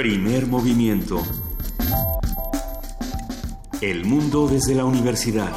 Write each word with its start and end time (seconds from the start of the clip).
Primer 0.00 0.46
movimiento. 0.46 1.22
El 3.82 4.06
mundo 4.06 4.48
desde 4.48 4.74
la 4.74 4.86
universidad. 4.86 5.52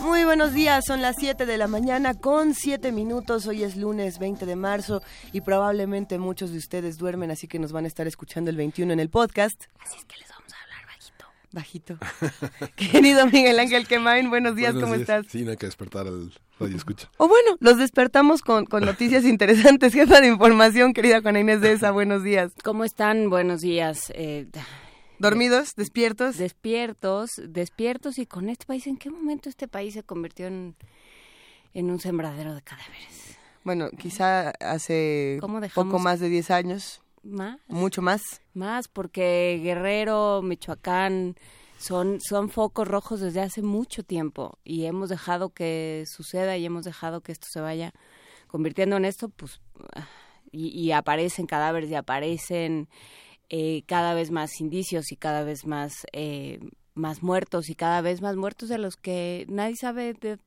Muy 0.00 0.24
buenos 0.24 0.54
días, 0.54 0.86
son 0.86 1.02
las 1.02 1.16
7 1.18 1.44
de 1.44 1.58
la 1.58 1.68
mañana 1.68 2.14
con 2.14 2.54
7 2.54 2.92
minutos. 2.92 3.46
Hoy 3.46 3.62
es 3.62 3.76
lunes 3.76 4.18
20 4.18 4.46
de 4.46 4.56
marzo 4.56 5.02
y 5.32 5.42
probablemente 5.42 6.16
muchos 6.18 6.52
de 6.52 6.56
ustedes 6.56 6.96
duermen, 6.96 7.30
así 7.30 7.46
que 7.46 7.58
nos 7.58 7.72
van 7.72 7.84
a 7.84 7.88
estar 7.88 8.06
escuchando 8.06 8.48
el 8.48 8.56
21 8.56 8.90
en 8.90 9.00
el 9.00 9.10
podcast. 9.10 9.64
Así 9.80 9.98
es 9.98 10.04
que 10.06 10.16
les 10.16 10.30
vamos 10.30 10.43
bajito. 11.54 11.96
Querido 12.76 13.26
Miguel 13.26 13.58
Ángel 13.58 13.86
Quemain, 13.86 14.28
buenos 14.28 14.56
días, 14.56 14.72
Buenos 14.74 14.88
¿cómo 14.90 14.94
días. 14.98 15.08
estás? 15.08 15.32
Sí, 15.32 15.42
no 15.44 15.52
hay 15.52 15.56
que 15.56 15.66
despertar 15.66 16.06
al 16.06 16.32
radio 16.58 16.76
escucha. 16.76 17.10
O 17.16 17.28
bueno, 17.28 17.56
los 17.60 17.78
despertamos 17.78 18.42
con, 18.42 18.66
con 18.66 18.84
noticias 18.84 19.24
interesantes. 19.24 19.92
Jefa 19.94 20.20
de 20.20 20.28
información, 20.28 20.92
querida 20.92 21.22
Juana 21.22 21.40
Inés 21.40 21.60
de 21.60 21.72
esa, 21.72 21.90
buenos 21.90 22.22
días. 22.22 22.52
¿Cómo 22.62 22.84
están? 22.84 23.30
Buenos 23.30 23.60
días. 23.62 24.12
Eh, 24.14 24.46
¿Dormidos? 25.18 25.74
¿Despiertos? 25.76 26.36
despiertos, 26.36 27.30
despiertos 27.48 28.18
y 28.18 28.26
con 28.26 28.48
este 28.48 28.66
país, 28.66 28.86
¿en 28.86 28.96
qué 28.96 29.10
momento 29.10 29.48
este 29.48 29.68
país 29.68 29.94
se 29.94 30.02
convirtió 30.02 30.46
en, 30.48 30.74
en 31.72 31.90
un 31.90 32.00
sembradero 32.00 32.54
de 32.54 32.62
cadáveres? 32.62 33.36
Bueno, 33.62 33.88
quizá 33.96 34.50
hace 34.60 35.38
¿Cómo 35.40 35.60
dejamos- 35.60 35.90
poco 35.92 35.98
más 36.02 36.18
de 36.20 36.28
10 36.28 36.50
años, 36.50 37.00
¿Más? 37.24 37.58
mucho 37.68 38.02
más. 38.02 38.22
Más, 38.52 38.88
porque 38.88 39.60
Guerrero, 39.62 40.42
Michoacán 40.42 41.36
son, 41.78 42.20
son 42.20 42.50
focos 42.50 42.86
rojos 42.86 43.20
desde 43.20 43.40
hace 43.40 43.62
mucho 43.62 44.02
tiempo 44.02 44.58
y 44.64 44.84
hemos 44.84 45.08
dejado 45.08 45.50
que 45.50 46.04
suceda 46.06 46.56
y 46.56 46.64
hemos 46.64 46.84
dejado 46.84 47.20
que 47.22 47.32
esto 47.32 47.46
se 47.50 47.60
vaya 47.60 47.92
convirtiendo 48.46 48.96
en 48.96 49.04
esto, 49.04 49.28
pues, 49.30 49.60
ah, 49.96 50.06
y, 50.52 50.68
y 50.68 50.92
aparecen 50.92 51.46
cadáveres 51.46 51.90
y 51.90 51.94
aparecen 51.96 52.88
eh, 53.50 53.82
cada 53.86 54.14
vez 54.14 54.30
más 54.30 54.60
indicios 54.60 55.12
y 55.12 55.16
cada 55.16 55.44
vez 55.44 55.66
más, 55.66 56.06
eh, 56.12 56.60
más 56.94 57.22
muertos 57.22 57.68
y 57.68 57.74
cada 57.74 58.00
vez 58.00 58.20
más 58.22 58.36
muertos 58.36 58.68
de 58.68 58.78
los 58.78 58.96
que 58.96 59.46
nadie 59.48 59.76
sabe, 59.76 60.14
de, 60.14 60.38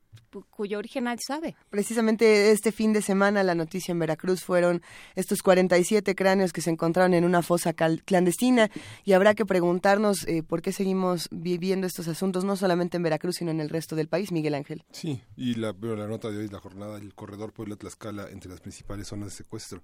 cuyo 0.50 0.78
origen 0.78 1.04
nadie 1.06 1.20
sabe. 1.26 1.56
Precisamente 1.70 2.52
este 2.52 2.72
fin 2.72 2.94
de 2.94 3.02
semana 3.02 3.44
la 3.44 3.54
noticia 3.56 3.92
en 3.92 4.00
Veracruz 4.00 4.44
fueron 4.44 4.82
estos 5.16 5.42
47 5.42 6.16
cráneos 6.16 6.54
que 6.54 6.62
se 6.62 6.70
encontraron 6.70 7.14
en 7.14 7.26
una 7.26 7.42
fosa 7.42 7.74
cal- 7.74 8.02
clandestina 8.04 8.70
y 9.04 9.14
habrá 9.14 9.36
que 9.36 9.46
preguntarnos 9.46 10.26
eh, 10.28 10.42
por 10.44 10.62
qué 10.62 10.72
seguimos 10.72 11.28
viviendo 11.32 11.86
estos 11.86 12.08
asuntos 12.08 12.44
no 12.46 12.56
solamente 12.56 12.98
en 12.98 13.04
Veracruz 13.04 13.36
sino 13.38 13.52
en 13.52 13.60
el 13.60 13.70
resto 13.70 13.96
del 13.96 14.08
país, 14.08 14.32
Miguel 14.32 14.56
Ángel. 14.56 14.84
Sí, 14.92 15.22
y 15.36 15.56
la, 15.56 15.74
pero 15.74 15.96
la 15.96 16.08
nota 16.08 16.30
de 16.32 16.38
hoy, 16.38 16.48
la 16.48 16.60
jornada, 16.60 16.98
el 16.98 17.14
corredor 17.14 17.52
Puebla-Tlaxcala 17.54 18.30
entre 18.32 18.50
las 18.50 18.62
principales 18.62 19.08
zonas 19.08 19.30
de 19.30 19.36
secuestro. 19.36 19.84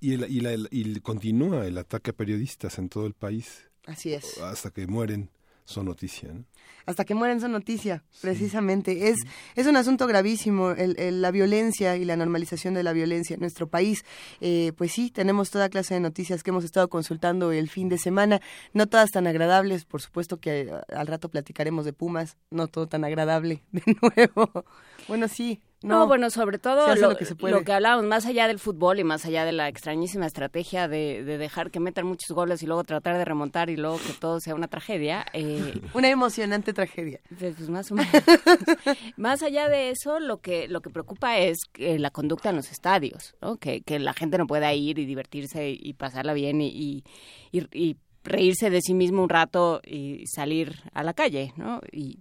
Y, 0.00 0.14
el, 0.14 0.30
y, 0.30 0.40
la- 0.40 0.52
el- 0.52 0.68
y 0.70 0.98
continúa 1.00 1.66
el 1.66 1.78
ataque 1.78 2.10
a 2.10 2.14
periodistas 2.14 2.78
en 2.78 2.88
todo 2.88 3.06
el 3.06 3.14
país 3.14 3.70
Así 3.86 4.12
es. 4.12 4.38
hasta 4.38 4.70
que 4.70 4.86
mueren, 4.86 5.30
son 5.70 5.86
noticia. 5.86 6.32
¿no? 6.32 6.44
Hasta 6.86 7.04
que 7.04 7.14
mueren 7.14 7.40
son 7.40 7.52
noticia, 7.52 8.02
precisamente. 8.20 9.08
Es, 9.08 9.16
es 9.54 9.66
un 9.66 9.76
asunto 9.76 10.06
gravísimo, 10.06 10.70
el, 10.72 10.98
el- 10.98 11.22
la 11.22 11.30
violencia 11.30 11.96
y 11.96 12.04
la 12.04 12.16
normalización 12.16 12.74
de 12.74 12.82
la 12.82 12.92
violencia 12.92 13.34
en 13.34 13.40
nuestro 13.40 13.68
país. 13.68 14.04
Eh, 14.40 14.72
pues 14.76 14.92
sí, 14.92 15.10
tenemos 15.10 15.50
toda 15.50 15.68
clase 15.68 15.94
de 15.94 16.00
noticias 16.00 16.42
que 16.42 16.50
hemos 16.50 16.64
estado 16.64 16.88
consultando 16.88 17.52
el 17.52 17.68
fin 17.68 17.88
de 17.88 17.98
semana, 17.98 18.40
no 18.72 18.86
todas 18.88 19.10
tan 19.10 19.26
agradables, 19.26 19.84
por 19.84 20.00
supuesto 20.00 20.38
que 20.40 20.62
eh, 20.62 20.70
al 20.94 21.06
rato 21.06 21.28
platicaremos 21.28 21.84
de 21.84 21.92
Pumas, 21.92 22.36
no 22.50 22.66
todo 22.66 22.88
tan 22.88 23.04
agradable 23.04 23.62
de 23.72 23.82
nuevo. 24.02 24.64
Bueno, 25.06 25.28
sí. 25.28 25.60
No, 25.82 26.06
bueno, 26.06 26.28
sobre 26.30 26.58
todo 26.58 26.86
lo, 27.00 27.08
lo 27.10 27.16
que 27.16 27.24
lo 27.50 27.64
que 27.64 27.72
hablábamos, 27.72 28.04
más 28.04 28.26
allá 28.26 28.46
del 28.46 28.58
fútbol 28.58 28.98
y 28.98 29.04
más 29.04 29.24
allá 29.24 29.44
de 29.46 29.52
la 29.52 29.66
extrañísima 29.68 30.26
estrategia 30.26 30.88
de, 30.88 31.24
de 31.24 31.38
dejar 31.38 31.70
que 31.70 31.80
metan 31.80 32.06
muchos 32.06 32.30
goles 32.34 32.62
y 32.62 32.66
luego 32.66 32.84
tratar 32.84 33.16
de 33.16 33.24
remontar 33.24 33.70
y 33.70 33.76
luego 33.76 33.96
que 33.96 34.12
todo 34.12 34.40
sea 34.40 34.54
una 34.54 34.68
tragedia, 34.68 35.24
eh, 35.32 35.80
Una 35.94 36.08
emocionante 36.10 36.72
tragedia. 36.74 37.20
pues, 37.38 37.54
pues, 37.56 37.70
más 37.70 37.90
o 37.90 37.94
menos. 37.94 38.12
más 39.16 39.42
allá 39.42 39.68
de 39.68 39.90
eso, 39.90 40.20
lo 40.20 40.38
que 40.40 40.68
lo 40.68 40.80
que 40.82 40.90
preocupa 40.90 41.38
es 41.38 41.58
que 41.72 41.98
la 41.98 42.10
conducta 42.10 42.50
en 42.50 42.56
los 42.56 42.70
estadios, 42.70 43.34
¿no? 43.40 43.56
que, 43.56 43.80
que 43.82 43.98
la 43.98 44.12
gente 44.12 44.38
no 44.38 44.46
pueda 44.46 44.72
ir 44.74 44.98
y 44.98 45.06
divertirse 45.06 45.70
y 45.70 45.92
pasarla 45.94 46.34
bien 46.34 46.60
y, 46.60 46.68
y, 46.68 47.04
y- 47.52 47.66
y 47.72 47.96
reírse 48.22 48.68
de 48.68 48.82
sí 48.82 48.92
mismo 48.92 49.22
un 49.22 49.30
rato 49.30 49.80
y 49.82 50.26
salir 50.26 50.76
a 50.92 51.02
la 51.02 51.14
calle, 51.14 51.54
¿no? 51.56 51.80
Y 51.90 52.18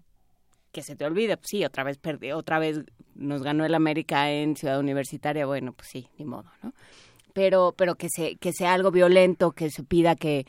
que 0.72 0.84
se 0.84 0.96
te 0.96 1.06
olvide, 1.06 1.38
pues 1.38 1.47
sí, 1.50 1.66
otra 1.66 1.84
vez 1.84 2.02
perdi- 2.02 2.34
otra 2.34 2.59
vez 2.59 2.80
nos 3.16 3.41
ganó 3.44 3.66
el 3.66 3.75
América 3.75 4.31
en 4.31 4.56
Ciudad 4.56 4.80
Universitaria, 4.80 5.46
bueno, 5.46 5.74
pues 5.74 5.90
sí, 5.91 6.07
ni 6.18 6.25
modo, 6.25 6.50
¿no? 6.63 6.74
Pero, 7.34 7.74
pero 7.78 7.96
que 7.96 8.07
se, 8.09 8.35
que 8.38 8.52
sea 8.53 8.74
algo 8.74 8.91
violento, 8.91 9.52
que 9.52 9.69
se 9.69 9.84
pida 9.84 10.16
que, 10.16 10.46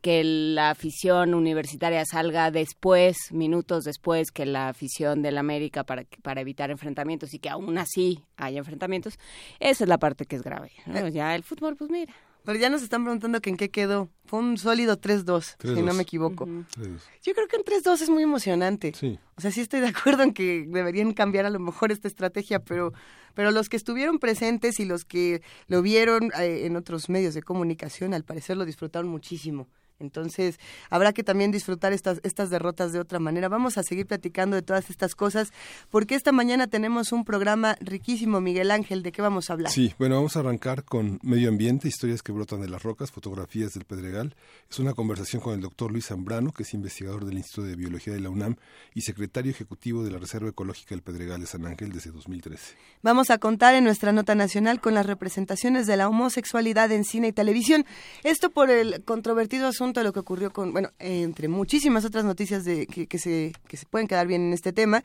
que 0.00 0.24
la 0.24 0.70
afición 0.70 1.34
universitaria 1.34 2.04
salga 2.04 2.50
después, 2.50 3.16
minutos 3.30 3.84
después 3.84 4.32
que 4.32 4.46
la 4.46 4.68
afición 4.68 5.22
del 5.22 5.36
América 5.38 5.84
para, 5.84 6.04
para 6.22 6.40
evitar 6.40 6.70
enfrentamientos 6.70 7.32
y 7.34 7.38
que 7.38 7.50
aún 7.50 7.76
así 7.78 8.24
haya 8.36 8.58
enfrentamientos, 8.58 9.18
esa 9.60 9.84
es 9.84 9.88
la 9.88 9.98
parte 9.98 10.24
que 10.24 10.36
es 10.36 10.42
grave. 10.42 10.72
¿no? 10.86 11.06
Ya 11.08 11.34
el 11.34 11.42
fútbol, 11.44 11.76
pues 11.76 11.90
mira. 11.90 12.12
Pero 12.44 12.58
ya 12.58 12.70
nos 12.70 12.82
están 12.82 13.04
preguntando 13.04 13.40
que 13.40 13.50
en 13.50 13.56
qué 13.56 13.70
quedó. 13.70 14.08
Fue 14.24 14.40
un 14.40 14.58
sólido 14.58 15.00
3-2, 15.00 15.56
si 15.60 15.68
3-2. 15.68 15.84
no 15.84 15.94
me 15.94 16.02
equivoco. 16.02 16.46
Yo 16.46 17.34
creo 17.34 17.46
que 17.48 17.56
en 17.56 17.62
3-2 17.62 18.00
es 18.00 18.10
muy 18.10 18.22
emocionante. 18.22 18.92
Sí. 18.94 19.18
O 19.36 19.40
sea, 19.40 19.50
sí 19.50 19.60
estoy 19.60 19.80
de 19.80 19.88
acuerdo 19.88 20.22
en 20.22 20.32
que 20.32 20.66
deberían 20.68 21.12
cambiar 21.12 21.46
a 21.46 21.50
lo 21.50 21.58
mejor 21.60 21.92
esta 21.92 22.08
estrategia, 22.08 22.60
pero, 22.60 22.92
pero 23.34 23.50
los 23.50 23.68
que 23.68 23.76
estuvieron 23.76 24.18
presentes 24.18 24.80
y 24.80 24.84
los 24.84 25.04
que 25.04 25.42
lo 25.68 25.82
vieron 25.82 26.32
eh, 26.38 26.66
en 26.66 26.76
otros 26.76 27.08
medios 27.08 27.34
de 27.34 27.42
comunicación, 27.42 28.14
al 28.14 28.24
parecer 28.24 28.56
lo 28.56 28.64
disfrutaron 28.64 29.08
muchísimo. 29.08 29.68
Entonces, 30.02 30.58
habrá 30.90 31.12
que 31.12 31.22
también 31.22 31.50
disfrutar 31.50 31.92
estas, 31.92 32.20
estas 32.22 32.50
derrotas 32.50 32.92
de 32.92 33.00
otra 33.00 33.18
manera. 33.18 33.48
Vamos 33.48 33.78
a 33.78 33.82
seguir 33.82 34.06
platicando 34.06 34.56
de 34.56 34.62
todas 34.62 34.90
estas 34.90 35.14
cosas, 35.14 35.52
porque 35.90 36.14
esta 36.14 36.32
mañana 36.32 36.66
tenemos 36.66 37.12
un 37.12 37.24
programa 37.24 37.76
riquísimo, 37.80 38.40
Miguel 38.40 38.70
Ángel. 38.70 39.02
¿De 39.02 39.12
qué 39.12 39.22
vamos 39.22 39.48
a 39.48 39.54
hablar? 39.54 39.72
Sí, 39.72 39.94
bueno, 39.98 40.16
vamos 40.16 40.36
a 40.36 40.40
arrancar 40.40 40.84
con 40.84 41.18
medio 41.22 41.48
ambiente, 41.48 41.88
historias 41.88 42.22
que 42.22 42.32
brotan 42.32 42.60
de 42.60 42.68
las 42.68 42.82
rocas, 42.82 43.10
fotografías 43.10 43.72
del 43.72 43.84
Pedregal. 43.84 44.34
Es 44.70 44.78
una 44.78 44.94
conversación 44.94 45.40
con 45.40 45.54
el 45.54 45.60
doctor 45.60 45.90
Luis 45.90 46.06
Zambrano, 46.06 46.52
que 46.52 46.64
es 46.64 46.74
investigador 46.74 47.24
del 47.24 47.38
Instituto 47.38 47.66
de 47.66 47.76
Biología 47.76 48.12
de 48.12 48.20
la 48.20 48.30
UNAM 48.30 48.56
y 48.94 49.02
secretario 49.02 49.50
ejecutivo 49.50 50.02
de 50.04 50.10
la 50.10 50.18
Reserva 50.18 50.48
Ecológica 50.48 50.94
del 50.94 51.02
Pedregal 51.02 51.40
de 51.40 51.46
San 51.46 51.66
Ángel 51.66 51.92
desde 51.92 52.10
2013. 52.10 52.74
Vamos 53.02 53.30
a 53.30 53.38
contar 53.38 53.74
en 53.74 53.84
nuestra 53.84 54.12
nota 54.12 54.34
nacional 54.34 54.80
con 54.80 54.94
las 54.94 55.06
representaciones 55.06 55.86
de 55.86 55.96
la 55.96 56.08
homosexualidad 56.08 56.90
en 56.92 57.04
cine 57.04 57.28
y 57.28 57.32
televisión. 57.32 57.84
Esto 58.24 58.50
por 58.50 58.70
el 58.70 59.04
controvertido 59.04 59.68
asunto 59.68 59.91
de 60.00 60.04
lo 60.04 60.12
que 60.12 60.20
ocurrió 60.20 60.52
con, 60.52 60.72
bueno, 60.72 60.90
entre 60.98 61.48
muchísimas 61.48 62.04
otras 62.04 62.24
noticias 62.24 62.64
de, 62.64 62.86
que, 62.86 63.06
que 63.06 63.18
se, 63.18 63.52
que 63.68 63.76
se 63.76 63.86
pueden 63.86 64.08
quedar 64.08 64.26
bien 64.26 64.42
en 64.42 64.52
este 64.52 64.72
tema. 64.72 65.02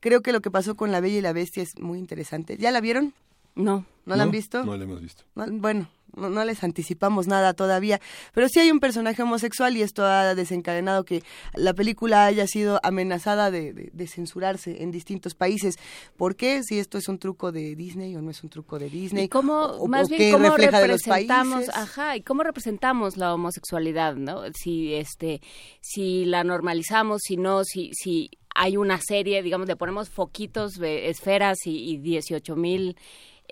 Creo 0.00 0.22
que 0.22 0.32
lo 0.32 0.40
que 0.40 0.50
pasó 0.50 0.74
con 0.76 0.92
La 0.92 1.00
Bella 1.00 1.18
y 1.18 1.22
la 1.22 1.32
Bestia 1.32 1.62
es 1.62 1.78
muy 1.78 1.98
interesante. 1.98 2.56
¿Ya 2.56 2.70
la 2.70 2.80
vieron? 2.80 3.14
No. 3.54 3.84
¿No, 4.06 4.16
la 4.16 4.24
han 4.24 4.30
visto? 4.30 4.64
No 4.64 4.76
la 4.76 4.84
hemos 4.84 5.00
visto. 5.00 5.22
No, 5.36 5.46
bueno, 5.50 5.88
no, 6.16 6.30
no 6.30 6.44
les 6.44 6.64
anticipamos 6.64 7.28
nada 7.28 7.52
todavía, 7.54 8.00
pero 8.34 8.48
sí 8.48 8.58
hay 8.58 8.72
un 8.72 8.80
personaje 8.80 9.22
homosexual 9.22 9.76
y 9.76 9.82
esto 9.82 10.04
ha 10.04 10.34
desencadenado 10.34 11.04
que 11.04 11.22
la 11.54 11.74
película 11.74 12.24
haya 12.24 12.46
sido 12.48 12.80
amenazada 12.82 13.52
de, 13.52 13.72
de- 13.72 13.90
de 13.92 14.06
censurarse 14.08 14.82
en 14.82 14.90
distintos 14.90 15.34
países. 15.34 15.76
¿Por 16.16 16.34
qué? 16.34 16.62
Si 16.64 16.78
esto 16.80 16.98
es 16.98 17.08
un 17.08 17.18
truco 17.18 17.52
de 17.52 17.76
Disney 17.76 18.16
o 18.16 18.22
no 18.22 18.30
es 18.30 18.42
un 18.42 18.48
truco 18.50 18.80
de 18.80 18.90
Disney. 18.90 19.24
¿Y 19.26 19.28
cómo, 19.28 19.60
o- 19.66 19.86
más 19.86 20.06
o 20.06 20.08
bien, 20.08 20.18
qué 20.22 20.32
cómo 20.32 20.48
refleja 20.56 20.80
de 20.80 20.88
los 20.88 21.02
representamos, 21.02 21.54
países. 21.66 21.74
ajá, 21.76 22.16
y 22.16 22.22
cómo 22.22 22.42
representamos 22.42 23.16
la 23.16 23.32
homosexualidad, 23.32 24.16
¿no? 24.16 24.42
Si, 24.54 24.94
este, 24.94 25.40
si 25.80 26.24
la 26.24 26.42
normalizamos, 26.42 27.20
si 27.22 27.36
no, 27.36 27.62
si, 27.64 27.90
si 27.92 28.30
hay 28.56 28.76
una 28.76 28.98
serie, 29.00 29.42
digamos, 29.44 29.68
le 29.68 29.76
ponemos 29.76 30.08
foquitos, 30.10 30.72
de 30.72 31.10
esferas 31.10 31.58
y, 31.66 31.92
y 31.92 31.98
18 31.98 32.56
mil 32.56 32.96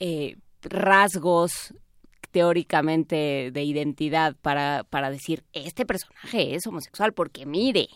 eh, 0.00 0.36
rasgos 0.62 1.74
teóricamente 2.30 3.50
de 3.52 3.62
identidad 3.62 4.36
para, 4.36 4.84
para 4.90 5.10
decir, 5.10 5.44
este 5.52 5.86
personaje 5.86 6.54
es 6.54 6.66
homosexual 6.66 7.12
porque 7.12 7.46
mire. 7.46 7.88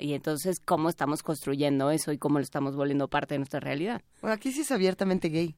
Y 0.00 0.14
entonces, 0.14 0.60
¿cómo 0.60 0.88
estamos 0.88 1.24
construyendo 1.24 1.90
eso 1.90 2.12
y 2.12 2.18
cómo 2.18 2.38
lo 2.38 2.44
estamos 2.44 2.76
volviendo 2.76 3.08
parte 3.08 3.34
de 3.34 3.38
nuestra 3.38 3.58
realidad? 3.58 4.00
Bueno, 4.20 4.34
aquí 4.34 4.52
sí 4.52 4.60
es 4.60 4.70
abiertamente 4.70 5.28
gay. 5.28 5.56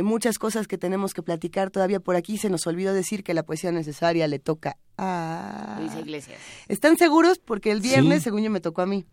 muchas 0.04 0.38
cosas 0.38 0.68
que 0.68 0.78
tenemos 0.78 1.14
que 1.14 1.24
platicar 1.24 1.72
todavía 1.72 2.00
por 2.00 2.16
aquí. 2.16 2.38
Se 2.38 2.50
nos 2.50 2.68
olvidó 2.68 2.94
decir 2.94 3.24
que 3.24 3.34
la 3.34 3.44
poesía 3.44 3.72
necesaria 3.72 4.28
le 4.28 4.40
toca 4.40 4.78
a... 4.98 5.78
Luis 5.80 5.96
Iglesias. 5.96 6.40
¿Están 6.68 6.98
seguros? 6.98 7.40
Porque 7.40 7.72
el 7.72 7.82
viernes, 7.82 8.24
según 8.24 8.44
yo, 8.44 8.52
me 8.52 8.62
tocó 8.62 8.82
a 8.82 8.86
mí. 8.86 9.06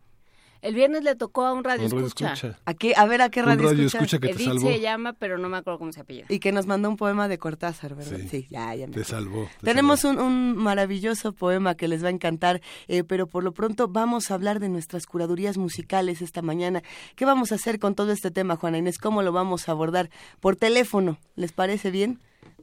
El 0.62 0.76
viernes 0.76 1.02
le 1.02 1.16
tocó 1.16 1.44
a 1.44 1.52
un 1.52 1.64
radio, 1.64 1.84
escucha. 1.84 2.34
¿A, 2.64 2.74
qué? 2.74 2.94
a 2.96 3.04
ver, 3.04 3.20
¿a 3.20 3.30
qué 3.30 3.42
radio, 3.42 3.68
escucha? 3.68 4.20
que 4.20 4.28
te 4.28 4.44
se 4.44 4.80
llama, 4.80 5.12
pero 5.12 5.36
no 5.36 5.48
me 5.48 5.56
acuerdo 5.56 5.80
cómo 5.80 5.92
se 5.92 6.00
apellida. 6.00 6.26
Y 6.28 6.38
que 6.38 6.52
nos 6.52 6.66
mandó 6.66 6.88
un 6.88 6.96
poema 6.96 7.26
de 7.26 7.36
Cortázar, 7.36 7.96
¿verdad? 7.96 8.20
Sí, 8.30 8.46
ya, 8.48 8.72
ya 8.76 8.86
me 8.86 8.94
Te 8.94 9.02
salvó. 9.02 9.48
Tenemos 9.60 10.04
Un, 10.04 10.56
maravilloso 10.56 11.32
poema 11.32 11.74
que 11.74 11.88
les 11.88 12.04
va 12.04 12.08
a 12.08 12.12
encantar, 12.12 12.62
eh, 12.86 13.02
pero 13.02 13.26
por 13.26 13.42
lo 13.42 13.52
pronto 13.52 13.88
vamos 13.88 14.30
a 14.30 14.34
hablar 14.34 14.60
de 14.60 14.68
nuestras 14.68 15.06
curadurías 15.06 15.58
musicales 15.58 16.22
esta 16.22 16.42
mañana. 16.42 16.82
¿Qué 17.16 17.24
vamos 17.24 17.50
a 17.50 17.56
hacer 17.56 17.80
con 17.80 17.96
todo 17.96 18.12
este 18.12 18.30
tema, 18.30 18.54
Juana 18.54 18.78
Inés? 18.78 18.98
¿Cómo 18.98 19.22
lo 19.22 19.32
vamos 19.32 19.68
a 19.68 19.72
abordar? 19.72 20.10
Por 20.38 20.54
teléfono, 20.54 21.18
¿les 21.34 21.50
parece 21.50 21.90
bien? 21.90 22.20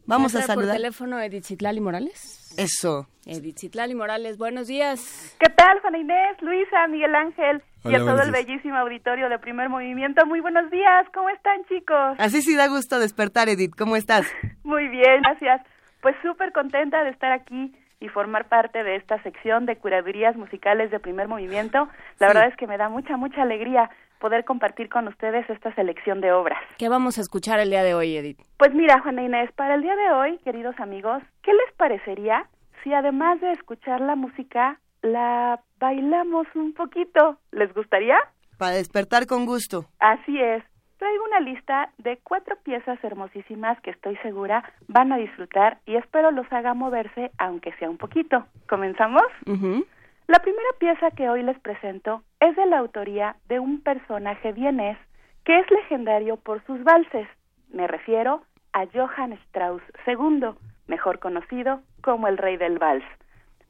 Vamos 0.09 0.35
a 0.35 0.41
saludar. 0.41 0.69
¿Por 0.69 0.75
teléfono 0.77 1.21
Edith 1.21 1.44
Citlali 1.44 1.79
Morales? 1.79 2.56
Eso. 2.57 3.06
Edith 3.27 3.59
Citlali 3.59 3.94
Morales, 3.94 4.39
buenos 4.39 4.67
días. 4.67 5.38
¿Qué 5.39 5.51
tal, 5.53 5.79
Juana 5.81 6.00
Inés, 6.00 6.41
Luisa, 6.41 6.88
Miguel 6.88 7.13
Ángel 7.13 7.61
y 7.85 7.94
a 7.94 8.00
todo 8.00 8.19
el 8.23 8.31
bellísimo 8.31 8.75
auditorio 8.77 9.29
de 9.29 9.38
Primer 9.38 9.69
Movimiento? 9.69 10.25
Muy 10.25 10.39
buenos 10.39 10.71
días, 10.71 11.06
¿cómo 11.13 11.29
están, 11.29 11.63
chicos? 11.65 12.15
Así 12.17 12.41
sí 12.41 12.56
da 12.56 12.67
gusto 12.67 12.97
despertar, 12.97 13.50
Edith, 13.50 13.75
¿cómo 13.77 13.95
estás? 13.95 14.25
Muy 14.63 14.88
bien, 14.88 15.21
gracias. 15.21 15.61
Pues 16.01 16.15
súper 16.23 16.53
contenta 16.53 17.03
de 17.03 17.11
estar 17.11 17.31
aquí 17.31 17.71
y 18.00 18.07
formar 18.07 18.50
parte 18.50 18.83
de 18.83 18.95
esta 18.95 19.21
sección 19.21 19.67
de 19.67 19.75
curadurías 19.75 20.35
musicales 20.35 20.89
de 20.89 21.00
Primer 21.00 21.27
Movimiento. 21.27 21.88
La 22.17 22.29
verdad 22.29 22.47
es 22.47 22.56
que 22.56 22.65
me 22.65 22.77
da 22.77 22.89
mucha, 22.89 23.15
mucha 23.15 23.44
alegría 23.44 23.91
poder 24.19 24.45
compartir 24.45 24.89
con 24.89 25.07
ustedes 25.07 25.50
esta 25.50 25.74
selección 25.75 26.21
de 26.21 26.31
obras. 26.31 26.60
¿Qué 26.77 26.89
vamos 26.89 27.18
a 27.18 27.21
escuchar 27.21 27.60
el 27.60 27.69
día 27.69 27.83
de 27.83 27.94
hoy, 27.94 28.16
Edith? 28.16 28.39
Pues 28.57 28.74
mira, 28.74 29.00
Juana 29.01 29.24
Inés, 29.24 29.51
para 29.54 29.75
el 29.75 29.81
día 29.81 29.95
de 29.95 30.12
hoy, 30.12 30.38
queridos 30.39 30.80
amigos, 30.80 31.24
¿qué 31.42 31.54
les 31.54 31.74
parecería 31.75 32.48
si 32.83 32.94
además 32.94 33.42
de 33.42 33.51
escuchar 33.54 34.01
la 34.01 34.16
música, 34.16 34.80
la 35.01 35.60
bailamos 35.80 36.48
un 36.56 36.74
poquito? 36.74 37.38
¿Les 37.51 37.74
gustaría? 37.74 38.18
Para 38.57 38.75
despertar 38.75 39.25
con 39.25 39.45
gusto. 39.45 39.86
Así 40.00 40.39
es. 40.39 40.63
Traigo 40.98 41.24
una 41.24 41.39
lista 41.39 41.92
de 41.98 42.18
cuatro 42.18 42.57
piezas 42.62 43.01
hermosísimas 43.01 43.80
que 43.81 43.92
estoy 43.92 44.18
segura 44.18 44.69
van 44.89 45.13
a 45.13 45.18
disfrutar 45.18 45.80
y 45.86 45.95
espero 45.95 46.31
los 46.31 46.45
haga 46.51 46.74
moverse, 46.74 47.31
aunque 47.38 47.71
sea 47.80 47.89
un 47.89 47.98
poquito. 47.98 48.45
¿Comenzamos? 48.68 49.24
La 50.30 50.38
primera 50.38 50.70
pieza 50.78 51.10
que 51.10 51.28
hoy 51.28 51.42
les 51.42 51.58
presento 51.60 52.22
es 52.40 52.56
de 52.56 52.68
la 52.68 52.78
autoría 52.78 53.38
de 53.48 53.60
un 53.60 53.81
personaje 53.81 54.52
vienés 54.52 54.96
que 55.44 55.58
es 55.58 55.72
legendario 55.72 56.38
por 56.38 56.64
sus 56.68 56.84
valses. 56.84 57.28
Me 57.70 57.88
refiero 57.88 58.44
a 58.74 58.86
Johann 58.94 59.34
Strauss 59.48 59.81
II, 60.06 60.52
mejor 60.86 61.18
conocido 61.18 61.81
como 62.04 62.28
el 62.28 62.38
rey 62.38 62.58
del 62.58 62.78
vals. 62.78 63.04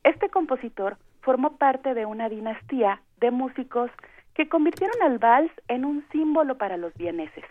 Este 0.03 0.27
compositor 0.27 0.97
formó 1.21 1.55
parte 1.55 1.93
de 1.93 2.05
una 2.05 2.27
dinastía 2.27 2.99
de 3.21 3.31
músicos 3.31 3.89
que 4.33 4.49
convirtieron 4.49 5.01
al 5.01 5.17
vals 5.17 5.53
en 5.69 5.85
un 5.85 6.05
símbolo 6.11 6.57
para 6.57 6.75
los 6.75 6.93
vieneses. 6.95 7.45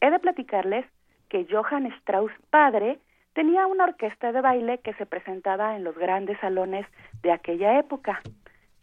He 0.00 0.08
de 0.08 0.20
platicarles 0.20 0.86
que 1.28 1.48
Johann 1.50 1.86
Strauss 1.86 2.30
padre 2.50 3.00
tenía 3.34 3.66
una 3.66 3.84
orquesta 3.86 4.30
de 4.30 4.40
baile 4.40 4.78
que 4.78 4.94
se 4.94 5.06
presentaba 5.06 5.74
en 5.74 5.82
los 5.82 5.98
grandes 5.98 6.38
salones 6.38 6.86
de 7.22 7.32
aquella 7.32 7.80
época. 7.80 8.22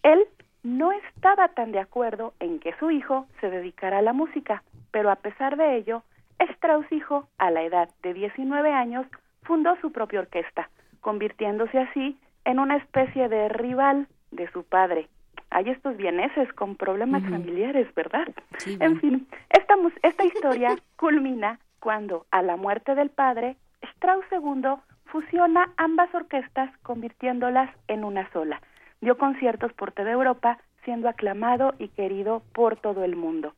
Él 0.10 0.26
no 0.64 0.92
estaba 0.92 1.50
tan 1.50 1.72
de 1.72 1.78
acuerdo 1.78 2.34
en 2.40 2.58
que 2.60 2.74
su 2.80 2.90
hijo 2.90 3.28
se 3.40 3.52
dedicara 3.52 4.00
a 4.00 4.02
la 4.02 4.12
música, 4.12 4.64
pero 4.90 5.12
a 5.12 5.18
pesar 5.18 5.56
de 5.56 5.78
ello, 5.78 6.02
Strauss 6.40 6.92
hijo, 6.92 7.28
a 7.38 7.52
la 7.52 7.62
edad 7.62 7.90
de 8.02 8.16
19 8.16 8.74
años, 8.74 9.06
fundó 9.44 9.76
su 9.82 9.92
propia 9.92 10.22
orquesta, 10.22 10.72
convirtiéndose 11.02 11.78
así 11.78 12.18
en 12.44 12.58
una 12.58 12.78
especie 12.78 13.30
de 13.30 13.50
rival 13.50 14.08
de 14.32 14.50
su 14.52 14.64
padre. 14.64 15.08
Hay 15.52 15.70
estos 15.70 15.96
vieneses 15.96 16.52
con 16.54 16.76
problemas 16.76 17.22
familiares, 17.30 17.94
¿verdad? 17.94 18.30
en 18.66 19.00
fin, 19.00 19.28
esta, 19.50 19.76
esta 20.02 20.26
historia 20.26 20.76
culmina 20.96 21.60
cuando, 21.80 22.26
a 22.32 22.42
la 22.42 22.56
muerte 22.56 22.96
del 22.96 23.12
padre, 23.12 23.58
Strauss 23.94 24.26
II 24.32 24.74
fusiona 25.06 25.72
ambas 25.78 26.12
orquestas 26.16 26.76
convirtiéndolas 26.82 27.70
en 27.88 28.04
una 28.04 28.28
sola 28.32 28.60
dio 29.02 29.18
conciertos 29.18 29.74
por 29.74 29.92
toda 29.92 30.12
Europa, 30.12 30.60
siendo 30.84 31.10
aclamado 31.10 31.74
y 31.80 31.90
querido 31.90 32.42
por 32.54 32.78
todo 32.78 33.04
el 33.04 33.16
mundo. 33.16 33.54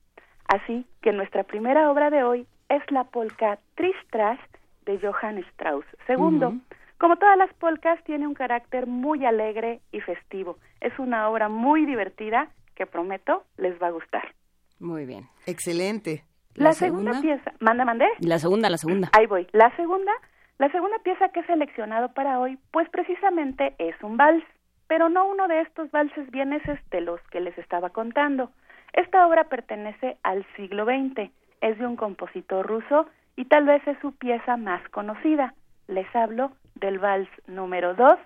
Así 0.47 0.85
que 1.01 1.13
nuestra 1.13 1.43
primera 1.43 1.89
obra 1.91 2.09
de 2.09 2.23
hoy 2.23 2.47
es 2.69 2.81
la 2.91 3.05
polka 3.05 3.59
Tristras 3.75 4.39
de 4.85 4.99
Johann 4.99 5.37
Strauss. 5.37 5.85
Segundo, 6.07 6.53
como 6.97 7.17
todas 7.17 7.37
las 7.37 7.53
polcas, 7.53 8.03
tiene 8.03 8.27
un 8.27 8.33
carácter 8.33 8.87
muy 8.87 9.25
alegre 9.25 9.81
y 9.91 10.01
festivo. 10.01 10.57
Es 10.79 10.97
una 10.99 11.29
obra 11.29 11.49
muy 11.49 11.85
divertida 11.85 12.49
que 12.75 12.85
prometo 12.85 13.43
les 13.57 13.81
va 13.81 13.87
a 13.87 13.91
gustar. 13.91 14.33
Muy 14.79 15.05
bien. 15.05 15.27
Excelente. 15.45 16.25
La, 16.55 16.73
segunda? 16.73 17.21
pieza, 17.21 17.53
manda, 17.59 17.85
mandé. 17.85 18.07
La 18.19 18.39
segunda, 18.39 18.69
la 18.69 18.77
segunda. 18.77 19.09
Ahí 19.13 19.25
voy. 19.25 19.47
La 19.51 19.73
segunda, 19.75 20.11
la 20.57 20.69
segunda 20.71 20.97
pieza 20.99 21.29
que 21.29 21.41
he 21.41 21.45
seleccionado 21.45 22.13
para 22.13 22.39
hoy, 22.39 22.57
pues 22.71 22.89
precisamente 22.89 23.73
es 23.77 23.95
un 24.03 24.17
vals 24.17 24.43
pero 24.91 25.07
no 25.07 25.25
uno 25.25 25.47
de 25.47 25.61
estos 25.61 25.89
valses 25.89 26.29
vieneses 26.31 26.77
de 26.89 26.99
los 26.99 27.21
que 27.29 27.39
les 27.39 27.57
estaba 27.57 27.91
contando. 27.91 28.51
Esta 28.91 29.25
obra 29.25 29.45
pertenece 29.45 30.17
al 30.21 30.45
siglo 30.57 30.83
XX, 30.83 31.31
es 31.61 31.79
de 31.79 31.87
un 31.87 31.95
compositor 31.95 32.67
ruso 32.67 33.05
y 33.37 33.45
tal 33.45 33.63
vez 33.63 33.81
es 33.87 33.97
su 33.99 34.11
pieza 34.11 34.57
más 34.57 34.85
conocida. 34.89 35.53
Les 35.87 36.13
hablo 36.13 36.51
del 36.75 36.99
vals 36.99 37.29
número 37.47 37.93
2 37.93 38.19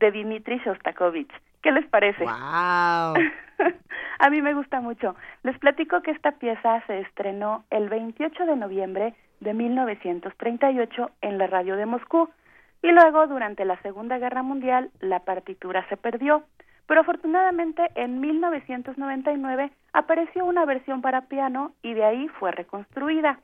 de 0.00 0.10
Dmitri 0.10 0.58
Shostakovich. 0.58 1.32
¿Qué 1.62 1.72
les 1.72 1.86
parece? 1.86 2.24
¡Wow! 2.24 3.14
A 4.18 4.28
mí 4.28 4.42
me 4.42 4.52
gusta 4.52 4.82
mucho. 4.82 5.16
Les 5.44 5.58
platico 5.60 6.02
que 6.02 6.10
esta 6.10 6.32
pieza 6.32 6.82
se 6.88 7.00
estrenó 7.00 7.64
el 7.70 7.88
28 7.88 8.44
de 8.44 8.56
noviembre 8.56 9.14
de 9.40 9.54
1938 9.54 11.10
en 11.22 11.38
la 11.38 11.46
radio 11.46 11.76
de 11.76 11.86
Moscú 11.86 12.28
y 12.82 12.90
luego, 12.90 13.26
durante 13.28 13.64
la 13.64 13.80
Segunda 13.82 14.18
Guerra 14.18 14.42
Mundial, 14.42 14.90
la 15.00 15.20
partitura 15.20 15.86
se 15.88 15.96
perdió, 15.96 16.42
pero 16.86 17.02
afortunadamente 17.02 17.90
en 17.94 18.20
1999 18.20 19.70
apareció 19.92 20.44
una 20.44 20.64
versión 20.64 21.00
para 21.00 21.22
piano 21.22 21.72
y 21.82 21.94
de 21.94 22.04
ahí 22.04 22.28
fue 22.40 22.50
reconstruida. 22.50 23.38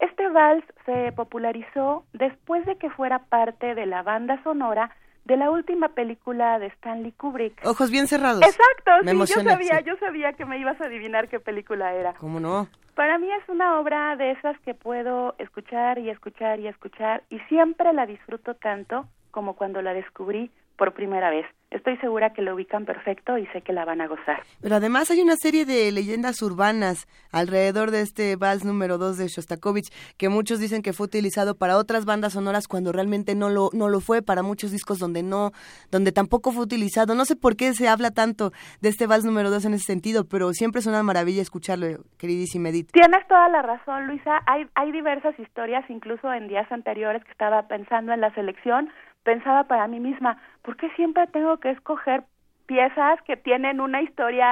Este 0.00 0.28
vals 0.28 0.64
se 0.84 1.12
popularizó 1.12 2.04
después 2.12 2.66
de 2.66 2.76
que 2.76 2.90
fuera 2.90 3.20
parte 3.20 3.74
de 3.74 3.86
la 3.86 4.02
banda 4.02 4.42
sonora 4.42 4.90
de 5.24 5.36
la 5.36 5.50
última 5.50 5.88
película 5.88 6.58
de 6.58 6.66
Stanley 6.66 7.12
Kubrick. 7.12 7.64
Ojos 7.64 7.90
bien 7.90 8.06
cerrados. 8.06 8.42
Exacto, 8.42 9.10
sí, 9.10 9.34
yo 9.34 9.42
sabía, 9.42 9.80
yo 9.80 9.96
sabía 9.96 10.32
que 10.34 10.44
me 10.44 10.58
ibas 10.58 10.80
a 10.80 10.84
adivinar 10.84 11.28
qué 11.28 11.40
película 11.40 11.94
era. 11.94 12.14
¿Cómo 12.14 12.40
no? 12.40 12.68
Para 12.94 13.18
mí 13.18 13.28
es 13.30 13.48
una 13.48 13.80
obra 13.80 14.14
de 14.16 14.32
esas 14.32 14.58
que 14.60 14.74
puedo 14.74 15.34
escuchar 15.38 15.98
y 15.98 16.10
escuchar 16.10 16.60
y 16.60 16.68
escuchar 16.68 17.24
y 17.28 17.40
siempre 17.48 17.92
la 17.92 18.06
disfruto 18.06 18.54
tanto 18.54 19.06
como 19.32 19.54
cuando 19.56 19.82
la 19.82 19.94
descubrí 19.94 20.52
por 20.76 20.92
primera 20.94 21.30
vez. 21.30 21.46
Estoy 21.74 21.96
segura 21.96 22.32
que 22.32 22.40
lo 22.40 22.54
ubican 22.54 22.84
perfecto 22.84 23.36
y 23.36 23.46
sé 23.48 23.62
que 23.62 23.72
la 23.72 23.84
van 23.84 24.00
a 24.00 24.06
gozar. 24.06 24.40
Pero 24.62 24.76
además 24.76 25.10
hay 25.10 25.20
una 25.20 25.34
serie 25.34 25.64
de 25.64 25.90
leyendas 25.90 26.40
urbanas 26.40 27.08
alrededor 27.32 27.90
de 27.90 28.00
este 28.00 28.36
vals 28.36 28.64
número 28.64 28.96
2 28.96 29.18
de 29.18 29.26
Shostakovich 29.26 29.88
que 30.16 30.28
muchos 30.28 30.60
dicen 30.60 30.82
que 30.82 30.92
fue 30.92 31.06
utilizado 31.06 31.56
para 31.56 31.76
otras 31.76 32.04
bandas 32.04 32.34
sonoras 32.34 32.68
cuando 32.68 32.92
realmente 32.92 33.34
no 33.34 33.48
lo 33.48 33.70
no 33.72 33.88
lo 33.88 33.98
fue 33.98 34.22
para 34.22 34.44
muchos 34.44 34.70
discos 34.70 35.00
donde 35.00 35.24
no 35.24 35.50
donde 35.90 36.12
tampoco 36.12 36.52
fue 36.52 36.62
utilizado. 36.62 37.16
No 37.16 37.24
sé 37.24 37.34
por 37.34 37.56
qué 37.56 37.72
se 37.72 37.88
habla 37.88 38.12
tanto 38.12 38.52
de 38.80 38.90
este 38.90 39.08
vals 39.08 39.24
número 39.24 39.50
2 39.50 39.64
en 39.64 39.74
ese 39.74 39.86
sentido, 39.86 40.28
pero 40.28 40.52
siempre 40.52 40.78
es 40.78 40.86
una 40.86 41.02
maravilla 41.02 41.42
escucharlo, 41.42 42.04
queridísima 42.18 42.68
Edith. 42.68 42.92
Tienes 42.92 43.26
toda 43.26 43.48
la 43.48 43.62
razón, 43.62 44.06
Luisa. 44.06 44.42
Hay 44.46 44.68
hay 44.76 44.92
diversas 44.92 45.36
historias 45.40 45.84
incluso 45.90 46.32
en 46.32 46.46
días 46.46 46.70
anteriores 46.70 47.24
que 47.24 47.32
estaba 47.32 47.66
pensando 47.66 48.12
en 48.12 48.20
la 48.20 48.32
selección 48.34 48.90
pensaba 49.24 49.64
para 49.64 49.88
mí 49.88 49.98
misma, 49.98 50.38
¿por 50.62 50.76
qué 50.76 50.88
siempre 50.90 51.26
tengo 51.28 51.56
que 51.58 51.70
escoger 51.70 52.22
piezas 52.66 53.20
que 53.22 53.36
tienen 53.36 53.80
una 53.80 54.00
historia 54.02 54.48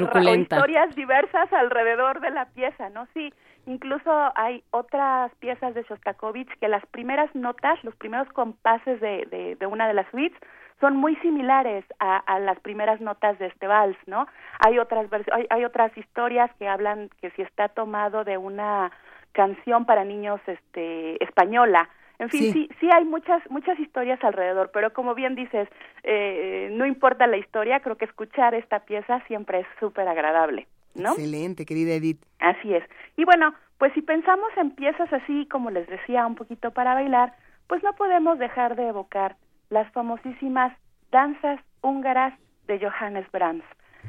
o 0.00 0.34
historias 0.34 0.94
diversas 0.94 1.52
alrededor 1.52 2.20
de 2.20 2.30
la 2.30 2.46
pieza, 2.46 2.88
¿no? 2.90 3.06
Sí, 3.12 3.32
incluso 3.66 4.10
hay 4.36 4.62
otras 4.70 5.34
piezas 5.36 5.74
de 5.74 5.82
Shostakovich 5.82 6.48
que 6.60 6.68
las 6.68 6.84
primeras 6.86 7.34
notas, 7.34 7.82
los 7.84 7.94
primeros 7.96 8.28
compases 8.28 9.00
de, 9.00 9.56
de, 9.58 9.66
una 9.66 9.86
de 9.88 9.94
las 9.94 10.08
suites 10.10 10.38
son 10.80 10.96
muy 10.96 11.14
similares 11.16 11.84
a, 11.98 12.16
a, 12.16 12.38
las 12.38 12.58
primeras 12.60 13.02
notas 13.02 13.38
de 13.38 13.48
este 13.48 13.66
vals, 13.66 13.98
¿no? 14.06 14.26
Hay 14.60 14.78
otras 14.78 15.06
hay, 15.32 15.46
hay 15.50 15.64
otras 15.64 15.94
historias 15.96 16.50
que 16.58 16.68
hablan 16.68 17.10
que 17.20 17.30
si 17.32 17.42
está 17.42 17.68
tomado 17.68 18.24
de 18.24 18.38
una 18.38 18.90
canción 19.32 19.84
para 19.84 20.04
niños 20.04 20.40
este 20.46 21.22
española 21.22 21.88
en 22.20 22.28
fin, 22.28 22.52
sí. 22.52 22.68
sí, 22.78 22.88
hay 22.92 23.06
muchas 23.06 23.42
muchas 23.48 23.80
historias 23.80 24.22
alrededor, 24.22 24.70
pero 24.74 24.92
como 24.92 25.14
bien 25.14 25.34
dices, 25.34 25.66
eh, 26.02 26.68
no 26.70 26.84
importa 26.84 27.26
la 27.26 27.38
historia, 27.38 27.80
creo 27.80 27.96
que 27.96 28.04
escuchar 28.04 28.54
esta 28.54 28.80
pieza 28.80 29.22
siempre 29.26 29.60
es 29.60 29.66
súper 29.80 30.06
agradable, 30.06 30.66
¿no? 30.94 31.12
Excelente, 31.12 31.64
querida 31.64 31.94
Edith. 31.94 32.22
Así 32.38 32.74
es. 32.74 32.84
Y 33.16 33.24
bueno, 33.24 33.54
pues 33.78 33.94
si 33.94 34.02
pensamos 34.02 34.50
en 34.58 34.72
piezas 34.72 35.10
así, 35.10 35.46
como 35.46 35.70
les 35.70 35.88
decía, 35.88 36.26
un 36.26 36.34
poquito 36.34 36.72
para 36.72 36.92
bailar, 36.92 37.32
pues 37.68 37.82
no 37.82 37.94
podemos 37.94 38.38
dejar 38.38 38.76
de 38.76 38.88
evocar 38.88 39.36
las 39.70 39.90
famosísimas 39.92 40.76
danzas 41.10 41.58
húngaras 41.80 42.38
de 42.66 42.80
Johannes 42.80 43.24
Brahms. 43.32 43.64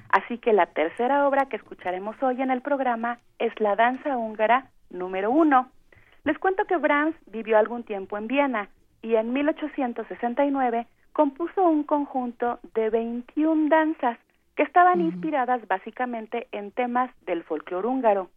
Así 0.09 0.37
que 0.37 0.51
la 0.51 0.65
tercera 0.65 1.25
obra 1.29 1.45
que 1.45 1.55
escucharemos 1.55 2.21
hoy 2.21 2.41
en 2.41 2.51
el 2.51 2.61
programa 2.61 3.19
es 3.39 3.57
la 3.61 3.77
danza 3.77 4.17
húngara 4.17 4.69
número 4.89 5.31
uno 5.31 5.71
les 6.23 6.37
cuento 6.37 6.65
que 6.65 6.77
Brahms 6.77 7.15
vivió 7.27 7.57
algún 7.57 7.83
tiempo 7.83 8.17
en 8.17 8.27
Viena 8.27 8.69
y 9.01 9.15
en 9.15 9.33
1869 9.33 10.85
compuso 11.13 11.67
un 11.67 11.83
conjunto 11.83 12.59
de 12.75 12.89
21 12.89 13.69
danzas 13.69 14.17
que 14.55 14.63
estaban 14.63 15.01
inspiradas 15.01 15.67
básicamente 15.67 16.47
en 16.51 16.71
temas 16.71 17.09
del 17.25 17.43
folclore 17.43 17.87
húngaro. 17.87 18.29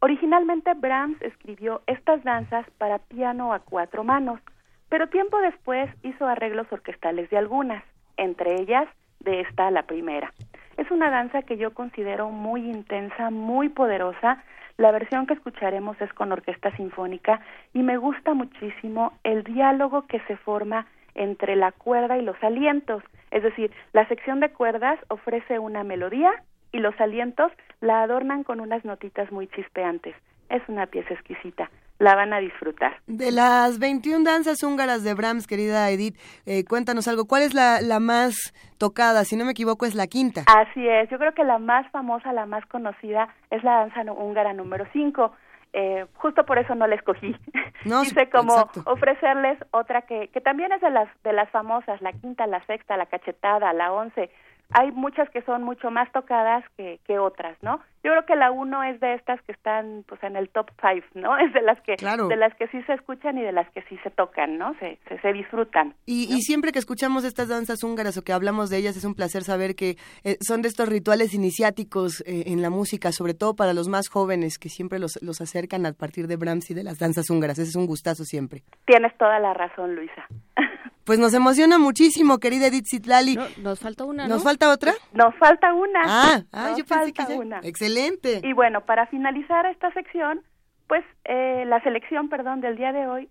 Originalmente 0.00 0.74
Brahms 0.74 1.20
escribió 1.22 1.82
estas 1.86 2.22
danzas 2.24 2.66
para 2.78 2.98
piano 2.98 3.52
a 3.52 3.60
cuatro 3.60 4.04
manos, 4.04 4.40
pero 4.88 5.08
tiempo 5.08 5.38
después 5.38 5.90
hizo 6.02 6.26
arreglos 6.26 6.66
orquestales 6.70 7.28
de 7.30 7.38
algunas, 7.38 7.82
entre 8.16 8.60
ellas 8.60 8.88
de 9.20 9.40
esta 9.40 9.70
la 9.70 9.82
primera. 9.82 10.32
Es 10.76 10.90
una 10.90 11.10
danza 11.10 11.42
que 11.42 11.56
yo 11.56 11.72
considero 11.74 12.30
muy 12.30 12.70
intensa, 12.70 13.30
muy 13.30 13.68
poderosa, 13.68 14.42
la 14.78 14.90
versión 14.90 15.26
que 15.26 15.34
escucharemos 15.34 16.00
es 16.00 16.12
con 16.12 16.32
orquesta 16.32 16.74
sinfónica 16.76 17.40
y 17.72 17.82
me 17.82 17.96
gusta 17.96 18.34
muchísimo 18.34 19.12
el 19.24 19.42
diálogo 19.42 20.06
que 20.06 20.20
se 20.28 20.36
forma 20.36 20.86
entre 21.14 21.56
la 21.56 21.72
cuerda 21.72 22.18
y 22.18 22.22
los 22.22 22.36
alientos. 22.42 23.02
Es 23.30 23.42
decir, 23.42 23.70
la 23.92 24.06
sección 24.08 24.40
de 24.40 24.50
cuerdas 24.50 24.98
ofrece 25.08 25.58
una 25.58 25.82
melodía 25.82 26.30
y 26.72 26.78
los 26.78 26.98
alientos 27.00 27.50
la 27.80 28.02
adornan 28.02 28.44
con 28.44 28.60
unas 28.60 28.84
notitas 28.84 29.32
muy 29.32 29.46
chispeantes. 29.48 30.14
Es 30.50 30.62
una 30.68 30.86
pieza 30.86 31.14
exquisita 31.14 31.70
la 31.98 32.14
van 32.14 32.32
a 32.32 32.38
disfrutar. 32.38 32.96
De 33.06 33.30
las 33.32 33.78
21 33.78 34.24
danzas 34.24 34.62
húngaras 34.62 35.02
de 35.02 35.14
Brahms, 35.14 35.46
querida 35.46 35.88
Edith, 35.90 36.16
eh, 36.44 36.64
cuéntanos 36.64 37.08
algo. 37.08 37.26
¿Cuál 37.26 37.42
es 37.42 37.54
la, 37.54 37.80
la 37.80 38.00
más 38.00 38.34
tocada? 38.78 39.24
Si 39.24 39.36
no 39.36 39.44
me 39.44 39.52
equivoco, 39.52 39.86
es 39.86 39.94
la 39.94 40.06
quinta. 40.06 40.42
Así 40.46 40.86
es. 40.86 41.08
Yo 41.10 41.18
creo 41.18 41.32
que 41.32 41.44
la 41.44 41.58
más 41.58 41.90
famosa, 41.90 42.32
la 42.32 42.46
más 42.46 42.64
conocida, 42.66 43.28
es 43.50 43.64
la 43.64 43.86
danza 43.86 44.12
húngara 44.12 44.52
número 44.52 44.86
5. 44.92 45.32
Eh, 45.72 46.06
justo 46.14 46.46
por 46.46 46.58
eso 46.58 46.74
no 46.74 46.86
la 46.86 46.94
escogí. 46.94 47.36
No, 47.84 48.02
Quise 48.04 48.30
como 48.30 48.70
ofrecerles 48.84 49.58
otra 49.72 50.02
que, 50.02 50.28
que 50.28 50.40
también 50.40 50.72
es 50.72 50.80
de 50.80 50.90
las, 50.90 51.08
de 51.22 51.32
las 51.32 51.50
famosas, 51.50 52.00
la 52.00 52.12
quinta, 52.12 52.46
la 52.46 52.64
sexta, 52.66 52.96
la 52.96 53.06
cachetada, 53.06 53.72
la 53.72 53.92
once 53.92 54.30
hay 54.72 54.90
muchas 54.92 55.28
que 55.30 55.42
son 55.42 55.62
mucho 55.62 55.90
más 55.90 56.10
tocadas 56.12 56.64
que, 56.76 57.00
que 57.04 57.18
otras, 57.18 57.56
¿no? 57.62 57.80
Yo 58.02 58.12
creo 58.12 58.24
que 58.24 58.36
la 58.36 58.52
uno 58.52 58.84
es 58.84 59.00
de 59.00 59.14
estas 59.14 59.42
que 59.42 59.52
están 59.52 60.04
pues 60.06 60.22
en 60.22 60.36
el 60.36 60.48
top 60.50 60.70
five, 60.80 61.04
¿no? 61.14 61.36
Es 61.46 61.52
de 61.52 61.62
las 61.62 61.80
que 61.80 61.96
de 61.96 62.36
las 62.36 62.54
que 62.54 62.68
sí 62.68 62.82
se 62.82 62.94
escuchan 62.94 63.38
y 63.38 63.42
de 63.42 63.52
las 63.52 63.68
que 63.70 63.82
sí 63.82 63.98
se 64.02 64.10
tocan, 64.10 64.58
¿no? 64.58 64.74
Se, 64.78 64.98
se, 65.20 65.32
disfrutan. 65.32 65.94
Y, 66.06 66.32
y, 66.32 66.40
siempre 66.42 66.72
que 66.72 66.78
escuchamos 66.78 67.24
estas 67.24 67.48
danzas 67.48 67.82
húngaras 67.82 68.16
o 68.16 68.22
que 68.22 68.32
hablamos 68.32 68.70
de 68.70 68.78
ellas 68.78 68.96
es 68.96 69.04
un 69.04 69.14
placer 69.14 69.42
saber 69.42 69.74
que 69.74 69.96
eh, 70.24 70.36
son 70.40 70.62
de 70.62 70.68
estos 70.68 70.88
rituales 70.88 71.34
iniciáticos 71.34 72.20
eh, 72.26 72.44
en 72.46 72.62
la 72.62 72.70
música, 72.70 73.12
sobre 73.12 73.34
todo 73.34 73.54
para 73.56 73.74
los 73.74 73.88
más 73.88 74.08
jóvenes 74.08 74.58
que 74.58 74.68
siempre 74.68 74.98
los, 74.98 75.20
los 75.22 75.40
acercan 75.40 75.86
a 75.86 75.92
partir 75.92 76.26
de 76.26 76.36
Brahms 76.36 76.70
y 76.70 76.74
de 76.74 76.84
las 76.84 76.98
danzas 76.98 77.28
húngaras. 77.30 77.58
Ese 77.58 77.70
es 77.70 77.76
un 77.76 77.86
gustazo 77.86 78.24
siempre. 78.24 78.62
Tienes 78.84 79.16
toda 79.18 79.38
la 79.40 79.52
razón, 79.54 79.94
Luisa. 79.94 80.26
Pues 81.06 81.20
nos 81.20 81.32
emociona 81.34 81.78
muchísimo, 81.78 82.38
querida 82.38 82.66
Edith 82.66 82.88
Zitlali. 82.88 83.38
nos 83.62 83.78
falta 83.78 84.04
una, 84.04 84.26
¿Nos 84.26 84.42
falta 84.42 84.72
otra? 84.72 84.92
Nos 85.12 85.32
falta 85.36 85.72
una. 85.72 86.00
Ah, 86.04 86.42
ah 86.52 86.74
yo 86.76 86.84
pensé 86.84 87.12
que 87.12 87.22
una. 87.32 87.60
Excelente. 87.62 88.40
Y 88.42 88.52
bueno, 88.52 88.80
para 88.80 89.06
finalizar 89.06 89.66
esta 89.66 89.92
sección, 89.92 90.42
pues 90.88 91.04
eh, 91.24 91.62
la 91.68 91.80
selección, 91.84 92.28
perdón, 92.28 92.60
del 92.60 92.76
día 92.76 92.92
de 92.92 93.06
hoy, 93.06 93.28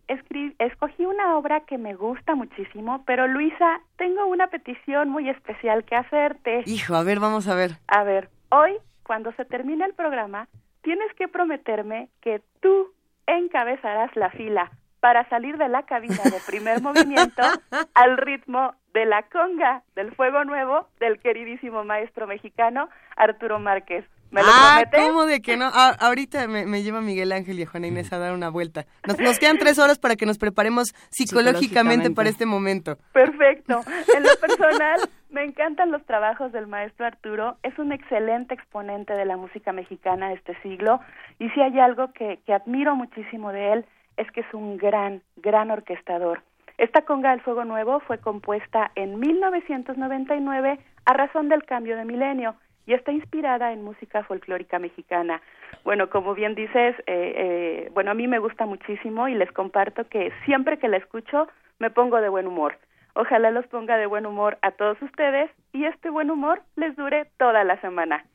escogí 0.58 1.06
una 1.06 1.38
obra 1.38 1.66
que 1.66 1.78
me 1.78 1.96
gusta 1.96 2.34
muchísimo, 2.34 3.04
pero 3.06 3.28
Luisa, 3.28 3.82
tengo 3.98 4.26
una 4.26 4.48
petición 4.48 5.10
muy 5.10 5.28
especial 5.30 5.84
que 5.84 5.96
hacerte. 5.96 6.64
Hijo, 6.68 6.96
a 6.96 7.04
ver, 7.04 7.20
vamos 7.20 7.50
a 7.50 7.56
ver. 7.56 7.72
A 7.88 8.06
ver, 8.06 8.30
hoy, 8.52 8.72
cuando 9.04 9.34
se 9.34 9.44
termine 9.44 9.84
el 9.84 9.96
programa, 9.96 10.48
tienes 10.82 11.14
que 11.18 11.28
prometerme 11.28 12.08
que 12.22 12.42
tú 12.62 12.94
encabezarás 13.28 14.16
la 14.16 14.30
fila 14.30 14.72
para 15.06 15.30
salir 15.30 15.60
de 15.60 15.70
la 15.70 15.84
cabina 15.84 16.24
de 16.24 16.40
primer 16.48 16.82
movimiento 16.82 17.44
al 17.94 18.18
ritmo 18.18 18.74
de 18.92 19.06
la 19.06 19.22
conga 19.22 19.84
del 19.96 20.16
Fuego 20.16 20.44
Nuevo 20.46 20.88
del 21.00 21.20
queridísimo 21.20 21.84
maestro 21.84 22.26
mexicano 22.26 22.90
Arturo 23.16 23.60
Márquez. 23.60 24.04
¿Me 24.32 24.42
lo 24.42 24.48
ah, 24.50 24.84
¿cómo 24.92 25.28
de 25.28 25.44
que 25.44 25.58
no? 25.58 25.70
Ah, 25.72 25.96
ahorita 26.00 26.48
me, 26.48 26.82
lleva 26.82 27.02
Miguel 27.02 27.34
Ángel 27.34 27.60
y 27.60 27.66
Juana 27.66 27.86
Inés 27.86 28.12
a 28.14 28.18
dar 28.18 28.34
una 28.34 28.50
vuelta. 28.50 28.88
Nos, 29.08 29.20
nos 29.20 29.38
quedan 29.38 29.60
tres 29.60 29.78
horas 29.78 30.00
para 30.00 30.16
que 30.16 30.26
nos 30.26 30.40
preparemos 30.40 30.96
psicológicamente, 31.12 32.10
para 32.10 32.30
este 32.30 32.48
momento. 32.48 32.98
Perfecto. 33.14 33.84
En 34.16 34.24
lo 34.24 34.36
personal, 34.42 35.02
me 35.30 35.44
encantan 35.44 35.92
los 35.92 36.04
trabajos 36.08 36.52
del 36.52 36.66
maestro 36.66 37.06
Arturo. 37.06 37.58
Es 37.62 37.78
un 37.78 37.92
excelente 37.92 38.56
exponente 38.56 39.14
de 39.14 39.26
la 39.26 39.38
música 39.38 39.72
mexicana 39.72 40.30
de 40.30 40.34
este 40.34 40.60
siglo. 40.64 41.00
Y 41.38 41.48
si 41.52 41.62
hay 41.62 41.80
algo 41.80 42.12
que, 42.12 42.40
que 42.44 42.54
admiro 42.54 42.96
muchísimo 42.96 43.52
de 43.52 43.74
él, 43.74 43.86
es 44.18 44.32
que 44.32 44.42
es 44.42 44.54
un 44.54 44.78
gran, 44.78 45.22
gran 45.38 45.72
orquestador. 45.72 46.42
Esta 46.78 47.04
conga 47.04 47.32
del 47.32 47.42
fuego 47.42 47.64
nuevo 47.64 48.00
fue 48.02 48.18
compuesta 48.18 48.92
en 48.96 49.20
1999 49.20 50.80
a 51.06 51.14
razón 51.14 51.48
del 51.48 51.64
cambio 51.64 51.96
de 51.96 52.06
milenio 52.06 52.56
y 52.86 52.94
está 52.94 53.12
inspirada 53.12 53.72
en 53.72 53.84
música 53.84 54.24
folclórica 54.24 54.78
mexicana. 54.80 55.42
Bueno, 55.84 56.10
como 56.10 56.36
bien 56.36 56.54
dices, 56.54 56.96
eh, 57.00 57.06
eh, 57.08 57.92
bueno, 57.94 58.12
a 58.12 58.14
mí 58.14 58.28
me 58.28 58.40
gusta 58.40 58.66
muchísimo 58.66 59.28
y 59.28 59.36
les 59.36 59.52
comparto 59.52 60.08
que 60.08 60.32
siempre 60.46 60.78
que 60.78 60.88
la 60.88 60.98
escucho 60.98 61.48
me 61.80 61.90
pongo 61.90 62.22
de 62.22 62.30
buen 62.30 62.48
humor. 62.48 62.78
Ojalá 63.16 63.50
los 63.52 63.66
ponga 63.68 63.98
de 63.98 64.06
buen 64.06 64.26
humor 64.26 64.58
a 64.62 64.72
todos 64.72 65.02
ustedes 65.02 65.50
y 65.72 65.86
este 65.86 66.10
buen 66.10 66.30
humor 66.30 66.62
les 66.76 66.96
dure 66.96 67.28
toda 67.38 67.64
la 67.64 67.80
semana. 67.80 68.26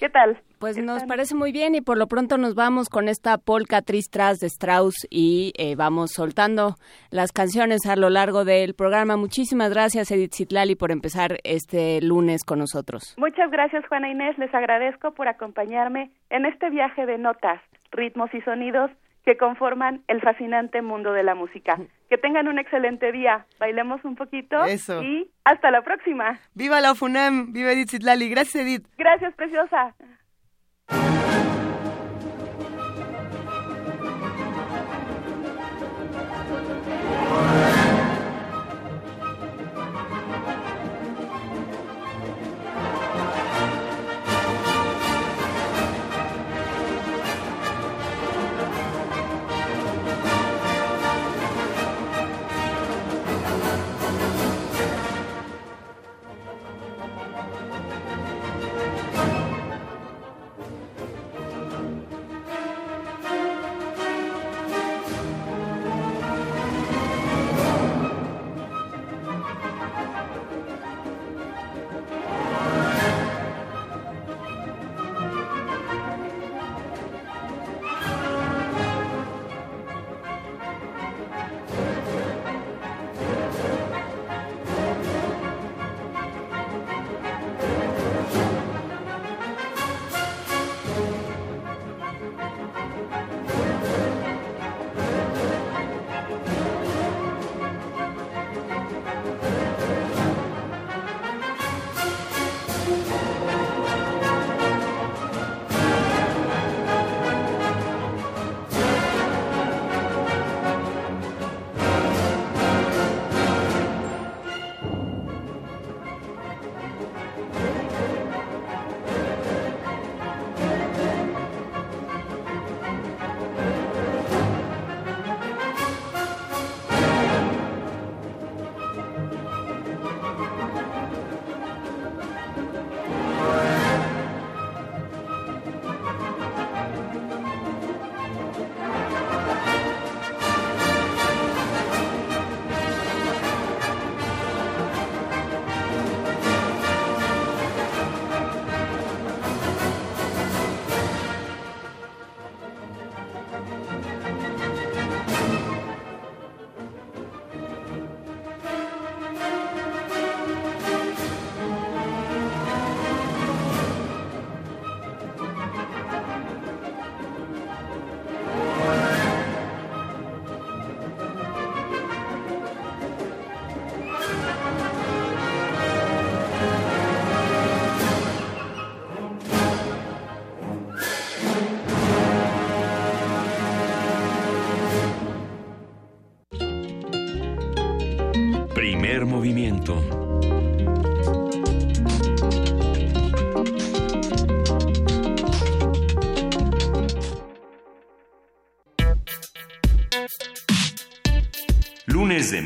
¿Qué 0.00 0.08
tal? 0.08 0.38
Pues 0.58 0.78
nos 0.78 1.04
parece 1.04 1.34
muy 1.34 1.52
bien 1.52 1.74
y 1.74 1.82
por 1.82 1.98
lo 1.98 2.06
pronto 2.06 2.38
nos 2.38 2.54
vamos 2.54 2.88
con 2.88 3.06
esta 3.06 3.36
polka 3.36 3.82
tristras 3.82 4.38
de 4.38 4.46
Strauss 4.46 5.06
y 5.10 5.52
eh, 5.58 5.76
vamos 5.76 6.12
soltando 6.12 6.76
las 7.10 7.32
canciones 7.32 7.84
a 7.86 7.96
lo 7.96 8.08
largo 8.08 8.46
del 8.46 8.72
programa. 8.72 9.18
Muchísimas 9.18 9.68
gracias 9.68 10.10
Edith 10.10 10.34
Zitlali 10.34 10.74
por 10.74 10.90
empezar 10.90 11.36
este 11.44 12.00
lunes 12.00 12.44
con 12.44 12.60
nosotros. 12.60 13.14
Muchas 13.18 13.50
gracias 13.50 13.86
Juana 13.88 14.08
Inés, 14.10 14.38
les 14.38 14.54
agradezco 14.54 15.12
por 15.12 15.28
acompañarme 15.28 16.10
en 16.30 16.46
este 16.46 16.70
viaje 16.70 17.04
de 17.04 17.18
notas, 17.18 17.60
ritmos 17.92 18.32
y 18.32 18.40
sonidos 18.40 18.90
que 19.24 19.36
conforman 19.36 20.02
el 20.08 20.20
fascinante 20.20 20.82
mundo 20.82 21.12
de 21.12 21.22
la 21.22 21.34
música. 21.34 21.78
Que 22.08 22.18
tengan 22.18 22.48
un 22.48 22.58
excelente 22.58 23.12
día, 23.12 23.46
bailemos 23.58 24.04
un 24.04 24.16
poquito 24.16 24.56
y 24.66 25.30
hasta 25.44 25.70
la 25.70 25.82
próxima. 25.82 26.38
¡Viva 26.54 26.80
la 26.80 26.94
FUNAM! 26.94 27.52
¡Viva 27.52 27.72
Edith 27.72 27.90
Zitlali! 27.90 28.28
Gracias, 28.30 28.64
Edith. 28.64 28.86
Gracias, 28.96 29.34
preciosa. 29.34 29.94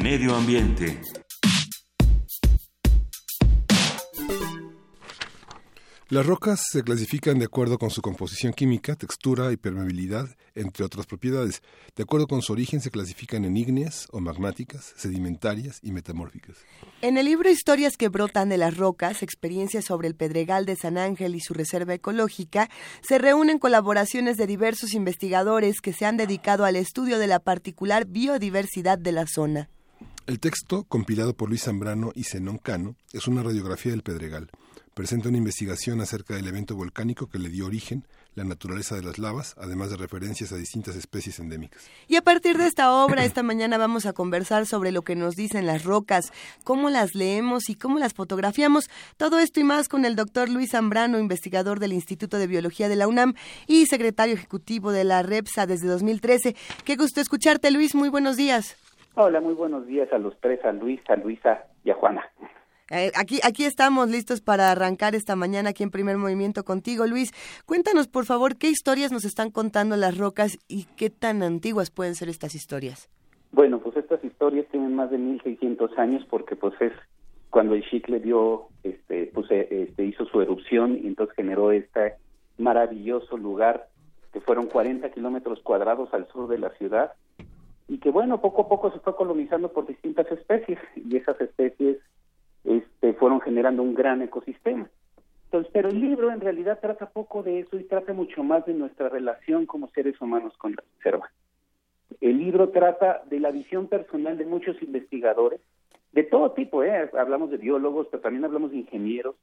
Medio 0.04 0.34
Ambiente. 0.34 1.00
Las 6.10 6.26
rocas 6.26 6.66
se 6.70 6.82
clasifican 6.82 7.38
de 7.38 7.46
acuerdo 7.46 7.78
con 7.78 7.88
su 7.88 8.02
composición 8.02 8.52
química, 8.52 8.96
textura 8.96 9.50
y 9.50 9.56
permeabilidad, 9.56 10.28
entre 10.54 10.84
otras 10.84 11.06
propiedades. 11.06 11.62
De 11.96 12.02
acuerdo 12.02 12.26
con 12.26 12.42
su 12.42 12.52
origen 12.52 12.82
se 12.82 12.90
clasifican 12.90 13.46
en 13.46 13.56
ígneas 13.56 14.06
o 14.12 14.20
magmáticas, 14.20 14.92
sedimentarias 14.94 15.78
y 15.82 15.90
metamórficas. 15.90 16.58
En 17.00 17.16
el 17.16 17.24
libro 17.24 17.48
Historias 17.48 17.96
que 17.96 18.10
brotan 18.10 18.50
de 18.50 18.58
las 18.58 18.76
rocas, 18.76 19.22
experiencias 19.22 19.86
sobre 19.86 20.06
el 20.06 20.16
Pedregal 20.16 20.66
de 20.66 20.76
San 20.76 20.98
Ángel 20.98 21.34
y 21.34 21.40
su 21.40 21.54
reserva 21.54 21.94
ecológica, 21.94 22.68
se 23.00 23.16
reúnen 23.16 23.58
colaboraciones 23.58 24.36
de 24.36 24.46
diversos 24.46 24.92
investigadores 24.92 25.80
que 25.80 25.94
se 25.94 26.04
han 26.04 26.18
dedicado 26.18 26.66
al 26.66 26.76
estudio 26.76 27.18
de 27.18 27.26
la 27.26 27.38
particular 27.40 28.04
biodiversidad 28.04 28.98
de 28.98 29.12
la 29.12 29.26
zona. 29.26 29.70
El 30.26 30.40
texto, 30.40 30.84
compilado 30.84 31.34
por 31.34 31.50
Luis 31.50 31.64
Zambrano 31.64 32.10
y 32.14 32.24
Zenón 32.24 32.56
Cano, 32.56 32.96
es 33.12 33.28
una 33.28 33.42
radiografía 33.42 33.92
del 33.92 34.02
Pedregal 34.02 34.50
presenta 34.94 35.28
una 35.28 35.38
investigación 35.38 36.00
acerca 36.00 36.34
del 36.34 36.46
evento 36.46 36.76
volcánico 36.76 37.26
que 37.26 37.38
le 37.38 37.48
dio 37.48 37.66
origen, 37.66 38.06
la 38.36 38.44
naturaleza 38.44 38.94
de 38.96 39.02
las 39.02 39.18
lavas, 39.18 39.54
además 39.58 39.90
de 39.90 39.96
referencias 39.96 40.52
a 40.52 40.56
distintas 40.56 40.96
especies 40.96 41.38
endémicas. 41.38 41.82
Y 42.08 42.16
a 42.16 42.22
partir 42.22 42.58
de 42.58 42.66
esta 42.66 42.92
obra, 42.92 43.24
esta 43.24 43.42
mañana 43.42 43.76
vamos 43.76 44.06
a 44.06 44.12
conversar 44.12 44.66
sobre 44.66 44.92
lo 44.92 45.02
que 45.02 45.14
nos 45.14 45.34
dicen 45.34 45.66
las 45.66 45.84
rocas, 45.84 46.32
cómo 46.64 46.90
las 46.90 47.14
leemos 47.14 47.68
y 47.68 47.74
cómo 47.74 47.98
las 47.98 48.14
fotografiamos. 48.14 48.88
Todo 49.16 49.38
esto 49.38 49.60
y 49.60 49.64
más 49.64 49.88
con 49.88 50.04
el 50.04 50.16
doctor 50.16 50.48
Luis 50.48 50.70
Zambrano, 50.70 51.18
investigador 51.18 51.80
del 51.80 51.92
Instituto 51.92 52.38
de 52.38 52.46
Biología 52.46 52.88
de 52.88 52.96
la 52.96 53.08
UNAM 53.08 53.34
y 53.66 53.86
secretario 53.86 54.34
ejecutivo 54.34 54.90
de 54.90 55.04
la 55.04 55.22
REPSA 55.22 55.66
desde 55.66 55.88
2013. 55.88 56.56
Qué 56.84 56.96
gusto 56.96 57.20
escucharte, 57.20 57.70
Luis. 57.70 57.94
Muy 57.94 58.08
buenos 58.08 58.36
días. 58.36 58.76
Hola, 59.16 59.40
muy 59.40 59.54
buenos 59.54 59.86
días 59.86 60.12
a 60.12 60.18
los 60.18 60.36
tres, 60.40 60.64
a 60.64 60.72
Luis, 60.72 61.00
a 61.08 61.14
Luisa 61.14 61.66
y 61.84 61.90
a 61.90 61.94
Juana. 61.94 62.24
Eh, 62.90 63.12
aquí, 63.14 63.38
aquí 63.44 63.64
estamos 63.64 64.10
listos 64.10 64.40
para 64.40 64.72
arrancar 64.72 65.14
esta 65.14 65.36
mañana 65.36 65.70
aquí 65.70 65.84
en 65.84 65.90
Primer 65.90 66.16
Movimiento 66.16 66.64
contigo, 66.64 67.06
Luis. 67.06 67.30
Cuéntanos, 67.64 68.08
por 68.08 68.24
favor, 68.24 68.56
qué 68.56 68.68
historias 68.68 69.12
nos 69.12 69.24
están 69.24 69.52
contando 69.52 69.96
las 69.96 70.18
rocas 70.18 70.58
y 70.66 70.86
qué 70.96 71.10
tan 71.10 71.44
antiguas 71.44 71.92
pueden 71.92 72.16
ser 72.16 72.28
estas 72.28 72.56
historias. 72.56 73.08
Bueno, 73.52 73.78
pues 73.78 73.96
estas 73.96 74.22
historias 74.24 74.66
tienen 74.72 74.96
más 74.96 75.12
de 75.12 75.18
1600 75.18 75.96
años 75.96 76.26
porque 76.28 76.56
pues 76.56 76.74
es 76.80 76.92
cuando 77.50 77.76
el 77.76 77.88
chicle 77.88 78.18
dio, 78.18 78.66
este, 78.82 79.30
pues 79.32 79.48
eh, 79.52 79.86
este, 79.88 80.06
hizo 80.06 80.26
su 80.26 80.40
erupción 80.40 80.98
y 81.00 81.06
entonces 81.06 81.36
generó 81.36 81.70
este 81.70 82.14
maravilloso 82.58 83.36
lugar 83.36 83.86
que 84.32 84.40
fueron 84.40 84.66
40 84.66 85.08
kilómetros 85.12 85.60
cuadrados 85.62 86.12
al 86.12 86.26
sur 86.32 86.48
de 86.48 86.58
la 86.58 86.70
ciudad 86.70 87.12
y 87.88 87.98
que 87.98 88.10
bueno, 88.10 88.40
poco 88.40 88.62
a 88.62 88.68
poco 88.68 88.90
se 88.92 89.00
fue 89.00 89.14
colonizando 89.14 89.72
por 89.72 89.86
distintas 89.86 90.30
especies 90.30 90.78
y 90.96 91.16
esas 91.16 91.40
especies 91.40 91.98
este, 92.64 93.12
fueron 93.14 93.40
generando 93.40 93.82
un 93.82 93.94
gran 93.94 94.22
ecosistema. 94.22 94.88
Entonces, 95.44 95.70
pero 95.72 95.88
el 95.88 96.00
libro 96.00 96.32
en 96.32 96.40
realidad 96.40 96.80
trata 96.80 97.10
poco 97.10 97.42
de 97.42 97.60
eso 97.60 97.78
y 97.78 97.84
trata 97.84 98.12
mucho 98.12 98.42
más 98.42 98.64
de 98.66 98.74
nuestra 98.74 99.08
relación 99.08 99.66
como 99.66 99.88
seres 99.90 100.20
humanos 100.20 100.56
con 100.56 100.72
la 100.72 100.82
reserva. 100.96 101.30
El 102.20 102.38
libro 102.38 102.70
trata 102.70 103.22
de 103.30 103.38
la 103.38 103.50
visión 103.50 103.86
personal 103.86 104.36
de 104.36 104.46
muchos 104.46 104.82
investigadores, 104.82 105.60
de 106.12 106.22
todo 106.22 106.52
tipo, 106.52 106.82
¿eh? 106.84 107.10
hablamos 107.18 107.50
de 107.50 107.56
biólogos, 107.56 108.06
pero 108.10 108.22
también 108.22 108.44
hablamos 108.44 108.70
de 108.70 108.78
ingenieros, 108.78 109.36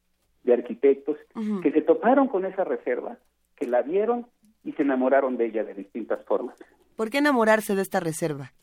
de 0.44 0.54
arquitectos, 0.54 1.18
que 1.62 1.72
se 1.72 1.82
toparon 1.82 2.28
con 2.28 2.46
esa 2.46 2.64
reserva, 2.64 3.18
que 3.56 3.68
la 3.68 3.82
vieron 3.82 4.26
y 4.64 4.72
se 4.74 4.82
enamoraron 4.82 5.38
de 5.38 5.46
ella 5.46 5.64
de 5.64 5.74
distintas 5.74 6.24
formas. 6.26 6.56
¿Por 7.02 7.10
qué 7.10 7.18
enamorarse 7.18 7.74
de 7.74 7.82
esta 7.82 8.00
reserva? 8.00 8.54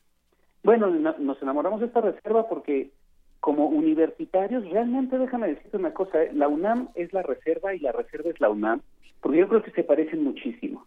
Bueno, 0.62 0.87
nos 0.87 1.42
enamoramos 1.42 1.81
de 1.81 1.87
esta 1.87 2.01
reserva 2.01 2.48
porque 2.48 2.92
como 3.40 3.66
universitarios, 3.66 4.64
realmente 4.70 5.18
déjame 5.18 5.48
decirte 5.48 5.77
una 5.77 5.92
cosa, 5.92 6.22
¿eh? 6.22 6.31
la 6.33 6.46
UNAM 6.46 6.88
es 6.94 7.12
la 7.12 7.22
reserva 7.22 7.74
y 7.74 7.81
la 7.81 7.90
reserva 7.90 8.31
es 8.31 8.40
la 8.40 8.48
UNAM, 8.48 8.81
porque 9.20 9.38
yo 9.38 9.48
creo 9.48 9.64
que 9.64 9.72
se 9.72 9.83
parecen 9.83 10.22
muchísimo. 10.22 10.87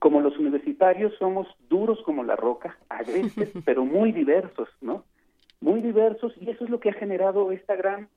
Como 0.00 0.20
los 0.20 0.36
universitarios 0.38 1.14
somos 1.20 1.46
duros 1.70 2.00
como 2.04 2.24
la 2.24 2.34
roca, 2.34 2.76
agrestes, 2.88 3.52
pero 3.64 3.84
muy 3.84 4.10
diversos, 4.10 4.68
¿no? 4.80 5.04
Muy 5.60 5.80
diversos 5.80 6.32
y 6.40 6.50
eso 6.50 6.64
es 6.64 6.70
lo 6.70 6.80
que 6.80 6.90
ha 6.90 6.94
generado 6.94 7.52
esta 7.52 7.76
gran 7.76 8.08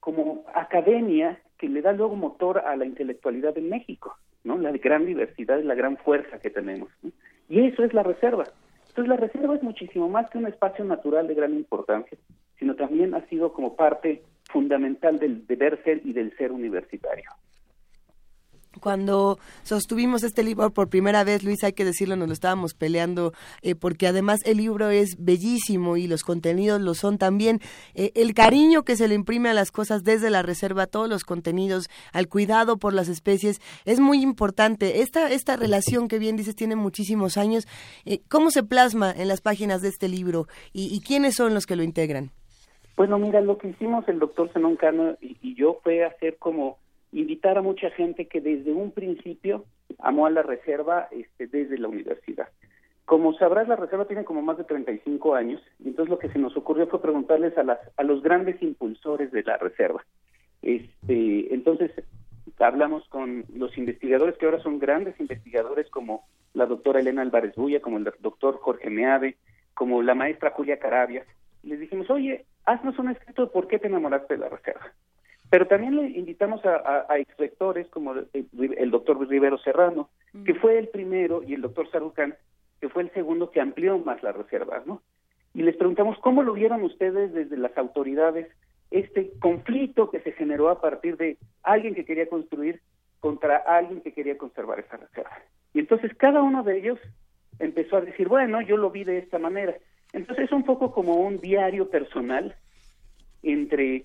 como 0.00 0.44
academia 0.52 1.38
que 1.58 1.68
le 1.68 1.80
da 1.80 1.92
luego 1.92 2.16
motor 2.16 2.58
a 2.58 2.74
la 2.74 2.86
intelectualidad 2.86 3.56
en 3.56 3.68
México, 3.68 4.16
¿no? 4.42 4.58
La 4.58 4.72
gran 4.72 5.06
diversidad 5.06 5.58
y 5.58 5.62
la 5.62 5.76
gran 5.76 5.96
fuerza 5.96 6.40
que 6.40 6.50
tenemos. 6.50 6.88
Y 7.48 7.66
eso 7.66 7.84
es 7.84 7.94
la 7.94 8.02
reserva. 8.02 8.44
Entonces 8.88 9.08
la 9.08 9.16
reserva 9.16 9.54
es 9.54 9.62
muchísimo 9.62 10.08
más 10.08 10.28
que 10.30 10.38
un 10.38 10.46
espacio 10.46 10.84
natural 10.84 11.26
de 11.26 11.34
gran 11.34 11.54
importancia 11.54 12.18
sino 12.58 12.74
también 12.74 13.14
ha 13.14 13.26
sido 13.28 13.52
como 13.52 13.76
parte 13.76 14.22
fundamental 14.50 15.18
del 15.18 15.46
deber 15.46 15.82
ser 15.84 16.00
y 16.04 16.12
del 16.12 16.36
ser 16.36 16.52
universitario. 16.52 17.30
Cuando 18.80 19.38
sostuvimos 19.62 20.22
este 20.22 20.42
libro 20.42 20.70
por 20.70 20.88
primera 20.88 21.24
vez, 21.24 21.42
Luis, 21.42 21.62
hay 21.64 21.72
que 21.72 21.84
decirlo, 21.84 22.16
nos 22.16 22.28
lo 22.28 22.34
estábamos 22.34 22.74
peleando, 22.74 23.32
eh, 23.62 23.74
porque 23.74 24.06
además 24.06 24.40
el 24.44 24.58
libro 24.58 24.90
es 24.90 25.16
bellísimo 25.18 25.96
y 25.96 26.06
los 26.06 26.22
contenidos 26.22 26.80
lo 26.80 26.94
son 26.94 27.18
también. 27.18 27.60
Eh, 27.94 28.12
el 28.14 28.34
cariño 28.34 28.82
que 28.82 28.96
se 28.96 29.08
le 29.08 29.14
imprime 29.14 29.48
a 29.48 29.54
las 29.54 29.70
cosas 29.70 30.04
desde 30.04 30.30
la 30.30 30.42
reserva, 30.42 30.86
todos 30.86 31.08
los 31.08 31.24
contenidos, 31.24 31.88
al 32.12 32.28
cuidado 32.28 32.76
por 32.76 32.92
las 32.92 33.08
especies, 33.08 33.60
es 33.84 34.00
muy 34.00 34.22
importante. 34.22 35.00
Esta, 35.00 35.30
esta 35.30 35.56
relación 35.56 36.08
que 36.08 36.18
bien 36.18 36.36
dices 36.36 36.56
tiene 36.56 36.76
muchísimos 36.76 37.36
años. 37.36 37.66
Eh, 38.04 38.20
¿Cómo 38.28 38.50
se 38.50 38.62
plasma 38.62 39.12
en 39.16 39.28
las 39.28 39.40
páginas 39.40 39.82
de 39.82 39.88
este 39.88 40.08
libro 40.08 40.46
y 40.72 41.00
quiénes 41.00 41.34
son 41.34 41.54
los 41.54 41.66
que 41.66 41.76
lo 41.76 41.82
integran? 41.82 42.30
Bueno, 42.96 43.18
mira, 43.18 43.42
lo 43.42 43.58
que 43.58 43.68
hicimos 43.68 44.08
el 44.08 44.18
doctor 44.18 44.50
Zenón 44.52 44.76
Cano 44.76 45.16
y, 45.20 45.54
yo 45.54 45.78
fue 45.82 46.04
hacer 46.04 46.38
como 46.38 46.78
invitar 47.20 47.56
a 47.56 47.62
mucha 47.62 47.90
gente 47.90 48.26
que 48.26 48.40
desde 48.40 48.72
un 48.72 48.92
principio 48.92 49.64
amó 49.98 50.26
a 50.26 50.30
la 50.30 50.42
reserva 50.42 51.08
este, 51.10 51.46
desde 51.46 51.78
la 51.78 51.88
universidad. 51.88 52.48
Como 53.04 53.34
sabrás, 53.34 53.68
la 53.68 53.76
reserva 53.76 54.06
tiene 54.06 54.24
como 54.24 54.42
más 54.42 54.58
de 54.58 54.64
35 54.64 55.34
años, 55.34 55.62
y 55.78 55.88
entonces 55.88 56.10
lo 56.10 56.18
que 56.18 56.28
se 56.28 56.38
nos 56.38 56.56
ocurrió 56.56 56.86
fue 56.88 57.00
preguntarles 57.00 57.56
a, 57.56 57.62
las, 57.62 57.78
a 57.96 58.02
los 58.02 58.22
grandes 58.22 58.60
impulsores 58.62 59.30
de 59.32 59.44
la 59.44 59.56
reserva. 59.56 60.04
Este, 60.60 61.54
entonces, 61.54 61.92
hablamos 62.58 63.08
con 63.08 63.44
los 63.54 63.76
investigadores 63.78 64.36
que 64.36 64.44
ahora 64.44 64.62
son 64.62 64.78
grandes 64.78 65.18
investigadores 65.20 65.88
como 65.88 66.24
la 66.52 66.66
doctora 66.66 67.00
Elena 67.00 67.22
Álvarez 67.22 67.54
Buya, 67.54 67.80
como 67.80 67.98
el 67.98 68.12
doctor 68.20 68.58
Jorge 68.58 68.90
Meave, 68.90 69.36
como 69.72 70.02
la 70.02 70.14
maestra 70.14 70.50
Julia 70.50 70.78
Carabias, 70.78 71.26
les 71.62 71.80
dijimos, 71.80 72.10
oye, 72.10 72.44
haznos 72.64 72.98
un 72.98 73.10
escrito 73.10 73.46
de 73.46 73.52
por 73.52 73.68
qué 73.68 73.78
te 73.78 73.86
enamoraste 73.86 74.34
de 74.34 74.40
la 74.40 74.48
reserva. 74.48 74.92
Pero 75.50 75.66
también 75.66 75.96
le 75.96 76.08
invitamos 76.18 76.64
a, 76.64 77.06
a, 77.08 77.16
como 77.90 78.14
el, 78.14 78.90
doctor 78.90 79.28
Rivero 79.28 79.58
Serrano, 79.58 80.10
que 80.44 80.54
fue 80.54 80.78
el 80.78 80.88
primero, 80.88 81.42
y 81.42 81.54
el 81.54 81.62
doctor 81.62 81.90
Sarucán, 81.90 82.34
que 82.80 82.88
fue 82.88 83.02
el 83.02 83.12
segundo 83.12 83.50
que 83.50 83.60
amplió 83.60 83.98
más 83.98 84.22
la 84.22 84.32
reserva, 84.32 84.82
¿no? 84.84 85.02
Y 85.54 85.62
les 85.62 85.76
preguntamos, 85.76 86.18
¿cómo 86.18 86.42
lo 86.42 86.52
vieron 86.52 86.82
ustedes 86.82 87.32
desde 87.32 87.56
las 87.56 87.76
autoridades 87.78 88.48
este 88.90 89.32
conflicto 89.40 90.10
que 90.10 90.20
se 90.20 90.32
generó 90.32 90.68
a 90.68 90.80
partir 90.80 91.16
de 91.16 91.38
alguien 91.62 91.94
que 91.94 92.04
quería 92.04 92.28
construir 92.28 92.80
contra 93.20 93.56
alguien 93.56 94.02
que 94.02 94.12
quería 94.12 94.36
conservar 94.36 94.80
esa 94.80 94.98
reserva? 94.98 95.38
Y 95.72 95.78
entonces 95.78 96.14
cada 96.16 96.42
uno 96.42 96.62
de 96.62 96.78
ellos 96.78 96.98
empezó 97.58 97.96
a 97.96 98.02
decir, 98.02 98.28
bueno, 98.28 98.60
yo 98.60 98.76
lo 98.76 98.90
vi 98.90 99.04
de 99.04 99.18
esta 99.18 99.38
manera. 99.38 99.74
Entonces 100.12 100.46
es 100.46 100.52
un 100.52 100.64
poco 100.64 100.92
como 100.92 101.14
un 101.14 101.38
diario 101.38 101.88
personal 101.88 102.54
entre 103.42 104.04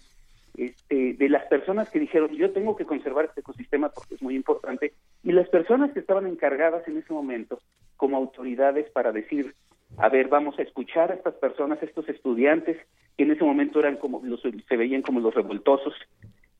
este, 0.57 1.13
de 1.13 1.29
las 1.29 1.45
personas 1.45 1.89
que 1.89 1.99
dijeron 1.99 2.31
yo 2.31 2.51
tengo 2.51 2.75
que 2.75 2.85
conservar 2.85 3.25
este 3.25 3.39
ecosistema 3.39 3.89
porque 3.89 4.15
es 4.15 4.21
muy 4.21 4.35
importante 4.35 4.93
y 5.23 5.31
las 5.31 5.47
personas 5.49 5.91
que 5.91 5.99
estaban 5.99 6.27
encargadas 6.27 6.85
en 6.87 6.97
ese 6.97 7.13
momento 7.13 7.59
como 7.95 8.17
autoridades 8.17 8.89
para 8.91 9.11
decir 9.11 9.55
a 9.97 10.09
ver 10.09 10.27
vamos 10.27 10.59
a 10.59 10.63
escuchar 10.63 11.11
a 11.11 11.15
estas 11.15 11.35
personas 11.35 11.81
estos 11.81 12.07
estudiantes 12.09 12.77
que 13.17 13.23
en 13.23 13.31
ese 13.31 13.43
momento 13.43 13.79
eran 13.79 13.95
como 13.97 14.21
los, 14.23 14.41
se 14.41 14.77
veían 14.77 15.01
como 15.01 15.19
los 15.19 15.33
revoltosos 15.33 15.93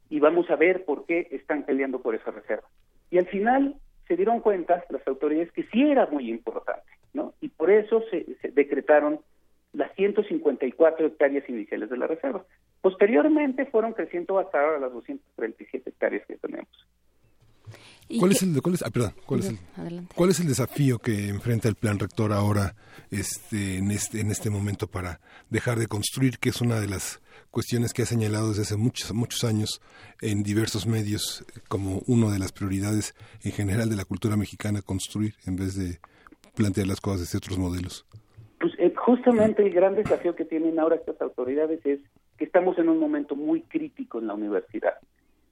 y 0.10 0.20
vamos 0.20 0.50
a 0.50 0.56
ver 0.56 0.86
por 0.86 1.06
qué 1.06 1.28
están 1.32 1.64
peleando 1.64 2.02
por 2.02 2.16
esa 2.16 2.32
reserva 2.32 2.68
y 3.10 3.18
al 3.18 3.28
final 3.28 3.76
se 4.08 4.16
dieron 4.16 4.40
cuenta 4.40 4.86
las 4.90 5.06
autoridades 5.08 5.52
que 5.52 5.64
sí 5.64 5.84
era 5.84 6.08
muy 6.08 6.30
importante 6.30 6.88
no 7.14 7.34
y 7.42 7.50
por 7.50 7.70
eso 7.70 8.04
se 8.10 8.26
decretaron 8.54 9.20
las 9.74 9.94
154 9.96 11.08
hectáreas 11.08 11.48
iniciales 11.50 11.90
de 11.90 11.98
la 11.98 12.08
reserva. 12.08 12.44
Posteriormente 12.82 13.66
fueron 13.68 13.94
creciendo 13.94 14.40
hasta 14.40 14.60
ahora 14.60 14.80
las 14.80 14.94
237 14.94 15.90
hectáreas 15.90 16.26
que 16.28 16.38
tenemos. 16.38 16.68
¿Cuál 18.20 18.32
es 18.32 18.44
el, 18.44 18.62
cuál 18.62 18.76
es, 18.76 18.84
ah, 18.84 18.90
perdón, 18.90 19.14
¿cuál 19.26 19.40
es 19.40 19.50
el, 19.50 19.58
cuál 20.16 20.30
es 20.32 20.40
el 20.40 20.48
desafío 20.48 21.00
que 21.00 21.30
enfrenta 21.30 21.70
el 21.70 21.76
plan 21.76 21.98
rector 21.98 22.34
ahora, 22.34 22.76
este, 23.10 23.78
en 23.78 23.92
este, 23.92 24.20
en 24.20 24.32
este 24.32 24.50
momento 24.50 24.88
para 24.88 25.22
dejar 25.50 25.80
de 25.80 25.88
construir, 25.88 26.38
que 26.40 26.50
es 26.50 26.62
una 26.62 26.80
de 26.80 26.88
las 26.88 27.22
cuestiones 27.52 27.94
que 27.94 28.02
ha 28.02 28.06
señalado 28.06 28.50
desde 28.50 28.64
hace 28.64 28.78
muchos, 28.78 29.14
muchos 29.14 29.44
años 29.44 29.82
en 30.22 30.44
diversos 30.44 30.88
medios 30.88 31.46
como 31.68 32.02
una 32.08 32.32
de 32.32 32.40
las 32.40 32.52
prioridades 32.52 33.14
en 33.44 33.52
general 33.52 33.90
de 33.90 33.96
la 33.96 34.06
cultura 34.06 34.36
mexicana, 34.36 34.82
construir 34.82 35.36
en 35.46 35.56
vez 35.56 35.76
de 35.76 36.00
plantear 36.56 36.88
las 36.88 37.00
cosas 37.00 37.22
desde 37.22 37.38
otros 37.38 37.58
modelos. 37.58 38.06
Pues 38.60 38.74
eh, 38.78 38.94
justamente 38.96 39.64
el 39.64 39.74
gran 39.74 39.96
desafío 39.96 40.36
que 40.36 40.46
tienen 40.46 40.80
ahora 40.80 40.96
estas 40.96 41.20
autoridades 41.22 41.80
es 41.86 42.00
estamos 42.46 42.78
en 42.78 42.90
un 42.90 43.00
momento 43.00 43.36
muy 43.36 43.62
crítico 43.62 44.20
en 44.20 44.28
la 44.28 44.34
universidad. 44.34 44.96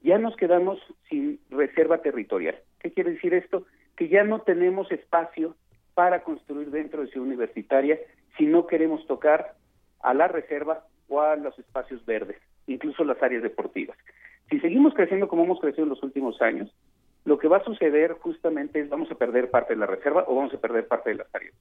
Ya 0.02 0.17
nos 0.17 0.36
quedamos 0.36 0.80
sin 1.10 1.39
reserva 1.49 2.02
territorial. 2.02 2.56
¿Qué 2.80 2.91
quiere 2.91 3.12
decir 3.12 3.34
esto? 3.34 3.65
Que 3.95 4.08
ya 4.08 4.23
no 4.23 4.41
tenemos 4.41 4.91
espacio 4.91 5.56
para 5.93 6.23
construir 6.23 6.71
dentro 6.71 7.02
de 7.02 7.10
Ciudad 7.10 7.28
Universitaria 7.28 7.99
si 8.38 8.45
no 8.45 8.67
queremos 8.67 9.06
tocar 9.08 9.56
a 10.02 10.13
la 10.13 10.28
reserva 10.28 10.86
o 11.10 11.19
a 11.21 11.36
los 11.36 11.58
espacios 11.60 12.06
verdes, 12.06 12.38
incluso 12.67 13.04
las 13.04 13.21
áreas 13.21 13.43
deportivas. 13.43 13.97
Si 14.49 14.60
seguimos 14.60 14.93
creciendo 14.93 15.28
como 15.28 15.43
hemos 15.43 15.60
crecido 15.60 15.84
en 15.84 15.89
los 15.89 16.02
últimos 16.02 16.41
años, 16.41 16.73
lo 17.25 17.38
que 17.38 17.47
va 17.47 17.58
a 17.58 17.63
suceder 17.63 18.13
justamente 18.13 18.80
es 18.80 18.89
vamos 18.89 19.12
a 19.12 19.15
perder 19.15 19.52
parte 19.52 19.73
de 19.73 19.80
la 19.80 19.86
reserva 19.86 20.23
o 20.28 20.36
vamos 20.36 20.54
a 20.54 20.58
perder 20.62 20.88
parte 20.88 21.10
de 21.12 21.17
las 21.17 21.36
áreas. 21.36 21.54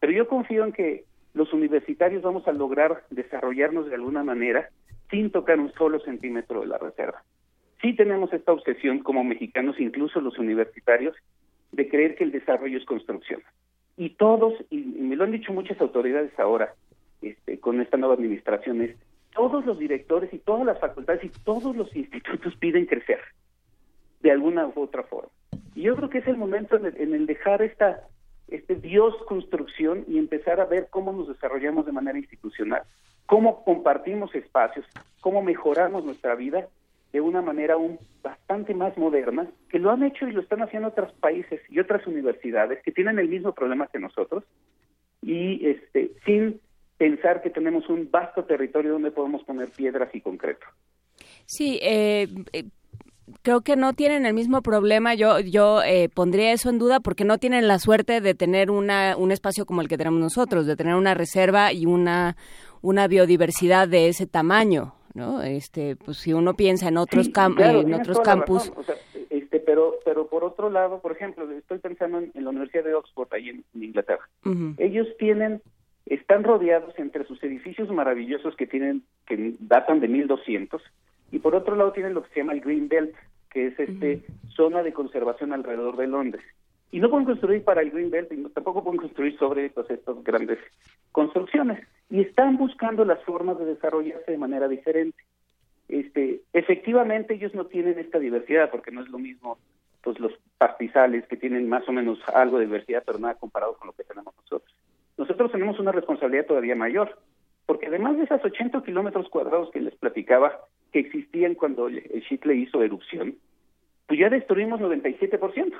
Pero 0.00 0.12
yo 0.12 0.26
confío 0.26 0.64
en 0.64 0.72
que 0.72 1.04
los 1.34 1.52
universitarios 1.52 2.22
vamos 2.22 2.46
a 2.48 2.52
lograr 2.52 3.02
desarrollarnos 3.10 3.86
de 3.86 3.96
alguna 3.96 4.22
manera 4.22 4.70
sin 5.10 5.30
tocar 5.30 5.58
un 5.58 5.72
solo 5.74 6.00
centímetro 6.00 6.60
de 6.60 6.66
la 6.68 6.78
reserva. 6.78 7.22
Sí 7.82 7.94
tenemos 7.94 8.32
esta 8.32 8.52
obsesión 8.52 9.00
como 9.00 9.24
mexicanos, 9.24 9.78
incluso 9.78 10.20
los 10.20 10.38
universitarios, 10.38 11.14
de 11.72 11.88
creer 11.88 12.14
que 12.14 12.24
el 12.24 12.32
desarrollo 12.32 12.78
es 12.78 12.84
construcción. 12.84 13.42
Y 13.96 14.10
todos, 14.10 14.54
y 14.70 14.78
me 14.78 15.16
lo 15.16 15.24
han 15.24 15.32
dicho 15.32 15.52
muchas 15.52 15.80
autoridades 15.80 16.32
ahora, 16.38 16.74
este, 17.20 17.58
con 17.58 17.80
esta 17.80 17.96
nueva 17.96 18.14
administración, 18.14 18.80
es 18.82 18.96
todos 19.34 19.66
los 19.66 19.78
directores 19.78 20.32
y 20.32 20.38
todas 20.38 20.64
las 20.64 20.78
facultades 20.78 21.24
y 21.24 21.28
todos 21.44 21.76
los 21.76 21.94
institutos 21.94 22.56
piden 22.56 22.86
crecer 22.86 23.18
de 24.20 24.30
alguna 24.30 24.66
u 24.66 24.80
otra 24.80 25.02
forma. 25.02 25.30
Y 25.74 25.82
yo 25.82 25.96
creo 25.96 26.08
que 26.08 26.18
es 26.18 26.26
el 26.28 26.36
momento 26.36 26.76
en 26.76 27.14
el 27.14 27.26
dejar 27.26 27.60
esta 27.62 28.04
este 28.48 28.74
Dios 28.74 29.14
construcción 29.26 30.04
y 30.08 30.18
empezar 30.18 30.60
a 30.60 30.66
ver 30.66 30.88
cómo 30.90 31.12
nos 31.12 31.28
desarrollamos 31.28 31.86
de 31.86 31.92
manera 31.92 32.18
institucional, 32.18 32.82
cómo 33.26 33.64
compartimos 33.64 34.34
espacios, 34.34 34.86
cómo 35.20 35.42
mejoramos 35.42 36.04
nuestra 36.04 36.34
vida 36.34 36.68
de 37.12 37.20
una 37.20 37.42
manera 37.42 37.74
aún 37.74 37.98
bastante 38.22 38.74
más 38.74 38.96
moderna, 38.98 39.48
que 39.68 39.78
lo 39.78 39.90
han 39.90 40.02
hecho 40.02 40.26
y 40.26 40.32
lo 40.32 40.40
están 40.40 40.62
haciendo 40.62 40.88
otros 40.88 41.12
países 41.12 41.60
y 41.68 41.78
otras 41.78 42.06
universidades 42.06 42.82
que 42.82 42.90
tienen 42.90 43.18
el 43.18 43.28
mismo 43.28 43.52
problema 43.52 43.86
que 43.86 44.00
nosotros 44.00 44.44
y 45.22 45.66
este 45.66 46.10
sin 46.26 46.60
pensar 46.98 47.42
que 47.42 47.50
tenemos 47.50 47.88
un 47.88 48.10
vasto 48.10 48.44
territorio 48.44 48.92
donde 48.92 49.10
podemos 49.10 49.42
poner 49.44 49.68
piedras 49.70 50.12
y 50.14 50.20
concreto. 50.20 50.66
Sí, 51.46 51.78
eh, 51.82 52.28
eh 52.52 52.64
creo 53.42 53.62
que 53.62 53.76
no 53.76 53.92
tienen 53.92 54.26
el 54.26 54.34
mismo 54.34 54.62
problema. 54.62 55.14
Yo, 55.14 55.40
yo 55.40 55.82
eh, 55.82 56.08
pondría 56.08 56.52
eso 56.52 56.70
en 56.70 56.78
duda 56.78 57.00
porque 57.00 57.24
no 57.24 57.38
tienen 57.38 57.68
la 57.68 57.78
suerte 57.78 58.20
de 58.20 58.34
tener 58.34 58.70
una, 58.70 59.16
un 59.16 59.32
espacio 59.32 59.66
como 59.66 59.80
el 59.80 59.88
que 59.88 59.98
tenemos 59.98 60.20
nosotros, 60.20 60.66
de 60.66 60.76
tener 60.76 60.94
una 60.94 61.14
reserva 61.14 61.72
y 61.72 61.86
una, 61.86 62.36
una 62.82 63.08
biodiversidad 63.08 63.88
de 63.88 64.08
ese 64.08 64.26
tamaño. 64.26 64.94
¿no? 65.14 65.42
Este, 65.42 65.96
pues 65.96 66.18
si 66.18 66.32
uno 66.32 66.54
piensa 66.54 66.88
en 66.88 66.96
otros, 66.96 67.30
en 67.58 67.94
otros 67.94 68.20
campus. 68.20 68.72
este, 69.30 69.60
pero, 69.60 69.94
pero 70.04 70.26
por 70.26 70.44
otro 70.44 70.70
lado, 70.70 71.00
por 71.00 71.12
ejemplo, 71.12 71.50
estoy 71.52 71.78
pensando 71.78 72.18
en, 72.18 72.32
la 72.34 72.50
Universidad 72.50 72.84
de 72.84 72.94
Oxford, 72.94 73.28
ahí 73.32 73.48
en, 73.48 73.64
Inglaterra. 73.74 74.28
Ellos 74.78 75.06
tienen, 75.18 75.62
están 76.06 76.42
rodeados 76.42 76.98
entre 76.98 77.24
sus 77.26 77.42
edificios 77.42 77.88
maravillosos 77.90 78.56
que 78.56 78.66
tienen, 78.66 79.04
que 79.26 79.54
datan 79.60 80.00
de 80.00 80.08
1200, 80.08 80.82
y 81.34 81.40
por 81.40 81.56
otro 81.56 81.74
lado 81.74 81.90
tienen 81.90 82.14
lo 82.14 82.22
que 82.22 82.28
se 82.28 82.40
llama 82.40 82.52
el 82.52 82.60
Green 82.60 82.86
Belt, 82.86 83.12
que 83.50 83.66
es 83.66 83.80
este 83.80 84.22
zona 84.54 84.84
de 84.84 84.92
conservación 84.92 85.52
alrededor 85.52 85.96
de 85.96 86.06
Londres. 86.06 86.44
Y 86.92 87.00
no 87.00 87.10
pueden 87.10 87.26
construir 87.26 87.64
para 87.64 87.82
el 87.82 87.90
Green 87.90 88.08
Belt 88.08 88.30
y 88.30 88.40
tampoco 88.50 88.84
pueden 88.84 89.00
construir 89.00 89.36
sobre 89.36 89.68
pues, 89.70 89.90
estas 89.90 90.22
grandes 90.22 90.60
construcciones. 91.10 91.84
Y 92.08 92.20
están 92.20 92.56
buscando 92.56 93.04
las 93.04 93.20
formas 93.24 93.58
de 93.58 93.64
desarrollarse 93.64 94.30
de 94.30 94.38
manera 94.38 94.68
diferente. 94.68 95.24
Este, 95.88 96.42
efectivamente 96.52 97.34
ellos 97.34 97.52
no 97.52 97.66
tienen 97.66 97.98
esta 97.98 98.20
diversidad 98.20 98.70
porque 98.70 98.92
no 98.92 99.02
es 99.02 99.08
lo 99.08 99.18
mismo 99.18 99.58
pues 100.04 100.20
los 100.20 100.32
pastizales 100.56 101.26
que 101.26 101.36
tienen 101.36 101.68
más 101.68 101.88
o 101.88 101.92
menos 101.92 102.20
algo 102.32 102.58
de 102.58 102.66
diversidad 102.66 103.02
pero 103.04 103.18
nada 103.18 103.34
comparado 103.34 103.74
con 103.74 103.88
lo 103.88 103.92
que 103.94 104.04
tenemos 104.04 104.32
nosotros. 104.36 104.72
Nosotros 105.18 105.50
tenemos 105.50 105.80
una 105.80 105.90
responsabilidad 105.90 106.46
todavía 106.46 106.76
mayor 106.76 107.18
porque 107.66 107.86
además 107.86 108.16
de 108.16 108.24
esas 108.24 108.44
80 108.44 108.82
kilómetros 108.82 109.28
cuadrados 109.28 109.70
que 109.70 109.80
les 109.80 109.94
platicaba 109.94 110.60
que 110.92 111.00
existían 111.00 111.54
cuando 111.54 111.88
el 111.88 112.24
Chitle 112.28 112.54
hizo 112.54 112.82
erupción, 112.82 113.36
pues 114.06 114.20
ya 114.20 114.28
destruimos 114.28 114.80
97%. 114.80 115.72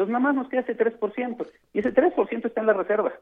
Entonces 0.00 0.12
nada 0.12 0.20
más 0.20 0.34
nos 0.34 0.48
queda 0.48 0.60
ese 0.62 0.76
3%, 0.76 1.46
y 1.72 1.78
ese 1.78 1.92
3% 1.92 2.46
está 2.46 2.60
en 2.60 2.66
la 2.66 2.72
reserva. 2.72 3.12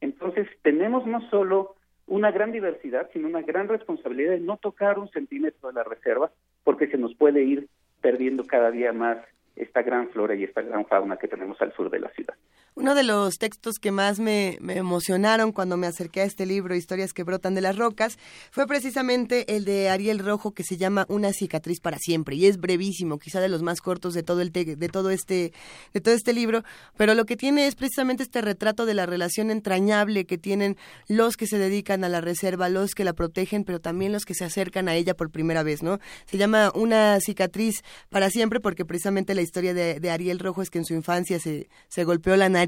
Entonces 0.00 0.48
tenemos 0.62 1.06
no 1.06 1.20
solo 1.30 1.74
una 2.06 2.30
gran 2.30 2.52
diversidad, 2.52 3.08
sino 3.12 3.28
una 3.28 3.42
gran 3.42 3.68
responsabilidad 3.68 4.32
de 4.32 4.40
no 4.40 4.56
tocar 4.56 4.98
un 4.98 5.08
centímetro 5.10 5.68
de 5.68 5.74
la 5.74 5.84
reserva, 5.84 6.30
porque 6.64 6.88
se 6.88 6.96
nos 6.96 7.14
puede 7.14 7.42
ir 7.42 7.68
perdiendo 8.00 8.46
cada 8.46 8.70
día 8.70 8.92
más 8.92 9.18
esta 9.56 9.82
gran 9.82 10.08
flora 10.08 10.34
y 10.34 10.44
esta 10.44 10.62
gran 10.62 10.86
fauna 10.86 11.16
que 11.16 11.28
tenemos 11.28 11.60
al 11.60 11.72
sur 11.72 11.90
de 11.90 12.00
la 12.00 12.08
ciudad. 12.10 12.34
Uno 12.80 12.94
de 12.94 13.02
los 13.02 13.38
textos 13.38 13.80
que 13.80 13.90
más 13.90 14.20
me, 14.20 14.56
emocionaron 14.68 15.50
cuando 15.50 15.76
me 15.76 15.88
acerqué 15.88 16.20
a 16.20 16.24
este 16.24 16.46
libro, 16.46 16.76
Historias 16.76 17.12
que 17.12 17.24
brotan 17.24 17.56
de 17.56 17.60
las 17.60 17.76
rocas, 17.76 18.18
fue 18.52 18.68
precisamente 18.68 19.56
el 19.56 19.64
de 19.64 19.88
Ariel 19.88 20.20
Rojo 20.20 20.52
que 20.52 20.62
se 20.62 20.76
llama 20.76 21.04
Una 21.08 21.32
cicatriz 21.32 21.80
para 21.80 21.98
siempre 21.98 22.36
y 22.36 22.46
es 22.46 22.58
brevísimo, 22.58 23.18
quizá 23.18 23.40
de 23.40 23.48
los 23.48 23.62
más 23.62 23.80
cortos 23.80 24.14
de 24.14 24.22
todo 24.22 24.42
el 24.42 24.52
de 24.52 24.88
todo 24.92 25.10
este 25.10 25.52
de 25.92 26.00
todo 26.00 26.14
este 26.14 26.32
libro, 26.32 26.62
pero 26.96 27.16
lo 27.16 27.24
que 27.24 27.36
tiene 27.36 27.66
es 27.66 27.74
precisamente 27.74 28.22
este 28.22 28.42
retrato 28.42 28.86
de 28.86 28.94
la 28.94 29.06
relación 29.06 29.50
entrañable 29.50 30.24
que 30.24 30.38
tienen 30.38 30.76
los 31.08 31.36
que 31.36 31.48
se 31.48 31.58
dedican 31.58 32.04
a 32.04 32.08
la 32.08 32.20
reserva, 32.20 32.68
los 32.68 32.92
que 32.92 33.02
la 33.02 33.12
protegen, 33.12 33.64
pero 33.64 33.80
también 33.80 34.12
los 34.12 34.24
que 34.24 34.34
se 34.34 34.44
acercan 34.44 34.88
a 34.88 34.94
ella 34.94 35.14
por 35.14 35.32
primera 35.32 35.64
vez, 35.64 35.82
¿no? 35.82 35.98
Se 36.26 36.38
llama 36.38 36.70
Una 36.76 37.18
cicatriz 37.18 37.82
para 38.08 38.30
siempre 38.30 38.60
porque 38.60 38.84
precisamente 38.84 39.34
la 39.34 39.42
historia 39.42 39.74
de, 39.74 39.98
de 39.98 40.10
Ariel 40.12 40.38
Rojo 40.38 40.62
es 40.62 40.70
que 40.70 40.78
en 40.78 40.84
su 40.84 40.94
infancia 40.94 41.40
se, 41.40 41.68
se 41.88 42.04
golpeó 42.04 42.36
la 42.36 42.48
nariz 42.48 42.67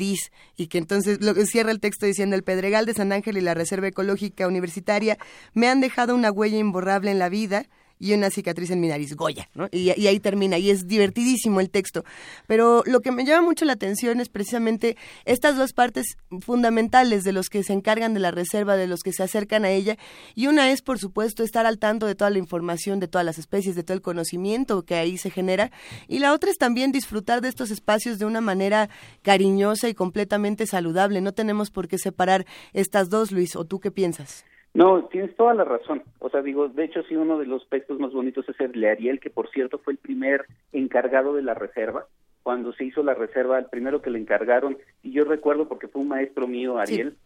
y 0.56 0.66
que 0.68 0.78
entonces 0.78 1.20
lo, 1.20 1.34
cierra 1.46 1.70
el 1.70 1.80
texto 1.80 2.06
diciendo 2.06 2.36
el 2.36 2.42
Pedregal 2.42 2.86
de 2.86 2.94
San 2.94 3.12
Ángel 3.12 3.36
y 3.36 3.40
la 3.40 3.54
Reserva 3.54 3.88
Ecológica 3.88 4.46
Universitaria 4.46 5.18
me 5.54 5.68
han 5.68 5.80
dejado 5.80 6.14
una 6.14 6.30
huella 6.30 6.58
imborrable 6.58 7.10
en 7.10 7.18
la 7.18 7.28
vida 7.28 7.66
y 8.00 8.14
una 8.14 8.30
cicatriz 8.30 8.70
en 8.70 8.80
mi 8.80 8.88
nariz, 8.88 9.14
Goya, 9.14 9.48
¿no? 9.54 9.68
Y, 9.70 9.90
ahí 9.90 10.18
termina, 10.18 10.58
y 10.58 10.70
es 10.70 10.88
divertidísimo 10.88 11.60
el 11.60 11.70
texto. 11.70 12.02
Pero 12.46 12.82
lo 12.86 13.00
que 13.00 13.12
me 13.12 13.24
llama 13.24 13.46
mucho 13.46 13.66
la 13.66 13.74
atención 13.74 14.20
es 14.20 14.30
precisamente 14.30 14.96
estas 15.26 15.56
dos 15.56 15.74
partes 15.74 16.16
fundamentales 16.40 17.22
de 17.22 17.32
los 17.32 17.48
que 17.50 17.62
se 17.62 17.74
encargan 17.74 18.14
de 18.14 18.20
la 18.20 18.30
reserva, 18.30 18.76
de 18.76 18.86
los 18.86 19.02
que 19.02 19.12
se 19.12 19.22
acercan 19.22 19.66
a 19.66 19.70
ella, 19.70 19.98
y 20.34 20.46
una 20.46 20.72
es, 20.72 20.80
por 20.80 20.98
supuesto, 20.98 21.44
estar 21.44 21.66
al 21.66 21.78
tanto 21.78 22.06
de 22.06 22.14
toda 22.14 22.30
la 22.30 22.38
información, 22.38 23.00
de 23.00 23.08
todas 23.08 23.24
las 23.24 23.38
especies, 23.38 23.76
de 23.76 23.82
todo 23.82 23.94
el 23.94 24.02
conocimiento 24.02 24.82
que 24.82 24.94
ahí 24.94 25.18
se 25.18 25.30
genera, 25.30 25.70
y 26.08 26.20
la 26.20 26.32
otra 26.32 26.50
es 26.50 26.56
también 26.56 26.92
disfrutar 26.92 27.42
de 27.42 27.48
estos 27.48 27.70
espacios 27.70 28.18
de 28.18 28.24
una 28.24 28.40
manera 28.40 28.88
cariñosa 29.20 29.90
y 29.90 29.94
completamente 29.94 30.66
saludable. 30.66 31.20
No 31.20 31.32
tenemos 31.32 31.70
por 31.70 31.86
qué 31.86 31.98
separar 31.98 32.46
estas 32.72 33.10
dos, 33.10 33.30
Luis, 33.30 33.56
¿o 33.56 33.66
tú 33.66 33.78
qué 33.78 33.90
piensas? 33.90 34.44
No, 34.72 35.04
tienes 35.06 35.34
toda 35.36 35.54
la 35.54 35.64
razón. 35.64 36.02
O 36.20 36.30
sea, 36.30 36.42
digo, 36.42 36.68
de 36.68 36.84
hecho, 36.84 37.02
sí, 37.02 37.16
uno 37.16 37.38
de 37.38 37.46
los 37.46 37.68
textos 37.68 37.98
más 37.98 38.12
bonitos 38.12 38.48
es 38.48 38.60
el 38.60 38.72
de 38.72 38.90
Ariel, 38.90 39.20
que 39.20 39.30
por 39.30 39.50
cierto 39.50 39.78
fue 39.78 39.94
el 39.94 39.98
primer 39.98 40.46
encargado 40.72 41.34
de 41.34 41.42
la 41.42 41.54
reserva. 41.54 42.06
Cuando 42.42 42.72
se 42.72 42.84
hizo 42.84 43.02
la 43.02 43.14
reserva, 43.14 43.58
el 43.58 43.66
primero 43.66 44.00
que 44.00 44.10
le 44.10 44.18
encargaron, 44.18 44.78
y 45.02 45.12
yo 45.12 45.24
recuerdo 45.24 45.68
porque 45.68 45.88
fue 45.88 46.02
un 46.02 46.08
maestro 46.08 46.46
mío, 46.46 46.78
Ariel, 46.78 47.16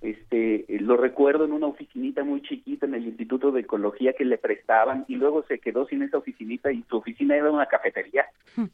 este, 0.00 0.64
lo 0.80 0.96
recuerdo 0.96 1.44
en 1.44 1.52
una 1.52 1.66
oficinita 1.66 2.24
muy 2.24 2.42
chiquita 2.42 2.86
en 2.86 2.94
el 2.94 3.06
Instituto 3.06 3.52
de 3.52 3.60
Ecología 3.60 4.14
que 4.14 4.24
le 4.24 4.38
prestaban 4.38 5.04
y 5.06 5.16
luego 5.16 5.44
se 5.44 5.58
quedó 5.58 5.86
sin 5.86 6.02
esa 6.02 6.18
oficinita 6.18 6.72
y 6.72 6.82
su 6.88 6.96
oficina 6.96 7.36
era 7.36 7.50
una 7.50 7.66
cafetería. 7.66 8.26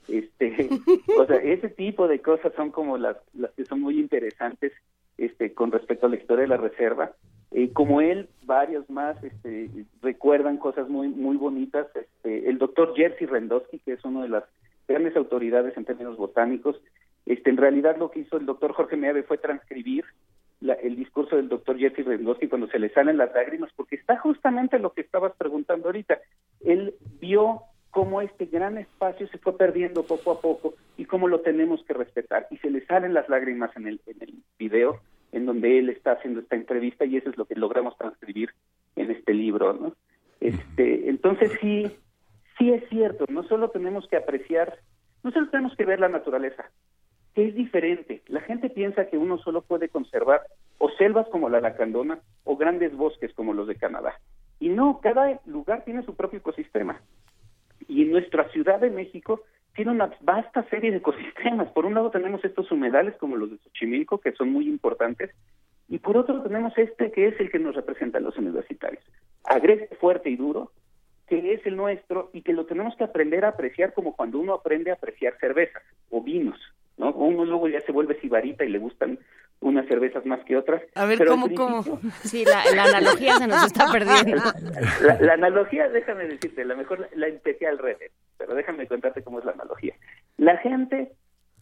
Este, 0.06 0.68
o 1.18 1.26
sea, 1.26 1.36
ese 1.36 1.68
tipo 1.70 2.08
de 2.08 2.20
cosas 2.20 2.52
son 2.54 2.70
como 2.70 2.96
las, 2.96 3.16
las 3.34 3.50
que 3.52 3.64
son 3.64 3.80
muy 3.80 3.98
interesantes 3.98 4.72
este, 5.18 5.52
con 5.52 5.72
respecto 5.72 6.06
a 6.06 6.10
la 6.10 6.16
historia 6.16 6.42
de 6.42 6.48
la 6.48 6.56
reserva 6.56 7.12
eh, 7.50 7.72
como 7.72 8.00
él, 8.00 8.28
varios 8.44 8.88
más 8.90 9.22
este, 9.24 9.70
recuerdan 10.02 10.58
cosas 10.58 10.88
muy 10.88 11.08
muy 11.08 11.36
bonitas. 11.36 11.86
Este, 11.94 12.48
el 12.48 12.58
doctor 12.58 12.94
Jerzy 12.94 13.26
Rendowski, 13.26 13.78
que 13.78 13.92
es 13.92 14.04
una 14.04 14.22
de 14.22 14.28
las 14.28 14.44
grandes 14.86 15.16
autoridades 15.16 15.76
en 15.76 15.84
términos 15.84 16.16
botánicos, 16.16 16.80
este, 17.26 17.50
en 17.50 17.56
realidad 17.56 17.96
lo 17.98 18.10
que 18.10 18.20
hizo 18.20 18.36
el 18.36 18.46
doctor 18.46 18.72
Jorge 18.72 18.96
Meave 18.96 19.22
fue 19.22 19.38
transcribir 19.38 20.04
el 20.60 20.96
discurso 20.96 21.36
del 21.36 21.48
doctor 21.48 21.78
Jerzy 21.78 22.02
Rendowski 22.02 22.48
cuando 22.48 22.68
se 22.68 22.78
le 22.78 22.88
salen 22.90 23.16
las 23.16 23.32
lágrimas, 23.32 23.70
porque 23.76 23.96
está 23.96 24.18
justamente 24.18 24.78
lo 24.78 24.92
que 24.92 25.02
estabas 25.02 25.32
preguntando 25.36 25.86
ahorita. 25.86 26.18
Él 26.60 26.94
vio 27.20 27.62
cómo 27.90 28.20
este 28.20 28.46
gran 28.46 28.76
espacio 28.76 29.28
se 29.28 29.38
fue 29.38 29.56
perdiendo 29.56 30.02
poco 30.02 30.32
a 30.32 30.40
poco 30.40 30.74
y 30.96 31.04
cómo 31.04 31.28
lo 31.28 31.40
tenemos 31.40 31.82
que 31.84 31.94
respetar. 31.94 32.46
Y 32.50 32.58
se 32.58 32.70
le 32.70 32.84
salen 32.86 33.14
las 33.14 33.28
lágrimas 33.28 33.74
en 33.76 33.86
el, 33.86 34.00
en 34.06 34.16
el 34.20 34.34
video 34.58 35.00
en 35.32 35.46
donde 35.46 35.78
él 35.78 35.88
está 35.90 36.12
haciendo 36.12 36.40
esta 36.40 36.56
entrevista 36.56 37.04
y 37.04 37.16
eso 37.16 37.30
es 37.30 37.36
lo 37.36 37.44
que 37.44 37.54
logramos 37.54 37.96
transcribir 37.96 38.50
en 38.96 39.10
este 39.10 39.34
libro, 39.34 39.72
¿no? 39.72 39.94
Este, 40.40 41.08
entonces 41.08 41.52
sí, 41.60 41.90
sí 42.58 42.72
es 42.72 42.88
cierto, 42.88 43.24
no 43.28 43.42
solo 43.44 43.70
tenemos 43.70 44.06
que 44.08 44.16
apreciar, 44.16 44.78
no 45.22 45.30
solo 45.32 45.48
tenemos 45.50 45.76
que 45.76 45.84
ver 45.84 46.00
la 46.00 46.08
naturaleza, 46.08 46.70
que 47.34 47.48
es 47.48 47.54
diferente. 47.54 48.22
La 48.26 48.40
gente 48.40 48.70
piensa 48.70 49.06
que 49.06 49.18
uno 49.18 49.38
solo 49.38 49.62
puede 49.62 49.88
conservar 49.88 50.42
o 50.78 50.90
selvas 50.90 51.28
como 51.28 51.48
la 51.48 51.60
lacandona 51.60 52.20
o 52.44 52.56
grandes 52.56 52.96
bosques 52.96 53.32
como 53.34 53.52
los 53.52 53.66
de 53.66 53.76
Canadá. 53.76 54.14
Y 54.60 54.68
no, 54.70 55.00
cada 55.00 55.40
lugar 55.46 55.84
tiene 55.84 56.02
su 56.02 56.14
propio 56.14 56.38
ecosistema. 56.38 57.00
Y 57.86 58.04
nuestra 58.04 58.48
Ciudad 58.50 58.80
de 58.80 58.90
México 58.90 59.42
tiene 59.78 59.92
una 59.92 60.10
vasta 60.22 60.64
serie 60.70 60.90
de 60.90 60.96
ecosistemas. 60.96 61.68
Por 61.68 61.86
un 61.86 61.94
lado 61.94 62.10
tenemos 62.10 62.44
estos 62.44 62.68
humedales 62.72 63.14
como 63.14 63.36
los 63.36 63.48
de 63.48 63.58
Xochimilco, 63.58 64.18
que 64.18 64.32
son 64.32 64.50
muy 64.50 64.66
importantes, 64.68 65.30
y 65.88 66.00
por 66.00 66.16
otro 66.16 66.42
tenemos 66.42 66.76
este 66.76 67.12
que 67.12 67.28
es 67.28 67.38
el 67.38 67.48
que 67.48 67.60
nos 67.60 67.76
representa 67.76 68.18
a 68.18 68.20
los 68.20 68.36
universitarios. 68.36 69.04
Agreste, 69.44 69.94
fuerte 69.94 70.30
y 70.30 70.36
duro, 70.36 70.72
que 71.28 71.52
es 71.54 71.64
el 71.64 71.76
nuestro 71.76 72.28
y 72.32 72.42
que 72.42 72.54
lo 72.54 72.66
tenemos 72.66 72.96
que 72.96 73.04
aprender 73.04 73.44
a 73.44 73.50
apreciar 73.50 73.94
como 73.94 74.16
cuando 74.16 74.40
uno 74.40 74.52
aprende 74.52 74.90
a 74.90 74.94
apreciar 74.94 75.38
cervezas 75.38 75.84
o 76.10 76.22
vinos, 76.22 76.58
¿no? 76.96 77.12
Uno 77.12 77.44
luego 77.44 77.68
ya 77.68 77.80
se 77.82 77.92
vuelve 77.92 78.20
sibarita 78.20 78.64
y 78.64 78.70
le 78.70 78.80
gustan 78.80 79.20
unas 79.60 79.86
cervezas 79.86 80.26
más 80.26 80.40
que 80.44 80.56
otras. 80.56 80.82
A 80.96 81.04
ver, 81.04 81.24
¿cómo, 81.24 81.54
cómo? 81.54 82.00
Sí, 82.24 82.44
la, 82.44 82.82
analogía 82.82 83.36
se 83.36 83.46
nos 83.46 83.64
está 83.64 83.92
perdiendo. 83.92 84.42
La, 85.20 85.34
analogía, 85.34 85.88
déjame 85.88 86.26
decirte, 86.26 86.64
la 86.64 86.74
mejor 86.74 86.98
la, 86.98 87.08
la 87.14 87.28
empecé 87.28 87.68
al 87.68 87.78
revés, 87.78 88.10
pero 88.38 88.54
déjame 88.54 88.86
contarte 88.86 89.22
cómo 89.22 89.40
es 89.40 89.44
la 89.44 89.52
analogía. 89.52 89.94
La 90.36 90.56
gente 90.58 91.12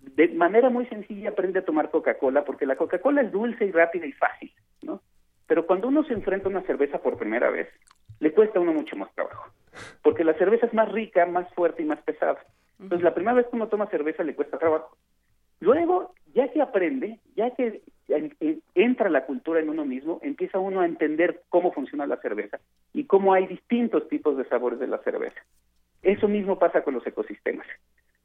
de 0.00 0.28
manera 0.28 0.70
muy 0.70 0.86
sencilla 0.86 1.30
aprende 1.30 1.58
a 1.58 1.64
tomar 1.64 1.90
Coca-Cola 1.90 2.44
porque 2.44 2.66
la 2.66 2.76
Coca-Cola 2.76 3.22
es 3.22 3.32
dulce 3.32 3.64
y 3.64 3.72
rápida 3.72 4.06
y 4.06 4.12
fácil, 4.12 4.52
¿no? 4.82 5.00
Pero 5.46 5.66
cuando 5.66 5.88
uno 5.88 6.04
se 6.04 6.12
enfrenta 6.12 6.46
a 6.46 6.50
una 6.50 6.62
cerveza 6.62 6.98
por 6.98 7.16
primera 7.16 7.50
vez, 7.50 7.68
le 8.20 8.32
cuesta 8.32 8.58
a 8.58 8.62
uno 8.62 8.72
mucho 8.72 8.96
más 8.96 9.12
trabajo, 9.14 9.50
porque 10.02 10.24
la 10.24 10.34
cerveza 10.34 10.66
es 10.66 10.74
más 10.74 10.90
rica, 10.92 11.26
más 11.26 11.52
fuerte 11.54 11.82
y 11.82 11.86
más 11.86 12.00
pesada. 12.02 12.38
Entonces, 12.80 13.04
la 13.04 13.14
primera 13.14 13.34
vez 13.34 13.46
que 13.46 13.56
uno 13.56 13.68
toma 13.68 13.86
cerveza 13.86 14.22
le 14.22 14.34
cuesta 14.34 14.58
trabajo. 14.58 14.96
Luego, 15.60 16.14
ya 16.34 16.48
que 16.48 16.60
aprende, 16.60 17.20
ya 17.34 17.50
que 17.52 17.82
entra 18.74 19.08
la 19.08 19.24
cultura 19.24 19.60
en 19.60 19.70
uno 19.70 19.84
mismo, 19.84 20.20
empieza 20.22 20.58
uno 20.58 20.80
a 20.80 20.86
entender 20.86 21.42
cómo 21.48 21.72
funciona 21.72 22.06
la 22.06 22.18
cerveza 22.18 22.58
y 22.92 23.04
cómo 23.04 23.32
hay 23.32 23.46
distintos 23.46 24.08
tipos 24.08 24.36
de 24.36 24.44
sabores 24.44 24.78
de 24.78 24.86
la 24.86 24.98
cerveza. 24.98 25.40
Eso 26.06 26.28
mismo 26.28 26.56
pasa 26.56 26.82
con 26.82 26.94
los 26.94 27.04
ecosistemas. 27.04 27.66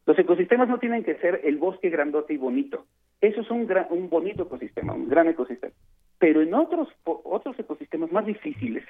Los 0.05 0.17
ecosistemas 0.19 0.69
no 0.69 0.77
tienen 0.77 1.03
que 1.03 1.15
ser 1.15 1.41
el 1.43 1.57
bosque 1.57 1.89
grandote 1.89 2.31
y 2.35 2.37
bonito. 2.37 2.85
Eso 3.21 3.41
es 3.41 3.49
un, 3.49 3.67
un 3.89 4.07
bonito 4.07 4.43
ecosistema, 4.43 4.93
un 4.93 5.09
gran 5.09 5.27
ecosistema. 5.29 5.73
Pero 6.19 6.43
en 6.43 6.53
otros, 6.53 6.89
otros 7.05 7.57
ecosistemas 7.57 8.11
más 8.11 8.27
difíciles, 8.27 8.83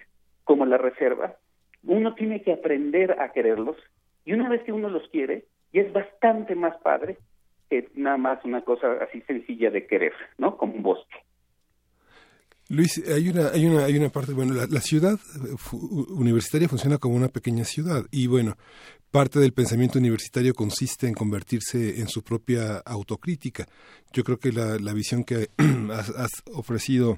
como 0.43 0.65
la 0.65 0.77
reserva, 0.77 1.35
uno 1.85 2.15
tiene 2.15 2.41
que 2.41 2.51
aprender 2.51 3.15
a 3.21 3.31
quererlos 3.31 3.77
y 4.25 4.33
una 4.33 4.49
vez 4.49 4.61
que 4.63 4.73
uno 4.73 4.89
los 4.89 5.07
quiere, 5.07 5.45
y 5.71 5.79
es 5.79 5.93
bastante 5.93 6.53
más 6.55 6.75
padre 6.81 7.17
que 7.69 7.87
nada 7.95 8.17
más 8.17 8.43
una 8.43 8.61
cosa 8.61 8.91
así 9.01 9.21
sencilla 9.21 9.71
de 9.71 9.87
querer, 9.87 10.11
¿no? 10.37 10.57
Como 10.57 10.73
un 10.73 10.83
bosque. 10.83 11.15
Luis, 12.71 13.03
hay 13.05 13.27
una, 13.27 13.49
hay 13.49 13.65
una, 13.65 13.83
hay 13.83 13.97
una 13.97 14.07
parte, 14.07 14.31
bueno, 14.31 14.53
la, 14.53 14.79
ciudad 14.79 15.19
universitaria 16.07 16.69
funciona 16.69 16.97
como 16.99 17.15
una 17.15 17.27
pequeña 17.27 17.65
ciudad 17.65 18.05
y 18.11 18.27
bueno, 18.27 18.55
parte 19.11 19.39
del 19.39 19.51
pensamiento 19.51 19.99
universitario 19.99 20.53
consiste 20.53 21.05
en 21.05 21.13
convertirse 21.13 21.99
en 21.99 22.07
su 22.07 22.23
propia 22.23 22.77
autocrítica. 22.77 23.67
Yo 24.13 24.23
creo 24.23 24.39
que 24.39 24.53
la, 24.53 24.79
la 24.79 24.93
visión 24.93 25.25
que 25.25 25.49
has 25.93 26.43
ofrecido 26.53 27.17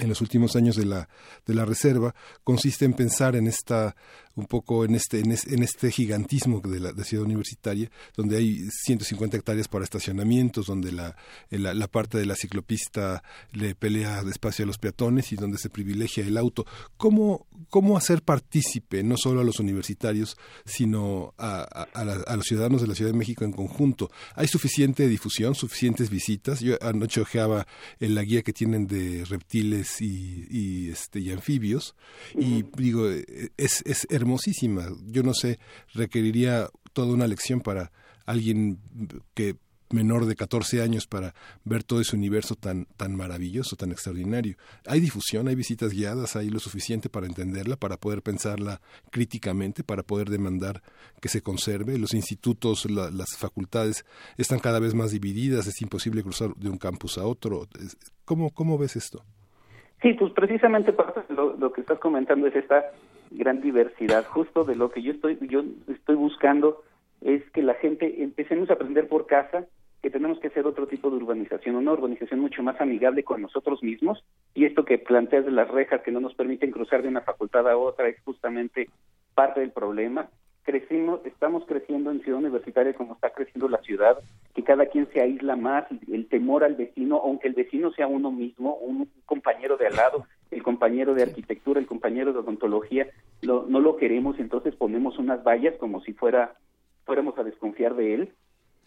en 0.00 0.08
los 0.08 0.20
últimos 0.20 0.56
años 0.56 0.76
de 0.76 0.84
la, 0.84 1.08
de 1.46 1.54
la 1.54 1.64
reserva 1.64 2.14
consiste 2.44 2.84
en 2.84 2.92
pensar 2.92 3.36
en 3.36 3.46
esta 3.46 3.96
un 4.38 4.46
poco 4.46 4.84
en 4.84 4.94
este 4.94 5.18
en, 5.18 5.62
este 5.62 5.90
gigantismo 5.90 6.60
de 6.60 6.78
la 6.78 6.92
ciudad 7.04 7.24
universitaria 7.24 7.90
donde 8.16 8.36
hay 8.36 8.68
150 8.84 9.36
hectáreas 9.36 9.66
para 9.66 9.82
estacionamientos 9.82 10.66
donde 10.66 10.92
la, 10.92 11.16
la, 11.50 11.88
parte 11.88 12.18
de 12.18 12.26
la 12.26 12.36
ciclopista 12.36 13.22
le 13.52 13.74
pelea 13.74 14.22
despacio 14.22 14.62
a 14.62 14.66
los 14.66 14.78
peatones 14.78 15.32
y 15.32 15.36
donde 15.36 15.58
se 15.58 15.70
privilegia 15.70 16.24
el 16.24 16.36
auto. 16.36 16.66
Cómo 16.96 17.46
cómo 17.68 17.96
hacer 17.96 18.22
partícipe 18.22 19.02
no 19.02 19.16
solo 19.16 19.40
a 19.40 19.44
los 19.44 19.58
universitarios 19.58 20.36
sino 20.64 21.34
a, 21.36 21.62
a, 21.62 22.36
los 22.36 22.46
ciudadanos 22.46 22.80
de 22.80 22.86
la 22.86 22.94
Ciudad 22.94 23.10
de 23.10 23.18
México 23.18 23.44
en 23.44 23.52
conjunto 23.52 24.10
hay 24.36 24.46
suficiente 24.46 25.08
difusión 25.08 25.56
suficientes 25.56 26.10
visitas 26.10 26.60
yo 26.60 26.76
anoche 26.80 27.20
ojeaba 27.20 27.66
en 27.98 28.14
la 28.14 28.22
guía 28.22 28.42
que 28.42 28.52
tienen 28.52 28.86
de 28.86 29.24
reptiles 29.24 29.77
y, 30.00 30.90
este, 30.90 31.20
y 31.20 31.30
anfibios. 31.30 31.94
Y 32.34 32.64
digo, 32.76 33.08
es, 33.08 33.82
es 33.84 34.06
hermosísima. 34.10 34.88
Yo 35.06 35.22
no 35.22 35.34
sé, 35.34 35.58
requeriría 35.94 36.68
toda 36.92 37.12
una 37.12 37.26
lección 37.26 37.60
para 37.60 37.92
alguien 38.26 38.78
que 39.34 39.56
menor 39.90 40.26
de 40.26 40.36
14 40.36 40.82
años 40.82 41.06
para 41.06 41.34
ver 41.64 41.82
todo 41.84 42.00
ese 42.00 42.16
universo 42.16 42.54
tan, 42.54 42.86
tan 42.96 43.14
maravilloso, 43.14 43.76
tan 43.76 43.90
extraordinario. 43.90 44.56
Hay 44.86 45.00
difusión, 45.00 45.48
hay 45.48 45.54
visitas 45.54 45.92
guiadas, 45.92 46.36
hay 46.36 46.50
lo 46.50 46.60
suficiente 46.60 47.08
para 47.08 47.26
entenderla, 47.26 47.76
para 47.76 47.96
poder 47.96 48.22
pensarla 48.22 48.80
críticamente, 49.10 49.84
para 49.84 50.02
poder 50.02 50.30
demandar 50.30 50.82
que 51.20 51.28
se 51.28 51.42
conserve. 51.42 51.98
Los 51.98 52.14
institutos, 52.14 52.86
las 52.90 53.36
facultades 53.36 54.04
están 54.36 54.58
cada 54.58 54.78
vez 54.78 54.94
más 54.94 55.10
divididas, 55.10 55.66
es 55.66 55.80
imposible 55.80 56.22
cruzar 56.22 56.54
de 56.56 56.68
un 56.68 56.78
campus 56.78 57.18
a 57.18 57.26
otro. 57.26 57.68
¿Cómo, 58.24 58.50
cómo 58.50 58.78
ves 58.78 58.96
esto? 58.96 59.24
Sí, 60.02 60.14
pues 60.14 60.32
precisamente 60.32 60.94
lo, 61.28 61.56
lo 61.56 61.72
que 61.72 61.80
estás 61.80 61.98
comentando 61.98 62.46
es 62.46 62.54
esta 62.54 62.84
gran 63.30 63.60
diversidad. 63.60 64.24
Justo 64.26 64.64
de 64.64 64.76
lo 64.76 64.90
que 64.90 65.02
yo 65.02 65.12
estoy, 65.12 65.38
yo 65.42 65.64
estoy 65.88 66.14
buscando 66.14 66.82
es 67.20 67.42
que 67.50 67.62
la 67.62 67.74
gente 67.74 68.22
empecemos 68.22 68.70
a 68.70 68.74
aprender 68.74 69.08
por 69.08 69.26
casa 69.26 69.66
que 70.02 70.10
tenemos 70.10 70.38
que 70.38 70.46
hacer 70.46 70.64
otro 70.64 70.86
tipo 70.86 71.10
de 71.10 71.16
urbanización, 71.16 71.74
una 71.74 71.92
urbanización 71.92 72.38
mucho 72.38 72.62
más 72.62 72.80
amigable 72.80 73.24
con 73.24 73.42
nosotros 73.42 73.82
mismos. 73.82 74.22
Y 74.54 74.64
esto 74.64 74.84
que 74.84 74.98
planteas 74.98 75.44
de 75.44 75.50
las 75.50 75.68
rejas 75.68 76.02
que 76.02 76.12
no 76.12 76.20
nos 76.20 76.34
permiten 76.34 76.70
cruzar 76.70 77.02
de 77.02 77.08
una 77.08 77.22
facultad 77.22 77.68
a 77.68 77.76
otra 77.76 78.08
es 78.08 78.20
justamente 78.22 78.88
parte 79.34 79.60
del 79.60 79.72
problema 79.72 80.28
crecimos, 80.68 81.24
estamos 81.24 81.64
creciendo 81.64 82.10
en 82.10 82.20
Ciudad 82.20 82.40
Universitaria 82.40 82.92
como 82.92 83.14
está 83.14 83.30
creciendo 83.30 83.70
la 83.70 83.78
ciudad, 83.78 84.18
que 84.54 84.62
cada 84.62 84.84
quien 84.84 85.08
se 85.14 85.22
aísla 85.22 85.56
más, 85.56 85.86
el 86.12 86.28
temor 86.28 86.62
al 86.62 86.74
vecino, 86.74 87.22
aunque 87.24 87.48
el 87.48 87.54
vecino 87.54 87.90
sea 87.92 88.06
uno 88.06 88.30
mismo, 88.30 88.74
un 88.74 89.08
compañero 89.24 89.78
de 89.78 89.86
al 89.86 89.96
lado, 89.96 90.26
el 90.50 90.62
compañero 90.62 91.14
de 91.14 91.22
arquitectura, 91.22 91.80
el 91.80 91.86
compañero 91.86 92.34
de 92.34 92.40
odontología, 92.40 93.06
lo, 93.40 93.64
no 93.66 93.80
lo 93.80 93.96
queremos, 93.96 94.38
entonces 94.38 94.74
ponemos 94.74 95.18
unas 95.18 95.42
vallas 95.42 95.74
como 95.78 96.02
si 96.02 96.12
fuera 96.12 96.54
fuéramos 97.06 97.38
a 97.38 97.44
desconfiar 97.44 97.94
de 97.94 98.12
él. 98.12 98.32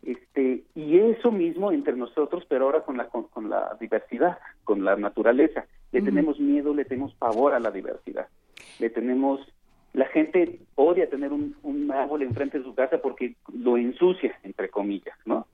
Este, 0.04 0.64
y 0.76 1.00
eso 1.00 1.32
mismo 1.32 1.72
entre 1.72 1.96
nosotros, 1.96 2.44
pero 2.48 2.66
ahora 2.66 2.82
con 2.82 2.98
la 2.98 3.08
con, 3.08 3.50
la 3.50 3.76
diversidad, 3.80 4.38
con 4.64 4.86
la 4.86 4.98
naturaleza. 4.98 5.66
Le 5.92 6.04
tenemos 6.04 6.40
miedo, 6.40 6.76
le 6.76 6.86
tenemos 6.86 7.16
pavor 7.16 7.56
a 7.56 7.60
la 7.60 7.72
diversidad. 7.72 8.28
Le 8.80 8.92
tenemos 8.92 9.42
la 9.94 10.06
gente 10.06 10.60
odia 10.76 11.10
tener 11.10 11.32
un, 11.34 11.52
árbol 11.92 12.22
enfrente 12.22 12.58
de 12.58 12.64
su 12.64 12.74
casa 12.74 13.00
porque 13.02 13.36
lo 13.54 13.78
ensucia, 13.78 14.40
entre 14.44 14.70
comillas, 14.70 15.18
¿no? 15.26 15.46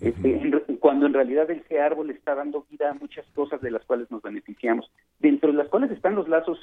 Este, 0.00 0.40
cuando 0.80 1.06
en 1.06 1.12
realidad 1.12 1.50
ese 1.50 1.80
árbol 1.80 2.10
está 2.10 2.34
dando 2.34 2.64
vida 2.70 2.90
a 2.90 2.94
muchas 2.94 3.26
cosas 3.34 3.60
de 3.60 3.70
las 3.70 3.84
cuales 3.84 4.10
nos 4.10 4.22
beneficiamos, 4.22 4.90
dentro 5.20 5.52
de 5.52 5.58
las 5.58 5.68
cuales 5.68 5.90
están 5.90 6.14
los 6.14 6.28
lazos, 6.28 6.58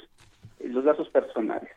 los 0.58 0.84
lazos 0.84 1.08
personales, 1.10 1.70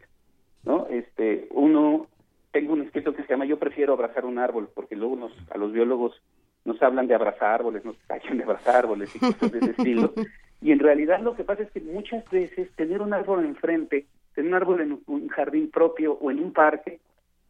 ¿no? 0.63 0.87
Este, 0.87 1.47
uno, 1.51 2.07
tengo 2.51 2.73
un 2.73 2.81
escrito 2.81 3.13
que 3.13 3.21
se 3.21 3.29
llama 3.29 3.45
Yo 3.45 3.59
prefiero 3.59 3.93
abrazar 3.93 4.25
un 4.25 4.39
árbol, 4.39 4.69
porque 4.73 4.95
luego 4.95 5.15
nos, 5.15 5.31
a 5.51 5.57
los 5.57 5.71
biólogos 5.71 6.19
nos 6.65 6.81
hablan 6.81 7.07
de 7.07 7.15
abrazar 7.15 7.53
árboles, 7.53 7.85
nos 7.85 7.97
callan 8.07 8.37
de 8.37 8.43
abrazar 8.43 8.77
árboles 8.77 9.15
y 9.15 9.19
cosas 9.19 9.51
de 9.51 9.59
ese 9.59 9.71
estilo, 9.77 10.13
y 10.59 10.71
en 10.71 10.79
realidad 10.79 11.21
lo 11.21 11.35
que 11.35 11.43
pasa 11.43 11.63
es 11.63 11.71
que 11.71 11.81
muchas 11.81 12.27
veces 12.31 12.71
tener 12.75 13.01
un 13.01 13.13
árbol 13.13 13.45
enfrente 13.45 14.07
en 14.35 14.47
un 14.47 14.53
árbol 14.53 14.81
en 14.81 14.99
un 15.05 15.27
jardín 15.29 15.69
propio 15.69 16.13
o 16.13 16.31
en 16.31 16.39
un 16.39 16.53
parque, 16.53 16.99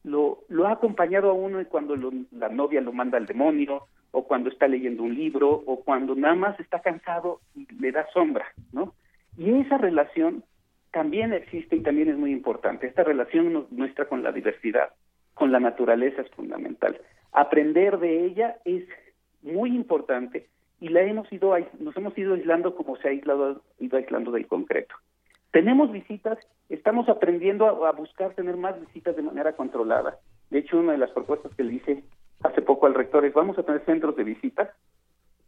lo, 0.03 0.39
lo 0.49 0.67
ha 0.67 0.71
acompañado 0.71 1.29
a 1.29 1.33
uno 1.33 1.61
y 1.61 1.65
cuando 1.65 1.95
la 1.95 2.49
novia 2.49 2.81
lo 2.81 2.91
manda 2.91 3.17
al 3.17 3.25
demonio, 3.25 3.87
o 4.11 4.27
cuando 4.27 4.49
está 4.49 4.67
leyendo 4.67 5.01
un 5.01 5.15
libro, 5.15 5.63
o 5.65 5.83
cuando 5.83 6.13
nada 6.13 6.35
más 6.35 6.59
está 6.59 6.79
cansado 6.81 7.39
y 7.55 7.67
le 7.79 7.91
da 7.91 8.05
sombra, 8.13 8.45
¿no? 8.71 8.93
Y 9.37 9.49
esa 9.61 9.79
relación 9.79 10.43
también 10.91 11.33
existe 11.33 11.77
y 11.77 11.81
también 11.81 12.09
es 12.09 12.17
muy 12.17 12.31
importante. 12.31 12.85
Esta 12.85 13.03
relación 13.03 13.65
nuestra 13.71 14.07
con 14.07 14.21
la 14.21 14.31
diversidad, 14.31 14.91
con 15.33 15.51
la 15.51 15.59
naturaleza 15.59 16.21
es 16.21 16.29
fundamental. 16.29 17.01
Aprender 17.31 17.97
de 17.97 18.25
ella 18.25 18.57
es 18.65 18.87
muy 19.41 19.75
importante 19.75 20.47
y 20.79 20.89
la 20.89 21.01
hemos 21.01 21.31
ido 21.33 21.55
nos 21.79 21.97
hemos 21.97 22.15
ido 22.15 22.35
aislando 22.35 22.75
como 22.75 22.95
se 22.97 23.07
ha 23.07 23.11
aislado, 23.11 23.63
ido 23.79 23.97
aislando 23.97 24.31
del 24.31 24.45
concreto. 24.45 24.93
Tenemos 25.53 25.91
visitas, 25.91 26.39
estamos 26.67 27.07
aprendiendo 27.07 27.85
a, 27.85 27.91
buscar 27.91 28.33
tener 28.33 28.57
más 28.57 28.79
visitas 28.79 29.15
de 29.15 29.21
manera 29.21 29.53
controlada. 29.53 30.17
De 30.49 30.57
hecho, 30.57 30.79
una 30.79 30.93
de 30.93 30.97
las 30.97 31.11
propuestas 31.11 31.53
que 31.53 31.63
le 31.63 31.75
hice 31.75 32.03
hace 32.41 32.63
poco 32.63 32.87
al 32.87 32.95
rector 32.95 33.23
es 33.23 33.35
vamos 33.35 33.59
a 33.59 33.63
tener 33.63 33.85
centros 33.85 34.15
de 34.15 34.23
visita 34.23 34.73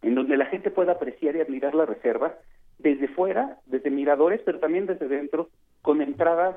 en 0.04 0.14
donde 0.14 0.38
la 0.38 0.46
gente 0.46 0.70
pueda 0.70 0.92
apreciar 0.92 1.36
y 1.36 1.42
admirar 1.42 1.74
la 1.74 1.88
reserva 1.88 2.36
desde 2.78 3.08
fuera, 3.08 3.58
desde 3.66 3.90
miradores, 3.90 4.42
pero 4.46 4.60
también 4.60 4.86
desde 4.86 5.08
dentro, 5.08 5.50
con 5.82 6.04
entradas, 6.04 6.56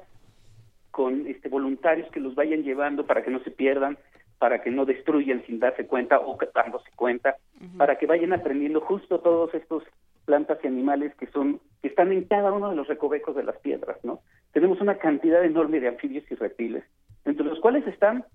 con 0.91 1.27
este, 1.27 1.49
voluntarios 1.49 2.11
que 2.11 2.21
los 2.21 2.35
vayan 2.35 2.65
llevando 2.65 3.07
para 3.07 3.23
que 3.23 3.31
no 3.31 3.41
se 3.41 3.51
pierdan, 3.51 3.97
para 4.39 4.61
que 4.61 4.71
no 4.71 4.85
destruyan 4.85 5.43
sin 5.47 5.59
darse 5.59 5.87
cuenta 5.87 6.21
o 6.21 6.37
dándose 6.55 6.91
cuenta, 6.97 7.37
para 7.79 7.97
que 7.97 8.05
vayan 8.05 8.35
aprendiendo 8.35 8.83
justo 8.83 9.21
todos 9.21 9.55
estos 9.55 9.85
plantas 10.29 10.59
y 10.63 10.67
animales 10.67 11.15
que 11.15 11.27
son 11.29 11.59
que 11.81 11.89
están 11.89 12.13
en 12.13 12.25
cada 12.25 12.53
uno 12.53 12.69
de 12.69 12.77
los 12.77 12.87
recovecos 12.87 13.35
de 13.35 13.45
las 13.45 13.57
piedras, 13.61 13.97
¿no? 14.05 14.21
Tenemos 14.53 14.79
una 14.83 14.99
cantidad 14.99 15.43
enorme 15.43 15.81
de 15.81 15.89
anfibios 15.89 16.31
y 16.31 16.35
reptiles, 16.35 16.85
entre 17.25 17.47
los 17.47 17.59
cuales 17.61 17.87
están 17.87 18.27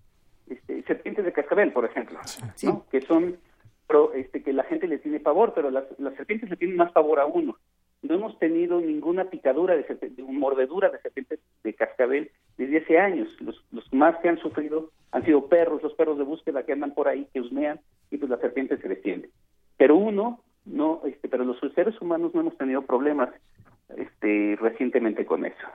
este, 0.50 0.82
serpientes 0.84 1.24
de 1.24 1.34
cascabel, 1.34 1.72
por 1.72 1.86
ejemplo, 1.86 2.18
¿no? 2.64 2.86
que 2.90 3.02
son 3.02 3.38
este, 4.16 4.42
que 4.42 4.54
la 4.54 4.64
gente 4.64 4.88
le 4.88 4.98
tiene 4.98 5.20
pavor, 5.20 5.54
pero 5.54 5.70
las, 5.70 5.84
las 6.00 6.16
serpientes 6.16 6.50
le 6.50 6.56
tienen 6.56 6.78
más 6.78 6.92
pavor 6.94 7.20
a 7.20 7.28
uno. 7.28 7.58
No 8.02 8.16
hemos 8.16 8.40
tenido 8.40 8.82
ninguna 8.82 9.26
picadura 9.26 9.76
de, 9.76 9.84
de 9.84 10.24
mordedura 10.24 10.90
de 10.90 11.00
serpientes 11.00 11.40
de 11.64 11.74
cascabel 11.76 12.32
desde 12.58 12.80
hace 12.80 12.98
años. 12.98 13.30
Los, 13.40 13.64
los 13.72 13.94
más 13.94 14.18
que 14.18 14.30
han 14.30 14.40
sufrido 14.40 14.90
han 15.12 15.24
sido 15.26 15.48
perros, 15.48 15.84
los 15.84 15.94
perros 15.94 16.18
de 16.18 16.24
búsqueda 16.24 16.64
que 16.64 16.74
andan 16.74 16.96
por 16.96 17.08
ahí, 17.08 17.28
que 17.32 17.40
husmean 17.40 17.80
y 18.10 18.18
pues 18.18 18.32
la 18.32 18.38
serpiente 18.38 18.78
se 18.78 18.90
defiende. 18.90 19.30
Pero 19.78 19.96
uno 19.96 20.42
no, 20.66 21.02
este, 21.06 21.28
pero 21.28 21.44
los 21.44 21.58
seres 21.76 22.00
humanos 22.02 22.34
no 22.34 22.42
hemos 22.42 22.58
tenido 22.58 22.82
problemas 22.84 23.30
este, 23.98 24.58
recientemente 24.60 25.26
con 25.26 25.46
eso. 25.46 25.68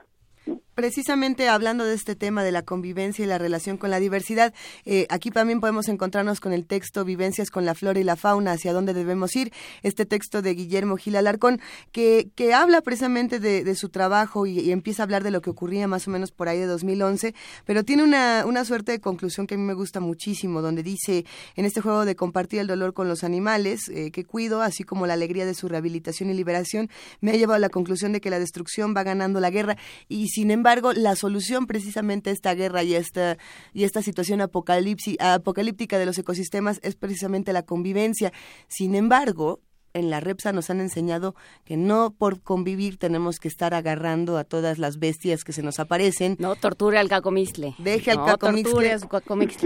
Precisamente 0.79 1.49
hablando 1.49 1.83
de 1.83 1.93
este 1.93 2.15
tema 2.15 2.41
de 2.41 2.53
la 2.53 2.61
convivencia 2.61 3.25
y 3.25 3.27
la 3.27 3.37
relación 3.37 3.75
con 3.75 3.89
la 3.89 3.99
diversidad, 3.99 4.53
eh, 4.85 5.07
aquí 5.09 5.29
también 5.29 5.59
podemos 5.59 5.89
encontrarnos 5.89 6.39
con 6.39 6.53
el 6.53 6.65
texto 6.65 7.03
Vivencias 7.03 7.51
con 7.51 7.65
la 7.65 7.75
flora 7.75 7.99
y 7.99 8.05
la 8.05 8.15
fauna, 8.15 8.53
hacia 8.53 8.71
dónde 8.71 8.93
debemos 8.93 9.35
ir, 9.35 9.51
este 9.83 10.05
texto 10.05 10.41
de 10.41 10.53
Guillermo 10.53 10.95
Gil 10.95 11.17
Alarcón, 11.17 11.59
que, 11.91 12.29
que 12.33 12.53
habla 12.53 12.79
precisamente 12.79 13.41
de, 13.41 13.75
su 13.75 13.89
trabajo 13.89 14.45
y, 14.45 14.71
empieza 14.71 15.03
a 15.03 15.05
hablar 15.05 15.21
de 15.21 15.31
lo 15.31 15.41
que 15.41 15.49
ocurría 15.49 15.87
más 15.89 16.07
o 16.07 16.11
menos 16.11 16.31
por 16.31 16.47
ahí 16.47 16.59
de 16.59 16.65
2011, 16.65 17.35
pero 17.65 17.83
tiene 17.83 18.03
una, 18.03 18.45
una 18.45 18.63
suerte 18.63 18.93
de 18.93 19.01
conclusión 19.01 19.47
que 19.47 19.55
a 19.55 19.57
mí 19.57 19.63
me 19.65 19.73
gusta 19.73 19.99
muchísimo, 19.99 20.61
donde 20.61 20.81
dice, 20.81 21.25
en 21.57 21.65
este 21.65 21.81
juego 21.81 22.05
de 22.05 22.15
compartir 22.15 22.61
el 22.61 22.67
dolor 22.67 22.93
con 22.93 23.09
los 23.09 23.25
animales, 23.25 23.89
eh, 23.89 24.11
que 24.11 24.23
cuido, 24.23 24.61
así 24.61 24.85
como 24.85 25.07
la 25.07 25.13
alegría 25.13 25.45
de 25.45 25.55
su 25.55 25.67
rehabilitación 25.67 26.29
y 26.29 26.33
liberación, 26.35 26.89
me 27.19 27.31
ha 27.31 27.35
llevado 27.35 27.55
a 27.55 27.59
la 27.59 27.69
conclusión 27.69 28.13
de 28.13 28.21
que 28.21 28.29
la 28.29 28.39
destrucción 28.39 28.93
va 28.95 29.03
ganando 29.03 29.41
la 29.41 29.49
guerra 29.49 29.75
y 30.07 30.29
sin 30.39 30.51
embargo, 30.51 30.93
la 30.93 31.17
solución 31.17 31.67
precisamente 31.67 32.29
a 32.29 32.33
esta 32.33 32.53
guerra 32.53 32.81
y 32.81 32.95
esta, 32.95 33.37
y 33.73 33.83
esta 33.83 34.01
situación 34.01 34.39
apocalíptica 34.39 35.99
de 35.99 36.05
los 36.05 36.17
ecosistemas 36.17 36.79
es 36.81 36.95
precisamente 36.95 37.51
la 37.51 37.63
convivencia. 37.63 38.31
Sin 38.69 38.95
embargo, 38.95 39.59
en 39.93 40.09
la 40.09 40.19
REPSA 40.19 40.51
nos 40.53 40.69
han 40.69 40.79
enseñado 40.79 41.35
que 41.65 41.77
no 41.77 42.11
por 42.11 42.41
convivir 42.41 42.97
tenemos 42.97 43.39
que 43.39 43.47
estar 43.47 43.73
agarrando 43.73 44.37
a 44.37 44.43
todas 44.43 44.77
las 44.79 44.99
bestias 44.99 45.43
que 45.43 45.53
se 45.53 45.63
nos 45.63 45.79
aparecen. 45.79 46.35
No 46.39 46.55
torture 46.55 46.97
al 46.97 47.09
cacomistle. 47.09 47.75
Deje 47.77 48.11
al 48.11 48.25
cacomistle. 48.25 48.97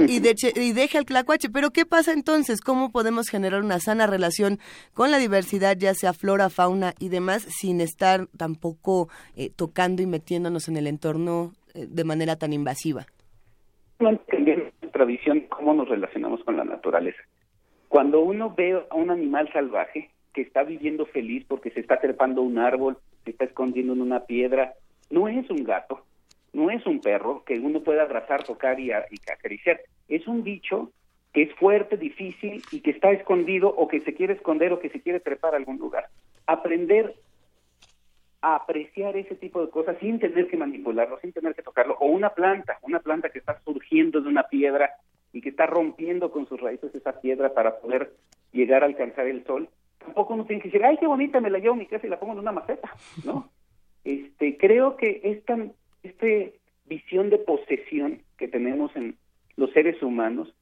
Y, 0.07 0.17
y 0.17 0.73
deje 0.73 0.97
al 0.97 1.05
clacuache. 1.05 1.49
Pero 1.49 1.71
¿qué 1.71 1.85
pasa 1.85 2.13
entonces? 2.13 2.61
¿Cómo 2.61 2.91
podemos 2.91 3.29
generar 3.29 3.61
una 3.61 3.79
sana 3.79 4.07
relación 4.07 4.59
con 4.93 5.11
la 5.11 5.17
diversidad, 5.17 5.77
ya 5.77 5.93
sea 5.93 6.13
flora, 6.13 6.49
fauna 6.49 6.93
y 6.99 7.09
demás, 7.09 7.43
sin 7.43 7.81
estar 7.81 8.27
tampoco 8.37 9.09
eh, 9.35 9.49
tocando 9.49 10.01
y 10.01 10.07
metiéndonos 10.07 10.67
en 10.67 10.77
el 10.77 10.87
entorno 10.87 11.53
eh, 11.73 11.87
de 11.89 12.03
manera 12.03 12.35
tan 12.35 12.53
invasiva? 12.53 13.05
No 13.99 14.09
entendemos 14.09 14.73
tradición 14.93 15.41
cómo 15.49 15.73
nos 15.73 15.89
relacionamos 15.89 16.41
con 16.43 16.55
la 16.55 16.63
naturaleza. 16.63 17.19
Cuando 17.93 18.21
uno 18.21 18.51
ve 18.57 18.83
a 18.89 18.95
un 18.95 19.11
animal 19.11 19.53
salvaje, 19.53 20.09
que 20.33 20.41
está 20.41 20.63
viviendo 20.63 21.05
feliz 21.05 21.45
porque 21.47 21.69
se 21.69 21.79
está 21.79 22.01
trepando 22.01 22.41
un 22.41 22.57
árbol, 22.57 22.97
se 23.23 23.29
está 23.29 23.45
escondiendo 23.45 23.93
en 23.93 24.01
una 24.01 24.25
piedra. 24.25 24.73
No 25.11 25.27
es 25.27 25.47
un 25.51 25.63
gato, 25.63 26.03
no 26.53 26.71
es 26.71 26.83
un 26.87 27.01
perro 27.01 27.43
que 27.45 27.59
uno 27.59 27.81
pueda 27.81 28.01
abrazar, 28.01 28.43
tocar 28.45 28.79
y, 28.79 28.91
acariciar. 28.91 29.79
Es 30.07 30.27
un 30.27 30.43
bicho 30.43 30.89
que 31.33 31.43
es 31.43 31.53
fuerte, 31.53 31.95
difícil 31.95 32.63
y 32.71 32.79
que 32.79 32.89
está 32.89 33.11
escondido 33.11 33.69
o 33.69 33.87
que 33.87 33.99
se 33.99 34.15
quiere 34.15 34.33
esconder 34.33 34.73
o 34.73 34.79
que 34.79 34.89
se 34.89 34.99
quiere 34.99 35.19
trepar 35.19 35.53
a 35.53 35.57
algún 35.57 35.77
lugar. 35.77 36.07
Aprender 36.47 37.13
a 38.41 38.55
apreciar 38.55 39.15
ese 39.17 39.35
tipo 39.35 39.63
de 39.63 39.69
cosas 39.69 39.97
sin 39.99 40.17
tener 40.17 40.47
que 40.47 40.57
manipularlo, 40.57 41.19
sin 41.19 41.31
tener 41.31 41.53
que 41.53 41.61
tocarlo. 41.61 41.95
O 41.99 42.07
una 42.07 42.31
planta, 42.31 42.79
una 42.81 43.01
planta 43.01 43.29
que 43.29 43.37
está 43.37 43.61
surgiendo 43.63 44.19
de 44.19 44.29
una 44.29 44.47
piedra 44.47 44.89
y 45.33 45.41
que 45.41 45.49
está 45.49 45.65
rompiendo 45.65 46.31
con 46.31 46.47
sus 46.47 46.61
raíces 46.61 46.95
esa 46.95 47.19
piedra 47.19 47.53
para 47.53 47.79
poder 47.79 48.13
llegar 48.53 48.83
a 48.83 48.85
alcanzar 48.85 49.27
el 49.27 49.43
sol 49.45 49.67
tampoco 50.03 50.33
uno 50.33 50.45
tiene 50.45 50.61
que 50.61 50.69
decir, 50.69 50.83
ay, 50.85 50.97
qué 50.97 51.07
bonita, 51.07 51.39
me 51.39 51.49
la 51.49 51.59
llevo 51.59 51.73
a 51.73 51.77
mi 51.77 51.85
casa 51.85 52.05
y 52.05 52.09
la 52.09 52.19
pongo 52.19 52.33
en 52.33 52.39
una 52.39 52.51
maceta, 52.51 52.91
¿no? 53.25 53.49
Este, 54.03 54.57
creo 54.57 54.97
que 54.97 55.21
esta 55.23 55.57
este 56.03 56.59
visión 56.83 57.29
de 57.29 57.37
posesión 57.37 58.21
que 58.37 58.49
tenemos 58.49 58.93
en 58.97 59.15
los 59.55 59.71
seres 59.71 60.03
humanos 60.03 60.53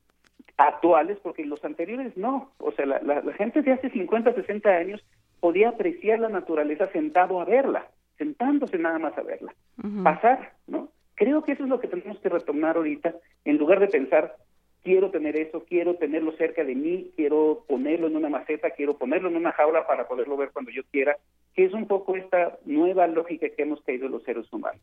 actuales, 0.58 1.18
porque 1.24 1.44
los 1.44 1.66
anteriores 1.66 2.16
no, 2.16 2.52
o 2.60 2.72
sea, 2.74 2.86
la, 2.86 3.02
la, 3.02 3.34
gente 3.34 3.64
de 3.64 3.72
hace 3.72 3.90
50, 3.90 4.36
60 4.36 4.70
años 4.70 5.04
podía 5.40 5.70
apreciar 5.70 6.20
la 6.20 6.30
naturaleza 6.30 6.92
sentado 6.92 7.42
a 7.42 7.46
verla, 7.46 7.88
sentándose 8.20 8.78
nada 8.78 9.00
más 9.00 9.18
a 9.18 9.24
verla, 9.24 9.56
pasar, 10.04 10.54
¿no? 10.68 10.90
Creo 11.16 11.44
que 11.44 11.54
eso 11.54 11.64
es 11.64 11.70
lo 11.70 11.80
que 11.80 11.88
tenemos 11.88 12.20
que 12.20 12.30
retomar 12.30 12.78
ahorita, 12.78 13.16
en 13.44 13.58
lugar 13.58 13.80
de 13.80 13.88
pensar, 13.88 14.36
quiero 14.84 15.12
tener 15.12 15.36
eso, 15.36 15.64
quiero 15.68 15.96
tenerlo 15.96 16.32
cerca 16.34 16.64
de 16.64 16.76
mí, 16.76 17.12
quiero 17.16 17.64
ponerlo 17.68 18.08
en 18.08 18.16
una 18.16 18.30
maceta, 18.30 18.72
quiero 18.72 18.98
ponerlo 18.98 19.30
en 19.30 19.36
una 19.36 19.52
jaula 19.52 19.86
para 19.86 20.08
poderlo 20.08 20.38
ver 20.38 20.52
cuando 20.52 20.72
yo 20.72 20.84
quiera, 20.92 21.18
que 21.54 21.66
es 21.66 21.74
un 21.74 21.88
poco 21.88 22.16
esta 22.16 22.58
nueva 22.66 23.08
lógica 23.08 23.48
que 23.50 23.62
hemos 23.62 23.82
caído 23.82 24.08
los 24.08 24.24
seres 24.24 24.52
humanos. 24.52 24.82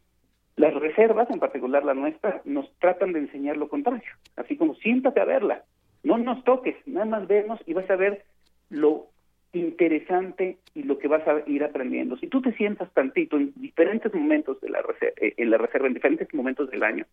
Las 0.56 0.74
reservas, 0.74 1.30
en 1.30 1.38
particular 1.38 1.84
la 1.84 1.94
nuestra, 1.94 2.42
nos 2.44 2.70
tratan 2.78 3.12
de 3.12 3.20
enseñar 3.20 3.56
lo 3.56 3.68
contrario, 3.68 4.10
así 4.36 4.56
como 4.56 4.74
siéntate 4.74 5.20
a 5.20 5.24
verla, 5.24 5.64
no 6.02 6.18
nos 6.18 6.42
toques, 6.44 6.76
nada 6.86 7.06
más 7.06 7.28
vemos 7.28 7.60
y 7.66 7.74
vas 7.74 7.88
a 7.90 7.96
ver 7.96 8.24
lo 8.70 9.06
interesante 9.52 10.58
y 10.74 10.82
lo 10.82 10.98
que 10.98 11.08
vas 11.08 11.26
a 11.26 11.42
ir 11.46 11.64
aprendiendo. 11.64 12.16
Si 12.16 12.26
tú 12.26 12.42
te 12.42 12.52
sientas 12.52 12.92
tantito 12.92 13.36
en 13.36 13.52
diferentes 13.56 14.12
momentos 14.12 14.60
de 14.60 14.68
la 14.68 14.82
reserva, 14.82 15.14
eh, 15.20 15.34
en 15.36 15.50
la 15.50 15.58
reserva, 15.58 15.86
en 15.86 15.94
diferentes 15.94 16.32
momentos 16.34 16.70
del 16.70 16.82
año, 16.82 17.06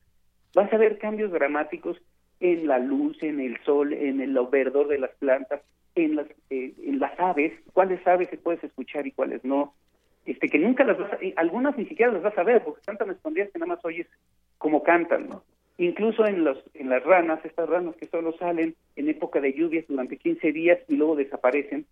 vas 0.53 0.71
a 0.71 0.77
ver 0.77 0.97
cambios 0.97 1.31
dramáticos 1.31 1.97
en 2.39 2.67
la 2.67 2.79
luz, 2.79 3.21
en 3.23 3.39
el 3.39 3.57
sol, 3.63 3.93
en 3.93 4.21
el 4.21 4.38
verdor 4.51 4.88
de 4.88 4.99
las 4.99 5.11
plantas, 5.15 5.61
en 5.95 6.15
las, 6.17 6.27
eh, 6.49 6.73
en 6.83 6.99
las 6.99 7.17
aves, 7.19 7.53
cuáles 7.73 8.05
aves 8.05 8.29
se 8.29 8.38
puedes 8.38 8.63
escuchar 8.63 9.07
y 9.07 9.11
cuáles 9.11 9.43
no, 9.45 9.73
este 10.25 10.49
que 10.49 10.59
nunca 10.59 10.83
las 10.83 10.97
vas 10.97 11.13
a, 11.13 11.17
algunas 11.38 11.77
ni 11.77 11.86
siquiera 11.86 12.11
las 12.11 12.23
vas 12.23 12.38
a 12.38 12.43
ver 12.43 12.63
porque 12.63 12.79
están 12.79 12.97
tan 12.97 13.11
escondidas 13.11 13.49
que 13.51 13.59
nada 13.59 13.73
más 13.75 13.86
oyes 13.86 14.07
cómo 14.57 14.83
cantan, 14.83 15.29
¿no? 15.29 15.43
Incluso 15.77 16.25
en 16.25 16.43
los 16.43 16.57
en 16.73 16.89
las 16.89 17.03
ranas, 17.03 17.43
estas 17.43 17.69
ranas 17.69 17.95
que 17.97 18.07
solo 18.07 18.33
salen 18.38 18.75
en 18.95 19.09
época 19.09 19.41
de 19.41 19.53
lluvias 19.53 19.86
durante 19.88 20.17
15 20.17 20.51
días 20.51 20.79
y 20.88 20.95
luego 20.95 21.15
desaparecen, 21.15 21.86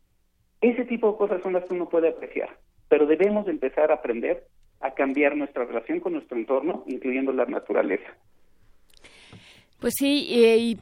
ese 0.61 0.85
tipo 0.85 1.11
de 1.11 1.17
cosas 1.17 1.41
son 1.43 1.53
las 1.53 1.65
que 1.65 1.73
uno 1.73 1.89
puede 1.89 2.09
apreciar, 2.09 2.57
pero 2.87 3.05
debemos 3.05 3.47
empezar 3.47 3.91
a 3.91 3.95
aprender 3.95 4.45
a 4.79 4.93
cambiar 4.93 5.35
nuestra 5.37 5.65
relación 5.65 5.99
con 5.99 6.13
nuestro 6.13 6.37
entorno, 6.37 6.83
incluyendo 6.87 7.31
la 7.31 7.45
naturaleza. 7.45 8.17
Pues 9.83 9.95
sí, 9.99 10.27
y, 10.29 10.77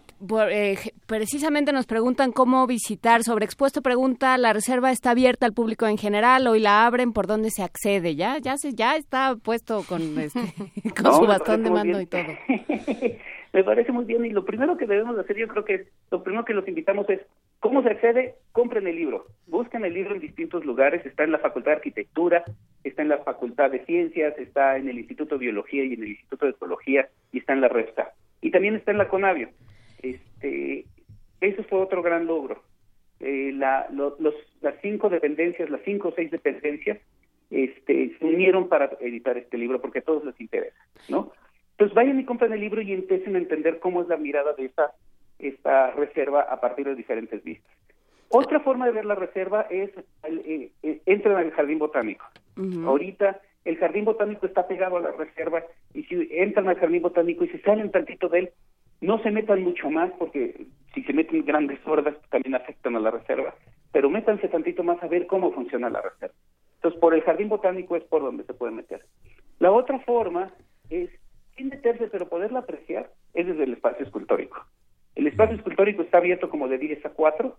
eh, 0.51 0.77
precisamente 1.07 1.73
nos 1.73 1.87
preguntan 1.87 2.31
cómo 2.31 2.67
visitar. 2.67 3.23
Sobre 3.23 3.45
Expuesto 3.45 3.81
pregunta, 3.81 4.37
¿la 4.37 4.53
reserva 4.53 4.91
está 4.91 5.09
abierta 5.09 5.47
al 5.47 5.53
público 5.53 5.87
en 5.87 5.97
general? 5.97 6.45
Hoy 6.45 6.59
la 6.59 6.85
abren, 6.85 7.11
¿por 7.11 7.25
dónde 7.25 7.49
se 7.49 7.63
accede? 7.63 8.13
Ya 8.13 8.37
ya 8.37 8.57
se, 8.57 8.73
ya 8.73 8.95
está 8.95 9.35
puesto 9.43 9.81
con, 9.89 10.01
este, 10.19 10.53
con 11.01 11.15
su 11.15 11.25
bastón 11.25 11.63
de 11.63 11.71
mando 11.71 11.99
y 11.99 12.05
todo. 12.05 12.21
me 13.53 13.63
parece 13.63 13.91
muy 13.91 14.05
bien 14.05 14.23
y 14.23 14.29
lo 14.29 14.45
primero 14.45 14.77
que 14.77 14.85
debemos 14.85 15.17
hacer 15.17 15.35
yo 15.35 15.47
creo 15.47 15.65
que 15.65 15.87
lo 16.11 16.21
primero 16.21 16.45
que 16.45 16.53
los 16.53 16.67
invitamos 16.67 17.09
es 17.09 17.21
¿cómo 17.59 17.81
se 17.81 17.89
accede? 17.89 18.35
Compren 18.51 18.85
el 18.85 18.97
libro, 18.97 19.25
busquen 19.47 19.83
el 19.83 19.95
libro 19.95 20.13
en 20.13 20.21
distintos 20.21 20.63
lugares, 20.63 21.03
está 21.07 21.23
en 21.23 21.31
la 21.31 21.39
Facultad 21.39 21.71
de 21.71 21.77
Arquitectura, 21.77 22.43
está 22.83 23.01
en 23.01 23.09
la 23.09 23.17
Facultad 23.17 23.71
de 23.71 23.83
Ciencias, 23.83 24.37
está 24.37 24.77
en 24.77 24.89
el 24.89 24.99
Instituto 24.99 25.39
de 25.39 25.45
Biología 25.45 25.85
y 25.85 25.93
en 25.93 26.03
el 26.03 26.09
Instituto 26.09 26.45
de 26.45 26.51
Ecología 26.51 27.09
y 27.31 27.39
está 27.39 27.53
en 27.53 27.61
la 27.61 27.67
RESTA 27.67 28.13
y 28.41 28.51
también 28.51 28.75
está 28.75 28.91
en 28.91 28.97
la 28.97 29.07
Conavio. 29.07 29.49
Este, 30.01 30.85
eso 31.39 31.63
fue 31.63 31.79
otro 31.79 32.01
gran 32.01 32.25
logro. 32.25 32.63
Eh, 33.19 33.51
la, 33.53 33.87
los, 33.91 34.19
las 34.61 34.75
cinco 34.81 35.09
dependencias, 35.09 35.69
las 35.69 35.81
cinco 35.85 36.09
o 36.09 36.13
seis 36.15 36.31
dependencias, 36.31 36.97
este, 37.51 38.17
se 38.17 38.25
unieron 38.25 38.67
para 38.67 38.91
editar 39.01 39.37
este 39.37 39.57
libro 39.57 39.79
porque 39.79 39.99
a 39.99 40.03
todos 40.03 40.25
les 40.25 40.39
interesa, 40.41 40.77
¿no? 41.09 41.31
Entonces 41.71 41.93
vayan 41.93 42.19
y 42.19 42.25
compren 42.25 42.53
el 42.53 42.59
libro 42.59 42.81
y 42.81 42.93
empiecen 42.93 43.35
a 43.35 43.39
entender 43.39 43.79
cómo 43.79 44.01
es 44.01 44.07
la 44.07 44.17
mirada 44.17 44.53
de 44.53 44.65
esta, 44.65 44.93
esta 45.37 45.91
reserva 45.91 46.41
a 46.41 46.59
partir 46.61 46.87
de 46.87 46.95
diferentes 46.95 47.43
vistas. 47.43 47.71
Otra 48.29 48.61
forma 48.61 48.85
de 48.85 48.93
ver 48.93 49.05
la 49.05 49.15
reserva 49.15 49.67
es, 49.69 49.91
eh, 50.23 50.71
eh, 50.83 51.01
entren 51.05 51.35
al 51.35 51.51
jardín 51.51 51.79
botánico. 51.79 52.25
Ahorita 52.85 53.41
el 53.65 53.77
jardín 53.77 54.05
botánico 54.05 54.45
está 54.45 54.67
pegado 54.67 54.97
a 54.97 55.01
la 55.01 55.11
reserva 55.11 55.63
y 55.93 56.03
si 56.03 56.27
entran 56.31 56.67
al 56.67 56.79
jardín 56.79 57.01
botánico 57.01 57.43
y 57.43 57.49
se 57.49 57.61
salen 57.61 57.91
tantito 57.91 58.29
de 58.29 58.39
él, 58.39 58.51
No 59.01 59.17
se 59.23 59.31
metan 59.31 59.63
mucho 59.63 59.89
más 59.89 60.11
porque 60.19 60.67
si 60.93 61.03
se 61.03 61.13
meten 61.13 61.43
grandes 61.43 61.79
hordas 61.87 62.15
también 62.29 62.53
afectan 62.53 62.95
a 62.95 62.99
la 62.99 63.09
reserva, 63.09 63.55
pero 63.91 64.11
métanse 64.11 64.47
tantito 64.47 64.83
más 64.83 65.01
a 65.01 65.07
ver 65.07 65.25
cómo 65.25 65.51
funciona 65.51 65.89
la 65.89 66.01
reserva. 66.01 66.35
Entonces, 66.75 66.99
por 66.99 67.13
el 67.15 67.23
jardín 67.23 67.49
botánico 67.49 67.95
es 67.95 68.03
por 68.03 68.21
donde 68.21 68.43
se 68.43 68.53
puede 68.53 68.73
meter. 68.73 69.03
La 69.59 69.71
otra 69.71 69.99
forma 69.99 70.51
es, 70.89 71.09
sin 71.55 71.69
meterse, 71.69 72.07
pero 72.07 72.29
poderla 72.29 72.59
apreciar, 72.59 73.09
es 73.33 73.47
desde 73.47 73.63
el 73.63 73.73
espacio 73.73 74.05
escultórico. 74.05 74.65
El 75.15 75.27
espacio 75.27 75.55
escultórico 75.55 76.03
está 76.03 76.19
abierto 76.19 76.49
como 76.49 76.67
de 76.67 76.77
10 76.77 77.05
a 77.05 77.09
4, 77.09 77.57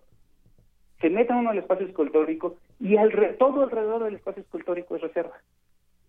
se 1.01 1.11
meta 1.11 1.37
uno 1.37 1.51
al 1.51 1.59
espacio 1.59 1.87
escultórico 1.87 2.57
y 2.81 2.97
al 2.97 3.37
todo 3.39 3.63
alrededor 3.63 4.05
del 4.05 4.15
espacio 4.15 4.43
escultórico 4.43 4.97
es 4.97 5.03
reserva. 5.03 5.37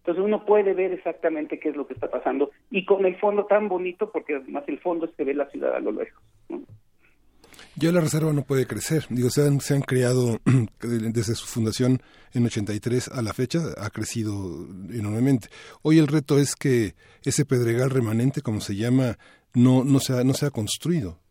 Entonces 0.03 0.21
uno 0.21 0.45
puede 0.45 0.73
ver 0.73 0.91
exactamente 0.91 1.59
qué 1.61 1.69
es 1.69 1.77
lo 1.77 1.87
que 1.87 1.93
está 1.93 2.11
pasando 2.11 2.51
y 2.69 2.83
con 2.83 3.05
el 3.05 3.15
fondo 3.15 3.45
tan 3.45 3.69
bonito, 3.69 4.11
porque 4.11 4.35
además 4.35 4.65
el 4.67 4.79
fondo 4.79 5.09
se 5.15 5.23
ve 5.23 5.33
la 5.33 5.49
ciudad 5.49 5.73
a 5.75 5.79
lo 5.79 5.93
lejos. 5.93 6.21
Ya 7.77 7.91
la 7.93 8.01
reserva 8.01 8.33
no 8.33 8.43
puede 8.43 8.67
crecer. 8.67 9.05
Digo, 9.09 9.29
se 9.29 9.47
han, 9.47 9.61
se 9.61 9.75
han 9.75 9.81
creado 9.81 10.39
desde 10.81 11.35
su 11.35 11.47
fundación 11.47 12.01
en 12.33 12.45
83 12.45 13.07
a 13.07 13.21
la 13.21 13.31
fecha, 13.33 13.59
ha 13.77 13.89
crecido 13.91 14.67
enormemente. 14.91 15.47
Hoy 15.83 15.99
el 15.99 16.07
reto 16.07 16.37
es 16.37 16.57
que 16.57 16.95
ese 17.23 17.45
pedregal 17.45 17.89
remanente, 17.89 18.41
como 18.41 18.59
se 18.59 18.75
llama, 18.75 19.17
no, 19.53 19.85
no, 19.85 19.99
se, 19.99 20.19
ha, 20.19 20.25
no 20.25 20.33
se 20.33 20.51
construido. 20.51 21.22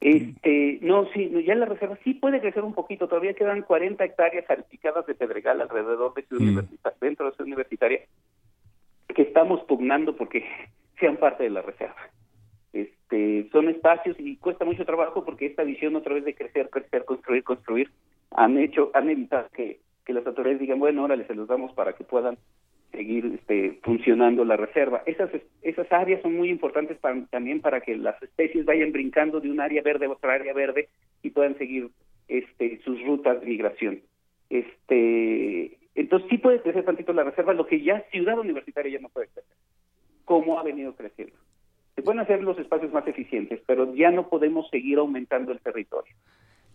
Este, 0.00 0.78
no, 0.80 1.06
sí, 1.12 1.28
ya 1.44 1.56
la 1.56 1.66
reserva 1.66 1.98
sí 2.04 2.14
puede 2.14 2.40
crecer 2.40 2.62
un 2.62 2.74
poquito. 2.74 3.08
Todavía 3.08 3.34
quedan 3.34 3.62
40 3.62 4.04
hectáreas 4.04 4.46
salpicadas 4.46 5.06
de 5.06 5.14
pedregal 5.14 5.60
alrededor 5.60 6.14
de 6.14 6.24
su 6.26 6.40
mm. 6.40 6.68
dentro 7.00 7.30
de 7.30 7.36
su 7.36 7.42
universitaria, 7.42 8.00
que 9.08 9.22
estamos 9.22 9.60
pugnando 9.64 10.14
porque 10.14 10.44
sean 11.00 11.16
parte 11.16 11.44
de 11.44 11.50
la 11.50 11.62
reserva. 11.62 11.96
Este, 12.72 13.48
son 13.50 13.68
espacios 13.68 14.16
y 14.20 14.36
cuesta 14.36 14.64
mucho 14.64 14.84
trabajo 14.84 15.24
porque 15.24 15.46
esta 15.46 15.64
visión 15.64 15.96
otra 15.96 16.14
vez 16.14 16.24
de 16.24 16.34
crecer, 16.34 16.70
crecer, 16.70 17.04
construir, 17.04 17.42
construir, 17.42 17.90
han 18.30 18.58
hecho, 18.58 18.90
han 18.94 19.08
evitado 19.10 19.48
que, 19.52 19.80
que 20.04 20.12
las 20.12 20.26
autoridades 20.26 20.60
digan, 20.60 20.78
bueno, 20.78 21.04
órale, 21.04 21.26
se 21.26 21.34
los 21.34 21.48
damos 21.48 21.72
para 21.72 21.94
que 21.94 22.04
puedan 22.04 22.38
seguir 22.98 23.24
este, 23.26 23.78
funcionando 23.84 24.44
la 24.44 24.56
reserva. 24.56 25.04
Esas, 25.06 25.30
áreas 25.92 26.20
son 26.20 26.36
muy 26.36 26.50
importantes 26.50 26.98
también 27.30 27.60
para 27.60 27.80
que 27.80 27.96
las 27.96 28.20
especies 28.20 28.64
vayan 28.64 28.90
brincando 28.90 29.38
de 29.38 29.52
un 29.52 29.60
área 29.60 29.82
verde 29.82 30.06
a 30.06 30.10
otra 30.10 30.34
área 30.34 30.52
verde 30.52 30.88
y 31.22 31.30
puedan 31.30 31.56
seguir 31.58 31.90
este, 32.26 32.80
sus 32.84 33.00
rutas 33.06 33.40
de 33.40 33.46
migración. 33.46 34.00
Este, 34.50 35.78
entonces 35.94 36.28
sí 36.28 36.38
puede 36.38 36.60
crecer 36.60 36.84
tantito 36.84 37.12
la 37.12 37.22
reserva, 37.22 37.52
lo 37.54 37.66
que 37.66 37.80
ya 37.80 38.04
ciudad 38.10 38.36
universitaria 38.36 38.94
ya 38.94 39.00
no 39.00 39.10
puede 39.10 39.28
crecer, 39.28 39.54
como 40.24 40.58
ha 40.58 40.64
venido 40.64 40.92
creciendo. 40.96 41.36
Se 41.94 42.02
pueden 42.02 42.20
hacer 42.20 42.42
los 42.42 42.58
espacios 42.58 42.92
más 42.92 43.06
eficientes, 43.06 43.60
pero 43.64 43.94
ya 43.94 44.10
no 44.10 44.28
podemos 44.28 44.68
seguir 44.70 44.98
aumentando 44.98 45.52
el 45.52 45.60
territorio. 45.60 46.14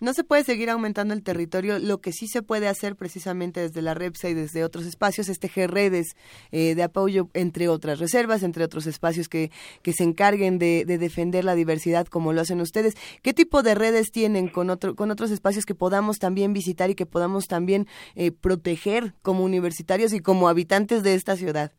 No 0.03 0.11
se 0.11 0.25
puede 0.25 0.43
seguir 0.43 0.69
aumentando 0.69 1.13
el 1.13 1.23
territorio. 1.23 1.79
Lo 1.79 1.99
que 1.99 2.11
sí 2.11 2.27
se 2.27 2.43
puede 2.43 2.67
hacer 2.67 2.97
precisamente 2.97 3.61
desde 3.61 3.81
la 3.81 3.93
REPSA 3.93 4.27
y 4.27 4.33
desde 4.33 4.65
otros 4.65 4.85
espacios 4.85 5.29
es 5.29 5.39
tejer 5.39 5.71
redes 5.71 6.17
eh, 6.51 6.75
de 6.75 6.83
apoyo 6.83 7.29
entre 7.33 7.69
otras 7.69 7.99
reservas, 7.99 8.43
entre 8.43 8.65
otros 8.65 8.85
espacios 8.85 9.29
que, 9.29 9.49
que 9.81 9.93
se 9.93 10.03
encarguen 10.03 10.59
de, 10.59 10.83
defender 10.83 11.45
la 11.45 11.55
diversidad 11.55 12.05
como 12.07 12.33
lo 12.33 12.41
hacen 12.41 12.59
ustedes. 12.59 12.95
¿Qué 13.21 13.33
tipo 13.33 13.63
de 13.63 13.75
redes 13.75 14.11
tienen 14.11 14.49
con, 14.49 14.69
otro, 14.69 14.93
con 14.93 15.09
otros 15.09 15.31
espacios 15.31 15.65
que 15.65 15.73
podamos 15.73 16.19
también 16.19 16.51
visitar 16.51 16.89
y 16.89 16.95
que 16.95 17.05
podamos 17.05 17.47
también 17.47 17.87
eh, 18.15 18.33
proteger 18.33 19.13
como 19.21 19.45
universitarios 19.45 20.11
y 20.11 20.19
como 20.19 20.49
habitantes 20.49 21.03
de 21.03 21.13
esta 21.13 21.37
ciudad? 21.37 21.71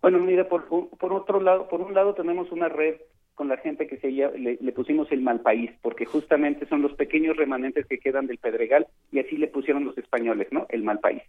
Bueno, 0.00 0.18
mira, 0.18 0.48
por, 0.48 0.66
por 0.66 1.12
otro 1.12 1.40
lado, 1.40 1.68
por 1.68 1.80
un 1.80 1.94
lado 1.94 2.12
tenemos 2.14 2.50
una 2.50 2.68
red 2.68 2.96
con 3.34 3.48
la 3.48 3.56
gente 3.56 3.86
que 3.86 3.96
se 3.98 4.10
le, 4.10 4.58
le, 4.60 4.72
pusimos 4.72 5.10
el 5.10 5.22
mal 5.22 5.40
país, 5.40 5.70
porque 5.80 6.04
justamente 6.04 6.66
son 6.66 6.82
los 6.82 6.92
pequeños 6.94 7.36
remanentes 7.36 7.86
que 7.86 7.98
quedan 7.98 8.26
del 8.26 8.38
Pedregal 8.38 8.86
y 9.10 9.20
así 9.20 9.36
le 9.36 9.48
pusieron 9.48 9.84
los 9.84 9.96
españoles, 9.96 10.48
¿no? 10.50 10.66
El 10.68 10.82
mal 10.82 11.00
país. 11.00 11.22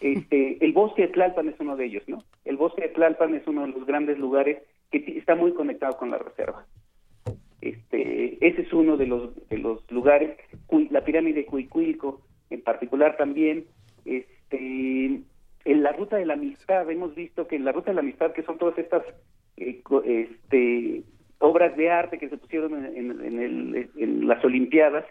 este, 0.00 0.64
el 0.64 0.72
bosque 0.72 1.02
de 1.02 1.08
Tlalpan 1.08 1.48
es 1.48 1.60
uno 1.60 1.76
de 1.76 1.86
ellos, 1.86 2.02
¿no? 2.08 2.24
El 2.44 2.56
bosque 2.56 2.82
de 2.82 2.88
Tlalpan 2.88 3.34
es 3.34 3.46
uno 3.46 3.62
de 3.62 3.68
los 3.68 3.86
grandes 3.86 4.18
lugares 4.18 4.58
que 4.90 4.98
está 5.16 5.34
muy 5.34 5.52
conectado 5.52 5.96
con 5.96 6.10
la 6.10 6.18
reserva. 6.18 6.66
Este, 7.60 8.46
ese 8.46 8.62
es 8.62 8.72
uno 8.72 8.96
de 8.96 9.06
los 9.06 9.48
de 9.48 9.58
los 9.58 9.90
lugares, 9.90 10.36
la 10.90 11.04
pirámide 11.04 11.40
de 11.40 11.46
Cuicuilco 11.46 12.20
en 12.50 12.62
particular 12.62 13.16
también, 13.16 13.64
este 14.04 15.20
en 15.64 15.82
la 15.82 15.92
ruta 15.92 16.16
de 16.16 16.26
la 16.26 16.34
amistad 16.34 16.88
hemos 16.90 17.14
visto 17.14 17.48
que 17.48 17.56
en 17.56 17.64
la 17.64 17.72
ruta 17.72 17.90
de 17.90 17.96
la 17.96 18.00
amistad 18.00 18.32
que 18.32 18.44
son 18.44 18.56
todas 18.56 18.78
estas 18.78 19.02
eh, 19.56 19.82
este, 20.04 21.02
obras 21.38 21.76
de 21.76 21.90
arte 21.90 22.18
que 22.18 22.28
se 22.28 22.36
pusieron 22.36 22.84
en, 22.84 24.26
las 24.26 24.44
olimpiadas 24.44 25.04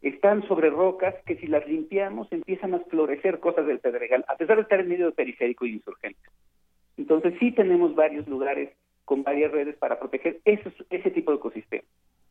están 0.00 0.46
sobre 0.48 0.70
rocas 0.70 1.14
que 1.26 1.36
si 1.36 1.46
las 1.46 1.66
limpiamos 1.66 2.30
empiezan 2.32 2.74
a 2.74 2.80
florecer 2.80 3.38
cosas 3.38 3.66
del 3.66 3.78
Pedregal 3.78 4.24
a 4.28 4.36
pesar 4.36 4.56
de 4.56 4.62
estar 4.62 4.80
en 4.80 4.88
medio 4.88 5.12
periférico 5.12 5.64
y 5.64 5.72
insurgente. 5.74 6.20
Entonces 6.96 7.34
sí 7.38 7.52
tenemos 7.52 7.94
varios 7.94 8.26
lugares 8.28 8.70
con 9.04 9.22
varias 9.22 9.52
redes 9.52 9.76
para 9.76 9.98
proteger 9.98 10.40
ese, 10.44 10.72
ese 10.90 11.10
tipo 11.10 11.30
de 11.30 11.38
ecosistema. 11.38 11.84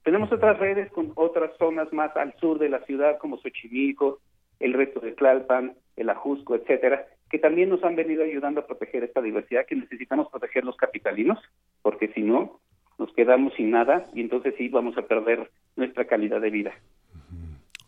Tenemos 0.04 0.32
otras 0.32 0.58
redes 0.60 0.92
con 0.92 1.12
otras 1.16 1.52
zonas 1.58 1.92
más 1.94 2.16
al 2.18 2.34
sur 2.38 2.60
de 2.60 2.70
la 2.70 2.80
ciudad 2.86 3.18
como 3.18 3.38
Xochimilco 3.38 4.20
el 4.60 4.74
resto 4.74 5.00
de 5.00 5.14
Tlalpan 5.14 5.74
el 5.96 6.10
Ajusco 6.10 6.56
etcétera 6.56 7.06
que 7.32 7.39
también 7.39 7.70
nos 7.70 7.84
han 7.84 7.96
venido 7.96 8.24
ayudando 8.24 8.60
a 8.60 8.68
proteger 8.68 9.06
esta 9.06 9.22
diversidad 9.22 9.66
que 9.66 9.76
necesitamos 9.76 10.28
proteger 10.30 10.66
los 10.66 10.76
capitalinos, 10.76 11.39
porque 11.82 12.10
si 12.10 12.22
no, 12.22 12.60
nos 13.02 13.12
quedamos 13.14 13.54
sin 13.56 13.72
nada 13.72 14.06
y 14.14 14.22
entonces 14.22 14.54
sí 14.58 14.70
vamos 14.70 14.95
a 14.95 15.02
perder 15.02 15.49
nuestra 15.76 16.06
calidad 16.06 16.39
de 16.39 16.52
vida. 16.52 16.72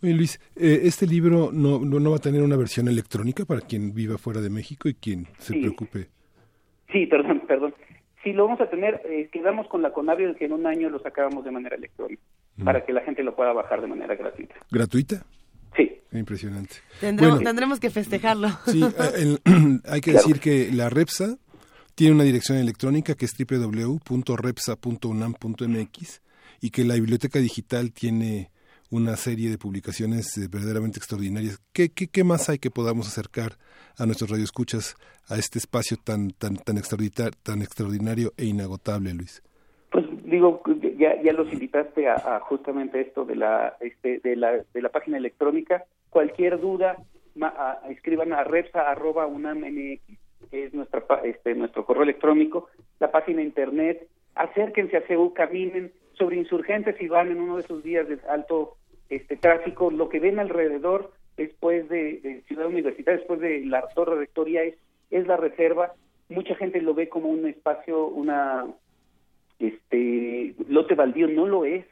Oye 0.02 0.14
Luis, 0.14 0.40
eh, 0.56 0.82
¿este 0.84 1.06
libro 1.06 1.52
no, 1.54 1.80
no, 1.80 2.10
va 2.10 2.18
a 2.18 2.20
tener 2.20 2.42
una 2.42 2.58
versión 2.58 2.88
electrónica 2.88 3.46
para 3.46 3.62
quien 3.62 3.94
viva 3.94 4.18
fuera 4.18 4.42
de 4.42 4.50
México 4.50 4.90
y 4.90 4.96
quien 4.96 5.28
se 5.38 5.54
preocupe? 5.54 6.08
Sí, 6.92 7.06
perdón, 7.06 7.44
perdón. 7.48 7.74
Sí, 8.24 8.34
lo 8.34 8.46
vamos 8.46 8.60
a 8.60 8.70
tener, 8.70 9.02
eh, 9.06 9.30
quedamos 9.32 9.68
con 9.68 9.82
la 9.82 9.94
Conavio 9.94 10.36
que 10.36 10.46
en 10.46 10.54
un 10.54 10.66
año 10.66 10.90
lo 10.90 11.00
sacábamos 11.00 11.46
de 11.46 11.52
manera 11.52 11.76
electrónica, 11.76 12.22
para 12.64 12.84
que 12.84 12.92
la 12.92 13.02
gente 13.02 13.24
lo 13.24 13.36
pueda 13.36 13.54
bajar 13.54 13.82
de 13.82 13.88
manera 13.88 14.16
gratuita. 14.16 14.56
¿Gratuita? 14.72 15.26
Sí. 15.78 15.92
Impresionante. 16.12 16.76
Tendremos, 17.00 17.80
que 17.80 17.90
festejarlo. 17.90 18.50
Sí, 18.66 18.84
eh, 19.18 19.38
hay 19.86 20.02
que 20.02 20.14
decir 20.14 20.40
que 20.40 20.70
la 20.72 20.90
REPSA 20.90 21.38
tiene 21.96 22.16
una 22.16 22.24
dirección 22.24 22.58
electrónica 22.58 23.16
que 23.16 23.26
es 23.26 23.34
www.repsa.unam.mx 23.38 26.22
y 26.62 26.72
que 26.72 26.86
la 26.86 26.96
biblioteca 26.96 27.40
digital 27.40 27.92
tiene 27.92 28.50
una 28.90 29.16
serie 29.16 29.50
de 29.50 29.58
publicaciones 29.58 30.38
eh, 30.38 30.48
verdaderamente 30.52 31.00
extraordinarias. 31.00 31.60
¿Qué, 31.74 31.90
más 32.24 32.50
hay 32.50 32.60
que 32.60 32.70
podamos 32.70 33.08
acercar 33.08 33.54
a 33.98 34.06
nuestros 34.06 34.30
radioescuchas 34.30 34.96
a 35.30 35.38
este 35.38 35.58
espacio 35.58 35.98
tan, 36.04 36.30
tan, 36.30 36.58
tan, 36.58 36.78
extraordinario, 36.78 37.32
tan 37.44 37.62
extraordinario 37.62 38.34
e 38.38 38.46
inagotable, 38.46 39.14
Luis? 39.14 39.42
Pues 39.92 40.06
digo, 40.26 40.62
ya, 40.98 41.22
ya 41.22 41.34
los 41.34 41.52
invitaste 41.52 42.08
a, 42.08 42.40
justamente 42.42 43.02
esto 43.02 43.26
de 43.26 43.36
la, 43.36 43.76
este, 43.80 44.20
de 44.20 44.36
la, 44.36 44.64
de 44.74 44.82
la 44.82 44.90
página 44.90 45.18
electrónica. 45.18 45.86
Cualquier 46.10 46.60
duda, 46.60 46.98
escriban 47.90 48.34
a 48.34 48.44
repsa.unam.mx, 48.44 50.02
que 50.50 50.66
es 50.66 50.74
nuestra, 50.74 51.04
este, 51.24 51.56
nuestro 51.56 51.86
correo 51.86 52.04
electrónico, 52.04 52.70
la 53.00 53.12
página 53.12 53.42
internet, 53.42 54.08
acérquense 54.36 54.98
a 54.98 55.02
CEU, 55.02 55.34
caminen 55.34 55.92
sobre 56.14 56.38
insurgentes 56.38 57.00
y 57.02 57.08
van 57.08 57.32
en 57.32 57.42
uno 57.42 57.56
de 57.56 57.64
esos 57.64 57.84
días 57.84 58.08
de 58.08 58.20
alto 58.30 58.76
este 59.10 59.36
tráfico, 59.36 59.92
lo 59.92 60.10
que 60.10 60.20
ven 60.20 60.40
alrededor 60.40 61.12
después 61.38 61.88
de, 61.90 62.44
Ciudad 62.48 62.68
Universitaria, 62.68 63.20
después 63.20 63.40
de 63.40 63.66
la 63.66 63.88
Torre 63.96 64.16
Rectoría 64.16 64.64
es, 64.64 64.76
es 65.12 65.28
la 65.28 65.38
reserva, 65.38 65.94
mucha 66.30 66.56
gente 66.56 66.82
lo 66.82 66.94
ve 66.94 67.10
como 67.10 67.30
un 67.30 67.48
espacio, 67.48 68.08
una 68.08 68.66
este 69.60 70.56
lote 70.68 70.96
baldío. 70.96 71.28
No 71.28 71.48
lo 71.48 71.66
es, 71.66 71.86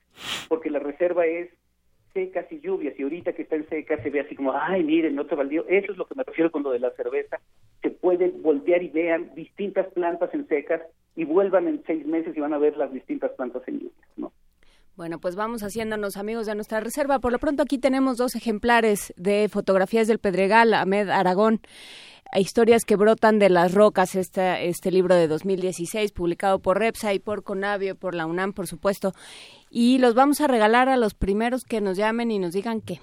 porque 0.47 0.70
la 0.70 0.80
reserva 0.80 1.26
es 1.26 1.49
secas 2.14 2.51
y 2.51 2.59
lluvias, 2.59 2.99
y 2.99 3.03
ahorita 3.03 3.34
que 3.34 3.43
está 3.43 3.55
en 3.55 3.68
seca 3.70 4.01
se 4.01 4.09
ve 4.09 4.22
así 4.22 4.36
como, 4.36 4.53
ay, 4.53 4.84
miren, 4.84 5.16
lote 5.16 5.36
baldío, 5.36 5.66
eso 5.68 5.91
es 5.91 5.97
lo 5.97 6.05
que 6.05 6.16
me 6.16 6.24
refiero 6.24 6.51
con 6.51 6.64
lo 6.64 6.72
de 6.72 6.80
la 6.80 6.91
cerveza, 6.91 7.39
se 7.82 7.89
puede 7.89 8.30
voltear 8.30 8.84
y 8.84 8.89
vean 8.89 9.34
distintas 9.36 9.88
plantas 9.93 10.34
en 10.34 10.47
secas 10.47 10.82
y 11.16 11.26
vuelvan 11.26 11.68
en 11.68 11.84
seis 11.86 12.05
meses 12.05 12.36
y 12.36 12.39
van 12.39 12.53
a 12.53 12.57
ver 12.57 12.78
las 12.78 12.91
distintas 12.93 13.32
plantas 13.32 13.64
en 13.68 13.80
lluvias, 13.80 14.09
¿no? 14.18 14.32
Bueno, 14.95 15.19
pues 15.19 15.35
vamos 15.35 15.63
haciéndonos 15.63 16.17
amigos 16.17 16.45
de 16.45 16.55
nuestra 16.55 16.79
reserva. 16.79 17.19
Por 17.19 17.31
lo 17.31 17.39
pronto 17.39 17.63
aquí 17.63 17.77
tenemos 17.77 18.17
dos 18.17 18.35
ejemplares 18.35 19.13
de 19.17 19.49
fotografías 19.49 20.07
del 20.07 20.19
Pedregal, 20.19 20.73
Ahmed 20.73 21.09
Aragón 21.09 21.61
historias 22.39 22.85
que 22.85 22.95
brotan 22.95 23.39
de 23.39 23.49
las 23.49 23.73
rocas, 23.73 24.15
este, 24.15 24.67
este 24.67 24.91
libro 24.91 25.15
de 25.15 25.27
2016, 25.27 26.11
publicado 26.11 26.59
por 26.59 26.79
Repsa 26.79 27.13
y 27.13 27.19
por 27.19 27.43
Conavio, 27.43 27.95
por 27.95 28.15
la 28.15 28.25
UNAM, 28.25 28.53
por 28.53 28.67
supuesto. 28.67 29.13
Y 29.69 29.97
los 29.97 30.15
vamos 30.15 30.39
a 30.41 30.47
regalar 30.47 30.87
a 30.89 30.97
los 30.97 31.13
primeros 31.13 31.65
que 31.65 31.81
nos 31.81 31.97
llamen 31.97 32.31
y 32.31 32.39
nos 32.39 32.53
digan 32.53 32.81
qué. 32.81 32.99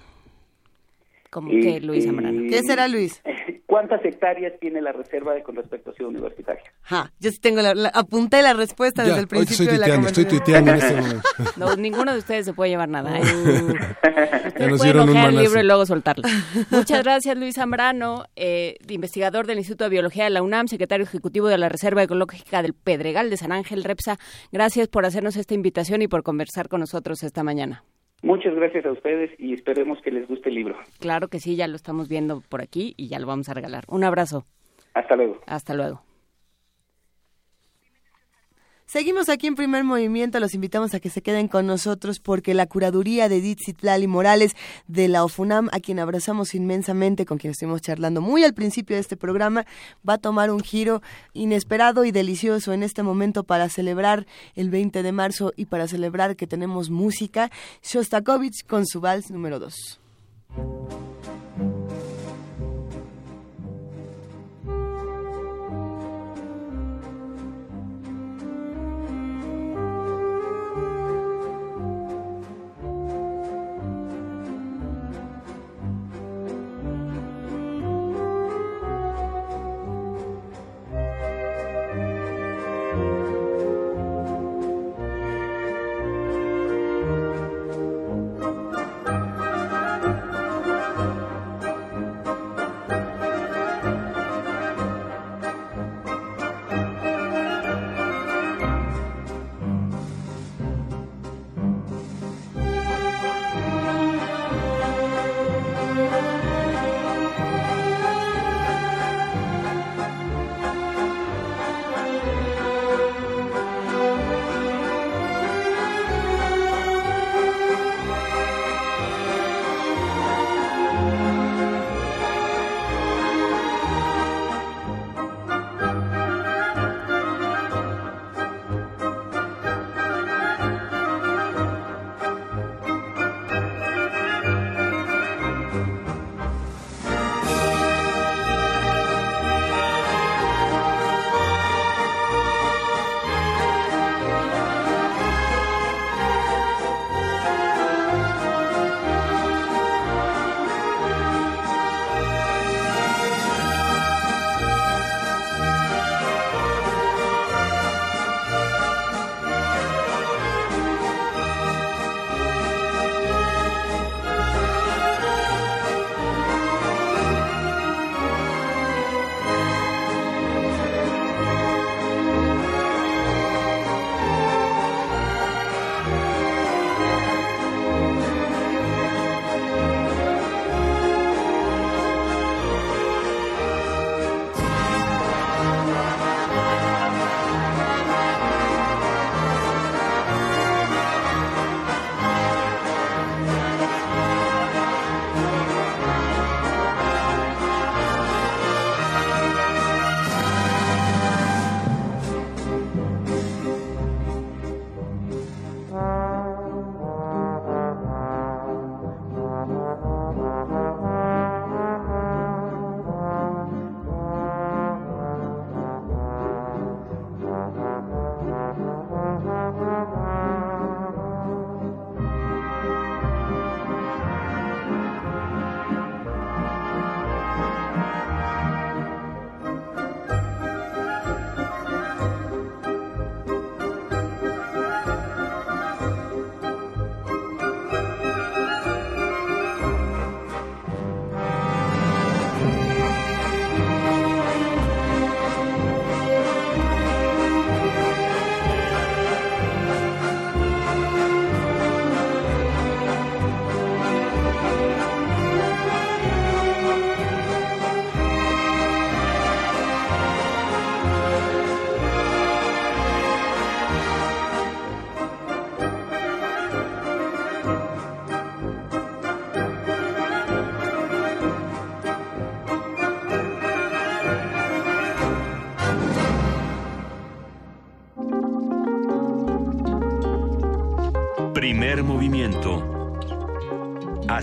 Como 1.29 1.49
que 1.49 1.79
Luis 1.79 2.05
Zambrano. 2.05 2.49
¿Qué 2.49 2.63
será 2.63 2.87
Luis? 2.87 3.21
¿Cuántas 3.69 4.03
hectáreas 4.03 4.53
tiene 4.59 4.81
la 4.81 4.91
reserva 4.91 5.39
con 5.43 5.55
respecto 5.55 5.91
a 5.91 5.93
Ciudad 5.93 6.09
Universitaria? 6.09 6.63
Ja, 6.81 7.13
yo 7.19 7.29
sí 7.29 7.37
tengo 7.39 7.61
la, 7.61 7.91
apunté 7.93 8.41
la 8.41 8.53
respuesta 8.53 9.03
desde 9.03 9.19
el 9.19 9.27
principio 9.27 9.71
de 9.71 9.77
la 9.77 9.87
conversación. 9.89 10.25
Estoy 10.25 10.39
tuiteando 10.39 10.71
en 10.71 10.77
este 10.77 10.95
momento. 11.01 11.29
No, 11.55 11.75
ninguno 11.75 12.13
de 12.13 12.17
ustedes 12.17 12.47
se 12.47 12.53
puede 12.53 12.71
llevar 12.71 12.89
nada. 12.89 13.19
¿eh? 13.19 13.21
pueden 14.75 15.15
el 15.15 15.35
libro 15.35 15.59
y 15.59 15.63
luego 15.63 15.85
soltarlo. 15.85 16.23
Muchas 16.71 17.03
gracias, 17.03 17.37
Luis 17.37 17.53
Zambrano, 17.57 18.25
eh, 18.35 18.77
investigador 18.87 19.45
del 19.45 19.59
Instituto 19.59 19.83
de 19.83 19.91
Biología 19.91 20.23
de 20.23 20.31
la 20.31 20.41
UNAM, 20.41 20.67
secretario 20.67 21.03
ejecutivo 21.03 21.47
de 21.47 21.59
la 21.59 21.69
Reserva 21.69 22.01
Ecológica 22.01 22.63
del 22.63 22.73
Pedregal 22.73 23.29
de 23.29 23.37
San 23.37 23.51
Ángel, 23.51 23.83
REPSA. 23.83 24.17
Gracias 24.51 24.87
por 24.87 25.05
hacernos 25.05 25.35
esta 25.35 25.53
invitación 25.53 26.01
y 26.01 26.07
por 26.07 26.23
conversar 26.23 26.69
con 26.69 26.79
nosotros 26.79 27.21
esta 27.21 27.43
mañana. 27.43 27.83
Muchas 28.21 28.53
gracias 28.53 28.85
a 28.85 28.91
ustedes 28.91 29.31
y 29.37 29.53
esperemos 29.53 30.01
que 30.01 30.11
les 30.11 30.27
guste 30.27 30.49
el 30.49 30.55
libro. 30.55 30.77
Claro 30.99 31.29
que 31.29 31.39
sí, 31.39 31.55
ya 31.55 31.67
lo 31.67 31.75
estamos 31.75 32.09
viendo 32.09 32.41
por 32.49 32.61
aquí 32.61 32.93
y 32.97 33.07
ya 33.07 33.19
lo 33.19 33.27
vamos 33.27 33.49
a 33.49 33.53
regalar. 33.53 33.85
Un 33.87 34.03
abrazo. 34.03 34.45
Hasta 34.93 35.15
luego. 35.15 35.39
Hasta 35.47 35.73
luego. 35.73 36.01
Seguimos 38.91 39.29
aquí 39.29 39.45
en 39.45 39.53
primer 39.53 39.83
movimiento, 39.83 40.39
los 40.39 40.55
invitamos 40.55 40.95
a 40.95 40.99
que 40.99 41.11
se 41.11 41.21
queden 41.21 41.47
con 41.47 41.67
nosotros 41.67 42.19
porque 42.19 42.55
la 42.55 42.65
curaduría 42.65 43.29
de 43.29 43.35
Edith 43.35 43.59
Morales 44.07 44.55
de 44.87 45.07
la 45.07 45.23
OFUNAM, 45.23 45.69
a 45.71 45.79
quien 45.79 45.99
abrazamos 45.99 46.55
inmensamente, 46.55 47.27
con 47.27 47.37
quien 47.37 47.51
estuvimos 47.51 47.83
charlando 47.83 48.19
muy 48.19 48.43
al 48.43 48.55
principio 48.55 48.95
de 48.95 49.01
este 49.01 49.15
programa, 49.15 49.67
va 50.07 50.13
a 50.13 50.17
tomar 50.17 50.49
un 50.49 50.61
giro 50.61 51.03
inesperado 51.33 52.03
y 52.03 52.11
delicioso 52.11 52.73
en 52.73 52.81
este 52.81 53.03
momento 53.03 53.43
para 53.43 53.69
celebrar 53.69 54.25
el 54.55 54.71
20 54.71 55.03
de 55.03 55.11
marzo 55.11 55.53
y 55.55 55.65
para 55.65 55.87
celebrar 55.87 56.35
que 56.35 56.47
tenemos 56.47 56.89
música. 56.89 57.51
Shostakovich 57.83 58.65
con 58.65 58.87
su 58.87 59.01
vals 59.01 59.29
número 59.29 59.59
2. 59.59 59.99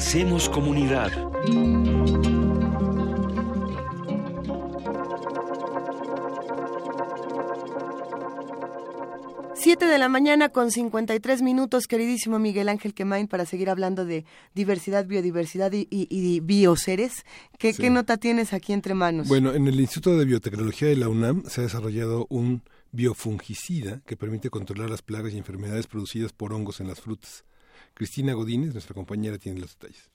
Hacemos 0.09 0.49
comunidad. 0.49 1.11
7 9.57 9.85
de 9.85 9.99
la 9.99 10.09
mañana 10.09 10.51
con 10.51 10.71
53 10.71 11.43
minutos, 11.43 11.89
queridísimo 11.89 12.39
Miguel 12.39 12.69
Ángel 12.69 12.95
Quemain, 12.95 13.27
para 13.27 13.47
seguir 13.47 13.69
hablando 13.69 14.05
de 14.05 14.25
diversidad, 14.55 15.07
biodiversidad 15.07 15.73
y, 15.73 15.89
y, 15.91 16.39
bioseres. 16.39 17.25
¿Qué, 17.59 17.75
¿Qué, 17.75 17.91
nota 17.91 18.17
tienes 18.17 18.53
aquí 18.53 18.73
entre 18.73 18.95
manos? 18.95 19.27
Bueno, 19.27 19.55
en 19.55 19.67
el 19.67 19.81
Instituto 19.81 20.17
de 20.17 20.25
Biotecnología 20.25 20.87
de 20.87 20.95
la 20.95 21.09
UNAM 21.09 21.43
se 21.49 21.63
ha 21.63 21.65
desarrollado 21.65 22.29
un 22.31 22.63
biofungicida 22.93 24.03
que 24.07 24.17
permite 24.17 24.51
controlar 24.51 24.89
las 24.89 25.03
plagas 25.03 25.33
y 25.33 25.39
enfermedades 25.39 25.89
producidas 25.89 26.33
por 26.33 26.53
hongos 26.53 26.79
en 26.79 26.87
las 26.87 27.01
frutas. 27.01 27.45
Cristina 27.97 28.35
Godínez, 28.35 28.75
nuestra 28.75 28.95
compañera, 28.95 29.39
tiene 29.39 29.59
los 29.59 29.79
detalles. 29.79 30.11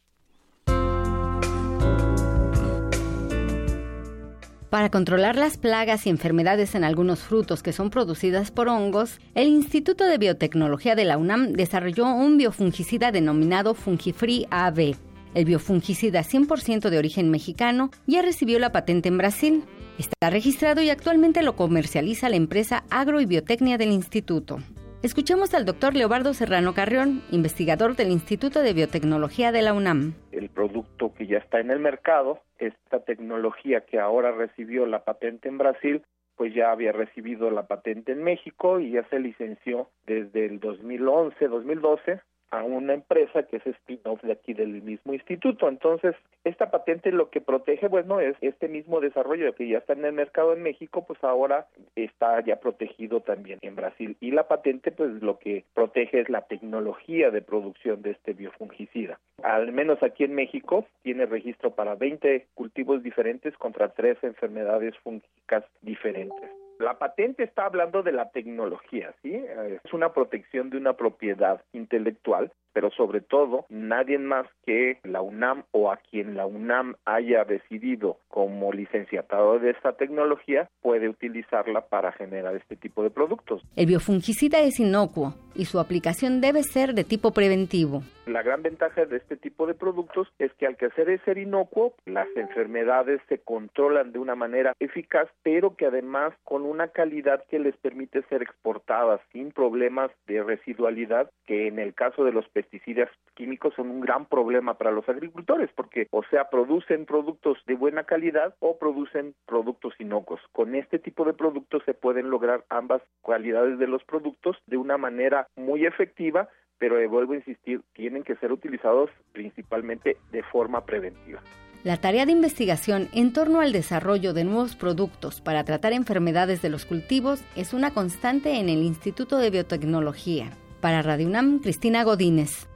Para 4.69 4.91
controlar 4.91 5.35
las 5.35 5.57
plagas 5.57 6.05
y 6.05 6.11
enfermedades 6.11 6.75
en 6.75 6.83
algunos 6.83 7.21
frutos 7.21 7.63
que 7.63 7.73
son 7.73 7.89
producidas 7.89 8.51
por 8.51 8.69
hongos, 8.69 9.19
el 9.33 9.47
Instituto 9.47 10.05
de 10.05 10.19
Biotecnología 10.19 10.93
de 10.95 11.05
la 11.05 11.17
UNAM 11.17 11.53
desarrolló 11.53 12.05
un 12.05 12.37
biofungicida 12.37 13.11
denominado 13.11 13.73
Fungifree 13.73 14.45
AB. 14.51 14.95
El 15.33 15.45
biofungicida 15.45 16.21
100% 16.21 16.89
de 16.89 16.97
origen 16.99 17.31
mexicano 17.31 17.89
ya 18.05 18.21
recibió 18.21 18.59
la 18.59 18.71
patente 18.71 19.09
en 19.09 19.17
Brasil. 19.17 19.63
Está 19.97 20.29
registrado 20.29 20.83
y 20.83 20.91
actualmente 20.91 21.41
lo 21.41 21.55
comercializa 21.55 22.29
la 22.29 22.35
empresa 22.35 22.83
Agro 22.91 23.21
y 23.21 23.25
Biotecnia 23.25 23.79
del 23.79 23.91
Instituto. 23.91 24.59
Escuchemos 25.03 25.55
al 25.55 25.65
doctor 25.65 25.95
Leobardo 25.95 26.35
Serrano 26.35 26.75
Carrión, 26.75 27.23
investigador 27.31 27.95
del 27.95 28.11
Instituto 28.11 28.61
de 28.61 28.73
Biotecnología 28.73 29.51
de 29.51 29.63
la 29.63 29.73
UNAM. 29.73 30.13
El 30.31 30.49
producto 30.49 31.11
que 31.15 31.25
ya 31.25 31.39
está 31.39 31.59
en 31.59 31.71
el 31.71 31.79
mercado, 31.79 32.39
esta 32.59 32.99
tecnología 32.99 33.81
que 33.81 33.99
ahora 33.99 34.31
recibió 34.31 34.85
la 34.85 35.03
patente 35.03 35.49
en 35.49 35.57
Brasil, 35.57 36.03
pues 36.35 36.53
ya 36.53 36.71
había 36.71 36.91
recibido 36.91 37.49
la 37.49 37.65
patente 37.65 38.11
en 38.11 38.21
México 38.21 38.79
y 38.79 38.91
ya 38.91 39.03
se 39.09 39.19
licenció 39.19 39.89
desde 40.05 40.45
el 40.45 40.59
2011, 40.59 41.47
2012 41.47 42.21
a 42.51 42.63
una 42.63 42.93
empresa 42.93 43.43
que 43.43 43.57
es 43.57 43.65
spin-off 43.65 44.21
de 44.21 44.33
aquí 44.33 44.53
del 44.53 44.81
mismo 44.81 45.13
instituto. 45.13 45.69
Entonces, 45.69 46.15
esta 46.43 46.69
patente 46.69 47.11
lo 47.11 47.29
que 47.29 47.41
protege, 47.41 47.87
bueno, 47.87 48.19
es 48.19 48.35
este 48.41 48.67
mismo 48.67 48.99
desarrollo 48.99 49.55
que 49.55 49.67
ya 49.67 49.79
está 49.79 49.93
en 49.93 50.05
el 50.05 50.13
mercado 50.13 50.53
en 50.53 50.61
México, 50.61 51.05
pues 51.05 51.23
ahora 51.23 51.67
está 51.95 52.43
ya 52.43 52.57
protegido 52.57 53.21
también 53.21 53.59
en 53.61 53.75
Brasil. 53.75 54.17
Y 54.19 54.31
la 54.31 54.47
patente, 54.47 54.91
pues 54.91 55.11
lo 55.21 55.39
que 55.39 55.63
protege 55.73 56.19
es 56.19 56.29
la 56.29 56.41
tecnología 56.41 57.31
de 57.31 57.41
producción 57.41 58.01
de 58.01 58.11
este 58.11 58.33
biofungicida. 58.33 59.19
Al 59.43 59.71
menos 59.71 60.03
aquí 60.03 60.25
en 60.25 60.35
México 60.35 60.85
tiene 61.03 61.25
registro 61.25 61.71
para 61.71 61.95
20 61.95 62.47
cultivos 62.53 63.01
diferentes 63.01 63.55
contra 63.57 63.89
tres 63.89 64.17
enfermedades 64.23 64.95
fúngicas 64.99 65.63
diferentes. 65.81 66.60
La 66.81 66.97
patente 66.97 67.43
está 67.43 67.65
hablando 67.65 68.01
de 68.01 68.11
la 68.11 68.31
tecnología, 68.31 69.13
¿sí? 69.21 69.35
Es 69.35 69.93
una 69.93 70.13
protección 70.13 70.69
de 70.71 70.77
una 70.77 70.93
propiedad 70.93 71.61
intelectual 71.73 72.51
pero 72.73 72.89
sobre 72.91 73.21
todo 73.21 73.65
nadie 73.69 74.17
más 74.17 74.47
que 74.65 74.99
la 75.03 75.21
UNAM 75.21 75.63
o 75.71 75.91
a 75.91 75.97
quien 75.97 76.35
la 76.35 76.45
UNAM 76.45 76.95
haya 77.05 77.43
decidido 77.43 78.17
como 78.27 78.71
licenciatado 78.71 79.59
de 79.59 79.71
esta 79.71 79.93
tecnología 79.93 80.69
puede 80.81 81.09
utilizarla 81.09 81.81
para 81.81 82.11
generar 82.13 82.55
este 82.55 82.75
tipo 82.75 83.03
de 83.03 83.09
productos. 83.09 83.61
El 83.75 83.87
biofungicida 83.87 84.59
es 84.61 84.79
inocuo 84.79 85.33
y 85.55 85.65
su 85.65 85.79
aplicación 85.79 86.41
debe 86.41 86.63
ser 86.63 86.93
de 86.93 87.03
tipo 87.03 87.31
preventivo. 87.31 88.03
La 88.25 88.43
gran 88.43 88.61
ventaja 88.61 89.05
de 89.05 89.17
este 89.17 89.35
tipo 89.35 89.67
de 89.67 89.73
productos 89.73 90.27
es 90.39 90.53
que 90.53 90.65
al 90.65 90.77
que 90.77 90.89
ser 90.91 91.11
ser 91.25 91.37
inocuo, 91.37 91.93
las 92.05 92.27
enfermedades 92.37 93.19
se 93.27 93.39
controlan 93.39 94.13
de 94.13 94.19
una 94.19 94.35
manera 94.35 94.73
eficaz, 94.79 95.27
pero 95.43 95.75
que 95.75 95.87
además 95.87 96.33
con 96.45 96.63
una 96.71 96.87
calidad 96.87 97.43
que 97.49 97.59
les 97.59 97.75
permite 97.77 98.23
ser 98.23 98.41
exportadas 98.41 99.21
sin 99.31 99.51
problemas 99.51 100.11
de 100.25 100.41
residualidad, 100.41 101.29
que 101.45 101.67
en 101.67 101.79
el 101.79 101.93
caso 101.93 102.23
de 102.23 102.31
los 102.31 102.47
pesticidas 102.49 103.09
químicos 103.35 103.73
son 103.75 103.89
un 103.89 104.01
gran 104.01 104.25
problema 104.25 104.77
para 104.77 104.91
los 104.91 105.07
agricultores 105.09 105.69
porque 105.75 106.07
o 106.11 106.23
sea 106.23 106.49
producen 106.49 107.05
productos 107.05 107.57
de 107.67 107.75
buena 107.75 108.05
calidad 108.05 108.55
o 108.59 108.77
producen 108.79 109.35
productos 109.45 109.93
inocuos. 109.99 110.41
Con 110.51 110.75
este 110.75 110.97
tipo 110.97 111.25
de 111.25 111.33
productos 111.33 111.83
se 111.85 111.93
pueden 111.93 112.29
lograr 112.29 112.63
ambas 112.69 113.01
cualidades 113.21 113.77
de 113.77 113.87
los 113.87 114.03
productos 114.05 114.57
de 114.65 114.77
una 114.77 114.97
manera 114.97 115.47
muy 115.55 115.85
efectiva 115.85 116.49
pero 116.77 116.97
vuelvo 117.09 117.33
a 117.33 117.35
insistir, 117.35 117.81
tienen 117.93 118.23
que 118.23 118.35
ser 118.37 118.51
utilizados 118.51 119.11
principalmente 119.33 120.17
de 120.31 120.41
forma 120.41 120.83
preventiva. 120.83 121.39
La 121.83 121.97
tarea 121.97 122.27
de 122.27 122.31
investigación 122.31 123.09
en 123.11 123.33
torno 123.33 123.59
al 123.59 123.71
desarrollo 123.71 124.33
de 124.33 124.43
nuevos 124.43 124.75
productos 124.75 125.41
para 125.41 125.63
tratar 125.63 125.93
enfermedades 125.93 126.61
de 126.61 126.69
los 126.69 126.85
cultivos 126.85 127.39
es 127.55 127.73
una 127.73 127.91
constante 127.91 128.59
en 128.59 128.69
el 128.69 128.83
Instituto 128.83 129.37
de 129.37 129.49
Biotecnología. 129.49 130.51
Para 130.79 131.01
Radio 131.01 131.25
UNAM, 131.25 131.59
Cristina 131.59 132.03
Godínez. 132.03 132.67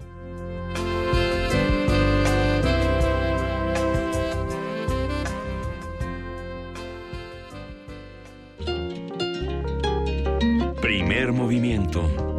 Primer 10.81 11.31
movimiento 11.31 12.34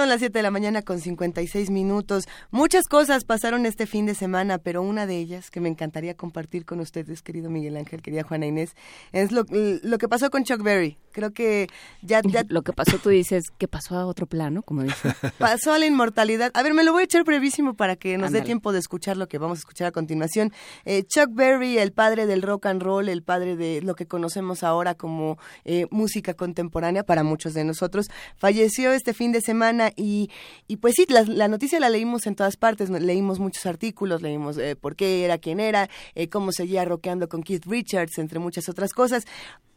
Son 0.00 0.08
las 0.08 0.20
7 0.20 0.38
de 0.38 0.42
la 0.42 0.50
mañana 0.50 0.80
con 0.80 0.98
56 0.98 1.68
minutos. 1.68 2.26
Muchas 2.50 2.86
cosas 2.86 3.24
pasaron 3.24 3.66
este 3.66 3.84
fin 3.84 4.06
de 4.06 4.14
semana, 4.14 4.56
pero 4.56 4.80
una 4.80 5.06
de 5.06 5.18
ellas 5.18 5.50
que 5.50 5.60
me 5.60 5.68
encantaría 5.68 6.14
compartir 6.14 6.64
con 6.64 6.80
ustedes, 6.80 7.20
querido 7.20 7.50
Miguel 7.50 7.76
Ángel, 7.76 8.00
querida 8.00 8.22
Juana 8.22 8.46
Inés, 8.46 8.74
es 9.12 9.30
lo, 9.30 9.44
lo 9.50 9.98
que 9.98 10.08
pasó 10.08 10.30
con 10.30 10.44
Chuck 10.44 10.62
Berry. 10.62 10.96
Creo 11.12 11.32
que 11.32 11.66
ya, 12.00 12.22
Lo 12.48 12.62
que 12.62 12.72
pasó, 12.72 12.98
tú 12.98 13.10
dices, 13.10 13.44
que 13.58 13.68
pasó 13.68 13.96
a 13.96 14.06
otro 14.06 14.26
plano, 14.26 14.62
como 14.62 14.82
dices. 14.84 15.14
Pasó 15.38 15.72
a 15.72 15.78
la 15.78 15.86
inmortalidad. 15.86 16.50
A 16.54 16.62
ver, 16.62 16.72
me 16.72 16.84
lo 16.84 16.92
voy 16.92 17.02
a 17.02 17.04
echar 17.04 17.24
brevísimo 17.24 17.74
para 17.74 17.96
que 17.96 18.16
nos 18.16 18.32
dé 18.32 18.42
tiempo 18.42 18.72
de 18.72 18.78
escuchar 18.78 19.16
lo 19.16 19.28
que 19.28 19.38
vamos 19.38 19.58
a 19.58 19.60
escuchar 19.60 19.88
a 19.88 19.92
continuación. 19.92 20.52
Eh, 20.84 21.02
Chuck 21.02 21.30
Berry, 21.32 21.78
el 21.78 21.92
padre 21.92 22.26
del 22.26 22.42
rock 22.42 22.66
and 22.66 22.82
roll, 22.82 23.08
el 23.08 23.22
padre 23.22 23.56
de 23.56 23.82
lo 23.82 23.94
que 23.94 24.06
conocemos 24.06 24.62
ahora 24.62 24.94
como 24.94 25.38
eh, 25.64 25.86
música 25.90 26.34
contemporánea 26.34 27.02
para 27.02 27.22
muchos 27.22 27.54
de 27.54 27.64
nosotros, 27.64 28.08
falleció 28.36 28.92
este 28.92 29.12
fin 29.12 29.32
de 29.32 29.40
semana 29.40 29.89
y, 29.96 30.30
y 30.66 30.76
pues 30.76 30.94
sí, 30.96 31.06
la, 31.08 31.48
noticia 31.48 31.80
la 31.80 31.88
leímos 31.88 32.26
en 32.26 32.34
todas 32.34 32.56
partes, 32.56 32.90
leímos 32.90 33.38
muchos 33.38 33.66
artículos, 33.66 34.22
leímos 34.22 34.58
eh, 34.58 34.76
por 34.76 34.96
qué 34.96 35.24
era, 35.24 35.38
quién 35.38 35.60
era, 35.60 35.88
eh, 36.14 36.28
cómo 36.28 36.52
seguía 36.52 36.84
rockeando 36.84 37.28
con 37.28 37.42
Keith 37.42 37.66
Richards, 37.66 38.18
entre 38.18 38.38
muchas 38.38 38.68
otras 38.68 38.92
cosas. 38.92 39.24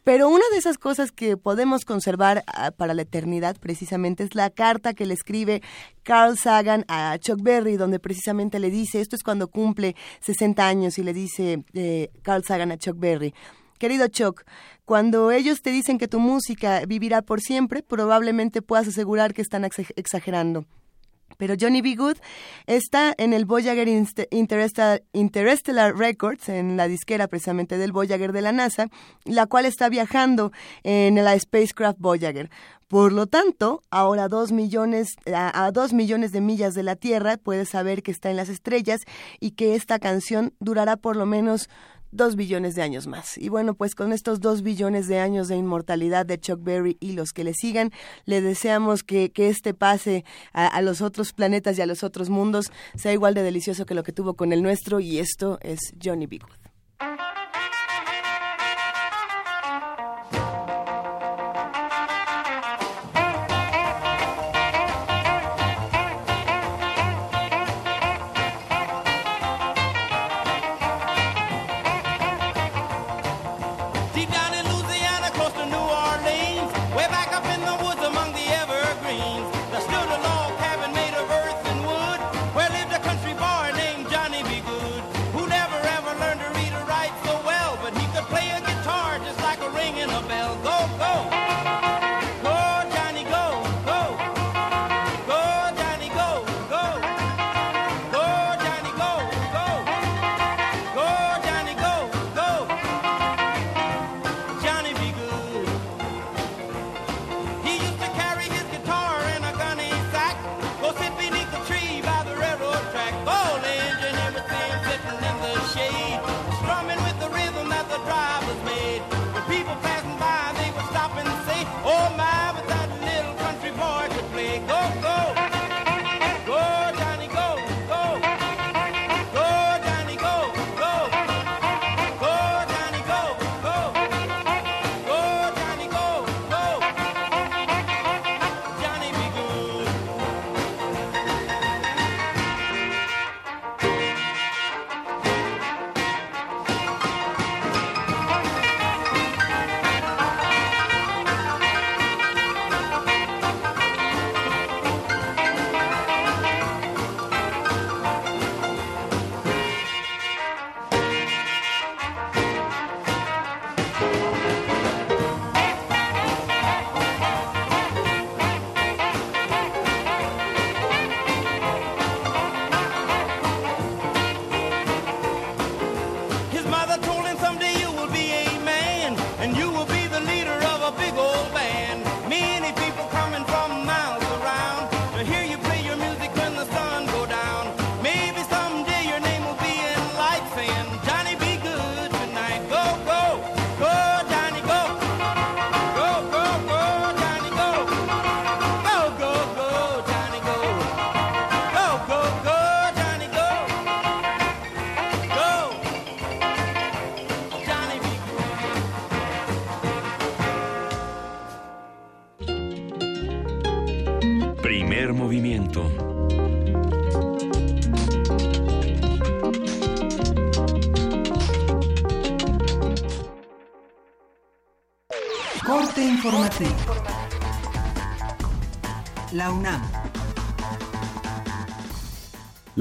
Pero 0.04 0.28
una 0.28 0.44
de 0.52 0.58
esas 0.58 0.76
cosas 0.76 1.12
que 1.12 1.38
podemos 1.38 1.86
conservar 1.86 2.44
ah, 2.46 2.72
para 2.72 2.92
la 2.92 3.02
eternidad 3.02 3.56
precisamente 3.58 4.22
es 4.22 4.34
la 4.34 4.50
carta 4.50 4.92
que 4.92 5.06
le 5.06 5.14
escribe 5.14 5.62
Carl 6.02 6.36
Sagan 6.36 6.84
a 6.88 7.16
Chuck 7.18 7.40
Berry, 7.42 7.78
donde 7.78 7.98
precisamente 7.98 8.58
le 8.58 8.70
dice, 8.70 9.00
esto 9.00 9.16
es 9.16 9.22
cuando 9.22 9.48
cumple 9.48 9.96
60 10.20 10.66
años 10.68 10.98
y 10.98 11.02
le 11.04 11.14
dice 11.14 11.64
eh, 11.72 12.10
Carl 12.20 12.44
Sagan 12.44 12.70
a 12.70 12.76
Chuck 12.76 12.98
Berry, 12.98 13.32
Querido 13.84 14.08
Chuck, 14.08 14.44
cuando 14.86 15.30
ellos 15.30 15.60
te 15.60 15.68
dicen 15.68 15.98
que 15.98 16.08
tu 16.08 16.18
música 16.18 16.86
vivirá 16.86 17.20
por 17.20 17.42
siempre, 17.42 17.82
probablemente 17.82 18.62
puedas 18.62 18.88
asegurar 18.88 19.34
que 19.34 19.42
están 19.42 19.66
exagerando. 19.66 20.64
Pero 21.36 21.54
Johnny 21.60 21.82
B. 21.82 21.94
Good 21.94 22.16
está 22.66 23.12
en 23.18 23.34
el 23.34 23.44
Voyager 23.44 23.86
Interstellar, 23.86 25.02
Records, 25.98 26.48
en 26.48 26.78
la 26.78 26.88
disquera 26.88 27.28
precisamente 27.28 27.76
del 27.76 27.92
Voyager 27.92 28.32
de 28.32 28.40
la 28.40 28.52
NASA, 28.52 28.88
la 29.26 29.44
cual 29.44 29.66
está 29.66 29.90
viajando 29.90 30.50
en 30.82 31.22
la 31.22 31.38
Spacecraft 31.38 31.98
Voyager. 31.98 32.48
Por 32.88 33.12
lo 33.12 33.26
tanto, 33.26 33.82
ahora 33.90 34.28
dos 34.28 34.50
millones, 34.50 35.08
a, 35.30 35.66
a 35.66 35.72
dos 35.72 35.92
millones 35.92 36.32
de 36.32 36.40
millas 36.40 36.72
de 36.72 36.84
la 36.84 36.96
Tierra, 36.96 37.36
puedes 37.36 37.68
saber 37.68 38.02
que 38.02 38.12
está 38.12 38.30
en 38.30 38.38
las 38.38 38.48
estrellas 38.48 39.02
y 39.40 39.50
que 39.50 39.74
esta 39.74 39.98
canción 39.98 40.54
durará 40.58 40.96
por 40.96 41.16
lo 41.16 41.26
menos 41.26 41.68
dos 42.14 42.36
billones 42.36 42.74
de 42.74 42.82
años 42.82 43.06
más. 43.06 43.36
Y 43.38 43.48
bueno, 43.48 43.74
pues 43.74 43.94
con 43.94 44.12
estos 44.12 44.40
dos 44.40 44.62
billones 44.62 45.08
de 45.08 45.18
años 45.18 45.48
de 45.48 45.56
inmortalidad 45.56 46.26
de 46.26 46.38
Chuck 46.38 46.62
Berry 46.62 46.96
y 47.00 47.12
los 47.12 47.32
que 47.32 47.44
le 47.44 47.52
sigan, 47.54 47.92
le 48.24 48.40
deseamos 48.40 49.02
que, 49.02 49.30
que 49.30 49.48
este 49.48 49.74
pase 49.74 50.24
a, 50.52 50.80
los 50.82 51.02
otros 51.02 51.32
planetas 51.32 51.78
y 51.78 51.82
a 51.82 51.86
los 51.86 52.02
otros 52.02 52.30
mundos 52.30 52.70
sea 52.94 53.12
igual 53.12 53.34
de 53.34 53.42
delicioso 53.42 53.86
que 53.86 53.94
lo 53.94 54.02
que 54.02 54.12
tuvo 54.12 54.34
con 54.34 54.52
el 54.52 54.62
nuestro. 54.62 55.00
Y 55.00 55.18
esto 55.18 55.58
es 55.62 55.78
Johnny 56.02 56.26
B. 56.26 56.40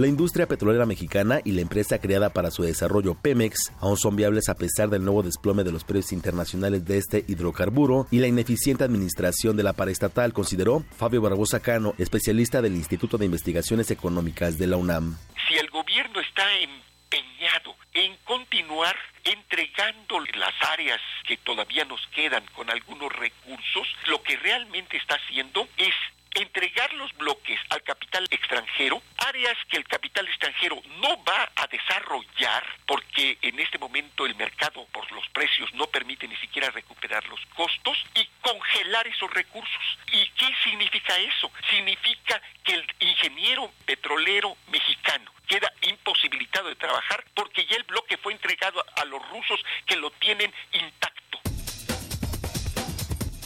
la 0.04 0.10
industria 0.10 0.47
petrolera 0.47 0.86
mexicana 0.86 1.39
y 1.45 1.54
la 1.54 1.62
empresa 1.62 1.97
creada 1.97 2.30
para 2.30 2.51
su 2.51 2.62
desarrollo 2.62 3.16
Pemex 3.16 3.72
aún 3.80 3.95
son 3.95 4.18
viables 4.18 4.49
a 4.49 4.56
pesar 4.56 4.89
del 4.89 5.06
nuevo 5.06 5.24
desplome 5.24 5.64
de 5.64 5.72
los 5.72 5.86
precios 5.86 6.12
internacionales 6.12 6.84
de 6.84 6.97
este 6.97 7.24
hidrocarburo 7.26 8.06
y 8.12 8.20
la 8.20 8.28
ineficiente 8.28 8.84
administración 8.84 9.56
de 9.56 9.64
la 9.64 9.72
paraestatal, 9.72 10.34
consideró 10.34 10.84
Fabio 10.97 11.22
Barbosa 11.22 11.62
Cano, 11.62 11.93
especialista 11.97 12.62
del 12.62 12.76
Instituto 12.76 13.18
de 13.18 13.24
Investigaciones 13.28 13.91
Económicas 13.91 14.58
de 14.58 14.68
la 14.68 14.76
UNAM. 14.76 15.18
Si 15.47 15.54
el 15.54 15.70
gobierno 15.70 16.20
está 16.20 16.43
empeñado 16.60 17.74
en 17.93 18.18
continuar 18.26 18.97
entregando 19.24 20.20
las 20.38 20.54
áreas 20.70 20.99
que 21.26 21.38
todavía 21.38 21.86
nos 21.86 22.06
quedan 22.08 22.43
con 22.54 22.70
algunos 22.70 23.10
recursos, 23.14 23.88
lo 24.08 24.22
que 24.22 24.36
realmente 24.36 24.97
está 24.97 25.16
haciendo 25.16 25.66
es 25.78 25.93
entregar 26.36 26.94
los 26.94 27.12
bloques 27.18 27.60
al 27.70 27.84
capital 27.84 28.28
extranjero, 28.32 29.02
áreas 29.18 29.58
que 29.70 29.78
el 29.78 29.86
capital 29.86 30.28
extranjero 30.28 30.82
no 31.02 31.24
va 31.24 31.52
a 31.56 31.68
desarrollar 31.68 32.64
porque 32.86 33.38
en 33.42 33.60
este 33.60 33.78
momento 33.78 34.26
el 34.26 34.36
mercado 34.36 34.86
por 34.92 35.12
los 35.12 35.28
precios 35.30 35.74
no 35.74 35.88
permite 35.88 36.28
ni 36.28 36.36
siquiera 36.38 36.70
recuperar 36.72 37.26
los 37.28 37.40
costos 37.56 37.98
y 38.16 38.28
congelar 38.42 39.08
esos 39.08 39.32
recursos. 39.34 39.98
¿Y 40.12 40.28
qué 40.30 40.48
significa 40.64 41.18
eso? 41.20 41.52
Significa 41.70 42.42
que 42.64 42.74
el 42.74 42.86
ingeniero 43.00 43.72
petrolero 43.86 44.56
mexicano 44.68 45.32
queda 45.48 45.72
imposibilitado 45.82 46.70
de 46.70 46.76
trabajar 46.76 47.24
porque 47.36 47.66
ya 47.66 47.76
el 47.76 47.84
bloque 47.84 48.18
fue 48.18 48.34
entregado 48.34 48.84
a 48.96 49.06
los 49.06 49.22
rusos 49.30 49.60
que 49.86 49.96
lo 49.96 50.12
tienen 50.12 50.54
intacto. 50.72 51.40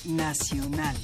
Nacional. 0.06 0.96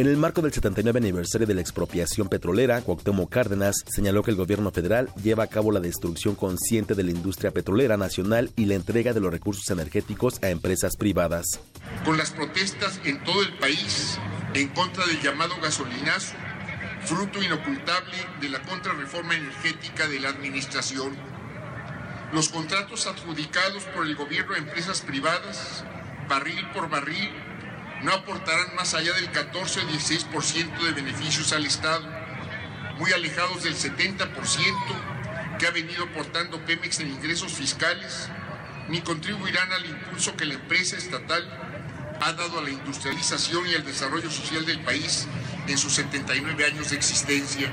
En 0.00 0.06
el 0.06 0.16
marco 0.16 0.40
del 0.40 0.50
79 0.50 0.98
aniversario 0.98 1.46
de 1.46 1.52
la 1.52 1.60
expropiación 1.60 2.30
petrolera, 2.30 2.80
Cuauhtémoc 2.80 3.30
Cárdenas 3.30 3.84
señaló 3.86 4.22
que 4.22 4.30
el 4.30 4.38
gobierno 4.38 4.70
federal 4.70 5.10
lleva 5.22 5.44
a 5.44 5.46
cabo 5.46 5.72
la 5.72 5.80
destrucción 5.80 6.36
consciente 6.36 6.94
de 6.94 7.02
la 7.02 7.10
industria 7.10 7.50
petrolera 7.50 7.98
nacional 7.98 8.50
y 8.56 8.64
la 8.64 8.76
entrega 8.76 9.12
de 9.12 9.20
los 9.20 9.30
recursos 9.30 9.68
energéticos 9.68 10.42
a 10.42 10.48
empresas 10.48 10.96
privadas. 10.96 11.60
Con 12.06 12.16
las 12.16 12.30
protestas 12.30 12.98
en 13.04 13.22
todo 13.24 13.42
el 13.42 13.52
país 13.58 14.18
en 14.54 14.68
contra 14.68 15.04
del 15.06 15.20
llamado 15.20 15.52
gasolinazo, 15.62 16.34
fruto 17.04 17.42
inocultable 17.42 18.16
de 18.40 18.48
la 18.48 18.62
contrarreforma 18.62 19.34
energética 19.34 20.08
de 20.08 20.18
la 20.18 20.30
administración, 20.30 21.14
los 22.32 22.48
contratos 22.48 23.06
adjudicados 23.06 23.84
por 23.94 24.06
el 24.06 24.16
gobierno 24.16 24.54
a 24.54 24.58
empresas 24.60 25.02
privadas, 25.02 25.84
barril 26.26 26.64
por 26.72 26.88
barril, 26.88 27.49
no 28.02 28.12
aportarán 28.12 28.74
más 28.76 28.94
allá 28.94 29.12
del 29.14 29.30
14 29.30 29.80
o 29.80 29.88
16% 29.88 30.78
de 30.82 30.92
beneficios 30.92 31.52
al 31.52 31.66
Estado, 31.66 32.08
muy 32.98 33.12
alejados 33.12 33.62
del 33.62 33.74
70% 33.74 35.58
que 35.58 35.66
ha 35.66 35.70
venido 35.70 36.04
aportando 36.04 36.64
Pemex 36.64 37.00
en 37.00 37.08
ingresos 37.10 37.52
fiscales, 37.52 38.28
ni 38.88 39.00
contribuirán 39.02 39.72
al 39.72 39.84
impulso 39.86 40.36
que 40.36 40.46
la 40.46 40.54
empresa 40.54 40.96
estatal 40.96 41.46
ha 42.20 42.32
dado 42.32 42.58
a 42.58 42.62
la 42.62 42.70
industrialización 42.70 43.66
y 43.66 43.74
al 43.74 43.84
desarrollo 43.84 44.30
social 44.30 44.64
del 44.64 44.80
país 44.80 45.26
en 45.70 45.78
sus 45.78 45.94
79 45.94 46.64
años 46.64 46.90
de 46.90 46.96
existencia. 46.96 47.70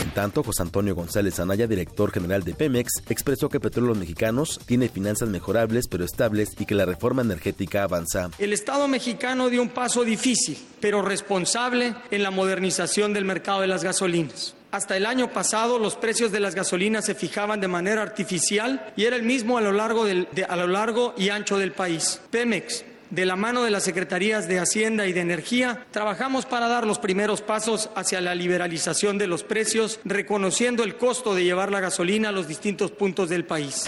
En 0.00 0.10
tanto, 0.12 0.44
José 0.44 0.62
Antonio 0.62 0.94
González 0.94 1.40
Anaya, 1.40 1.66
director 1.66 2.12
general 2.12 2.44
de 2.44 2.54
Pemex, 2.54 3.02
expresó 3.08 3.48
que 3.48 3.58
Petróleos 3.58 3.98
Mexicanos 3.98 4.60
tiene 4.64 4.88
finanzas 4.88 5.28
mejorables 5.28 5.88
pero 5.88 6.04
estables 6.04 6.50
y 6.58 6.66
que 6.66 6.76
la 6.76 6.86
reforma 6.86 7.22
energética 7.22 7.82
avanza. 7.82 8.30
El 8.38 8.52
Estado 8.52 8.86
mexicano 8.86 9.50
dio 9.50 9.60
un 9.60 9.70
paso 9.70 10.04
difícil, 10.04 10.56
pero 10.80 11.02
responsable 11.02 11.96
en 12.12 12.22
la 12.22 12.30
modernización 12.30 13.12
del 13.12 13.24
mercado 13.24 13.62
de 13.62 13.66
las 13.66 13.82
gasolinas. 13.82 14.54
Hasta 14.70 14.96
el 14.96 15.06
año 15.06 15.32
pasado 15.32 15.78
los 15.78 15.96
precios 15.96 16.30
de 16.30 16.40
las 16.40 16.54
gasolinas 16.54 17.06
se 17.06 17.14
fijaban 17.14 17.60
de 17.60 17.68
manera 17.68 18.02
artificial 18.02 18.92
y 18.96 19.04
era 19.04 19.16
el 19.16 19.22
mismo 19.22 19.56
a 19.56 19.62
lo 19.62 19.72
largo, 19.72 20.04
del, 20.04 20.28
a 20.46 20.56
lo 20.56 20.66
largo 20.66 21.14
y 21.16 21.30
ancho 21.30 21.58
del 21.58 21.72
país. 21.72 22.20
Pemex 22.30 22.84
de 23.10 23.26
la 23.26 23.36
mano 23.36 23.62
de 23.62 23.70
las 23.70 23.84
Secretarías 23.84 24.48
de 24.48 24.58
Hacienda 24.58 25.06
y 25.06 25.12
de 25.12 25.20
Energía, 25.20 25.86
trabajamos 25.90 26.46
para 26.46 26.68
dar 26.68 26.86
los 26.86 26.98
primeros 26.98 27.42
pasos 27.42 27.90
hacia 27.94 28.20
la 28.20 28.34
liberalización 28.34 29.18
de 29.18 29.26
los 29.26 29.44
precios, 29.44 30.00
reconociendo 30.04 30.84
el 30.84 30.96
costo 30.96 31.34
de 31.34 31.44
llevar 31.44 31.70
la 31.70 31.80
gasolina 31.80 32.28
a 32.28 32.32
los 32.32 32.48
distintos 32.48 32.90
puntos 32.90 33.28
del 33.28 33.44
país. 33.44 33.86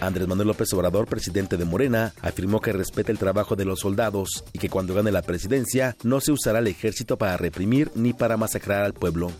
Andrés 0.00 0.26
Manuel 0.26 0.48
López 0.48 0.72
Obrador, 0.72 1.06
presidente 1.06 1.56
de 1.56 1.64
Morena, 1.64 2.12
afirmó 2.20 2.60
que 2.60 2.72
respeta 2.72 3.12
el 3.12 3.18
trabajo 3.18 3.56
de 3.56 3.64
los 3.64 3.80
soldados 3.80 4.44
y 4.52 4.58
que 4.58 4.68
cuando 4.68 4.94
gane 4.94 5.12
la 5.12 5.22
presidencia 5.22 5.96
no 6.02 6.20
se 6.20 6.32
usará 6.32 6.58
el 6.58 6.66
ejército 6.66 7.16
para 7.16 7.36
reprimir 7.36 7.90
ni 7.94 8.12
para 8.12 8.36
masacrar 8.36 8.82
al 8.82 8.94
pueblo. 8.94 9.32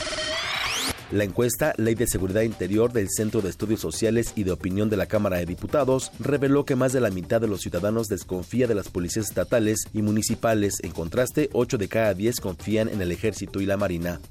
La 1.12 1.24
encuesta 1.24 1.74
Ley 1.76 1.94
de 1.94 2.06
Seguridad 2.06 2.40
Interior 2.40 2.90
del 2.90 3.10
Centro 3.10 3.42
de 3.42 3.50
Estudios 3.50 3.80
Sociales 3.80 4.32
y 4.34 4.44
de 4.44 4.52
Opinión 4.52 4.88
de 4.88 4.96
la 4.96 5.04
Cámara 5.04 5.36
de 5.36 5.44
Diputados 5.44 6.10
reveló 6.18 6.64
que 6.64 6.74
más 6.74 6.94
de 6.94 7.00
la 7.00 7.10
mitad 7.10 7.38
de 7.38 7.48
los 7.48 7.60
ciudadanos 7.60 8.08
desconfía 8.08 8.66
de 8.66 8.74
las 8.74 8.88
policías 8.88 9.26
estatales 9.26 9.84
y 9.92 10.00
municipales. 10.00 10.78
En 10.82 10.92
contraste, 10.92 11.50
8 11.52 11.76
de 11.76 11.88
cada 11.88 12.14
10 12.14 12.40
confían 12.40 12.88
en 12.88 13.02
el 13.02 13.12
ejército 13.12 13.60
y 13.60 13.66
la 13.66 13.76
marina. 13.76 14.22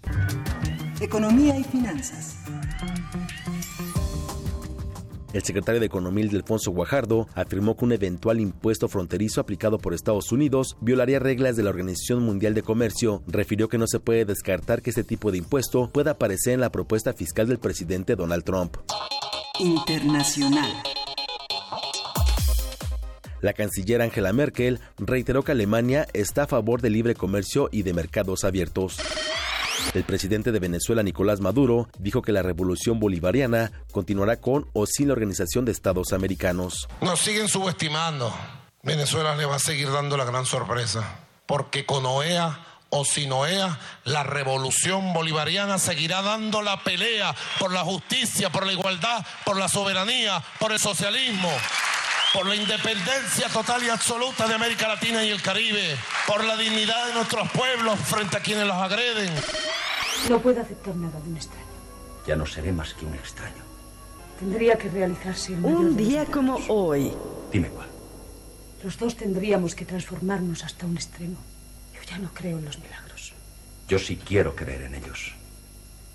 Economía 0.99 1.55
y 1.55 1.63
finanzas. 1.63 2.37
El 5.33 5.43
secretario 5.43 5.79
de 5.79 5.85
Economía, 5.85 6.27
Delfonso 6.29 6.71
Guajardo, 6.71 7.27
afirmó 7.35 7.77
que 7.77 7.85
un 7.85 7.93
eventual 7.93 8.39
impuesto 8.41 8.89
fronterizo 8.89 9.39
aplicado 9.39 9.77
por 9.77 9.93
Estados 9.93 10.31
Unidos 10.31 10.75
violaría 10.81 11.19
reglas 11.19 11.55
de 11.55 11.63
la 11.63 11.69
Organización 11.69 12.21
Mundial 12.21 12.53
de 12.53 12.63
Comercio. 12.63 13.23
Refirió 13.27 13.69
que 13.69 13.77
no 13.77 13.87
se 13.87 13.99
puede 13.99 14.25
descartar 14.25 14.81
que 14.81 14.89
este 14.89 15.03
tipo 15.03 15.31
de 15.31 15.37
impuesto 15.37 15.89
pueda 15.91 16.11
aparecer 16.11 16.53
en 16.53 16.59
la 16.59 16.71
propuesta 16.71 17.13
fiscal 17.13 17.47
del 17.47 17.59
presidente 17.59 18.15
Donald 18.15 18.43
Trump. 18.43 18.77
Internacional. 19.59 20.71
La 23.41 23.53
canciller 23.53 24.01
Angela 24.01 24.33
Merkel 24.33 24.79
reiteró 24.97 25.43
que 25.43 25.53
Alemania 25.53 26.07
está 26.13 26.43
a 26.43 26.47
favor 26.47 26.81
del 26.81 26.93
libre 26.93 27.15
comercio 27.15 27.69
y 27.71 27.83
de 27.83 27.93
mercados 27.93 28.43
abiertos. 28.43 28.97
El 29.93 30.03
presidente 30.05 30.53
de 30.53 30.59
Venezuela, 30.59 31.03
Nicolás 31.03 31.41
Maduro, 31.41 31.89
dijo 31.99 32.21
que 32.21 32.31
la 32.31 32.41
revolución 32.41 32.99
bolivariana 32.99 33.73
continuará 33.91 34.39
con 34.39 34.69
o 34.71 34.85
sin 34.85 35.07
la 35.07 35.13
Organización 35.13 35.65
de 35.65 35.73
Estados 35.73 36.13
Americanos. 36.13 36.87
Nos 37.01 37.19
siguen 37.19 37.49
subestimando. 37.49 38.33
Venezuela 38.83 39.35
le 39.35 39.45
va 39.45 39.57
a 39.57 39.59
seguir 39.59 39.91
dando 39.91 40.15
la 40.15 40.23
gran 40.23 40.45
sorpresa, 40.45 41.19
porque 41.45 41.85
con 41.85 42.05
OEA 42.05 42.65
o 42.89 43.03
sin 43.03 43.31
OEA, 43.31 43.79
la 44.05 44.23
revolución 44.23 45.13
bolivariana 45.13 45.77
seguirá 45.77 46.21
dando 46.21 46.61
la 46.61 46.83
pelea 46.83 47.35
por 47.59 47.73
la 47.73 47.83
justicia, 47.83 48.49
por 48.49 48.65
la 48.65 48.73
igualdad, 48.73 49.25
por 49.45 49.57
la 49.57 49.67
soberanía, 49.67 50.41
por 50.59 50.71
el 50.71 50.79
socialismo 50.79 51.49
por 52.33 52.45
la 52.45 52.55
independencia 52.55 53.49
total 53.49 53.83
y 53.83 53.89
absoluta 53.89 54.47
de 54.47 54.53
América 54.53 54.87
Latina 54.87 55.23
y 55.23 55.29
el 55.29 55.41
Caribe, 55.41 55.97
por 56.27 56.43
la 56.43 56.55
dignidad 56.55 57.07
de 57.07 57.13
nuestros 57.13 57.49
pueblos 57.51 57.99
frente 57.99 58.37
a 58.37 58.39
quienes 58.39 58.65
los 58.65 58.77
agreden. 58.77 59.29
No 60.29 60.39
puedo 60.39 60.61
aceptar 60.61 60.95
nada 60.95 61.19
de 61.19 61.29
un 61.29 61.37
extraño. 61.37 61.65
Ya 62.27 62.35
no 62.35 62.45
seré 62.45 62.71
más 62.71 62.93
que 62.93 63.05
un 63.05 63.13
extraño. 63.15 63.63
Tendría 64.39 64.77
que 64.77 64.89
realizarse 64.89 65.53
un 65.53 65.95
día 65.95 66.25
como 66.25 66.57
hoy. 66.67 67.11
Dime 67.51 67.69
cuál. 67.69 67.87
Los 68.83 68.97
dos 68.97 69.15
tendríamos 69.15 69.75
que 69.75 69.85
transformarnos 69.85 70.63
hasta 70.63 70.85
un 70.85 70.95
extremo. 70.95 71.37
Yo 71.93 72.01
ya 72.09 72.17
no 72.17 72.29
creo 72.33 72.57
en 72.57 72.65
los 72.65 72.79
milagros. 72.79 73.33
Yo 73.87 73.99
sí 73.99 74.17
quiero 74.17 74.55
creer 74.55 74.83
en 74.83 74.95
ellos. 74.95 75.35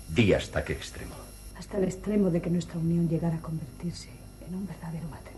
Di 0.09 0.33
hasta 0.33 0.63
qué 0.63 0.73
extremo. 0.73 1.15
Hasta 1.57 1.77
el 1.77 1.85
extremo 1.85 2.29
de 2.29 2.41
que 2.41 2.49
nuestra 2.49 2.77
unión 2.77 3.07
llegara 3.07 3.37
a 3.37 3.41
convertirse 3.41 4.09
en 4.47 4.55
un 4.55 4.67
verdadero 4.67 5.07
matrimonio. 5.07 5.37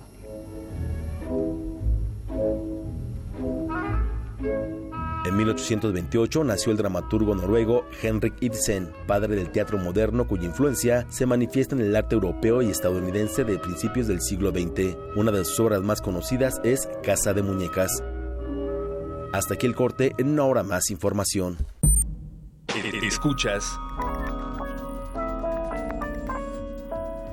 En 5.26 5.36
1828 5.36 6.44
nació 6.46 6.72
el 6.72 6.78
dramaturgo 6.78 7.36
noruego 7.36 7.86
Henrik 8.02 8.36
Ibsen, 8.40 8.94
padre 9.06 9.36
del 9.36 9.52
teatro 9.52 9.78
moderno 9.78 10.26
cuya 10.26 10.46
influencia 10.46 11.06
se 11.10 11.26
manifiesta 11.26 11.76
en 11.76 11.82
el 11.82 11.96
arte 11.96 12.16
europeo 12.16 12.62
y 12.62 12.70
estadounidense 12.70 13.44
de 13.44 13.60
principios 13.60 14.08
del 14.08 14.22
siglo 14.22 14.52
XX. 14.52 14.96
Una 15.18 15.32
de 15.32 15.44
sus 15.44 15.60
obras 15.60 15.82
más 15.82 16.02
conocidas 16.02 16.62
es 16.64 16.88
Casa 17.04 17.34
de 17.34 17.44
Muñecas. 17.44 18.02
Hasta 19.34 19.56
aquí 19.56 19.68
el 19.68 19.76
corte, 19.76 20.14
en 20.18 20.30
una 20.30 20.46
hora 20.46 20.64
más 20.64 20.90
información. 20.90 21.58
Escuchas 23.04 23.78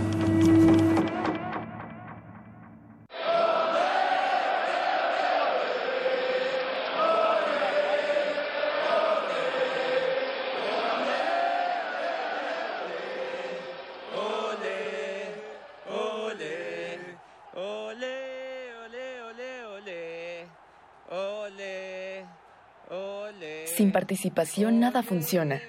Participación 24.11 24.81
nada 24.81 25.03
funciona. 25.03 25.61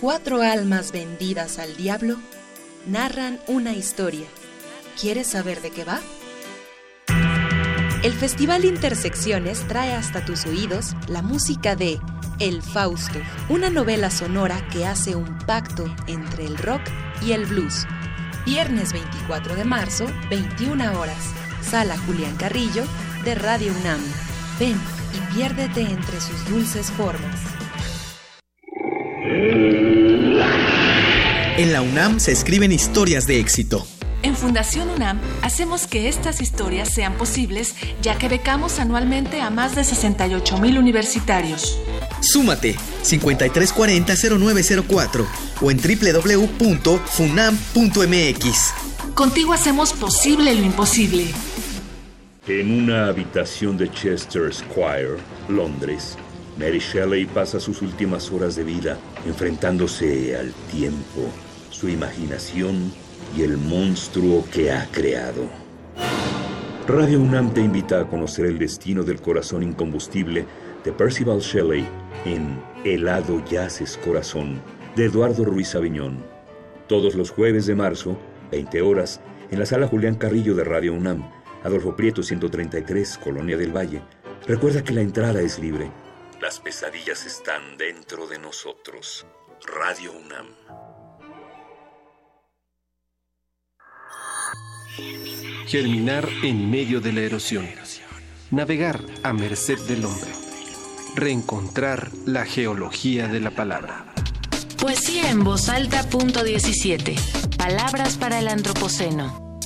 Cuatro 0.00 0.42
almas 0.42 0.92
vendidas 0.92 1.58
al 1.58 1.74
diablo 1.74 2.18
narran 2.86 3.40
una 3.46 3.72
historia. 3.72 4.26
¿Quieres 5.00 5.28
saber 5.28 5.62
de 5.62 5.70
qué 5.70 5.84
va? 5.84 6.00
El 8.02 8.12
Festival 8.12 8.66
Intersecciones 8.66 9.66
trae 9.68 9.94
hasta 9.94 10.22
tus 10.22 10.44
oídos 10.44 10.94
la 11.08 11.22
música 11.22 11.76
de 11.76 11.98
El 12.40 12.60
Fausto, 12.62 13.18
una 13.48 13.70
novela 13.70 14.10
sonora 14.10 14.68
que 14.70 14.84
hace 14.84 15.16
un 15.16 15.38
pacto 15.38 15.86
entre 16.06 16.44
el 16.44 16.58
rock 16.58 16.82
y 17.22 17.32
el 17.32 17.46
blues. 17.46 17.86
Viernes 18.44 18.92
24 18.92 19.56
de 19.56 19.64
marzo, 19.64 20.04
21 20.28 21.00
horas. 21.00 21.32
Sala 21.62 21.96
Julián 22.00 22.36
Carrillo 22.36 22.84
de 23.24 23.34
Radio 23.34 23.72
UNAM. 23.80 24.00
Ven 24.60 24.78
y 25.14 25.34
piérdete 25.34 25.80
entre 25.80 26.20
sus 26.20 26.48
dulces 26.50 26.90
formas. 26.90 27.55
En 31.58 31.72
la 31.72 31.80
UNAM 31.80 32.20
se 32.20 32.32
escriben 32.32 32.70
historias 32.70 33.26
de 33.26 33.40
éxito. 33.40 33.86
En 34.22 34.36
Fundación 34.36 34.90
UNAM 34.90 35.18
hacemos 35.40 35.86
que 35.86 36.08
estas 36.08 36.42
historias 36.42 36.92
sean 36.92 37.14
posibles 37.14 37.74
ya 38.02 38.18
que 38.18 38.28
becamos 38.28 38.78
anualmente 38.78 39.40
a 39.40 39.48
más 39.50 39.74
de 39.74 39.84
68 39.84 40.58
mil 40.58 40.76
universitarios. 40.78 41.78
Súmate 42.20 42.76
5340-0904 43.04 45.26
o 45.62 45.70
en 45.70 45.78
www.funam.mx. 45.78 46.74
Contigo 49.14 49.54
hacemos 49.54 49.94
posible 49.94 50.54
lo 50.54 50.62
imposible. 50.62 51.24
En 52.46 52.70
una 52.70 53.06
habitación 53.06 53.78
de 53.78 53.90
Chester 53.90 54.52
Square, 54.52 55.16
Londres, 55.48 56.18
Mary 56.58 56.80
Shelley 56.80 57.24
pasa 57.26 57.60
sus 57.60 57.82
últimas 57.82 58.30
horas 58.30 58.56
de 58.56 58.64
vida 58.64 58.98
enfrentándose 59.26 60.36
al 60.36 60.52
tiempo, 60.70 61.28
su 61.70 61.88
imaginación 61.88 62.92
y 63.36 63.42
el 63.42 63.58
monstruo 63.58 64.44
que 64.52 64.70
ha 64.70 64.86
creado. 64.90 65.44
Radio 66.86 67.20
UNAM 67.20 67.52
te 67.52 67.60
invita 67.60 68.00
a 68.00 68.08
conocer 68.08 68.46
el 68.46 68.58
destino 68.58 69.02
del 69.02 69.20
corazón 69.20 69.62
incombustible 69.62 70.46
de 70.84 70.92
Percival 70.92 71.40
Shelley 71.40 71.84
en 72.24 72.60
Helado 72.84 73.44
Yaces 73.44 73.98
Corazón 74.04 74.60
de 74.94 75.06
Eduardo 75.06 75.44
Ruiz 75.44 75.74
Aviñón. 75.74 76.24
Todos 76.86 77.16
los 77.16 77.30
jueves 77.30 77.66
de 77.66 77.74
marzo, 77.74 78.16
20 78.52 78.82
horas, 78.82 79.20
en 79.50 79.58
la 79.58 79.66
sala 79.66 79.88
Julián 79.88 80.14
Carrillo 80.14 80.54
de 80.54 80.62
Radio 80.62 80.94
UNAM, 80.94 81.28
Adolfo 81.64 81.96
Prieto 81.96 82.22
133, 82.22 83.18
Colonia 83.18 83.56
del 83.56 83.76
Valle. 83.76 84.02
Recuerda 84.46 84.84
que 84.84 84.94
la 84.94 85.00
entrada 85.00 85.40
es 85.40 85.58
libre. 85.58 85.90
Las 86.40 86.60
pesadillas 86.60 87.24
están 87.24 87.78
dentro 87.78 88.26
de 88.26 88.38
nosotros. 88.38 89.26
Radio 89.64 90.12
UNAM. 90.12 90.46
Germinar 95.66 96.28
en 96.42 96.70
medio 96.70 97.00
de 97.00 97.14
la 97.14 97.22
erosión. 97.22 97.66
Navegar 98.50 99.00
a 99.22 99.32
merced 99.32 99.78
del 99.88 100.04
hombre. 100.04 100.30
Reencontrar 101.14 102.10
la 102.26 102.44
geología 102.44 103.28
de 103.28 103.40
la 103.40 103.50
palabra. 103.52 104.12
Poesía 104.78 105.30
en 105.30 105.42
voz 105.42 105.70
alta, 105.70 106.02
punto 106.10 106.44
17. 106.44 107.14
Palabras 107.56 108.18
para 108.18 108.38
el 108.40 108.48
antropoceno. 108.48 109.58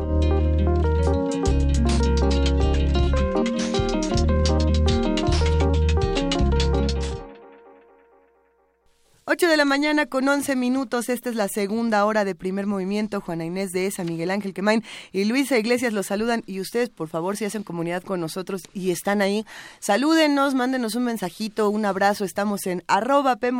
de 9.51 9.57
la 9.57 9.65
mañana 9.65 10.05
con 10.05 10.29
11 10.29 10.55
minutos. 10.55 11.09
Esta 11.09 11.29
es 11.29 11.35
la 11.35 11.49
segunda 11.49 12.05
hora 12.05 12.23
de 12.23 12.35
primer 12.35 12.67
movimiento. 12.67 13.19
Juana 13.19 13.43
Inés 13.43 13.71
de 13.73 13.85
ESA, 13.85 14.05
Miguel 14.05 14.31
Ángel 14.31 14.53
Quemain 14.53 14.81
y 15.11 15.25
Luisa 15.25 15.57
Iglesias 15.57 15.91
los 15.91 16.05
saludan. 16.05 16.41
Y 16.47 16.61
ustedes, 16.61 16.89
por 16.89 17.09
favor, 17.09 17.35
si 17.35 17.43
hacen 17.43 17.63
comunidad 17.63 18.01
con 18.01 18.21
nosotros 18.21 18.61
y 18.73 18.91
están 18.91 19.21
ahí, 19.21 19.45
salúdenos, 19.79 20.55
mándenos 20.55 20.95
un 20.95 21.03
mensajito, 21.03 21.69
un 21.69 21.85
abrazo. 21.85 22.23
Estamos 22.23 22.65
en 22.65 22.85
arroba 22.87 23.35
P 23.35 23.51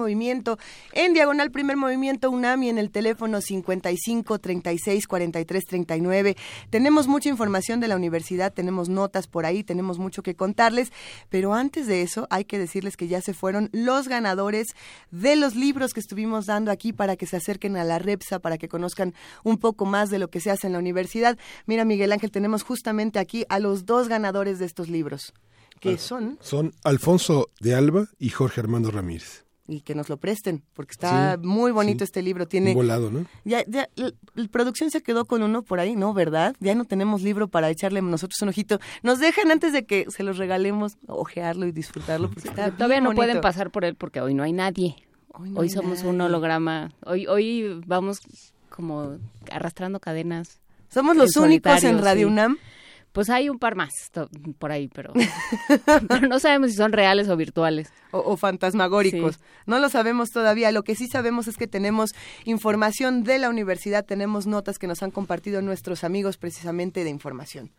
en 0.94 1.14
diagonal 1.14 1.52
primer 1.52 1.76
movimiento 1.76 2.32
UNAMI, 2.32 2.70
en 2.70 2.78
el 2.78 2.90
teléfono 2.90 3.42
55 3.42 4.40
36 4.40 5.08
43 5.08 5.66
39. 5.66 6.38
Tenemos 6.70 7.10
mucha 7.10 7.28
información 7.28 7.82
de 7.82 7.90
la 7.90 7.98
universidad, 7.98 8.54
tenemos 8.54 8.88
notas 8.88 9.28
por 9.28 9.46
ahí, 9.46 9.66
tenemos 9.66 10.00
mucho 10.00 10.24
que 10.24 10.36
contarles. 10.36 10.94
Pero 11.28 11.54
antes 11.54 11.86
de 11.86 12.02
eso, 12.02 12.28
hay 12.30 12.46
que 12.46 12.58
decirles 12.58 12.96
que 12.96 13.10
ya 13.10 13.20
se 13.20 13.34
fueron 13.34 13.70
los 13.74 14.08
ganadores 14.08 14.68
de 15.12 15.36
los 15.36 15.58
libros 15.58 15.81
que 15.90 16.00
estuvimos 16.00 16.46
dando 16.46 16.72
aquí 16.72 16.94
para 16.94 17.16
que 17.16 17.26
se 17.26 17.38
acerquen 17.38 17.76
a 17.78 17.84
la 17.84 18.00
REPSA, 18.00 18.40
para 18.40 18.58
que 18.58 18.70
conozcan 18.70 19.14
un 19.44 19.58
poco 19.58 19.86
más 19.86 20.10
de 20.10 20.20
lo 20.20 20.30
que 20.30 20.40
se 20.40 20.52
hace 20.52 20.68
en 20.68 20.74
la 20.74 20.80
universidad. 20.80 21.38
Mira, 21.66 21.86
Miguel 21.86 22.12
Ángel, 22.12 22.32
tenemos 22.32 22.64
justamente 22.64 23.20
aquí 23.20 23.46
a 23.50 23.60
los 23.60 23.86
dos 23.86 24.08
ganadores 24.08 24.60
de 24.60 24.66
estos 24.66 24.88
libros. 24.90 25.34
que 25.80 25.98
son? 25.98 26.38
Son 26.42 26.74
Alfonso 26.84 27.50
de 27.60 27.74
Alba 27.74 28.08
y 28.20 28.30
Jorge 28.30 28.62
Armando 28.62 28.92
Ramírez 28.92 29.46
y 29.72 29.82
que 29.82 29.96
nos 29.96 30.10
lo 30.10 30.18
presten, 30.18 30.64
porque 30.74 30.92
está 30.92 31.40
muy 31.42 31.72
bonito 31.72 32.04
este 32.04 32.22
libro. 32.22 32.48
Tiene 32.48 32.74
volado, 32.74 33.10
¿no? 33.10 33.26
Ya, 33.46 33.64
ya, 33.68 33.90
la, 33.96 34.12
producción 34.50 34.92
se 34.92 35.02
quedó 35.02 35.26
con 35.26 35.44
uno 35.44 35.64
por 35.64 35.80
ahí, 35.80 35.96
¿no? 35.96 36.14
¿Verdad? 36.14 36.56
Ya 36.60 36.76
no 36.76 36.86
tenemos 36.86 37.22
libro 37.22 37.48
para 37.48 37.70
echarle 37.70 38.02
nosotros 38.02 38.42
un 38.42 38.50
ojito. 38.50 38.80
Nos 39.02 39.20
dejan 39.20 39.50
antes 39.50 39.72
de 39.72 39.86
que 39.86 40.08
se 40.10 40.24
los 40.24 40.38
regalemos, 40.38 40.98
ojearlo 41.08 41.66
y 41.68 41.72
disfrutarlo. 41.72 42.30
Todavía 42.78 43.02
no 43.02 43.14
pueden 43.14 43.40
pasar 43.42 43.72
por 43.72 43.86
él 43.86 43.96
porque 43.96 44.20
hoy 44.20 44.34
no 44.34 44.44
hay 44.44 44.52
nadie. 44.52 44.96
Hoy, 45.34 45.70
somos 45.70 46.04
un 46.04 46.20
holograma. 46.22 46.92
Hoy, 47.06 47.28
hoy 47.28 47.82
vamos 47.86 48.22
como 48.70 49.18
arrastrando 49.50 50.00
cadenas. 50.00 50.60
¿Somos 50.90 51.16
los 51.16 51.36
únicos 51.38 51.84
en 51.84 52.00
Radio 52.00 52.28
UNAM? 52.28 52.58
Pues 53.12 53.30
hay 53.30 53.50
un 53.50 53.60
par 53.60 53.76
más 53.76 53.92
por 54.58 54.72
ahí, 54.72 54.88
pero, 54.94 55.14
no 56.30 56.40
sabemos 56.40 56.72
si 56.72 56.78
son 56.78 56.94
reales 56.94 57.28
o 57.28 57.36
virtuales. 57.36 57.92
O, 58.12 58.38
fantasmagóricos. 58.38 59.40
No 59.66 59.80
lo 59.80 59.90
sabemos 59.90 60.30
todavía. 60.30 60.72
Lo 60.72 60.84
que 60.84 60.96
sí 60.96 61.08
sabemos 61.08 61.48
es 61.48 61.58
que 61.58 61.68
tenemos 61.68 62.12
información 62.46 63.24
de 63.24 63.38
la 63.38 63.50
universidad, 63.50 64.06
tenemos 64.06 64.48
notas 64.48 64.80
que 64.80 64.88
nos 64.88 65.04
han 65.04 65.12
compartido 65.12 65.62
nuestros 65.62 66.06
amigos 66.06 66.38
precisamente 66.38 67.04
de 67.04 67.10
información. 67.10 67.72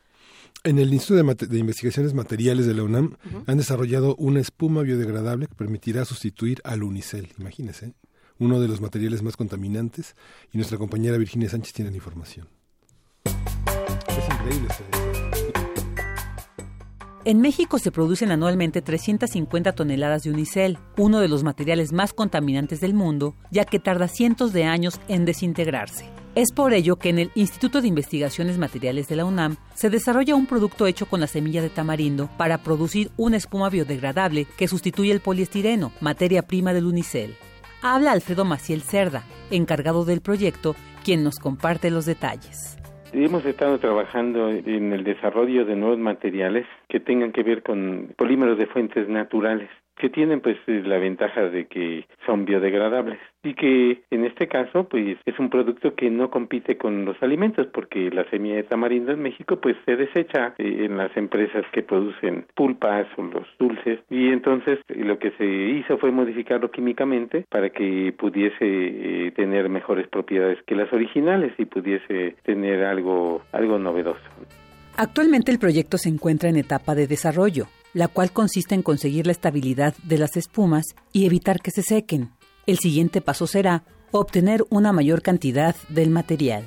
En 0.65 0.79
el 0.79 0.93
Instituto 0.93 1.35
de, 1.47 1.59
Investigaciones 1.59 2.15
Materiales 2.15 2.67
de 2.67 2.75
la 2.75 2.85
UNAM 2.85 3.17
han 3.47 3.59
desarrollado 3.59 4.15
una 4.17 4.41
espuma 4.41 4.83
biodegradable 4.83 5.49
que 5.49 5.55
permitirá 5.57 6.05
sustituir 6.05 6.61
al 6.63 6.85
unicel. 6.85 7.33
Imagínense, 7.39 7.95
uno 8.39 8.61
de 8.61 8.69
los 8.69 8.81
materiales 8.81 9.23
más 9.23 9.37
contaminantes. 9.37 10.15
Y 10.53 10.59
nuestra 10.59 10.79
compañera 10.79 11.17
Virginia 11.17 11.49
Sánchez 11.49 11.73
tiene 11.73 11.91
la 11.91 11.97
información. 11.97 12.49
Es 13.25 14.25
increíble 14.31 14.69
En 17.25 17.41
México 17.41 17.79
se 17.79 17.91
producen 17.91 18.31
anualmente 18.31 18.83
350 18.83 19.73
toneladas 19.73 20.25
de 20.25 20.31
unicel, 20.31 20.79
uno 20.97 21.21
de 21.21 21.29
los 21.29 21.45
materiales 21.45 21.93
más 21.93 22.13
contaminantes 22.13 22.81
del 22.81 22.95
mundo, 22.95 23.35
ya 23.51 23.65
que 23.65 23.79
tarda 23.79 24.09
cientos 24.09 24.53
de 24.53 24.65
años 24.65 25.01
en 25.09 25.25
desintegrarse. 25.25 26.12
Es 26.35 26.51
por 26.51 26.73
ello 26.73 26.97
que 26.97 27.11
en 27.11 27.19
el 27.19 27.31
Instituto 27.35 27.83
de 27.83 27.89
Investigaciones 27.89 28.57
Materiales 28.57 29.07
de 29.07 29.17
la 29.17 29.27
UNAM 29.27 29.57
se 29.75 29.91
desarrolla 29.91 30.35
un 30.35 30.47
producto 30.47 30.87
hecho 30.87 31.05
con 31.05 31.21
la 31.21 31.27
semilla 31.27 31.61
de 31.61 31.69
tamarindo 31.69 32.31
para 32.39 32.57
producir 32.57 33.09
una 33.19 33.37
espuma 33.37 33.69
biodegradable 33.69 34.47
que 34.57 34.67
sustituye 34.67 35.13
el 35.13 35.21
poliestireno, 35.21 35.93
materia 36.01 36.41
prima 36.41 36.73
del 36.73 36.87
unicel. 36.87 37.35
Habla 37.83 38.13
Alfredo 38.13 38.47
Maciel 38.47 38.81
Cerda, 38.81 39.25
encargado 39.51 40.07
del 40.07 40.23
proyecto, 40.23 40.75
quien 41.05 41.23
nos 41.23 41.39
comparte 41.39 41.91
los 41.91 42.07
detalles. 42.07 42.79
Hemos 43.13 43.45
estado 43.45 43.79
trabajando 43.79 44.49
en 44.49 44.95
el 44.95 45.05
desarrollo 45.05 45.67
de 45.67 45.77
nuevos 45.77 45.99
materiales 45.99 46.65
que 46.89 46.99
tengan 46.99 47.33
que 47.33 47.43
ver 47.43 47.63
con 47.63 48.15
polímeros 48.17 48.57
de 48.57 48.67
fuentes 48.69 49.07
naturales 49.07 49.69
que 50.03 50.11
tienen 50.11 50.41
pues 50.41 50.59
la 50.67 50.99
ventaja 50.99 51.43
de 51.43 51.67
que 51.69 52.09
son 52.27 52.45
biodegradables 52.45 53.21
y 53.45 53.55
que 53.55 54.03
en 54.11 54.25
este 54.25 54.49
caso 54.49 54.89
pues 54.89 55.17
es 55.25 55.39
un 55.39 55.49
producto 55.49 55.95
que 55.95 56.11
no 56.11 56.29
compite 56.29 56.77
con 56.77 57.05
los 57.05 57.23
alimentos 57.23 57.69
porque 57.69 58.11
la 58.11 58.29
semilla 58.29 58.57
de 58.57 58.63
tamarindo 58.65 59.13
en 59.13 59.23
México 59.23 59.61
pues 59.61 59.77
se 59.87 59.95
desecha 59.95 60.55
eh, 60.59 60.87
en 60.87 60.97
las 60.97 61.17
empresas 61.17 61.65
que 61.73 61.85
producen 61.85 62.47
pulpas 62.57 63.07
o 63.17 63.23
los 63.23 63.47
dulces 63.61 64.01
y 64.11 64.31
entonces 64.31 64.81
lo 64.89 65.21
que 65.21 65.31
se 65.39 65.47
hizo 65.47 65.97
fue 65.99 66.11
modificarlo 66.11 66.73
químicamente 66.73 67.47
para 67.49 67.71
que 67.71 68.13
pudiese 68.19 68.57
eh, 68.61 69.31
tener 69.37 69.69
mejores 69.69 70.09
propiedades 70.09 70.61
que 70.65 70.75
las 70.75 70.93
originales 70.93 71.53
y 71.59 71.65
pudiese 71.65 72.35
tener 72.43 72.83
algo 72.83 73.43
algo 73.53 73.79
novedoso. 73.79 74.19
Actualmente 74.97 75.51
el 75.51 75.59
proyecto 75.59 75.97
se 75.97 76.11
encuentra 76.11 76.51
en 76.51 76.57
etapa 76.57 76.95
de 76.95 77.07
desarrollo, 77.07 77.67
la 77.95 78.09
cual 78.09 78.33
consiste 78.33 78.75
en 78.75 78.83
conseguir 78.83 79.27
la 79.27 79.33
estabilidad 79.33 79.95
de 80.05 80.19
las 80.19 80.37
espumas 80.37 80.85
y 81.13 81.27
evitar 81.27 81.61
que 81.61 81.71
se 81.71 81.83
sequen. 81.83 82.29
El 82.67 82.77
siguiente 82.77 83.21
paso 83.21 83.47
será 83.47 83.83
obtener 84.13 84.61
una 84.71 84.93
mayor 84.93 85.23
cantidad 85.23 85.75
del 85.89 86.11
material. 86.11 86.65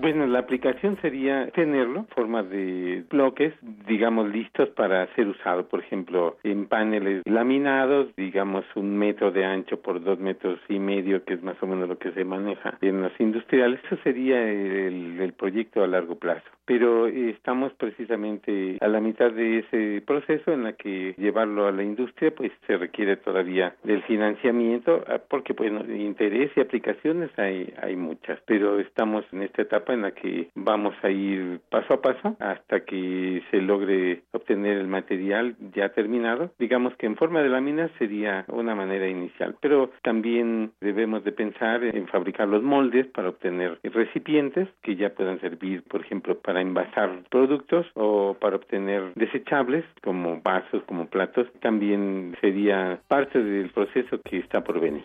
Bueno, 0.00 0.28
la 0.28 0.38
aplicación 0.38 0.96
sería 1.02 1.50
tenerlo 1.50 2.00
en 2.00 2.06
forma 2.06 2.44
de 2.44 3.04
bloques, 3.10 3.52
digamos, 3.88 4.28
listos 4.30 4.68
para 4.70 5.12
ser 5.16 5.26
usado, 5.26 5.68
por 5.68 5.80
ejemplo, 5.80 6.36
en 6.44 6.68
paneles 6.68 7.22
laminados, 7.26 8.14
digamos, 8.16 8.64
un 8.76 8.96
metro 8.96 9.32
de 9.32 9.44
ancho 9.44 9.82
por 9.82 10.00
dos 10.00 10.20
metros 10.20 10.60
y 10.68 10.78
medio, 10.78 11.24
que 11.24 11.34
es 11.34 11.42
más 11.42 11.56
o 11.60 11.66
menos 11.66 11.88
lo 11.88 11.98
que 11.98 12.12
se 12.12 12.24
maneja 12.24 12.78
en 12.80 13.02
los 13.02 13.12
industriales. 13.18 13.80
Eso 13.86 14.00
sería 14.04 14.40
el, 14.40 15.20
el 15.20 15.32
proyecto 15.32 15.82
a 15.82 15.88
largo 15.88 16.14
plazo. 16.14 16.46
Pero 16.68 17.06
estamos 17.06 17.72
precisamente 17.72 18.76
a 18.82 18.88
la 18.88 19.00
mitad 19.00 19.32
de 19.32 19.60
ese 19.60 20.02
proceso 20.06 20.52
en 20.52 20.64
la 20.64 20.74
que 20.74 21.14
llevarlo 21.16 21.66
a 21.66 21.72
la 21.72 21.82
industria, 21.82 22.30
pues 22.30 22.52
se 22.66 22.76
requiere 22.76 23.16
todavía 23.16 23.74
del 23.84 24.02
financiamiento, 24.02 25.02
ah, 25.08 25.18
porque, 25.30 25.54
bueno, 25.54 25.80
interés 25.90 26.50
y 26.54 26.60
aplicaciones 26.60 27.30
hay, 27.38 27.72
hay 27.80 27.96
muchas, 27.96 28.38
pero 28.44 28.78
estamos 28.80 29.24
en 29.32 29.44
esta 29.44 29.62
etapa 29.62 29.94
en 29.94 30.02
la 30.02 30.10
que 30.10 30.50
vamos 30.54 30.94
a 31.02 31.08
ir 31.08 31.60
paso 31.70 31.94
a 31.94 32.02
paso 32.02 32.36
hasta 32.38 32.80
que 32.80 33.42
se 33.50 33.62
logre 33.62 34.24
obtener 34.32 34.76
el 34.76 34.88
material 34.88 35.56
ya 35.74 35.88
terminado. 35.88 36.52
Digamos 36.58 36.94
que 36.96 37.06
en 37.06 37.16
forma 37.16 37.40
de 37.40 37.48
lámina 37.48 37.88
sería 37.98 38.44
una 38.48 38.74
manera 38.74 39.08
inicial, 39.08 39.56
pero 39.62 39.90
también 40.02 40.72
debemos 40.82 41.24
de 41.24 41.32
pensar 41.32 41.82
en 41.82 42.08
fabricar 42.08 42.46
los 42.46 42.62
moldes 42.62 43.06
para 43.06 43.30
obtener 43.30 43.78
recipientes 43.84 44.68
que 44.82 44.96
ya 44.96 45.14
puedan 45.14 45.40
servir, 45.40 45.82
por 45.84 46.02
ejemplo, 46.02 46.38
para 46.38 46.57
envasar 46.60 47.24
productos 47.30 47.86
o 47.94 48.34
para 48.40 48.56
obtener 48.56 49.12
desechables 49.14 49.84
como 50.02 50.40
vasos, 50.42 50.82
como 50.86 51.06
platos. 51.06 51.46
También 51.60 52.36
sería 52.40 53.00
parte 53.08 53.42
del 53.42 53.70
proceso 53.70 54.20
que 54.24 54.38
está 54.38 54.62
por 54.62 54.80
venir. 54.80 55.04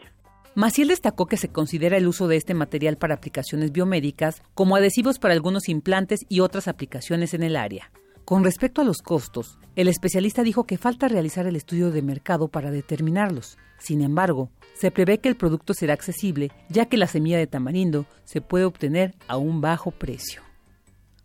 Maciel 0.56 0.90
destacó 0.90 1.26
que 1.26 1.38
se 1.38 1.52
considera 1.52 1.98
el 1.98 2.08
uso 2.08 2.28
de 2.28 2.36
este 2.36 2.54
material 2.54 2.98
para 2.98 3.16
aplicaciones 3.16 3.72
biomédicas 3.72 4.44
como 4.54 4.76
adhesivos 4.76 5.18
para 5.18 5.34
algunos 5.34 5.68
implantes 5.68 6.20
y 6.30 6.42
otras 6.42 6.68
aplicaciones 6.68 7.34
en 7.34 7.42
el 7.42 7.56
área. 7.56 7.90
Con 8.24 8.44
respecto 8.44 8.82
a 8.82 8.86
los 8.86 9.02
costos, 9.02 9.58
el 9.76 9.88
especialista 9.88 10.44
dijo 10.44 10.66
que 10.66 10.78
falta 10.78 11.08
realizar 11.08 11.48
el 11.48 11.56
estudio 11.56 11.92
de 11.92 12.04
mercado 12.04 12.48
para 12.48 12.72
determinarlos. 12.72 13.58
Sin 13.80 14.02
embargo, 14.02 14.50
se 14.76 14.92
prevé 14.92 15.18
que 15.18 15.28
el 15.28 15.36
producto 15.36 15.74
será 15.74 15.94
accesible 15.94 16.52
ya 16.70 16.86
que 16.86 16.98
la 16.98 17.08
semilla 17.08 17.38
de 17.38 17.48
tamarindo 17.48 18.06
se 18.24 18.40
puede 18.40 18.66
obtener 18.66 19.16
a 19.28 19.38
un 19.38 19.60
bajo 19.60 19.92
precio. 19.92 20.42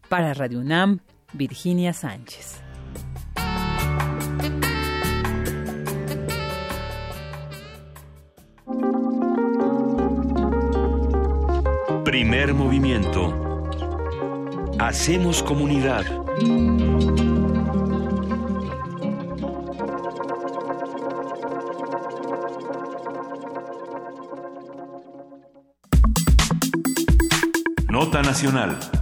Para 0.09 0.33
Radio 0.33 0.61
UNAM, 0.61 1.01
Virginia 1.35 1.93
Sánchez. 1.93 2.63
Primer 12.05 12.55
movimiento. 12.55 13.35
Hacemos 14.79 15.43
comunidad. 15.43 16.07
Nota 27.91 28.23
Nacional. 28.23 28.98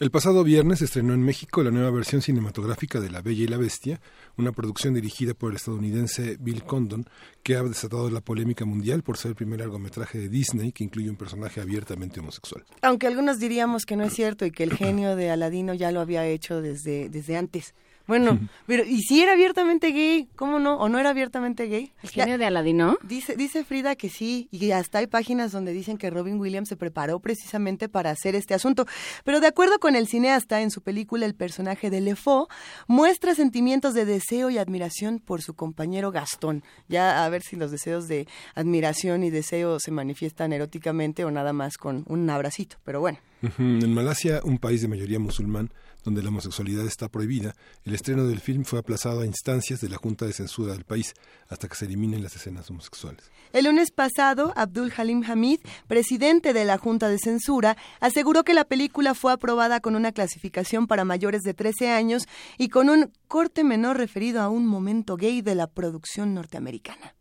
El 0.00 0.12
pasado 0.12 0.44
viernes 0.44 0.80
estrenó 0.80 1.12
en 1.12 1.24
México 1.24 1.60
la 1.64 1.72
nueva 1.72 1.90
versión 1.90 2.22
cinematográfica 2.22 3.00
de 3.00 3.10
La 3.10 3.20
Bella 3.20 3.42
y 3.42 3.48
la 3.48 3.56
Bestia, 3.56 4.00
una 4.36 4.52
producción 4.52 4.94
dirigida 4.94 5.34
por 5.34 5.50
el 5.50 5.56
estadounidense 5.56 6.36
Bill 6.38 6.62
Condon, 6.62 7.04
que 7.42 7.56
ha 7.56 7.64
desatado 7.64 8.08
la 8.08 8.20
polémica 8.20 8.64
mundial 8.64 9.02
por 9.02 9.16
ser 9.16 9.30
el 9.30 9.34
primer 9.34 9.58
largometraje 9.58 10.18
de 10.18 10.28
Disney 10.28 10.70
que 10.70 10.84
incluye 10.84 11.10
un 11.10 11.16
personaje 11.16 11.60
abiertamente 11.60 12.20
homosexual. 12.20 12.64
Aunque 12.80 13.08
algunos 13.08 13.40
diríamos 13.40 13.86
que 13.86 13.96
no 13.96 14.04
es 14.04 14.12
cierto 14.12 14.46
y 14.46 14.52
que 14.52 14.62
el 14.62 14.72
genio 14.76 15.16
de 15.16 15.30
Aladino 15.30 15.74
ya 15.74 15.90
lo 15.90 16.00
había 16.00 16.24
hecho 16.24 16.62
desde, 16.62 17.08
desde 17.08 17.36
antes. 17.36 17.74
Bueno, 18.08 18.40
pero 18.66 18.84
¿y 18.84 19.02
si 19.02 19.22
era 19.22 19.34
abiertamente 19.34 19.92
gay? 19.92 20.30
¿Cómo 20.34 20.58
no? 20.58 20.78
¿O 20.78 20.88
no 20.88 20.98
era 20.98 21.10
abiertamente 21.10 21.66
gay? 21.66 21.92
¿El 22.02 22.08
genio 22.08 22.38
de 22.38 22.46
Aladino? 22.46 22.96
Dice, 23.02 23.36
dice 23.36 23.64
Frida 23.64 23.96
que 23.96 24.08
sí, 24.08 24.48
y 24.50 24.70
hasta 24.70 25.00
hay 25.00 25.06
páginas 25.06 25.52
donde 25.52 25.74
dicen 25.74 25.98
que 25.98 26.08
Robin 26.08 26.40
Williams 26.40 26.70
se 26.70 26.76
preparó 26.76 27.20
precisamente 27.20 27.90
para 27.90 28.10
hacer 28.10 28.34
este 28.34 28.54
asunto. 28.54 28.86
Pero 29.24 29.40
de 29.40 29.46
acuerdo 29.46 29.78
con 29.78 29.94
el 29.94 30.08
cineasta, 30.08 30.62
en 30.62 30.70
su 30.70 30.80
película 30.80 31.26
el 31.26 31.34
personaje 31.34 31.90
de 31.90 32.00
Lefaux 32.00 32.48
muestra 32.86 33.34
sentimientos 33.34 33.92
de 33.92 34.06
deseo 34.06 34.48
y 34.48 34.56
admiración 34.56 35.18
por 35.18 35.42
su 35.42 35.52
compañero 35.52 36.10
Gastón. 36.10 36.64
Ya 36.88 37.26
a 37.26 37.28
ver 37.28 37.42
si 37.42 37.56
los 37.56 37.70
deseos 37.70 38.08
de 38.08 38.26
admiración 38.54 39.22
y 39.22 39.28
deseo 39.28 39.80
se 39.80 39.90
manifiestan 39.90 40.54
eróticamente 40.54 41.26
o 41.26 41.30
nada 41.30 41.52
más 41.52 41.76
con 41.76 42.04
un 42.06 42.30
abracito, 42.30 42.76
pero 42.84 43.00
bueno. 43.00 43.18
En 43.58 43.92
Malasia, 43.92 44.40
un 44.44 44.58
país 44.58 44.80
de 44.80 44.88
mayoría 44.88 45.18
musulmán, 45.18 45.70
donde 46.04 46.22
la 46.22 46.28
homosexualidad 46.28 46.86
está 46.86 47.08
prohibida, 47.08 47.54
el 47.84 47.94
estreno 47.94 48.24
del 48.24 48.40
film 48.40 48.64
fue 48.64 48.78
aplazado 48.78 49.20
a 49.20 49.26
instancias 49.26 49.80
de 49.80 49.88
la 49.88 49.96
Junta 49.96 50.26
de 50.26 50.32
Censura 50.32 50.72
del 50.72 50.84
país 50.84 51.14
hasta 51.48 51.68
que 51.68 51.76
se 51.76 51.84
eliminen 51.84 52.22
las 52.22 52.36
escenas 52.36 52.70
homosexuales. 52.70 53.30
El 53.52 53.64
lunes 53.64 53.90
pasado, 53.90 54.52
Abdul 54.56 54.92
Halim 54.96 55.24
Hamid, 55.26 55.60
presidente 55.86 56.52
de 56.52 56.64
la 56.64 56.78
Junta 56.78 57.08
de 57.08 57.18
Censura, 57.18 57.76
aseguró 58.00 58.44
que 58.44 58.54
la 58.54 58.64
película 58.64 59.14
fue 59.14 59.32
aprobada 59.32 59.80
con 59.80 59.96
una 59.96 60.12
clasificación 60.12 60.86
para 60.86 61.04
mayores 61.04 61.42
de 61.42 61.54
13 61.54 61.90
años 61.90 62.28
y 62.58 62.68
con 62.68 62.90
un 62.90 63.12
corte 63.26 63.64
menor 63.64 63.96
referido 63.96 64.40
a 64.42 64.48
un 64.48 64.66
momento 64.66 65.16
gay 65.16 65.42
de 65.42 65.54
la 65.54 65.66
producción 65.66 66.34
norteamericana. 66.34 67.14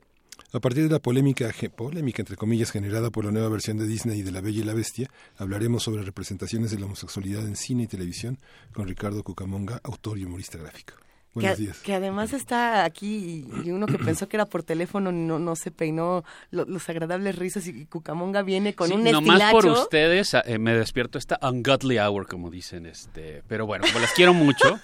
A 0.54 0.60
partir 0.62 0.84
de 0.84 0.90
la 0.90 1.00
polémica, 1.00 1.52
polémica, 1.76 2.22
entre 2.22 2.38
comillas, 2.38 2.72
generada 2.72 3.10
por 3.10 3.26
la 3.26 3.32
nueva 3.32 3.50
versión 3.50 3.78
de 3.78 3.86
Disney 3.86 4.22
de 4.22 4.32
La 4.32 4.40
Bella 4.40 4.62
y 4.62 4.64
la 4.64 4.74
Bestia, 4.74 5.10
hablaremos 5.38 5.84
sobre 5.84 6.04
representaciones 6.04 6.72
de 6.72 6.80
la 6.80 6.86
homosexualidad 6.86 7.46
en 7.46 7.58
cine 7.58 7.84
y 7.84 7.88
televisión 7.88 8.40
con 8.74 8.88
Ricardo 8.88 9.24
Cucamonga, 9.24 9.82
autor 9.84 10.18
y 10.18 10.24
humorista 10.24 10.58
gráfico. 10.58 10.94
Buenos 11.34 11.58
que, 11.58 11.62
días. 11.64 11.78
que 11.80 11.94
además 11.94 12.34
está 12.34 12.84
aquí 12.84 13.46
y 13.64 13.70
uno 13.70 13.86
que 13.86 14.00
pensó 14.00 14.28
que 14.28 14.38
era 14.38 14.46
por 14.48 14.64
teléfono 14.64 15.12
no, 15.12 15.38
no 15.38 15.56
se 15.56 15.70
peinó 15.70 16.24
lo- 16.50 16.66
los 16.66 16.90
agradables 16.90 17.36
risas 17.36 17.68
y 17.68 17.86
Cucamonga 17.86 18.42
viene 18.42 18.74
con 18.74 18.88
Sí, 18.88 18.94
un 18.96 19.04
nomás 19.04 19.20
estilacho. 19.42 19.52
por 19.52 19.66
ustedes 19.68 20.34
eh, 20.34 20.58
me 20.58 20.74
despierto 20.74 21.20
esta 21.20 21.38
ungodly 21.44 22.00
hour, 22.00 22.26
como 22.26 22.50
dicen, 22.50 22.88
este, 22.88 23.44
pero 23.48 23.68
bueno, 23.68 23.86
como 23.86 24.00
las 24.00 24.14
quiero 24.14 24.34
mucho, 24.34 24.80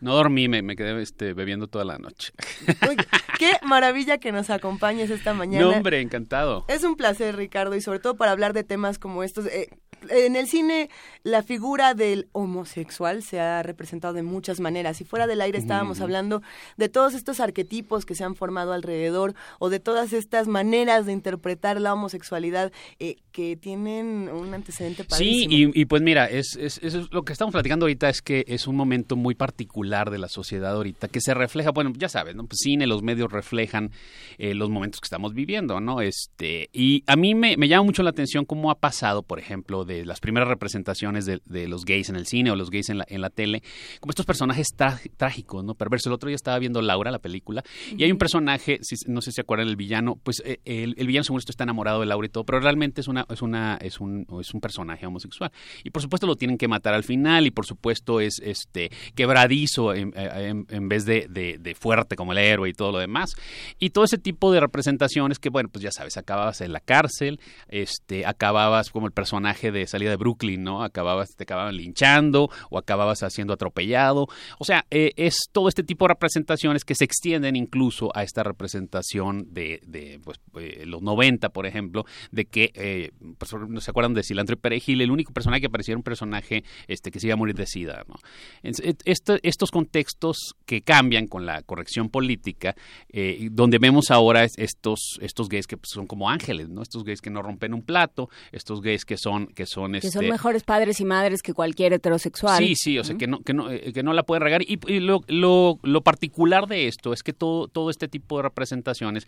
no 0.00 0.14
dormí, 0.14 0.48
me, 0.48 0.62
me 0.62 0.76
quedé 0.76 1.00
este, 1.00 1.32
bebiendo 1.32 1.68
toda 1.68 1.84
la 1.84 1.98
noche. 1.98 2.32
Qué 3.38 3.52
maravilla 3.62 4.18
que 4.18 4.32
nos 4.32 4.50
acompañes 4.50 5.10
esta 5.10 5.34
mañana. 5.34 5.64
No, 5.64 5.72
hombre, 5.72 6.00
encantado. 6.00 6.64
Es 6.68 6.84
un 6.84 6.96
placer, 6.96 7.36
Ricardo, 7.36 7.74
y 7.76 7.80
sobre 7.80 7.98
todo 7.98 8.16
para 8.16 8.32
hablar 8.32 8.52
de 8.52 8.64
temas 8.64 8.98
como 8.98 9.22
estos. 9.22 9.46
Eh, 9.46 9.68
en 10.10 10.36
el 10.36 10.46
cine, 10.48 10.88
la 11.22 11.42
figura 11.42 11.94
del 11.94 12.28
homosexual 12.32 13.22
se 13.22 13.40
ha 13.40 13.62
representado 13.62 14.14
de 14.14 14.22
muchas 14.22 14.60
maneras. 14.60 15.00
Y 15.00 15.04
fuera 15.04 15.26
del 15.26 15.40
aire 15.40 15.58
estábamos 15.58 16.00
hablando 16.00 16.42
de 16.76 16.88
todos 16.88 17.14
estos 17.14 17.40
arquetipos 17.40 18.04
que 18.06 18.14
se 18.14 18.24
han 18.24 18.34
formado 18.36 18.72
alrededor 18.72 19.34
o 19.58 19.68
de 19.70 19.80
todas 19.80 20.12
estas 20.12 20.46
maneras 20.48 21.06
de 21.06 21.12
interpretar 21.12 21.80
la 21.80 21.92
homosexualidad 21.94 22.72
eh, 22.98 23.16
que 23.32 23.56
tienen 23.56 24.28
un 24.32 24.54
antecedente 24.54 25.02
Sí, 25.04 25.08
padrísimo. 25.08 25.72
y, 25.74 25.80
y 25.82 25.84
pues 25.86 26.02
mira, 26.02 26.26
es, 26.26 26.56
es 26.56 26.80
lo 27.10 27.22
que 27.24 27.32
estamos 27.32 27.52
platicando 27.52 27.86
ahorita 27.86 28.08
es 28.08 28.22
que 28.22 28.44
es 28.48 28.66
un 28.66 28.76
momento 28.76 29.16
muy 29.16 29.34
particular 29.34 30.10
de 30.10 30.18
la 30.18 30.28
sociedad 30.28 30.74
ahorita, 30.74 31.08
que 31.08 31.20
se 31.20 31.34
refleja, 31.34 31.70
bueno, 31.70 31.92
ya 31.96 32.08
sabes, 32.08 32.34
¿no? 32.36 32.44
Pues 32.46 32.58
cine, 32.62 32.86
los 32.86 33.02
medios 33.02 33.32
reflejan 33.32 33.90
eh, 34.38 34.54
los 34.54 34.70
momentos 34.70 35.00
que 35.00 35.06
estamos 35.06 35.34
viviendo, 35.34 35.80
¿no? 35.80 36.00
Este, 36.00 36.68
y 36.72 37.02
a 37.06 37.16
mí 37.16 37.34
me, 37.34 37.56
me 37.56 37.68
llama 37.68 37.84
mucho 37.84 38.02
la 38.02 38.10
atención 38.10 38.44
cómo 38.44 38.70
ha 38.70 38.76
pasado, 38.78 39.22
por 39.22 39.38
ejemplo, 39.38 39.84
de 39.86 40.04
las 40.04 40.20
primeras 40.20 40.48
representaciones 40.48 41.24
de, 41.26 41.40
de 41.46 41.68
los 41.68 41.84
gays 41.84 42.08
en 42.08 42.16
el 42.16 42.26
cine 42.26 42.50
o 42.50 42.56
los 42.56 42.70
gays 42.70 42.88
en 42.90 42.98
la, 42.98 43.06
en 43.08 43.20
la 43.20 43.30
tele, 43.30 43.62
como 44.00 44.10
estos 44.10 44.26
personajes 44.26 44.68
tra- 44.76 45.00
trágicos, 45.16 45.64
¿no? 45.64 45.74
Perversos. 45.74 46.06
El 46.08 46.12
otro 46.12 46.28
día 46.28 46.36
estaba 46.36 46.58
viendo 46.58 46.82
Laura, 46.82 47.10
la 47.10 47.18
película, 47.18 47.62
y 47.96 48.04
hay 48.04 48.12
un 48.12 48.18
personaje, 48.18 48.78
si- 48.82 48.96
no 49.08 49.20
sé 49.20 49.30
si 49.30 49.36
se 49.36 49.40
acuerdan, 49.42 49.68
el 49.68 49.76
villano, 49.76 50.16
pues 50.22 50.42
eh, 50.44 50.58
el, 50.64 50.94
el 50.98 51.06
villano 51.06 51.24
según 51.24 51.38
esto 51.38 51.52
está 51.52 51.64
enamorado 51.64 52.00
de 52.00 52.06
Laura 52.06 52.26
y 52.26 52.30
todo, 52.30 52.44
pero 52.44 52.60
realmente 52.60 53.00
es 53.00 53.08
una, 53.08 53.24
es 53.30 53.42
una, 53.42 53.76
es 53.80 54.00
un, 54.00 54.26
es 54.40 54.52
un 54.54 54.60
personaje 54.60 55.06
homosexual. 55.06 55.50
Y 55.84 55.90
por 55.90 56.02
supuesto 56.02 56.26
lo 56.26 56.36
tienen 56.36 56.58
que 56.58 56.68
matar 56.68 56.94
al 56.94 57.04
final, 57.04 57.46
y 57.46 57.50
por 57.50 57.66
supuesto 57.66 58.20
es 58.20 58.40
este 58.42 58.90
quebradizo 59.14 59.94
en, 59.94 60.12
en- 60.16 60.66
en 60.70 60.88
vez 60.88 61.04
de, 61.04 61.26
de- 61.28 61.58
de 61.58 61.74
fuerte 61.74 62.16
como 62.16 62.32
el 62.32 62.38
héroe 62.38 62.68
y 62.68 62.72
todo 62.72 62.92
lo 62.92 62.98
demás. 62.98 63.30
Y 63.78 63.90
todo 63.90 64.04
ese 64.04 64.18
tipo 64.18 64.52
de 64.52 64.60
representaciones 64.60 65.38
que, 65.38 65.50
bueno, 65.50 65.68
pues 65.70 65.82
ya 65.82 65.90
sabes, 65.92 66.16
acababas 66.16 66.60
en 66.60 66.72
la 66.72 66.80
cárcel, 66.80 67.40
este, 67.68 68.24
acababas 68.26 68.90
como 68.90 69.06
el 69.06 69.12
personaje 69.12 69.72
de 69.72 69.75
salida 69.86 70.10
de 70.10 70.16
Brooklyn, 70.16 70.62
¿no? 70.62 70.82
Acababas, 70.82 71.34
te 71.36 71.42
acababan 71.44 71.76
linchando 71.76 72.48
o 72.70 72.78
acababas 72.78 73.22
siendo 73.30 73.52
atropellado. 73.52 74.28
O 74.58 74.64
sea, 74.64 74.86
eh, 74.90 75.12
es 75.16 75.36
todo 75.52 75.68
este 75.68 75.82
tipo 75.82 76.04
de 76.06 76.14
representaciones 76.14 76.84
que 76.84 76.94
se 76.94 77.04
extienden 77.04 77.56
incluso 77.56 78.10
a 78.16 78.22
esta 78.22 78.42
representación 78.42 79.52
de, 79.52 79.80
de, 79.86 80.20
pues, 80.24 80.38
eh, 80.58 80.84
los 80.86 81.02
90, 81.02 81.48
por 81.50 81.66
ejemplo, 81.66 82.04
de 82.30 82.44
que, 82.46 82.70
eh, 82.74 83.10
pues, 83.38 83.52
no 83.68 83.80
se 83.80 83.90
acuerdan 83.90 84.14
de 84.14 84.22
Cilantro 84.22 84.54
y 84.54 84.58
Perejil, 84.58 85.00
el 85.00 85.10
único 85.10 85.32
personaje 85.32 85.62
que 85.62 85.70
parecía 85.70 85.92
era 85.92 85.98
un 85.98 86.02
personaje 86.04 86.64
este, 86.86 87.10
que 87.10 87.20
se 87.20 87.26
iba 87.26 87.34
a 87.34 87.36
morir 87.36 87.54
de 87.56 87.66
sida, 87.66 88.04
¿no? 88.08 88.14
Este- 88.62 89.40
estos 89.42 89.70
contextos 89.70 90.54
que 90.66 90.82
cambian 90.82 91.26
con 91.26 91.46
la 91.46 91.62
corrección 91.62 92.08
política, 92.08 92.74
eh, 93.12 93.48
donde 93.50 93.78
vemos 93.78 94.10
ahora 94.10 94.44
es- 94.44 94.56
estos, 94.58 95.18
estos 95.20 95.48
gays 95.48 95.66
que 95.66 95.76
pues, 95.76 95.90
son 95.92 96.06
como 96.06 96.30
ángeles, 96.30 96.68
¿no? 96.68 96.82
Estos 96.82 97.04
gays 97.04 97.20
que 97.20 97.30
no 97.30 97.42
rompen 97.42 97.74
un 97.74 97.82
plato, 97.82 98.28
estos 98.52 98.80
gays 98.80 99.04
que 99.04 99.16
son, 99.16 99.46
son, 99.66 99.92
Que 99.92 99.98
este, 99.98 100.10
son 100.10 100.28
mejores 100.28 100.62
padres 100.64 101.00
y 101.00 101.04
madres 101.04 101.42
que 101.42 101.52
cualquier 101.52 101.92
heterosexual. 101.92 102.58
Sí, 102.64 102.74
sí, 102.76 102.98
o 102.98 103.04
sea, 103.04 103.16
que 103.16 103.26
no, 103.26 103.40
que 103.40 103.52
no, 103.54 103.70
eh, 103.70 103.92
que 103.92 104.02
no 104.02 104.12
la 104.12 104.22
pueden 104.22 104.42
regar. 104.42 104.62
Y, 104.62 104.78
y 104.86 105.00
lo, 105.00 105.22
lo, 105.28 105.78
lo 105.82 106.00
particular 106.02 106.66
de 106.66 106.86
esto 106.88 107.12
es 107.12 107.22
que 107.22 107.32
todo, 107.32 107.68
todo 107.68 107.90
este 107.90 108.08
tipo 108.08 108.36
de 108.38 108.42
representaciones 108.44 109.26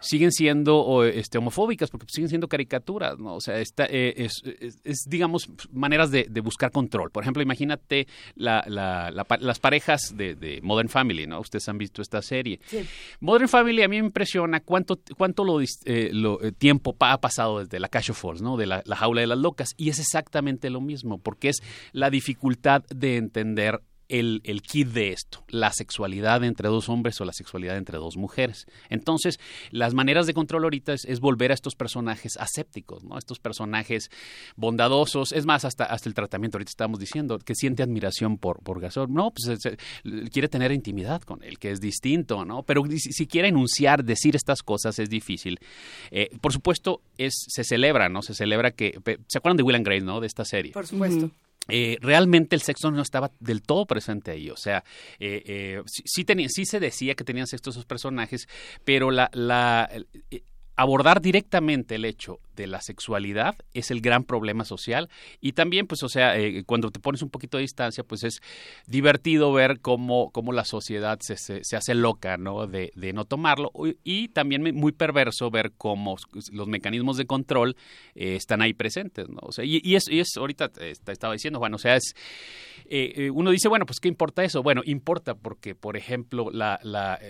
siguen 0.00 0.32
siendo 0.32 1.04
este, 1.04 1.38
homofóbicas, 1.38 1.90
porque 1.90 2.06
siguen 2.08 2.28
siendo 2.28 2.48
caricaturas, 2.48 3.18
¿no? 3.18 3.34
O 3.36 3.40
sea, 3.40 3.58
esta, 3.60 3.86
eh, 3.86 4.14
es, 4.16 4.42
es- 4.60 4.78
es, 4.84 4.98
digamos, 5.08 5.48
maneras 5.72 6.10
de, 6.10 6.26
de 6.28 6.40
buscar 6.40 6.70
control. 6.70 7.10
Por 7.10 7.22
ejemplo, 7.22 7.42
imagínate 7.42 8.06
la, 8.34 8.64
la- 8.66 9.10
la 9.10 9.24
pa- 9.24 9.38
las 9.38 9.58
parejas 9.58 10.14
de, 10.16 10.34
de 10.34 10.60
Modern 10.62 10.88
Family, 10.88 11.26
¿no? 11.26 11.40
Ustedes 11.40 11.68
han 11.68 11.78
visto 11.78 12.02
esta 12.02 12.22
serie. 12.22 12.60
Modern 13.20 13.48
Family 13.48 13.82
a 13.82 13.88
mí 13.88 14.00
me 14.00 14.06
impresiona 14.06 14.60
cuánto, 14.60 14.98
cuánto 15.16 15.44
lo, 15.44 15.60
eh, 15.60 16.10
lo, 16.12 16.42
eh, 16.42 16.52
tiempo 16.52 16.96
ha 17.00 17.20
pasado 17.20 17.60
desde 17.60 17.78
la 17.80 17.88
Cash 17.88 18.10
of 18.10 18.18
Force, 18.18 18.42
¿no? 18.42 18.56
De 18.56 18.66
la, 18.66 18.82
la 18.86 18.96
jaula 18.96 19.20
de 19.20 19.26
las 19.26 19.38
locas. 19.38 19.73
Y 19.76 19.90
es 19.90 19.98
exactamente 19.98 20.70
lo 20.70 20.80
mismo, 20.80 21.18
porque 21.18 21.48
es 21.48 21.62
la 21.92 22.10
dificultad 22.10 22.84
de 22.94 23.16
entender 23.16 23.80
el, 24.08 24.40
el 24.44 24.62
kit 24.62 24.88
de 24.88 25.12
esto, 25.12 25.44
la 25.48 25.72
sexualidad 25.72 26.42
entre 26.44 26.68
dos 26.68 26.88
hombres 26.88 27.20
o 27.20 27.24
la 27.24 27.32
sexualidad 27.32 27.76
entre 27.76 27.98
dos 27.98 28.16
mujeres. 28.16 28.66
Entonces, 28.90 29.38
las 29.70 29.94
maneras 29.94 30.26
de 30.26 30.34
control 30.34 30.64
ahorita 30.64 30.92
es, 30.92 31.04
es 31.04 31.20
volver 31.20 31.50
a 31.50 31.54
estos 31.54 31.74
personajes 31.74 32.36
asépticos, 32.38 33.04
¿no? 33.04 33.16
Estos 33.18 33.38
personajes 33.38 34.10
bondadosos. 34.56 35.32
Es 35.32 35.46
más, 35.46 35.64
hasta, 35.64 35.84
hasta 35.84 36.08
el 36.08 36.14
tratamiento, 36.14 36.56
ahorita 36.56 36.70
estamos 36.70 36.98
diciendo, 36.98 37.38
que 37.38 37.54
siente 37.54 37.82
admiración 37.82 38.38
por, 38.38 38.60
por 38.62 38.80
Gasol. 38.80 39.12
No, 39.12 39.30
pues 39.32 39.60
se- 39.60 39.70
se- 39.70 40.30
quiere 40.30 40.48
tener 40.48 40.72
intimidad 40.72 41.22
con 41.22 41.42
él, 41.42 41.58
que 41.58 41.70
es 41.70 41.80
distinto, 41.80 42.44
¿no? 42.44 42.62
Pero 42.62 42.82
si, 42.90 42.98
si 42.98 43.26
quiere 43.26 43.48
enunciar, 43.48 44.04
decir 44.04 44.36
estas 44.36 44.62
cosas 44.62 44.98
es 44.98 45.10
difícil. 45.10 45.58
Eh, 46.10 46.30
por 46.40 46.52
supuesto, 46.52 47.00
es, 47.18 47.32
se 47.48 47.64
celebra, 47.64 48.08
¿no? 48.08 48.22
Se 48.22 48.34
celebra 48.34 48.70
que... 48.70 48.98
¿Se 49.28 49.38
acuerdan 49.38 49.56
de 49.56 49.62
Will 49.62 49.76
and 49.76 49.86
Grace, 49.86 50.04
no? 50.04 50.20
De 50.20 50.26
esta 50.26 50.44
serie. 50.44 50.72
Por 50.72 50.86
supuesto. 50.86 51.30
Eh, 51.68 51.96
realmente 52.00 52.54
el 52.56 52.62
sexo 52.62 52.90
no 52.90 53.00
estaba 53.02 53.30
del 53.40 53.62
todo 53.62 53.86
presente 53.86 54.30
ahí. 54.32 54.50
O 54.50 54.56
sea, 54.56 54.84
eh, 55.18 55.42
eh, 55.46 55.82
sí, 55.86 56.02
sí 56.06 56.24
sí 56.50 56.66
se 56.66 56.80
decía 56.80 57.14
que 57.14 57.24
tenían 57.24 57.46
sexo 57.46 57.70
esos 57.70 57.86
personajes, 57.86 58.48
pero 58.84 59.10
la, 59.10 59.30
la- 59.32 59.88
eh, 60.30 60.42
abordar 60.76 61.20
directamente 61.20 61.94
el 61.94 62.04
hecho 62.04 62.40
de 62.56 62.66
la 62.66 62.80
sexualidad 62.80 63.56
es 63.74 63.90
el 63.90 64.00
gran 64.00 64.24
problema 64.24 64.64
social. 64.64 65.08
Y 65.40 65.52
también, 65.52 65.86
pues, 65.86 66.02
o 66.02 66.08
sea, 66.08 66.36
eh, 66.38 66.64
cuando 66.64 66.90
te 66.90 67.00
pones 67.00 67.22
un 67.22 67.30
poquito 67.30 67.56
de 67.56 67.62
distancia, 67.62 68.04
pues 68.04 68.24
es 68.24 68.40
divertido 68.86 69.52
ver 69.52 69.80
cómo, 69.80 70.30
cómo 70.30 70.52
la 70.52 70.64
sociedad 70.64 71.18
se, 71.20 71.36
se, 71.36 71.76
hace 71.76 71.94
loca, 71.94 72.36
¿no? 72.36 72.66
De, 72.66 72.90
no 73.12 73.24
tomarlo. 73.24 73.70
Y, 74.02 74.28
también 74.28 74.62
muy 74.74 74.92
perverso 74.92 75.50
ver 75.50 75.72
cómo 75.76 76.16
los 76.52 76.68
mecanismos 76.68 77.16
de 77.16 77.26
control 77.26 77.76
eh, 78.14 78.36
están 78.36 78.62
ahí 78.62 78.72
presentes, 78.72 79.28
¿no? 79.28 79.40
O 79.42 79.52
sea, 79.52 79.64
y, 79.64 79.94
es, 79.94 80.08
y 80.08 80.18
es, 80.18 80.36
ahorita 80.36 80.68
te, 80.70 80.90
estaba 80.90 81.34
diciendo, 81.34 81.58
Juan, 81.58 81.74
o 81.74 81.78
sea, 81.78 81.94
es, 81.96 82.14
eh, 82.86 83.12
eh, 83.16 83.30
uno 83.30 83.50
dice, 83.50 83.68
bueno, 83.68 83.86
pues, 83.86 84.00
¿qué 84.00 84.08
importa 84.08 84.42
eso? 84.42 84.62
Bueno, 84.62 84.82
importa 84.84 85.34
porque, 85.34 85.74
por 85.74 85.96
ejemplo, 85.96 86.50
la, 86.50 86.80
la, 86.82 87.20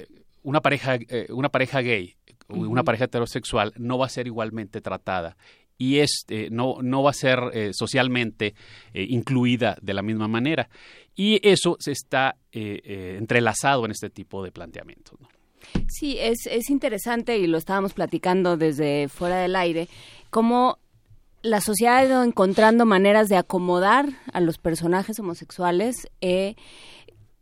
una 0.43 0.61
pareja, 0.61 0.99
una 1.29 1.51
pareja 1.51 1.81
gay 1.81 2.15
una 2.49 2.85
pareja 2.85 3.05
heterosexual 3.05 3.73
no 3.77 3.99
va 3.99 4.07
a 4.07 4.11
ser 4.11 4.27
igualmente 4.27 4.81
tratada 4.81 5.37
y 5.77 5.99
este 5.99 6.51
no, 6.51 6.77
no 6.83 7.03
va 7.03 7.11
a 7.11 7.15
ser 7.15 7.39
eh, 7.53 7.71
socialmente 7.73 8.55
eh, 8.93 9.07
incluida 9.09 9.77
de 9.83 9.95
la 9.95 10.03
misma 10.03 10.29
manera. 10.29 10.69
Y 11.17 11.41
eso 11.49 11.77
se 11.79 11.93
está 11.93 12.37
entrelazado 12.51 13.85
en 13.85 13.93
este 13.93 14.11
tipo 14.11 14.43
de 14.43 14.51
planteamientos. 14.51 15.17
Sí, 15.89 16.17
es, 16.19 16.47
es 16.47 16.71
interesante 16.71 17.39
y 17.39 17.47
lo 17.47 17.59
estábamos 17.59 17.95
platicando 17.95 18.57
desde 18.57 19.09
fuera 19.09 19.39
del 19.39 19.55
aire, 19.55 19.89
cómo 20.31 20.79
la 21.45 21.61
sociedad 21.61 21.99
ha 21.99 22.05
ido 22.05 22.25
encontrando 22.25 22.87
maneras 22.87 23.29
de 23.29 23.37
acomodar 23.37 24.09
a 24.33 24.41
los 24.41 24.57
personajes 24.57 25.19
homosexuales. 25.21 26.09
Eh, 26.23 26.57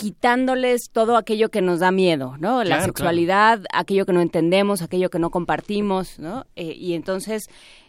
quitándoles 0.02 0.90
todo 0.90 1.16
aquello 1.16 1.48
que 1.48 1.62
nos 1.62 1.78
da 1.78 1.92
miedo, 1.92 2.34
¿no? 2.40 2.64
La 2.64 2.84
sexualidad, 2.84 3.62
aquello 3.72 4.04
que 4.04 4.12
no 4.12 4.20
entendemos, 4.20 4.82
aquello 4.82 5.10
que 5.10 5.20
no 5.20 5.30
compartimos, 5.30 6.18
¿no? 6.18 6.44
Eh, 6.56 6.74
y 6.76 6.94
entonces, 6.94 7.44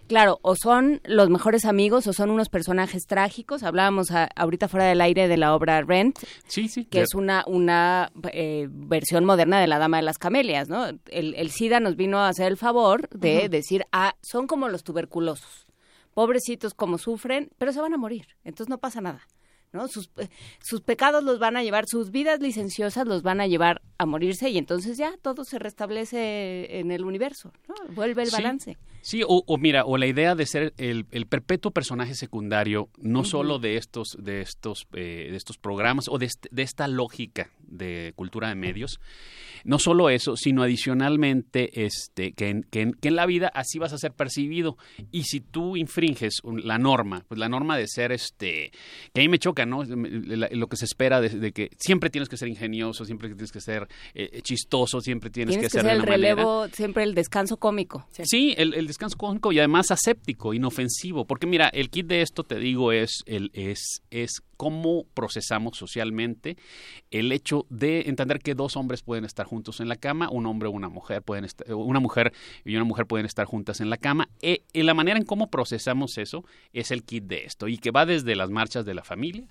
claro, 0.08 0.38
o 0.44 0.56
son 0.56 1.02
los 1.06 1.32
mejores 1.32 1.66
amigos 1.66 2.06
o 2.06 2.14
son 2.14 2.30
unos 2.30 2.50
personajes 2.50 3.08
trágicos. 3.08 3.64
Hablábamos 3.64 4.10
ahorita 4.36 4.68
fuera 4.68 4.86
del 4.86 5.02
aire 5.02 5.28
de 5.28 5.38
la 5.38 5.56
obra 5.56 5.82
Rent, 5.82 6.20
sí, 6.46 6.68
sí, 6.68 6.86
que 6.86 7.02
es 7.02 7.16
una, 7.16 7.44
una 7.48 8.12
eh, 8.32 8.68
versión 8.70 9.26
moderna 9.26 9.60
de 9.60 9.66
La 9.66 9.80
Dama 9.80 9.98
de 9.98 10.04
las 10.04 10.20
Camelias, 10.20 10.70
¿no? 10.70 10.86
El, 11.08 11.50
SIDA 11.50 11.80
nos 11.80 11.96
vino 11.96 12.20
a 12.20 12.28
hacer 12.30 12.46
el 12.46 12.58
favor 12.58 13.10
de 13.10 13.50
decir, 13.50 13.86
ah, 13.92 14.14
son 14.22 14.46
como 14.46 14.70
los 14.70 14.84
tuberculosos. 14.84 15.66
Pobrecitos 16.14 16.76
como 16.76 17.00
sufren, 17.00 17.50
pero 17.58 17.74
se 17.74 17.82
van 17.82 17.96
a 17.96 17.98
morir, 17.98 18.28
entonces 18.44 18.70
no 18.70 18.78
pasa 18.78 19.02
nada. 19.02 19.28
¿No? 19.74 19.88
Sus, 19.88 20.10
eh, 20.18 20.30
sus 20.62 20.82
pecados 20.82 21.24
los 21.24 21.40
van 21.40 21.58
a 21.58 21.64
llevar, 21.64 21.88
sus 21.88 22.12
vidas 22.12 22.40
licenciosas 22.40 23.08
los 23.08 23.24
van 23.24 23.42
a 23.42 23.48
llevar 23.48 23.82
a 23.98 24.06
morirse 24.06 24.50
y 24.50 24.58
entonces 24.58 24.98
ya 24.98 25.16
todo 25.22 25.44
se 25.44 25.60
restablece 25.60 26.80
en 26.80 26.92
el 26.92 27.04
universo, 27.04 27.52
¿no? 27.68 27.76
Vuelve 27.94 28.24
el 28.24 28.30
balance. 28.32 28.78
Sí, 29.02 29.22
o, 29.28 29.58
mira, 29.58 29.84
o 29.84 29.98
la 29.98 30.08
idea 30.08 30.34
de 30.34 30.46
ser 30.46 30.74
el, 30.78 31.06
perpetuo 31.28 31.72
personaje 31.72 32.16
secundario, 32.16 32.88
no 32.98 33.26
solo 33.26 33.60
de 33.60 33.76
estos, 33.76 34.16
de 34.18 34.40
estos, 34.40 34.88
eh, 34.94 35.28
de 35.30 35.36
estos 35.36 35.58
programas 35.58 36.08
o 36.08 36.18
de, 36.18 36.32
de, 36.52 36.62
esta 36.62 36.88
lógica 36.88 37.50
de 37.68 38.14
cultura 38.16 38.50
de 38.50 38.56
medios, 38.56 39.00
no 39.64 39.80
solo 39.80 40.10
eso, 40.10 40.36
sino 40.36 40.64
adicionalmente 40.64 41.86
este, 41.86 42.34
que, 42.34 42.50
en, 42.50 42.64
que, 42.64 42.82
en, 42.82 43.16
la 43.16 43.26
vida 43.26 43.52
así 43.54 43.80
vas 43.80 43.94
a 43.94 43.98
ser 43.98 44.14
percibido. 44.14 44.78
Y 45.12 45.24
si 45.24 45.40
tú 45.40 45.78
infringes 45.78 46.42
la 46.44 46.78
norma, 46.78 47.26
pues 47.28 47.40
la 47.40 47.50
norma 47.50 47.78
de 47.78 47.88
ser, 47.88 48.12
este, 48.12 48.72
que 49.14 49.22
a 49.22 49.24
mí 49.24 49.30
me 49.30 49.40
choca, 49.40 49.66
¿no? 49.66 49.84
Lo 49.84 50.68
que 50.68 50.78
se 50.78 50.86
espera 50.86 51.22
de, 51.22 51.52
que 51.52 51.70
siempre 51.78 52.10
tienes 52.10 52.30
que 52.30 52.38
ser 52.38 52.48
ingenioso, 52.48 53.06
siempre 53.06 53.30
tienes 53.30 53.52
que 53.52 53.62
ser 53.62 53.88
eh, 54.14 54.42
chistoso, 54.42 55.02
siempre 55.02 55.30
tienes, 55.30 55.58
que, 55.58 55.70
ser, 55.70 55.86
el 55.86 56.04
relevo, 56.04 56.68
siempre 56.70 57.04
el 57.04 57.16
descanso 57.16 57.58
cómico. 57.58 58.08
Sí, 58.24 58.54
el, 58.58 58.74
el 58.74 58.88
descanso 58.88 59.18
cómico 59.18 59.52
y 59.52 59.60
además 59.60 59.92
aséptico, 59.92 60.54
inofensivo. 60.54 61.26
Porque 61.26 61.48
mira, 61.48 61.70
el 61.70 61.90
kit 61.90 62.08
de 62.08 62.22
esto, 62.22 62.44
te 62.44 62.60
digo, 62.60 62.92
es, 62.92 63.24
el, 63.26 63.50
es, 63.54 64.02
es 64.12 64.42
cómo 64.58 65.06
procesamos 65.14 65.78
socialmente 65.78 66.58
el 67.12 67.32
hecho 67.32 67.66
de 67.70 68.02
entender 68.08 68.40
que 68.40 68.56
dos 68.56 68.76
hombres 68.78 69.02
pueden 69.02 69.26
estar 69.26 69.46
juntos 69.46 69.80
en 69.80 69.90
la 69.90 69.96
cama, 69.96 70.30
un 70.30 70.46
hombre 70.46 70.70
o 70.70 70.72
una 70.72 70.90
mujer 70.90 71.22
pueden 71.22 71.46
estar, 71.46 71.72
una 71.74 72.00
mujer 72.00 72.34
y 72.66 72.76
una 72.76 72.86
mujer 72.86 73.06
pueden 73.06 73.26
estar 73.26 73.46
juntas 73.46 73.82
en 73.82 73.90
la 73.90 73.98
cama. 73.98 74.30
E, 74.42 74.64
y 74.74 74.84
la 74.84 74.94
manera 74.94 75.18
en 75.18 75.26
cómo 75.26 75.50
procesamos 75.50 76.18
eso 76.18 76.44
es 76.74 76.92
el 76.92 77.04
kit 77.04 77.26
de 77.26 77.46
esto 77.46 77.68
y 77.68 77.78
que 77.78 77.92
va 77.92 78.06
desde 78.06 78.36
las 78.36 78.50
marchas 78.50 78.86
de 78.86 78.94
la 78.94 79.04
familia 79.04 79.48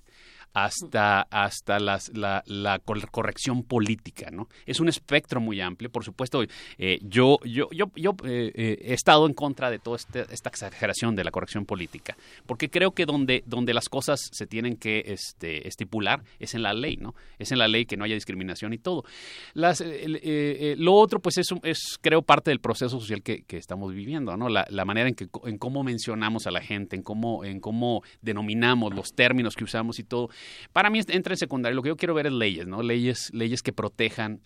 hasta, 0.53 1.21
hasta 1.23 1.79
las, 1.79 2.11
la, 2.15 2.43
la, 2.45 2.79
corrección 2.79 3.63
política, 3.63 4.29
¿no? 4.31 4.49
Es 4.65 4.79
un 4.79 4.89
espectro 4.89 5.39
muy 5.39 5.61
amplio, 5.61 5.89
por 5.89 6.03
supuesto, 6.03 6.43
eh, 6.77 6.99
yo, 7.03 7.39
yo, 7.43 7.69
yo, 7.71 7.91
yo 7.95 8.15
eh, 8.25 8.51
eh, 8.53 8.77
he 8.81 8.93
estado 8.93 9.25
en 9.25 9.33
contra 9.33 9.69
de 9.71 9.79
toda 9.79 9.97
este, 9.97 10.25
esta 10.31 10.49
exageración 10.49 11.15
de 11.15 11.23
la 11.23 11.31
corrección 11.31 11.65
política, 11.65 12.17
porque 12.45 12.69
creo 12.69 12.91
que 12.91 13.05
donde, 13.05 13.43
donde 13.45 13.73
las 13.73 13.89
cosas 13.89 14.19
se 14.31 14.47
tienen 14.47 14.75
que 14.75 15.03
este, 15.07 15.67
estipular 15.67 16.23
es 16.39 16.53
en 16.53 16.63
la 16.63 16.73
ley, 16.73 16.97
¿no? 16.97 17.15
Es 17.39 17.51
en 17.51 17.59
la 17.59 17.67
ley 17.67 17.85
que 17.85 17.97
no 17.97 18.05
haya 18.05 18.15
discriminación 18.15 18.73
y 18.73 18.77
todo. 18.77 19.03
Las, 19.53 19.83
lo 20.77 20.93
otro, 20.93 21.19
pues, 21.19 21.37
es, 21.37 21.49
es, 21.63 21.97
creo, 22.01 22.21
parte 22.21 22.51
del 22.51 22.59
proceso 22.59 22.99
social 22.99 23.21
que, 23.21 23.43
que 23.43 23.57
estamos 23.57 23.93
viviendo, 23.93 24.35
¿no? 24.37 24.49
La, 24.49 24.65
la, 24.69 24.85
manera 24.85 25.09
en, 25.09 25.15
que, 25.15 25.27
en 25.45 25.57
cómo 25.57 25.83
mencionamos 25.83 26.47
a 26.47 26.51
la 26.51 26.61
gente, 26.61 26.95
en 26.95 27.03
cómo, 27.03 27.43
en 27.45 27.59
cómo 27.59 28.03
denominamos 28.21 28.93
los 28.93 29.13
términos 29.13 29.55
que 29.55 29.63
usamos 29.63 29.99
y 29.99 30.03
todo. 30.03 30.29
Para 30.71 30.89
mí 30.89 30.99
entra 31.07 31.33
en 31.33 31.37
secundario. 31.37 31.75
Lo 31.75 31.81
que 31.81 31.89
yo 31.89 31.97
quiero 31.97 32.13
ver 32.13 32.27
es 32.27 32.33
leyes, 32.33 32.67
¿no? 32.67 32.81
Leyes, 32.81 33.29
leyes 33.33 33.61
que 33.61 33.73
protejan 33.73 34.41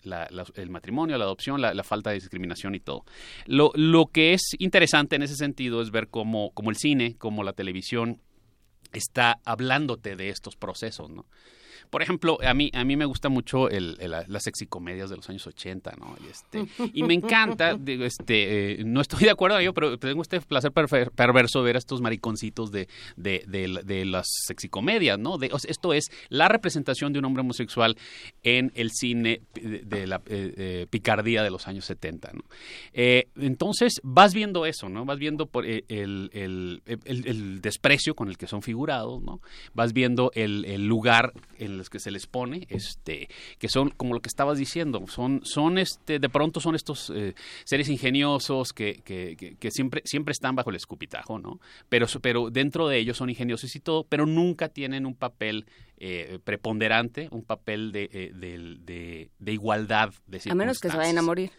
el 0.54 0.70
matrimonio, 0.70 1.18
la 1.18 1.24
adopción, 1.24 1.60
la, 1.60 1.84
falta 1.84 2.10
de 2.10 2.16
discriminación 2.16 2.74
y 2.74 2.80
todo. 2.80 3.04
Lo, 3.46 3.72
lo 3.74 4.06
que 4.06 4.32
es 4.34 4.42
interesante 4.58 5.16
en 5.16 5.22
ese 5.22 5.36
sentido 5.36 5.80
es 5.82 5.90
ver 5.90 6.08
cómo, 6.08 6.50
cómo 6.52 6.70
el 6.70 6.76
cine, 6.76 7.16
cómo 7.18 7.42
la 7.44 7.52
televisión 7.52 8.20
está 8.92 9.40
hablándote 9.44 10.16
de 10.16 10.30
estos 10.30 10.56
procesos, 10.56 11.10
¿no? 11.10 11.26
Por 11.90 12.02
ejemplo, 12.02 12.38
a 12.42 12.54
mí, 12.54 12.70
a 12.74 12.84
mí 12.84 12.96
me 12.96 13.04
gusta 13.04 13.28
mucho 13.28 13.68
el, 13.68 13.96
las 13.98 14.42
sexicomedias 14.42 15.10
de 15.10 15.16
los 15.16 15.28
años 15.28 15.46
80, 15.46 15.94
¿no? 15.98 16.16
Y, 16.24 16.30
este, 16.30 16.90
y 16.92 17.02
me 17.02 17.14
encanta, 17.14 17.74
digo, 17.78 18.04
este, 18.04 18.80
eh, 18.80 18.84
no 18.84 19.00
estoy 19.00 19.24
de 19.24 19.30
acuerdo 19.30 19.60
yo, 19.60 19.72
pero 19.74 19.98
tengo 19.98 20.22
este 20.22 20.40
placer 20.40 20.72
perverso 20.72 21.62
ver 21.62 21.76
a 21.76 21.78
estos 21.78 22.00
mariconcitos 22.00 22.70
de, 22.70 22.88
de, 23.16 23.44
de, 23.46 24.04
las 24.04 24.26
sexicomedias, 24.46 25.18
¿no? 25.18 25.38
De, 25.38 25.50
esto 25.68 25.92
es 25.92 26.10
la 26.28 26.48
representación 26.48 27.12
de 27.12 27.18
un 27.18 27.24
hombre 27.24 27.40
homosexual 27.40 27.96
en 28.42 28.72
el 28.74 28.90
cine 28.92 29.40
de, 29.54 30.06
la 30.06 30.20
eh, 30.26 30.86
picardía 30.90 31.42
de 31.42 31.50
los 31.50 31.68
años 31.68 31.84
70, 31.84 32.32
¿no? 32.34 32.42
Eh, 32.92 33.28
entonces, 33.36 34.00
vas 34.02 34.34
viendo 34.34 34.66
eso, 34.66 34.88
¿no? 34.88 35.04
Vas 35.04 35.18
viendo 35.18 35.46
por 35.46 35.66
el, 35.66 35.84
el, 35.88 36.82
el, 36.84 37.60
desprecio 37.60 38.14
con 38.14 38.28
el 38.28 38.36
que 38.36 38.46
son 38.46 38.62
figurados, 38.62 39.22
¿no? 39.22 39.40
Vas 39.74 39.92
viendo 39.92 40.30
el, 40.34 40.86
lugar 40.86 41.32
en 41.58 41.77
los 41.78 41.88
que 41.90 41.98
se 41.98 42.10
les 42.10 42.26
pone, 42.26 42.66
este, 42.68 43.28
que 43.58 43.68
son 43.68 43.90
como 43.90 44.14
lo 44.14 44.20
que 44.20 44.28
estabas 44.28 44.58
diciendo, 44.58 45.04
son, 45.08 45.40
son 45.44 45.78
este, 45.78 46.18
de 46.18 46.28
pronto 46.28 46.60
son 46.60 46.74
estos 46.74 47.10
eh, 47.14 47.34
seres 47.64 47.88
ingeniosos 47.88 48.72
que, 48.72 49.00
que, 49.04 49.56
que, 49.58 49.70
siempre, 49.70 50.02
siempre 50.04 50.32
están 50.32 50.54
bajo 50.54 50.70
el 50.70 50.76
escupitajo, 50.76 51.38
¿no? 51.38 51.60
Pero, 51.88 52.06
pero 52.20 52.50
dentro 52.50 52.88
de 52.88 52.98
ellos 52.98 53.16
son 53.16 53.30
ingeniosos 53.30 53.74
y 53.74 53.80
todo, 53.80 54.04
pero 54.04 54.26
nunca 54.26 54.68
tienen 54.68 55.06
un 55.06 55.14
papel 55.14 55.66
eh, 55.98 56.38
preponderante, 56.44 57.28
un 57.30 57.42
papel 57.42 57.92
de, 57.92 58.08
eh, 58.12 58.32
de, 58.34 59.30
de, 59.38 59.52
igualdad 59.52 60.10
de 60.26 60.40
A 60.48 60.54
menos 60.54 60.78
que 60.78 60.90
se 60.90 60.96
vayan 60.96 61.18
a 61.18 61.22
morir 61.22 61.50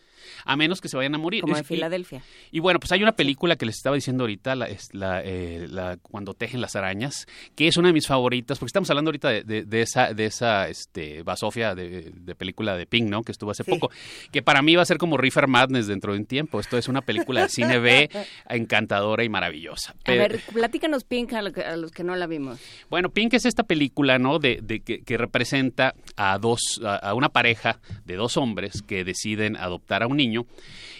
a 0.45 0.55
menos 0.55 0.81
que 0.81 0.89
se 0.89 0.97
vayan 0.97 1.15
a 1.15 1.17
morir. 1.17 1.41
Como 1.41 1.57
en 1.57 1.65
Filadelfia. 1.65 2.21
Y, 2.51 2.59
bueno, 2.59 2.79
pues 2.79 2.91
hay 2.91 3.01
una 3.03 3.13
película 3.13 3.55
que 3.55 3.65
les 3.65 3.75
estaba 3.75 3.95
diciendo 3.95 4.23
ahorita, 4.23 4.55
la, 4.55 4.65
es 4.67 4.93
la, 4.93 5.21
eh, 5.23 5.67
la, 5.69 5.97
Cuando 5.97 6.33
tejen 6.33 6.61
las 6.61 6.75
arañas, 6.75 7.27
que 7.55 7.67
es 7.67 7.77
una 7.77 7.89
de 7.89 7.93
mis 7.93 8.07
favoritas, 8.07 8.59
porque 8.59 8.69
estamos 8.69 8.89
hablando 8.89 9.09
ahorita 9.09 9.29
de, 9.29 9.63
de, 9.63 9.81
esa, 9.81 10.13
de 10.13 10.25
esa 10.25 10.69
este, 10.69 11.23
basofia 11.23 11.75
de, 11.75 12.11
de, 12.13 12.35
película 12.35 12.75
de 12.75 12.85
Pink, 12.85 13.09
¿no? 13.09 13.23
Que 13.23 13.31
estuvo 13.31 13.51
hace 13.51 13.63
poco, 13.63 13.89
que 14.31 14.41
para 14.41 14.61
mí 14.61 14.75
va 14.75 14.81
a 14.81 14.85
ser 14.85 14.97
como 14.97 15.17
Reefer 15.17 15.47
Madness 15.47 15.87
dentro 15.87 16.13
de 16.13 16.19
un 16.19 16.25
tiempo. 16.25 16.59
Esto 16.59 16.77
es 16.77 16.87
una 16.87 17.01
película 17.01 17.43
de 17.43 17.49
cine 17.49 17.79
B 17.79 18.09
encantadora 18.49 19.23
y 19.23 19.29
maravillosa. 19.29 19.95
a 20.05 20.11
ver, 20.11 20.39
platícanos 20.53 21.03
Pink 21.03 21.33
a, 21.33 21.41
los 21.41 21.91
que 21.91 22.03
no 22.03 22.15
la 22.15 22.27
vimos. 22.27 22.59
Bueno, 22.89 23.09
Pink 23.09 23.33
es 23.33 23.45
esta 23.45 23.63
película, 23.63 24.19
¿no? 24.19 24.39
De, 24.39 24.59
de 24.61 24.81
que, 24.81 25.01
que, 25.03 25.17
representa 25.17 25.95
a 26.15 26.37
dos, 26.37 26.81
a 26.83 27.13
una 27.13 27.29
pareja 27.29 27.79
de 28.05 28.15
dos 28.15 28.37
hombres 28.37 28.81
que 28.81 29.03
deciden 29.03 29.55
adoptar 29.57 30.03
a 30.03 30.07
un 30.07 30.18
niño. 30.19 30.45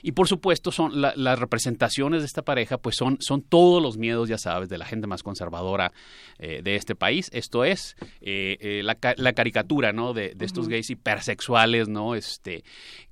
Y 0.01 0.13
por 0.13 0.27
supuesto, 0.27 0.71
son 0.71 1.01
las 1.01 1.39
representaciones 1.39 2.21
de 2.21 2.25
esta 2.25 2.41
pareja, 2.41 2.77
pues 2.77 2.95
son, 2.95 3.17
son 3.19 3.41
todos 3.41 3.83
los 3.83 3.97
miedos, 3.97 4.29
ya 4.29 4.37
sabes, 4.37 4.69
de 4.69 4.77
la 4.77 4.85
gente 4.85 5.07
más 5.07 5.23
conservadora 5.23 5.91
eh, 6.37 6.61
de 6.63 6.75
este 6.75 6.95
país. 6.95 7.29
Esto 7.33 7.65
es 7.65 7.95
eh, 8.21 8.57
eh, 8.61 8.81
la, 8.83 9.33
caricatura, 9.33 9.91
¿no? 9.91 10.13
De, 10.13 10.35
estos 10.39 10.69
gays 10.69 10.89
hipersexuales, 10.89 11.89
¿no? 11.89 12.15
Este, 12.15 12.63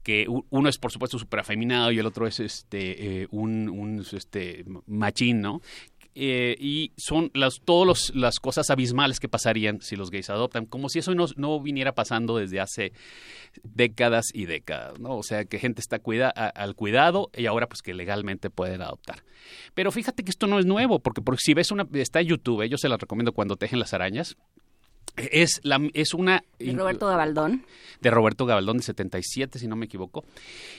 que 0.01 0.25
uno 0.49 0.69
es 0.69 0.77
por 0.77 0.91
supuesto 0.91 1.19
súper 1.19 1.41
afeminado 1.41 1.91
y 1.91 1.99
el 1.99 2.05
otro 2.05 2.25
es 2.25 2.39
este 2.39 3.27
un, 3.31 3.67
un 3.67 4.05
este 4.13 4.63
machín, 4.85 5.41
¿no? 5.41 5.61
Eh, 6.19 6.55
y 6.59 6.93
son 6.97 7.29
las 7.35 7.59
todas 7.63 8.11
las 8.15 8.39
cosas 8.39 8.71
abismales 8.71 9.19
que 9.19 9.29
pasarían 9.29 9.81
si 9.81 9.95
los 9.95 10.09
gays 10.09 10.31
adoptan, 10.31 10.65
como 10.65 10.89
si 10.89 10.97
eso 10.97 11.13
no, 11.13 11.27
no, 11.35 11.59
viniera 11.59 11.93
pasando 11.93 12.37
desde 12.37 12.59
hace 12.59 12.91
décadas 13.61 14.25
y 14.33 14.45
décadas, 14.45 14.99
¿no? 14.99 15.15
O 15.15 15.21
sea, 15.21 15.45
que 15.45 15.59
gente 15.59 15.79
está 15.79 15.99
cuida, 15.99 16.29
al 16.29 16.73
cuidado 16.73 17.29
y 17.37 17.45
ahora 17.45 17.69
pues 17.69 17.83
que 17.83 17.93
legalmente 17.93 18.49
pueden 18.49 18.81
adoptar. 18.81 19.23
Pero 19.75 19.91
fíjate 19.91 20.23
que 20.23 20.31
esto 20.31 20.47
no 20.47 20.57
es 20.57 20.65
nuevo, 20.65 20.97
porque, 20.97 21.21
porque 21.21 21.41
si 21.43 21.53
ves 21.53 21.69
una, 21.69 21.87
está 21.93 22.19
en 22.19 22.29
YouTube, 22.29 22.63
¿eh? 22.63 22.69
yo 22.69 22.79
se 22.79 22.89
la 22.89 22.97
recomiendo 22.97 23.31
cuando 23.31 23.55
tejen 23.55 23.77
las 23.77 23.93
arañas, 23.93 24.37
es, 25.17 25.59
la, 25.61 25.79
es 25.93 26.15
una... 26.15 26.43
De 26.57 26.73
Roberto 26.73 27.05
Gabaldón. 27.05 27.63
De 28.01 28.09
Roberto 28.09 28.47
Gabaldón, 28.47 28.77
de 28.77 28.83
77, 28.83 29.59
si 29.59 29.67
no 29.67 29.75
me 29.75 29.85
equivoco. 29.85 30.25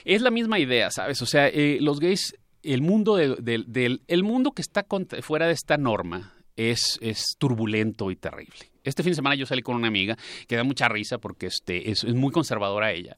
Es 0.03 0.21
la 0.21 0.31
misma 0.31 0.59
idea, 0.59 0.91
¿sabes? 0.91 1.21
O 1.21 1.25
sea, 1.25 1.47
eh, 1.47 1.77
los 1.79 2.01
gays 2.01 2.35
el 2.63 2.81
mundo, 2.81 3.15
del, 3.15 4.01
el 4.07 4.23
mundo 4.23 4.51
que 4.51 4.61
está 4.61 4.85
fuera 5.21 5.47
de 5.47 5.53
esta 5.53 5.77
norma 5.77 6.33
es, 6.55 6.99
es 7.01 7.35
turbulento 7.37 8.11
y 8.11 8.15
terrible. 8.15 8.68
Este 8.83 9.03
fin 9.03 9.11
de 9.11 9.15
semana 9.15 9.35
yo 9.35 9.45
salí 9.45 9.61
con 9.61 9.75
una 9.75 9.87
amiga 9.87 10.17
que 10.47 10.55
da 10.55 10.63
mucha 10.63 10.87
risa 10.87 11.17
porque 11.17 11.47
este, 11.47 11.91
es, 11.91 12.03
es 12.03 12.13
muy 12.15 12.31
conservadora 12.31 12.91
ella. 12.91 13.15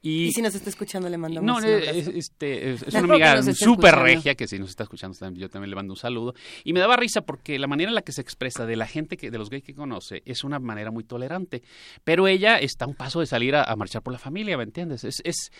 Y, 0.00 0.24
Y 0.24 0.32
si 0.32 0.42
nos 0.42 0.54
está 0.54 0.68
escuchando, 0.68 1.08
le 1.08 1.16
mandamos 1.16 1.46
no, 1.46 1.56
un 1.58 1.64
abrazo. 1.64 1.90
es, 1.90 2.08
este, 2.08 2.72
es- 2.72 2.82
una 2.94 2.98
amiga 3.00 3.42
súper 3.54 3.94
regia 3.96 4.34
que 4.34 4.48
si 4.48 4.58
nos 4.58 4.70
está 4.70 4.82
escuchando 4.84 5.12
yo 5.34 5.48
también 5.48 5.70
le 5.70 5.76
mando 5.76 5.92
un 5.92 5.98
saludo. 5.98 6.34
Y 6.64 6.72
me 6.72 6.80
daba 6.80 6.96
risa 6.96 7.20
porque 7.20 7.58
la 7.58 7.66
manera 7.68 7.90
en 7.90 7.94
la 7.94 8.02
que 8.02 8.12
se 8.12 8.20
expresa 8.20 8.66
de 8.66 8.76
la 8.76 8.86
gente, 8.86 9.16
que, 9.16 9.30
de 9.30 9.38
los 9.38 9.50
gays 9.50 9.62
que 9.62 9.74
conoce, 9.74 10.22
es 10.24 10.42
una 10.44 10.58
manera 10.58 10.90
muy 10.90 11.04
tolerante. 11.04 11.62
Pero 12.04 12.26
ella 12.26 12.58
está 12.58 12.84
a 12.86 12.88
un 12.88 12.94
paso 12.94 13.20
de 13.20 13.26
salir 13.26 13.54
a, 13.54 13.62
a 13.64 13.76
marchar 13.76 14.02
por 14.02 14.12
la 14.12 14.18
familia, 14.18 14.56
¿me 14.56 14.64
entiendes? 14.64 15.04
Es, 15.04 15.20
es, 15.24 15.50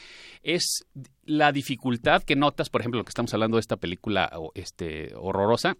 es 0.42 0.84
la 1.24 1.52
dificultad 1.52 2.22
que 2.22 2.34
notas, 2.34 2.70
por 2.70 2.80
ejemplo, 2.80 2.98
lo 2.98 3.04
que 3.04 3.10
estamos 3.10 3.32
hablando 3.34 3.56
de 3.58 3.60
esta 3.60 3.76
película 3.76 4.30
este, 4.54 5.12
horrorosa, 5.14 5.76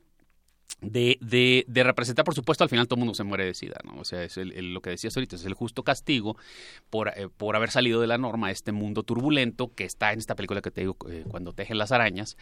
de, 0.81 1.19
de, 1.21 1.65
de 1.69 1.85
representar, 1.85 2.25
por 2.25 2.35
supuesto, 2.35 2.65
al 2.65 2.71
final 2.71 2.89
todo 2.89 2.97
el 2.97 3.01
mundo 3.01 3.15
se 3.15 3.23
muere 3.23 3.45
de 3.45 3.55
sida, 3.55 3.77
¿no? 3.85 4.01
O 4.01 4.05
sea, 4.05 4.25
es 4.25 4.37
el- 4.37 4.75
lo 4.75 4.81
que 4.81 4.91
decías 4.91 5.17
ahorita, 5.17 5.37
es 5.37 5.45
el 5.45 5.55
justo 5.55 5.85
castigo 5.85 6.37
por, 6.91 7.09
eh, 7.17 7.29
por 7.37 7.55
haber 7.55 7.71
salido 7.71 8.01
de 8.01 8.07
la 8.09 8.19
norma 8.19 8.51
este 8.51 8.73
mundo 8.73 9.03
turbulento 9.05 9.73
que 9.75 9.85
está 9.85 10.13
en 10.13 10.19
esta 10.19 10.35
película 10.35 10.61
que 10.61 10.71
te 10.71 10.81
digo, 10.81 10.97
eh, 11.09 11.25
cuando 11.29 11.53
tejen 11.53 11.79
las 11.79 11.93
arañas, 11.93 12.37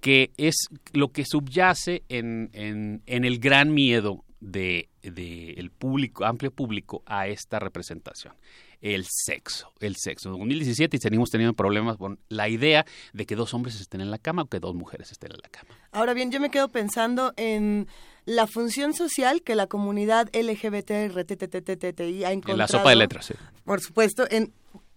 que 0.00 0.32
es 0.36 0.68
lo 0.92 1.08
que 1.12 1.24
subyace 1.24 2.02
en, 2.08 2.50
en, 2.52 3.02
el 3.24 3.38
gran 3.38 3.72
miedo 3.72 4.24
de, 4.40 4.88
de 5.02 5.50
el 5.52 5.70
público, 5.70 6.24
amplio 6.24 6.50
público 6.50 7.02
a 7.06 7.28
esta 7.28 7.58
representación. 7.58 8.34
El 8.80 9.06
sexo, 9.08 9.72
el 9.80 9.96
sexo. 9.96 10.28
En 10.28 10.34
2017 10.34 10.96
y 10.96 11.00
seguimos 11.00 11.30
teniendo 11.30 11.54
problemas 11.54 11.96
con 11.96 12.18
la 12.28 12.48
idea 12.48 12.84
de 13.12 13.26
que 13.26 13.36
dos 13.36 13.54
hombres 13.54 13.80
estén 13.80 14.00
en 14.00 14.10
la 14.10 14.18
cama 14.18 14.42
o 14.42 14.46
que 14.46 14.60
dos 14.60 14.74
mujeres 14.74 15.10
estén 15.10 15.32
en 15.32 15.38
la 15.42 15.48
cama. 15.48 15.74
Ahora 15.92 16.14
bien, 16.14 16.30
yo 16.30 16.40
me 16.40 16.50
quedo 16.50 16.68
pensando 16.68 17.32
en 17.36 17.88
la 18.26 18.46
función 18.46 18.92
social 18.92 19.42
que 19.42 19.54
la 19.54 19.66
comunidad 19.66 20.28
LGBTRTTTTI 20.34 22.24
ha 22.24 22.32
encontrado. 22.32 22.54
En 22.54 22.58
la 22.58 22.68
sopa 22.68 22.90
de 22.90 22.96
letras, 22.96 23.26
sí. 23.26 23.34
Por 23.64 23.80
supuesto, 23.80 24.26
en 24.30 24.52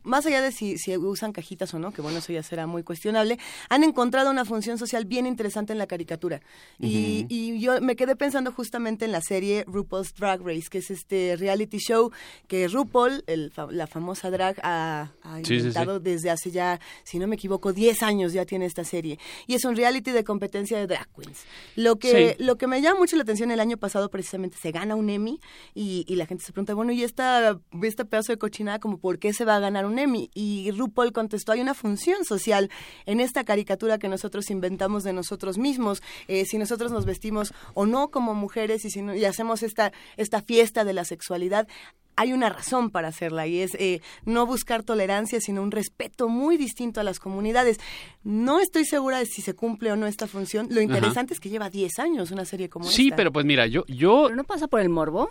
más 0.10 0.26
allá 0.26 0.42
de 0.42 0.52
si, 0.52 0.78
si 0.78 0.98
usan 0.98 1.32
cajitas 1.32 1.74
o 1.74 1.80
no, 1.80 1.92
que 1.92 2.02
bueno, 2.02 2.18
eso 2.18 2.34
ya 2.34 2.44
será 2.44 2.68
muy 2.68 2.84
cuestionable, 2.84 3.40
han 3.70 3.84
encontrado 3.84 4.30
una 4.30 4.44
función 4.44 4.78
social 4.78 5.06
bien 5.06 5.26
interesante 5.26 5.72
en 5.72 5.80
la 5.80 5.88
caricatura. 5.88 6.42
Y, 6.80 7.60
yo 7.60 7.82
me 7.82 7.96
quedé 7.96 8.16
pensando 8.16 8.52
justamente 8.52 9.06
en 9.06 9.12
la 9.12 9.22
serie 9.22 9.64
RuPaul's 9.68 10.14
Drag 10.14 10.42
Race, 10.42 10.68
que 10.70 10.80
es 10.80 10.92
este 10.92 11.36
reality 11.38 11.78
show 11.78 12.12
que 12.48 12.68
RuPaul, 12.68 13.24
el 13.28 13.52
la 13.72 13.88
famosa 13.88 14.30
drag, 14.30 14.58
ha, 14.64 15.12
ha 15.24 15.38
Sí, 15.38 15.44
sí, 15.44 15.48
sí. 15.48 15.56
inventado 15.60 16.00
desde 16.00 16.30
hace 16.30 16.52
ya, 16.52 16.80
si 17.04 17.20
no 17.20 17.28
me 17.28 17.36
equivoco, 17.36 17.74
10 17.74 18.04
años 18.04 18.34
ya 18.34 18.46
tiene 18.46 18.66
esta 18.66 18.84
serie. 18.84 19.20
Y 19.48 19.56
es 19.56 19.66
un 19.66 19.76
reality 19.76 20.12
de 20.12 20.24
competencia 20.24 20.78
de 20.78 20.88
drag 20.88 21.08
queens. 21.14 21.44
Lo 21.76 21.98
que, 21.98 22.36
lo 22.40 22.58
que 22.58 22.68
me 22.68 22.82
llama 22.82 23.00
mucho 23.00 23.16
la 23.16 23.24
atención 23.24 23.52
el 23.52 23.60
año 23.60 23.78
pasado 23.78 24.10
precisamente 24.10 24.58
se 24.58 24.72
gana 24.72 24.96
un 24.96 25.10
Emmy 25.10 25.40
y, 25.74 26.06
y 26.08 26.16
la 26.16 26.26
gente 26.26 26.44
se 26.44 26.52
pregunta, 26.54 26.74
bueno, 26.74 26.92
¿y 26.92 27.04
esta, 27.04 27.60
este 27.84 28.06
pedazo 28.06 28.32
de 28.32 28.38
cochinada 28.38 28.80
como 28.80 28.98
por 28.98 29.20
qué 29.20 29.34
se 29.34 29.46
va 29.46 29.56
a 29.58 29.60
ganar 29.60 29.86
un 29.86 29.99
Emmy? 30.00 30.32
Y 30.34 30.72
RuPaul 30.72 31.12
contestó, 31.12 31.52
hay 31.52 31.62
una 31.62 31.74
función 31.76 32.26
social 32.26 32.70
en 33.06 33.20
esta 33.20 33.44
caricatura 33.44 33.98
que 34.00 34.08
nosotros 34.08 34.50
inventamos 34.50 35.04
de 35.04 35.14
nosotros 35.14 35.58
mismos. 35.58 36.02
Eh, 36.28 36.46
si 36.46 36.58
nosotros 36.58 36.92
nos 36.92 37.06
vestimos 37.06 37.54
o 37.74 37.86
no 37.86 38.10
como 38.10 38.34
mujeres 38.34 38.86
y, 38.86 38.90
si 38.90 39.02
no- 39.02 39.14
y 39.16 39.26
hacemos 39.26 39.62
esta, 39.64 39.92
esta 40.18 40.42
fiesta 40.42 40.84
de 40.84 40.94
la 40.94 41.06
sexualidad, 41.06 41.68
hay 42.16 42.34
una 42.34 42.50
razón 42.50 42.90
para 42.90 43.08
hacerla 43.08 43.48
y 43.48 43.60
es 43.62 43.76
eh, 43.76 44.02
no 44.26 44.46
buscar 44.46 44.84
tolerancia, 44.84 45.40
sino 45.40 45.62
un 45.62 45.72
respeto 45.72 46.28
muy 46.28 46.58
distinto 46.58 47.00
a 47.00 47.04
las 47.04 47.18
comunidades. 47.18 47.78
No 48.24 48.60
estoy 48.60 48.84
segura 48.84 49.20
de 49.20 49.26
si 49.26 49.42
se 49.42 49.54
cumple 49.54 49.92
o 49.94 49.96
no 49.96 50.06
esta 50.06 50.28
función. 50.28 50.68
Lo 50.70 50.82
interesante 50.82 51.34
es 51.34 51.40
que 51.40 51.48
lleva 51.50 51.70
10 51.70 51.98
años 52.00 52.32
una 52.32 52.44
serie 52.44 52.68
como 52.68 52.86
Sí, 52.86 53.06
esta. 53.06 53.16
pero 53.16 53.32
pues 53.32 53.46
mira, 53.46 53.68
yo... 53.68 53.86
yo 53.88 54.24
¿Pero 54.26 54.36
no 54.36 54.44
pasa 54.44 54.68
por 54.68 54.82
el 54.82 54.90
morbo? 54.90 55.30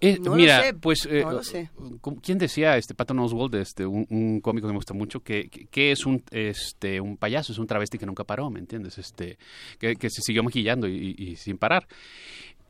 Eh, 0.00 0.18
No 0.18 0.30
lo 0.30 0.36
mira, 0.36 0.62
sé, 0.62 0.74
pues, 0.74 1.06
eh, 1.06 1.22
no 1.22 1.32
lo 1.32 1.42
sé. 1.42 1.68
¿cómo- 2.00 2.20
¿quién 2.22 2.38
decía, 2.38 2.76
este 2.78 2.94
Patton 2.94 3.18
Oswald, 3.18 3.54
este, 3.56 3.84
un, 3.84 4.06
un 4.08 4.40
cómico 4.40 4.66
que 4.66 4.72
me 4.72 4.78
gusta 4.78 4.94
mucho, 4.94 5.20
que, 5.20 5.48
que, 5.50 5.66
que 5.66 5.92
es 5.92 6.06
un, 6.06 6.22
este, 6.30 7.00
un 7.00 7.16
payaso, 7.18 7.52
es 7.52 7.58
un 7.58 7.66
travesti 7.66 7.98
que 7.98 8.06
nunca 8.06 8.24
paró, 8.24 8.48
¿me 8.50 8.60
entiendes? 8.60 8.96
Este, 8.98 9.36
que, 9.78 9.96
que 9.96 10.08
se 10.08 10.22
siguió 10.22 10.42
maquillando 10.42 10.88
y, 10.88 11.14
y- 11.18 11.30
y 11.32 11.36
sin 11.36 11.58
parar. 11.58 11.86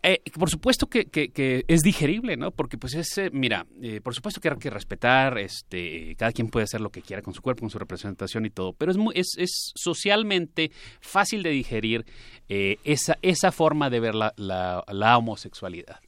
Eh, 0.02 0.22
por 0.38 0.48
supuesto 0.48 0.86
que, 0.86 1.04
que- 1.04 1.28
que 1.28 1.62
es 1.68 1.82
digerible, 1.82 2.34
¿no? 2.38 2.52
Porque 2.52 2.78
pues 2.78 2.94
es, 2.94 3.18
eh, 3.18 3.28
mira, 3.34 3.66
eh, 3.82 4.00
por 4.00 4.14
supuesto 4.14 4.40
que 4.40 4.48
hay 4.48 4.56
que 4.56 4.70
respetar, 4.70 5.36
este, 5.36 6.16
cada 6.16 6.32
quien 6.32 6.48
puede 6.48 6.64
hacer 6.64 6.80
lo 6.80 6.88
que 6.90 7.02
quiera 7.02 7.20
con 7.20 7.34
su 7.34 7.42
cuerpo, 7.42 7.60
con 7.60 7.70
su 7.70 7.78
representación 7.78 8.46
y 8.46 8.50
todo, 8.50 8.72
pero 8.72 8.90
es, 8.90 8.96
muy, 8.96 9.12
es, 9.14 9.34
es 9.36 9.72
socialmente 9.74 10.70
fácil 11.00 11.42
de 11.42 11.50
digerir 11.50 12.06
esa, 12.48 13.18
esa 13.22 13.52
forma 13.52 13.90
de 13.90 14.00
ver 14.00 14.14
la, 14.14 14.32
la, 14.38 14.82
la 14.90 15.18
homosexualidad. 15.18 16.00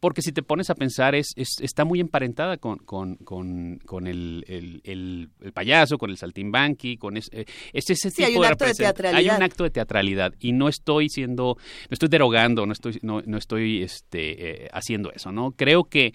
Porque 0.00 0.22
si 0.22 0.32
te 0.32 0.42
pones 0.42 0.70
a 0.70 0.74
pensar, 0.74 1.14
es, 1.14 1.28
es- 1.36 1.60
está 1.60 1.84
muy 1.84 2.00
emparentada 2.00 2.56
con, 2.56 2.78
con, 2.78 3.16
con, 3.16 3.78
con 3.84 4.06
el, 4.06 4.44
el, 4.48 4.80
el- 4.84 5.28
el 5.40 5.52
payaso, 5.52 5.98
con 5.98 6.10
el 6.10 6.16
saltimbanqui, 6.16 6.96
con 6.96 7.16
es, 7.16 7.28
eh, 7.32 7.44
es 7.72 7.90
ese 7.90 8.10
Sí, 8.10 8.22
hay 8.22 8.28
tipo 8.30 8.40
un 8.40 8.46
de 8.46 8.52
acto 8.52 8.64
de 8.64 8.70
represent- 8.72 8.86
Hay 8.86 8.92
teatralidad. 8.94 9.36
un 9.36 9.42
acto 9.42 9.64
de 9.64 9.70
teatralidad 9.70 10.34
y 10.40 10.52
no 10.52 10.68
estoy 10.68 11.08
siendo, 11.08 11.56
no 11.58 11.88
estoy 11.90 12.08
derogando, 12.08 12.66
no 12.66 12.72
estoy, 12.72 12.98
no, 13.02 13.22
no 13.24 13.36
estoy 13.38 13.82
este, 13.82 14.64
eh, 14.64 14.68
haciendo 14.72 15.10
eso, 15.12 15.32
¿no? 15.32 15.52
Creo 15.52 15.84
que 15.84 16.14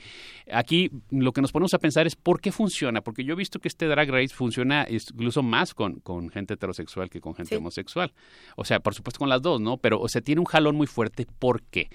aquí 0.52 0.90
lo 1.10 1.32
que 1.32 1.42
nos 1.42 1.52
ponemos 1.52 1.74
a 1.74 1.80
pensar 1.80 2.08
es 2.08 2.16
por 2.16 2.42
qué 2.42 2.52
funciona, 2.52 3.02
porque 3.02 3.24
yo 3.24 3.34
he 3.34 3.38
visto 3.38 3.60
que 3.60 3.68
este 3.68 3.86
Drag 3.88 4.10
Race 4.10 4.34
funciona 4.34 4.86
incluso 4.90 5.44
más 5.44 5.74
con, 5.74 6.00
con 6.00 6.30
gente 6.30 6.54
heterosexual 6.56 7.10
que 7.10 7.22
con 7.22 7.36
gente 7.36 7.50
Sí. 7.50 7.56
homosexual. 7.56 8.14
O 8.56 8.66
sea, 8.66 8.80
por 8.80 8.94
supuesto 8.94 9.20
con 9.20 9.30
las 9.30 9.42
dos, 9.42 9.60
¿no? 9.62 9.78
Pero, 9.78 10.00
o 10.00 10.08
sea, 10.08 10.22
tiene 10.22 10.40
un 10.40 10.46
jalón 10.46 10.76
muy 10.76 10.88
fuerte. 10.88 11.26
¿Por 11.40 11.62
qué? 11.64 11.90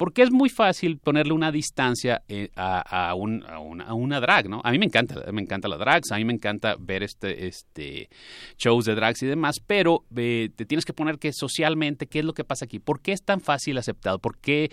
Porque 0.00 0.22
es 0.22 0.30
muy 0.30 0.48
fácil 0.48 0.96
ponerle 0.96 1.34
una 1.34 1.52
distancia 1.52 2.22
eh, 2.26 2.48
a, 2.56 3.10
a, 3.10 3.14
un- 3.14 3.44
a 3.44 3.92
una, 3.92 4.18
drag, 4.18 4.48
¿no? 4.48 4.62
A 4.64 4.70
mí 4.72 4.78
me 4.78 4.86
encanta, 4.86 5.30
me 5.30 5.42
encanta 5.42 5.68
la 5.68 5.76
drags, 5.76 6.10
a 6.10 6.16
mí 6.16 6.24
me 6.24 6.32
encanta 6.32 6.74
ver 6.80 7.02
este, 7.02 7.46
este 7.46 8.08
shows 8.56 8.86
de 8.86 8.94
drags 8.94 9.22
y 9.22 9.26
demás, 9.26 9.60
pero 9.60 10.06
eh, 10.16 10.48
te 10.56 10.64
tienes 10.64 10.86
que 10.86 10.94
poner 10.94 11.18
que 11.18 11.34
socialmente, 11.34 12.06
¿qué 12.06 12.20
es 12.20 12.24
lo 12.24 12.32
que 12.32 12.44
pasa 12.44 12.64
aquí? 12.64 12.78
¿Por 12.78 13.02
qué 13.02 13.12
es 13.12 13.22
tan 13.22 13.42
fácil 13.42 13.76
aceptado? 13.76 14.18
¿Por 14.18 14.38
qué, 14.38 14.70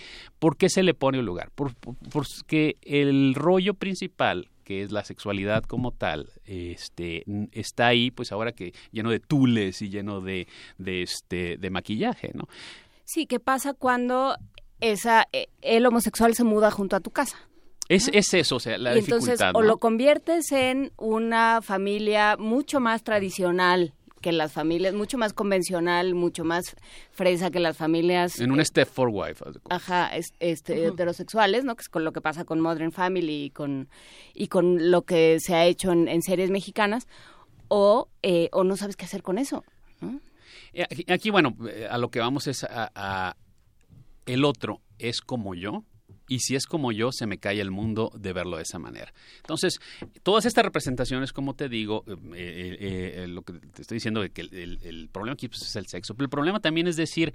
se 0.69 0.81
le 0.81 0.93
pone 0.93 1.19
un 1.19 1.25
lugar? 1.25 1.51
Por- 1.53 1.75
por- 1.75 1.97
porque 2.09 2.77
el 2.81 3.35
rollo 3.35 3.73
principal 3.73 4.47
que 4.63 4.81
es 4.81 4.93
la 4.93 5.03
sexualidad 5.03 5.63
como 5.63 5.91
tal, 5.91 6.29
este, 6.45 7.25
está 7.51 7.87
ahí, 7.87 8.11
pues 8.11 8.31
ahora 8.31 8.53
que 8.53 8.71
lleno 8.93 9.09
de 9.11 9.19
tules 9.19 9.81
y 9.81 9.89
lleno 9.89 10.21
de, 10.21 10.47
de, 10.77 11.01
este, 11.01 11.57
de 11.57 11.69
maquillaje, 11.69 12.31
¿no? 12.33 12.47
Sí, 13.03 13.25
¿qué 13.25 13.39
pasa 13.41 13.73
cuando 13.73 14.37
esa, 14.81 15.27
eh, 15.33 15.47
el 15.61 15.85
homosexual 15.85 16.33
se 16.35 16.43
muda 16.43 16.71
junto 16.71 16.95
a 16.95 16.99
tu 16.99 17.11
casa? 17.11 17.37
Es, 17.89 18.09
es 18.13 18.33
eso, 18.33 18.57
o 18.57 18.59
sea, 18.59 18.77
la 18.77 18.95
y 18.95 18.99
entonces 18.99 19.39
dificultad, 19.39 19.55
o 19.55 19.61
¿no? 19.61 19.67
lo 19.67 19.77
conviertes 19.77 20.51
en 20.51 20.91
una 20.97 21.61
familia 21.61 22.35
mucho 22.37 22.79
más 22.81 23.03
tradicional 23.03 23.93
que 24.19 24.31
las 24.31 24.51
familias, 24.51 24.93
mucho 24.95 25.17
más 25.17 25.31
convencional, 25.31 26.13
mucho 26.15 26.43
más 26.43 26.75
fresa 27.11 27.49
que 27.51 27.59
las 27.59 27.77
familias 27.77 28.39
En 28.39 28.51
un 28.51 28.65
step 28.65 28.87
for 28.89 29.09
wife. 29.09 29.43
ajá, 29.69 30.13
es- 30.17 30.33
este, 30.39 30.87
heterosexuales, 30.87 31.63
¿no? 31.63 31.75
Que 31.75 31.81
es 31.83 31.87
con 31.89 32.03
lo 32.03 32.11
que 32.11 32.19
pasa 32.19 32.43
con 32.43 32.59
Modern 32.59 32.91
Family 32.91 33.43
y 33.45 33.49
con, 33.51 33.87
y 34.33 34.47
con 34.47 34.91
lo 34.91 35.03
que 35.03 35.37
se 35.39 35.53
ha 35.55 35.65
hecho 35.65 35.91
en, 35.91 36.07
en 36.07 36.23
series 36.23 36.49
mexicanas, 36.49 37.07
o, 37.69 38.09
eh, 38.23 38.49
o 38.51 38.63
no 38.63 38.75
sabes 38.75 38.95
qué 38.97 39.05
hacer 39.05 39.21
con 39.23 39.37
eso. 39.37 39.63
¿no? 40.01 40.19
Eh, 40.73 40.83
Aquí, 40.83 41.05
aquí, 41.09 41.29
bueno, 41.29 41.55
eh, 41.69 41.87
a 41.89 41.97
lo 41.97 42.09
que 42.09 42.19
vamos 42.19 42.47
es 42.47 42.63
a, 42.63 42.91
a- 42.95 43.37
el 44.27 44.45
otro 44.45 44.81
es 44.99 45.21
como 45.21 45.55
yo. 45.55 45.83
Y 46.29 46.39
si 46.39 46.55
es 46.55 46.65
como 46.65 46.91
yo, 46.91 47.11
se 47.13 47.25
me 47.25 47.37
cae 47.37 47.61
el 47.61 47.71
mundo 47.71 48.11
de 48.13 48.33
verlo 48.33 48.57
de 48.57 48.63
esa 48.63 48.79
manera. 48.79 49.13
Entonces, 49.37 49.79
todas 50.23 50.45
estas 50.45 50.65
representaciones, 50.65 51.31
como 51.31 51.55
te 51.55 51.69
digo, 51.69 52.03
eh, 52.07 52.15
eh, 52.35 53.13
eh, 53.23 53.27
lo 53.27 53.43
que 53.43 53.53
te 53.53 53.81
estoy 53.81 53.95
diciendo, 53.95 54.21
de 54.21 54.31
que 54.31 54.41
el, 54.41 55.09
problema 55.11 55.35
aquí 55.35 55.47
pues, 55.47 55.61
es 55.61 55.75
el 55.77 55.87
sexo. 55.87 56.15
Pero 56.15 56.25
el 56.25 56.29
problema 56.29 56.59
también 56.59 56.87
es 56.87 56.97
decir, 56.97 57.33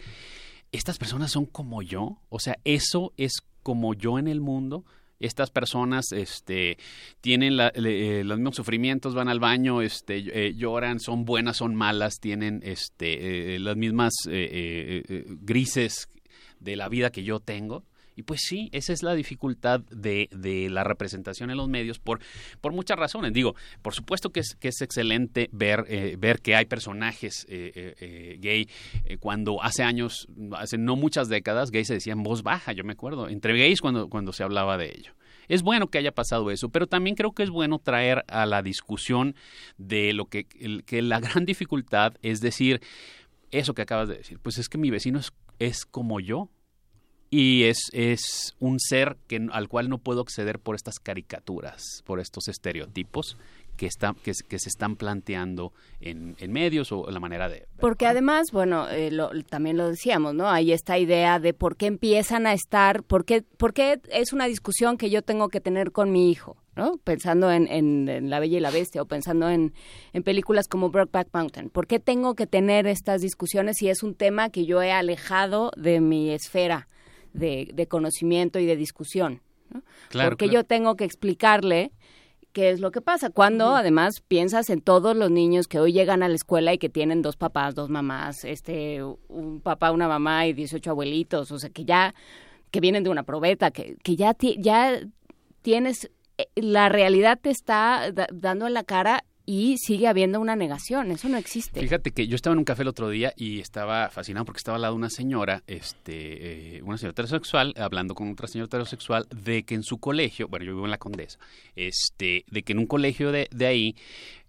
estas 0.73 0.99
personas 0.99 1.31
son 1.31 1.47
como 1.47 1.81
yo. 1.81 2.19
O 2.29 2.39
sea, 2.39 2.59
eso 2.65 3.15
es 3.17 3.41
como 3.63 3.95
yo 3.95 4.19
en 4.19 4.29
el 4.29 4.43
mundo. 4.43 4.85
Estas 5.21 5.51
personas 5.51 6.13
este, 6.13 6.77
tienen 7.21 7.57
los 7.57 8.39
mismos 8.39 8.57
sufrimientos, 8.57 9.15
van 9.15 9.29
al 9.29 9.39
baño, 9.39 9.81
este, 9.81 10.53
lloran, 10.55 10.99
son 10.99 11.25
buenas, 11.25 11.59
son 11.59 11.77
malas, 11.77 12.19
tienen 12.21 12.61
este, 12.65 13.59
las 13.61 13.77
mismas 13.77 14.13
eh, 14.29 15.25
grises 15.41 16.09
de 16.63 16.77
la 16.77 16.89
vida 16.89 17.11
que 17.11 17.25
yo 17.25 17.41
tengo. 17.41 17.85
Y 18.15 18.25
pues 18.25 18.43
sí, 18.43 18.69
esa 18.73 18.93
es 18.93 19.03
la 19.03 19.15
dificultad 19.15 19.81
de, 19.91 20.29
de 20.33 20.69
la 20.69 20.85
representación 20.85 21.51
en 21.51 21.57
los 21.57 21.71
medios 21.71 21.99
por, 21.99 22.21
por 22.61 22.73
muchas 22.75 22.99
razones. 22.99 23.33
Digo, 23.33 23.55
por 23.81 23.95
supuesto 23.95 24.29
que 24.29 24.41
es, 24.41 24.55
que 24.61 24.69
es 24.69 24.83
excelente 24.83 25.49
ver, 25.51 25.87
eh, 25.89 26.17
ver 26.19 26.41
que 26.41 26.55
hay 26.55 26.67
personajes 26.67 27.47
eh, 27.49 27.95
eh, 27.99 28.37
gay. 28.39 28.69
cuando 29.19 29.63
hace 29.63 29.83
años, 29.83 30.29
hace 30.59 30.77
no 30.77 30.95
muchas 30.95 31.31
décadas, 31.31 31.71
gay 31.71 31.87
se 31.87 31.95
decía 31.95 32.13
en 32.13 32.23
voz 32.23 32.43
baja, 32.43 32.73
yo 32.73 32.85
me 32.85 32.93
acuerdo, 32.93 33.29
entre 33.31 33.57
gays 33.59 33.81
cuando, 33.81 34.11
cuando 34.11 34.35
se 34.35 34.43
hablaba 34.43 34.77
de 34.77 34.91
ello. 34.91 35.15
Es 35.49 35.63
bueno 35.63 35.89
que 35.89 35.97
haya 35.97 36.13
pasado 36.13 36.51
eso, 36.51 36.69
pero 36.69 36.87
también 36.87 37.17
creo 37.17 37.33
que 37.33 37.43
es 37.45 37.51
bueno 37.51 37.79
traer 37.79 38.25
a 38.29 38.45
la 38.45 38.61
discusión 38.63 39.35
de 39.79 40.13
lo 40.13 40.27
que, 40.27 40.47
el- 40.61 40.85
que 40.85 41.01
la 41.01 41.19
gran 41.19 41.47
dificultad 41.47 42.13
es 42.21 42.43
decir, 42.43 42.83
eso 43.51 43.75
que 43.75 43.83
acabas 43.83 44.09
de 44.09 44.17
decir, 44.17 44.39
pues 44.39 44.59
es 44.59 44.69
que 44.69 44.79
mi 44.79 44.91
vecino 44.91 45.19
es, 45.19 45.33
es 45.67 45.85
como 45.85 46.21
yo. 46.21 46.49
y 47.31 47.65
es, 47.65 47.89
es 47.95 48.55
un 48.59 48.79
ser 48.79 49.17
que, 49.27 49.47
al 49.53 49.69
cual 49.69 49.89
no 49.89 49.97
puedo 49.97 50.21
acceder 50.21 50.59
por 50.59 50.75
estas 50.77 50.99
caricaturas, 50.99 52.03
por 52.05 52.21
estos 52.21 52.49
estereotipos 52.49 53.39
que, 53.77 53.87
está, 53.87 54.15
que, 54.23 54.33
que 54.49 54.59
se 54.59 54.69
están 54.69 54.97
planteando 54.97 55.73
en, 56.01 56.37
en, 56.39 56.53
medios 56.53 56.93
o 56.93 57.11
la 57.11 57.21
manera 57.21 57.49
de... 57.49 57.67
Porque 57.81 58.07
además, 58.07 58.53
bueno, 58.53 58.89
eh, 58.89 59.11
lo, 59.11 59.31
también 59.45 59.77
lo 59.77 59.89
decíamos, 59.89 60.35
¿no? 60.35 60.49
Hay 60.49 60.73
esta 60.73 60.99
idea 60.99 61.39
de 61.39 61.55
por 61.55 61.77
qué 61.77 61.87
empiezan 61.87 62.47
a 62.47 62.53
estar, 62.53 63.03
por 63.03 63.25
qué, 63.25 63.43
por 63.43 63.73
qué 63.73 64.01
es 64.11 64.33
una 64.33 64.47
discusión 64.47 64.97
que 64.97 65.11
yo 65.11 65.23
tengo 65.23 65.49
que 65.49 65.61
tener 65.61 65.93
con 65.93 66.13
mi 66.13 66.31
hijo. 66.31 66.57
¿no? 66.75 66.97
Pensando 67.05 67.51
en, 67.53 67.69
en, 67.69 68.09
en, 68.09 68.31
La 68.31 68.41
Bella 68.41 68.57
y 68.57 68.61
la 68.61 68.71
Bestia 68.71 69.03
o 69.03 69.07
pensando 69.07 69.51
en, 69.51 69.75
en 70.15 70.23
películas 70.23 70.69
como 70.69 70.89
Brokeback 70.89 71.29
Mountain. 71.35 71.69
¿Por 71.69 71.87
qué 71.87 72.01
tengo 72.01 72.35
que 72.35 72.47
tener 72.47 72.87
estas 72.87 73.21
discusiones 73.21 73.77
si 73.79 73.91
es 73.91 74.03
un 74.03 74.15
tema 74.15 74.49
que 74.49 74.65
yo 74.65 74.81
he 74.81 74.91
alejado 74.91 75.71
de 75.77 76.01
mi 76.01 76.31
esfera 76.31 76.89
de, 77.35 77.71
de 77.75 77.87
conocimiento 77.89 78.59
y 78.59 78.65
de 78.65 78.77
discusión? 78.77 79.43
¿no? 79.69 79.83
Claro, 80.09 80.31
Porque 80.31 80.47
claro. 80.47 80.61
yo 80.61 80.65
tengo 80.65 80.97
que 80.97 81.05
explicarle 81.05 81.93
qué 82.53 82.71
es 82.71 82.81
lo 82.81 82.91
que 82.91 83.01
pasa. 83.01 83.31
Cuando 83.31 83.75
además 83.75 84.21
piensas 84.21 84.71
en 84.71 84.81
todos 84.81 85.17
los 85.17 85.31
niños 85.31 85.69
que 85.69 85.81
hoy 85.81 85.93
llegan 85.93 86.23
a 86.23 86.29
la 86.29 86.35
escuela 86.35 86.73
y 86.73 86.79
que 86.79 86.89
tienen 86.89 87.23
dos 87.23 87.37
papás, 87.37 87.75
dos 87.75 87.89
mamás, 87.91 88.45
este, 88.45 89.03
un 89.03 89.61
papá, 89.63 89.91
una 89.91 90.09
mamá 90.09 90.47
y 90.47 90.53
18 90.53 90.91
abuelitos, 90.91 91.51
o 91.51 91.59
sea, 91.59 91.71
que 91.71 91.85
ya, 91.85 92.15
que 92.71 92.81
vienen 92.81 93.05
de 93.05 93.11
una 93.11 93.23
probeta, 93.23 93.71
que, 93.71 93.97
que 94.03 94.17
ya, 94.17 94.37
ya 94.59 95.01
tienes, 95.63 96.11
eh, 96.39 96.47
la 96.57 96.89
realidad 96.89 97.39
te 97.41 97.51
está 97.51 98.11
da- 98.13 98.29
dando 98.33 98.67
en 98.67 98.75
la 98.75 98.85
cara 98.85 99.25
y 99.45 99.77
sigue 99.79 100.07
habiendo 100.07 100.41
una 100.41 100.57
negación, 100.57 101.11
eso 101.11 101.29
no 101.29 101.37
existe. 101.37 101.81
Fíjate 101.81 102.13
que 102.13 102.27
yo 102.27 102.37
estaba 102.37 102.53
en 102.53 102.59
un 102.59 102.65
café 102.65 102.83
el 102.83 102.89
otro 102.89 103.09
día 103.09 103.33
y 103.37 103.61
estaba 103.61 104.09
fascinado 104.11 104.45
porque 104.45 104.59
estaba 104.59 104.77
al 104.77 104.83
lado 104.83 104.95
de 104.95 104.99
una 104.99 105.11
señora, 105.11 105.63
este, 105.67 106.77
eh, 106.77 106.83
una 106.83 106.99
señora 106.99 107.13
heterosexual, 107.13 107.75
hablando 107.77 108.15
con 108.15 108.31
otra 108.31 108.47
señora 108.47 108.67
heterosexual, 108.67 109.27
de 109.35 109.65
que 109.65 109.75
en 109.75 109.83
su 109.83 109.99
colegio, 109.99 110.49
bueno, 110.49 110.65
yo 110.65 110.75
vivo 110.75 110.85
en 110.85 110.91
la 110.91 110.99
Condesa, 110.99 111.39
este, 111.75 112.45
de 112.51 112.63
que 112.63 112.73
en 112.73 112.79
un 112.79 112.87
colegio 112.87 113.33
de, 113.33 113.49
de 113.51 113.67
ahí, 113.67 113.97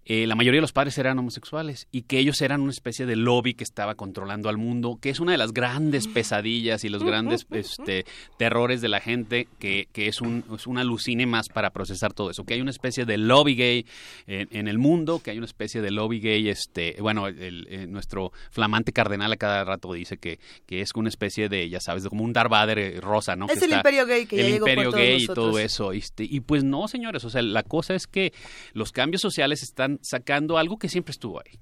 eh, 0.06 0.26
la 0.26 0.34
mayoría 0.34 0.58
de 0.58 0.62
los 0.62 0.72
padres 0.72 0.98
eran 0.98 1.18
homosexuales 1.18 1.88
y 1.90 2.02
que 2.02 2.18
ellos 2.18 2.40
eran 2.42 2.60
una 2.60 2.72
especie 2.72 3.06
de 3.06 3.16
lobby 3.16 3.54
que 3.54 3.64
estaba 3.64 3.94
controlando 3.94 4.48
al 4.48 4.58
mundo, 4.58 4.98
que 5.00 5.10
es 5.10 5.20
una 5.20 5.32
de 5.32 5.38
las 5.38 5.52
grandes 5.52 6.08
pesadillas 6.08 6.84
y 6.84 6.88
los 6.90 7.02
grandes 7.02 7.46
este, 7.50 8.04
terrores 8.38 8.80
de 8.80 8.88
la 8.88 9.00
gente, 9.00 9.48
que, 9.58 9.88
que 9.92 10.08
es, 10.08 10.20
un, 10.20 10.44
es 10.54 10.66
un 10.66 10.78
alucine 10.78 11.26
más 11.26 11.48
para 11.48 11.70
procesar 11.70 12.12
todo 12.12 12.30
eso, 12.30 12.44
que 12.44 12.54
hay 12.54 12.60
una 12.60 12.70
especie 12.70 13.04
de 13.04 13.16
lobby 13.16 13.54
gay 13.54 13.86
en, 14.26 14.48
en 14.50 14.68
el 14.68 14.78
mundo, 14.78 15.20
que 15.22 15.30
hay 15.30 15.38
una 15.38 15.46
especie 15.46 15.80
de 15.80 15.90
lobby 15.90 16.20
gay, 16.20 16.48
este, 16.48 16.96
bueno, 17.00 17.28
el, 17.28 17.66
eh, 17.70 17.86
nuestro 17.86 18.32
flamante 18.50 18.92
cardenal 18.92 19.32
a 19.32 19.36
cada 19.36 19.64
rato 19.64 19.92
dice 19.92 20.18
que, 20.18 20.38
que 20.66 20.80
es 20.80 20.90
una 20.94 21.08
especie 21.08 21.48
de, 21.48 21.68
ya 21.68 21.80
sabes, 21.80 22.02
de 22.02 22.08
como 22.08 22.24
un 22.24 22.32
Darth 22.32 22.50
Vader 22.50 22.78
eh, 22.78 23.00
rosa, 23.00 23.36
¿no? 23.36 23.46
Es 23.46 23.58
Que 23.58 23.64
el 23.66 23.72
imperio 23.72 24.06
gay 24.06 24.26
que 24.26 24.36
ya 24.36 24.46
el 24.46 24.52
llegó 24.52 24.66
por 24.66 24.70
imperio 24.70 24.90
todos 24.90 25.02
gay 25.02 25.22
y 25.22 25.26
todo 25.26 25.58
eso. 25.58 25.92
este, 25.92 26.24
y 26.24 26.40
pues 26.40 26.64
no, 26.64 26.88
señores, 26.88 27.24
o 27.24 27.30
sea, 27.30 27.42
la 27.42 27.62
cosa 27.62 27.94
es 27.94 28.06
que 28.06 28.32
los 28.72 28.92
cambios 28.92 29.22
sociales 29.22 29.62
están 29.62 29.93
sacando 30.02 30.58
algo 30.58 30.78
que 30.78 30.88
siempre 30.88 31.12
estuvo 31.12 31.40
ahí 31.40 31.58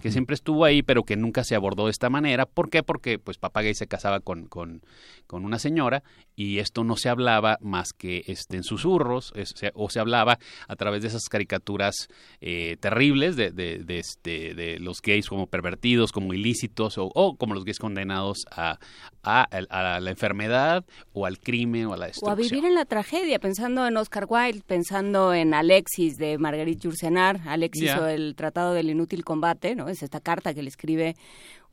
que 0.00 0.10
siempre 0.10 0.34
estuvo 0.34 0.64
ahí, 0.64 0.82
pero 0.82 1.04
que 1.04 1.16
nunca 1.16 1.42
se 1.42 1.54
abordó 1.54 1.86
de 1.86 1.90
esta 1.90 2.10
manera. 2.10 2.44
¿Por 2.46 2.68
qué? 2.70 2.82
Porque 2.82 3.18
pues 3.18 3.38
papá 3.38 3.62
gay 3.62 3.74
se 3.74 3.86
casaba 3.86 4.20
con, 4.20 4.46
con, 4.46 4.82
con 5.26 5.44
una 5.44 5.58
señora 5.58 6.02
y 6.34 6.58
esto 6.58 6.84
no 6.84 6.96
se 6.96 7.08
hablaba 7.08 7.56
más 7.62 7.92
que 7.96 8.22
este, 8.26 8.56
en 8.58 8.62
susurros 8.62 9.32
es- 9.34 9.54
o 9.74 9.88
se 9.88 9.98
hablaba 10.00 10.38
a 10.68 10.76
través 10.76 11.02
de 11.02 11.08
esas 11.08 11.24
caricaturas 11.30 12.08
eh, 12.40 12.76
terribles 12.78 13.36
de, 13.36 13.50
de, 13.52 13.78
de, 13.78 13.98
este, 13.98 14.54
de 14.54 14.78
los 14.80 15.00
gays 15.00 15.28
como 15.28 15.46
pervertidos, 15.46 16.12
como 16.12 16.34
ilícitos 16.34 16.98
o, 16.98 17.10
o 17.14 17.36
como 17.36 17.54
los 17.54 17.64
gays 17.64 17.78
condenados 17.78 18.44
a, 18.50 18.78
a, 19.22 19.42
a 19.70 20.00
la 20.00 20.10
enfermedad 20.10 20.84
o 21.12 21.24
al 21.26 21.38
crimen 21.38 21.86
o 21.86 21.94
a 21.94 21.96
la 21.96 22.04
O 22.04 22.04
a 22.04 22.08
destrucción. 22.08 22.36
vivir 22.38 22.64
en 22.66 22.74
la 22.74 22.84
tragedia, 22.84 23.38
pensando 23.38 23.86
en 23.86 23.96
Oscar 23.96 24.26
Wilde, 24.28 24.62
pensando 24.66 25.32
en 25.32 25.54
Alexis 25.54 26.16
de 26.18 26.36
Marguerite 26.38 26.82
Yourcenar. 26.84 27.40
Alexis 27.46 27.84
hizo 27.84 28.06
el 28.06 28.34
Tratado 28.36 28.74
del 28.74 28.90
Inútil 28.90 29.24
Combate, 29.24 29.74
¿no? 29.74 29.85
Es 29.88 30.02
esta 30.02 30.20
carta 30.20 30.54
que 30.54 30.62
le 30.62 30.68
escribe 30.68 31.16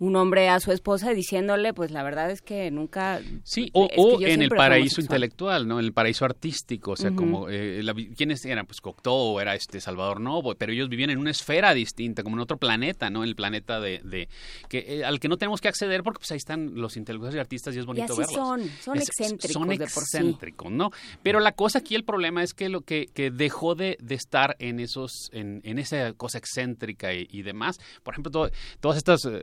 un 0.03 0.15
hombre 0.17 0.49
a 0.49 0.59
su 0.59 0.71
esposa 0.71 1.13
diciéndole, 1.13 1.73
pues 1.73 1.91
la 1.91 2.03
verdad 2.03 2.29
es 2.29 2.41
que 2.41 2.69
nunca... 2.71 3.21
Sí, 3.43 3.69
o, 3.73 3.87
en 4.21 4.41
el 4.41 4.49
paraíso 4.49 4.99
intelectual, 5.01 5.67
¿no? 5.67 5.79
En 5.79 5.85
el 5.85 5.93
paraíso 5.93 6.25
artístico, 6.25 6.91
o 6.91 6.95
sea, 6.95 7.11
como 7.11 7.47
eh, 7.49 7.81
la 7.83 7.93
quiénes 7.93 8.43
eran, 8.45 8.65
pues 8.65 8.81
Cocteau 8.81 9.39
era 9.39 9.55
este 9.55 9.79
Salvador 9.79 10.19
Novo, 10.19 10.55
pero 10.55 10.73
ellos 10.73 10.89
vivían 10.89 11.09
en 11.09 11.19
una 11.19 11.31
esfera 11.31 11.73
distinta, 11.73 12.23
como 12.23 12.35
en 12.35 12.41
otro 12.41 12.57
planeta, 12.57 13.09
¿no? 13.09 13.23
El 13.23 13.35
planeta 13.35 13.79
de, 13.79 13.99
de 14.03 14.27
que 14.67 14.79
eh, 14.99 15.05
al 15.05 15.19
que 15.19 15.27
no 15.29 15.37
tenemos 15.37 15.61
que 15.61 15.67
acceder 15.69 16.03
porque 16.03 16.19
pues 16.19 16.31
ahí 16.31 16.37
están 16.37 16.71
los 16.75 16.97
intelectuales 16.97 17.35
y 17.35 17.39
artistas 17.39 17.75
y 17.75 17.79
es 17.79 17.85
bonito 17.85 18.13
así 18.13 18.21
verlos. 18.21 18.35
son, 18.35 18.69
son 18.83 18.97
Es- 18.97 19.07
excéntricos 19.09 19.51
son 19.53 19.69
sí. 19.69 19.83
excéntricos, 19.83 20.71
¿no? 20.71 20.89
Pero 21.21 21.39
la 21.39 21.53
cosa 21.53 21.79
aquí, 21.79 21.95
el 21.95 22.03
problema 22.03 22.43
es 22.43 22.53
que 22.53 22.67
lo 22.69 22.81
que, 22.81 23.05
que 23.13 23.31
dejó 23.31 23.75
de, 23.75 23.97
de 24.01 24.15
estar 24.15 24.55
en 24.59 24.79
esos, 24.79 25.29
en, 25.31 25.61
en 25.63 25.79
esa 25.79 26.13
cosa 26.13 26.37
excéntrica 26.39 27.13
y, 27.13 27.27
y 27.31 27.41
demás. 27.43 27.79
Por 28.03 28.13
ejemplo, 28.15 28.31
to- 28.31 28.49
todas 28.81 28.97
estas, 28.97 29.23
eh, 29.25 29.41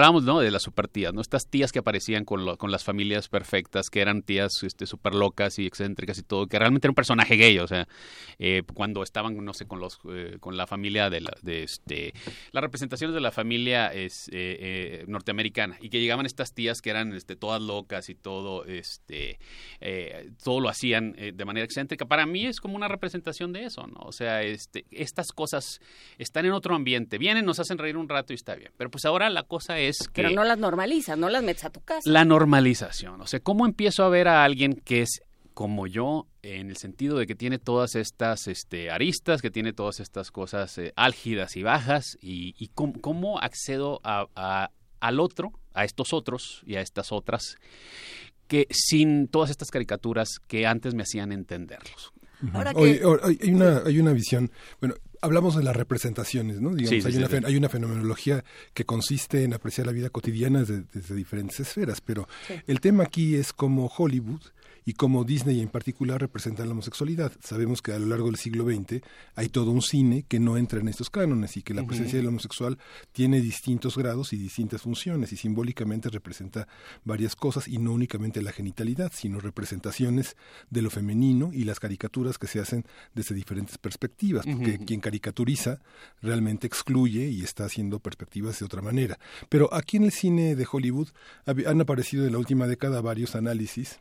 hablamos, 0.00 0.24
¿no? 0.24 0.40
De 0.40 0.50
las 0.50 0.62
supertías, 0.62 1.12
¿no? 1.12 1.20
Estas 1.20 1.46
tías 1.48 1.72
que 1.72 1.78
aparecían 1.78 2.24
con, 2.24 2.44
lo- 2.44 2.56
con 2.56 2.70
las 2.70 2.84
familias 2.84 3.28
perfectas, 3.28 3.90
que 3.90 4.00
eran 4.00 4.22
tías 4.22 4.62
este, 4.62 4.86
súper 4.86 5.14
locas 5.14 5.58
y 5.58 5.66
excéntricas 5.66 6.18
y 6.18 6.22
todo, 6.22 6.46
que 6.46 6.58
realmente 6.58 6.86
era 6.86 6.90
un 6.90 6.94
personaje 6.96 7.36
gay, 7.36 7.58
o 7.58 7.66
sea, 7.66 7.86
eh, 8.38 8.62
cuando 8.74 9.02
estaban, 9.02 9.36
no 9.44 9.52
sé, 9.54 9.66
con 9.66 9.80
los, 9.80 9.98
eh, 10.10 10.36
con 10.40 10.56
la 10.56 10.66
familia 10.66 11.10
de, 11.10 11.20
la, 11.20 11.32
de 11.42 11.62
este, 11.62 12.12
las 12.52 12.62
representaciones 12.62 13.14
de 13.14 13.20
la 13.20 13.30
familia 13.30 13.92
es, 13.92 14.28
eh, 14.32 15.04
norteamericana 15.08 15.76
y 15.80 15.90
que 15.90 16.00
llegaban 16.00 16.26
estas 16.26 16.52
tías 16.54 16.80
que 16.80 16.90
eran 16.90 17.12
este, 17.12 17.36
todas 17.36 17.60
locas 17.60 18.08
y 18.08 18.14
todo, 18.14 18.64
este, 18.64 19.38
todo 20.42 20.60
lo 20.60 20.68
hacían 20.68 21.12
de 21.12 21.44
manera 21.44 21.64
excéntrica. 21.64 22.06
Para 22.06 22.26
mí 22.26 22.46
es 22.46 22.60
como 22.60 22.76
una 22.76 22.88
representación 22.88 23.52
de 23.52 23.64
eso, 23.64 23.86
¿no? 23.86 24.00
O 24.00 24.12
sea, 24.12 24.42
este, 24.42 24.84
estas 24.90 25.32
cosas 25.32 25.80
están 26.18 26.46
en 26.46 26.52
otro 26.52 26.74
ambiente, 26.74 27.18
vienen, 27.18 27.44
nos 27.44 27.58
hacen 27.60 27.78
reír 27.78 27.96
un 27.96 28.08
rato 28.08 28.32
y 28.32 28.36
está 28.36 28.54
bien. 28.54 28.70
Pero 28.76 28.90
pues 28.90 29.04
ahora 29.04 29.30
la 29.30 29.42
cosa 29.42 29.78
es 29.88 29.98
que 30.12 30.22
Pero 30.22 30.30
no 30.30 30.44
las 30.44 30.58
normalizas, 30.58 31.16
no 31.18 31.28
las 31.28 31.42
metes 31.42 31.64
a 31.64 31.70
tu 31.70 31.80
casa. 31.80 32.00
la 32.10 32.24
normalización. 32.24 33.20
O 33.20 33.26
sea, 33.26 33.40
¿cómo 33.40 33.66
empiezo 33.66 34.04
a 34.04 34.08
ver 34.08 34.28
a 34.28 34.44
alguien 34.44 34.74
que 34.84 35.02
es 35.02 35.22
como 35.54 35.86
yo 35.86 36.26
en 36.42 36.70
el 36.70 36.76
sentido 36.76 37.18
de 37.18 37.26
que 37.26 37.34
tiene 37.34 37.58
todas 37.58 37.94
estas 37.94 38.46
este, 38.48 38.90
aristas, 38.90 39.42
que 39.42 39.50
tiene 39.50 39.72
todas 39.72 40.00
estas 40.00 40.30
cosas 40.30 40.76
eh, 40.78 40.92
álgidas 40.96 41.56
y 41.56 41.62
bajas? 41.62 42.16
¿Y, 42.20 42.54
y 42.58 42.68
cómo, 42.68 42.94
cómo 43.00 43.38
accedo 43.40 44.00
a, 44.04 44.26
a- 44.36 44.70
al 45.00 45.20
otro, 45.20 45.52
a 45.74 45.84
estos 45.84 46.12
otros 46.12 46.62
y 46.66 46.76
a 46.76 46.80
estas 46.80 47.10
otras, 47.12 47.56
que 48.48 48.66
sin 48.70 49.28
todas 49.28 49.50
estas 49.50 49.70
caricaturas 49.70 50.28
que 50.46 50.66
antes 50.66 50.94
me 50.94 51.02
hacían 51.02 51.32
entenderlos? 51.32 52.12
Ahora 52.52 52.72
Oye, 52.74 52.98
que- 52.98 53.04
ahora, 53.04 53.26
hay, 53.26 53.38
hay 53.42 53.50
una, 53.52 53.78
hay 53.84 53.98
una 54.00 54.12
visión, 54.12 54.50
bueno, 54.80 54.94
hablamos 55.20 55.56
de 55.56 55.62
las 55.62 55.76
representaciones, 55.76 56.60
¿no? 56.60 56.70
Digamos, 56.74 56.88
Sí, 56.90 57.00
sí, 57.02 57.06
hay, 57.08 57.12
sí, 57.12 57.18
una, 57.18 57.28
sí. 57.28 57.44
hay 57.44 57.56
una 57.56 57.68
fenomenología 57.68 58.44
que 58.74 58.84
consiste 58.84 59.44
en 59.44 59.52
apreciar 59.54 59.86
la 59.86 59.92
vida 59.92 60.08
cotidiana 60.10 60.60
desde, 60.60 60.84
desde 60.94 61.14
diferentes 61.14 61.60
esferas, 61.60 62.00
pero 62.00 62.26
Sí. 62.48 62.54
el 62.66 62.80
tema 62.80 63.04
aquí 63.04 63.34
es 63.34 63.52
cómo 63.52 63.86
Hollywood 63.94 64.40
y 64.84 64.94
cómo 64.94 65.24
Disney 65.24 65.60
en 65.60 65.68
particular 65.68 66.20
representan 66.20 66.66
la 66.66 66.72
homosexualidad. 66.72 67.32
Sabemos 67.42 67.82
que 67.82 67.92
a 67.92 67.98
lo 67.98 68.06
largo 68.06 68.26
del 68.26 68.36
siglo 68.36 68.64
XX 68.64 69.02
hay 69.34 69.48
todo 69.48 69.70
un 69.70 69.82
cine 69.82 70.24
que 70.28 70.40
no 70.40 70.56
entra 70.56 70.80
en 70.80 70.88
estos 70.88 71.10
cánones 71.10 71.56
y 71.56 71.62
que 71.62 71.74
la 71.74 71.86
presencia 71.86 72.18
del 72.18 72.28
homosexual 72.28 72.78
tiene 73.12 73.40
distintos 73.40 73.96
grados 73.96 74.32
y 74.32 74.36
distintas 74.36 74.82
funciones 74.82 75.32
y 75.32 75.36
simbólicamente 75.36 76.08
representa 76.08 76.68
varias 77.04 77.36
cosas 77.36 77.68
y 77.68 77.78
no 77.78 77.92
únicamente 77.92 78.42
la 78.42 78.52
genitalidad, 78.52 79.12
sino 79.14 79.40
representaciones 79.40 80.36
de 80.70 80.82
lo 80.82 80.90
femenino 80.90 81.50
y 81.52 81.64
las 81.64 81.80
caricaturas 81.80 82.38
que 82.38 82.46
se 82.46 82.60
hacen 82.60 82.84
desde 83.14 83.34
diferentes 83.34 83.78
perspectivas, 83.78 84.46
porque 84.46 84.78
quien 84.78 85.00
caricaturiza 85.00 85.80
realmente 86.22 86.66
excluye 86.66 87.28
y 87.28 87.42
está 87.42 87.64
haciendo 87.64 88.00
perspectivas 88.00 88.58
de 88.58 88.64
otra 88.64 88.82
manera. 88.82 89.18
Pero 89.48 89.72
aquí 89.72 89.96
en 89.96 90.04
el 90.04 90.12
cine 90.12 90.54
de 90.54 90.66
Hollywood 90.70 91.08
han 91.46 91.80
aparecido 91.80 92.26
en 92.26 92.32
la 92.32 92.38
última 92.38 92.66
década 92.66 93.00
varios 93.00 93.34
análisis 93.34 94.00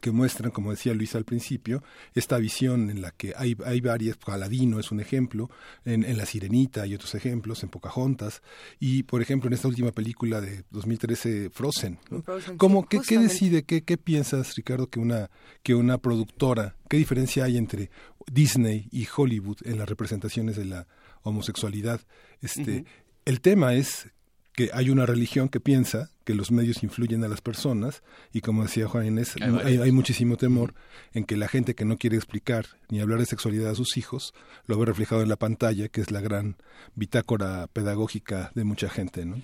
que 0.00 0.10
muestran, 0.10 0.50
como 0.50 0.72
decía 0.72 0.94
Luis 0.94 1.14
al 1.14 1.24
principio, 1.24 1.82
esta 2.14 2.38
visión 2.38 2.90
en 2.90 3.02
la 3.02 3.12
que 3.12 3.34
hay, 3.36 3.56
hay 3.64 3.80
varias, 3.80 4.18
Aladino 4.26 4.80
es 4.80 4.90
un 4.90 5.00
ejemplo, 5.00 5.48
en, 5.84 6.04
en 6.04 6.16
La 6.16 6.26
Sirenita 6.26 6.82
hay 6.82 6.94
otros 6.94 7.14
ejemplos, 7.14 7.62
en 7.62 7.68
Pocahontas, 7.68 8.42
y 8.80 9.04
por 9.04 9.22
ejemplo 9.22 9.48
en 9.48 9.54
esta 9.54 9.68
última 9.68 9.92
película 9.92 10.40
de 10.40 10.64
2013, 10.70 11.50
Frozen. 11.50 11.98
¿no? 12.10 12.22
Frozen, 12.22 12.56
¿Cómo, 12.56 12.86
sí, 12.90 12.98
qué, 13.06 13.18
decide, 13.18 13.62
qué, 13.62 13.82
qué 13.82 13.96
piensas, 13.96 14.56
Ricardo, 14.56 14.88
que 14.88 14.98
una, 14.98 15.30
que 15.62 15.74
una 15.74 15.98
productora, 15.98 16.74
qué 16.88 16.96
diferencia 16.96 17.44
hay 17.44 17.56
entre 17.56 17.90
Disney 18.26 18.88
y 18.90 19.06
Hollywood 19.14 19.58
en 19.64 19.78
las 19.78 19.88
representaciones 19.88 20.56
de 20.56 20.64
la 20.64 20.86
homosexualidad? 21.22 22.00
Este. 22.40 22.84
El 23.24 23.40
tema 23.40 23.74
es 23.74 24.08
que 24.52 24.70
hay 24.72 24.88
una 24.90 25.04
religión 25.04 25.48
que 25.48 25.58
piensa 25.58 26.10
que 26.26 26.34
los 26.34 26.50
medios 26.50 26.82
influyen 26.82 27.24
a 27.24 27.28
las 27.28 27.40
personas 27.40 28.02
y 28.32 28.42
como 28.42 28.64
decía 28.64 28.86
Juan 28.88 29.06
Inés, 29.06 29.36
Hay 29.36 29.44
hay, 29.44 29.50
varios. 29.52 29.84
hay 29.84 29.92
muchísimo 29.92 30.36
temor 30.36 30.74
en 31.14 31.24
que 31.24 31.36
la 31.38 31.48
gente 31.48 31.74
que 31.74 31.86
no 31.86 31.96
quiere 31.96 32.16
explicar 32.16 32.66
ni 32.90 33.00
hablar 33.00 33.20
de 33.20 33.26
sexualidad 33.26 33.70
a 33.70 33.74
sus 33.74 33.96
hijos 33.96 34.34
lo 34.66 34.76
ve 34.78 34.84
reflejado 34.86 35.22
en 35.22 35.28
la 35.30 35.36
pantalla, 35.36 35.88
que 35.88 36.00
es 36.02 36.10
la 36.10 36.20
gran 36.20 36.56
bitácora 36.96 37.68
pedagógica 37.72 38.50
de 38.54 38.64
mucha 38.64 38.88
gente, 38.90 39.24
¿no? 39.24 39.40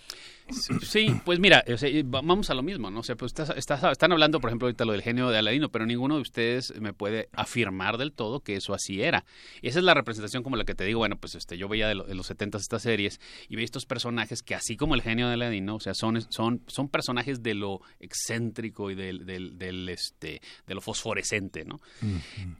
Sí, 0.83 1.07
pues 1.25 1.39
mira, 1.39 1.65
o 1.73 1.79
sea, 1.79 1.89
y 1.89 2.03
va- 2.03 2.21
vamos 2.23 2.51
a 2.51 2.55
lo 2.55 2.63
mismo, 2.63 2.91
¿no? 2.91 3.01
O 3.01 3.03
sea, 3.03 3.17
pues 3.17 3.31
estás- 3.33 3.57
estás- 3.57 3.83
están 3.91 4.13
hablando, 4.13 4.41
por 4.41 4.51
ejemplo, 4.51 4.67
ahorita 4.67 4.85
lo 4.85 4.93
del 4.93 5.01
genio 5.01 5.31
de 5.31 5.39
Aladino, 5.39 5.71
pero 5.71 5.87
ninguno 5.87 6.17
de 6.17 6.21
ustedes 6.23 6.75
me 6.81 6.93
puede 6.93 7.29
afirmar 7.33 7.97
del 7.97 8.13
todo 8.13 8.41
que 8.41 8.57
eso 8.57 8.75
así 8.75 9.01
era. 9.03 9.25
Y 9.63 9.69
esa 9.69 9.79
es 9.79 9.85
la 9.85 9.95
representación 9.95 10.43
como 10.43 10.57
la 10.57 10.65
que 10.65 10.75
te 10.75 10.85
digo, 10.85 10.99
bueno, 10.99 11.17
pues 11.17 11.37
este, 11.37 11.57
yo 11.57 11.69
veía 11.69 11.89
de, 11.89 11.95
lo- 11.95 12.05
de 12.05 12.15
los 12.15 12.27
70 12.27 12.59
estas 12.59 12.83
series 12.83 13.19
y 13.49 13.55
veía 13.57 13.65
estos 13.65 13.87
personajes 13.87 14.43
que 14.43 14.55
así 14.55 14.77
como 14.77 14.95
el 14.95 15.01
genio 15.03 15.29
de 15.29 15.35
Aladino, 15.35 15.77
o 15.77 15.81
sea, 15.81 15.95
son, 15.95 16.21
son, 16.31 16.61
son 16.73 16.89
personajes 16.89 17.43
de 17.43 17.55
lo 17.55 17.81
excéntrico 18.01 18.91
y 18.91 18.95
del, 18.95 19.25
del, 19.27 19.59
del, 19.59 19.89
este, 19.89 20.41
de 20.67 20.75
lo 20.75 20.81
fosforescente, 20.81 21.65
¿no? 21.65 21.81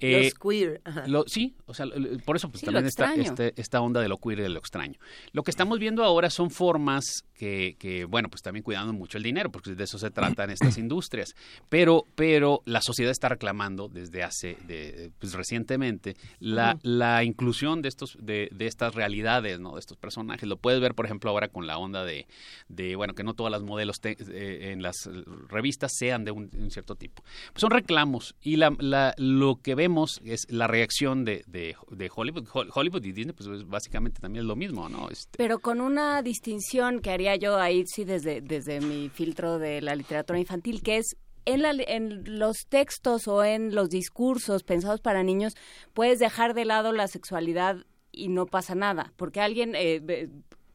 Eh, 0.01 0.25
Los 0.25 0.35
queer. 0.35 0.81
ajá. 0.85 1.07
lo- 1.07 1.25
sí, 1.27 1.55
o 1.67 1.75
sea, 1.75 1.87
por 2.25 2.37
eso 2.37 2.49
pues, 2.49 2.61
Sí, 2.61 2.67
también 2.67 2.87
está 2.87 3.15
este- 3.15 3.53
esta 3.61 3.81
onda 3.81 4.01
de 4.01 4.09
lo 4.09 4.19
queer 4.19 4.41
y 4.41 4.43
de 4.43 4.49
lo 4.49 4.59
extraño. 4.59 4.99
Lo 5.33 5.43
que 5.43 5.51
estamos 5.51 5.79
viendo 5.79 6.05
ahora 6.05 6.31
son 6.31 6.51
formas 6.51 7.25
que, 7.43 7.75
que, 7.77 8.05
bueno, 8.05 8.29
pues 8.29 8.41
también 8.41 8.63
cuidando 8.63 8.93
mucho 8.93 9.19
el 9.19 9.25
dinero, 9.25 9.51
porque 9.51 9.75
de 9.75 9.83
eso 9.83 9.99
se 9.99 10.13
tratan 10.13 10.51
estas 10.51 10.79
industrias. 10.79 11.35
Pero, 11.69 12.05
pero 12.15 12.63
la 12.67 12.81
sociedad 12.81 13.11
está 13.11 13.29
reclamando 13.31 13.89
desde 13.89 14.23
hace, 14.23 14.57
de, 14.69 15.11
pues 15.19 15.33
recientemente, 15.33 16.15
la, 16.39 16.79
la 16.83 17.25
inclusión 17.25 17.83
de 17.83 17.89
estos, 17.89 18.17
de, 18.23 18.49
de 18.53 18.67
estas 18.69 18.95
realidades, 18.95 19.59
¿no? 19.59 19.75
De 19.75 19.81
estos 19.81 19.97
personajes. 19.97 20.49
Lo 20.49 20.57
puedes 20.57 20.81
ver, 20.81 20.95
por 20.95 21.05
ejemplo, 21.05 21.31
ahora 21.31 21.49
con 21.49 21.67
la 21.67 21.79
onda 21.79 22.05
de, 22.05 22.29
de 22.69 22.95
bueno, 22.95 23.15
que 23.15 23.25
no 23.25 23.35
todas 23.35 23.51
las 23.51 23.63
modelos 23.65 23.99
te- 24.01 24.17
eh, 24.21 24.71
en 24.71 24.81
las 24.81 25.11
revistas 25.49 25.91
sean 25.97 26.25
de 26.25 26.31
un, 26.31 26.49
un 26.57 26.71
cierto 26.71 26.95
tipo. 26.95 27.25
Pues 27.53 27.61
son 27.61 27.73
reclamos 27.73 28.37
y 28.41 28.55
la, 28.55 28.73
la- 28.79 29.15
lo 29.19 29.57
que 29.61 29.75
vemos 29.75 30.21
es 30.25 30.47
la 30.49 30.69
reacción 30.69 31.25
de, 31.25 31.43
de, 31.49 31.75
de 31.91 32.09
Hollywood. 32.15 32.47
Hol- 32.53 32.71
Hollywood 32.73 33.05
y 33.05 33.11
Disney, 33.11 33.35
pues 33.35 33.49
es 33.49 33.67
básicamente 33.67 34.21
también 34.21 34.45
es 34.45 34.47
lo 34.47 34.55
mismo, 34.55 34.89
¿no? 34.89 35.11
Este, 35.11 35.37
Pero 35.37 35.59
con 35.59 35.81
una 35.81 36.23
distinción 36.23 37.01
que 37.01 37.11
haría 37.11 37.32
yo 37.37 37.57
ahí 37.59 37.85
sí 37.87 38.05
desde, 38.05 38.41
desde 38.41 38.81
mi 38.81 39.09
filtro 39.09 39.59
de 39.59 39.81
la 39.81 39.95
literatura 39.95 40.39
infantil, 40.39 40.83
que 40.83 40.99
es 40.99 41.17
en, 41.45 41.63
la- 41.63 41.73
en 41.73 42.39
los 42.39 42.67
textos 42.69 43.27
o 43.29 43.43
en 43.45 43.75
los 43.75 43.89
discursos 43.89 44.63
pensados 44.63 45.01
para 45.01 45.23
niños, 45.23 45.55
puedes 45.93 46.19
dejar 46.19 46.55
de 46.55 46.65
lado 46.65 46.93
la 46.93 47.09
sexualidad 47.09 47.77
y 48.13 48.29
no 48.29 48.47
pasa 48.47 48.75
nada. 48.75 49.13
Porque 49.17 49.41
alguien, 49.41 49.73
eh, 49.75 50.29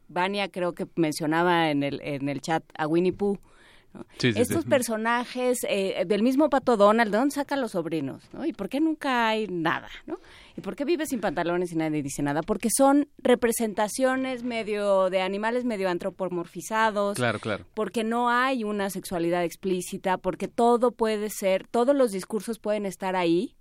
Vania 0.09 0.49
creo 0.49 0.73
que 0.73 0.87
mencionaba 0.95 1.69
en 1.71 1.83
el, 1.83 2.01
en 2.01 2.29
el 2.29 2.41
chat 2.41 2.63
a 2.77 2.87
Winnie 2.87 3.13
Pooh. 3.13 3.37
¿No? 3.97 4.05
Sí, 4.17 4.33
sí, 4.33 4.39
Estos 4.39 4.63
sí. 4.63 4.69
personajes 4.69 5.59
eh, 5.67 6.05
del 6.05 6.23
mismo 6.23 6.49
Pato 6.49 6.77
Donald, 6.77 7.11
¿de 7.11 7.17
dónde 7.17 7.35
sacan 7.35 7.61
los 7.61 7.71
sobrinos? 7.71 8.23
¿no? 8.33 8.45
¿Y 8.45 8.53
por 8.53 8.69
qué 8.69 8.79
nunca 8.79 9.27
hay 9.27 9.47
nada? 9.47 9.89
¿no? 10.05 10.17
¿Y 10.55 10.61
por 10.61 10.75
qué 10.75 10.85
vive 10.85 11.05
sin 11.05 11.19
pantalones 11.19 11.71
y 11.71 11.75
nadie 11.75 12.01
dice 12.01 12.21
nada? 12.23 12.41
Porque 12.41 12.69
son 12.75 13.07
representaciones 13.17 14.43
medio 14.43 15.09
de 15.09 15.21
animales 15.21 15.65
medio 15.65 15.89
antropomorfizados. 15.89 17.15
Claro, 17.15 17.39
claro. 17.39 17.65
Porque 17.73 18.03
no 18.03 18.29
hay 18.29 18.63
una 18.63 18.89
sexualidad 18.89 19.43
explícita, 19.43 20.17
porque 20.17 20.47
todo 20.47 20.91
puede 20.91 21.29
ser, 21.29 21.67
todos 21.67 21.95
los 21.95 22.11
discursos 22.11 22.59
pueden 22.59 22.85
estar 22.85 23.15
ahí. 23.15 23.55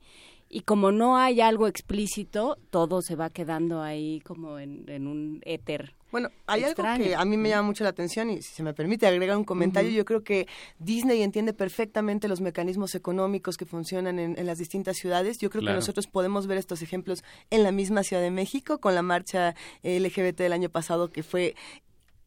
Y 0.49 0.61
como 0.61 0.93
no 0.93 1.17
hay 1.17 1.41
algo 1.41 1.67
explícito, 1.67 2.57
todo 2.71 3.03
se 3.03 3.17
va 3.17 3.31
quedando 3.31 3.83
ahí 3.83 4.21
como 4.21 4.59
en, 4.59 4.85
en 4.89 5.07
un 5.09 5.41
éter. 5.45 5.95
Bueno, 6.17 6.31
hay 6.47 6.65
extraño. 6.65 6.93
algo 6.95 7.05
que 7.05 7.15
a 7.15 7.25
mí 7.27 7.37
me 7.37 7.51
llama 7.51 7.63
mucho 7.69 7.85
la 7.85 7.91
atención 7.91 8.31
y 8.31 8.41
si 8.41 8.55
se 8.55 8.63
me 8.63 8.73
permite 8.73 9.07
agregar 9.07 9.37
un 9.37 9.45
comentario, 9.45 9.91
yo 9.91 10.05
creo 10.07 10.25
que 10.25 10.47
Disney 10.79 11.23
entiende 11.23 11.53
perfectamente 11.53 12.27
los 12.27 12.41
mecanismos 12.41 12.95
económicos 12.95 13.57
que 13.59 13.67
funcionan 13.67 14.19
en, 14.19 14.39
en 14.39 14.47
las 14.47 14.57
distintas 14.59 14.97
ciudades. 14.97 15.37
Yo 15.39 15.51
creo 15.51 15.61
Claro. 15.61 15.75
que 15.75 15.81
nosotros 15.81 16.07
podemos 16.07 16.47
ver 16.47 16.57
estos 16.59 16.81
ejemplos 16.81 17.23
en 17.51 17.63
la 17.63 17.71
misma 17.71 18.03
Ciudad 18.03 18.23
de 18.23 18.31
México 18.31 18.79
con 18.79 18.95
la 18.95 19.03
marcha 19.03 19.55
LGBT 19.83 20.39
del 20.39 20.53
año 20.55 20.71
pasado 20.71 21.11
que 21.11 21.23
fue 21.23 21.55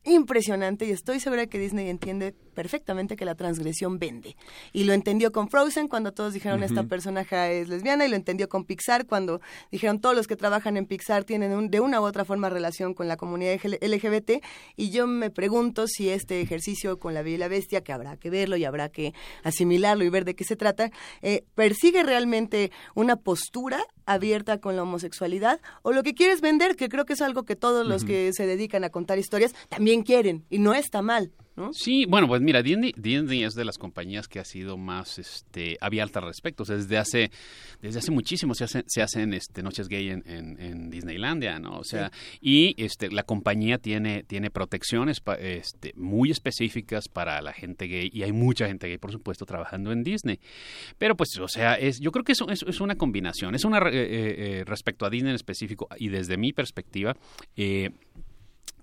impresionante 0.06 0.86
y 0.86 0.92
estoy 0.92 1.20
segura 1.20 1.46
que 1.48 1.60
Disney 1.60 1.90
entiende 1.90 2.34
perfectamente 2.54 3.16
que 3.16 3.26
la 3.26 3.36
transgresión 3.36 4.00
vende. 4.00 4.36
Y 4.74 4.84
lo 4.86 4.94
entendió 4.94 5.32
con 5.32 5.50
Frozen 5.50 5.88
cuando 5.88 6.12
todos 6.14 6.34
dijeron 6.34 6.64
esta 6.64 6.84
personaje 6.84 7.62
es 7.62 7.70
lesbiana 7.70 8.06
y 8.06 8.10
lo 8.10 8.16
entendió 8.16 8.50
con 8.50 8.66
Pixar 8.66 9.06
cuando 9.06 9.40
dijeron 9.72 10.02
todos 10.02 10.16
los 10.16 10.28
que 10.28 10.36
trabajan 10.36 10.76
en 10.78 10.86
Pixar 10.86 11.24
tienen 11.24 11.52
un- 11.54 11.70
de 11.70 11.80
una 11.80 12.02
u 12.02 12.04
otra 12.06 12.26
forma 12.26 12.50
relación 12.50 12.94
con 12.94 13.08
la 13.08 13.18
comunidad 13.18 13.54
LG- 13.54 13.78
LGBT 13.82 14.42
y 14.76 14.90
yo 14.90 15.08
me 15.08 15.30
pregunto 15.30 15.88
si 15.88 16.10
este 16.10 16.42
ejercicio 16.42 17.00
con 17.00 17.14
la 17.14 17.22
Bella 17.22 17.36
y 17.36 17.40
la 17.40 17.48
Bestia, 17.48 17.82
que 17.82 17.94
habrá 17.94 18.18
que 18.18 18.30
verlo 18.30 18.58
y 18.58 18.66
habrá 18.66 18.90
que 18.90 19.14
asimilarlo 19.44 20.04
y 20.04 20.10
ver 20.10 20.26
de 20.26 20.36
qué 20.36 20.44
se 20.44 20.56
trata, 20.56 20.90
eh, 21.22 21.44
persigue 21.56 22.04
realmente 22.04 22.72
una 22.96 23.16
postura 23.16 23.86
abierta 24.10 24.60
con 24.60 24.76
la 24.76 24.84
homosexualidad 24.84 25.62
o 25.82 25.92
lo 25.92 26.04
que 26.04 26.16
quiere 26.16 26.34
es 26.34 26.42
vender, 26.42 26.76
que 26.76 26.90
creo 26.90 27.06
que 27.06 27.14
es 27.14 27.22
algo 27.22 27.44
que 27.44 27.56
todos 27.56 27.86
los 27.86 28.04
que 28.04 28.34
se 28.34 28.48
dedican 28.48 28.84
a 28.84 28.90
contar 28.90 29.20
historias 29.20 29.54
también 29.70 30.04
quieren 30.04 30.46
y 30.50 30.60
no 30.60 30.74
está 30.74 31.02
mal. 31.02 31.32
¿No? 31.60 31.74
Sí, 31.74 32.06
bueno, 32.06 32.28
pues 32.28 32.42
mira, 32.42 32.64
Disney, 32.64 32.94
Disney 32.98 33.44
es 33.44 33.54
de 33.54 33.66
las 33.66 33.78
compañías 33.78 34.28
que 34.28 34.40
ha 34.40 34.46
sido 34.46 34.78
más 34.78 35.20
este, 35.20 35.78
abierta 35.82 36.20
al 36.20 36.26
respecto. 36.26 36.64
O 36.64 36.66
sea, 36.66 36.78
desde 36.78 36.98
hace, 36.98 37.32
desde 37.82 38.00
hace 38.00 38.12
muchísimo 38.12 38.56
se 38.56 38.64
hacen, 38.64 38.84
se 38.88 39.02
hacen 39.02 39.34
este, 39.34 39.62
noches 39.62 39.88
gay 39.88 40.10
en, 40.10 40.24
en, 40.26 40.60
en 40.60 40.90
Disneylandia, 40.90 41.60
¿no? 41.60 41.78
O 41.78 41.84
sea, 41.84 42.12
y 42.42 42.74
este, 42.84 43.12
la 43.12 43.24
compañía 43.24 43.78
tiene, 43.78 44.24
tiene 44.24 44.50
protecciones 44.50 45.20
pa- 45.20 45.36
este, 45.36 45.94
muy 45.96 46.32
específicas 46.32 47.08
para 47.08 47.42
la 47.42 47.54
gente 47.54 47.86
gay 47.88 48.10
y 48.14 48.24
hay 48.24 48.32
mucha 48.32 48.68
gente 48.68 48.88
gay, 48.88 48.98
por 48.98 49.12
supuesto, 49.12 49.46
trabajando 49.46 49.92
en 49.92 50.04
Disney. 50.04 50.40
Pero 50.98 51.16
pues, 51.16 51.38
o 51.40 51.48
sea, 51.48 51.76
es, 51.76 52.00
yo 52.00 52.12
creo 52.12 52.24
que 52.24 52.32
eso 52.32 52.50
es, 52.50 52.64
es 52.64 52.80
una 52.82 52.96
combinación. 52.96 53.54
Es 53.56 53.66
una, 53.66 53.80
re- 53.80 53.92
eh, 53.94 54.60
eh, 54.60 54.64
respecto 54.66 55.06
a 55.06 55.10
Disney 55.10 55.30
en 55.32 55.36
específico 55.36 55.88
y 55.98 56.08
desde 56.10 56.38
mi 56.38 56.54
perspectiva, 56.54 57.16
eh, 57.56 57.90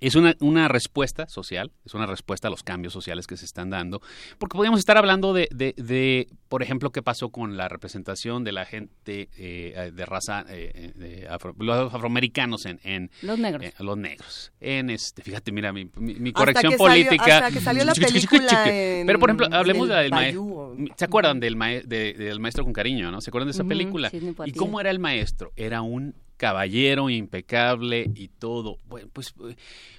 es 0.00 0.14
una, 0.14 0.34
una 0.40 0.68
respuesta 0.68 1.26
social, 1.28 1.72
es 1.84 1.94
una 1.94 2.06
respuesta 2.06 2.48
a 2.48 2.50
los 2.50 2.62
cambios 2.62 2.92
sociales 2.92 3.26
que 3.26 3.36
se 3.36 3.44
están 3.44 3.70
dando, 3.70 4.00
porque 4.38 4.54
podríamos 4.56 4.80
estar 4.80 4.96
hablando 4.98 5.32
de, 5.32 5.48
de, 5.54 5.74
de, 5.78 6.28
por 6.48 6.62
ejemplo, 6.62 6.90
qué 6.90 7.02
pasó 7.02 7.30
con 7.30 7.56
la 7.56 7.68
representación 7.68 8.44
de 8.44 8.52
la 8.52 8.64
gente 8.66 9.28
eh, 9.38 9.90
de 9.94 10.06
raza, 10.06 10.44
eh, 10.48 10.92
de 10.94 11.28
afro- 11.28 11.54
los 11.58 11.92
afroamericanos 11.94 12.66
en, 12.66 12.78
en 12.84 13.10
Los 13.22 13.38
negros. 13.38 13.64
eh, 13.66 13.72
los 13.80 13.96
negros. 13.96 14.52
En 14.60 14.90
este, 14.90 15.22
fíjate, 15.22 15.50
mira, 15.52 15.72
mi, 15.72 15.86
mi- 15.96 16.14
mi 16.16 16.28
Hasta 16.30 16.32
corrección 16.40 16.72
que 16.72 16.78
salió- 16.78 17.06
política. 17.06 17.36
hasta 17.38 17.50
que 17.50 17.60
salió 17.60 17.84
la 17.84 17.94
película 17.94 18.62
Pero, 18.64 19.18
por 19.18 19.30
ejemplo, 19.30 19.48
hablemos 19.52 19.88
del 19.88 20.10
maestro. 20.10 20.76
¿Se 20.96 21.04
acuerdan 21.04 21.40
del, 21.40 21.56
de- 21.86 22.12
del 22.14 22.40
maestro 22.40 22.64
con 22.64 22.72
cariño, 22.72 23.10
no? 23.10 23.20
¿Se 23.20 23.30
acuerdan 23.30 23.48
de 23.48 23.52
esa 23.52 23.64
película? 23.64 24.10
Sidney 24.10 24.30
¿Y 24.30 24.34
Poitier. 24.34 24.56
cómo 24.56 24.80
era 24.80 24.90
el 24.90 24.98
maestro? 24.98 25.52
Era 25.56 25.80
un 25.82 26.14
caballero 26.36 27.10
impecable 27.10 28.10
y 28.14 28.28
todo. 28.28 28.78
Bueno, 28.88 29.08
pues, 29.12 29.34
eh, 29.48 29.56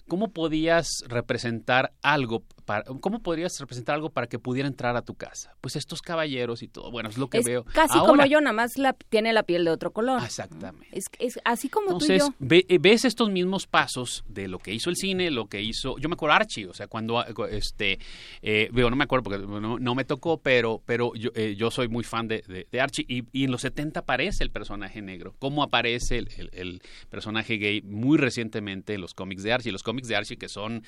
¿cómo 0.08 0.32
podías 0.32 1.04
representar 1.08 1.94
algo? 2.02 2.44
Para, 2.66 2.84
¿Cómo 2.84 3.22
podrías 3.24 3.58
representar 3.60 3.96
algo 3.96 4.10
para 4.10 4.28
que 4.28 4.40
pudiera 4.40 4.68
entrar 4.68 4.98
a 4.98 5.02
tu 5.02 5.16
casa? 5.16 5.56
Pues 5.62 5.76
estos 5.78 6.02
caballeros 6.02 6.62
y 6.64 6.68
todo. 6.68 6.92
Bueno, 6.92 7.08
es 7.10 7.18
lo 7.18 7.30
que 7.30 7.38
Es 7.40 7.46
veo. 7.46 7.64
casi 7.64 7.98
Ahora, 7.98 8.08
como 8.12 8.26
yo, 8.26 8.42
nada 8.42 8.52
más 8.54 8.78
la, 8.78 8.92
tiene 8.94 9.32
la 9.32 9.44
piel 9.44 9.64
de 9.64 9.72
otro 9.72 9.92
color. 9.94 10.22
Exactamente. 10.24 10.86
Es, 10.92 11.06
es 11.20 11.40
así 11.46 11.70
como 11.70 11.92
Entonces, 11.92 12.20
tú 12.20 12.26
y 12.26 12.30
yo. 12.30 12.36
ve- 12.40 12.66
eh, 12.68 12.78
ves 12.80 13.06
estos 13.06 13.30
mismos 13.30 13.68
pasos 13.68 14.26
de 14.28 14.48
lo 14.50 14.60
que 14.60 14.74
hizo 14.74 14.90
el 14.90 14.98
cine, 14.98 15.32
lo 15.32 15.48
que 15.48 15.62
hizo, 15.62 15.98
yo 15.98 16.10
me 16.10 16.14
acuerdo 16.16 16.36
Archie, 16.36 16.66
o 16.68 16.74
sea, 16.74 16.88
cuando, 16.88 17.20
ah, 17.20 17.28
este, 17.50 18.00
eh, 18.42 18.70
veo, 18.74 18.90
no 18.90 18.98
me 18.98 19.06
acuerdo 19.06 19.24
porque 19.24 19.40
no, 19.40 19.80
no 19.80 19.96
me 19.96 20.04
tocó, 20.04 20.42
pero, 20.42 20.82
pero 20.86 21.14
yo, 21.16 21.30
eh, 21.36 21.56
yo 21.58 21.72
soy 21.72 21.88
muy 21.88 22.04
fan 22.04 22.28
de, 22.28 22.44
de- 22.48 22.68
de 22.70 22.82
Archie 22.82 23.06
y, 23.08 23.24
y 23.32 23.46
en 23.46 23.52
los 23.52 23.62
70 23.62 24.02
aparece 24.02 24.44
el 24.44 24.52
personaje 24.52 25.02
negro, 25.02 25.36
cómo 25.40 25.64
aparece 25.64 26.18
el, 26.18 26.28
el- 26.38 26.50
el 26.52 26.82
personaje 27.10 27.56
gay 27.58 27.82
muy 27.82 28.18
recientemente 28.18 28.94
en 28.94 29.00
los 29.02 29.14
cómics 29.14 29.44
de 29.44 29.54
Archie, 29.54 29.72
los 29.72 29.84
cómics 29.84 29.97
de 30.06 30.16
Archie 30.16 30.38
que 30.38 30.50
son, 30.50 30.84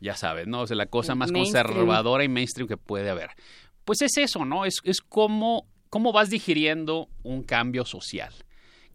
ya 0.00 0.16
sabes, 0.16 0.46
¿no? 0.46 0.62
O 0.62 0.66
sea, 0.66 0.76
la 0.76 0.86
cosa 0.86 1.14
más 1.14 1.30
Mainstream. 1.32 1.66
conservadora 1.66 2.24
y 2.24 2.28
mainstream 2.28 2.68
que 2.68 2.76
puede 2.76 3.08
haber. 3.10 3.30
Pues 3.84 4.02
es 4.02 4.16
eso, 4.18 4.44
¿no? 4.44 4.64
Es, 4.64 4.80
es 4.84 5.00
cómo, 5.00 5.66
cómo 5.88 6.12
vas 6.12 6.30
digiriendo 6.30 7.08
un 7.22 7.42
cambio 7.42 7.84
social 7.84 8.32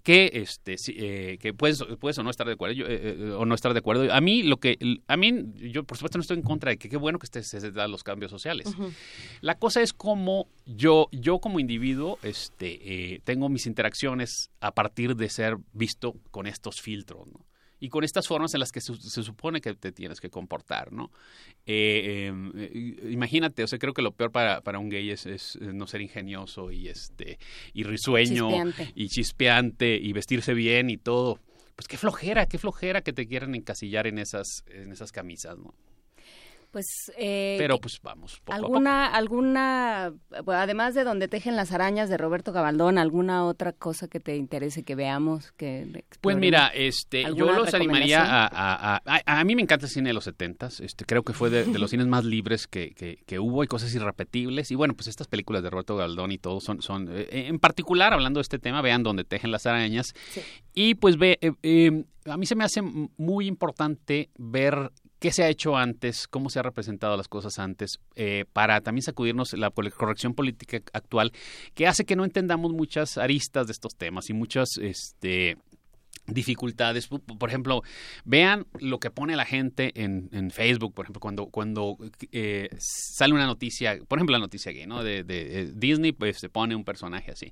que 0.05 0.29
este 0.33 0.75
eh, 0.89 1.39
que 1.39 1.51
puedes 1.51 1.83
puedes 1.99 2.15
o 2.19 2.23
no 2.23 2.29
estar 2.29 2.45
de 2.45 2.53
acuerdo 2.53 2.75
yo, 2.75 2.85
eh, 2.85 3.15
eh, 3.17 3.31
o 3.31 3.43
no 3.43 3.55
estar 3.55 3.73
de 3.73 3.79
acuerdo 3.79 4.13
a 4.13 4.21
mí 4.21 4.43
lo 4.43 4.57
que 4.57 4.77
a 5.07 5.17
mí 5.17 5.45
yo 5.55 5.83
por 5.83 5.97
supuesto 5.97 6.19
no 6.19 6.21
estoy 6.21 6.37
en 6.37 6.43
contra 6.43 6.69
de 6.69 6.77
que 6.77 6.89
qué 6.89 6.97
bueno 6.97 7.17
que 7.17 7.25
este, 7.25 7.41
se 7.41 7.71
dan 7.71 7.89
los 7.89 8.03
cambios 8.03 8.29
sociales 8.29 8.67
la 9.41 9.55
cosa 9.55 9.81
es 9.81 9.93
como 9.93 10.47
yo 10.67 11.07
yo 11.11 11.39
como 11.39 11.59
individuo 11.59 12.19
este 12.21 13.19
tengo 13.23 13.49
mis 13.49 13.65
interacciones 13.65 14.51
a 14.59 14.75
partir 14.75 15.15
de 15.15 15.27
ser 15.27 15.57
visto 15.73 16.13
con 16.29 16.45
estos 16.45 16.81
filtros 16.81 17.25
¿no? 17.25 17.43
Y 17.85 17.89
con 17.89 18.03
estas 18.03 18.27
formas 18.27 18.51
en 18.55 18.59
las 18.59 18.71
que 18.71 18.81
se, 18.81 18.95
se 18.95 19.21
supone 19.21 19.61
que 19.61 19.75
te 19.75 19.91
tienes 19.91 20.19
que 20.19 20.31
comportar, 20.31 20.91
¿no? 20.91 21.11
Eh, 21.67 22.31
eh, 22.55 23.11
imagínate, 23.11 23.63
o 23.63 23.67
sea, 23.67 23.77
creo 23.77 23.93
que 23.93 24.01
lo 24.01 24.11
peor 24.11 24.31
para, 24.31 24.61
para 24.61 24.79
un 24.79 24.89
gay 24.89 25.11
es, 25.11 25.27
es 25.27 25.59
no 25.61 25.85
ser 25.85 26.01
ingenioso 26.01 26.71
y 26.71 26.87
este 26.87 27.37
y 27.73 27.83
risueño 27.83 28.49
Chispeante. 28.49 28.91
y 28.95 29.09
chispeante 29.09 29.99
y 30.01 30.13
vestirse 30.13 30.55
bien 30.55 30.89
y 30.89 30.97
todo. 30.97 31.39
Pues 31.75 31.87
qué 31.87 31.97
flojera, 31.97 32.47
qué 32.47 32.57
flojera 32.57 33.01
que 33.01 33.13
te 33.13 33.27
quieran 33.27 33.53
encasillar 33.53 34.07
en 34.07 34.17
esas 34.17 34.63
en 34.69 34.91
esas 34.91 35.11
camisas, 35.11 35.55
¿no? 35.59 35.75
Pues, 36.75 37.09
eh, 37.17 37.55
Pero 37.57 37.79
pues 37.79 38.01
vamos. 38.03 38.41
Poco 38.43 38.51
¿Alguna, 38.51 39.07
alguna, 39.07 40.11
además 40.45 40.93
de 40.93 41.05
donde 41.05 41.29
tejen 41.29 41.55
las 41.55 41.71
arañas 41.71 42.09
de 42.09 42.17
Roberto 42.17 42.51
Gabaldón, 42.51 42.97
alguna 42.97 43.45
otra 43.45 43.71
cosa 43.71 44.09
que 44.09 44.19
te 44.19 44.35
interese 44.35 44.83
que 44.83 44.93
veamos? 44.93 45.53
que 45.53 46.03
Pues 46.19 46.35
mira, 46.35 46.67
este, 46.75 47.23
yo 47.33 47.53
los 47.53 47.73
animaría 47.73 48.23
a 48.25 48.45
a, 48.47 49.01
a, 49.05 49.39
a, 49.39 49.43
mí 49.45 49.55
me 49.55 49.61
encanta 49.61 49.85
el 49.85 49.89
cine 49.89 50.09
de 50.09 50.13
los 50.15 50.25
setentas, 50.25 50.81
este, 50.81 51.05
creo 51.05 51.23
que 51.23 51.31
fue 51.31 51.49
de, 51.49 51.63
de 51.63 51.79
los 51.79 51.91
cines 51.91 52.07
más 52.07 52.25
libres 52.25 52.67
que, 52.67 52.91
que, 52.93 53.23
que, 53.25 53.39
hubo 53.39 53.63
y 53.63 53.67
cosas 53.67 53.95
irrepetibles. 53.95 54.69
Y 54.69 54.75
bueno, 54.75 54.95
pues 54.95 55.07
estas 55.07 55.27
películas 55.29 55.63
de 55.63 55.69
Roberto 55.69 55.95
Gabaldón 55.95 56.33
y 56.33 56.39
todo 56.39 56.59
son, 56.59 56.81
son 56.81 57.07
eh, 57.09 57.45
en 57.47 57.59
particular, 57.59 58.11
hablando 58.11 58.39
de 58.39 58.41
este 58.41 58.59
tema, 58.59 58.81
vean 58.81 59.01
donde 59.01 59.23
tejen 59.23 59.49
las 59.49 59.65
arañas. 59.65 60.13
Sí. 60.31 60.41
Y 60.73 60.95
pues 60.95 61.15
ve, 61.15 61.39
eh, 61.39 61.53
eh, 61.63 62.03
a 62.25 62.35
mí 62.35 62.45
se 62.45 62.55
me 62.55 62.65
hace 62.65 62.81
muy 62.81 63.47
importante 63.47 64.29
ver 64.37 64.91
qué 65.19 65.31
se 65.31 65.43
ha 65.43 65.49
hecho 65.49 65.75
antes, 65.77 66.27
cómo 66.27 66.49
se 66.49 66.59
han 66.59 66.65
representado 66.65 67.17
las 67.17 67.27
cosas 67.27 67.59
antes, 67.59 67.99
eh, 68.15 68.45
para 68.53 68.81
también 68.81 69.03
sacudirnos 69.03 69.53
la 69.53 69.71
corrección 69.71 70.33
política 70.33 70.81
actual, 70.93 71.31
que 71.73 71.87
hace 71.87 72.05
que 72.05 72.15
no 72.15 72.25
entendamos 72.25 72.73
muchas 72.73 73.17
aristas 73.17 73.67
de 73.67 73.73
estos 73.73 73.95
temas 73.95 74.29
y 74.29 74.33
muchas 74.33 74.77
este, 74.81 75.57
dificultades. 76.27 77.07
Por 77.07 77.49
ejemplo, 77.49 77.81
vean 78.23 78.67
lo 78.79 78.99
que 78.99 79.11
pone 79.11 79.35
la 79.35 79.45
gente 79.45 79.91
en, 80.01 80.29
en 80.31 80.51
Facebook, 80.51 80.93
por 80.93 81.05
ejemplo, 81.05 81.19
cuando, 81.19 81.47
cuando 81.47 81.97
eh, 82.31 82.69
sale 82.77 83.33
una 83.33 83.45
noticia, 83.45 83.97
por 84.07 84.17
ejemplo, 84.17 84.33
la 84.33 84.39
noticia 84.39 84.71
gay, 84.71 84.87
¿no? 84.87 85.03
De, 85.03 85.23
de, 85.23 85.45
de 85.45 85.71
Disney, 85.73 86.11
pues 86.11 86.39
se 86.39 86.49
pone 86.49 86.75
un 86.75 86.83
personaje 86.83 87.31
así 87.31 87.51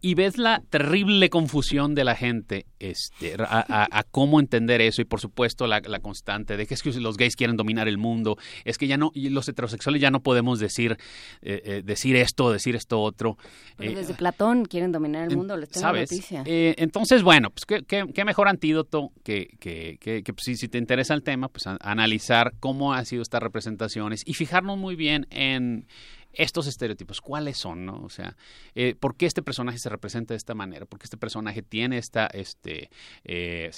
y 0.00 0.14
ves 0.14 0.38
la 0.38 0.62
terrible 0.70 1.28
confusión 1.28 1.94
de 1.94 2.04
la 2.04 2.14
gente 2.14 2.66
este, 2.78 3.34
a, 3.38 3.64
a, 3.68 3.98
a 3.98 4.02
cómo 4.04 4.38
entender 4.38 4.80
eso 4.80 5.02
y 5.02 5.04
por 5.04 5.20
supuesto 5.20 5.66
la, 5.66 5.80
la, 5.80 5.98
constante 5.98 6.56
de 6.56 6.66
que 6.66 6.74
es 6.74 6.82
que 6.82 6.92
los 7.00 7.16
gays 7.16 7.34
quieren 7.34 7.56
dominar 7.56 7.88
el 7.88 7.98
mundo, 7.98 8.36
es 8.64 8.78
que 8.78 8.86
ya 8.86 8.96
no, 8.96 9.10
y 9.14 9.30
los 9.30 9.48
heterosexuales 9.48 10.00
ya 10.00 10.10
no 10.10 10.20
podemos 10.20 10.60
decir, 10.60 10.96
eh, 11.42 11.62
eh, 11.64 11.82
decir 11.84 12.14
esto, 12.16 12.52
decir 12.52 12.76
esto 12.76 13.00
otro. 13.00 13.36
Pero 13.76 13.94
desde 13.94 14.12
eh, 14.12 14.16
Platón 14.16 14.64
quieren 14.64 14.92
dominar 14.92 15.28
el 15.28 15.36
mundo, 15.36 15.56
les 15.56 15.68
tengo 15.70 15.86
¿sabes? 15.86 16.10
noticia. 16.10 16.42
entonces, 16.46 17.22
bueno, 17.22 17.50
pues 17.50 17.66
¿qué, 17.66 17.84
qué, 17.84 18.04
qué 18.14 18.24
mejor 18.24 18.48
antídoto 18.48 19.10
que, 19.24 19.48
que, 19.58 19.98
que, 20.00 20.22
que 20.22 20.32
pues, 20.32 20.44
si, 20.44 20.56
si, 20.56 20.68
te 20.68 20.78
interesa 20.78 21.14
el 21.14 21.22
tema, 21.22 21.48
pues 21.48 21.66
a, 21.66 21.76
analizar 21.80 22.54
cómo 22.60 22.92
han 22.92 23.04
sido 23.04 23.22
estas 23.22 23.42
representaciones 23.42 24.22
y 24.24 24.34
fijarnos 24.34 24.78
muy 24.78 24.94
bien 24.94 25.26
en 25.30 25.86
estos 26.38 26.68
estereotipos, 26.68 27.20
¿cuáles 27.20 27.58
son? 27.58 27.84
No? 27.84 28.00
O 28.02 28.08
sea, 28.08 28.36
eh, 28.76 28.94
¿por 28.98 29.16
qué 29.16 29.26
este 29.26 29.42
personaje 29.42 29.78
se 29.78 29.88
representa 29.88 30.34
de 30.34 30.38
esta 30.38 30.54
manera? 30.54 30.86
¿Por 30.86 30.98
qué 31.00 31.04
este 31.04 31.16
personaje 31.16 31.62
tiene 31.62 31.98
esta, 31.98 32.28
este, 32.28 32.90
eh, 33.24 33.70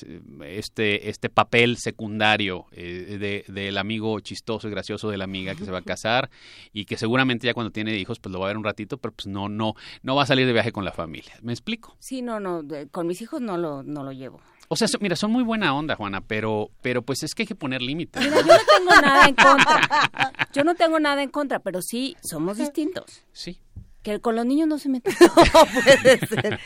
este, 0.44 1.08
este 1.08 1.30
papel 1.30 1.78
secundario 1.78 2.66
eh, 2.72 3.16
de, 3.18 3.52
del 3.52 3.78
amigo 3.78 4.20
chistoso 4.20 4.68
y 4.68 4.70
gracioso 4.70 5.08
de 5.08 5.16
la 5.16 5.24
amiga 5.24 5.54
que 5.54 5.64
se 5.64 5.70
va 5.70 5.78
a 5.78 5.82
casar 5.90 6.30
y 6.72 6.84
que 6.84 6.98
seguramente 6.98 7.46
ya 7.46 7.54
cuando 7.54 7.72
tiene 7.72 7.96
hijos 7.96 8.20
pues 8.20 8.30
lo 8.30 8.38
va 8.38 8.46
a 8.46 8.48
ver 8.48 8.58
un 8.58 8.64
ratito, 8.64 8.98
pero 8.98 9.14
pues 9.14 9.26
no, 9.26 9.48
no, 9.48 9.74
no 10.02 10.14
va 10.14 10.24
a 10.24 10.26
salir 10.26 10.46
de 10.46 10.52
viaje 10.52 10.70
con 10.70 10.84
la 10.84 10.92
familia. 10.92 11.32
¿Me 11.40 11.52
explico? 11.52 11.96
Sí, 11.98 12.20
no, 12.20 12.40
no, 12.40 12.62
con 12.90 13.06
mis 13.06 13.22
hijos 13.22 13.40
no 13.40 13.56
lo, 13.56 13.82
no 13.82 14.04
lo 14.04 14.12
llevo. 14.12 14.40
O 14.72 14.76
sea, 14.76 14.86
mira, 15.00 15.16
son 15.16 15.32
muy 15.32 15.42
buena 15.42 15.74
onda, 15.74 15.96
Juana, 15.96 16.20
pero, 16.20 16.70
pero 16.80 17.02
pues 17.02 17.24
es 17.24 17.34
que 17.34 17.42
hay 17.42 17.46
que 17.48 17.56
poner 17.56 17.82
límites. 17.82 18.22
Mira, 18.22 18.36
yo 18.36 18.46
no 18.46 18.54
tengo 18.78 19.00
nada 19.02 19.26
en 19.26 19.34
contra. 19.34 20.30
Yo 20.52 20.62
no 20.62 20.74
tengo 20.76 21.00
nada 21.00 21.24
en 21.24 21.28
contra, 21.28 21.58
pero 21.58 21.82
sí 21.82 22.16
somos 22.22 22.56
distintos. 22.56 23.24
Sí. 23.32 23.58
Que 24.04 24.20
con 24.20 24.36
los 24.36 24.46
niños 24.46 24.68
no 24.68 24.78
se 24.78 24.88
meten. 24.88 25.12
no 25.20 25.66
puede 25.82 26.18
ser. 26.20 26.60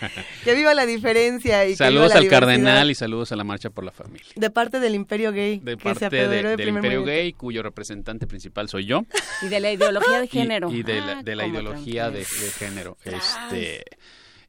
Que 0.44 0.54
viva 0.54 0.74
la 0.74 0.84
diferencia. 0.84 1.66
Y 1.66 1.76
saludos 1.76 2.12
que 2.12 2.18
al 2.18 2.28
cardenal 2.28 2.90
y 2.90 2.94
saludos 2.94 3.32
a 3.32 3.36
la 3.36 3.44
Marcha 3.44 3.70
por 3.70 3.84
la 3.84 3.90
Familia. 3.90 4.32
De 4.36 4.50
parte 4.50 4.80
del 4.80 4.94
Imperio 4.94 5.32
Gay. 5.32 5.60
De 5.60 5.78
que 5.78 5.82
parte 5.82 6.10
se 6.10 6.10
de, 6.10 6.28
de 6.28 6.56
del 6.58 6.68
Imperio 6.68 7.00
momento. 7.00 7.06
Gay, 7.06 7.32
cuyo 7.32 7.62
representante 7.62 8.26
principal 8.26 8.68
soy 8.68 8.84
yo. 8.84 9.06
Y 9.40 9.46
de 9.46 9.60
la 9.60 9.72
ideología 9.72 10.20
de 10.20 10.28
género. 10.28 10.70
Y, 10.70 10.80
y 10.80 10.82
de, 10.82 11.00
la, 11.00 11.22
de 11.22 11.36
la 11.36 11.46
ideología 11.46 12.10
de, 12.10 12.18
de, 12.18 12.50
género. 12.58 12.98
Este 13.02 13.82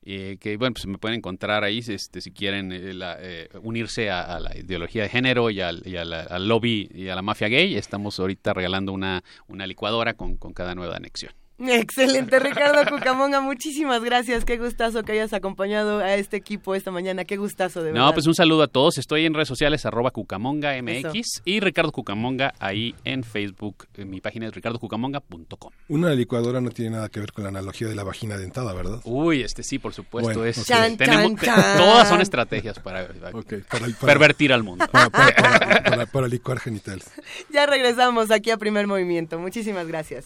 eh, 0.06 0.38
que 0.40 0.56
bueno 0.57 0.73
pues 0.73 0.86
me 0.86 0.98
pueden 0.99 1.18
encontrar 1.18 1.64
ahí 1.64 1.80
este 1.80 2.22
si 2.22 2.32
quieren 2.32 2.72
eh, 2.72 2.94
la, 2.94 3.18
eh, 3.19 3.49
unirse 3.64 4.11
a, 4.11 4.22
a, 4.22 4.40
la 4.40 4.56
ideología 4.56 5.03
de 5.03 5.10
género 5.10 5.49
y, 5.49 5.61
al, 5.61 5.82
al 6.14 6.48
lobby 6.48 6.90
y 6.94 7.10
a 7.10 7.15
la 7.15 7.22
mafia 7.23 7.48
gay. 7.48 7.76
Estamos 7.76 8.19
ahorita 8.19 8.53
regalando 8.53 8.94
una, 8.94 9.23
una 9.48 9.65
licuadora 9.65 10.14
con, 10.14 10.38
con 10.38 10.53
cada 10.53 10.76
nueva 10.76 10.95
anexión 10.95 11.34
Excelente, 11.57 12.38
Ricardo 12.40 12.90
Cucamonga, 12.90 13.40
muchísimas 13.40 14.03
gracias. 14.03 14.44
Qué 14.44 14.57
gustazo 14.57 15.03
que 15.03 15.14
hayas 15.14 15.32
acompañado 15.32 15.99
a 15.99 16.15
este 16.15 16.36
equipo 16.36 16.76
esta 16.76 16.91
mañana. 16.91 17.23
Qué 17.23 17.38
gustazo, 17.38 17.82
de 17.82 17.91
verdad. 17.91 18.07
No, 18.07 18.14
pues 18.14 18.27
un 18.27 18.36
saludo 18.36 18.64
a 18.64 18.68
todos. 18.68 18.98
Estoy 18.98 19.26
en 19.26 19.34
redes 19.34 19.48
sociales, 19.48 19.86
arroba 19.86 20.11
Cucamonga 20.11 20.73
MX 20.82 21.06
Eso. 21.15 21.41
y 21.45 21.61
Ricardo 21.61 21.94
Cucamonga 21.94 22.53
ahí 22.60 22.94
en 23.06 23.23
Facebook. 23.23 23.88
Mi 23.98 24.19
página 24.19 24.48
es 24.48 24.53
ricardocucamonga.com. 24.53 25.72
Una 25.88 26.14
licuadora 26.14 26.60
no 26.60 26.72
tiene 26.72 26.91
nada 26.91 27.07
que 27.07 27.22
ver 27.22 27.32
con 27.32 27.44
la 27.45 27.49
analogía 27.52 27.88
de 27.88 27.95
la 27.95 28.03
vagina 28.03 28.38
dentada, 28.38 28.73
¿verdad? 28.73 28.99
Uy, 29.06 29.41
este 29.41 29.64
sí, 29.64 29.80
por 29.80 29.94
supuesto. 29.94 30.34
Bueno, 30.34 30.45
es, 30.45 30.57
okay. 30.57 30.76
chan, 30.76 30.98
tenemos, 30.98 31.41
chan, 31.41 31.56
chan. 31.56 31.77
Todas 31.77 32.10
son 32.10 32.22
estrategias 32.22 32.80
para, 32.80 33.07
okay, 33.32 33.61
para, 33.61 33.86
para 33.86 34.14
pervertir 34.14 34.52
al 34.52 34.64
mundo. 34.64 34.86
Para, 34.91 35.10
para, 35.10 36.06
para 36.11 36.27
licuar 36.27 36.60
genitales. 36.60 37.10
Ya 37.49 37.65
regresamos 37.65 38.30
aquí 38.30 38.52
a 38.52 38.57
Primer 38.57 38.88
Movimiento. 38.88 39.40
Muchísimas 39.40 39.88
gracias. 39.88 40.26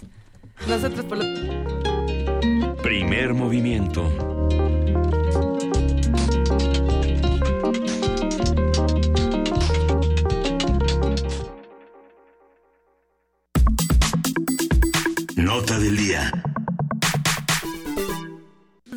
Nosotros 0.67 1.05
por 1.05 1.17
lo... 1.17 2.75
Primer 2.81 3.33
movimiento. 3.33 4.09
Nota 15.35 15.79
del 15.79 15.97
día. 15.97 16.31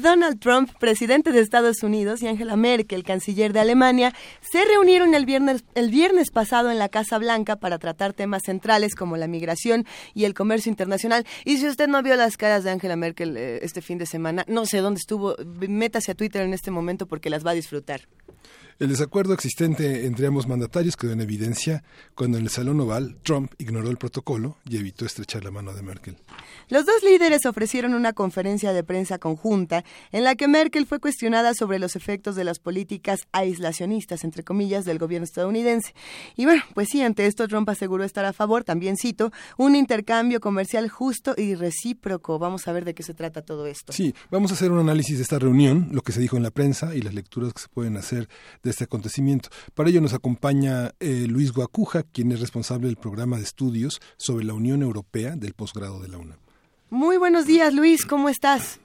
Donald 0.02 0.40
Trump, 0.40 0.70
presidente 0.78 1.32
de 1.32 1.40
Estados 1.40 1.82
Unidos, 1.82 2.20
y 2.22 2.28
Angela 2.28 2.56
Merkel, 2.56 3.04
canciller 3.04 3.52
de 3.52 3.60
Alemania, 3.60 4.12
se 4.40 4.64
reunieron 4.64 5.14
el 5.14 5.24
viernes, 5.24 5.64
el 5.74 5.90
viernes 5.90 6.30
pasado 6.30 6.70
en 6.70 6.78
la 6.78 6.88
Casa 6.88 7.18
Blanca 7.18 7.56
para 7.56 7.78
tratar 7.78 8.12
temas 8.12 8.42
centrales 8.44 8.94
como 8.94 9.16
la 9.16 9.28
migración 9.28 9.86
y 10.12 10.24
el 10.24 10.34
comercio 10.34 10.70
internacional. 10.70 11.24
Y 11.44 11.58
si 11.58 11.68
usted 11.68 11.88
no 11.88 12.02
vio 12.02 12.16
las 12.16 12.36
caras 12.36 12.64
de 12.64 12.70
Angela 12.70 12.96
Merkel 12.96 13.36
eh, 13.36 13.60
este 13.62 13.80
fin 13.80 13.98
de 13.98 14.06
semana, 14.06 14.44
no 14.48 14.66
sé 14.66 14.78
dónde 14.78 14.98
estuvo, 14.98 15.36
métase 15.68 16.12
a 16.12 16.14
Twitter 16.14 16.42
en 16.42 16.52
este 16.52 16.70
momento 16.70 17.06
porque 17.06 17.30
las 17.30 17.46
va 17.46 17.52
a 17.52 17.54
disfrutar. 17.54 18.02
El 18.78 18.88
desacuerdo 18.88 19.34
existente 19.34 20.06
entre 20.06 20.26
ambos 20.26 20.48
mandatarios 20.48 20.96
quedó 20.96 21.12
en 21.12 21.20
evidencia 21.20 21.84
cuando 22.14 22.38
en 22.38 22.44
el 22.44 22.50
Salón 22.50 22.80
Oval 22.80 23.16
Trump 23.22 23.52
ignoró 23.58 23.90
el 23.90 23.96
protocolo 23.96 24.56
y 24.68 24.76
evitó 24.76 25.04
estrechar 25.04 25.44
la 25.44 25.50
mano 25.50 25.72
de 25.74 25.82
Merkel. 25.82 26.16
Los 26.68 26.86
dos 26.86 27.02
líderes 27.02 27.46
ofrecieron 27.46 27.94
una 27.94 28.12
conferencia 28.12 28.72
de 28.72 28.82
prensa 28.82 29.18
conjunta 29.18 29.84
en 30.10 30.24
la 30.24 30.34
que 30.34 30.48
Merkel 30.48 30.86
fue 30.86 31.00
cuestionada 31.00 31.54
sobre 31.54 31.78
los 31.78 31.96
efectos 31.96 32.34
de 32.34 32.44
las 32.44 32.58
políticas 32.58 33.20
aislacionistas, 33.32 34.24
entre 34.24 34.42
comillas, 34.42 34.84
del 34.84 34.98
gobierno 34.98 35.24
estadounidense. 35.24 35.94
Y 36.36 36.44
bueno, 36.44 36.62
pues 36.74 36.88
sí, 36.90 37.02
ante 37.02 37.26
esto 37.26 37.46
Trump 37.48 37.68
aseguró 37.68 38.04
estar 38.04 38.24
a 38.24 38.32
favor, 38.32 38.64
también 38.64 38.96
cito, 38.96 39.32
un 39.56 39.76
intercambio 39.76 40.40
comercial 40.40 40.88
justo 40.88 41.34
y 41.36 41.54
recíproco. 41.54 42.38
Vamos 42.38 42.66
a 42.68 42.72
ver 42.72 42.84
de 42.84 42.94
qué 42.94 43.02
se 43.02 43.14
trata 43.14 43.42
todo 43.42 43.66
esto. 43.66 43.92
Sí, 43.92 44.14
vamos 44.30 44.50
a 44.50 44.54
hacer 44.54 44.70
un 44.70 44.78
análisis 44.78 45.18
de 45.18 45.22
esta 45.22 45.38
reunión, 45.38 45.90
lo 45.92 46.02
que 46.02 46.12
se 46.12 46.20
dijo 46.20 46.36
en 46.36 46.42
la 46.42 46.50
prensa 46.50 46.94
y 46.94 47.02
las 47.02 47.14
lecturas 47.14 47.52
que 47.52 47.62
se 47.62 47.68
pueden 47.68 47.96
hacer 47.96 48.28
de 48.62 48.71
este 48.72 48.84
acontecimiento. 48.84 49.48
Para 49.74 49.88
ello 49.88 50.00
nos 50.00 50.14
acompaña 50.14 50.90
eh, 50.98 51.26
Luis 51.28 51.52
Guacuja, 51.52 52.02
quien 52.02 52.32
es 52.32 52.40
responsable 52.40 52.88
del 52.88 52.96
programa 52.96 53.36
de 53.36 53.44
estudios 53.44 54.00
sobre 54.16 54.44
la 54.44 54.54
Unión 54.54 54.82
Europea 54.82 55.36
del 55.36 55.54
posgrado 55.54 56.00
de 56.00 56.08
la 56.08 56.18
UNAM. 56.18 56.38
Muy 56.90 57.16
buenos 57.16 57.46
días, 57.46 57.72
Luis, 57.72 58.04
¿cómo 58.04 58.28
estás? 58.28 58.80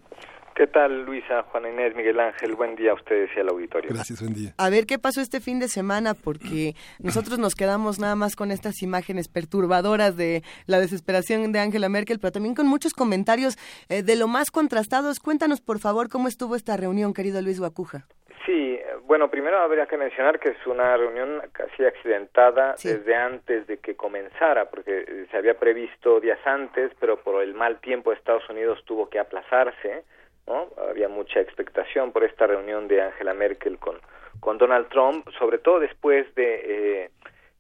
¿Qué 0.58 0.66
tal, 0.66 1.06
Luisa, 1.06 1.44
Juan 1.52 1.72
Inés, 1.72 1.96
Miguel 1.96 2.20
Ángel? 2.20 2.56
Buen 2.56 2.76
día 2.76 2.90
a 2.90 2.96
ustedes 2.96 3.30
y 3.38 3.40
al 3.40 3.50
auditorio. 3.50 3.92
Gracias, 3.94 4.20
buen 4.20 4.34
día. 4.34 4.56
A 4.58 4.72
ver 4.72 4.88
qué 4.88 4.98
pasó 4.98 5.22
este 5.22 5.40
fin 5.40 5.60
de 5.60 5.68
semana, 5.68 6.16
porque 6.16 6.74
nosotros 7.00 7.38
nos 7.38 7.54
quedamos 7.54 8.00
nada 8.00 8.16
más 8.16 8.36
con 8.36 8.50
estas 8.50 8.82
imágenes 8.82 9.28
perturbadoras 9.28 10.18
de 10.18 10.42
la 10.66 10.80
desesperación 10.80 11.52
de 11.52 11.60
Angela 11.60 11.90
Merkel, 11.90 12.18
pero 12.18 12.32
también 12.32 12.56
con 12.56 12.66
muchos 12.66 12.96
comentarios 12.96 13.56
eh, 13.90 14.02
de 14.02 14.16
lo 14.16 14.28
más 14.28 14.50
contrastados. 14.50 15.20
Cuéntanos, 15.20 15.62
por 15.62 15.78
favor, 15.78 16.10
cómo 16.10 16.28
estuvo 16.28 16.56
esta 16.56 16.76
reunión, 16.76 17.14
querido 17.14 17.40
Luis 17.44 17.60
Guacuja. 17.60 18.08
Sí, 18.48 18.80
bueno, 19.04 19.30
primero 19.30 19.60
habría 19.60 19.88
que 19.88 19.98
mencionar 19.98 20.40
que 20.40 20.52
es 20.52 20.68
una 20.68 20.96
reunión 20.96 21.42
casi 21.52 21.84
accidentada 21.84 22.78
sí. 22.78 22.88
desde 22.88 23.14
antes 23.14 23.68
de 23.68 23.80
que 23.80 23.98
comenzara, 23.98 24.70
porque 24.70 25.26
se 25.30 25.38
había 25.38 25.60
previsto 25.60 26.22
días 26.22 26.40
antes, 26.46 26.94
pero 26.98 27.18
por 27.18 27.44
el 27.44 27.54
mal 27.54 27.82
tiempo 27.82 28.14
Estados 28.14 28.50
Unidos 28.50 28.82
tuvo 28.86 29.10
que 29.10 29.20
aplazarse, 29.20 30.06
¿no? 30.48 30.70
Había 30.90 31.10
mucha 31.10 31.42
expectación 31.42 32.14
por 32.14 32.24
esta 32.24 32.48
reunión 32.48 32.88
de 32.88 33.02
Angela 33.02 33.34
Merkel 33.34 33.80
con, 33.80 34.00
con 34.40 34.58
Donald 34.58 34.88
Trump, 34.88 35.28
sobre 35.38 35.58
todo 35.58 35.82
después 35.82 36.34
de 36.36 36.62
eh, 37.04 37.10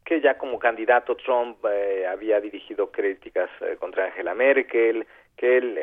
que 0.05 0.21
ya 0.21 0.37
como 0.37 0.57
candidato 0.57 1.17
Trump 1.17 1.57
eh, 1.69 2.07
había 2.07 2.39
dirigido 2.39 2.91
críticas 2.91 3.49
eh, 3.59 3.75
contra 3.77 4.05
Angela 4.05 4.33
Merkel, 4.33 5.05
que 5.37 5.57
el, 5.57 5.77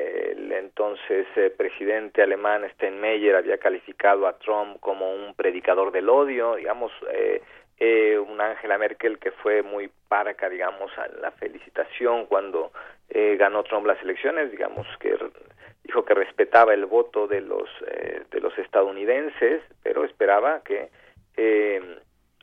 entonces 0.52 1.26
eh, 1.36 1.51
presidente 1.56 2.22
alemán 2.22 2.68
Steinmeier 2.74 3.36
había 3.36 3.59
calificado 3.59 4.26
a 4.26 4.36
Trump 4.39 4.78
como 4.81 5.14
un 5.14 5.35
predicador 5.35 5.93
del 5.93 6.09
odio, 6.09 6.56
digamos, 6.56 6.93
eh, 7.12 7.40
eh, 7.78 8.18
una 8.18 8.51
Angela 8.51 8.78
Merkel 8.78 9.18
que 9.18 9.31
fue 9.31 9.62
muy 9.62 9.90
parca, 10.09 10.48
digamos, 10.48 10.90
a 10.98 11.09
la 11.20 11.31
felicitación 11.32 12.26
cuando 12.26 12.72
eh, 13.09 13.36
ganó 13.39 13.62
Trump 13.64 13.86
las 13.86 14.01
elecciones, 14.02 14.51
digamos 14.51 14.86
que 14.98 15.16
dijo 15.82 16.05
que 16.05 16.14
respetaba 16.14 16.74
el 16.74 16.86
voto 16.86 17.26
de 17.26 17.40
los 17.40 17.68
eh, 17.86 18.22
de 18.31 18.40
los 18.40 18.56
estadounidenses, 18.59 19.62
pero 19.82 20.05
esperaba 20.05 20.62
que 20.64 20.89
eh, 21.36 21.98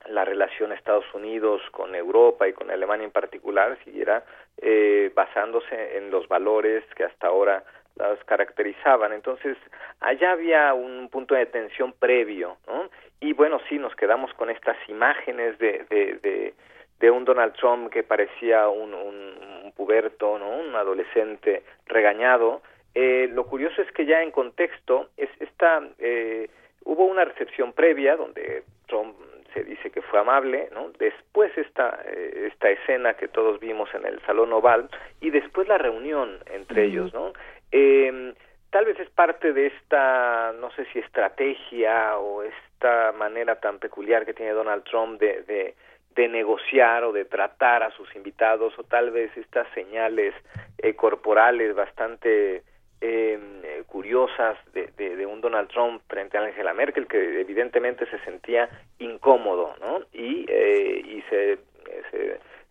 la 0.10 0.26
relación 0.26 0.72
Estados 0.72 1.06
Unidos 1.14 1.61
con 1.72 1.95
Europa 1.95 2.48
y 2.48 2.53
con 2.53 2.72
Alemania 2.72 3.06
en 3.06 3.11
particular 3.11 3.78
siguiera 3.84 4.23
eh, 4.57 5.11
basándose 5.15 5.98
en 5.98 6.11
los 6.11 6.28
valores 6.28 6.84
que 6.95 7.03
hasta 7.03 7.28
ahora 7.28 7.64
las 7.95 8.23
caracterizaban. 8.26 9.14
Entonces, 9.14 9.57
allá 9.99 10.32
había 10.32 10.73
un 10.73 11.10
punto 11.10 11.36
de 11.36 11.45
tensión 11.45 11.94
previo, 11.94 12.57
¿no? 12.68 12.90
Y 13.19 13.34
bueno, 13.34 13.60
sí, 13.69 13.78
nos 13.78 13.95
quedamos 13.95 14.34
con 14.34 14.49
estas 14.49 14.78
imágenes 14.88 15.57
de, 15.60 15.86
de, 15.90 16.53
de, 16.99 17.11
un 17.11 17.26
Donald 17.26 17.53
Trump 17.53 17.91
que 17.91 18.03
parecía 18.03 18.68
un, 18.69 18.94
un, 18.94 19.72
puberto, 19.76 20.38
¿no? 20.38 20.49
Un 20.49 20.76
adolescente 20.76 21.64
regañado. 21.86 22.61
Eh, 22.94 23.30
lo 23.32 23.45
curioso 23.45 23.82
es 23.82 23.91
que 23.91 24.06
ya 24.06 24.22
en 24.22 24.32
contexto, 24.32 25.10
es 25.18 25.30
esta, 25.40 25.82
eh, 25.99 26.49
hubo 26.84 27.06
una 27.06 27.26
recepción 27.26 27.73
previa 27.73 28.15
donde 28.15 28.64
Trump 28.88 29.15
se 29.53 29.64
dice 29.64 29.91
que 29.91 30.02
fue 30.02 30.19
amable, 30.19 30.69
¿no? 30.73 30.91
Después 30.99 31.52
esta, 31.57 32.02
eh, 32.06 32.49
esta 32.52 32.69
escena 32.69 33.14
que 33.15 33.28
todos 33.28 33.60
vimos 33.60 33.90
en 33.94 34.06
el 34.06 34.19
Salón 34.22 34.53
Oval 34.53 34.90
y 35.19 35.30
después 35.30 35.68
la 35.68 35.78
reunión 35.78 36.40
entre 36.52 36.86
ellos, 36.86 37.14
¿no? 37.14 37.34
Eh, 37.72 38.34
tal 38.72 38.86
vez 38.86 38.99
es 38.99 39.10
parte 39.10 39.53
de 39.53 39.68
esta, 39.68 40.53
no 40.60 40.72
sé 40.72 40.86
si 40.91 40.99
estrategia 40.99 42.18
o 42.18 42.44
esta 42.44 43.11
manera 43.11 43.60
tan 43.60 43.80
peculiar 43.80 44.26
que 44.26 44.34
tiene 44.34 44.53
Donald 44.53 44.84
Trump 44.84 45.19
de, 45.19 45.44
de, 45.44 45.76
de 46.15 46.28
negociar 46.28 47.03
o 47.03 47.11
de 47.11 47.26
tratar 47.26 47.84
a 47.84 47.91
sus 47.91 48.14
invitados 48.15 48.73
o 48.80 48.84
tal 48.84 49.11
vez 49.11 49.36
estas 49.38 49.68
señales 49.73 50.34
eh, 50.78 50.95
corporales 50.95 51.76
bastante 51.76 52.64
eh, 53.02 53.84
curiosas 53.88 54.57
de, 54.73 54.88
de, 54.95 55.26
un 55.26 55.41
Donald 55.41 55.69
Trump 55.69 56.02
frente 56.07 56.38
a 56.38 56.41
Angela 56.41 56.73
Merkel 56.73 57.07
que 57.07 57.41
evidentemente 57.41 58.06
se 58.06 58.19
sentía 58.19 58.69
incómodo, 58.99 59.76
¿no? 59.82 60.02
Y, 60.14 60.45
eh, 60.48 61.02
y 61.03 61.22
se, 61.30 61.60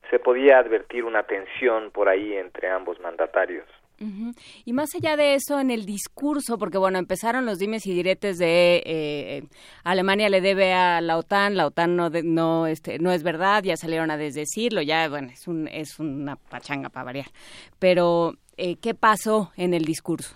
se 0.09 0.19
podía 0.19 0.59
advertir 0.59 1.05
una 1.05 1.25
tensión 1.25 1.91
por 1.91 2.09
ahí 2.09 2.35
entre 2.37 2.69
ambos 2.69 3.01
mandatarios. 3.01 3.67
Uh. 4.03 4.33
Y 4.65 4.73
más 4.73 4.95
allá 4.95 5.17
de 5.17 5.35
eso, 5.35 5.61
en 5.61 5.71
el 5.71 5.85
discurso, 5.85 6.57
porque 6.59 6.79
bueno, 6.79 6.99
empezaron 6.99 7.45
los 7.45 7.59
dimes 7.59 7.87
y 7.87 7.93
diretes 7.93 8.39
de 8.39 8.83
eh, 8.87 9.43
Alemania 9.85 10.31
le 10.31 10.41
debe 10.41 10.73
a 10.73 11.03
la 11.03 11.19
OTAN, 11.19 11.55
la 11.55 11.67
OTAN 11.67 11.97
no, 11.97 12.09
de, 12.09 12.23
no, 12.23 12.67
este, 12.67 12.99
no 12.99 13.13
es 13.13 13.23
verdad, 13.23 13.63
ya 13.63 13.77
salieron 13.77 14.11
a 14.11 14.17
desdecirlo, 14.17 14.81
ya, 14.81 15.07
bueno, 15.11 15.29
es, 15.31 15.47
un, 15.47 15.69
es 15.69 15.99
una 16.01 16.37
pachanga 16.37 16.89
para 16.89 17.05
variar. 17.05 17.27
Pero, 17.79 18.33
eh, 18.57 18.77
¿qué 18.83 18.95
pasó 18.95 19.53
en 19.59 19.75
el 19.75 19.85
discurso? 19.85 20.35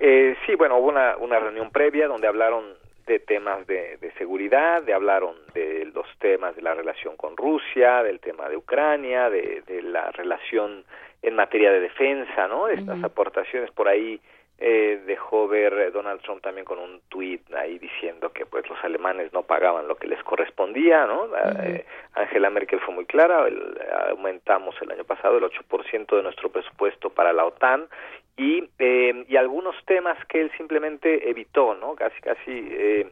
Eh, 0.00 0.34
sí, 0.46 0.54
bueno, 0.54 0.78
hubo 0.78 0.88
una, 0.88 1.38
reunión 1.38 1.70
previa 1.70 2.08
donde 2.08 2.26
hablaron 2.26 2.64
de 3.06 3.18
temas 3.18 3.66
de, 3.66 3.98
seguridad, 4.16 4.82
de 4.82 4.94
hablaron 4.94 5.36
de 5.52 5.90
los 5.92 6.06
temas 6.20 6.56
de 6.56 6.62
la 6.62 6.72
relación 6.72 7.18
con 7.18 7.36
Rusia, 7.36 8.02
del 8.02 8.18
tema 8.20 8.48
de 8.48 8.56
Ucrania, 8.56 9.28
de 9.28 9.82
la 9.82 10.10
relación 10.10 10.84
en 11.24 11.34
materia 11.34 11.72
de 11.72 11.80
defensa, 11.80 12.48
¿no? 12.48 12.68
Estas 12.68 12.98
uh 12.98 13.02
-huh. 13.02 13.06
aportaciones 13.06 13.70
por 13.70 13.88
ahí 13.88 14.20
eh, 14.58 15.02
dejó 15.06 15.48
ver 15.48 15.90
Donald 15.90 16.20
Trump 16.22 16.40
también 16.40 16.64
con 16.64 16.78
un 16.78 17.00
tuit 17.08 17.42
ahí 17.54 17.78
diciendo 17.78 18.30
que 18.32 18.46
pues 18.46 18.68
los 18.68 18.78
alemanes 18.84 19.32
no 19.32 19.42
pagaban 19.42 19.88
lo 19.88 19.96
que 19.96 20.06
les 20.06 20.22
correspondía, 20.22 21.06
¿no? 21.06 21.24
Uh 21.24 21.28
-huh. 21.28 21.64
eh, 21.64 21.84
Angela 22.14 22.50
Merkel 22.50 22.80
fue 22.80 22.94
muy 22.94 23.06
clara, 23.06 23.48
el, 23.48 23.58
aumentamos 24.10 24.74
el 24.80 24.90
año 24.92 25.04
pasado 25.04 25.38
el 25.38 25.44
8% 25.44 26.16
de 26.16 26.22
nuestro 26.22 26.50
presupuesto 26.50 27.10
para 27.10 27.32
la 27.32 27.44
OTAN 27.46 27.88
y, 28.36 28.68
eh, 28.78 29.24
y 29.28 29.36
algunos 29.36 29.76
temas 29.86 30.18
que 30.26 30.40
él 30.40 30.50
simplemente 30.56 31.28
evitó, 31.30 31.74
¿no? 31.74 31.94
Casi, 31.94 32.20
casi 32.20 32.68
eh, 32.70 33.06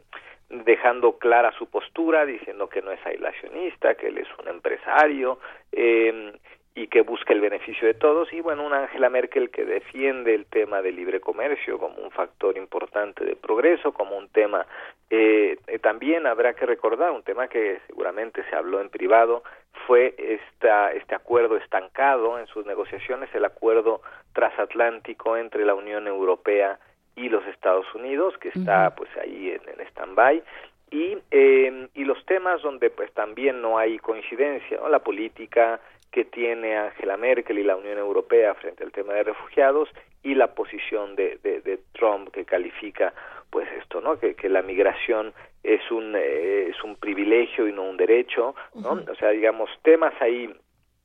dejando 0.49 1.17
clara 1.17 1.51
su 1.57 1.65
postura, 1.67 2.25
diciendo 2.25 2.67
que 2.69 2.81
no 2.81 2.91
es 2.91 3.05
aislacionista, 3.05 3.95
que 3.95 4.07
él 4.07 4.17
es 4.17 4.27
un 4.39 4.47
empresario, 4.47 5.39
eh, 5.71 6.33
y 6.75 6.87
que 6.87 7.01
busca 7.01 7.33
el 7.33 7.41
beneficio 7.41 7.87
de 7.87 7.93
todos. 7.93 8.31
Y 8.33 8.41
bueno 8.41 8.65
una 8.65 8.83
Angela 8.83 9.09
Merkel 9.09 9.51
que 9.51 9.65
defiende 9.65 10.33
el 10.33 10.45
tema 10.45 10.81
del 10.81 10.95
libre 10.95 11.19
comercio 11.19 11.77
como 11.77 11.97
un 11.97 12.11
factor 12.11 12.57
importante 12.57 13.23
de 13.25 13.35
progreso 13.35 13.93
como 13.93 14.17
un 14.17 14.29
tema 14.29 14.65
eh, 15.09 15.57
eh, 15.67 15.77
también 15.77 16.25
habrá 16.25 16.55
que 16.55 16.65
recordar 16.65 17.11
un 17.11 17.21
tema 17.21 17.47
que 17.47 17.79
seguramente 17.85 18.43
se 18.49 18.55
habló 18.55 18.81
en 18.81 18.89
privado 18.89 19.43
fue 19.85 20.15
esta, 20.17 20.91
este 20.91 21.13
acuerdo 21.13 21.57
estancado 21.57 22.39
en 22.39 22.47
sus 22.47 22.65
negociaciones 22.65 23.29
el 23.35 23.45
acuerdo 23.45 24.01
transatlántico 24.33 25.37
entre 25.37 25.65
la 25.65 25.75
Unión 25.75 26.07
Europea 26.07 26.79
y 27.15 27.29
los 27.29 27.45
Estados 27.45 27.85
Unidos 27.93 28.35
que 28.39 28.49
está 28.49 28.95
pues 28.95 29.09
ahí 29.21 29.51
en, 29.51 29.61
en 29.69 29.85
stand-by. 29.87 30.41
Y, 30.89 31.17
eh, 31.29 31.87
y 31.93 32.05
los 32.05 32.23
temas 32.25 32.61
donde 32.61 32.89
pues 32.89 33.11
también 33.13 33.61
no 33.61 33.77
hay 33.77 33.99
coincidencia 33.99 34.77
¿no? 34.77 34.89
la 34.89 34.99
política 34.99 35.79
que 36.13 36.25
tiene 36.25 36.77
Angela 36.77 37.17
Merkel 37.17 37.57
y 37.57 37.63
la 37.63 37.75
Unión 37.75 37.97
Europea 37.97 38.53
frente 38.53 38.83
al 38.83 38.91
tema 38.91 39.13
de 39.13 39.23
refugiados 39.23 39.89
y 40.21 40.35
la 40.35 40.53
posición 40.53 41.15
de, 41.15 41.39
de, 41.41 41.59
de 41.61 41.79
Trump 41.93 42.29
que 42.31 42.45
califica 42.45 43.13
pues 43.49 43.67
esto 43.81 43.99
no 43.99 44.19
que, 44.19 44.35
que 44.35 44.47
la 44.47 44.61
migración 44.61 45.33
es 45.63 45.81
un 45.91 46.15
eh, 46.15 46.67
es 46.69 46.83
un 46.83 46.95
privilegio 46.97 47.67
y 47.67 47.73
no 47.73 47.83
un 47.83 47.97
derecho 47.97 48.55
no 48.75 48.93
uh 48.93 48.95
-huh. 48.97 49.09
o 49.11 49.15
sea 49.15 49.29
digamos 49.29 49.69
temas 49.81 50.13
ahí 50.21 50.53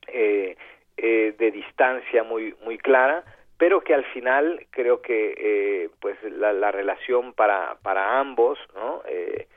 eh, 0.07 0.55
eh, 0.95 1.33
de 1.37 1.51
distancia 1.51 2.23
muy 2.23 2.53
muy 2.63 2.77
clara 2.77 3.23
pero 3.57 3.81
que 3.81 3.95
al 3.95 4.05
final 4.13 4.67
creo 4.69 5.01
que 5.01 5.33
eh, 5.37 5.89
pues 5.99 6.17
la, 6.23 6.53
la, 6.53 6.71
relación 6.71 7.33
para 7.33 7.77
para 7.81 8.19
ambos 8.19 8.59
no 8.75 9.01
eh, 9.07 9.47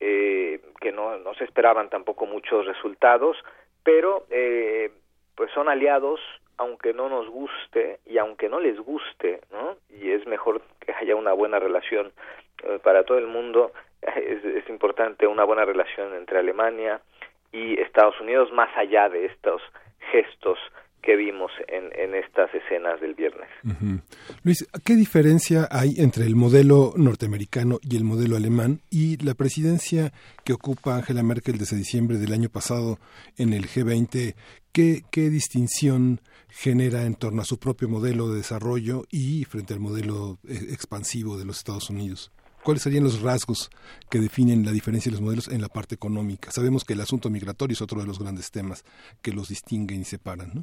eh, 0.00 0.60
que 0.80 0.92
no, 0.92 1.18
no 1.18 1.32
se 1.34 1.44
esperaban 1.44 1.88
tampoco 1.88 2.26
muchos 2.26 2.66
resultados 2.66 3.38
pero 3.84 4.24
eh, 4.30 4.90
pues 5.36 5.50
son 5.52 5.68
aliados 5.68 6.20
aunque 6.56 6.92
no 6.92 7.08
nos 7.08 7.28
guste 7.28 7.98
y 8.06 8.18
aunque 8.18 8.48
no 8.48 8.60
les 8.60 8.78
guste, 8.78 9.40
¿no? 9.50 9.76
Y 9.90 10.12
es 10.12 10.26
mejor 10.26 10.62
que 10.80 10.92
haya 10.92 11.16
una 11.16 11.32
buena 11.32 11.58
relación 11.58 12.12
eh, 12.62 12.78
para 12.82 13.04
todo 13.04 13.18
el 13.18 13.26
mundo, 13.26 13.72
es, 14.02 14.44
es, 14.44 14.68
importante 14.68 15.26
una 15.26 15.44
buena 15.44 15.64
relación 15.64 16.14
entre 16.14 16.38
Alemania 16.38 17.00
y 17.52 17.80
Estados 17.80 18.20
Unidos 18.20 18.52
más 18.52 18.70
allá 18.76 19.08
de 19.08 19.26
estos 19.26 19.62
gestos 20.12 20.58
que 21.04 21.16
vimos 21.16 21.50
en, 21.68 21.90
en 21.98 22.14
estas 22.14 22.52
escenas 22.54 23.00
del 23.00 23.14
viernes. 23.14 23.48
Luis, 24.42 24.66
¿qué 24.84 24.94
diferencia 24.94 25.68
hay 25.70 25.96
entre 25.98 26.24
el 26.24 26.34
modelo 26.34 26.94
norteamericano 26.96 27.78
y 27.82 27.96
el 27.96 28.04
modelo 28.04 28.36
alemán 28.36 28.80
y 28.90 29.18
la 29.18 29.34
presidencia 29.34 30.12
que 30.44 30.54
ocupa 30.54 30.96
Angela 30.96 31.22
Merkel 31.22 31.58
desde 31.58 31.76
diciembre 31.76 32.18
del 32.18 32.32
año 32.32 32.48
pasado 32.48 32.98
en 33.36 33.52
el 33.52 33.66
G20? 33.66 34.34
¿Qué, 34.72 35.02
qué 35.10 35.30
distinción 35.30 36.20
genera 36.48 37.04
en 37.04 37.14
torno 37.14 37.42
a 37.42 37.44
su 37.44 37.58
propio 37.58 37.88
modelo 37.88 38.30
de 38.30 38.38
desarrollo 38.38 39.04
y 39.10 39.44
frente 39.44 39.74
al 39.74 39.80
modelo 39.80 40.38
eh, 40.48 40.68
expansivo 40.70 41.36
de 41.36 41.44
los 41.44 41.58
Estados 41.58 41.90
Unidos? 41.90 42.32
¿Cuáles 42.62 42.82
serían 42.82 43.04
los 43.04 43.20
rasgos 43.20 43.70
que 44.08 44.20
definen 44.20 44.64
la 44.64 44.72
diferencia 44.72 45.10
de 45.10 45.16
los 45.16 45.20
modelos 45.20 45.48
en 45.48 45.60
la 45.60 45.68
parte 45.68 45.94
económica? 45.94 46.50
Sabemos 46.50 46.84
que 46.84 46.94
el 46.94 47.02
asunto 47.02 47.28
migratorio 47.28 47.74
es 47.74 47.82
otro 47.82 48.00
de 48.00 48.06
los 48.06 48.18
grandes 48.18 48.50
temas 48.50 48.84
que 49.20 49.32
los 49.32 49.48
distinguen 49.50 50.00
y 50.00 50.04
separan, 50.04 50.50
¿no? 50.54 50.62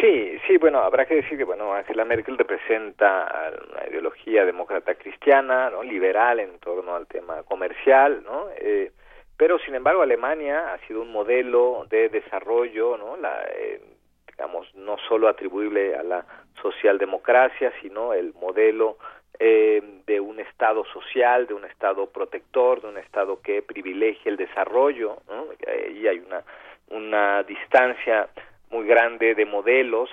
Sí, 0.00 0.38
sí, 0.46 0.56
bueno, 0.56 0.80
habrá 0.80 1.06
que 1.06 1.16
decir 1.16 1.38
que 1.38 1.44
bueno, 1.44 1.72
Angela 1.72 2.04
Merkel 2.04 2.36
representa 2.36 3.52
una 3.70 3.88
ideología 3.88 4.44
demócrata 4.44 4.94
cristiana, 4.96 5.70
¿no? 5.70 5.82
liberal 5.82 6.40
en 6.40 6.58
torno 6.58 6.96
al 6.96 7.06
tema 7.06 7.42
comercial, 7.44 8.22
¿no? 8.24 8.48
Eh, 8.56 8.90
pero 9.36 9.58
sin 9.60 9.74
embargo 9.74 10.02
Alemania 10.02 10.72
ha 10.72 10.78
sido 10.86 11.02
un 11.02 11.12
modelo 11.12 11.86
de 11.90 12.08
desarrollo, 12.08 12.96
¿no? 12.96 13.16
La, 13.16 13.44
eh, 13.56 13.80
digamos, 14.26 14.74
no 14.74 14.96
solo 15.08 15.28
atribuible 15.28 15.94
a 15.94 16.02
la 16.02 16.26
socialdemocracia, 16.60 17.72
sino 17.80 18.14
el 18.14 18.34
modelo 18.34 18.98
eh, 19.38 19.80
de 20.06 20.20
un 20.20 20.40
Estado 20.40 20.84
social, 20.86 21.46
de 21.46 21.54
un 21.54 21.64
Estado 21.64 22.06
protector, 22.10 22.80
de 22.80 22.88
un 22.88 22.98
Estado 22.98 23.40
que 23.40 23.62
privilegia 23.62 24.30
el 24.30 24.36
desarrollo, 24.36 25.18
¿no? 25.28 25.46
Y 25.92 26.06
hay 26.08 26.18
una, 26.18 26.42
una 26.90 27.42
distancia 27.44 28.28
muy 28.70 28.86
grande 28.86 29.34
de 29.34 29.46
modelos, 29.46 30.10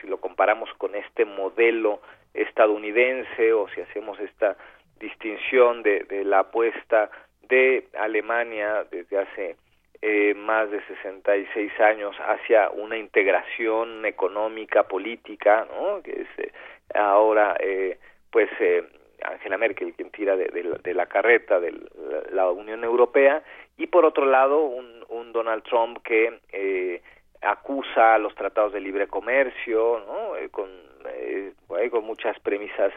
si 0.00 0.06
lo 0.06 0.18
comparamos 0.18 0.68
con 0.74 0.94
este 0.94 1.24
modelo 1.24 2.00
estadounidense 2.34 3.52
o 3.52 3.68
si 3.68 3.80
hacemos 3.80 4.18
esta 4.20 4.56
distinción 4.98 5.82
de, 5.82 6.04
de 6.04 6.24
la 6.24 6.40
apuesta 6.40 7.10
de 7.48 7.88
Alemania 7.98 8.84
desde 8.90 9.18
hace 9.18 9.56
eh, 10.02 10.34
más 10.34 10.70
de 10.70 10.80
66 10.86 11.72
años 11.80 12.14
hacia 12.20 12.70
una 12.70 12.96
integración 12.96 14.04
económica, 14.04 14.84
política, 14.84 15.66
¿no? 15.70 16.02
que 16.02 16.22
es 16.22 16.28
eh, 16.38 16.52
ahora 16.94 17.56
eh, 17.58 17.98
pues 18.30 18.48
eh, 18.60 18.84
Angela 19.24 19.58
Merkel 19.58 19.94
quien 19.94 20.10
tira 20.10 20.36
de, 20.36 20.46
de, 20.46 20.78
de 20.82 20.94
la 20.94 21.06
carreta 21.06 21.58
de 21.58 21.72
la, 21.72 22.22
la 22.30 22.50
Unión 22.50 22.84
Europea 22.84 23.42
y 23.76 23.86
por 23.88 24.04
otro 24.04 24.26
lado 24.26 24.60
un, 24.62 25.04
un 25.08 25.32
Donald 25.32 25.64
Trump 25.64 25.98
que 26.04 26.40
eh, 26.52 27.02
acusa 27.42 28.18
los 28.18 28.34
tratados 28.34 28.72
de 28.72 28.80
libre 28.80 29.06
comercio, 29.06 30.02
¿no? 30.06 30.36
Eh, 30.36 30.48
con, 30.50 30.68
eh, 31.06 31.52
con 31.90 32.04
muchas 32.04 32.38
premisas 32.40 32.92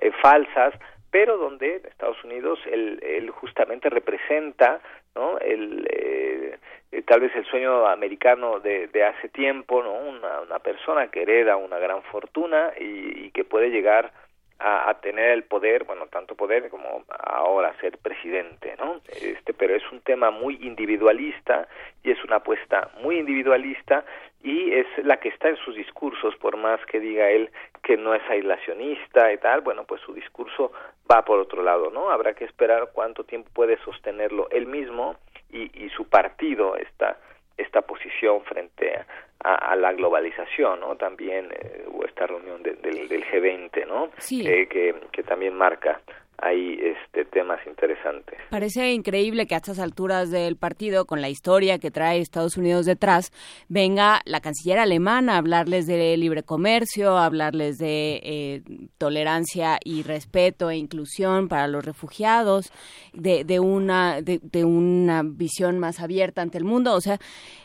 eh, 0.00 0.10
falsas, 0.22 0.74
pero 1.10 1.36
donde 1.36 1.76
Estados 1.76 2.22
Unidos 2.24 2.58
él, 2.70 3.00
él 3.02 3.30
justamente 3.30 3.90
representa 3.90 4.80
¿no? 5.14 5.38
el, 5.38 5.86
eh, 5.90 6.58
tal 7.06 7.20
vez 7.20 7.34
el 7.34 7.44
sueño 7.46 7.86
americano 7.86 8.60
de, 8.60 8.86
de 8.88 9.04
hace 9.04 9.28
tiempo, 9.28 9.82
¿no? 9.82 9.92
una, 9.92 10.40
una 10.40 10.58
persona 10.60 11.08
que 11.08 11.22
hereda 11.22 11.56
una 11.56 11.78
gran 11.78 12.02
fortuna 12.04 12.72
y, 12.78 13.26
y 13.26 13.30
que 13.32 13.44
puede 13.44 13.70
llegar 13.70 14.12
a, 14.60 14.90
a, 14.90 15.00
tener 15.00 15.30
el 15.30 15.44
poder, 15.44 15.84
bueno, 15.84 16.06
tanto 16.06 16.34
poder 16.34 16.68
como 16.68 17.04
ahora 17.08 17.74
ser 17.80 17.98
presidente, 17.98 18.74
¿no? 18.78 19.00
Este, 19.08 19.52
pero 19.54 19.74
es 19.74 19.82
un 19.90 20.00
tema 20.00 20.30
muy 20.30 20.58
individualista 20.62 21.66
y 22.02 22.10
es 22.10 22.22
una 22.24 22.36
apuesta 22.36 22.90
muy 23.02 23.18
individualista 23.18 24.04
y 24.42 24.72
es 24.72 24.86
la 25.02 25.18
que 25.18 25.30
está 25.30 25.48
en 25.48 25.56
sus 25.56 25.74
discursos, 25.74 26.36
por 26.36 26.56
más 26.56 26.80
que 26.86 27.00
diga 27.00 27.30
él 27.30 27.50
que 27.82 27.96
no 27.96 28.14
es 28.14 28.22
aislacionista 28.28 29.32
y 29.32 29.38
tal, 29.38 29.62
bueno, 29.62 29.84
pues 29.84 30.00
su 30.02 30.12
discurso 30.14 30.72
va 31.10 31.24
por 31.24 31.38
otro 31.38 31.62
lado, 31.62 31.90
¿no? 31.90 32.10
Habrá 32.10 32.34
que 32.34 32.44
esperar 32.44 32.90
cuánto 32.92 33.24
tiempo 33.24 33.50
puede 33.52 33.78
sostenerlo 33.78 34.48
él 34.50 34.66
mismo 34.66 35.16
y, 35.50 35.84
y 35.84 35.90
su 35.90 36.08
partido 36.08 36.76
esta 36.76 37.18
esta 37.60 37.82
posición 37.82 38.42
frente 38.42 38.94
a, 38.94 39.06
a, 39.42 39.72
a, 39.72 39.76
la 39.76 39.92
globalización, 39.92 40.80
¿no? 40.80 40.96
También 40.96 41.48
eh, 41.52 41.84
hubo 41.86 42.04
esta 42.04 42.26
reunión 42.26 42.62
de, 42.62 42.74
de, 42.74 43.06
del 43.06 43.24
G20, 43.24 43.86
¿no? 43.86 44.10
Sí. 44.18 44.42
Que, 44.42 44.68
que, 44.68 44.94
que, 45.12 45.22
también 45.22 45.54
marca 45.54 46.00
ahí 46.42 46.78
este 46.82 47.24
temas 47.24 47.60
interesantes. 47.66 48.38
Parece 48.50 48.92
increíble 48.92 49.46
que 49.46 49.54
a 49.54 49.58
estas 49.58 49.78
alturas 49.78 50.30
del 50.30 50.56
partido, 50.56 51.04
con 51.04 51.20
la 51.20 51.28
historia 51.28 51.78
que 51.78 51.90
trae 51.90 52.20
Estados 52.20 52.56
Unidos 52.56 52.86
detrás, 52.86 53.32
venga 53.68 54.20
la 54.24 54.40
canciller 54.40 54.78
alemana 54.78 55.34
a 55.34 55.38
hablarles 55.38 55.86
de 55.86 56.16
libre 56.16 56.42
comercio, 56.42 57.16
a 57.16 57.26
hablarles 57.26 57.78
de 57.78 58.20
eh, 58.22 58.62
tolerancia 58.98 59.78
y 59.84 60.02
respeto 60.02 60.70
e 60.70 60.76
inclusión 60.76 61.48
para 61.48 61.68
los 61.68 61.84
refugiados, 61.84 62.72
de, 63.12 63.44
de 63.44 63.60
una 63.60 64.22
de, 64.22 64.40
de, 64.42 64.64
una 64.64 65.22
visión 65.22 65.78
más 65.78 66.00
abierta 66.00 66.42
ante 66.42 66.58
el 66.58 66.64
mundo. 66.64 66.94
O 66.94 67.00
sea, 67.00 67.18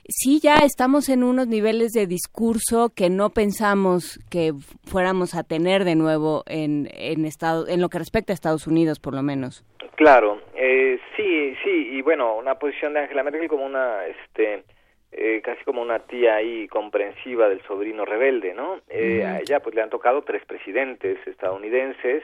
sí 0.07 0.39
ya 0.39 0.57
estamos 0.57 1.09
en 1.09 1.23
unos 1.23 1.47
niveles 1.47 1.91
de 1.91 2.07
discurso 2.07 2.89
que 2.89 3.09
no 3.09 3.29
pensamos 3.31 4.19
que 4.29 4.53
fuéramos 4.83 5.35
a 5.35 5.43
tener 5.43 5.83
de 5.83 5.95
nuevo 5.95 6.43
en, 6.45 6.89
en, 6.93 7.25
Estado, 7.25 7.67
en 7.67 7.81
lo 7.81 7.89
que 7.89 7.99
respecta 7.99 8.33
a 8.33 8.35
Estados 8.35 8.64
Unidos, 8.67 8.99
por 8.99 9.13
lo 9.13 9.23
menos. 9.23 9.63
Claro, 9.95 10.41
eh, 10.55 10.99
sí, 11.15 11.55
sí, 11.63 11.89
y 11.93 12.01
bueno, 12.01 12.35
una 12.35 12.55
posición 12.55 12.93
de 12.93 13.01
Angela 13.01 13.23
Merkel 13.23 13.47
como 13.47 13.65
una, 13.65 14.05
este, 14.07 14.63
eh, 15.11 15.41
casi 15.41 15.63
como 15.63 15.81
una 15.81 15.99
tía 15.99 16.35
ahí 16.35 16.67
comprensiva 16.67 17.47
del 17.47 17.61
sobrino 17.63 18.03
rebelde, 18.03 18.53
¿no? 18.53 18.81
Eh, 18.89 19.21
mm. 19.23 19.27
A 19.27 19.39
ella 19.39 19.59
pues 19.61 19.73
le 19.73 19.81
han 19.81 19.89
tocado 19.89 20.23
tres 20.23 20.43
presidentes 20.45 21.17
estadounidenses, 21.25 22.23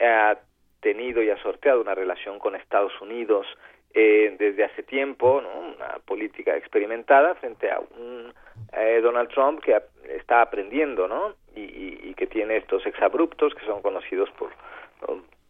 ha 0.00 0.38
tenido 0.80 1.22
y 1.22 1.28
ha 1.28 1.36
sorteado 1.42 1.82
una 1.82 1.94
relación 1.94 2.38
con 2.38 2.56
Estados 2.56 2.98
Unidos 3.02 3.46
eh, 3.92 4.34
desde 4.38 4.64
hace 4.64 4.82
tiempo, 4.82 5.42
¿no? 5.42 5.74
una 5.74 5.98
política 6.06 6.56
experimentada 6.56 7.34
frente 7.34 7.70
a 7.70 7.80
un 7.80 8.32
eh, 8.72 9.00
Donald 9.02 9.28
Trump 9.30 9.60
que 9.62 9.76
está 10.08 10.42
aprendiendo, 10.42 11.08
¿no? 11.08 11.34
Y, 11.54 11.60
y, 11.60 12.00
y, 12.04 12.14
que 12.14 12.28
tiene 12.28 12.56
estos 12.56 12.86
exabruptos 12.86 13.52
que 13.54 13.66
son 13.66 13.82
conocidos 13.82 14.30
por 14.38 14.50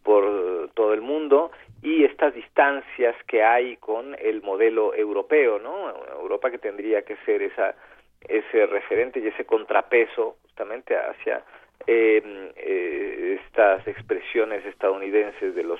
por 0.03 0.69
todo 0.73 0.93
el 0.93 1.01
mundo 1.01 1.51
y 1.81 2.03
estas 2.03 2.33
distancias 2.33 3.15
que 3.27 3.43
hay 3.43 3.77
con 3.77 4.15
el 4.19 4.41
modelo 4.41 4.93
europeo, 4.93 5.59
¿no? 5.59 5.93
Europa 6.21 6.51
que 6.51 6.57
tendría 6.57 7.03
que 7.03 7.17
ser 7.25 7.41
esa 7.41 7.75
ese 8.27 8.67
referente 8.67 9.19
y 9.19 9.27
ese 9.27 9.45
contrapeso 9.45 10.37
justamente 10.43 10.95
hacia 10.95 11.43
eh, 11.87 12.51
eh, 12.55 13.39
estas 13.43 13.87
expresiones 13.87 14.63
estadounidenses 14.65 15.55
de 15.55 15.63
los 15.63 15.79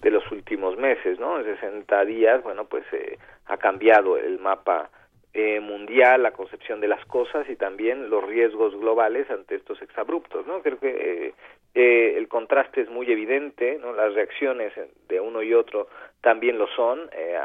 de 0.00 0.10
los 0.10 0.30
últimos 0.30 0.76
meses, 0.76 1.18
¿no? 1.18 1.38
En 1.38 1.44
60 1.44 2.04
días, 2.04 2.42
bueno, 2.42 2.66
pues 2.66 2.84
eh, 2.92 3.18
ha 3.46 3.56
cambiado 3.56 4.16
el 4.18 4.38
mapa 4.38 4.90
eh, 5.38 5.60
mundial, 5.60 6.22
la 6.22 6.30
concepción 6.30 6.80
de 6.80 6.88
las 6.88 7.04
cosas 7.04 7.46
y 7.50 7.56
también 7.56 8.08
los 8.08 8.24
riesgos 8.24 8.74
globales 8.74 9.30
ante 9.30 9.56
estos 9.56 9.82
exabruptos, 9.82 10.46
¿no? 10.46 10.62
Creo 10.62 10.78
que 10.78 10.88
eh, 10.88 11.34
eh, 11.74 12.14
el 12.16 12.26
contraste 12.26 12.80
es 12.80 12.88
muy 12.88 13.12
evidente, 13.12 13.78
¿no? 13.78 13.92
Las 13.92 14.14
reacciones 14.14 14.72
de 15.08 15.20
uno 15.20 15.42
y 15.42 15.52
otro 15.52 15.88
también 16.22 16.56
lo 16.56 16.66
son. 16.68 17.10
Eh, 17.12 17.38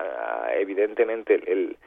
evidentemente, 0.54 1.36
el, 1.36 1.44
el 1.48 1.78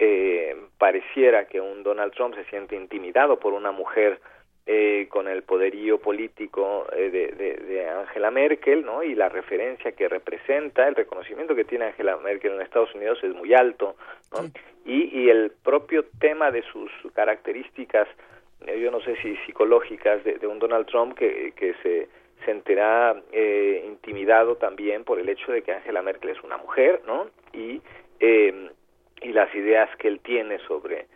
eh, 0.00 0.56
pareciera 0.78 1.44
que 1.46 1.60
un 1.60 1.84
Donald 1.84 2.12
Trump 2.12 2.34
se 2.34 2.44
siente 2.46 2.74
intimidado 2.74 3.38
por 3.38 3.52
una 3.52 3.70
mujer 3.70 4.18
eh, 4.66 5.06
con 5.08 5.26
el 5.28 5.42
poderío 5.42 5.98
político 5.98 6.86
eh, 6.92 7.10
de, 7.10 7.32
de, 7.32 7.54
de, 7.56 7.88
Angela 7.88 8.30
Merkel, 8.30 8.84
¿no? 8.84 9.02
Y 9.02 9.14
la 9.14 9.28
referencia 9.28 9.92
que 9.92 10.08
representa, 10.08 10.86
el 10.86 10.94
reconocimiento 10.94 11.54
que 11.54 11.64
tiene 11.64 11.86
Angela 11.86 12.16
Merkel 12.18 12.52
en 12.52 12.60
Estados 12.60 12.94
Unidos 12.94 13.18
es 13.22 13.34
muy 13.34 13.54
alto, 13.54 13.96
¿no? 14.32 14.44
Sí. 14.44 14.52
Y, 14.84 15.20
y 15.20 15.30
el 15.30 15.52
propio 15.62 16.04
tema 16.20 16.50
de 16.50 16.62
sus 16.62 16.90
características, 17.12 18.08
eh, 18.66 18.80
yo 18.80 18.90
no 18.90 19.00
sé 19.00 19.16
si 19.22 19.36
psicológicas, 19.46 20.22
de, 20.24 20.38
de 20.38 20.46
un 20.46 20.58
Donald 20.58 20.86
Trump 20.86 21.16
que, 21.16 21.52
que 21.56 21.74
se 21.82 22.08
sentirá 22.44 23.20
eh, 23.32 23.84
intimidado 23.86 24.56
también 24.56 25.04
por 25.04 25.18
el 25.18 25.28
hecho 25.28 25.52
de 25.52 25.62
que 25.62 25.72
Angela 25.72 26.02
Merkel 26.02 26.30
es 26.30 26.42
una 26.42 26.56
mujer, 26.56 27.02
¿no? 27.06 27.26
Y, 27.52 27.80
eh, 28.20 28.70
y 29.22 29.32
las 29.32 29.54
ideas 29.54 29.94
que 29.96 30.08
él 30.08 30.20
tiene 30.20 30.58
sobre 30.66 31.06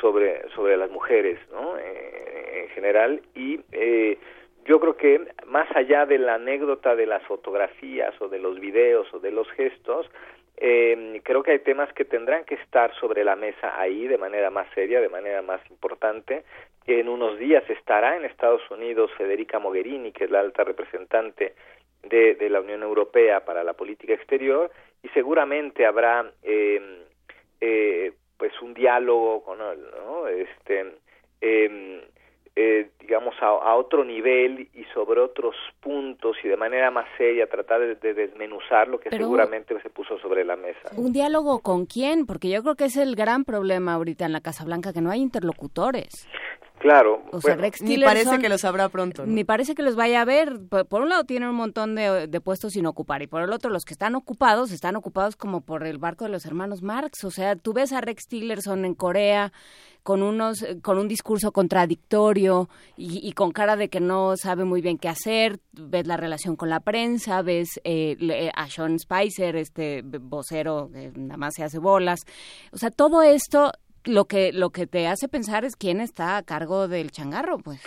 sobre 0.00 0.48
sobre 0.50 0.76
las 0.76 0.90
mujeres 0.90 1.38
no 1.50 1.76
eh, 1.78 2.62
en 2.64 2.68
general 2.70 3.22
y 3.34 3.60
eh, 3.72 4.18
yo 4.64 4.80
creo 4.80 4.96
que 4.96 5.20
más 5.46 5.68
allá 5.76 6.06
de 6.06 6.18
la 6.18 6.34
anécdota 6.34 6.96
de 6.96 7.06
las 7.06 7.22
fotografías 7.24 8.20
o 8.20 8.28
de 8.28 8.38
los 8.38 8.58
videos 8.58 9.12
o 9.14 9.20
de 9.20 9.30
los 9.30 9.48
gestos 9.52 10.10
eh, 10.58 11.20
creo 11.22 11.42
que 11.42 11.52
hay 11.52 11.58
temas 11.58 11.92
que 11.92 12.04
tendrán 12.04 12.44
que 12.44 12.54
estar 12.54 12.94
sobre 12.98 13.24
la 13.24 13.36
mesa 13.36 13.78
ahí 13.78 14.06
de 14.06 14.16
manera 14.16 14.50
más 14.50 14.66
seria, 14.74 15.00
de 15.00 15.08
manera 15.08 15.42
más 15.42 15.60
importante. 15.70 16.44
En 16.86 17.08
unos 17.08 17.38
días 17.38 17.68
estará 17.68 18.16
en 18.16 18.24
Estados 18.24 18.62
Unidos 18.70 19.10
Federica 19.18 19.58
Mogherini, 19.58 20.12
que 20.12 20.24
es 20.24 20.30
la 20.30 20.40
alta 20.40 20.64
representante 20.64 21.54
de, 22.02 22.36
de 22.36 22.48
la 22.48 22.60
Unión 22.60 22.82
Europea 22.82 23.44
para 23.44 23.64
la 23.64 23.74
política 23.74 24.14
exterior, 24.14 24.70
y 25.02 25.08
seguramente 25.08 25.84
habrá 25.84 26.30
eh, 26.42 27.04
eh, 27.60 28.12
pues 28.36 28.52
un 28.60 28.74
diálogo 28.74 29.42
con 29.42 29.58
¿no? 29.58 30.28
este 30.28 30.98
eh, 31.40 32.02
eh, 32.58 32.88
digamos 33.00 33.34
a, 33.42 33.48
a, 33.48 33.76
otro 33.76 34.02
nivel 34.02 34.70
y 34.72 34.84
sobre 34.94 35.20
otros 35.20 35.54
puntos 35.80 36.38
y 36.42 36.48
de 36.48 36.56
manera 36.56 36.90
más 36.90 37.04
seria 37.18 37.46
tratar 37.46 37.80
de, 37.80 37.94
de 37.96 38.14
desmenuzar 38.14 38.88
lo 38.88 38.98
que 38.98 39.10
Pero, 39.10 39.24
seguramente 39.24 39.78
se 39.82 39.90
puso 39.90 40.18
sobre 40.18 40.42
la 40.42 40.56
mesa. 40.56 40.88
¿Un 40.96 41.12
diálogo 41.12 41.60
con 41.60 41.84
quién? 41.84 42.24
Porque 42.24 42.48
yo 42.48 42.62
creo 42.62 42.74
que 42.74 42.86
es 42.86 42.96
el 42.96 43.14
gran 43.14 43.44
problema 43.44 43.92
ahorita 43.92 44.24
en 44.24 44.32
la 44.32 44.40
Casa 44.40 44.64
Blanca 44.64 44.94
que 44.94 45.02
no 45.02 45.10
hay 45.10 45.20
interlocutores. 45.20 46.26
Claro. 46.78 47.22
O 47.32 47.40
sea, 47.40 47.54
bueno, 47.54 47.62
Rex 47.62 47.82
ni 47.82 47.98
parece 47.98 48.38
que 48.38 48.48
los 48.48 48.64
habrá 48.64 48.88
pronto. 48.88 49.24
¿no? 49.24 49.32
Ni 49.32 49.44
parece 49.44 49.74
que 49.74 49.82
los 49.82 49.96
vaya 49.96 50.20
a 50.20 50.24
ver. 50.24 50.60
Por, 50.68 50.86
por 50.86 51.02
un 51.02 51.08
lado 51.08 51.24
tienen 51.24 51.48
un 51.48 51.56
montón 51.56 51.94
de, 51.94 52.26
de, 52.26 52.40
puestos 52.40 52.74
sin 52.74 52.86
ocupar 52.86 53.22
y 53.22 53.26
por 53.26 53.42
el 53.42 53.52
otro 53.52 53.70
los 53.70 53.84
que 53.84 53.94
están 53.94 54.14
ocupados 54.14 54.70
están 54.72 54.94
ocupados 54.96 55.36
como 55.36 55.62
por 55.62 55.86
el 55.86 55.98
barco 55.98 56.24
de 56.24 56.30
los 56.30 56.44
hermanos 56.44 56.82
Marx. 56.82 57.24
O 57.24 57.30
sea, 57.30 57.56
tú 57.56 57.72
ves 57.72 57.92
a 57.92 58.00
Rex 58.00 58.26
Tillerson 58.28 58.84
en 58.84 58.94
Corea 58.94 59.52
con 60.06 60.22
unos 60.22 60.64
con 60.82 60.98
un 60.98 61.08
discurso 61.08 61.50
contradictorio 61.50 62.68
y, 62.96 63.26
y, 63.28 63.32
con 63.32 63.50
cara 63.50 63.74
de 63.74 63.88
que 63.88 63.98
no 63.98 64.36
sabe 64.36 64.64
muy 64.64 64.80
bien 64.80 64.98
qué 64.98 65.08
hacer 65.08 65.58
ves 65.72 66.06
la 66.06 66.16
relación 66.16 66.54
con 66.54 66.70
la 66.70 66.78
prensa 66.78 67.42
ves 67.42 67.80
eh, 67.82 68.50
a 68.54 68.70
Sean 68.70 69.00
Spicer 69.00 69.56
este 69.56 70.02
vocero 70.02 70.88
que 70.92 71.10
nada 71.16 71.36
más 71.36 71.54
se 71.56 71.64
hace 71.64 71.80
bolas 71.80 72.20
o 72.70 72.78
sea 72.78 72.92
todo 72.92 73.20
esto 73.22 73.72
lo 74.06 74.24
que 74.24 74.52
lo 74.52 74.70
que 74.70 74.86
te 74.86 75.06
hace 75.06 75.28
pensar 75.28 75.64
es 75.64 75.76
quién 75.76 76.00
está 76.00 76.36
a 76.36 76.42
cargo 76.42 76.88
del 76.88 77.10
changarro, 77.10 77.58
pues. 77.58 77.80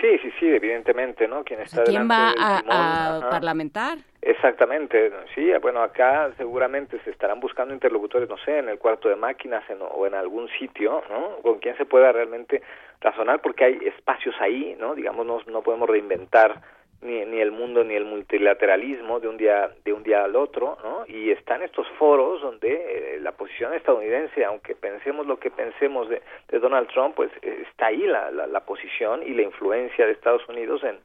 Sí, 0.00 0.18
sí, 0.22 0.30
sí, 0.38 0.46
evidentemente, 0.46 1.28
¿no? 1.28 1.44
¿Quién 1.44 1.60
está 1.60 1.82
o 1.82 1.84
sea, 1.84 1.92
¿Quién 1.92 2.08
va 2.10 2.32
a, 2.38 3.16
a 3.16 3.30
parlamentar? 3.30 3.98
Exactamente, 4.26 5.12
sí, 5.36 5.52
bueno, 5.62 5.80
acá 5.80 6.32
seguramente 6.36 6.98
se 7.04 7.10
estarán 7.10 7.38
buscando 7.38 7.72
interlocutores, 7.72 8.28
no 8.28 8.36
sé, 8.38 8.58
en 8.58 8.68
el 8.68 8.78
cuarto 8.78 9.08
de 9.08 9.14
máquinas 9.14 9.62
en, 9.70 9.78
o 9.80 10.04
en 10.04 10.14
algún 10.14 10.48
sitio, 10.58 11.00
¿no? 11.08 11.36
Con 11.42 11.60
quien 11.60 11.76
se 11.76 11.84
pueda 11.84 12.10
realmente 12.10 12.60
razonar, 13.00 13.40
porque 13.40 13.64
hay 13.64 13.78
espacios 13.84 14.34
ahí, 14.40 14.76
¿no? 14.80 14.96
Digamos, 14.96 15.24
no, 15.24 15.38
no 15.46 15.62
podemos 15.62 15.88
reinventar 15.88 16.60
ni, 17.02 17.24
ni 17.24 17.40
el 17.40 17.52
mundo 17.52 17.84
ni 17.84 17.94
el 17.94 18.04
multilateralismo 18.04 19.20
de 19.20 19.28
un 19.28 19.36
día 19.36 19.70
de 19.84 19.92
un 19.92 20.02
día 20.02 20.24
al 20.24 20.36
otro 20.36 20.78
no 20.82 21.04
y 21.06 21.30
están 21.30 21.62
estos 21.62 21.86
foros 21.98 22.40
donde 22.40 23.14
eh, 23.16 23.20
la 23.20 23.32
posición 23.32 23.74
estadounidense 23.74 24.44
aunque 24.44 24.74
pensemos 24.74 25.26
lo 25.26 25.38
que 25.38 25.50
pensemos 25.50 26.08
de, 26.08 26.22
de 26.48 26.58
Donald 26.58 26.88
Trump 26.88 27.14
pues 27.14 27.30
eh, 27.42 27.64
está 27.70 27.86
ahí 27.86 28.06
la, 28.06 28.30
la, 28.30 28.46
la, 28.46 28.60
posición 28.60 29.22
y 29.22 29.34
la 29.34 29.42
influencia 29.42 30.06
de 30.06 30.12
Estados 30.12 30.46
Unidos 30.48 30.82
en 30.84 30.98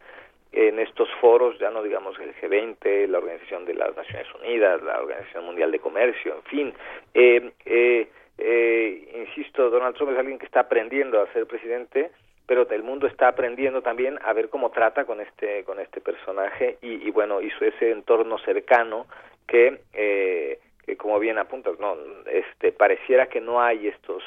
en 0.54 0.80
estos 0.80 1.10
foros, 1.22 1.58
ya 1.60 1.70
no 1.70 1.82
digamos 1.82 2.20
el 2.20 2.36
G20, 2.36 3.08
la 3.08 3.20
Organización 3.20 3.66
de 3.66 3.74
las 3.74 3.96
Naciones 3.96 4.28
Unidas, 4.36 4.82
la 4.84 5.00
Organización 5.00 5.46
Mundial 5.46 5.72
de 5.72 5.80
Comercio, 5.80 6.36
en 6.36 6.44
fin. 6.44 6.74
Eh, 7.14 7.52
eh, 7.66 8.10
eh, 8.38 9.12
insisto, 9.16 9.70
Donald 9.70 9.96
Trump 9.96 10.12
es 10.12 10.18
alguien 10.18 10.40
que 10.40 10.46
está 10.46 10.62
aprendiendo 10.62 11.22
a 11.22 11.32
ser 11.32 11.46
presidente, 11.48 12.12
pero 12.52 12.70
el 12.70 12.84
mundo 12.84 13.08
está 13.08 13.30
aprendiendo 13.30 13.82
también 13.82 14.20
a 14.26 14.34
ver 14.34 14.50
cómo 14.50 14.72
trata 14.72 15.06
con 15.06 15.22
este 15.22 15.64
con 15.64 15.80
este 15.80 16.02
personaje 16.02 16.78
y, 16.82 17.08
y 17.08 17.10
bueno 17.10 17.40
hizo 17.42 17.64
ese 17.64 17.92
entorno 17.92 18.38
cercano 18.40 19.08
que, 19.48 19.80
eh, 19.94 20.60
que 20.86 20.98
como 20.98 21.18
bien 21.18 21.38
apuntas 21.38 21.80
no 21.80 21.96
este 22.30 22.74
pareciera 22.74 23.28
que 23.28 23.40
no 23.40 23.62
hay 23.62 23.88
estos 23.88 24.22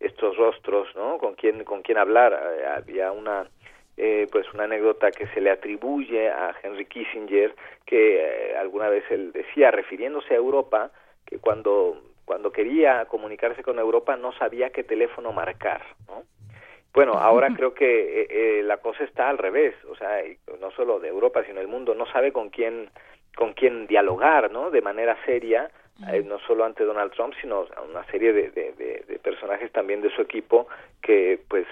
estos 0.00 0.36
rostros 0.36 0.94
no 0.94 1.16
con 1.16 1.34
quién 1.34 1.64
con 1.64 1.80
quién 1.80 1.96
hablar. 1.96 2.38
Eh, 2.58 2.66
había 2.66 3.10
una 3.10 3.48
eh, 3.96 4.26
pues 4.30 4.52
una 4.52 4.64
anécdota 4.64 5.10
que 5.10 5.26
se 5.28 5.40
le 5.40 5.50
atribuye 5.50 6.28
a 6.28 6.54
Henry 6.62 6.84
Kissinger 6.84 7.54
que 7.86 8.50
eh, 8.50 8.56
alguna 8.58 8.90
vez 8.90 9.04
él 9.10 9.32
decía 9.32 9.70
refiriéndose 9.70 10.34
a 10.34 10.36
Europa 10.36 10.90
que 11.24 11.38
cuando 11.38 12.02
cuando 12.26 12.52
quería 12.52 13.06
comunicarse 13.06 13.62
con 13.62 13.78
Europa 13.78 14.14
no 14.18 14.34
sabía 14.34 14.68
qué 14.68 14.84
teléfono 14.84 15.32
marcar 15.32 15.80
no 16.06 16.24
bueno, 16.94 17.14
ahora 17.14 17.48
creo 17.56 17.72
que 17.72 18.22
eh, 18.22 18.26
eh, 18.28 18.62
la 18.62 18.76
cosa 18.76 19.04
está 19.04 19.30
al 19.30 19.38
revés, 19.38 19.74
o 19.88 19.96
sea, 19.96 20.22
no 20.60 20.70
solo 20.72 21.00
de 21.00 21.08
Europa, 21.08 21.42
sino 21.46 21.60
el 21.60 21.68
mundo 21.68 21.94
no 21.94 22.06
sabe 22.06 22.32
con 22.32 22.50
quién 22.50 22.90
con 23.34 23.54
quién 23.54 23.86
dialogar, 23.86 24.50
¿no? 24.50 24.70
De 24.70 24.82
manera 24.82 25.16
seria, 25.24 25.70
eh, 26.12 26.22
no 26.22 26.38
solo 26.40 26.66
ante 26.66 26.84
Donald 26.84 27.12
Trump, 27.12 27.32
sino 27.40 27.66
una 27.88 28.04
serie 28.10 28.34
de, 28.34 28.50
de, 28.50 28.72
de, 28.72 29.18
personajes 29.20 29.72
también 29.72 30.02
de 30.02 30.10
su 30.10 30.20
equipo 30.20 30.68
que, 31.00 31.40
pues, 31.48 31.66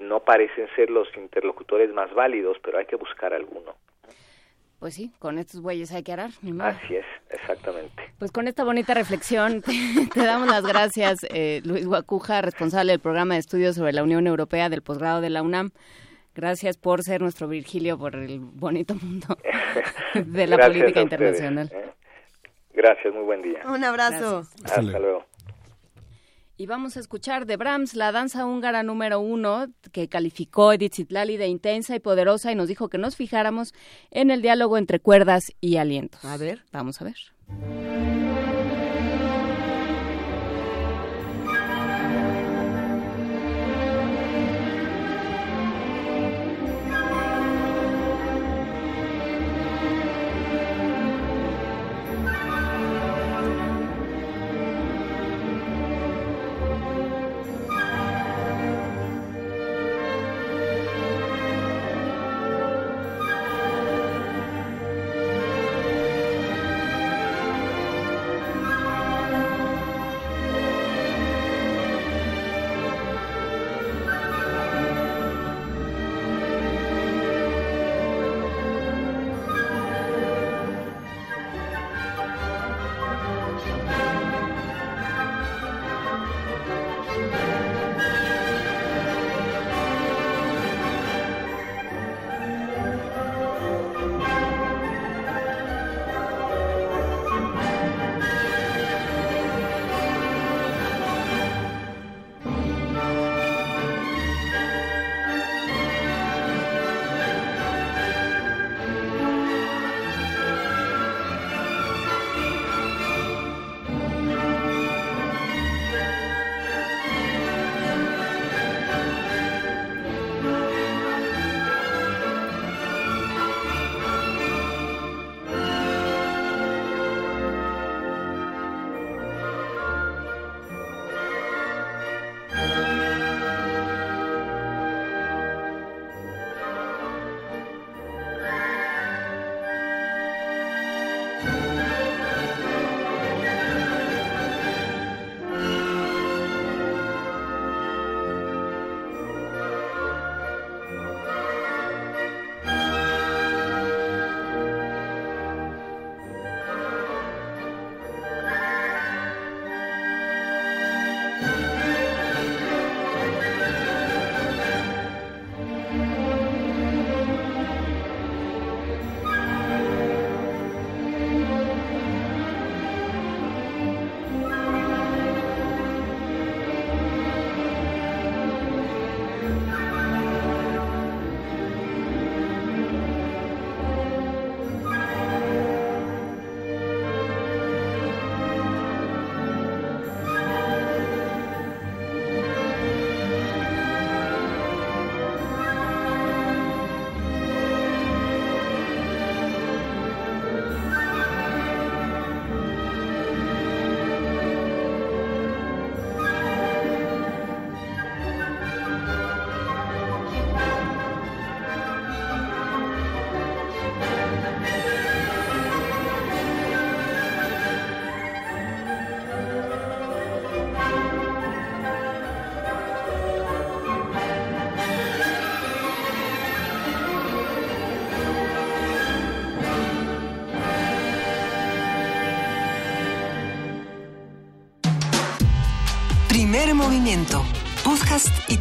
no 0.00 0.18
parecen 0.18 0.68
ser 0.74 0.90
los 0.90 1.08
interlocutores 1.16 1.92
más 1.92 2.12
válidos, 2.12 2.58
pero 2.60 2.78
hay 2.78 2.86
que 2.86 2.96
buscar 2.96 3.32
alguno. 3.32 3.76
Pues 4.78 4.94
sí, 4.94 5.10
con 5.18 5.38
estos 5.38 5.60
bueyes 5.60 5.92
hay 5.92 6.04
que 6.04 6.12
arar. 6.12 6.30
Así 6.60 6.94
es, 6.94 7.04
exactamente. 7.30 8.00
Pues 8.18 8.30
con 8.30 8.46
esta 8.46 8.62
bonita 8.62 8.94
reflexión 8.94 9.62
te, 10.14 10.20
damos 10.24 10.48
las 10.48 10.64
gracias, 10.64 11.26
eh, 11.30 11.60
Luis 11.64 11.86
Guacuja, 11.86 12.42
responsable 12.42 12.92
del 12.92 13.00
programa 13.00 13.34
de 13.34 13.40
estudios 13.40 13.74
sobre 13.74 13.92
la 13.92 14.04
Unión 14.04 14.26
Europea 14.26 14.68
del 14.68 14.82
posgrado 14.82 15.20
de 15.20 15.30
la 15.30 15.42
UNAM. 15.42 15.70
Gracias 16.34 16.76
por 16.76 17.02
ser 17.02 17.20
nuestro 17.20 17.48
Virgilio 17.48 17.98
por 17.98 18.14
el 18.14 18.38
bonito 18.38 18.94
mundo 18.94 19.36
de 20.14 20.46
la 20.46 20.56
política 20.58 21.00
internacional. 21.00 21.68
¿eh? 21.72 21.90
Gracias, 22.72 23.12
muy 23.12 23.24
buen 23.24 23.42
día. 23.42 23.58
Un 23.66 23.82
abrazo. 23.82 24.44
Hasta 24.62 24.80
luego. 24.80 25.24
Y 26.60 26.66
vamos 26.66 26.96
a 26.96 27.00
escuchar 27.00 27.46
de 27.46 27.56
Brahms 27.56 27.94
la 27.94 28.10
danza 28.10 28.44
húngara 28.44 28.82
número 28.82 29.20
uno, 29.20 29.68
que 29.92 30.08
calificó 30.08 30.72
Edith 30.72 30.96
Zitlali 30.96 31.36
de 31.36 31.46
intensa 31.46 31.94
y 31.94 32.00
poderosa 32.00 32.50
y 32.50 32.56
nos 32.56 32.66
dijo 32.66 32.88
que 32.88 32.98
nos 32.98 33.14
fijáramos 33.14 33.72
en 34.10 34.32
el 34.32 34.42
diálogo 34.42 34.76
entre 34.76 34.98
cuerdas 34.98 35.52
y 35.60 35.76
alientos. 35.76 36.24
A 36.24 36.36
ver, 36.36 36.64
vamos 36.72 37.00
a 37.00 37.04
ver. 37.04 37.16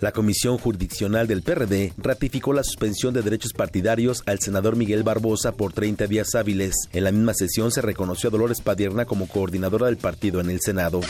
La 0.01 0.11
Comisión 0.11 0.57
Jurisdiccional 0.57 1.27
del 1.27 1.41
PRD 1.41 1.93
ratificó 1.97 2.53
la 2.53 2.63
suspensión 2.63 3.13
de 3.13 3.21
derechos 3.21 3.53
partidarios 3.53 4.23
al 4.25 4.39
senador 4.39 4.75
Miguel 4.75 5.03
Barbosa 5.03 5.53
por 5.53 5.73
30 5.73 6.07
días 6.07 6.35
hábiles. 6.35 6.75
En 6.91 7.05
la 7.05 7.11
misma 7.11 7.33
sesión 7.33 7.71
se 7.71 7.81
reconoció 7.81 8.27
a 8.27 8.31
Dolores 8.31 8.61
Padierna 8.61 9.05
como 9.05 9.27
coordinadora 9.27 9.87
del 9.87 9.97
partido 9.97 10.41
en 10.41 10.49
el 10.49 10.61
Senado. 10.61 11.01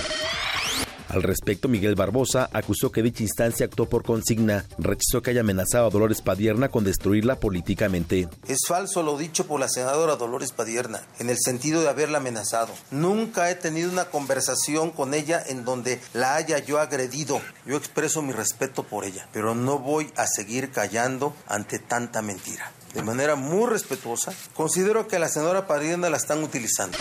Al 1.16 1.24
respecto, 1.24 1.70
Miguel 1.70 1.96
Barbosa 1.96 2.50
acusó 2.52 2.92
que 2.92 3.02
dicha 3.02 3.24
instancia 3.24 3.68
actuó 3.68 3.88
por 3.88 4.04
consigna, 4.04 4.66
rechazó 4.78 5.22
que 5.22 5.30
haya 5.30 5.40
amenazado 5.40 5.88
a 5.88 5.90
Dolores 5.90 6.22
Padierna 6.22 6.68
con 6.68 6.84
destruirla 6.84 7.40
políticamente. 7.40 8.28
Es 8.50 8.68
falso 8.68 9.02
lo 9.02 9.18
dicho 9.18 9.48
por 9.48 9.62
la 9.62 9.70
senadora 9.70 10.18
Dolores 10.18 10.52
Padierna, 10.52 11.08
en 11.20 11.30
el 11.30 11.38
sentido 11.40 11.82
de 11.82 11.88
haberla 11.88 12.18
amenazado. 12.18 12.74
Nunca 12.92 13.50
he 13.50 13.56
tenido 13.56 13.90
una 13.90 14.10
conversación 14.10 14.92
con 14.92 15.14
ella 15.14 15.42
en 15.48 15.64
donde 15.64 16.02
la 16.14 16.36
haya 16.36 16.60
yo 16.60 16.82
agredido. 16.82 17.40
Yo 17.66 17.78
expreso 17.78 18.22
mi 18.22 18.34
respeto 18.34 18.84
por 18.84 19.06
ella, 19.06 19.30
pero 19.32 19.56
no 19.56 19.80
voy 19.80 20.12
a 20.18 20.28
seguir 20.28 20.72
callando 20.72 21.34
ante 21.48 21.80
tanta 21.80 22.22
mentira. 22.22 22.74
De 22.94 23.04
manera 23.04 23.36
muy 23.36 23.70
respetuosa, 23.70 24.34
considero 24.54 25.08
que 25.08 25.16
a 25.16 25.20
la 25.20 25.30
senadora 25.30 25.66
Padierna 25.66 26.10
la 26.10 26.18
están 26.18 26.44
utilizando. 26.44 26.98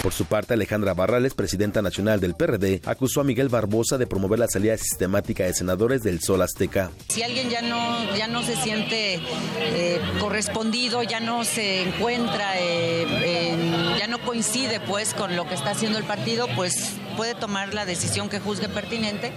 Por 0.00 0.12
su 0.12 0.24
parte, 0.24 0.54
Alejandra 0.54 0.94
Barrales, 0.94 1.34
presidenta 1.34 1.82
nacional 1.82 2.20
del 2.20 2.34
PRD, 2.34 2.80
acusó 2.86 3.20
a 3.20 3.24
Miguel 3.24 3.48
Barbosa 3.48 3.98
de 3.98 4.06
promover 4.06 4.38
la 4.38 4.48
salida 4.48 4.76
sistemática 4.76 5.44
de 5.44 5.54
senadores 5.54 6.02
del 6.02 6.20
Sol 6.20 6.42
Azteca. 6.42 6.90
Si 7.08 7.22
alguien 7.22 7.50
ya 7.50 7.62
no, 7.62 8.14
ya 8.16 8.26
no 8.26 8.42
se 8.42 8.56
siente 8.56 9.20
eh, 9.60 10.00
correspondido, 10.20 11.02
ya 11.02 11.20
no 11.20 11.44
se 11.44 11.82
encuentra, 11.82 12.54
eh, 12.58 13.96
ya 13.98 14.06
no 14.06 14.18
coincide 14.22 14.80
pues 14.80 15.14
con 15.14 15.36
lo 15.36 15.46
que 15.48 15.54
está 15.54 15.70
haciendo 15.70 15.98
el 15.98 16.04
partido, 16.04 16.48
pues 16.56 16.94
puede 17.16 17.34
tomar 17.34 17.74
la 17.74 17.84
decisión 17.84 18.28
que 18.28 18.40
juzgue 18.40 18.68
pertinente. 18.68 19.32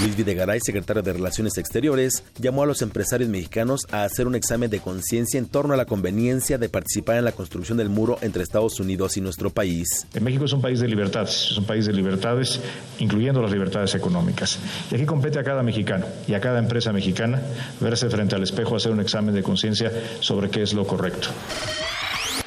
Luis 0.00 0.14
Videgaray, 0.14 0.60
secretario 0.60 1.02
de 1.02 1.14
Relaciones 1.14 1.56
Exteriores, 1.56 2.22
llamó 2.38 2.62
a 2.62 2.66
los 2.66 2.82
empresarios 2.82 3.30
mexicanos 3.30 3.86
a 3.90 4.04
hacer 4.04 4.26
un 4.26 4.34
examen 4.34 4.68
de 4.68 4.80
conciencia 4.80 5.38
en 5.38 5.46
torno 5.46 5.72
a 5.72 5.76
la 5.76 5.86
conveniencia 5.86 6.58
de 6.58 6.68
participar 6.68 7.16
en 7.16 7.24
la 7.24 7.32
construcción 7.32 7.78
del 7.78 7.88
muro 7.88 8.18
entre 8.20 8.42
Estados 8.42 8.78
Unidos 8.78 9.16
y 9.16 9.22
nuestro 9.22 9.48
país. 9.50 10.06
México 10.20 10.44
es 10.44 10.52
un 10.52 10.60
país 10.60 10.80
de 10.80 10.88
libertades, 10.88 11.48
es 11.50 11.56
un 11.56 11.64
país 11.64 11.86
de 11.86 11.94
libertades, 11.94 12.60
incluyendo 12.98 13.40
las 13.40 13.50
libertades 13.50 13.94
económicas. 13.94 14.58
Y 14.90 14.96
aquí 14.96 15.06
compete 15.06 15.38
a 15.38 15.44
cada 15.44 15.62
mexicano 15.62 16.04
y 16.28 16.34
a 16.34 16.40
cada 16.40 16.58
empresa 16.58 16.92
mexicana 16.92 17.40
verse 17.80 18.10
frente 18.10 18.34
al 18.34 18.42
espejo, 18.42 18.76
hacer 18.76 18.92
un 18.92 19.00
examen 19.00 19.34
de 19.34 19.42
conciencia 19.42 19.90
sobre 20.20 20.50
qué 20.50 20.62
es 20.62 20.74
lo 20.74 20.86
correcto. 20.86 21.28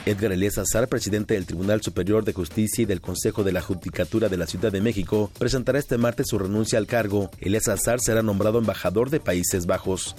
Edgar 0.05 0.31
Elías 0.31 0.57
Azar, 0.57 0.87
presidente 0.87 1.33
del 1.33 1.45
Tribunal 1.45 1.81
Superior 1.81 2.23
de 2.23 2.33
Justicia 2.33 2.83
y 2.83 2.85
del 2.85 3.01
Consejo 3.01 3.43
de 3.43 3.51
la 3.51 3.61
Judicatura 3.61 4.29
de 4.29 4.37
la 4.37 4.47
Ciudad 4.47 4.71
de 4.71 4.81
México, 4.81 5.29
presentará 5.37 5.79
este 5.79 5.97
martes 5.97 6.27
su 6.29 6.39
renuncia 6.39 6.79
al 6.79 6.87
cargo. 6.87 7.29
Elías 7.39 7.67
Azar 7.67 7.99
será 7.99 8.21
nombrado 8.21 8.59
embajador 8.59 9.09
de 9.09 9.19
Países 9.19 9.65
Bajos. 9.65 10.15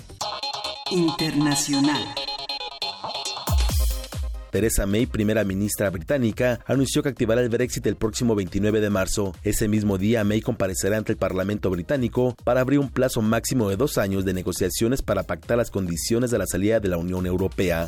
Internacional. 0.91 2.15
Theresa 4.51 4.85
May, 4.85 5.07
primera 5.07 5.45
ministra 5.45 5.91
británica, 5.91 6.61
anunció 6.67 7.03
que 7.03 7.09
activará 7.09 7.41
el 7.41 7.49
Brexit 7.49 7.87
el 7.87 7.97
próximo 7.97 8.35
29 8.35 8.81
de 8.81 8.91
marzo. 8.91 9.33
Ese 9.45 9.69
mismo 9.69 9.97
día, 9.97 10.25
May 10.25 10.41
comparecerá 10.41 10.99
ante 10.99 11.13
el 11.13 11.19
Parlamento 11.19 11.71
británico 11.71 12.37
para 12.45 12.61
abrir 12.61 12.81
un 12.81 12.91
plazo 12.91 13.23
máximo 13.23 13.69
de 13.71 13.77
dos 13.77 13.97
años 13.97 14.25
de 14.25 14.35
negociaciones 14.35 15.03
para 15.03 15.23
pactar 15.23 15.59
las 15.59 15.71
condiciones 15.71 16.31
de 16.31 16.39
la 16.39 16.47
salida 16.47 16.81
de 16.81 16.89
la 16.89 16.99
Unión 16.99 17.27
Europea. 17.27 17.87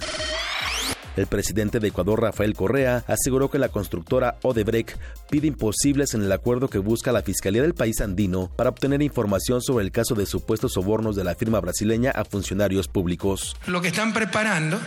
El 1.17 1.27
presidente 1.27 1.79
de 1.79 1.89
Ecuador, 1.89 2.23
Rafael 2.23 2.55
Correa, 2.55 3.05
aseguró 3.07 3.51
que 3.51 3.59
la 3.59 3.69
constructora 3.69 4.37
Odebrecht 4.43 4.97
pide 5.31 5.47
imposibles 5.47 6.15
en 6.15 6.23
el 6.23 6.33
acuerdo 6.33 6.69
que 6.69 6.79
busca 6.79 7.13
la 7.13 7.23
Fiscalía 7.23 7.61
del 7.61 7.75
país 7.75 8.01
andino 8.01 8.51
para 8.57 8.71
obtener 8.71 9.03
información 9.03 9.61
sobre 9.61 9.85
el 9.85 9.93
caso 9.93 10.15
de 10.15 10.25
supuestos 10.25 10.73
sobornos 10.73 11.15
de 11.15 11.25
la 11.25 11.35
firma 11.35 11.61
brasileña 11.61 12.13
a 12.13 12.25
funcionarios 12.25 12.89
públicos. 12.89 13.57
Lo 13.67 13.83
que 13.83 13.89
están 13.89 14.15
preparando 14.15 14.81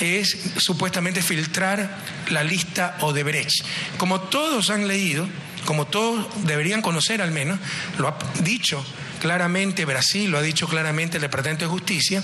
es 0.00 0.54
supuestamente 0.56 1.20
filtrar 1.20 1.90
la 2.30 2.42
lista 2.42 2.96
Odebrecht. 3.00 3.64
Como 3.98 4.20
todos 4.20 4.70
han 4.70 4.88
leído, 4.88 5.26
como 5.66 5.86
todos 5.86 6.26
deberían 6.46 6.80
conocer 6.80 7.20
al 7.20 7.32
menos, 7.32 7.58
lo 7.98 8.08
ha 8.08 8.18
dicho 8.42 8.82
claramente 9.20 9.84
Brasil, 9.84 10.30
lo 10.30 10.38
ha 10.38 10.42
dicho 10.42 10.68
claramente 10.68 11.16
el 11.16 11.22
Departamento 11.22 11.64
de 11.64 11.70
Justicia, 11.70 12.22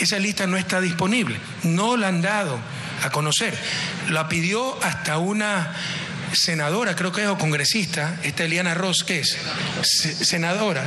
esa 0.00 0.18
lista 0.18 0.46
no 0.46 0.56
está 0.56 0.80
disponible, 0.80 1.36
no 1.62 1.96
la 1.96 2.08
han 2.08 2.22
dado 2.22 2.58
a 3.02 3.10
conocer. 3.10 3.56
La 4.10 4.28
pidió 4.28 4.82
hasta 4.82 5.18
una 5.18 5.74
senadora, 6.32 6.96
creo 6.96 7.12
que 7.12 7.22
es, 7.22 7.28
o 7.28 7.38
congresista, 7.38 8.18
esta 8.22 8.44
Eliana 8.44 8.74
Ross, 8.74 9.04
que 9.04 9.20
es 9.20 9.38
senadora, 9.82 10.84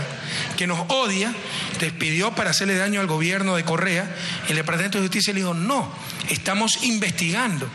que 0.58 0.68
nos 0.68 0.80
odia, 0.90 1.34
te 1.80 1.92
pidió 1.92 2.34
para 2.34 2.52
hacerle 2.52 2.76
daño 2.76 3.00
al 3.02 3.08
gobierno 3.08 3.56
de 3.56 3.64
Correa, 3.64 4.10
el 4.50 4.56
Departamento 4.56 4.98
de 4.98 5.06
Justicia 5.06 5.34
le 5.34 5.42
dijo, 5.42 5.54
no, 5.54 5.94
estamos 6.30 6.84
investigando, 6.84 7.68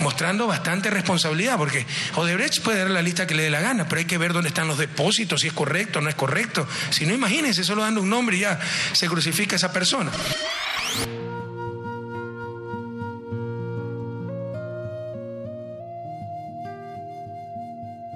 mostrando 0.00 0.46
bastante 0.46 0.90
responsabilidad, 0.90 1.56
porque 1.56 1.86
Odebrecht 2.16 2.62
puede 2.62 2.78
dar 2.78 2.90
la 2.90 3.02
lista 3.02 3.26
que 3.26 3.34
le 3.34 3.44
dé 3.44 3.50
la 3.50 3.60
gana, 3.60 3.88
pero 3.88 4.00
hay 4.00 4.06
que 4.06 4.18
ver 4.18 4.32
dónde 4.32 4.48
están 4.48 4.68
los 4.68 4.78
depósitos, 4.78 5.40
si 5.40 5.48
es 5.48 5.52
correcto 5.52 5.96
no 6.00 6.08
es 6.08 6.14
correcto. 6.14 6.66
Si 6.90 7.06
no, 7.06 7.14
imagínense, 7.14 7.64
solo 7.64 7.82
dando 7.82 8.00
un 8.00 8.10
nombre 8.10 8.36
y 8.36 8.40
ya 8.40 8.58
se 8.92 9.08
crucifica 9.08 9.56
esa 9.56 9.72
persona. 9.72 10.10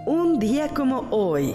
Un 0.06 0.38
día 0.38 0.68
como 0.68 1.06
hoy. 1.10 1.54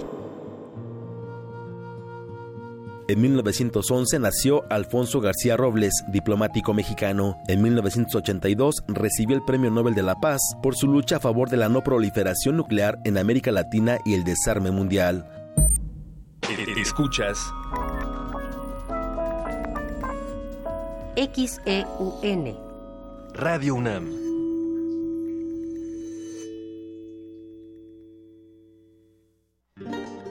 En 3.08 3.22
1911 3.22 4.20
nació 4.20 4.64
Alfonso 4.72 5.22
García 5.22 5.56
Robles, 5.56 5.94
diplomático 6.08 6.74
mexicano. 6.74 7.38
En 7.48 7.62
1982 7.62 8.84
recibió 8.88 9.36
el 9.36 9.44
Premio 9.44 9.70
Nobel 9.70 9.94
de 9.94 10.02
la 10.02 10.16
Paz 10.16 10.42
por 10.64 10.76
su 10.76 10.88
lucha 10.88 11.18
a 11.18 11.20
favor 11.20 11.50
de 11.50 11.58
la 11.58 11.70
no 11.70 11.84
proliferación 11.84 12.58
nuclear 12.58 13.00
en 13.04 13.18
América 13.18 13.52
Latina 13.52 14.00
y 14.06 14.16
el 14.16 14.24
desarme 14.24 14.72
mundial. 14.72 15.30
Escuchas 16.78 17.38
XEUN 21.16 22.58
Radio 23.34 23.76
UNAM 23.76 24.35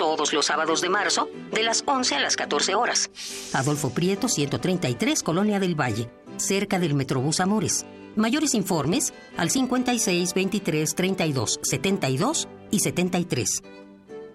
Todos 0.00 0.32
los 0.32 0.46
sábados 0.46 0.80
de 0.80 0.88
marzo, 0.88 1.28
de 1.52 1.62
las 1.62 1.84
11 1.84 2.14
a 2.14 2.20
las 2.20 2.34
14 2.34 2.74
horas. 2.74 3.10
Adolfo 3.52 3.90
Prieto, 3.90 4.28
133, 4.28 5.22
Colonia 5.22 5.60
del 5.60 5.78
Valle, 5.78 6.08
cerca 6.38 6.78
del 6.78 6.94
Metrobús 6.94 7.38
Amores. 7.38 7.84
Mayores 8.16 8.54
informes 8.54 9.12
al 9.36 9.50
56 9.50 10.32
23 10.32 10.94
32 10.94 11.60
72 11.62 12.48
y 12.70 12.80
73. 12.80 13.62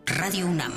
Radio 0.05 0.45
UNAM. 0.45 0.71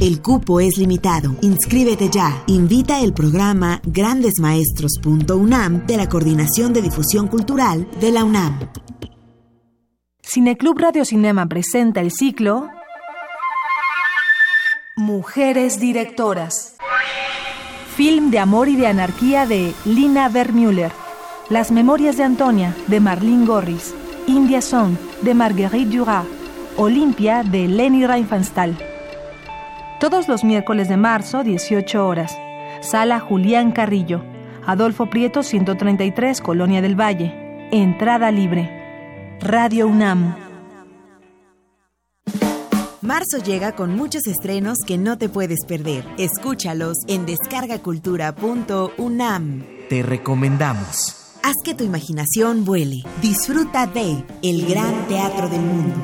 El 0.00 0.20
cupo 0.20 0.58
es 0.60 0.76
limitado. 0.76 1.36
Inscríbete 1.40 2.10
ya. 2.10 2.42
Invita 2.48 3.00
el 3.00 3.12
programa 3.12 3.80
grandesmaestros.unam 3.84 5.86
de 5.86 5.96
la 5.96 6.08
Coordinación 6.08 6.72
de 6.72 6.82
Difusión 6.82 7.28
Cultural 7.28 7.88
de 8.00 8.10
la 8.10 8.24
UNAM. 8.24 8.58
Cineclub 10.20 10.76
Radio 10.78 11.04
Cinema 11.04 11.48
presenta 11.48 12.00
el 12.00 12.10
ciclo 12.10 12.68
Mujeres 14.96 15.80
Directoras. 15.80 16.76
Film 17.96 18.30
de 18.30 18.38
amor 18.38 18.68
y 18.68 18.76
de 18.76 18.86
anarquía 18.86 19.44
de 19.44 19.74
Lina 19.84 20.28
Vermüller. 20.28 20.92
Las 21.50 21.72
Memorias 21.72 22.16
de 22.16 22.22
Antonia 22.22 22.76
de 22.86 23.00
Marlene 23.00 23.44
Gorris. 23.44 23.92
India 24.28 24.62
Song 24.62 24.96
de 25.22 25.34
Marguerite 25.34 25.96
Duras. 25.96 26.24
Olimpia 26.76 27.42
de 27.42 27.66
Leni 27.66 28.06
Riefenstahl. 28.06 28.78
Todos 29.98 30.28
los 30.28 30.44
miércoles 30.44 30.88
de 30.88 30.96
marzo, 30.96 31.42
18 31.42 32.06
horas. 32.06 32.38
Sala 32.80 33.18
Julián 33.18 33.72
Carrillo. 33.72 34.22
Adolfo 34.64 35.10
Prieto, 35.10 35.42
133, 35.42 36.40
Colonia 36.40 36.80
del 36.80 36.94
Valle. 36.94 37.68
Entrada 37.72 38.30
libre. 38.30 39.38
Radio 39.40 39.88
UNAM. 39.88 40.43
Marzo 43.04 43.36
llega 43.36 43.72
con 43.72 43.94
muchos 43.94 44.26
estrenos 44.26 44.78
que 44.86 44.96
no 44.96 45.18
te 45.18 45.28
puedes 45.28 45.66
perder. 45.68 46.06
Escúchalos 46.16 46.94
en 47.06 47.26
descargacultura.unam. 47.26 49.62
Te 49.90 50.02
recomendamos. 50.02 51.38
Haz 51.44 51.52
que 51.62 51.74
tu 51.74 51.84
imaginación 51.84 52.64
vuele. 52.64 53.02
Disfruta 53.20 53.86
de 53.86 54.24
El 54.42 54.66
Gran 54.66 55.06
Teatro 55.06 55.50
del 55.50 55.60
Mundo. 55.60 55.96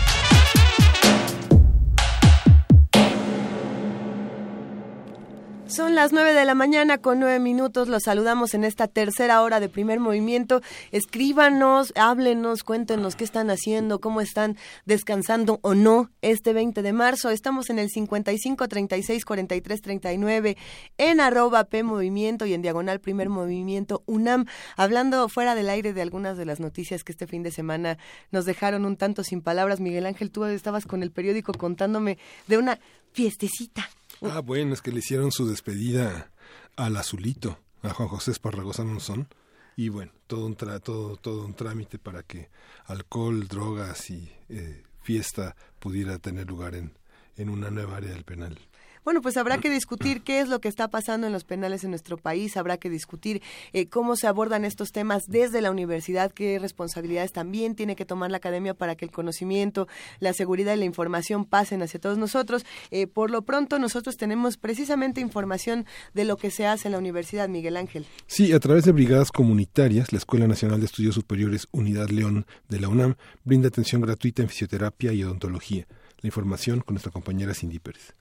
Son 5.69 5.97
las 5.97 6.13
nueve 6.13 6.33
de 6.33 6.45
la 6.45 6.55
mañana 6.55 6.99
con 6.99 7.19
nueve 7.19 7.41
minutos. 7.41 7.89
Los 7.89 8.05
saludamos 8.05 8.55
en 8.55 8.63
esta 8.63 8.87
tercera 8.87 9.43
hora 9.43 9.59
de 9.59 9.69
primer 9.69 9.99
movimiento. 9.99 10.63
Escríbanos, 10.93 11.93
háblenos, 11.97 12.63
cuéntenos 12.63 13.17
qué 13.17 13.25
están 13.25 13.51
haciendo, 13.51 14.01
cómo 14.01 14.21
están 14.21 14.57
descansando 14.85 15.59
o 15.63 15.75
no 15.75 16.09
este 16.23 16.53
20 16.53 16.83
de 16.83 16.93
marzo. 16.93 17.31
Estamos 17.31 17.69
en 17.69 17.81
el 17.81 17.91
55 17.91 18.69
36 18.69 19.25
43 19.25 19.83
39 19.83 20.57
en 20.99 21.21
arroba 21.21 21.65
P 21.65 21.83
Movimiento 21.83 22.47
y 22.47 22.55
en 22.55 22.63
diagonal 22.63 23.01
primer 23.01 23.29
movimiento 23.29 24.05
UNAM. 24.07 24.47
Hablando 24.77 25.29
fuera 25.29 25.57
del 25.57 25.69
aire 25.69 25.93
de 25.93 26.01
algunas 26.01 26.37
de 26.37 26.47
las 26.47 26.61
noticias 26.61 27.03
que 27.03 27.11
este 27.11 27.27
fin 27.27 27.43
de 27.43 27.51
semana 27.51 27.99
nos 28.31 28.45
dejaron 28.45 28.85
un 28.85 28.97
tanto 28.97 29.25
sin 29.25 29.43
palabras. 29.43 29.81
Miguel 29.81 30.07
Ángel, 30.07 30.31
tú 30.31 30.45
estabas 30.45 30.87
con 30.87 31.03
el 31.03 31.11
periódico 31.11 31.53
contándome 31.55 32.19
de 32.47 32.57
una 32.57 32.79
fiestecita 33.13 33.89
Ah, 34.23 34.41
bueno, 34.41 34.73
es 34.73 34.81
que 34.81 34.93
le 34.93 35.01
hicieron 35.01 35.31
su 35.31 35.47
despedida 35.47 36.31
al 36.77 36.97
azulito, 36.97 37.59
a 37.83 37.91
Juan 37.91 38.09
José 38.09 38.31
Esparragosa 38.31 38.85
Monzón. 38.85 39.29
Y 39.77 39.91
bueno, 39.91 40.13
todo 40.27 40.47
un, 40.47 40.57
todo, 40.57 41.17
todo 41.17 41.45
un 41.45 41.55
trámite 41.55 41.99
para 41.99 42.23
que 42.23 42.49
alcohol, 42.87 43.47
drogas 43.47 44.09
y 44.11 44.33
eh, 44.49 44.83
fiesta 45.03 45.55
pudiera 45.79 46.19
tener 46.19 46.49
lugar 46.49 46.75
en, 46.75 46.97
en 47.37 47.51
una 47.51 47.71
nueva 47.71 47.99
área 47.99 48.11
del 48.11 48.25
penal. 48.25 48.59
Bueno, 49.07 49.23
pues 49.23 49.37
habrá 49.37 49.59
que 49.59 49.71
discutir 49.71 50.23
qué 50.23 50.41
es 50.41 50.49
lo 50.49 50.61
que 50.61 50.67
está 50.67 50.89
pasando 50.89 51.29
en 51.29 51.33
los 51.33 51.45
penales 51.45 51.85
en 51.85 51.91
nuestro 51.91 52.17
país, 52.17 52.57
habrá 52.57 52.77
que 52.77 52.91
discutir 52.91 53.41
eh, 53.73 53.87
cómo 53.87 54.17
se 54.17 54.27
abordan 54.27 54.65
estos 54.65 54.91
temas 54.91 55.29
desde 55.29 55.61
la 55.61 55.71
universidad, 55.71 56.33
qué 56.33 56.59
responsabilidades 56.59 57.31
también 57.31 57.77
tiene 57.77 57.95
que 57.95 58.05
tomar 58.05 58.33
la 58.33 58.39
academia 58.39 58.75
para 58.75 58.97
que 58.97 59.05
el 59.05 59.13
conocimiento, 59.13 59.87
la 60.19 60.33
seguridad 60.33 60.75
y 60.75 60.79
la 60.79 60.87
información 60.87 61.45
pasen 61.45 61.83
hacia 61.83 62.01
todos 62.01 62.19
nosotros. 62.19 62.67
Eh, 62.91 63.07
por 63.07 63.31
lo 63.31 63.43
pronto, 63.43 63.79
nosotros 63.79 64.17
tenemos 64.17 64.57
precisamente 64.57 65.21
información 65.21 65.87
de 66.13 66.25
lo 66.25 66.37
que 66.37 66.51
se 66.51 66.67
hace 66.67 66.89
en 66.89 66.93
la 66.93 66.99
universidad, 66.99 67.49
Miguel 67.49 67.77
Ángel. 67.77 68.07
Sí, 68.27 68.53
a 68.53 68.59
través 68.59 68.87
de 68.87 68.91
brigadas 68.91 69.31
comunitarias, 69.31 70.11
la 70.11 70.19
Escuela 70.19 70.49
Nacional 70.49 70.81
de 70.81 70.87
Estudios 70.87 71.15
Superiores 71.15 71.69
Unidad 71.71 72.09
León 72.09 72.45
de 72.69 72.81
la 72.81 72.89
UNAM 72.89 73.15
brinda 73.45 73.69
atención 73.69 74.03
gratuita 74.03 74.43
en 74.43 74.49
fisioterapia 74.49 75.13
y 75.13 75.23
odontología. 75.23 75.87
La 76.23 76.27
información 76.27 76.81
con 76.81 76.95
nuestra 76.95 77.13
compañera 77.13 77.55
Cindy 77.55 77.79
Pérez. 77.79 78.17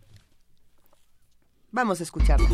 Vamos 1.76 1.99
a 1.99 2.03
escucharlo. 2.03 2.47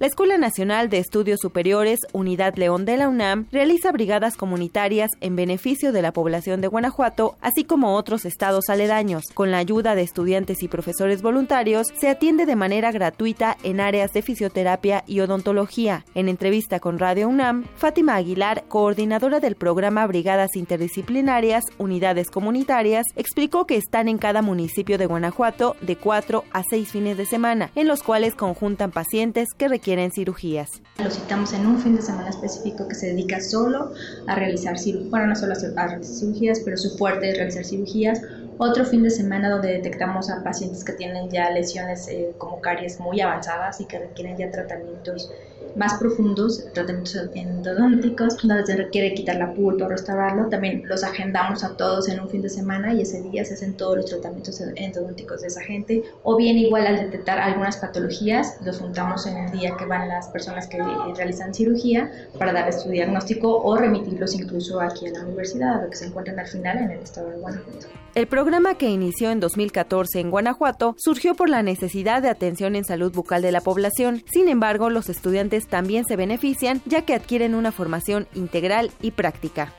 La 0.00 0.06
Escuela 0.06 0.38
Nacional 0.38 0.90
de 0.90 0.98
Estudios 0.98 1.40
Superiores, 1.42 1.98
Unidad 2.12 2.54
León 2.54 2.84
de 2.84 2.96
la 2.96 3.08
UNAM, 3.08 3.48
realiza 3.50 3.90
brigadas 3.90 4.36
comunitarias 4.36 5.10
en 5.20 5.34
beneficio 5.34 5.90
de 5.90 6.02
la 6.02 6.12
población 6.12 6.60
de 6.60 6.68
Guanajuato, 6.68 7.34
así 7.40 7.64
como 7.64 7.96
otros 7.96 8.24
estados 8.24 8.68
aledaños. 8.68 9.24
Con 9.34 9.50
la 9.50 9.58
ayuda 9.58 9.96
de 9.96 10.02
estudiantes 10.02 10.62
y 10.62 10.68
profesores 10.68 11.20
voluntarios, 11.20 11.88
se 11.98 12.08
atiende 12.08 12.46
de 12.46 12.54
manera 12.54 12.92
gratuita 12.92 13.56
en 13.64 13.80
áreas 13.80 14.12
de 14.12 14.22
fisioterapia 14.22 15.02
y 15.08 15.18
odontología. 15.18 16.04
En 16.14 16.28
entrevista 16.28 16.78
con 16.78 17.00
Radio 17.00 17.28
UNAM, 17.28 17.64
Fátima 17.74 18.14
Aguilar, 18.14 18.66
coordinadora 18.68 19.40
del 19.40 19.56
programa 19.56 20.06
Brigadas 20.06 20.54
Interdisciplinarias, 20.54 21.64
Unidades 21.76 22.30
Comunitarias, 22.30 23.04
explicó 23.16 23.66
que 23.66 23.74
están 23.74 24.06
en 24.06 24.18
cada 24.18 24.42
municipio 24.42 24.96
de 24.96 25.06
Guanajuato 25.06 25.74
de 25.80 25.96
cuatro 25.96 26.44
a 26.52 26.62
seis 26.62 26.92
fines 26.92 27.16
de 27.16 27.26
semana, 27.26 27.72
en 27.74 27.88
los 27.88 28.04
cuales 28.04 28.36
conjuntan 28.36 28.92
pacientes 28.92 29.48
que 29.56 29.66
requieren 29.66 29.87
quieren 29.88 30.10
cirugías. 30.10 30.82
Lo 31.02 31.10
citamos 31.10 31.54
en 31.54 31.66
un 31.66 31.78
fin 31.78 31.96
de 31.96 32.02
semana 32.02 32.28
específico 32.28 32.86
que 32.86 32.94
se 32.94 33.06
dedica 33.06 33.40
solo 33.40 33.90
a 34.26 34.34
realizar 34.34 34.78
cirugías, 34.78 35.08
bueno, 35.08 35.28
no 35.28 35.34
solo 35.34 35.54
a 35.54 35.86
realizar 35.86 36.14
cirugías, 36.14 36.60
pero 36.62 36.76
su 36.76 36.98
fuerte 36.98 37.30
es 37.30 37.38
realizar 37.38 37.64
cirugías. 37.64 38.20
Otro 38.58 38.84
fin 38.84 39.02
de 39.02 39.08
semana 39.08 39.48
donde 39.48 39.68
detectamos 39.72 40.28
a 40.28 40.44
pacientes 40.44 40.84
que 40.84 40.92
tienen 40.92 41.30
ya 41.30 41.48
lesiones 41.48 42.06
eh, 42.08 42.34
como 42.36 42.60
caries 42.60 43.00
muy 43.00 43.22
avanzadas 43.22 43.80
y 43.80 43.86
que 43.86 43.98
requieren 43.98 44.36
ya 44.36 44.50
tratamientos 44.50 45.32
más 45.78 45.94
profundos, 45.94 46.64
tratamientos 46.74 47.30
endodónticos, 47.34 48.36
donde 48.42 48.66
se 48.66 48.76
requiere 48.76 49.14
quitar 49.14 49.36
la 49.36 49.54
pulpa 49.54 49.86
o 49.86 49.88
restaurarlo. 49.88 50.48
También 50.48 50.82
los 50.86 51.04
agendamos 51.04 51.62
a 51.62 51.76
todos 51.76 52.08
en 52.08 52.20
un 52.20 52.28
fin 52.28 52.42
de 52.42 52.48
semana 52.48 52.92
y 52.92 53.02
ese 53.02 53.22
día 53.22 53.44
se 53.44 53.54
hacen 53.54 53.76
todos 53.76 53.96
los 53.96 54.06
tratamientos 54.06 54.60
endodónticos 54.60 55.42
de 55.42 55.46
esa 55.46 55.62
gente. 55.62 56.02
O 56.24 56.36
bien 56.36 56.58
igual 56.58 56.86
al 56.86 56.96
detectar 56.96 57.38
algunas 57.38 57.76
patologías, 57.76 58.58
los 58.64 58.78
juntamos 58.78 59.26
en 59.26 59.36
el 59.36 59.52
día 59.52 59.76
que 59.78 59.86
van 59.86 60.08
las 60.08 60.28
personas 60.28 60.66
que 60.66 60.78
realizan 61.16 61.54
cirugía 61.54 62.10
para 62.38 62.52
darles 62.52 62.82
su 62.82 62.90
diagnóstico 62.90 63.62
o 63.62 63.76
remitirlos 63.76 64.34
incluso 64.34 64.80
aquí 64.80 65.06
a 65.06 65.12
la 65.12 65.22
universidad, 65.22 65.78
a 65.78 65.82
lo 65.82 65.90
que 65.90 65.96
se 65.96 66.06
encuentran 66.06 66.38
al 66.40 66.46
final 66.46 66.78
en 66.78 66.90
el 66.90 67.00
estado 67.00 67.30
de 67.30 67.36
Guanajuato. 67.36 67.86
El 68.18 68.26
programa 68.26 68.74
que 68.74 68.90
inició 68.90 69.30
en 69.30 69.38
2014 69.38 70.18
en 70.18 70.32
Guanajuato 70.32 70.96
surgió 70.98 71.36
por 71.36 71.48
la 71.48 71.62
necesidad 71.62 72.20
de 72.20 72.28
atención 72.28 72.74
en 72.74 72.84
salud 72.84 73.12
bucal 73.12 73.42
de 73.42 73.52
la 73.52 73.60
población. 73.60 74.24
Sin 74.28 74.48
embargo, 74.48 74.90
los 74.90 75.08
estudiantes 75.08 75.68
también 75.68 76.04
se 76.04 76.16
benefician 76.16 76.82
ya 76.84 77.02
que 77.02 77.14
adquieren 77.14 77.54
una 77.54 77.70
formación 77.70 78.26
integral 78.34 78.90
y 79.00 79.12
práctica. 79.12 79.72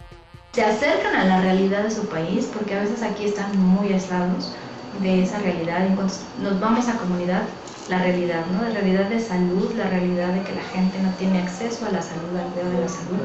Se 0.53 0.63
acercan 0.63 1.17
a 1.17 1.25
la 1.25 1.41
realidad 1.41 1.83
de 1.83 1.91
su 1.91 2.07
país 2.07 2.49
porque 2.53 2.75
a 2.75 2.83
veces 2.83 3.03
aquí 3.03 3.25
están 3.25 3.59
muy 3.59 3.91
aislados 3.91 4.55
de 5.01 5.23
esa 5.23 5.39
realidad. 5.39 5.89
nos 5.89 6.59
vamos 6.61 6.87
a 6.87 6.97
comunidad, 6.97 7.43
la 7.89 7.97
realidad, 7.97 8.45
¿no? 8.53 8.61
La 8.61 8.73
realidad 8.73 9.09
de 9.09 9.19
salud, 9.19 9.73
la 9.75 9.89
realidad 9.89 10.29
de 10.33 10.43
que 10.43 10.55
la 10.55 10.63
gente 10.63 10.97
no 11.03 11.11
tiene 11.15 11.41
acceso 11.41 11.87
a 11.87 11.91
la 11.91 12.01
salud, 12.01 12.37
al 12.37 12.53
cuidado 12.53 12.71
de 12.71 12.81
la 12.83 12.87
salud. 12.87 13.19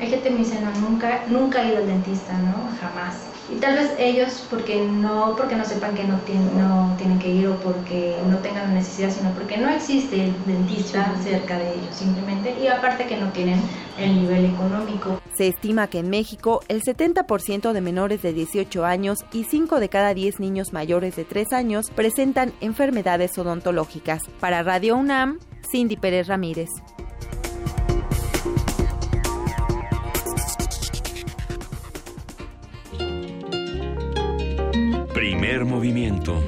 Hay 0.00 0.10
gente 0.10 0.28
que 0.28 0.34
me 0.34 0.38
dice, 0.38 0.60
no, 0.60 0.72
nunca, 0.80 1.22
nunca 1.28 1.62
he 1.62 1.68
ido 1.68 1.76
al 1.76 1.86
dentista, 1.86 2.32
¿no? 2.38 2.68
Jamás 2.80 3.35
y 3.50 3.56
tal 3.56 3.74
vez 3.74 3.92
ellos 3.98 4.44
porque 4.50 4.84
no 4.84 5.34
porque 5.36 5.56
no 5.56 5.64
sepan 5.64 5.94
que 5.94 6.04
no, 6.04 6.18
tienen, 6.20 6.58
no 6.58 6.94
tienen 6.96 7.18
que 7.18 7.28
ir 7.28 7.48
o 7.48 7.56
porque 7.56 8.16
no 8.28 8.38
tengan 8.38 8.68
la 8.68 8.74
necesidad 8.74 9.10
sino 9.10 9.30
porque 9.30 9.56
no 9.56 9.68
existe 9.68 10.24
el 10.24 10.34
dentista 10.46 11.14
cerca 11.22 11.58
de 11.58 11.74
ellos 11.74 11.94
simplemente 11.94 12.54
y 12.60 12.66
aparte 12.66 13.06
que 13.06 13.16
no 13.16 13.30
tienen 13.32 13.60
el 13.98 14.14
nivel 14.22 14.46
económico. 14.46 15.20
Se 15.34 15.48
estima 15.48 15.86
que 15.86 16.00
en 16.00 16.10
México 16.10 16.60
el 16.68 16.82
70% 16.82 17.72
de 17.72 17.80
menores 17.80 18.22
de 18.22 18.32
18 18.32 18.84
años 18.84 19.18
y 19.32 19.44
5 19.44 19.80
de 19.80 19.88
cada 19.88 20.14
10 20.14 20.40
niños 20.40 20.72
mayores 20.72 21.16
de 21.16 21.24
3 21.24 21.52
años 21.52 21.90
presentan 21.94 22.52
enfermedades 22.60 23.36
odontológicas. 23.38 24.22
Para 24.40 24.62
Radio 24.62 24.96
UNAM, 24.96 25.38
Cindy 25.70 25.96
Pérez 25.96 26.26
Ramírez. 26.28 26.70
Primer 35.16 35.64
movimiento. 35.64 36.42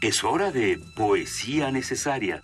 Es 0.00 0.22
hora 0.22 0.52
de 0.52 0.78
poesía 0.94 1.72
necesaria. 1.72 2.40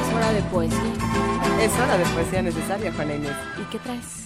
Es 0.00 0.14
hora 0.14 0.32
de 0.32 0.42
poesía. 0.50 0.78
Es 1.60 1.78
hora 1.78 1.98
de 1.98 2.04
poesía 2.06 2.40
necesaria, 2.40 2.90
Juana 2.94 3.14
Inés. 3.14 3.36
¿Y 3.60 3.64
qué 3.70 3.78
traes? 3.78 4.19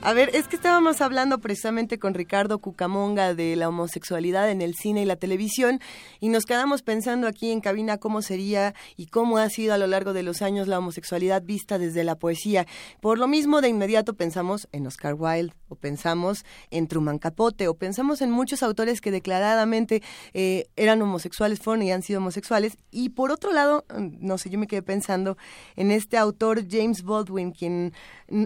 A 0.00 0.12
ver, 0.12 0.30
es 0.32 0.46
que 0.46 0.54
estábamos 0.54 1.00
hablando 1.00 1.40
precisamente 1.40 1.98
con 1.98 2.14
Ricardo 2.14 2.60
Cucamonga 2.60 3.34
de 3.34 3.56
la 3.56 3.68
homosexualidad 3.68 4.48
en 4.48 4.62
el 4.62 4.76
cine 4.76 5.02
y 5.02 5.04
la 5.04 5.16
televisión 5.16 5.80
y 6.20 6.28
nos 6.28 6.44
quedamos 6.44 6.82
pensando 6.82 7.26
aquí 7.26 7.50
en 7.50 7.60
cabina 7.60 7.98
cómo 7.98 8.22
sería 8.22 8.74
y 8.96 9.06
cómo 9.06 9.38
ha 9.38 9.50
sido 9.50 9.74
a 9.74 9.78
lo 9.78 9.88
largo 9.88 10.12
de 10.12 10.22
los 10.22 10.40
años 10.40 10.68
la 10.68 10.78
homosexualidad 10.78 11.42
vista 11.42 11.78
desde 11.78 12.04
la 12.04 12.14
poesía. 12.14 12.64
Por 13.00 13.18
lo 13.18 13.26
mismo, 13.26 13.60
de 13.60 13.70
inmediato 13.70 14.14
pensamos 14.14 14.68
en 14.70 14.86
Oscar 14.86 15.14
Wilde 15.14 15.52
o 15.68 15.74
pensamos 15.74 16.44
en 16.70 16.86
Truman 16.86 17.18
Capote 17.18 17.66
o 17.66 17.74
pensamos 17.74 18.22
en 18.22 18.30
muchos 18.30 18.62
autores 18.62 19.00
que 19.00 19.10
declaradamente 19.10 20.00
eh, 20.32 20.68
eran 20.76 21.02
homosexuales, 21.02 21.58
fueron 21.58 21.82
y 21.82 21.90
han 21.90 22.02
sido 22.02 22.20
homosexuales. 22.20 22.78
Y 22.92 23.10
por 23.10 23.32
otro 23.32 23.52
lado, 23.52 23.84
no 23.98 24.38
sé, 24.38 24.48
yo 24.48 24.60
me 24.60 24.68
quedé 24.68 24.82
pensando 24.82 25.36
en 25.74 25.90
este 25.90 26.16
autor 26.16 26.62
James 26.70 27.02
Baldwin, 27.02 27.50
quien 27.50 27.92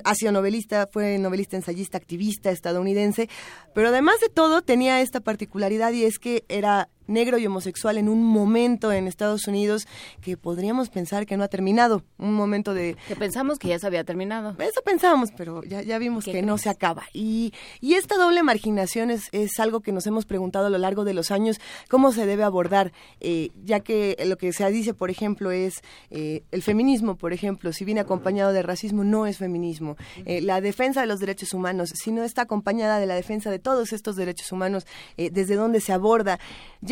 ha 0.05 0.15
sido 0.15 0.33
novelista, 0.33 0.89
fue 0.91 1.19
novelista, 1.19 1.57
ensayista, 1.57 1.99
activista 1.99 2.51
estadounidense, 2.51 3.29
pero 3.75 3.89
además 3.89 4.21
de 4.21 4.29
todo 4.29 4.63
tenía 4.63 5.01
esta 5.01 5.21
particularidad 5.21 5.93
y 5.93 6.05
es 6.05 6.19
que 6.19 6.45
era 6.49 6.89
negro 7.07 7.39
y 7.39 7.47
homosexual 7.47 7.99
en 7.99 8.09
un 8.09 8.25
momento 8.25 8.93
en 8.93 9.07
Estados 9.07 9.47
Unidos 9.47 9.87
que 10.21 10.37
podríamos 10.37 10.89
pensar 10.89 11.27
que 11.27 11.37
no 11.37 11.45
ha 11.45 11.49
terminado, 11.49 12.03
un 12.19 12.35
momento 12.35 12.75
de... 12.75 12.97
Que 13.09 13.17
pensamos 13.17 13.59
que 13.59 13.69
ya 13.69 13.79
se 13.79 13.87
había 13.87 14.05
terminado. 14.05 14.57
Eso 14.59 14.83
pensábamos, 14.85 15.31
pero 15.37 15.63
ya, 15.65 15.83
ya 15.83 15.99
vimos 15.99 16.25
que 16.25 16.43
no 16.43 16.59
se 16.59 16.69
acaba. 16.69 17.05
Y, 17.13 17.53
y 17.81 17.95
esta 17.95 18.17
doble 18.17 18.43
marginación 18.43 19.11
es, 19.11 19.29
es, 19.33 19.59
algo 19.59 19.81
que 19.81 19.93
nos 19.93 20.07
hemos 20.07 20.25
preguntado 20.25 20.67
a 20.67 20.71
lo 20.71 20.79
largo 20.79 21.05
de 21.05 21.15
los 21.15 21.31
años, 21.31 21.61
cómo 21.89 22.13
se 22.13 22.27
debe 22.27 22.43
abordar, 22.43 22.93
eh, 23.21 23.51
ya 23.65 23.81
que 23.81 24.17
lo 24.27 24.37
que 24.37 24.53
se 24.53 24.69
dice, 24.71 24.95
por 24.95 25.11
ejemplo, 25.11 25.51
es 25.51 25.83
eh, 26.11 26.43
el 26.51 26.63
feminismo, 26.63 27.17
por 27.17 27.33
ejemplo, 27.33 27.73
si 27.73 27.85
viene 27.85 28.01
acompañado 28.01 28.53
de 28.53 28.63
racismo, 28.63 29.05
no 29.05 29.27
es 29.27 29.39
feminismo. 29.39 29.97
Eh, 30.25 30.41
la 30.41 30.61
defensa 30.61 31.01
de 31.01 31.07
los 31.07 31.21
derechos 31.21 31.53
humanos, 31.53 31.91
si 31.95 32.13
no 32.13 32.25
está 32.25 32.43
acompañada 32.43 32.99
de 32.99 33.07
la 33.07 33.15
defensa 33.15 33.51
de 33.51 33.59
todos 33.59 33.93
estos 33.93 34.17
derechos 34.17 34.51
humanos, 34.53 34.87
desde 35.17 35.55
dónde 35.55 35.81
se 35.81 35.93
aborda. 35.93 36.39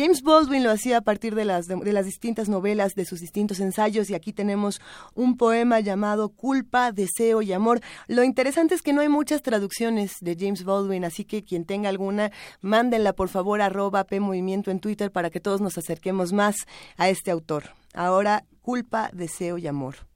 James 0.01 0.23
Baldwin 0.23 0.63
lo 0.63 0.71
hacía 0.71 0.97
a 0.97 1.01
partir 1.01 1.35
de 1.35 1.45
las, 1.45 1.67
de, 1.67 1.93
las 1.93 2.07
distintas 2.07 2.49
novelas, 2.49 2.95
de 2.95 3.05
sus 3.05 3.19
distintos 3.19 3.59
ensayos, 3.59 4.09
y 4.09 4.15
aquí 4.15 4.33
tenemos 4.33 4.81
un 5.13 5.37
poema 5.37 5.79
llamado 5.79 6.29
Culpa, 6.29 6.91
Deseo 6.91 7.43
y 7.43 7.53
Amor. 7.53 7.81
Lo 8.07 8.23
interesante 8.23 8.73
es 8.73 8.81
que 8.81 8.93
no 8.93 9.01
hay 9.01 9.09
muchas 9.09 9.43
traducciones 9.43 10.13
de 10.19 10.35
James 10.35 10.63
Baldwin, 10.63 11.05
así 11.05 11.23
que 11.23 11.43
quien 11.43 11.65
tenga 11.65 11.89
alguna, 11.89 12.31
mándenla 12.61 13.13
por 13.13 13.29
favor 13.29 13.61
arroba 13.61 14.05
P 14.05 14.19
Movimiento 14.19 14.71
en 14.71 14.79
Twitter 14.79 15.11
para 15.11 15.29
que 15.29 15.39
todos 15.39 15.61
nos 15.61 15.77
acerquemos 15.77 16.33
más 16.33 16.55
a 16.97 17.09
este 17.09 17.29
autor. 17.29 17.65
Ahora, 17.93 18.45
Culpa, 18.63 19.11
Deseo 19.13 19.59
y 19.59 19.67
Amor. 19.67 20.07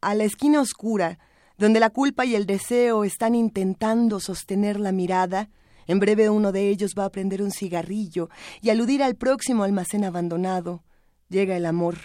A 0.00 0.16
la 0.16 0.24
esquina 0.24 0.60
oscura, 0.60 1.20
donde 1.56 1.78
la 1.78 1.90
culpa 1.90 2.24
y 2.24 2.34
el 2.34 2.46
deseo 2.46 3.04
están 3.04 3.36
intentando 3.36 4.18
sostener 4.18 4.80
la 4.80 4.90
mirada, 4.90 5.50
en 5.86 6.00
breve 6.00 6.30
uno 6.30 6.52
de 6.52 6.68
ellos 6.68 6.94
va 6.98 7.04
a 7.04 7.10
prender 7.10 7.42
un 7.42 7.50
cigarrillo 7.50 8.28
y 8.60 8.70
aludir 8.70 9.02
al 9.02 9.16
próximo 9.16 9.64
almacén 9.64 10.04
abandonado. 10.04 10.82
Llega 11.28 11.56
el 11.56 11.66
amor. 11.66 11.96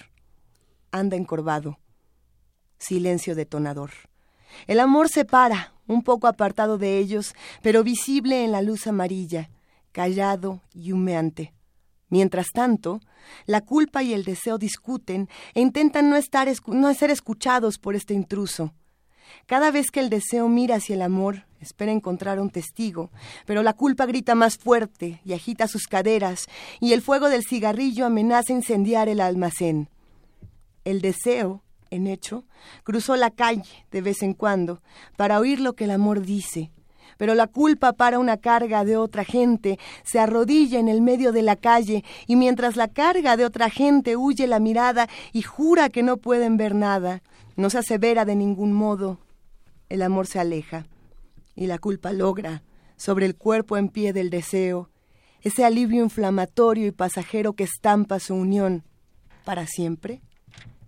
Anda 0.92 1.18
encorvado. 1.18 1.80
Silencio 2.78 3.36
detonador. 3.36 3.92
El 4.68 4.80
amor 4.80 5.10
se 5.10 5.26
para, 5.26 5.74
un 5.88 6.04
poco 6.04 6.28
apartado 6.28 6.78
de 6.78 6.98
ellos, 6.98 7.34
pero 7.62 7.84
visible 7.84 8.44
en 8.44 8.52
la 8.52 8.62
luz 8.62 8.88
amarilla, 8.88 9.50
callado 9.92 10.62
y 10.74 10.92
humeante. 10.92 11.54
Mientras 12.10 12.48
tanto, 12.54 13.02
la 13.46 13.62
culpa 13.62 14.04
y 14.04 14.14
el 14.14 14.24
deseo 14.24 14.58
discuten 14.58 15.28
e 15.54 15.62
intentan 15.62 16.10
no, 16.10 16.16
estar, 16.16 16.48
no 16.68 16.94
ser 16.94 17.10
escuchados 17.10 17.78
por 17.78 17.96
este 17.96 18.14
intruso. 18.14 18.74
Cada 19.48 19.72
vez 19.72 19.92
que 19.92 20.02
el 20.02 20.10
deseo 20.10 20.50
mira 20.50 20.76
hacia 20.76 20.96
el 20.96 21.02
amor, 21.02 21.46
espera 21.62 21.94
encontrar 21.94 22.38
un 22.42 22.50
testigo, 22.50 23.12
pero 23.46 23.64
la 23.64 23.72
culpa 23.72 24.06
grita 24.06 24.36
más 24.36 24.58
fuerte 24.58 25.22
y 25.24 25.32
agita 25.32 25.70
sus 25.70 25.88
caderas, 25.88 26.48
y 26.82 26.92
el 26.92 27.02
fuego 27.02 27.30
del 27.30 27.46
cigarrillo 27.46 28.06
amenaza 28.06 28.52
incendiar 28.52 29.08
el 29.08 29.22
almacén. 29.22 29.88
El 30.84 31.00
deseo, 31.00 31.64
en 31.92 32.08
hecho, 32.08 32.44
cruzó 32.84 33.16
la 33.16 33.32
calle 33.32 33.86
de 33.90 34.02
vez 34.02 34.22
en 34.22 34.34
cuando 34.34 34.82
para 35.16 35.40
oír 35.40 35.62
lo 35.62 35.76
que 35.76 35.86
el 35.86 35.92
amor 35.92 36.24
dice, 36.24 36.70
pero 37.18 37.34
la 37.34 37.48
culpa 37.48 37.94
para 37.94 38.20
una 38.20 38.36
carga 38.36 38.84
de 38.84 38.98
otra 38.98 39.24
gente, 39.24 39.80
se 40.04 40.20
arrodilla 40.20 40.78
en 40.78 40.90
el 40.90 41.00
medio 41.00 41.32
de 41.32 41.44
la 41.44 41.56
calle, 41.56 42.04
y 42.28 42.36
mientras 42.36 42.76
la 42.76 42.90
carga 42.90 43.38
de 43.38 43.46
otra 43.46 43.70
gente 43.70 44.18
huye 44.18 44.46
la 44.46 44.60
mirada 44.60 45.08
y 45.32 45.42
jura 45.42 45.88
que 45.88 46.04
no 46.04 46.18
pueden 46.18 46.58
ver 46.58 46.76
nada, 46.76 47.22
no 47.56 47.70
se 47.70 47.78
asevera 47.78 48.26
de 48.26 48.36
ningún 48.36 48.74
modo, 48.74 49.20
el 49.90 50.02
amor 50.02 50.28
se 50.28 50.40
aleja 50.40 50.86
y 51.56 51.68
la 51.68 51.78
culpa 51.80 52.14
logra, 52.14 52.64
sobre 52.96 53.26
el 53.26 53.36
cuerpo 53.36 53.78
en 53.78 53.90
pie 53.90 54.14
del 54.14 54.30
deseo, 54.30 54.90
ese 55.42 55.64
alivio 55.64 56.04
inflamatorio 56.04 56.88
y 56.88 56.92
pasajero 56.92 57.54
que 57.54 57.64
estampa 57.64 58.20
su 58.20 58.36
unión 58.36 58.84
para 59.46 59.66
siempre, 59.66 60.22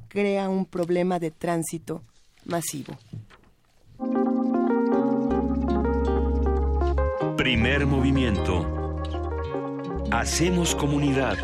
crea 0.09 0.49
un 0.49 0.65
problema 0.65 1.19
de 1.19 1.31
tránsito 1.31 2.03
masivo. 2.45 2.97
Primer 7.37 7.85
movimiento. 7.85 8.65
Hacemos 10.11 10.75
comunidad. 10.75 11.37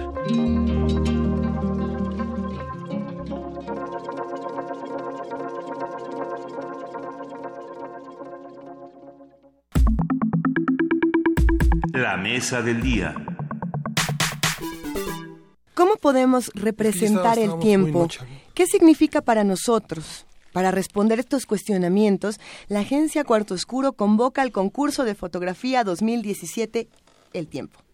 La 11.95 12.17
mesa 12.17 12.61
del 12.61 12.81
día. 12.81 13.15
¿Cómo 15.73 15.95
podemos 15.95 16.51
representar 16.53 17.39
el 17.39 17.57
tiempo? 17.59 18.09
¿Qué 18.53 18.67
significa 18.67 19.21
para 19.21 19.45
nosotros? 19.45 20.25
Para 20.51 20.71
responder 20.71 21.19
estos 21.19 21.45
cuestionamientos, 21.45 22.41
la 22.67 22.81
agencia 22.81 23.23
Cuarto 23.23 23.53
Oscuro 23.53 23.93
convoca 23.93 24.41
al 24.41 24.51
concurso 24.51 25.05
de 25.05 25.15
fotografía 25.15 25.85
2017 25.85 26.89
El 27.31 27.47
Tiempo. 27.47 27.84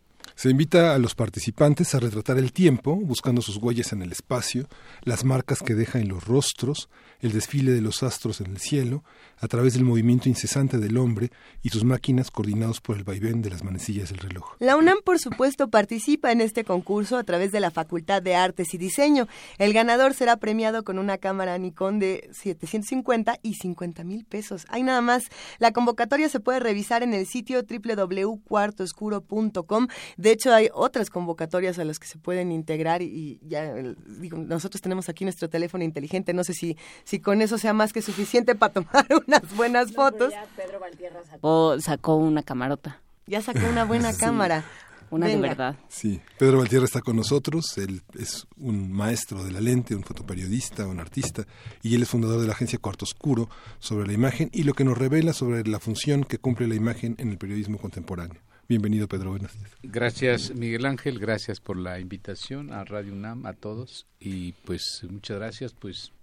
Se 0.41 0.49
invita 0.49 0.95
a 0.95 0.97
los 0.97 1.13
participantes 1.13 1.93
a 1.93 1.99
retratar 1.99 2.39
el 2.39 2.51
tiempo, 2.51 2.95
buscando 2.95 3.43
sus 3.43 3.57
huellas 3.57 3.93
en 3.93 4.01
el 4.01 4.11
espacio, 4.11 4.67
las 5.03 5.23
marcas 5.23 5.59
que 5.59 5.75
deja 5.75 5.99
en 5.99 6.07
los 6.07 6.25
rostros, 6.25 6.89
el 7.19 7.31
desfile 7.31 7.73
de 7.73 7.81
los 7.81 8.01
astros 8.01 8.41
en 8.41 8.47
el 8.47 8.57
cielo, 8.57 9.03
a 9.37 9.47
través 9.47 9.75
del 9.75 9.83
movimiento 9.83 10.29
incesante 10.29 10.79
del 10.79 10.97
hombre 10.97 11.29
y 11.61 11.69
sus 11.69 11.83
máquinas 11.83 12.31
coordinados 12.31 12.81
por 12.81 12.97
el 12.97 13.03
vaivén 13.03 13.43
de 13.43 13.51
las 13.51 13.63
manecillas 13.63 14.09
del 14.09 14.17
reloj. 14.17 14.55
La 14.57 14.77
UNAM, 14.77 15.03
por 15.05 15.19
supuesto, 15.19 15.69
participa 15.69 16.31
en 16.31 16.41
este 16.41 16.63
concurso 16.63 17.17
a 17.17 17.23
través 17.23 17.51
de 17.51 17.59
la 17.59 17.69
Facultad 17.69 18.23
de 18.23 18.33
Artes 18.33 18.73
y 18.73 18.79
Diseño. 18.79 19.27
El 19.59 19.73
ganador 19.73 20.15
será 20.15 20.37
premiado 20.37 20.83
con 20.83 20.97
una 20.97 21.19
cámara 21.19 21.55
Nikon 21.59 21.99
de 21.99 22.31
750 22.33 23.37
y 23.43 23.53
50 23.53 24.03
mil 24.03 24.25
pesos. 24.25 24.65
Hay 24.69 24.81
nada 24.81 25.01
más. 25.01 25.25
La 25.59 25.71
convocatoria 25.71 26.29
se 26.29 26.39
puede 26.39 26.59
revisar 26.59 27.03
en 27.03 27.13
el 27.13 27.27
sitio 27.27 27.61
www.cuartooscuro.com. 27.61 29.87
De 30.17 30.30
hecho, 30.31 30.53
hay 30.53 30.69
otras 30.73 31.09
convocatorias 31.09 31.79
a 31.79 31.85
las 31.85 31.99
que 31.99 32.07
se 32.07 32.17
pueden 32.17 32.51
integrar 32.51 33.01
y, 33.01 33.39
ya 33.47 33.73
digo, 34.19 34.37
nosotros 34.37 34.81
tenemos 34.81 35.09
aquí 35.09 35.23
nuestro 35.23 35.49
teléfono 35.49 35.83
inteligente. 35.83 36.33
No 36.33 36.43
sé 36.43 36.53
si, 36.53 36.77
si 37.03 37.19
con 37.19 37.41
eso 37.41 37.57
sea 37.57 37.73
más 37.73 37.93
que 37.93 38.01
suficiente 38.01 38.55
para 38.55 38.73
tomar 38.73 39.07
un 39.09 39.21
unas 39.27 39.55
buenas 39.55 39.91
fotos. 39.93 40.33
Pedro 40.55 40.79
Valtierra 40.79 41.23
sacó, 41.29 41.79
sacó 41.79 42.15
una 42.15 42.43
camarota. 42.43 43.01
Ya 43.27 43.41
sacó 43.41 43.61
una 43.69 43.85
buena 43.85 44.13
cámara. 44.13 44.65
Una 45.09 45.27
de 45.27 45.35
verdad. 45.35 45.75
Sí, 45.89 46.21
Pedro 46.39 46.59
Valtierra 46.59 46.85
está 46.85 47.01
con 47.01 47.17
nosotros, 47.17 47.77
él 47.77 48.01
es 48.17 48.47
un 48.55 48.93
maestro 48.93 49.43
de 49.43 49.51
la 49.51 49.59
lente, 49.59 49.93
un 49.93 50.03
fotoperiodista, 50.03 50.87
un 50.87 51.01
artista, 51.01 51.45
y 51.83 51.95
él 51.95 52.03
es 52.03 52.09
fundador 52.09 52.39
de 52.39 52.47
la 52.47 52.53
agencia 52.53 52.79
Cuarto 52.79 53.03
Oscuro 53.03 53.49
sobre 53.79 54.07
la 54.07 54.13
imagen 54.13 54.49
y 54.53 54.63
lo 54.63 54.73
que 54.73 54.85
nos 54.85 54.97
revela 54.97 55.33
sobre 55.33 55.67
la 55.67 55.81
función 55.81 56.23
que 56.23 56.37
cumple 56.37 56.65
la 56.65 56.75
imagen 56.75 57.15
en 57.17 57.29
el 57.29 57.37
periodismo 57.37 57.77
contemporáneo. 57.77 58.41
Bienvenido, 58.71 59.09
Pedro. 59.09 59.31
Buenas 59.31 59.51
Gracias, 59.83 60.55
Miguel 60.55 60.85
Ángel. 60.85 61.19
Gracias 61.19 61.59
por 61.59 61.75
la 61.75 61.99
invitación 61.99 62.71
a 62.71 62.85
Radio 62.85 63.11
UNAM, 63.11 63.45
a 63.45 63.51
todos. 63.51 64.07
Y 64.17 64.53
pues 64.63 65.05
muchas 65.09 65.39
gracias, 65.39 65.73
pues 65.73 66.13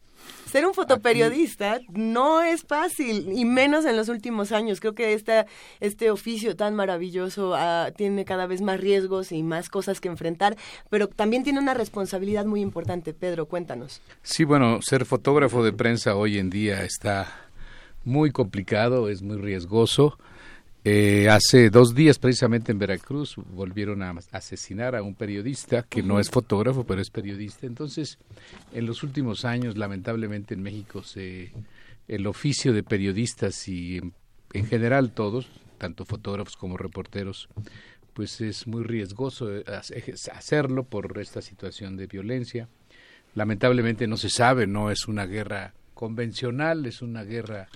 ser 0.46 0.64
un 0.64 0.72
fotoperiodista 0.72 1.78
no 1.90 2.40
es 2.40 2.62
fácil, 2.62 3.32
y 3.36 3.44
menos 3.44 3.84
en 3.84 3.98
los 3.98 4.08
últimos 4.08 4.50
años. 4.50 4.80
Creo 4.80 4.94
que 4.94 5.12
esta, 5.12 5.44
este 5.80 6.10
oficio 6.10 6.56
tan 6.56 6.74
maravilloso 6.74 7.54
ah, 7.54 7.90
tiene 7.94 8.24
cada 8.24 8.46
vez 8.46 8.62
más 8.62 8.80
riesgos 8.80 9.30
y 9.30 9.42
más 9.42 9.68
cosas 9.68 10.00
que 10.00 10.08
enfrentar, 10.08 10.56
pero 10.88 11.06
también 11.06 11.44
tiene 11.44 11.58
una 11.58 11.74
responsabilidad 11.74 12.46
muy 12.46 12.62
importante. 12.62 13.12
Pedro, 13.12 13.44
cuéntanos. 13.44 14.00
Sí, 14.22 14.44
bueno, 14.44 14.80
ser 14.80 15.04
fotógrafo 15.04 15.62
de 15.62 15.74
prensa 15.74 16.16
hoy 16.16 16.38
en 16.38 16.48
día 16.48 16.82
está 16.82 17.30
muy 18.04 18.30
complicado, 18.30 19.10
es 19.10 19.20
muy 19.20 19.36
riesgoso. 19.36 20.16
Eh, 20.84 21.28
hace 21.28 21.70
dos 21.70 21.94
días, 21.94 22.18
precisamente 22.18 22.72
en 22.72 22.78
Veracruz, 22.78 23.34
volvieron 23.36 24.02
a 24.02 24.14
asesinar 24.30 24.94
a 24.94 25.02
un 25.02 25.14
periodista 25.14 25.82
que 25.82 26.02
no 26.02 26.20
es 26.20 26.30
fotógrafo, 26.30 26.84
pero 26.84 27.00
es 27.00 27.10
periodista. 27.10 27.66
Entonces, 27.66 28.18
en 28.72 28.86
los 28.86 29.02
últimos 29.02 29.44
años, 29.44 29.76
lamentablemente 29.76 30.54
en 30.54 30.62
México, 30.62 31.02
se, 31.02 31.52
el 32.06 32.26
oficio 32.26 32.72
de 32.72 32.82
periodistas 32.82 33.68
y 33.68 34.00
en, 34.52 34.66
general 34.66 35.10
todos, 35.12 35.48
tanto 35.78 36.04
fotógrafos 36.04 36.56
como 36.56 36.76
reporteros, 36.76 37.48
pues 38.14 38.40
es 38.40 38.66
muy 38.66 38.82
riesgoso 38.82 39.54
eh, 39.54 39.64
hacerlo 40.32 40.84
por 40.84 41.18
esta 41.18 41.42
situación 41.42 41.96
de 41.96 42.06
violencia. 42.06 42.68
Lamentablemente 43.34 44.06
no 44.06 44.16
se 44.16 44.30
sabe, 44.30 44.66
no 44.66 44.90
es 44.90 45.06
una 45.06 45.26
guerra 45.26 45.74
convencional, 45.94 46.86
es 46.86 47.02
una 47.02 47.24
guerra 47.24 47.68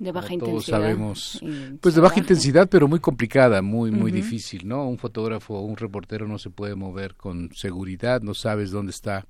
de 0.00 0.12
baja 0.12 0.28
todos 0.28 0.34
intensidad. 0.40 0.78
sabemos, 0.78 1.40
pues 1.80 1.94
de 1.94 2.00
baja 2.00 2.18
intensidad, 2.18 2.68
pero 2.68 2.88
muy 2.88 3.00
complicada, 3.00 3.60
muy 3.60 3.90
muy 3.90 4.10
difícil, 4.10 4.66
¿no? 4.66 4.88
Un 4.88 4.96
fotógrafo 4.96 5.54
o 5.54 5.60
un 5.60 5.76
reportero 5.76 6.26
no 6.26 6.38
se 6.38 6.48
puede 6.48 6.74
mover 6.74 7.14
con 7.14 7.50
seguridad, 7.54 8.22
no 8.22 8.32
sabes 8.32 8.70
dónde 8.70 8.90
está 8.90 9.26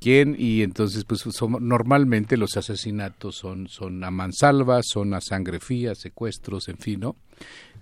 quién 0.00 0.36
y 0.38 0.62
entonces 0.62 1.04
pues 1.04 1.22
normalmente 1.60 2.38
los 2.38 2.56
asesinatos 2.56 3.36
son 3.36 3.68
son 3.68 4.02
a 4.02 4.10
mansalva, 4.10 4.80
son 4.82 5.12
a 5.12 5.20
sangre 5.20 5.60
fría, 5.60 5.94
secuestros, 5.94 6.68
en 6.68 6.78
fin, 6.78 7.00
¿no? 7.00 7.16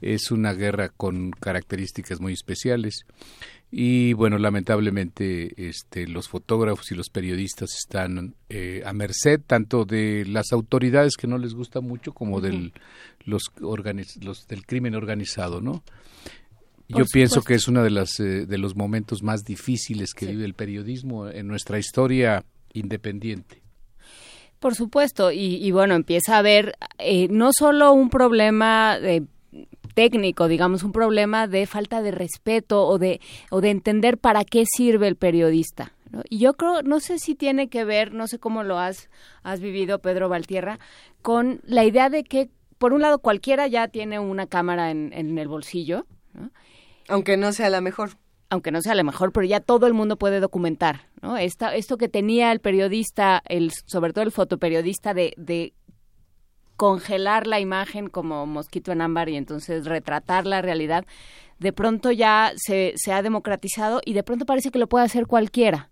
Es 0.01 0.33
una 0.33 0.55
guerra 0.55 0.89
con 0.89 1.31
características 1.31 2.20
muy 2.20 2.33
especiales 2.33 3.07
y 3.74 4.12
bueno, 4.12 4.36
lamentablemente 4.36 5.55
este, 5.57 6.07
los 6.07 6.28
fotógrafos 6.28 6.93
y 6.93 6.94
los 6.94 7.09
periodistas 7.09 7.70
están 7.74 8.35
eh, 8.51 8.82
a 8.85 8.93
merced 8.93 9.40
tanto 9.47 9.86
de 9.86 10.27
las 10.27 10.53
autoridades 10.53 11.16
que 11.16 11.27
no 11.27 11.39
les 11.39 11.55
gusta 11.55 11.81
mucho 11.81 12.12
como 12.12 12.43
del, 12.43 12.74
los, 13.24 13.44
los 14.20 14.47
del 14.47 14.66
crimen 14.66 14.94
organizado, 14.94 15.62
¿no? 15.62 15.82
Yo 16.86 17.07
pienso 17.11 17.40
que 17.40 17.55
es 17.55 17.66
uno 17.66 17.82
de, 17.82 17.89
las, 17.89 18.20
eh, 18.20 18.44
de 18.44 18.59
los 18.59 18.77
momentos 18.77 19.23
más 19.23 19.43
difíciles 19.43 20.12
que 20.12 20.27
vive 20.27 20.44
el 20.44 20.53
periodismo 20.53 21.28
en 21.28 21.49
nuestra 21.49 21.78
historia 21.78 22.44
independiente. 22.74 23.62
Por 24.59 24.74
supuesto, 24.74 25.32
y, 25.32 25.70
bueno, 25.70 25.94
empieza 25.94 26.36
a 26.36 26.39
haber 26.40 26.74
eh, 26.99 27.27
no 27.28 27.51
solo 27.57 27.94
un 27.94 28.11
problema 28.11 28.99
de 28.99 29.24
técnico, 29.94 30.48
digamos, 30.48 30.82
un 30.82 30.93
problema 30.93 31.47
de 31.47 31.66
falta 31.66 32.02
de 32.02 32.10
respeto 32.10 32.86
o 32.86 32.98
de, 32.98 33.20
o 33.51 33.60
de 33.60 33.70
entender 33.70 34.19
para 34.19 34.44
qué 34.44 34.64
sirve 34.66 35.09
el 35.09 35.16
periodista. 35.16 35.93
Y 36.28 36.39
yo 36.39 36.55
creo, 36.55 36.82
no 36.82 37.01
sé 37.01 37.19
si 37.19 37.35
tiene 37.35 37.69
que 37.69 37.85
ver, 37.85 38.12
no 38.12 38.27
sé 38.27 38.39
cómo 38.39 38.62
lo 38.62 38.78
has, 38.78 39.09
has 39.43 39.60
vivido, 39.60 40.01
Pedro 40.01 40.28
Valtierra, 40.28 40.78
con 41.23 41.60
la 41.64 41.85
idea 41.85 42.10
de 42.10 42.24
que, 42.24 42.51
por 42.78 42.93
un 42.93 43.01
lado, 43.01 43.20
cualquiera 43.20 43.66
ya 43.66 43.89
tiene 43.89 44.19
una 44.19 44.47
cámara 44.47 44.90
en, 44.90 45.12
en 45.14 45.39
el 45.39 45.48
bolsillo, 45.48 46.06
aunque 47.09 47.36
no 47.36 47.52
sea 47.52 47.70
la 47.70 47.81
mejor 47.81 48.16
aunque 48.52 48.70
no 48.70 48.82
sea 48.82 48.94
la 48.94 49.02
mejor, 49.02 49.32
pero 49.32 49.47
ya 49.47 49.60
todo 49.60 49.86
el 49.86 49.94
mundo 49.94 50.19
puede 50.19 50.39
documentar, 50.39 51.09
¿no? 51.23 51.39
Esta, 51.39 51.74
esto 51.74 51.97
que 51.97 52.10
tenía 52.10 52.52
el 52.52 52.60
periodista, 52.60 53.43
el, 53.47 53.73
sobre 53.86 54.12
todo 54.12 54.24
el 54.24 54.31
fotoperiodista, 54.31 55.14
de, 55.14 55.32
de 55.39 55.73
congelar 56.83 57.47
la 57.47 57.61
imagen 57.61 58.09
como 58.09 58.45
mosquito 58.45 58.91
en 58.91 59.03
ámbar 59.03 59.29
y 59.29 59.37
entonces 59.37 59.85
retratar 59.85 60.47
la 60.47 60.63
realidad, 60.63 61.05
de 61.61 61.73
pronto 61.73 62.11
ya 62.11 62.55
se, 62.57 62.95
se 62.97 63.13
ha 63.13 63.23
democratizado 63.23 64.01
y 64.05 64.15
de 64.15 64.25
pronto 64.25 64.47
parece 64.47 64.73
que 64.73 64.81
lo 64.81 64.89
puede 64.89 65.05
hacer 65.05 65.29
cualquiera. 65.29 65.91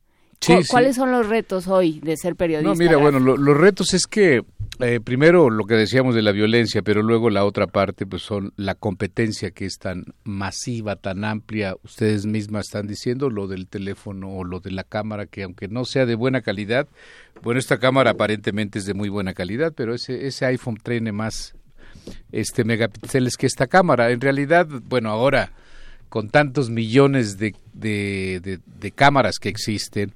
¿Cuáles 0.69 0.97
son 0.97 1.12
los 1.12 1.29
retos 1.29 1.69
hoy 1.69 2.01
de 2.01 2.17
ser 2.17 2.35
periodista? 2.35 2.71
No, 2.71 2.77
mira, 2.77 2.97
bueno, 2.97 3.19
los 3.19 3.57
retos 3.57 3.93
es 3.93 4.07
que 4.07 4.43
eh, 4.79 4.99
primero 4.99 5.51
lo 5.51 5.67
que 5.67 5.75
decíamos 5.75 6.15
de 6.15 6.23
la 6.23 6.33
violencia, 6.33 6.81
pero 6.81 7.03
luego 7.03 7.29
la 7.29 7.45
otra 7.45 7.67
parte 7.67 8.07
pues 8.07 8.23
son 8.23 8.53
la 8.57 8.75
competencia 8.75 9.51
que 9.51 9.67
es 9.67 9.77
tan 9.79 10.05
masiva, 10.25 10.97
tan 10.97 11.25
amplia. 11.25 11.77
Ustedes 11.85 12.25
mismas 12.25 12.67
están 12.67 12.87
diciendo 12.87 13.29
lo 13.29 13.47
del 13.49 13.67
teléfono 13.67 14.31
o 14.31 14.45
lo 14.45 14.61
de 14.61 14.71
la 14.71 14.85
cámara 14.85 15.27
que 15.27 15.43
aunque 15.43 15.69
no 15.69 15.85
sea 15.85 16.07
de 16.07 16.15
buena 16.15 16.41
calidad, 16.41 16.89
bueno, 17.43 17.61
esta 17.61 17.79
cámara 17.79 18.12
aparentemente 18.12 18.79
es 18.79 18.87
de 18.87 18.95
muy 18.95 19.11
buena 19.11 19.35
calidad, 19.35 19.75
pero 19.77 19.95
ese 19.95 20.27
ese 20.27 20.47
iPhone 20.47 20.79
tiene 20.83 21.12
más 21.12 21.55
este 22.33 22.65
megapíxeles 22.65 23.37
que 23.37 23.47
esta 23.47 23.67
cámara. 23.67 24.11
En 24.11 24.23
realidad, 24.23 24.67
bueno, 24.67 25.11
ahora 25.11 25.53
con 26.09 26.31
tantos 26.31 26.71
millones 26.71 27.37
de, 27.39 27.55
de, 27.75 28.41
de 28.65 28.91
cámaras 28.91 29.39
que 29.39 29.49
existen, 29.49 30.12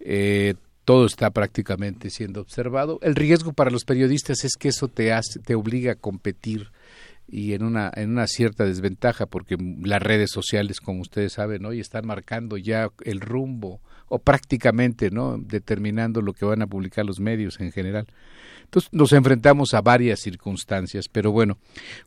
eh, 0.00 0.54
todo 0.84 1.06
está 1.06 1.30
prácticamente 1.30 2.10
siendo 2.10 2.40
observado. 2.40 2.98
El 3.02 3.14
riesgo 3.14 3.52
para 3.52 3.70
los 3.70 3.84
periodistas 3.84 4.44
es 4.44 4.56
que 4.56 4.68
eso 4.68 4.88
te 4.88 5.12
hace, 5.12 5.38
te 5.38 5.54
obliga 5.54 5.92
a 5.92 5.96
competir 5.96 6.70
y 7.30 7.52
en 7.52 7.62
una 7.62 7.92
en 7.94 8.10
una 8.10 8.26
cierta 8.26 8.64
desventaja 8.64 9.26
porque 9.26 9.56
las 9.82 10.02
redes 10.02 10.30
sociales 10.30 10.80
como 10.80 11.02
ustedes 11.02 11.34
saben 11.34 11.66
hoy 11.66 11.78
están 11.78 12.06
marcando 12.06 12.56
ya 12.56 12.88
el 13.04 13.20
rumbo 13.20 13.82
o 14.08 14.18
prácticamente 14.18 15.10
no 15.10 15.36
determinando 15.36 16.22
lo 16.22 16.32
que 16.32 16.46
van 16.46 16.62
a 16.62 16.66
publicar 16.66 17.04
los 17.04 17.20
medios 17.20 17.60
en 17.60 17.70
general 17.70 18.06
entonces 18.68 18.92
nos 18.92 19.14
enfrentamos 19.14 19.72
a 19.72 19.80
varias 19.80 20.20
circunstancias, 20.20 21.08
pero 21.08 21.32
bueno, 21.32 21.56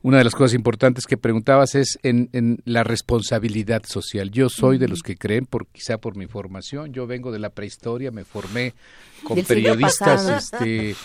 una 0.03 0.19
de 0.19 0.23
las 0.23 0.35
cosas 0.35 0.53
importantes 0.53 1.07
que 1.07 1.17
preguntabas 1.17 1.73
es 1.73 1.97
en, 2.03 2.29
la 2.65 2.83
responsabilidad 2.83 3.81
social. 3.87 4.29
Yo 4.29 4.47
soy 4.47 4.77
de 4.77 4.87
los 4.87 5.01
que 5.01 5.15
creen, 5.15 5.47
por 5.47 5.65
quizá 5.65 5.97
por 5.97 6.15
mi 6.15 6.27
formación, 6.27 6.93
yo 6.93 7.07
vengo 7.07 7.31
de 7.31 7.39
la 7.39 7.49
prehistoria, 7.49 8.11
me 8.11 8.25
formé 8.25 8.75
con 9.23 9.41
periodistas 9.41 10.29
este, 10.29 10.95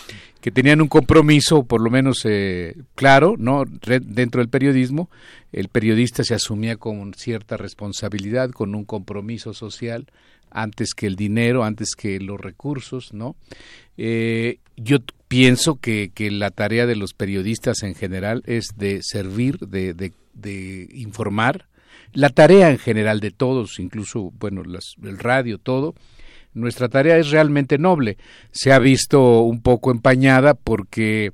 que 0.41 0.51
tenían 0.51 0.79
un 0.79 0.89
compromiso, 0.89 1.63
por 1.63 1.81
lo 1.81 1.89
menos 1.89 2.21
eh, 2.25 2.75
claro, 2.93 3.33
no 3.39 3.63
dentro 3.65 4.41
del 4.41 4.49
periodismo, 4.49 5.09
el 5.51 5.69
periodista 5.69 6.23
se 6.23 6.35
asumía 6.35 6.77
con 6.77 7.15
cierta 7.15 7.57
responsabilidad, 7.57 8.51
con 8.51 8.75
un 8.75 8.85
compromiso 8.85 9.55
social 9.55 10.05
antes 10.51 10.93
que 10.93 11.07
el 11.07 11.15
dinero, 11.15 11.63
antes 11.63 11.95
que 11.95 12.19
los 12.19 12.39
recursos, 12.39 13.13
¿no? 13.13 13.35
Eh, 13.97 14.59
yo 14.75 14.97
pienso 15.27 15.75
que, 15.75 16.11
que, 16.13 16.31
la 16.31 16.51
tarea 16.51 16.85
de 16.85 16.95
los 16.95 17.13
periodistas 17.13 17.83
en 17.83 17.95
general 17.95 18.43
es 18.45 18.69
de 18.77 18.99
servir, 19.01 19.57
de, 19.59 19.93
de, 19.93 20.87
informar. 20.93 21.67
La 22.13 22.29
tarea 22.29 22.69
en 22.69 22.77
general 22.77 23.19
de 23.19 23.31
todos, 23.31 23.79
incluso, 23.79 24.31
bueno, 24.39 24.61
el 25.03 25.17
radio, 25.19 25.57
todo, 25.57 25.95
nuestra 26.53 26.89
tarea 26.89 27.17
es 27.17 27.31
realmente 27.31 27.77
noble. 27.77 28.17
Se 28.51 28.71
ha 28.71 28.79
visto 28.79 29.41
un 29.41 29.61
poco 29.61 29.91
empañada 29.91 30.53
porque, 30.53 31.31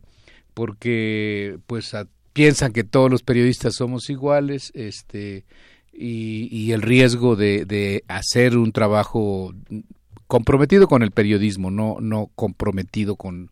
porque 0.53 1.57
pues, 1.67 1.95
piensan 2.33 2.73
que 2.73 2.83
todos 2.83 3.11
los 3.11 3.23
periodistas 3.23 3.75
somos 3.75 4.09
iguales, 4.09 4.71
este, 4.73 5.45
y, 5.93 6.47
y 6.51 6.71
el 6.71 6.81
riesgo 6.81 7.35
de, 7.35 8.03
hacer 8.07 8.57
un 8.57 8.71
trabajo 8.71 9.53
comprometido 10.27 10.87
con 10.87 11.03
el 11.03 11.11
periodismo, 11.11 11.69
no, 11.69 11.97
no 11.99 12.31
comprometido 12.35 13.15
con, 13.15 13.51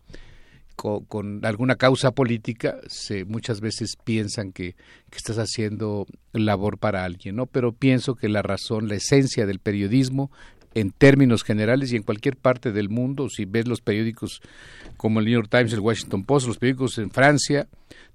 con, 0.76 1.46
alguna 1.46 1.76
causa 1.76 2.12
política, 2.12 2.78
se, 2.88 3.26
muchas 3.26 3.62
veces 3.62 3.96
piensan 4.04 4.52
que, 4.52 4.74
que, 5.10 5.18
estás 5.18 5.38
haciendo 5.38 6.08
labor 6.34 6.80
para 6.80 7.06
alguien, 7.06 7.36
¿no? 7.36 7.46
Pero 7.46 7.74
pienso 7.74 8.16
que 8.16 8.30
la 8.30 8.42
razón, 8.42 8.88
la 8.88 8.96
esencia 8.96 9.46
del 9.46 9.60
periodismo, 9.60 10.32
en 10.74 10.92
términos 10.92 11.44
generales 11.44 11.92
y 11.92 11.98
en 11.98 12.04
cualquier 12.04 12.38
parte 12.38 12.72
del 12.72 12.90
mundo, 12.90 13.30
si 13.30 13.46
ves 13.46 13.68
los 13.68 13.82
periódicos 13.82 14.42
como 14.98 15.20
el 15.20 15.26
New 15.26 15.34
York 15.34 15.50
Times, 15.50 15.74
el 15.74 15.82
Washington 15.82 16.24
Post, 16.24 16.48
los 16.48 16.58
periódicos 16.58 16.98
en 16.98 17.12
Francia, 17.12 17.68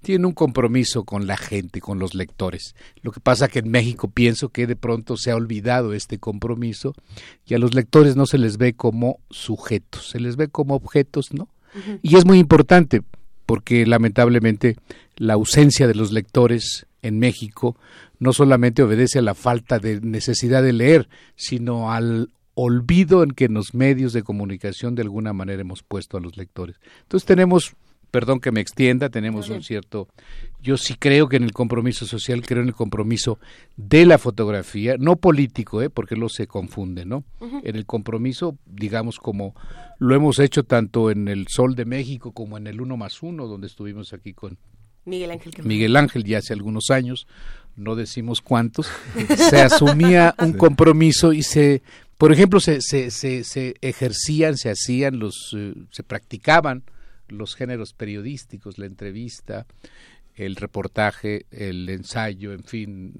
tienen 0.07 0.25
un 0.25 0.31
compromiso 0.31 1.03
con 1.03 1.27
la 1.27 1.35
gente, 1.35 1.81
con 1.81 1.99
los 1.99 2.15
lectores. 2.15 2.75
Lo 3.01 3.11
que 3.11 3.19
pasa 3.19 3.49
que 3.49 3.59
en 3.59 3.69
México 3.69 4.09
pienso 4.09 4.47
que 4.47 4.65
de 4.65 4.77
pronto 4.77 5.17
se 5.17 5.31
ha 5.31 5.35
olvidado 5.35 5.91
este 5.91 6.17
compromiso 6.17 6.93
y 7.45 7.55
a 7.55 7.57
los 7.57 7.73
lectores 7.73 8.15
no 8.15 8.25
se 8.25 8.37
les 8.37 8.57
ve 8.57 8.71
como 8.71 9.19
sujetos, 9.29 10.07
se 10.07 10.21
les 10.21 10.37
ve 10.37 10.47
como 10.47 10.75
objetos, 10.75 11.33
¿no? 11.33 11.49
Y 12.01 12.15
es 12.15 12.25
muy 12.25 12.39
importante 12.39 13.01
porque 13.45 13.85
lamentablemente 13.85 14.77
la 15.17 15.33
ausencia 15.33 15.87
de 15.87 15.95
los 15.95 16.13
lectores 16.13 16.87
en 17.01 17.19
México 17.19 17.75
no 18.17 18.31
solamente 18.31 18.83
obedece 18.83 19.19
a 19.19 19.23
la 19.23 19.35
falta 19.35 19.77
de 19.77 19.99
necesidad 19.99 20.63
de 20.63 20.71
leer, 20.71 21.09
sino 21.35 21.91
al 21.91 22.29
olvido 22.53 23.23
en 23.23 23.31
que 23.31 23.49
los 23.49 23.73
medios 23.73 24.13
de 24.13 24.23
comunicación 24.23 24.95
de 24.95 25.01
alguna 25.01 25.33
manera 25.33 25.63
hemos 25.63 25.83
puesto 25.83 26.15
a 26.15 26.21
los 26.21 26.37
lectores. 26.37 26.79
Entonces 27.01 27.27
tenemos 27.27 27.75
perdón 28.17 28.39
que 28.39 28.51
me 28.51 28.61
extienda, 28.61 29.09
tenemos 29.09 29.47
un 29.49 29.61
cierto, 29.61 30.07
yo 30.59 30.75
sí 30.75 30.95
creo 30.95 31.29
que 31.29 31.35
en 31.35 31.43
el 31.43 31.53
compromiso 31.53 32.07
social, 32.07 32.41
creo 32.41 32.63
en 32.63 32.69
el 32.69 32.73
compromiso 32.73 33.37
de 33.75 34.07
la 34.07 34.17
fotografía, 34.17 34.95
no 34.97 35.17
político, 35.17 35.83
¿eh? 35.83 35.91
porque 35.91 36.15
lo 36.15 36.27
se 36.27 36.47
confunde, 36.47 37.05
¿no? 37.05 37.23
En 37.63 37.75
el 37.75 37.85
compromiso, 37.85 38.57
digamos, 38.65 39.19
como 39.19 39.53
lo 39.99 40.15
hemos 40.15 40.39
hecho 40.39 40.63
tanto 40.63 41.11
en 41.11 41.27
el 41.27 41.47
Sol 41.47 41.75
de 41.75 41.85
México 41.85 42.31
como 42.31 42.57
en 42.57 42.65
el 42.65 42.81
Uno 42.81 42.97
más 42.97 43.21
Uno, 43.21 43.45
donde 43.45 43.67
estuvimos 43.67 44.11
aquí 44.13 44.33
con 44.33 44.57
Miguel 45.05 45.29
Ángel. 45.29 45.53
Miguel 45.63 45.95
Ángel 45.95 46.23
ya 46.23 46.39
hace 46.39 46.53
algunos 46.53 46.89
años, 46.89 47.27
no 47.75 47.95
decimos 47.95 48.41
cuántos, 48.41 48.89
se 49.51 49.61
asumía 49.61 50.33
un 50.39 50.53
compromiso 50.53 51.33
y 51.33 51.43
se, 51.43 51.83
por 52.17 52.33
ejemplo, 52.33 52.59
se, 52.61 52.81
se, 52.81 53.11
se, 53.11 53.43
se 53.43 53.75
ejercían, 53.81 54.57
se 54.57 54.71
hacían, 54.71 55.19
los, 55.19 55.53
eh, 55.55 55.75
se 55.91 56.01
practicaban 56.01 56.81
los 57.29 57.55
géneros 57.55 57.93
periodísticos, 57.93 58.77
la 58.77 58.85
entrevista, 58.85 59.65
el 60.35 60.55
reportaje, 60.55 61.45
el 61.51 61.89
ensayo, 61.89 62.53
en 62.53 62.63
fin, 62.63 63.13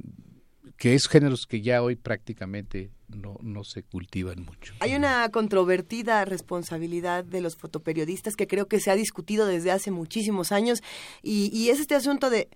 que 0.77 0.93
es 0.93 1.07
géneros 1.07 1.47
que 1.47 1.61
ya 1.61 1.81
hoy 1.81 1.95
prácticamente 1.95 2.91
no, 3.07 3.37
no 3.41 3.63
se 3.63 3.83
cultivan 3.83 4.43
mucho. 4.43 4.75
Hay 4.79 4.95
una 4.95 5.27
controvertida 5.29 6.23
responsabilidad 6.25 7.23
de 7.23 7.41
los 7.41 7.55
fotoperiodistas 7.55 8.35
que 8.35 8.47
creo 8.47 8.67
que 8.67 8.79
se 8.79 8.91
ha 8.91 8.95
discutido 8.95 9.47
desde 9.47 9.71
hace 9.71 9.91
muchísimos 9.91 10.51
años 10.51 10.83
y, 11.23 11.49
y 11.57 11.69
es 11.69 11.79
este 11.79 11.95
asunto 11.95 12.29
de 12.29 12.49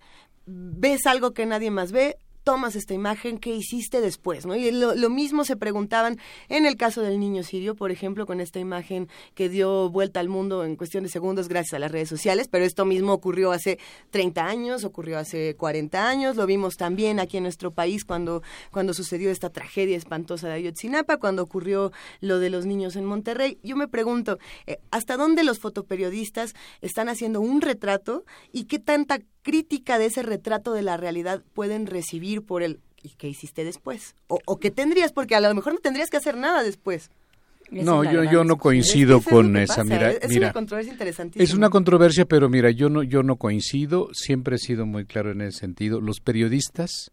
ves 0.45 1.05
algo 1.05 1.33
que 1.33 1.45
nadie 1.45 1.71
más 1.71 1.91
ve, 1.91 2.17
tomas 2.43 2.75
esta 2.75 2.93
imagen, 2.93 3.37
¿qué 3.37 3.53
hiciste 3.53 4.01
después? 4.01 4.45
¿no? 4.45 4.55
Y 4.55 4.71
lo, 4.71 5.09
mismo 5.09 5.43
se 5.43 5.55
preguntaban 5.55 6.17
en 6.49 6.65
el 6.65 6.75
caso 6.75 7.01
del 7.01 7.19
niño 7.19 7.43
sirio, 7.43 7.75
por 7.75 7.91
ejemplo, 7.91 8.25
con 8.25 8.39
esta 8.41 8.59
imagen 8.59 9.09
que 9.35 9.49
dio 9.49 9.89
vuelta 9.89 10.19
al 10.19 10.29
mundo 10.29 10.63
en 10.63 10.75
cuestión 10.75 11.03
de 11.03 11.09
segundos 11.09 11.47
gracias 11.47 11.73
a 11.73 11.79
las 11.79 11.91
redes 11.91 12.09
sociales, 12.09 12.47
pero 12.49 12.65
esto 12.65 12.85
mismo 12.85 13.13
ocurrió 13.13 13.51
hace 13.51 13.77
30 14.11 14.45
años, 14.45 14.83
ocurrió 14.83 15.17
hace 15.17 15.55
40 15.55 16.07
años, 16.07 16.35
lo 16.35 16.45
vimos 16.45 16.77
también 16.77 17.19
aquí 17.19 17.37
en 17.37 17.43
nuestro 17.43 17.71
país 17.71 18.05
cuando, 18.05 18.41
cuando 18.71 18.93
sucedió 18.93 19.29
esta 19.29 19.49
tragedia 19.49 19.97
espantosa 19.97 20.47
de 20.47 20.53
Ayotzinapa, 20.53 21.17
cuando 21.17 21.43
ocurrió 21.43 21.91
lo 22.21 22.39
de 22.39 22.49
los 22.49 22.65
niños 22.65 22.95
en 22.95 23.05
Monterrey. 23.05 23.59
Yo 23.63 23.75
me 23.75 23.87
pregunto, 23.87 24.39
eh, 24.65 24.79
¿hasta 24.91 25.17
dónde 25.17 25.43
los 25.43 25.59
fotoperiodistas 25.59 26.53
están 26.81 27.09
haciendo 27.09 27.41
un 27.41 27.61
retrato 27.61 28.25
y 28.51 28.65
qué 28.65 28.79
tanta 28.79 29.19
crítica 29.41 29.97
de 29.97 30.05
ese 30.05 30.21
retrato 30.21 30.73
de 30.73 30.81
la 30.83 30.97
realidad 30.97 31.43
pueden 31.53 31.87
recibir 31.87 32.30
por 32.39 32.63
el 32.63 32.79
¿y 33.03 33.09
qué 33.09 33.27
hiciste 33.27 33.63
después? 33.63 34.15
O, 34.27 34.39
o 34.45 34.59
qué 34.59 34.71
tendrías, 34.71 35.11
porque 35.11 35.35
a 35.35 35.41
lo 35.41 35.53
mejor 35.53 35.73
no 35.73 35.79
tendrías 35.79 36.09
que 36.09 36.17
hacer 36.17 36.37
nada 36.37 36.63
después. 36.63 37.09
no, 37.69 38.03
yo, 38.03 38.23
yo 38.23 38.43
no 38.43 38.57
coincido 38.57 39.21
con 39.21 39.57
esa. 39.57 39.83
Mira, 39.83 40.11
es, 40.11 40.35
una 40.35 40.53
controversia 40.53 40.91
interesantísima. 40.91 41.43
Es 41.43 41.53
una 41.53 41.69
controversia, 41.69 42.25
pero 42.25 42.49
mira, 42.49 42.71
yo 42.71 42.89
no, 42.89 43.03
yo 43.03 43.23
no 43.23 43.37
coincido. 43.37 44.09
Siempre 44.13 44.55
he 44.55 44.59
sido 44.59 44.85
muy 44.85 45.05
claro 45.05 45.31
en 45.31 45.41
ese 45.41 45.59
sentido. 45.59 46.01
Los 46.01 46.19
periodistas, 46.19 47.11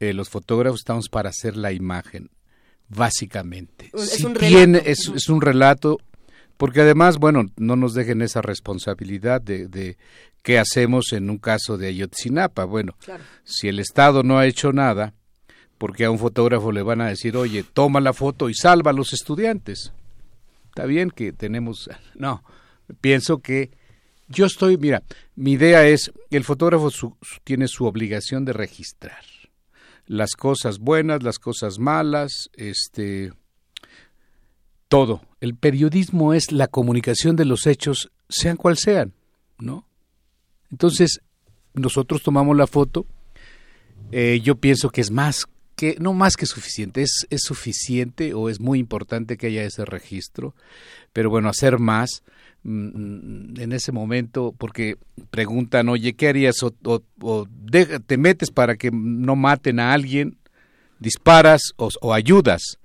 eh, 0.00 0.12
los 0.12 0.28
fotógrafos, 0.28 0.80
estamos 0.80 1.08
para 1.08 1.30
hacer 1.30 1.56
la 1.56 1.72
imagen, 1.72 2.30
básicamente. 2.88 3.90
Es, 3.94 4.24
un, 4.24 4.34
relato. 4.34 4.86
es, 4.86 5.12
es 5.14 5.28
un 5.28 5.40
relato 5.40 5.98
porque 6.58 6.82
además, 6.82 7.16
bueno, 7.16 7.46
no 7.56 7.76
nos 7.76 7.94
dejen 7.94 8.20
esa 8.20 8.42
responsabilidad 8.42 9.40
de, 9.40 9.68
de 9.68 9.96
qué 10.42 10.58
hacemos 10.58 11.12
en 11.12 11.30
un 11.30 11.38
caso 11.38 11.78
de 11.78 11.88
Ayotzinapa. 11.88 12.64
Bueno, 12.64 12.94
si 13.44 13.68
el 13.68 13.78
Estado 13.78 14.22
no 14.22 14.38
ha 14.38 14.46
hecho 14.46 14.72
nada, 14.72 15.14
porque 15.78 16.04
a 16.04 16.10
un 16.10 16.18
fotógrafo 16.18 16.70
le 16.70 16.82
van 16.82 17.00
a 17.00 17.08
decir, 17.08 17.36
oye, 17.36 17.62
toma 17.62 18.00
la 18.00 18.12
foto 18.12 18.50
y 18.50 18.54
salva 18.54 18.90
a 18.90 18.94
los 18.94 19.12
estudiantes. 19.14 19.92
Está 20.66 20.84
bien 20.84 21.10
que 21.10 21.32
tenemos... 21.32 21.88
No, 22.14 22.42
pienso 23.00 23.38
que 23.38 23.70
yo 24.26 24.44
estoy, 24.44 24.76
mira, 24.76 25.04
mi 25.36 25.52
idea 25.52 25.86
es, 25.86 26.12
el 26.30 26.42
fotógrafo 26.42 26.90
tiene 27.44 27.68
su 27.68 27.86
obligación 27.86 28.44
de 28.44 28.52
registrar 28.52 29.22
las 30.08 30.32
cosas 30.32 30.78
buenas, 30.78 31.22
las 31.22 31.38
cosas 31.38 31.78
malas, 31.78 32.50
este, 32.54 33.32
todo. 34.88 35.22
El 35.40 35.54
periodismo 35.54 36.34
es 36.34 36.50
la 36.52 36.66
comunicación 36.66 37.36
de 37.36 37.44
los 37.44 37.66
hechos, 37.66 38.10
sean 38.28 38.56
cual 38.56 38.76
sean, 38.76 39.12
¿no? 39.58 39.86
Entonces, 40.70 41.20
nosotros 41.74 42.22
tomamos 42.22 42.56
la 42.56 42.66
foto, 42.66 43.06
eh, 44.10 44.40
yo 44.42 44.56
pienso 44.56 44.90
que 44.90 45.00
es 45.00 45.10
más 45.10 45.46
que, 45.76 45.96
no 46.00 46.12
más 46.12 46.36
que 46.36 46.46
suficiente, 46.46 47.02
es, 47.02 47.26
es 47.30 47.42
suficiente 47.42 48.34
o 48.34 48.48
es 48.48 48.58
muy 48.58 48.80
importante 48.80 49.36
que 49.36 49.46
haya 49.46 49.62
ese 49.62 49.84
registro, 49.84 50.54
pero 51.12 51.30
bueno, 51.30 51.48
hacer 51.48 51.78
más 51.78 52.24
mm, 52.64 53.60
en 53.60 53.72
ese 53.72 53.92
momento, 53.92 54.52
porque 54.58 54.96
preguntan, 55.30 55.88
oye, 55.88 56.14
¿qué 56.14 56.28
harías? 56.28 56.62
O, 56.62 57.48
te 57.70 58.16
metes 58.16 58.50
para 58.50 58.76
que 58.76 58.90
no 58.90 59.36
maten 59.36 59.78
a 59.78 59.92
alguien, 59.92 60.36
disparas 60.98 61.62
o 61.76 62.12
ayudas 62.12 62.78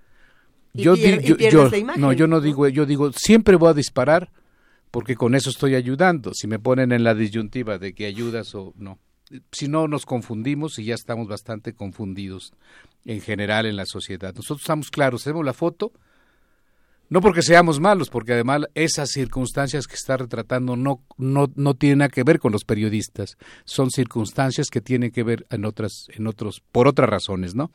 yo, 0.73 0.95
yo, 0.95 1.69
no, 1.97 2.13
yo 2.13 2.27
no 2.27 2.41
digo, 2.41 2.67
yo 2.67 2.85
digo, 2.85 3.11
siempre 3.13 3.55
voy 3.55 3.69
a 3.69 3.73
disparar 3.73 4.31
porque 4.91 5.15
con 5.15 5.35
eso 5.35 5.49
estoy 5.49 5.75
ayudando. 5.75 6.33
Si 6.33 6.47
me 6.47 6.59
ponen 6.59 6.91
en 6.91 7.03
la 7.03 7.15
disyuntiva 7.15 7.77
de 7.77 7.93
que 7.93 8.05
ayudas 8.05 8.53
o 8.55 8.73
no. 8.77 8.99
Si 9.51 9.67
no, 9.67 9.87
nos 9.87 10.05
confundimos 10.05 10.77
y 10.77 10.85
ya 10.85 10.93
estamos 10.93 11.27
bastante 11.27 11.73
confundidos 11.73 12.53
en 13.05 13.21
general 13.21 13.65
en 13.65 13.75
la 13.75 13.85
sociedad. 13.85 14.33
Nosotros 14.35 14.61
estamos 14.61 14.91
claros, 14.91 15.21
hacemos 15.21 15.43
la 15.43 15.53
foto, 15.53 15.91
no 17.09 17.21
porque 17.21 17.41
seamos 17.41 17.79
malos, 17.79 18.09
porque 18.09 18.33
además 18.33 18.61
esas 18.75 19.09
circunstancias 19.09 19.87
que 19.87 19.95
está 19.95 20.17
retratando 20.17 20.75
no, 20.75 21.03
no, 21.17 21.51
no 21.55 21.73
tienen 21.73 21.99
nada 21.99 22.09
que 22.09 22.23
ver 22.23 22.39
con 22.39 22.51
los 22.51 22.63
periodistas, 22.63 23.37
son 23.65 23.91
circunstancias 23.91 24.69
que 24.69 24.81
tienen 24.81 25.11
que 25.11 25.23
ver 25.23 25.45
en 25.49 25.65
otras, 25.65 26.07
en 26.09 26.27
otros, 26.27 26.61
por 26.71 26.87
otras 26.87 27.09
razones, 27.09 27.55
¿no? 27.55 27.71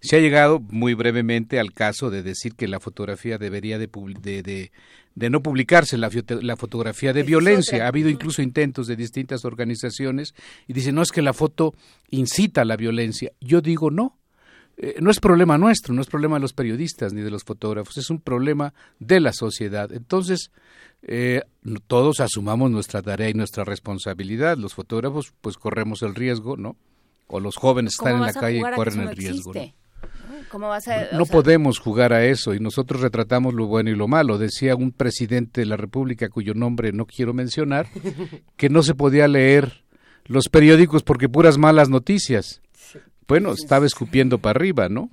Se 0.00 0.16
ha 0.16 0.20
llegado 0.20 0.60
muy 0.60 0.94
brevemente 0.94 1.58
al 1.58 1.72
caso 1.72 2.10
de 2.10 2.22
decir 2.22 2.54
que 2.54 2.68
la 2.68 2.80
fotografía 2.80 3.38
debería 3.38 3.78
de, 3.78 3.88
de, 4.20 4.70
de, 5.14 5.30
no 5.30 5.42
publicarse, 5.42 5.96
la, 5.96 6.10
la 6.42 6.56
fotografía 6.56 7.12
de 7.12 7.22
violencia. 7.22 7.84
Ha 7.84 7.88
habido 7.88 8.08
incluso 8.08 8.42
intentos 8.42 8.86
de 8.86 8.96
distintas 8.96 9.44
organizaciones 9.44 10.34
y 10.66 10.74
dicen, 10.74 10.94
no 10.94 11.02
es 11.02 11.10
que 11.10 11.22
la 11.22 11.32
foto 11.32 11.74
incita 12.10 12.62
a 12.62 12.64
la 12.64 12.76
violencia. 12.76 13.32
Yo 13.40 13.60
digo, 13.60 13.90
no. 13.90 14.18
Eh, 14.78 14.96
no 15.00 15.10
es 15.10 15.20
problema 15.20 15.56
nuestro, 15.56 15.94
no 15.94 16.02
es 16.02 16.06
problema 16.06 16.36
de 16.36 16.40
los 16.40 16.52
periodistas 16.52 17.14
ni 17.14 17.22
de 17.22 17.30
los 17.30 17.44
fotógrafos, 17.44 17.96
es 17.96 18.10
un 18.10 18.20
problema 18.20 18.74
de 18.98 19.20
la 19.20 19.32
sociedad. 19.32 19.90
Entonces, 19.90 20.50
eh, 21.02 21.40
todos 21.86 22.20
asumamos 22.20 22.70
nuestra 22.70 23.00
tarea 23.00 23.30
y 23.30 23.34
nuestra 23.34 23.64
responsabilidad. 23.64 24.58
Los 24.58 24.74
fotógrafos, 24.74 25.32
pues 25.40 25.56
corremos 25.56 26.02
el 26.02 26.14
riesgo, 26.14 26.58
¿no? 26.58 26.76
O 27.26 27.40
los 27.40 27.56
jóvenes 27.56 27.94
están 27.98 28.16
en 28.16 28.22
la 28.22 28.34
calle 28.34 28.58
y 28.58 28.74
corren 28.74 29.00
el 29.00 29.16
riesgo. 29.16 29.54
¿no? 29.54 29.85
No 31.12 31.26
podemos 31.26 31.78
jugar 31.78 32.12
a 32.12 32.24
eso 32.24 32.54
y 32.54 32.60
nosotros 32.60 33.00
retratamos 33.00 33.54
lo 33.54 33.66
bueno 33.66 33.90
y 33.90 33.94
lo 33.94 34.08
malo. 34.08 34.38
Decía 34.38 34.76
un 34.76 34.92
presidente 34.92 35.60
de 35.60 35.66
la 35.66 35.76
República 35.76 36.28
cuyo 36.28 36.54
nombre 36.54 36.92
no 36.92 37.06
quiero 37.06 37.34
mencionar 37.34 37.88
que 38.56 38.68
no 38.68 38.82
se 38.82 38.94
podía 38.94 39.28
leer 39.28 39.84
los 40.24 40.48
periódicos 40.48 41.02
porque 41.02 41.28
puras 41.28 41.58
malas 41.58 41.88
noticias. 41.88 42.60
Bueno, 43.28 43.52
estaba 43.52 43.86
escupiendo 43.86 44.38
para 44.38 44.58
arriba, 44.58 44.88
¿no? 44.88 45.10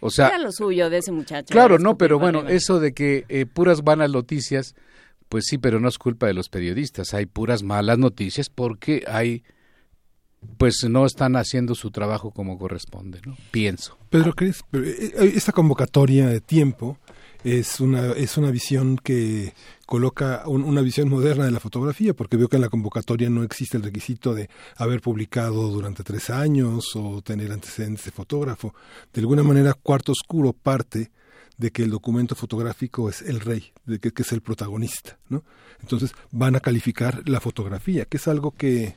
O 0.00 0.10
sea, 0.10 0.28
era 0.28 0.38
lo 0.38 0.52
suyo 0.52 0.90
de 0.90 0.98
ese 0.98 1.12
muchacho. 1.12 1.52
Claro, 1.52 1.78
no, 1.78 1.96
pero 1.98 2.18
bueno, 2.18 2.48
eso 2.48 2.80
de 2.80 2.92
que 2.92 3.24
eh, 3.28 3.46
puras 3.46 3.82
malas 3.84 4.10
noticias, 4.10 4.74
pues 5.28 5.44
sí, 5.46 5.58
pero 5.58 5.78
no 5.78 5.88
es 5.88 5.98
culpa 5.98 6.26
de 6.26 6.34
los 6.34 6.48
periodistas. 6.48 7.12
Hay 7.14 7.26
puras 7.26 7.62
malas 7.62 7.98
noticias 7.98 8.48
porque 8.48 9.04
hay 9.06 9.42
pues 10.56 10.84
no 10.88 11.06
están 11.06 11.36
haciendo 11.36 11.74
su 11.74 11.90
trabajo 11.90 12.30
como 12.30 12.58
corresponde, 12.58 13.20
¿no? 13.24 13.36
Pienso. 13.50 13.98
Pedro, 14.08 14.32
¿crees? 14.34 14.62
Eh, 14.72 15.12
eh, 15.14 15.32
esta 15.34 15.52
convocatoria 15.52 16.26
de 16.26 16.40
tiempo 16.40 16.98
es 17.44 17.80
una, 17.80 18.12
es 18.12 18.36
una 18.36 18.50
visión 18.50 18.98
que 18.98 19.54
coloca 19.86 20.44
una 20.46 20.82
visión 20.82 21.08
moderna 21.08 21.44
de 21.44 21.50
la 21.50 21.60
fotografía, 21.60 22.14
porque 22.14 22.36
veo 22.36 22.48
que 22.48 22.56
en 22.56 22.62
la 22.62 22.68
convocatoria 22.68 23.28
no 23.28 23.42
existe 23.42 23.76
el 23.76 23.82
requisito 23.82 24.34
de 24.34 24.48
haber 24.76 25.00
publicado 25.00 25.68
durante 25.68 26.04
tres 26.04 26.30
años 26.30 26.94
o 26.94 27.22
tener 27.22 27.50
antecedentes 27.50 28.04
de 28.04 28.10
fotógrafo. 28.12 28.74
De 29.12 29.20
alguna 29.20 29.42
manera, 29.42 29.74
Cuarto 29.74 30.12
Oscuro 30.12 30.52
parte 30.52 31.10
de 31.56 31.70
que 31.70 31.82
el 31.82 31.90
documento 31.90 32.34
fotográfico 32.34 33.08
es 33.08 33.20
el 33.22 33.40
rey, 33.40 33.72
de 33.84 33.98
que, 33.98 34.12
que 34.12 34.22
es 34.22 34.32
el 34.32 34.40
protagonista, 34.40 35.18
¿no? 35.28 35.44
Entonces 35.80 36.12
van 36.30 36.56
a 36.56 36.60
calificar 36.60 37.28
la 37.28 37.40
fotografía, 37.40 38.04
que 38.04 38.16
es 38.16 38.28
algo 38.28 38.52
que 38.52 38.96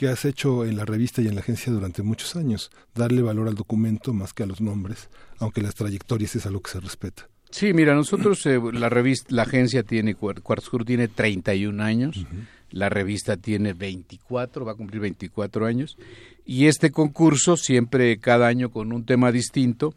que 0.00 0.08
has 0.08 0.24
hecho 0.24 0.64
en 0.64 0.78
la 0.78 0.86
revista 0.86 1.20
y 1.20 1.28
en 1.28 1.34
la 1.34 1.42
agencia 1.42 1.70
durante 1.70 2.02
muchos 2.02 2.34
años, 2.34 2.70
darle 2.94 3.20
valor 3.20 3.48
al 3.48 3.54
documento 3.54 4.14
más 4.14 4.32
que 4.32 4.42
a 4.42 4.46
los 4.46 4.62
nombres, 4.62 5.10
aunque 5.38 5.60
las 5.60 5.74
trayectorias 5.74 6.36
es 6.36 6.46
algo 6.46 6.62
que 6.62 6.70
se 6.70 6.80
respeta. 6.80 7.28
Sí, 7.50 7.74
mira, 7.74 7.94
nosotros, 7.94 8.46
eh, 8.46 8.58
la 8.72 8.88
revista, 8.88 9.26
la 9.28 9.42
agencia 9.42 9.82
tiene, 9.82 10.14
Cuartzur 10.14 10.86
tiene 10.86 11.08
31 11.08 11.82
años, 11.82 12.26
la 12.70 12.88
revista 12.88 13.36
tiene 13.36 13.74
24, 13.74 14.64
va 14.64 14.72
a 14.72 14.74
cumplir 14.74 15.02
24 15.02 15.66
años, 15.66 15.98
y 16.46 16.68
este 16.68 16.90
concurso, 16.92 17.58
siempre 17.58 18.16
cada 18.20 18.46
año 18.46 18.70
con 18.70 18.94
un 18.94 19.04
tema 19.04 19.30
distinto, 19.30 19.92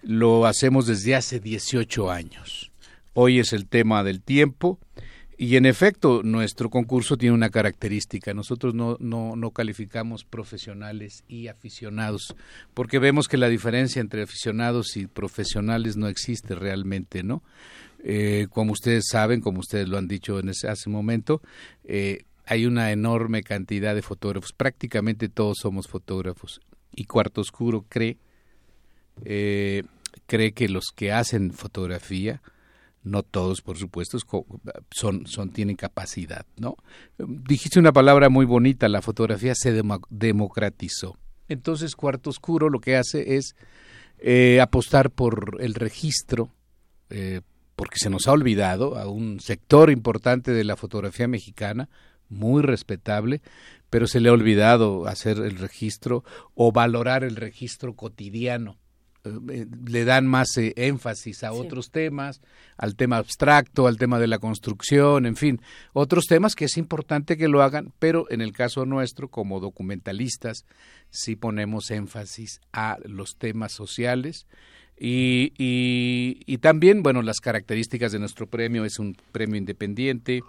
lo 0.00 0.46
hacemos 0.46 0.86
desde 0.86 1.16
hace 1.16 1.38
18 1.38 2.10
años. 2.10 2.72
Hoy 3.12 3.40
es 3.40 3.52
el 3.52 3.66
tema 3.66 4.04
del 4.04 4.22
tiempo, 4.22 4.78
y 5.36 5.56
en 5.56 5.66
efecto, 5.66 6.22
nuestro 6.22 6.70
concurso 6.70 7.16
tiene 7.16 7.34
una 7.34 7.50
característica. 7.50 8.34
Nosotros 8.34 8.74
no, 8.74 8.96
no, 9.00 9.36
no, 9.36 9.50
calificamos 9.50 10.24
profesionales 10.24 11.24
y 11.28 11.48
aficionados, 11.48 12.34
porque 12.72 12.98
vemos 12.98 13.26
que 13.26 13.36
la 13.36 13.48
diferencia 13.48 14.00
entre 14.00 14.22
aficionados 14.22 14.96
y 14.96 15.06
profesionales 15.06 15.96
no 15.96 16.08
existe 16.08 16.54
realmente, 16.54 17.22
¿no? 17.22 17.42
Eh, 18.04 18.48
como 18.50 18.72
ustedes 18.72 19.04
saben, 19.10 19.40
como 19.40 19.60
ustedes 19.60 19.88
lo 19.88 19.96
han 19.96 20.06
dicho 20.06 20.38
en 20.38 20.50
ese, 20.50 20.68
hace 20.68 20.88
un 20.88 20.94
momento, 20.94 21.40
eh, 21.84 22.24
hay 22.46 22.66
una 22.66 22.92
enorme 22.92 23.42
cantidad 23.42 23.94
de 23.94 24.02
fotógrafos. 24.02 24.52
Prácticamente 24.52 25.28
todos 25.28 25.58
somos 25.60 25.88
fotógrafos. 25.88 26.60
Y 26.94 27.06
Cuarto 27.06 27.40
Oscuro 27.40 27.86
cree, 27.88 28.18
eh, 29.24 29.84
cree 30.26 30.52
que 30.52 30.68
los 30.68 30.92
que 30.94 31.12
hacen 31.12 31.52
fotografía 31.52 32.42
no 33.04 33.22
todos, 33.22 33.60
por 33.60 33.76
supuesto, 33.76 34.18
son, 34.90 35.26
son, 35.26 35.50
tienen 35.50 35.76
capacidad, 35.76 36.46
¿no? 36.56 36.76
Dijiste 37.18 37.78
una 37.78 37.92
palabra 37.92 38.30
muy 38.30 38.46
bonita, 38.46 38.88
la 38.88 39.02
fotografía 39.02 39.54
se 39.54 39.82
democratizó. 40.08 41.18
Entonces, 41.48 41.94
Cuarto 41.94 42.30
Oscuro 42.30 42.70
lo 42.70 42.80
que 42.80 42.96
hace 42.96 43.36
es 43.36 43.54
eh, 44.18 44.60
apostar 44.62 45.10
por 45.10 45.58
el 45.60 45.74
registro, 45.74 46.50
eh, 47.10 47.42
porque 47.76 47.98
se 47.98 48.08
nos 48.08 48.26
ha 48.26 48.32
olvidado 48.32 48.96
a 48.96 49.06
un 49.06 49.38
sector 49.40 49.90
importante 49.90 50.52
de 50.52 50.64
la 50.64 50.76
fotografía 50.76 51.28
mexicana, 51.28 51.90
muy 52.30 52.62
respetable, 52.62 53.42
pero 53.90 54.06
se 54.06 54.20
le 54.20 54.30
ha 54.30 54.32
olvidado 54.32 55.06
hacer 55.06 55.38
el 55.38 55.58
registro 55.58 56.24
o 56.54 56.72
valorar 56.72 57.22
el 57.22 57.36
registro 57.36 57.94
cotidiano. 57.94 58.78
Eh, 59.24 59.30
eh, 59.50 59.66
le 59.86 60.04
dan 60.04 60.26
más 60.26 60.54
eh, 60.58 60.74
énfasis 60.76 61.44
a 61.44 61.52
otros 61.52 61.90
temas, 61.90 62.42
al 62.76 62.94
tema 62.94 63.16
abstracto, 63.16 63.86
al 63.86 63.96
tema 63.96 64.18
de 64.18 64.26
la 64.26 64.38
construcción, 64.38 65.24
en 65.24 65.36
fin, 65.36 65.62
otros 65.94 66.26
temas 66.26 66.54
que 66.54 66.66
es 66.66 66.76
importante 66.76 67.38
que 67.38 67.48
lo 67.48 67.62
hagan, 67.62 67.90
pero 67.98 68.30
en 68.30 68.42
el 68.42 68.52
caso 68.52 68.84
nuestro, 68.84 69.28
como 69.28 69.60
documentalistas, 69.60 70.66
sí 71.08 71.36
ponemos 71.36 71.90
énfasis 71.90 72.60
a 72.74 72.98
los 73.04 73.36
temas 73.38 73.72
sociales 73.72 74.46
y, 74.98 75.54
y, 75.56 76.58
también, 76.58 77.02
bueno, 77.02 77.22
las 77.22 77.40
características 77.40 78.12
de 78.12 78.18
nuestro 78.18 78.46
premio 78.46 78.84
es 78.84 78.98
un 78.98 79.16
premio 79.32 79.56
independiente, 79.56 80.42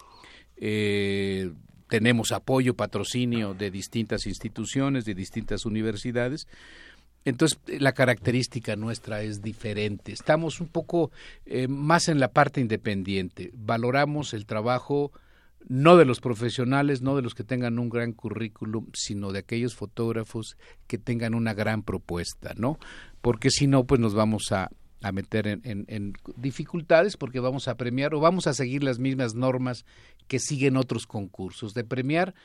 tenemos 1.88 2.32
apoyo, 2.32 2.76
patrocinio 2.76 3.54
de 3.54 3.72
distintas 3.72 4.26
instituciones, 4.26 5.06
de 5.06 5.16
distintas 5.16 5.66
universidades. 5.66 6.48
Entonces, 7.26 7.60
la 7.80 7.94
característica 7.94 8.76
nuestra 8.76 9.24
es 9.24 9.42
diferente. 9.42 10.14
Estamos 10.14 10.62
un 10.62 10.68
poco 10.68 11.12
eh, 11.46 11.68
más 11.68 12.08
en 12.08 12.20
la 12.20 12.32
parte 12.32 12.62
independiente. 12.62 13.52
Valoramos 13.56 14.34
el 14.34 14.46
trabajo 14.46 15.12
no 15.68 15.98
de 15.98 16.06
los 16.06 16.22
profesionales, 16.22 17.02
no 17.02 17.16
de 17.16 17.24
los 17.24 17.34
que 17.34 17.44
tengan 17.44 17.80
un 17.80 17.90
gran 17.90 18.14
currículum, 18.14 18.88
sino 18.94 19.32
de 19.32 19.40
aquellos 19.40 19.76
fotógrafos 19.76 20.58
que 20.86 21.00
tengan 21.00 21.34
una 21.34 21.56
gran 21.56 21.82
propuesta, 21.82 22.54
¿no? 22.56 22.78
Porque 23.22 23.50
si 23.50 23.66
no, 23.66 23.86
pues 23.86 24.00
nos 24.00 24.14
vamos 24.14 24.52
a, 24.52 24.70
a 25.02 25.12
meter 25.12 25.48
en, 25.48 25.62
en, 25.64 26.14
dificultades 26.36 27.18
porque 27.18 27.40
vamos 27.40 27.68
a 27.68 27.78
premiar 27.78 28.14
o 28.14 28.20
vamos 28.20 28.48
a 28.48 28.54
seguir 28.54 28.84
las 28.84 29.00
mismas 29.00 29.34
normas 29.34 29.86
que 30.28 30.40
siguen 30.40 30.78
otros 30.78 31.08
concursos, 31.08 31.74
de 31.74 31.84
premiar 31.84 32.36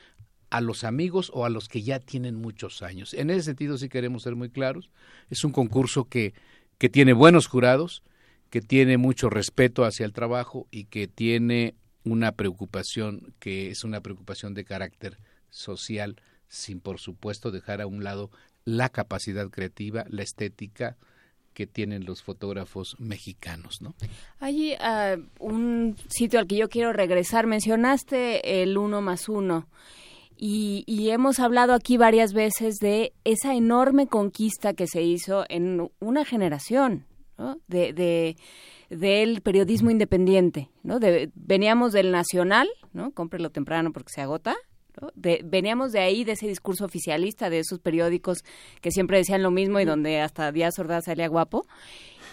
a 0.51 0.61
los 0.61 0.83
amigos 0.83 1.31
o 1.33 1.45
a 1.45 1.49
los 1.49 1.67
que 1.67 1.81
ya 1.81 1.99
tienen 1.99 2.35
muchos 2.35 2.83
años. 2.83 3.13
En 3.13 3.29
ese 3.29 3.43
sentido 3.43 3.77
sí 3.77 3.89
queremos 3.89 4.23
ser 4.23 4.35
muy 4.35 4.49
claros. 4.49 4.91
Es 5.29 5.43
un 5.43 5.51
concurso 5.51 6.05
que, 6.05 6.33
que 6.77 6.89
tiene 6.89 7.13
buenos 7.13 7.47
jurados, 7.47 8.03
que 8.49 8.61
tiene 8.61 8.97
mucho 8.97 9.29
respeto 9.29 9.85
hacia 9.85 10.05
el 10.05 10.13
trabajo 10.13 10.67
y 10.69 10.85
que 10.85 11.07
tiene 11.07 11.75
una 12.03 12.33
preocupación 12.33 13.33
que 13.39 13.69
es 13.69 13.83
una 13.83 14.01
preocupación 14.01 14.53
de 14.53 14.65
carácter 14.65 15.17
social, 15.49 16.17
sin 16.47 16.81
por 16.81 16.99
supuesto 16.99 17.51
dejar 17.51 17.81
a 17.81 17.87
un 17.87 18.03
lado 18.03 18.29
la 18.65 18.89
capacidad 18.89 19.49
creativa, 19.49 20.05
la 20.09 20.23
estética, 20.23 20.97
que 21.53 21.67
tienen 21.67 22.05
los 22.05 22.23
fotógrafos 22.23 22.95
mexicanos, 22.99 23.81
¿no? 23.81 23.93
Hay 24.39 24.73
ah, 24.79 25.17
un 25.39 25.97
sitio 26.07 26.39
al 26.39 26.47
que 26.47 26.55
yo 26.55 26.69
quiero 26.69 26.93
regresar. 26.93 27.45
Mencionaste 27.45 28.63
el 28.63 28.77
uno 28.77 29.01
más 29.01 29.27
uno. 29.27 29.67
Y, 30.43 31.11
hemos 31.11 31.39
hablado 31.39 31.75
aquí 31.75 31.97
varias 31.97 32.33
veces 32.33 32.77
de 32.77 33.13
esa 33.25 33.53
enorme 33.53 34.07
conquista 34.07 34.73
que 34.73 34.87
se 34.87 35.03
hizo 35.03 35.45
en 35.49 35.91
una 35.99 36.25
generación 36.25 37.05
¿no? 37.37 37.59
de, 37.67 38.35
del 38.89 39.41
periodismo 39.41 39.91
independiente, 39.91 40.71
¿no? 40.81 40.99
veníamos 41.35 41.93
del 41.93 42.11
nacional, 42.11 42.67
¿no? 42.91 43.11
Cómprelo 43.11 43.51
temprano 43.51 43.93
porque 43.93 44.13
se 44.13 44.21
agota, 44.21 44.55
veníamos 45.43 45.91
de 45.91 45.99
ahí, 45.99 46.23
de 46.23 46.31
ese 46.31 46.47
discurso 46.47 46.85
oficialista, 46.85 47.51
de 47.51 47.59
esos 47.59 47.77
periódicos 47.77 48.39
que 48.81 48.89
siempre 48.89 49.17
decían 49.17 49.43
lo 49.43 49.51
mismo 49.51 49.79
y 49.79 49.85
donde 49.85 50.21
hasta 50.21 50.51
Díaz 50.51 50.79
Ordaz 50.79 51.05
salía 51.05 51.27
guapo. 51.27 51.67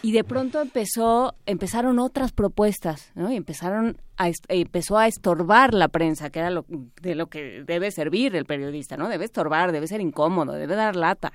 Y 0.03 0.13
de 0.13 0.23
pronto 0.23 0.61
empezó, 0.61 1.35
empezaron 1.47 1.99
otras 1.99 2.33
propuestas, 2.33 3.11
¿no? 3.15 3.33
Y 3.33 3.37
empezaron 3.37 4.01
a, 4.17 4.31
empezó 4.49 4.97
a 4.97 5.09
estorbar 5.09 5.75
la 5.75 5.89
prensa, 5.89 6.31
que 6.31 6.39
era 6.39 6.51
lo, 6.51 6.65
de 7.03 7.15
lo 7.15 7.27
que 7.27 7.65
debe 7.67 7.91
servir 7.91 8.37
el 8.37 8.45
periodista, 8.45 8.97
¿no? 8.97 9.09
Debe 9.09 9.25
estorbar, 9.25 9.73
debe 9.73 9.89
ser 9.89 10.01
incómodo, 10.01 10.53
debe 10.53 10.77
dar 10.77 10.95
lata, 10.95 11.33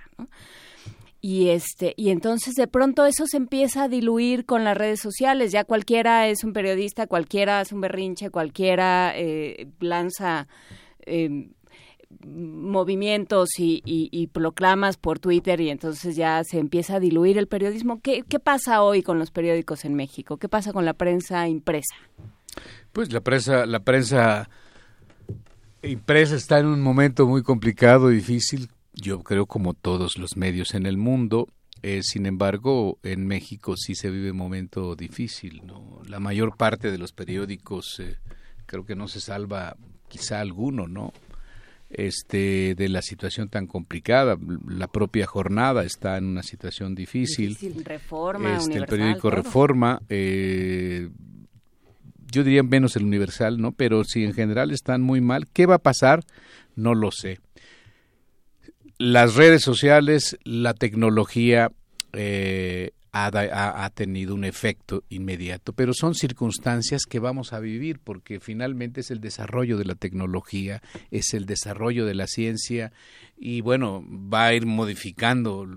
y 1.24 1.50
este 1.52 1.94
y 1.96 2.10
entonces 2.10 2.54
de 2.56 2.68
pronto 2.68 3.06
eso 3.06 3.26
se 3.28 3.38
empieza 3.38 3.84
a 3.84 3.88
diluir 3.88 4.46
con 4.46 4.66
las 4.66 4.78
redes 4.78 5.00
sociales 5.00 5.54
ya 5.54 5.64
cualquiera 5.64 6.28
es 6.28 6.44
un 6.44 6.52
periodista 6.52 7.08
cualquiera 7.08 7.62
es 7.62 7.72
un 7.72 7.80
berrinche 7.80 8.30
cualquiera 8.30 9.14
eh, 9.16 9.70
lanza 9.80 10.50
eh, 11.06 11.48
movimientos 12.26 13.50
y, 13.58 14.28
proclamas 14.32 14.98
por 14.98 15.20
Twitter 15.20 15.62
y 15.62 15.70
entonces 15.70 16.16
ya 16.16 16.44
se 16.44 16.60
empieza 16.60 16.96
a 16.96 17.00
diluir 17.00 17.38
el 17.38 17.48
periodismo. 17.48 18.02
¿Qué, 18.02 18.24
pasa 18.44 18.82
hoy 18.82 19.04
con 19.04 19.20
los 19.20 19.32
periódicos 19.32 19.86
en 19.86 19.96
México? 19.96 20.38
¿Qué 20.38 20.50
pasa 20.50 20.74
con 20.74 20.86
la 20.86 20.94
prensa 20.94 21.48
impresa? 21.48 21.96
Pues 22.92 23.12
la 23.12 23.22
prensa, 23.22 23.66
la 23.66 23.80
prensa 23.80 24.50
impresa 25.82 26.36
está 26.36 26.60
en 26.60 26.68
un 26.68 26.82
momento 26.82 27.28
muy 27.28 27.44
complicado, 27.44 28.10
difícil, 28.10 28.70
yo 28.94 29.22
creo 29.24 29.46
como 29.46 29.74
todos 29.74 30.18
los 30.18 30.38
medios 30.38 30.74
en 30.74 30.86
el 30.86 30.98
mundo. 30.98 31.48
Eh, 31.82 32.02
sin 32.02 32.26
embargo, 32.26 32.98
en 33.04 33.28
México 33.28 33.76
sí 33.76 33.94
se 33.94 34.10
vive 34.10 34.32
un 34.32 34.38
momento 34.38 34.96
difícil. 34.96 35.62
¿no? 35.66 36.02
La 36.08 36.20
mayor 36.20 36.56
parte 36.56 36.92
de 36.92 36.98
los 36.98 37.12
periódicos 37.12 38.00
eh, 38.00 38.18
creo 38.66 38.86
que 38.86 38.96
no 38.96 39.08
se 39.08 39.20
salva 39.20 39.76
quizá 40.08 40.40
alguno, 40.40 40.88
¿no? 40.88 41.12
Este, 41.96 42.74
de 42.74 42.90
la 42.90 43.04
situación 43.04 43.50
tan 43.50 43.68
complicada. 43.68 44.36
La 44.68 44.88
propia 44.88 45.28
jornada 45.28 45.84
está 45.84 46.18
en 46.18 46.26
una 46.26 46.42
situación 46.42 46.96
difícil. 46.96 47.56
Reforma, 47.84 48.58
este, 48.58 48.80
el 48.80 48.86
periódico 48.86 49.30
Reforma, 49.30 50.02
eh, 50.10 51.10
yo 52.32 52.44
diría 52.44 52.64
menos 52.64 52.96
el 52.96 53.04
Universal, 53.04 53.62
¿no? 53.62 53.74
Pero 53.74 54.04
si 54.06 54.24
en 54.24 54.34
general 54.34 54.72
están 54.72 55.02
muy 55.02 55.22
mal, 55.22 55.48
¿qué 55.54 55.68
va 55.68 55.76
a 55.76 55.80
pasar? 55.80 56.24
No 56.76 56.96
lo 56.96 57.12
sé. 57.12 57.40
Las 58.98 59.36
redes 59.36 59.62
sociales, 59.62 60.40
la 60.44 60.74
tecnología 60.74 61.72
eh, 62.14 62.92
ha, 63.16 63.90
tenido 63.92 64.34
un 64.34 64.44
efecto 64.44 65.04
inmediato, 65.10 65.74
pero 65.74 65.94
son 65.94 66.16
circunstancias 66.16 67.06
que 67.06 67.20
vamos 67.20 67.54
a 67.54 67.60
vivir 67.60 68.00
porque 68.04 68.40
finalmente 68.40 69.02
es 69.02 69.12
el 69.12 69.22
desarrollo 69.22 69.78
de 69.78 69.86
la 69.86 69.94
tecnología, 69.94 70.82
es 71.12 71.36
el 71.36 71.46
desarrollo 71.46 72.08
de 72.08 72.16
la 72.16 72.26
ciencia 72.26 72.92
y 73.38 73.62
bueno, 73.62 74.04
va 74.10 74.46
a 74.46 74.54
ir 74.56 74.66
modificando 74.66 75.68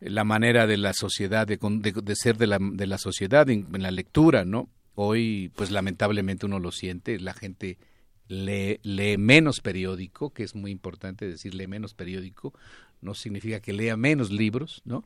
la 0.00 0.24
manera 0.24 0.66
de 0.66 0.78
la 0.78 0.94
sociedad, 0.94 1.46
de, 1.46 1.58
de, 1.58 2.16
ser 2.16 2.38
de 2.38 2.46
la, 2.46 2.58
de 2.58 2.86
la 2.86 2.96
sociedad 2.96 3.50
en, 3.50 3.66
la 3.70 3.90
lectura, 3.90 4.46
¿no? 4.46 4.70
Hoy, 4.94 5.52
pues 5.56 5.70
lamentablemente 5.70 6.46
uno 6.46 6.58
lo 6.58 6.72
siente, 6.72 7.20
la 7.20 7.34
gente 7.34 7.76
lee, 8.26 8.80
lee 8.82 9.18
menos 9.18 9.60
periódico, 9.60 10.30
que 10.30 10.44
es 10.44 10.54
muy 10.54 10.70
importante 10.70 11.26
decir 11.26 11.54
lee 11.54 11.66
menos 11.66 11.92
periódico, 11.92 12.54
no 13.02 13.14
significa 13.14 13.60
que 13.60 13.72
lea 13.72 13.96
menos 13.96 14.30
libros, 14.30 14.82
¿no? 14.84 15.04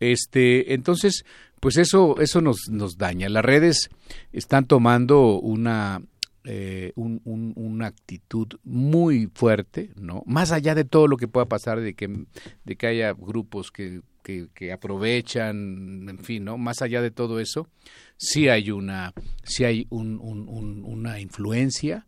Este, 0.00 0.74
entonces, 0.74 1.24
pues 1.60 1.76
eso, 1.76 2.20
eso 2.20 2.40
nos, 2.40 2.68
nos 2.70 2.98
daña. 2.98 3.28
Las 3.28 3.44
redes 3.44 3.90
están 4.32 4.66
tomando 4.66 5.38
una, 5.40 6.02
eh, 6.44 6.92
una 6.94 7.86
actitud 7.86 8.48
muy 8.64 9.30
fuerte, 9.34 9.90
¿no? 9.96 10.22
Más 10.26 10.52
allá 10.52 10.74
de 10.74 10.84
todo 10.84 11.08
lo 11.08 11.16
que 11.16 11.28
pueda 11.28 11.46
pasar, 11.46 11.80
de 11.80 11.94
que, 11.94 12.26
de 12.64 12.76
que 12.76 12.86
haya 12.86 13.12
grupos 13.12 13.70
que, 13.70 14.02
que, 14.22 14.72
aprovechan, 14.72 16.08
en 16.08 16.18
fin, 16.18 16.44
¿no? 16.44 16.58
Más 16.58 16.82
allá 16.82 17.00
de 17.00 17.10
todo 17.10 17.40
eso, 17.40 17.68
sí 18.16 18.48
hay 18.48 18.70
una, 18.70 19.14
sí 19.42 19.64
hay 19.64 19.86
un, 19.90 20.18
una 20.20 21.20
influencia 21.20 22.06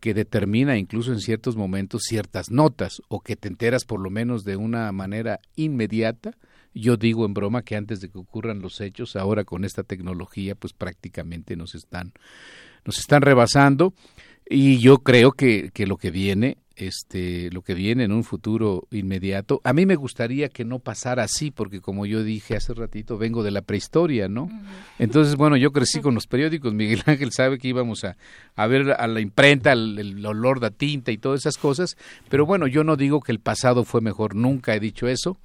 que 0.00 0.14
determina 0.14 0.76
incluso 0.76 1.12
en 1.12 1.20
ciertos 1.20 1.54
momentos 1.54 2.02
ciertas 2.02 2.50
notas 2.50 3.00
o 3.06 3.20
que 3.20 3.36
te 3.36 3.46
enteras 3.46 3.84
por 3.84 4.00
lo 4.00 4.10
menos 4.10 4.42
de 4.42 4.56
una 4.56 4.90
manera 4.90 5.38
inmediata 5.54 6.36
yo 6.74 6.96
digo 6.96 7.26
en 7.26 7.34
broma 7.34 7.62
que 7.62 7.76
antes 7.76 8.00
de 8.00 8.08
que 8.08 8.18
ocurran 8.18 8.60
los 8.60 8.80
hechos, 8.80 9.16
ahora 9.16 9.44
con 9.44 9.64
esta 9.64 9.82
tecnología, 9.82 10.54
pues 10.54 10.72
prácticamente 10.72 11.56
nos 11.56 11.74
están, 11.74 12.12
nos 12.84 12.98
están 12.98 13.22
rebasando. 13.22 13.94
Y 14.48 14.78
yo 14.78 14.98
creo 14.98 15.32
que, 15.32 15.70
que 15.72 15.86
lo 15.86 15.96
que 15.96 16.10
viene, 16.10 16.58
este, 16.76 17.50
lo 17.52 17.62
que 17.62 17.74
viene 17.74 18.04
en 18.04 18.12
un 18.12 18.24
futuro 18.24 18.88
inmediato, 18.90 19.60
a 19.64 19.72
mí 19.72 19.86
me 19.86 19.94
gustaría 19.94 20.48
que 20.48 20.64
no 20.64 20.78
pasara 20.78 21.22
así, 21.22 21.50
porque 21.50 21.80
como 21.80 22.06
yo 22.06 22.24
dije 22.24 22.56
hace 22.56 22.74
ratito, 22.74 23.18
vengo 23.18 23.42
de 23.42 23.50
la 23.50 23.62
prehistoria, 23.62 24.28
¿no? 24.28 24.50
Entonces, 24.98 25.36
bueno, 25.36 25.56
yo 25.56 25.72
crecí 25.72 26.00
con 26.00 26.14
los 26.14 26.26
periódicos, 26.26 26.74
Miguel 26.74 27.02
Ángel 27.06 27.32
sabe 27.32 27.58
que 27.58 27.68
íbamos 27.68 28.04
a, 28.04 28.16
a 28.56 28.66
ver 28.66 28.92
a 28.92 29.06
la 29.06 29.20
imprenta, 29.20 29.72
el, 29.72 29.98
el, 29.98 30.26
olor 30.26 30.60
de 30.60 30.70
tinta 30.70 31.12
y 31.12 31.18
todas 31.18 31.40
esas 31.40 31.56
cosas, 31.56 31.96
pero 32.28 32.44
bueno, 32.44 32.66
yo 32.66 32.82
no 32.82 32.96
digo 32.96 33.20
que 33.20 33.32
el 33.32 33.40
pasado 33.40 33.84
fue 33.84 34.00
mejor, 34.00 34.34
nunca 34.34 34.74
he 34.74 34.80
dicho 34.80 35.06
eso, 35.06 35.38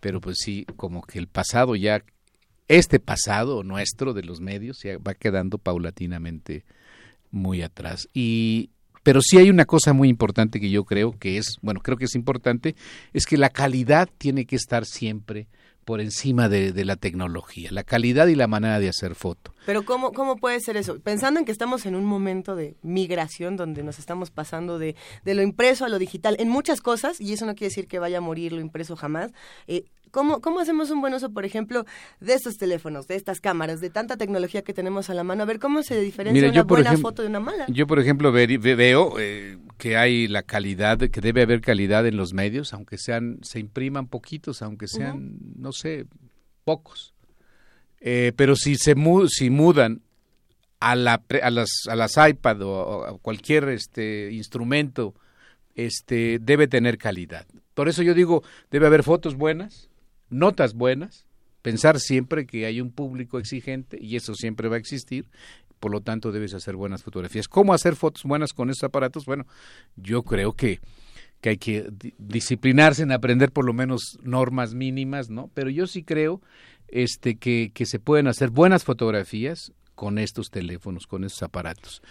pero 0.00 0.20
pues 0.20 0.38
sí, 0.40 0.66
como 0.76 1.02
que 1.02 1.18
el 1.18 1.28
pasado 1.28 1.76
ya, 1.76 2.02
este 2.68 2.98
pasado 3.00 3.62
nuestro 3.62 4.14
de 4.14 4.22
los 4.22 4.40
medios 4.40 4.78
ya 4.82 4.98
va 4.98 5.14
quedando 5.14 5.58
paulatinamente 5.58 6.64
muy 7.30 7.62
atrás. 7.62 8.08
Y, 8.12 8.70
pero 9.02 9.20
sí 9.22 9.38
hay 9.38 9.50
una 9.50 9.64
cosa 9.64 9.92
muy 9.92 10.08
importante 10.08 10.60
que 10.60 10.70
yo 10.70 10.84
creo 10.84 11.18
que 11.18 11.38
es, 11.38 11.56
bueno, 11.62 11.80
creo 11.80 11.96
que 11.96 12.06
es 12.06 12.14
importante, 12.14 12.74
es 13.12 13.26
que 13.26 13.36
la 13.36 13.50
calidad 13.50 14.08
tiene 14.18 14.46
que 14.46 14.56
estar 14.56 14.84
siempre 14.84 15.48
por 15.90 16.00
encima 16.00 16.48
de, 16.48 16.70
de, 16.70 16.84
la 16.84 16.94
tecnología, 16.94 17.68
la 17.72 17.82
calidad 17.82 18.28
y 18.28 18.36
la 18.36 18.46
manera 18.46 18.78
de 18.78 18.88
hacer 18.88 19.16
foto. 19.16 19.52
Pero 19.66 19.84
¿cómo, 19.84 20.12
¿cómo 20.12 20.36
puede 20.36 20.60
ser 20.60 20.76
eso? 20.76 21.00
Pensando 21.00 21.40
en 21.40 21.44
que 21.44 21.50
estamos 21.50 21.84
en 21.84 21.96
un 21.96 22.04
momento 22.04 22.54
de 22.54 22.76
migración 22.80 23.56
donde 23.56 23.82
nos 23.82 23.98
estamos 23.98 24.30
pasando 24.30 24.78
de, 24.78 24.94
de 25.24 25.34
lo 25.34 25.42
impreso 25.42 25.84
a 25.84 25.88
lo 25.88 25.98
digital 25.98 26.36
en 26.38 26.48
muchas 26.48 26.80
cosas, 26.80 27.20
y 27.20 27.32
eso 27.32 27.44
no 27.44 27.56
quiere 27.56 27.70
decir 27.70 27.88
que 27.88 27.98
vaya 27.98 28.18
a 28.18 28.20
morir 28.20 28.52
lo 28.52 28.60
impreso 28.60 28.94
jamás, 28.94 29.32
eh, 29.66 29.86
¿Cómo, 30.10 30.40
¿Cómo 30.40 30.60
hacemos 30.60 30.90
un 30.90 31.00
buen 31.00 31.14
uso, 31.14 31.30
por 31.30 31.44
ejemplo, 31.44 31.84
de 32.20 32.34
estos 32.34 32.56
teléfonos, 32.56 33.06
de 33.06 33.16
estas 33.16 33.40
cámaras, 33.40 33.80
de 33.80 33.90
tanta 33.90 34.16
tecnología 34.16 34.62
que 34.62 34.74
tenemos 34.74 35.10
a 35.10 35.14
la 35.14 35.24
mano? 35.24 35.42
A 35.42 35.46
ver, 35.46 35.58
¿cómo 35.58 35.82
se 35.82 36.00
diferencia 36.00 36.50
una 36.50 36.62
buena 36.64 36.96
foto 36.96 37.22
de 37.22 37.28
una 37.28 37.40
mala? 37.40 37.66
Yo, 37.68 37.86
por 37.86 37.98
ejemplo, 37.98 38.32
veo 38.32 39.18
eh, 39.18 39.58
que 39.78 39.96
hay 39.96 40.28
la 40.28 40.42
calidad, 40.42 40.98
que 40.98 41.20
debe 41.20 41.42
haber 41.42 41.60
calidad 41.60 42.06
en 42.06 42.16
los 42.16 42.32
medios, 42.32 42.72
aunque 42.72 42.98
sean, 42.98 43.38
se 43.42 43.60
impriman 43.60 44.08
poquitos, 44.08 44.62
aunque 44.62 44.88
sean, 44.88 45.38
no 45.56 45.72
sé, 45.72 46.06
pocos. 46.64 47.14
Eh, 48.00 48.32
pero 48.36 48.56
si 48.56 48.76
se 48.76 48.94
si 49.28 49.50
mudan 49.50 50.02
a, 50.80 50.96
la, 50.96 51.22
a, 51.42 51.50
las, 51.50 51.70
a 51.88 51.94
las 51.94 52.16
iPad 52.16 52.62
o 52.62 53.04
a 53.04 53.18
cualquier 53.18 53.68
este 53.68 54.32
instrumento, 54.32 55.14
este 55.74 56.38
debe 56.40 56.66
tener 56.66 56.98
calidad. 56.98 57.46
Por 57.74 57.88
eso 57.88 58.02
yo 58.02 58.14
digo, 58.14 58.42
debe 58.70 58.86
haber 58.86 59.02
fotos 59.02 59.36
buenas, 59.36 59.89
notas 60.30 60.74
buenas, 60.74 61.26
pensar 61.62 62.00
siempre 62.00 62.46
que 62.46 62.66
hay 62.66 62.80
un 62.80 62.90
público 62.90 63.38
exigente 63.38 63.98
y 64.00 64.16
eso 64.16 64.34
siempre 64.34 64.68
va 64.68 64.76
a 64.76 64.78
existir, 64.78 65.26
por 65.78 65.90
lo 65.90 66.00
tanto 66.00 66.32
debes 66.32 66.54
hacer 66.54 66.76
buenas 66.76 67.02
fotografías. 67.02 67.48
¿Cómo 67.48 67.74
hacer 67.74 67.96
fotos 67.96 68.22
buenas 68.24 68.52
con 68.52 68.70
estos 68.70 68.84
aparatos? 68.84 69.24
Bueno, 69.24 69.46
yo 69.96 70.22
creo 70.22 70.52
que, 70.52 70.80
que 71.40 71.50
hay 71.50 71.56
que 71.56 71.90
disciplinarse 72.18 73.02
en 73.02 73.12
aprender 73.12 73.50
por 73.50 73.64
lo 73.64 73.72
menos 73.72 74.18
normas 74.22 74.74
mínimas, 74.74 75.30
¿no? 75.30 75.50
Pero 75.54 75.70
yo 75.70 75.86
sí 75.86 76.02
creo 76.02 76.40
este 76.88 77.36
que, 77.36 77.70
que 77.72 77.86
se 77.86 77.98
pueden 77.98 78.26
hacer 78.26 78.50
buenas 78.50 78.84
fotografías 78.84 79.72
con 80.00 80.18
estos 80.18 80.50
teléfonos, 80.50 81.06
con 81.06 81.24
estos 81.24 81.42
aparatos. 81.42 82.02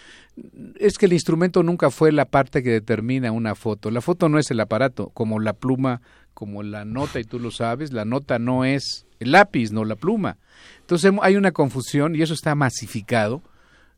Es 0.79 0.99
que 0.99 1.07
el 1.07 1.13
instrumento 1.13 1.63
nunca 1.63 1.89
fue 1.89 2.11
la 2.11 2.25
parte 2.25 2.61
que 2.61 2.69
determina 2.69 3.31
una 3.31 3.55
foto. 3.55 3.89
La 3.89 4.01
foto 4.01 4.29
no 4.29 4.37
es 4.37 4.51
el 4.51 4.59
aparato, 4.59 5.09
como 5.09 5.39
la 5.39 5.53
pluma, 5.53 5.99
como 6.39 6.63
la 6.63 6.85
nota, 6.85 7.19
y 7.19 7.25
tú 7.25 7.37
lo 7.37 7.51
sabes, 7.51 7.91
la 7.91 8.05
nota 8.05 8.39
no 8.39 8.63
es 8.63 9.05
el 9.19 9.33
lápiz, 9.33 9.73
no 9.73 9.83
la 9.83 9.97
pluma. 9.97 10.37
Entonces 10.79 11.11
hay 11.21 11.35
una 11.35 11.51
confusión, 11.51 12.15
y 12.15 12.21
eso 12.21 12.33
está 12.33 12.55
masificado, 12.55 13.41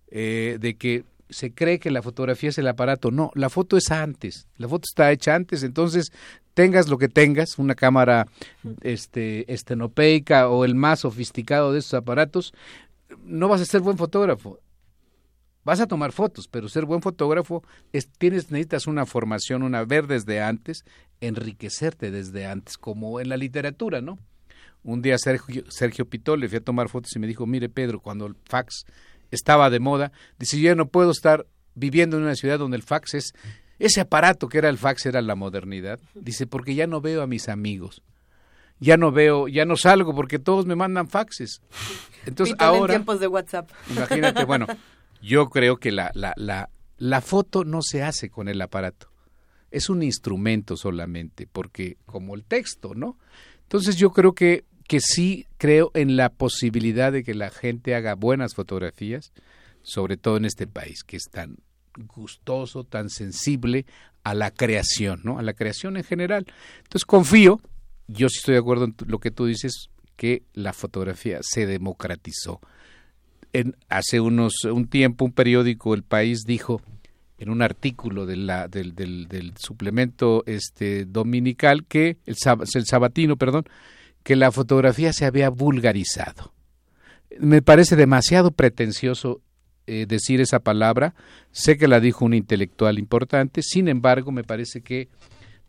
eh, 0.10 0.58
de 0.60 0.74
que 0.74 1.04
se 1.30 1.54
cree 1.54 1.78
que 1.78 1.92
la 1.92 2.02
fotografía 2.02 2.50
es 2.50 2.58
el 2.58 2.68
aparato. 2.68 3.12
No, 3.12 3.30
la 3.36 3.52
foto 3.52 3.78
es 3.78 3.92
antes, 3.92 4.48
la 4.58 4.68
foto 4.68 4.88
está 4.90 5.12
hecha 5.12 5.36
antes, 5.36 5.62
entonces 5.62 6.12
tengas 6.56 6.90
lo 6.90 6.98
que 6.98 7.10
tengas, 7.10 7.60
una 7.60 7.76
cámara 7.76 8.26
este, 8.82 9.54
estenopeica 9.54 10.50
o 10.50 10.66
el 10.66 10.74
más 10.74 11.02
sofisticado 11.02 11.72
de 11.72 11.80
esos 11.80 11.94
aparatos, 11.94 12.56
no 13.24 13.50
vas 13.50 13.62
a 13.62 13.66
ser 13.66 13.82
buen 13.82 14.00
fotógrafo. 14.00 14.60
Vas 15.64 15.80
a 15.80 15.88
tomar 15.88 16.12
fotos, 16.12 16.48
pero 16.48 16.70
ser 16.70 16.86
buen 16.86 17.02
fotógrafo 17.02 17.64
es, 17.94 18.10
tienes, 18.10 18.52
necesitas 18.52 18.88
una 18.88 19.06
formación, 19.06 19.64
una 19.64 19.84
ver 19.86 20.08
desde 20.08 20.42
antes, 20.42 20.84
enriquecerte 21.20 22.10
desde 22.10 22.48
antes, 22.48 22.78
como 22.78 23.20
en 23.20 23.30
la 23.30 23.38
literatura, 23.38 24.02
¿no? 24.02 24.18
Un 24.84 25.04
día 25.04 25.18
Sergio, 25.20 25.64
Sergio 25.70 26.08
le 26.38 26.50
fui 26.50 26.58
a 26.58 26.64
tomar 26.64 26.90
fotos 26.90 27.16
y 27.16 27.20
me 27.20 27.28
dijo, 27.28 27.46
mire 27.46 27.70
Pedro, 27.70 28.00
cuando 28.00 28.26
el 28.26 28.36
fax 28.46 28.86
estaba 29.30 29.70
de 29.70 29.80
moda, 29.80 30.12
dice, 30.40 30.60
yo 30.60 30.76
no 30.76 30.88
puedo 30.88 31.12
estar 31.12 31.46
viviendo 31.76 32.18
en 32.18 32.24
una 32.24 32.36
ciudad 32.36 32.58
donde 32.58 32.78
el 32.78 32.84
fax 32.84 33.14
es, 33.14 33.34
ese 33.78 34.02
aparato 34.02 34.50
que 34.50 34.58
era 34.58 34.70
el 34.70 34.80
fax 34.80 35.06
era 35.06 35.22
la 35.22 35.36
modernidad. 35.36 36.00
Dice, 36.16 36.48
porque 36.48 36.74
ya 36.74 36.88
no 36.88 37.02
veo 37.02 37.22
a 37.22 37.28
mis 37.28 37.50
amigos 37.50 38.02
ya 38.82 38.98
no 38.98 39.12
veo, 39.12 39.48
ya 39.48 39.64
no 39.64 39.78
salgo 39.78 40.14
porque 40.14 40.40
todos 40.40 40.66
me 40.66 40.76
mandan 40.76 41.08
faxes. 41.08 41.62
Entonces 42.26 42.56
ahora... 42.60 42.96
tiempos 42.96 43.20
de 43.20 43.28
WhatsApp. 43.28 43.70
Imagínate, 43.90 44.44
bueno, 44.44 44.66
yo 45.22 45.50
creo 45.50 45.78
que 45.78 45.92
la, 45.92 46.12
la, 46.14 46.34
la, 46.36 46.70
la 46.98 47.22
foto 47.22 47.64
no 47.64 47.82
se 47.82 48.04
hace 48.04 48.30
con 48.30 48.48
el 48.48 48.62
aparato. 48.62 49.10
Es 49.70 49.90
un 49.90 50.04
instrumento 50.04 50.76
solamente, 50.76 51.48
porque 51.52 51.98
como 52.06 52.36
el 52.36 52.44
texto, 52.44 52.94
¿no? 52.94 53.18
Entonces 53.64 53.96
yo 53.96 54.12
creo 54.12 54.34
que, 54.34 54.66
que 54.88 55.00
sí 55.00 55.48
creo 55.58 55.92
en 55.94 56.18
la 56.18 56.30
posibilidad 56.30 57.12
de 57.12 57.24
que 57.24 57.34
la 57.34 57.50
gente 57.50 57.96
haga 57.96 58.16
buenas 58.16 58.54
fotografías, 58.54 59.32
sobre 59.82 60.18
todo 60.18 60.38
en 60.38 60.46
este 60.46 60.68
país, 60.68 61.04
que 61.04 61.18
es 61.18 61.30
tan 61.32 61.58
gustoso, 61.98 62.84
tan 62.84 63.10
sensible 63.10 63.86
a 64.24 64.34
la 64.34 64.52
creación, 64.52 65.22
¿no? 65.24 65.40
A 65.40 65.42
la 65.42 65.54
creación 65.54 65.98
en 65.98 66.04
general. 66.04 66.46
Entonces 66.84 67.06
confío 67.06 67.62
yo 68.12 68.30
sí 68.30 68.38
estoy 68.40 68.54
de 68.54 68.60
acuerdo 68.60 68.86
en 68.86 68.96
lo 69.08 69.20
que 69.20 69.32
tú 69.32 69.46
dices, 69.46 69.90
que 70.16 70.44
la 70.54 70.74
fotografía 70.74 71.40
se 71.42 71.66
democratizó. 71.66 72.60
Hace 73.90 74.20
unos 74.20 74.64
un 74.66 74.88
tiempo 74.88 75.26
un 75.26 75.34
periódico 75.34 75.94
El 75.94 76.04
País 76.04 76.44
dijo 76.46 76.82
en 77.38 77.50
un 77.50 77.62
artículo 77.62 78.26
de 78.26 78.38
la, 78.38 78.68
del, 78.68 78.94
del, 78.94 79.28
del, 79.28 79.54
suplemento 79.58 80.44
este 80.46 81.06
dominical 81.06 81.86
que 81.86 82.18
el, 82.28 82.36
el 82.76 82.86
sabatino, 82.86 83.36
perdón, 83.36 83.66
que 84.24 84.36
la 84.36 84.52
fotografía 84.52 85.12
se 85.12 85.26
había 85.26 85.50
vulgarizado. 85.50 86.54
Me 87.40 87.64
parece 87.64 87.96
demasiado 87.96 88.52
pretencioso 88.52 89.42
eh, 89.88 90.06
decir 90.08 90.40
esa 90.40 90.60
palabra. 90.60 91.16
Sé 91.52 91.78
que 91.78 91.88
la 91.88 92.00
dijo 92.00 92.24
un 92.24 92.36
intelectual 92.36 93.00
importante, 93.00 93.64
sin 93.64 93.88
embargo, 93.88 94.32
me 94.32 94.44
parece 94.44 94.82
que 94.82 95.10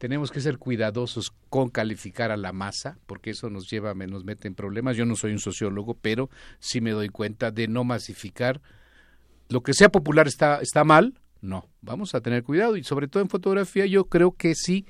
tenemos 0.03 0.33
que 0.33 0.41
ser 0.41 0.59
cuidadosos 0.59 1.33
con 1.49 1.69
calificar 1.69 2.33
a 2.33 2.37
la 2.37 2.53
masa, 2.53 2.99
porque 3.07 3.31
eso 3.31 3.51
nos 3.51 3.71
lleva, 3.71 3.95
nos 3.95 4.25
mete 4.25 4.49
en 4.49 4.57
problemas. 4.57 4.97
Yo 4.97 5.07
no 5.07 5.15
soy 5.15 5.31
un 5.31 5.39
sociólogo, 5.39 5.95
pero 5.95 6.29
sí 6.59 6.81
me 6.81 6.91
doy 6.91 7.09
cuenta 7.09 7.53
de 7.53 7.69
no 7.69 7.85
masificar. 7.85 8.61
Lo 9.49 9.63
que 9.63 9.75
sea 9.75 9.91
popular 9.91 10.27
está, 10.27 10.59
está 10.61 10.83
mal, 10.83 11.21
no. 11.41 11.69
Vamos 11.83 12.17
a 12.17 12.21
tener 12.21 12.43
cuidado 12.43 12.77
y 12.77 12.83
sobre 12.83 13.07
todo 13.07 13.23
en 13.23 13.29
fotografía 13.29 13.87
yo 13.87 14.07
creo 14.07 14.33
que 14.33 14.57
sí 14.57 14.87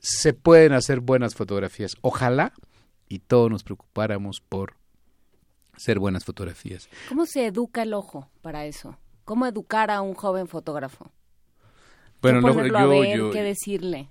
se 0.00 0.32
pueden 0.32 0.72
hacer 0.72 0.98
buenas 0.98 1.36
fotografías. 1.36 1.94
Ojalá 2.00 2.54
y 3.08 3.20
todos 3.20 3.52
nos 3.52 3.62
preocupáramos 3.62 4.40
por 4.40 4.74
hacer 5.74 6.00
buenas 6.00 6.24
fotografías. 6.24 6.88
¿Cómo 7.08 7.26
se 7.26 7.46
educa 7.46 7.84
el 7.84 7.94
ojo 7.94 8.32
para 8.42 8.66
eso? 8.66 8.98
¿Cómo 9.24 9.46
educar 9.46 9.92
a 9.92 10.02
un 10.02 10.14
joven 10.14 10.48
fotógrafo? 10.48 11.12
Bueno, 12.32 12.40
yo, 12.66 13.04
yo, 13.04 13.30
¿qué 13.30 13.42
decirle? 13.42 14.08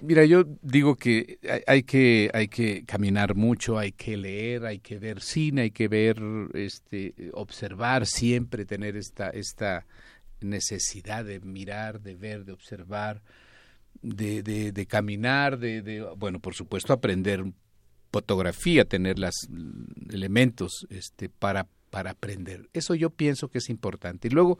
Mira, 0.00 0.24
yo 0.24 0.44
digo 0.60 0.96
que 0.96 1.38
hay, 1.68 1.84
que 1.84 2.30
hay 2.34 2.48
que 2.48 2.84
caminar 2.84 3.36
mucho, 3.36 3.78
hay 3.78 3.92
que 3.92 4.16
leer, 4.16 4.66
hay 4.66 4.80
que 4.80 4.98
ver 4.98 5.20
cine, 5.20 5.62
hay 5.62 5.70
que 5.70 5.86
ver, 5.86 6.20
este, 6.54 7.14
observar 7.32 8.06
siempre, 8.06 8.64
tener 8.64 8.96
esta 8.96 9.30
esta 9.30 9.86
necesidad 10.40 11.24
de 11.24 11.38
mirar, 11.38 12.00
de 12.00 12.16
ver, 12.16 12.44
de 12.44 12.52
observar, 12.52 13.22
de, 14.02 14.42
de, 14.42 14.72
de 14.72 14.86
caminar, 14.86 15.60
de, 15.60 15.80
de, 15.80 16.02
bueno, 16.16 16.40
por 16.40 16.54
supuesto, 16.54 16.92
aprender 16.92 17.44
fotografía, 18.10 18.84
tener 18.84 19.20
los 19.20 19.48
elementos 20.10 20.86
este, 20.90 21.28
para 21.28 21.68
para 21.92 22.12
aprender. 22.12 22.70
Eso 22.72 22.94
yo 22.94 23.10
pienso 23.10 23.48
que 23.48 23.58
es 23.58 23.68
importante. 23.68 24.28
Y 24.28 24.30
luego 24.30 24.58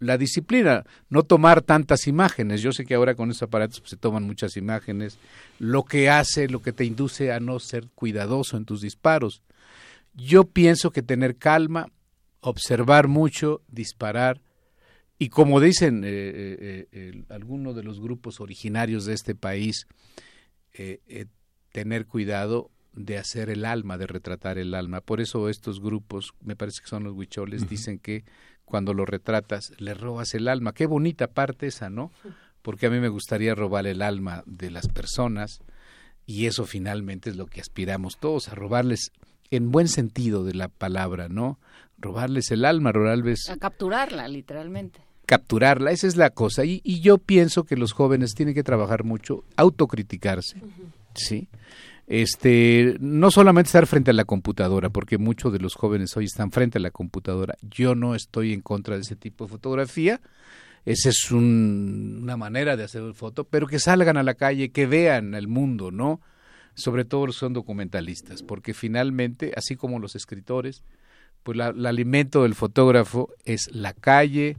la 0.00 0.18
disciplina, 0.18 0.84
no 1.08 1.22
tomar 1.22 1.62
tantas 1.62 2.06
imágenes. 2.06 2.62
Yo 2.62 2.72
sé 2.72 2.84
que 2.84 2.94
ahora 2.94 3.14
con 3.14 3.30
esos 3.30 3.44
aparatos 3.44 3.80
pues, 3.80 3.90
se 3.90 3.96
toman 3.96 4.24
muchas 4.24 4.56
imágenes, 4.56 5.18
lo 5.58 5.84
que 5.84 6.10
hace, 6.10 6.48
lo 6.48 6.60
que 6.62 6.72
te 6.72 6.84
induce 6.84 7.32
a 7.32 7.38
no 7.38 7.60
ser 7.60 7.86
cuidadoso 7.94 8.56
en 8.56 8.64
tus 8.64 8.80
disparos. 8.80 9.42
Yo 10.14 10.44
pienso 10.44 10.90
que 10.90 11.02
tener 11.02 11.36
calma, 11.36 11.86
observar 12.40 13.06
mucho, 13.06 13.62
disparar, 13.68 14.40
y 15.18 15.28
como 15.28 15.60
dicen 15.60 16.02
eh, 16.02 16.08
eh, 16.08 16.88
eh, 16.92 17.22
algunos 17.28 17.76
de 17.76 17.82
los 17.82 18.00
grupos 18.00 18.40
originarios 18.40 19.04
de 19.04 19.12
este 19.12 19.34
país, 19.34 19.86
tener 21.72 22.06
cuidado 22.06 22.70
de 22.94 23.18
hacer 23.18 23.50
el 23.50 23.66
alma, 23.66 23.98
de 23.98 24.06
retratar 24.06 24.56
el 24.56 24.74
alma. 24.74 25.02
Por 25.02 25.20
eso 25.20 25.50
estos 25.50 25.78
grupos, 25.80 26.32
me 26.42 26.56
parece 26.56 26.80
que 26.80 26.88
son 26.88 27.04
los 27.04 27.12
huicholes, 27.12 27.68
dicen 27.68 27.98
que 27.98 28.24
cuando 28.70 28.94
lo 28.94 29.04
retratas 29.04 29.72
le 29.78 29.92
robas 29.92 30.32
el 30.34 30.48
alma. 30.48 30.72
Qué 30.72 30.86
bonita 30.86 31.26
parte 31.26 31.66
esa, 31.66 31.90
¿no? 31.90 32.10
Porque 32.62 32.86
a 32.86 32.90
mí 32.90 33.00
me 33.00 33.08
gustaría 33.08 33.54
robar 33.54 33.86
el 33.86 34.00
alma 34.00 34.42
de 34.46 34.70
las 34.70 34.88
personas 34.88 35.60
y 36.24 36.46
eso 36.46 36.64
finalmente 36.64 37.28
es 37.28 37.36
lo 37.36 37.46
que 37.46 37.60
aspiramos 37.60 38.16
todos, 38.18 38.48
a 38.48 38.54
robarles 38.54 39.10
en 39.50 39.72
buen 39.72 39.88
sentido 39.88 40.44
de 40.44 40.54
la 40.54 40.68
palabra, 40.68 41.28
¿no? 41.28 41.58
Robarles 41.98 42.50
el 42.52 42.64
alma, 42.64 42.92
robarles... 42.92 43.50
A 43.50 43.56
capturarla, 43.56 44.28
literalmente. 44.28 45.00
Capturarla, 45.26 45.90
esa 45.90 46.06
es 46.06 46.16
la 46.16 46.30
cosa. 46.30 46.64
Y, 46.64 46.80
y 46.84 47.00
yo 47.00 47.18
pienso 47.18 47.64
que 47.64 47.76
los 47.76 47.92
jóvenes 47.92 48.34
tienen 48.34 48.54
que 48.54 48.62
trabajar 48.62 49.02
mucho, 49.04 49.44
autocriticarse, 49.56 50.62
¿sí? 51.14 51.48
Este 52.10 52.96
no 53.00 53.30
solamente 53.30 53.68
estar 53.68 53.86
frente 53.86 54.10
a 54.10 54.14
la 54.14 54.24
computadora, 54.24 54.90
porque 54.90 55.16
muchos 55.16 55.52
de 55.52 55.60
los 55.60 55.74
jóvenes 55.74 56.14
hoy 56.16 56.26
están 56.26 56.50
frente 56.50 56.78
a 56.78 56.80
la 56.82 56.90
computadora. 56.90 57.56
Yo 57.62 57.94
no 57.94 58.14
estoy 58.14 58.52
en 58.52 58.60
contra 58.60 58.96
de 58.96 59.02
ese 59.02 59.16
tipo 59.16 59.44
de 59.44 59.50
fotografía. 59.50 60.20
Esa 60.84 61.10
es 61.10 61.30
una 61.30 62.36
manera 62.36 62.76
de 62.76 62.84
hacer 62.84 63.14
foto, 63.14 63.44
pero 63.44 63.66
que 63.66 63.78
salgan 63.78 64.16
a 64.16 64.22
la 64.22 64.34
calle, 64.34 64.70
que 64.70 64.86
vean 64.86 65.34
el 65.34 65.46
mundo, 65.46 65.90
¿no? 65.90 66.20
sobre 66.74 67.04
todo 67.04 67.30
son 67.32 67.52
documentalistas, 67.52 68.42
porque 68.42 68.74
finalmente, 68.74 69.52
así 69.56 69.76
como 69.76 69.98
los 69.98 70.16
escritores, 70.16 70.82
pues 71.42 71.58
el 71.58 71.86
alimento 71.86 72.42
del 72.42 72.54
fotógrafo 72.54 73.30
es 73.44 73.68
la 73.72 73.92
calle, 73.92 74.56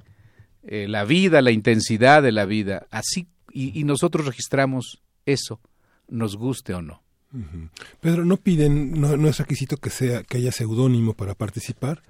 eh, 0.64 0.88
la 0.88 1.04
vida, 1.04 1.42
la 1.42 1.52
intensidad 1.52 2.24
de 2.24 2.32
la 2.32 2.46
vida, 2.46 2.88
así 2.92 3.28
y, 3.54 3.84
nosotros 3.84 4.26
registramos 4.26 5.02
eso, 5.26 5.60
nos 6.08 6.38
guste 6.38 6.74
o 6.74 6.82
no. 6.82 7.04
Pedro, 8.00 8.26
no 8.26 8.38
piden, 8.38 9.00
no, 9.00 9.16
no 9.16 9.30
es 9.30 9.38
requisito 9.38 9.78
que 9.78 9.90
sea 9.90 10.24
que 10.24 10.38
haya 10.38 10.52
seudónimo 10.52 11.14
para 11.14 11.34
participar 11.34 12.02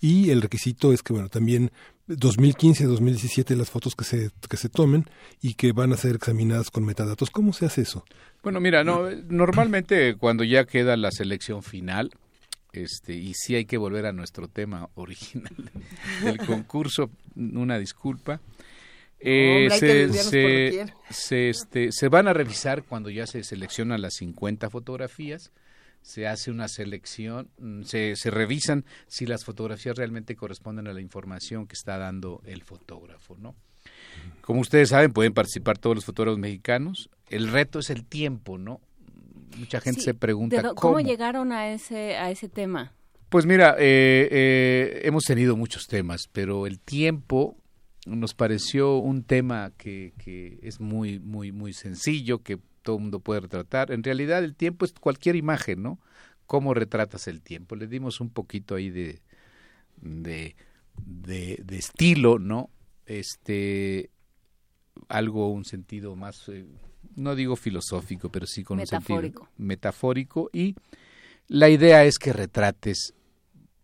y 0.00 0.30
el 0.30 0.42
requisito 0.42 0.92
es 0.92 1.02
que 1.02 1.12
bueno 1.12 1.28
también 1.28 1.70
2015 2.08 2.84
2017 2.84 3.56
las 3.56 3.70
fotos 3.70 3.94
que 3.94 4.04
se 4.04 4.30
que 4.48 4.56
se 4.56 4.68
tomen 4.68 5.06
y 5.40 5.54
que 5.54 5.72
van 5.72 5.92
a 5.92 5.96
ser 5.96 6.16
examinadas 6.16 6.70
con 6.70 6.84
metadatos. 6.84 7.30
Cómo 7.30 7.52
se 7.52 7.66
hace 7.66 7.82
eso 7.82 8.04
bueno 8.42 8.60
mira 8.60 8.84
no 8.84 9.10
normalmente 9.28 10.16
cuando 10.16 10.44
ya 10.44 10.64
queda 10.64 10.96
la 10.96 11.10
selección 11.10 11.62
final 11.62 12.10
este 12.72 13.14
y 13.14 13.32
sí 13.34 13.54
hay 13.54 13.66
que 13.66 13.78
volver 13.78 14.06
a 14.06 14.12
nuestro 14.12 14.48
tema 14.48 14.88
original 14.94 15.54
del 16.24 16.38
concurso 16.38 17.10
una 17.36 17.78
disculpa 17.78 18.40
eh, 19.24 19.68
se, 19.70 20.12
se, 20.12 20.86
se, 21.10 21.48
este, 21.48 21.92
se 21.92 22.08
van 22.08 22.28
a 22.28 22.32
revisar 22.32 22.84
cuando 22.84 23.10
ya 23.10 23.26
se 23.26 23.42
seleccionan 23.42 24.02
las 24.02 24.14
50 24.14 24.70
fotografías 24.70 25.50
se 26.04 26.28
hace 26.28 26.50
una 26.50 26.68
selección, 26.68 27.48
mm, 27.58 27.82
se, 27.84 28.14
se 28.16 28.30
revisan 28.30 28.84
si 29.06 29.24
las 29.24 29.44
fotografías 29.44 29.96
realmente 29.96 30.36
corresponden 30.36 30.86
a 30.86 30.92
la 30.92 31.00
información 31.00 31.66
que 31.66 31.72
está 31.72 31.96
dando 31.96 32.42
el 32.44 32.62
fotógrafo, 32.62 33.36
¿no? 33.38 33.54
Como 34.42 34.60
ustedes 34.60 34.90
saben, 34.90 35.12
pueden 35.12 35.32
participar 35.32 35.78
todos 35.78 35.96
los 35.96 36.04
fotógrafos 36.04 36.38
mexicanos. 36.38 37.08
El 37.30 37.48
reto 37.48 37.78
es 37.78 37.88
el 37.88 38.04
tiempo, 38.04 38.58
¿no? 38.58 38.80
Mucha 39.56 39.80
gente 39.80 40.02
se 40.02 40.12
pregunta 40.12 40.60
¿cómo? 40.60 40.74
¿cómo 40.74 41.00
llegaron 41.00 41.52
a 41.52 41.72
ese 41.72 42.16
a 42.16 42.30
ese 42.30 42.48
tema. 42.48 42.92
Pues 43.30 43.46
mira, 43.46 43.76
eh, 43.78 44.28
eh, 44.30 45.00
hemos 45.04 45.24
tenido 45.24 45.56
muchos 45.56 45.86
temas, 45.86 46.28
pero 46.30 46.66
el 46.66 46.80
tiempo 46.80 47.56
nos 48.06 48.34
pareció 48.34 48.98
un 48.98 49.22
tema 49.22 49.72
que, 49.76 50.12
que 50.18 50.58
es 50.62 50.80
muy 50.80 51.18
muy 51.20 51.52
muy 51.52 51.72
sencillo, 51.72 52.42
que 52.42 52.58
todo 52.82 52.96
el 52.96 53.02
mundo 53.02 53.18
puede 53.18 53.40
retratar. 53.40 53.90
En 53.90 54.04
realidad 54.04 54.44
el 54.44 54.54
tiempo 54.54 54.84
es 54.84 54.92
cualquier 54.92 55.36
imagen, 55.36 55.82
¿no? 55.82 55.98
¿Cómo 56.46 56.74
retratas 56.74 57.26
el 57.26 57.40
tiempo? 57.40 57.74
Le 57.74 57.86
dimos 57.86 58.20
un 58.20 58.30
poquito 58.30 58.74
ahí 58.74 58.90
de, 58.90 59.22
de, 59.96 60.54
de, 61.02 61.76
estilo, 61.76 62.38
¿no? 62.38 62.70
Este, 63.06 64.10
algo, 65.08 65.50
un 65.50 65.64
sentido 65.64 66.14
más, 66.14 66.48
eh, 66.50 66.66
no 67.16 67.34
digo 67.34 67.56
filosófico, 67.56 68.30
pero 68.30 68.46
sí 68.46 68.62
con 68.62 68.78
un 68.78 68.86
sentido 68.86 69.48
metafórico. 69.56 70.50
Y 70.52 70.76
la 71.48 71.70
idea 71.70 72.04
es 72.04 72.18
que 72.18 72.34
retrates 72.34 73.14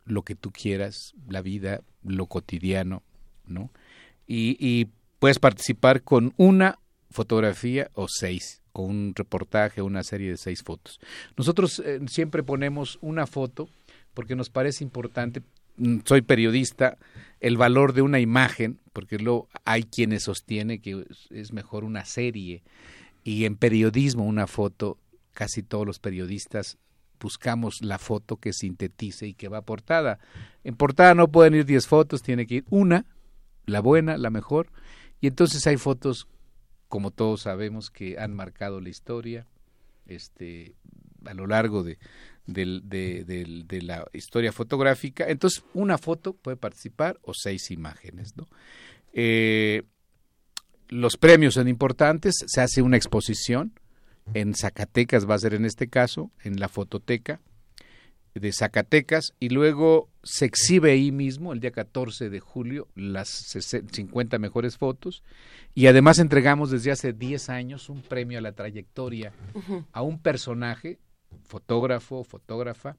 lo 0.05 0.23
que 0.23 0.35
tú 0.35 0.53
quieras, 0.53 1.15
la 1.27 1.41
vida, 1.41 1.81
lo 2.03 2.27
cotidiano, 2.27 3.03
¿no? 3.47 3.71
Y, 4.33 4.57
y 4.61 4.87
puedes 5.19 5.41
participar 5.41 6.03
con 6.03 6.33
una 6.37 6.79
fotografía 7.11 7.91
o 7.95 8.07
seis 8.09 8.63
o 8.73 8.83
un 8.83 9.13
reportaje 9.17 9.83
una 9.83 10.05
serie 10.05 10.31
de 10.31 10.37
seis 10.37 10.63
fotos. 10.63 11.01
Nosotros 11.37 11.83
eh, 11.85 12.01
siempre 12.07 12.45
ponemos 12.45 12.99
una 13.01 13.27
foto 13.27 13.69
porque 14.15 14.37
nos 14.37 14.51
parece 14.51 14.85
importante, 14.85 15.43
mm, 15.77 15.99
soy 16.05 16.23
periodista, 16.23 16.97
el 17.41 17.57
valor 17.57 17.93
de 17.93 18.03
una 18.03 18.21
imagen, 18.21 18.79
porque 18.93 19.19
luego 19.19 19.49
hay 19.65 19.85
quienes 19.85 20.25
sostienen 20.25 20.81
que 20.81 21.05
es 21.31 21.53
mejor 21.53 21.85
una 21.85 22.05
serie 22.05 22.63
y 23.25 23.45
en 23.45 23.57
periodismo 23.57 24.25
una 24.25 24.47
foto, 24.47 24.99
casi 25.33 25.63
todos 25.63 25.87
los 25.87 25.99
periodistas 25.99 26.79
buscamos 27.21 27.83
la 27.83 27.99
foto 27.99 28.37
que 28.37 28.53
sintetice 28.53 29.27
y 29.27 29.35
que 29.35 29.49
va 29.49 29.59
a 29.59 29.63
portada. 29.63 30.19
En 30.65 30.75
portada 30.75 31.15
no 31.15 31.29
pueden 31.29 31.55
ir 31.55 31.67
diez 31.67 31.87
fotos, 31.87 32.23
tiene 32.23 32.47
que 32.47 32.57
ir 32.57 32.65
una, 32.71 33.05
la 33.71 33.81
buena, 33.81 34.19
la 34.19 34.31
mejor, 34.31 34.71
y 35.21 35.27
entonces 35.27 35.67
hay 35.67 35.77
fotos 35.77 36.29
como 36.91 37.13
todos 37.13 37.43
sabemos, 37.43 37.89
que 37.89 38.19
han 38.19 38.35
marcado 38.35 38.81
la 38.81 38.89
historia 38.89 39.47
este, 40.07 40.75
a 41.25 41.35
lo 41.35 41.47
largo 41.47 41.85
de, 41.85 41.99
de, 42.47 43.81
la 43.83 44.07
historia 44.13 44.53
fotográfica. 44.53 45.25
Entonces, 45.29 45.63
una 45.73 45.99
foto 45.99 46.33
puede 46.33 46.57
participar 46.57 47.19
o 47.23 47.33
seis 47.33 47.71
imágenes. 47.71 48.37
¿no? 48.37 48.49
Eh, 49.13 49.85
los 50.89 51.17
premios 51.17 51.55
son 51.55 51.69
importantes, 51.69 52.35
se 52.45 52.61
hace 52.61 52.83
una 52.83 52.97
exposición, 52.97 53.73
en 54.35 54.55
Zacatecas 54.55 55.31
va 55.31 55.37
a 55.37 55.39
ser 55.39 55.55
en 55.55 55.67
este 55.67 55.89
caso, 55.89 56.33
en 56.43 56.59
la 56.59 56.69
fototeca, 56.69 57.41
de 58.35 58.53
Zacatecas 58.53 59.35
y 59.41 59.49
luego 59.49 60.09
se 60.23 60.45
exhibe 60.45 60.93
ahí 60.93 61.11
mismo 61.11 61.53
el 61.53 61.61
día 61.61 61.73
14 61.73 62.31
de 62.31 62.41
julio 62.41 62.89
las 62.95 63.29
50 63.29 64.39
mejores 64.39 64.77
fotos 64.77 65.23
y 65.75 65.87
además 65.87 66.19
entregamos 66.19 66.71
desde 66.71 66.93
hace 66.93 67.13
10 67.13 67.49
años 67.51 67.89
un 67.89 68.03
premio 68.03 68.39
a 68.39 68.43
la 68.43 68.53
trayectoria 68.53 69.33
a 69.93 70.03
un 70.03 70.21
personaje, 70.21 70.99
fotógrafo, 71.45 72.25
fotógrafa 72.25 72.97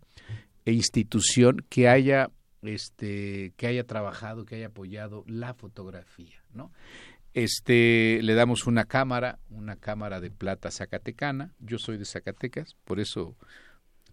e 0.65 0.73
institución 0.73 1.65
que 1.69 1.87
haya 1.87 2.29
este 2.61 3.53
que 3.57 3.67
haya 3.67 3.85
trabajado, 3.85 4.45
que 4.45 4.55
haya 4.55 4.67
apoyado 4.67 5.23
la 5.27 5.53
fotografía, 5.53 6.43
¿no? 6.53 6.71
Este 7.33 8.19
le 8.21 8.33
damos 8.33 8.67
una 8.67 8.85
cámara, 8.85 9.39
una 9.49 9.77
cámara 9.77 10.19
de 10.19 10.29
plata 10.29 10.69
zacatecana. 10.69 11.53
Yo 11.59 11.79
soy 11.79 11.97
de 11.97 12.05
Zacatecas, 12.05 12.75
por 12.83 12.99
eso 12.99 13.37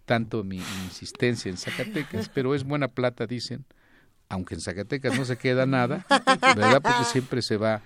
tanto 0.09 0.43
mi, 0.43 0.57
insistencia 0.85 1.51
en 1.51 1.57
Zacatecas, 1.57 2.29
pero 2.33 2.55
es 2.55 2.63
buena 2.63 2.87
plata, 2.87 3.27
dicen, 3.27 3.63
aunque 4.27 4.55
en 4.55 4.61
Zacatecas 4.61 5.15
no 5.15 5.23
se 5.23 5.37
queda 5.37 5.67
nada, 5.67 6.03
¿verdad? 6.55 6.81
Porque 6.81 7.03
siempre 7.03 7.43
se 7.43 7.57
va 7.57 7.83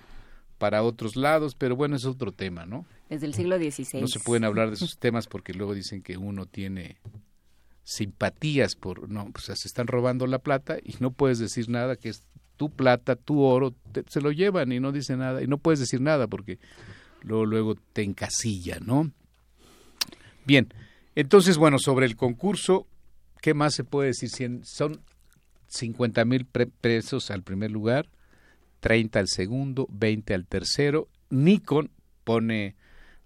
para 0.56 0.82
otros 0.82 1.16
lados, 1.16 1.54
pero 1.54 1.76
bueno, 1.76 1.96
es 1.96 2.06
otro 2.06 2.32
tema, 2.32 2.64
¿no? 2.64 2.86
Desde 3.10 3.26
el 3.26 3.34
siglo 3.34 3.58
XVI. 3.58 4.00
No 4.00 4.08
se 4.08 4.20
pueden 4.20 4.44
hablar 4.44 4.70
de 4.70 4.76
esos 4.76 4.96
temas 4.96 5.26
porque 5.26 5.52
luego 5.52 5.74
dicen 5.74 6.00
que 6.00 6.16
uno 6.16 6.46
tiene 6.46 6.96
simpatías 7.82 8.74
por, 8.74 9.10
no, 9.10 9.30
pues 9.30 9.44
se 9.44 9.68
están 9.68 9.86
robando 9.86 10.26
la 10.26 10.38
plata 10.38 10.78
y 10.82 10.96
no 11.00 11.10
puedes 11.10 11.38
decir 11.38 11.68
nada 11.68 11.96
que 11.96 12.08
es 12.08 12.22
tu 12.56 12.70
plata, 12.70 13.16
tu 13.16 13.42
oro, 13.42 13.74
se 14.08 14.22
lo 14.22 14.32
llevan 14.32 14.72
y 14.72 14.80
no 14.80 14.92
dice 14.92 15.14
nada 15.18 15.42
y 15.42 15.46
no 15.46 15.58
puedes 15.58 15.78
decir 15.78 16.00
nada 16.00 16.26
porque 16.26 16.58
luego, 17.20 17.44
luego 17.44 17.74
te 17.92 18.02
encasilla, 18.02 18.78
¿no? 18.80 19.10
Bien, 20.46 20.72
entonces, 21.14 21.58
bueno, 21.58 21.78
sobre 21.78 22.06
el 22.06 22.16
concurso, 22.16 22.86
¿qué 23.40 23.54
más 23.54 23.74
se 23.74 23.84
puede 23.84 24.08
decir? 24.08 24.30
Son 24.64 25.00
50 25.68 26.24
mil 26.24 26.46
pesos 26.46 27.30
al 27.30 27.42
primer 27.42 27.70
lugar, 27.70 28.08
30 28.80 29.18
al 29.18 29.28
segundo, 29.28 29.86
20 29.90 30.34
al 30.34 30.46
tercero. 30.46 31.08
Nikon 31.30 31.90
pone 32.24 32.76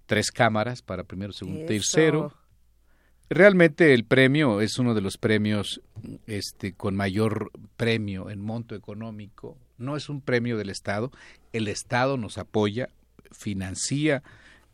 tres 0.07 0.31
cámaras 0.31 0.83
para 0.83 1.05
primero, 1.05 1.33
segundo, 1.33 1.67
tercero. 1.67 2.35
Realmente 3.31 3.93
el 3.93 4.05
premio 4.05 4.63
es 4.63 4.79
uno 4.79 4.95
de 4.95 5.03
los 5.03 5.19
premios 5.19 5.83
este, 6.27 6.73
con 6.73 6.97
mayor 6.97 7.51
premio 7.77 8.31
en 8.31 8.41
monto 8.41 8.75
económico. 8.75 9.59
No 9.77 9.97
es 9.97 10.09
un 10.09 10.23
premio 10.23 10.57
del 10.57 10.71
Estado. 10.71 11.13
El 11.53 11.69
Estado 11.69 12.17
nos 12.17 12.39
apoya, 12.39 12.89
financia 13.31 14.23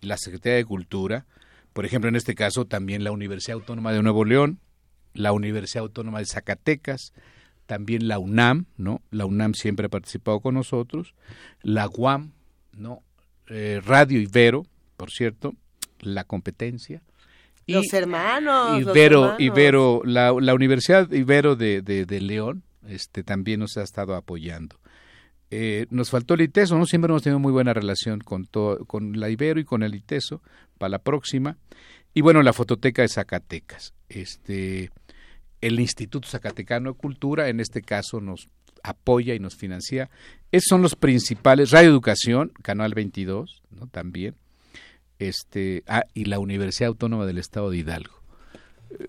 la 0.00 0.16
Secretaría 0.16 0.56
de 0.56 0.64
Cultura 0.64 1.26
por 1.74 1.84
ejemplo, 1.84 2.08
en 2.08 2.16
este 2.16 2.34
caso 2.34 2.64
también 2.64 3.04
la 3.04 3.12
Universidad 3.12 3.56
Autónoma 3.56 3.92
de 3.92 4.02
Nuevo 4.02 4.24
León, 4.24 4.60
la 5.12 5.32
Universidad 5.32 5.82
Autónoma 5.82 6.20
de 6.20 6.26
Zacatecas, 6.26 7.12
también 7.66 8.08
la 8.08 8.18
UNAM, 8.18 8.66
¿no? 8.76 9.02
La 9.10 9.26
UNAM 9.26 9.54
siempre 9.54 9.86
ha 9.86 9.88
participado 9.88 10.40
con 10.40 10.54
nosotros, 10.54 11.14
la 11.62 11.88
UAM, 11.88 12.32
¿no? 12.72 13.02
Eh, 13.48 13.82
Radio 13.84 14.20
Ibero, 14.20 14.66
por 14.96 15.10
cierto, 15.10 15.54
la 16.00 16.24
competencia. 16.24 17.02
los 17.66 17.92
hermanos. 17.92 18.80
Ibero, 18.80 19.34
Ibero, 19.38 20.02
la, 20.04 20.32
la 20.32 20.54
Universidad 20.54 21.10
Ibero 21.10 21.56
de, 21.56 21.82
de, 21.82 22.06
de 22.06 22.20
León, 22.20 22.62
este, 22.86 23.24
también 23.24 23.60
nos 23.60 23.76
ha 23.76 23.82
estado 23.82 24.14
apoyando. 24.14 24.78
Eh, 25.50 25.86
nos 25.90 26.10
faltó 26.10 26.34
el 26.34 26.42
ITESO, 26.42 26.76
¿no? 26.78 26.86
Siempre 26.86 27.10
hemos 27.10 27.22
tenido 27.22 27.38
muy 27.38 27.52
buena 27.52 27.72
relación 27.72 28.20
con, 28.20 28.46
todo, 28.46 28.84
con 28.86 29.18
la 29.20 29.30
Ibero 29.30 29.60
y 29.60 29.64
con 29.64 29.82
el 29.82 29.94
ITESO 29.94 30.42
para 30.78 30.90
la 30.90 30.98
próxima. 30.98 31.56
Y 32.12 32.22
bueno, 32.22 32.42
la 32.42 32.52
Fototeca 32.52 33.02
de 33.02 33.08
Zacatecas. 33.08 33.94
Este, 34.08 34.90
el 35.60 35.80
Instituto 35.80 36.28
Zacatecano 36.28 36.92
de 36.92 36.98
Cultura, 36.98 37.48
en 37.48 37.60
este 37.60 37.82
caso, 37.82 38.20
nos 38.20 38.48
apoya 38.82 39.34
y 39.34 39.40
nos 39.40 39.56
financia. 39.56 40.10
Esos 40.52 40.68
son 40.68 40.82
los 40.82 40.94
principales. 40.94 41.70
Radio 41.70 41.90
Educación, 41.90 42.52
Canal 42.62 42.94
22, 42.94 43.62
¿no? 43.70 43.86
También. 43.88 44.36
Este, 45.18 45.82
ah, 45.86 46.04
y 46.14 46.26
la 46.26 46.38
Universidad 46.38 46.88
Autónoma 46.88 47.26
del 47.26 47.38
Estado 47.38 47.70
de 47.70 47.78
Hidalgo. 47.78 48.23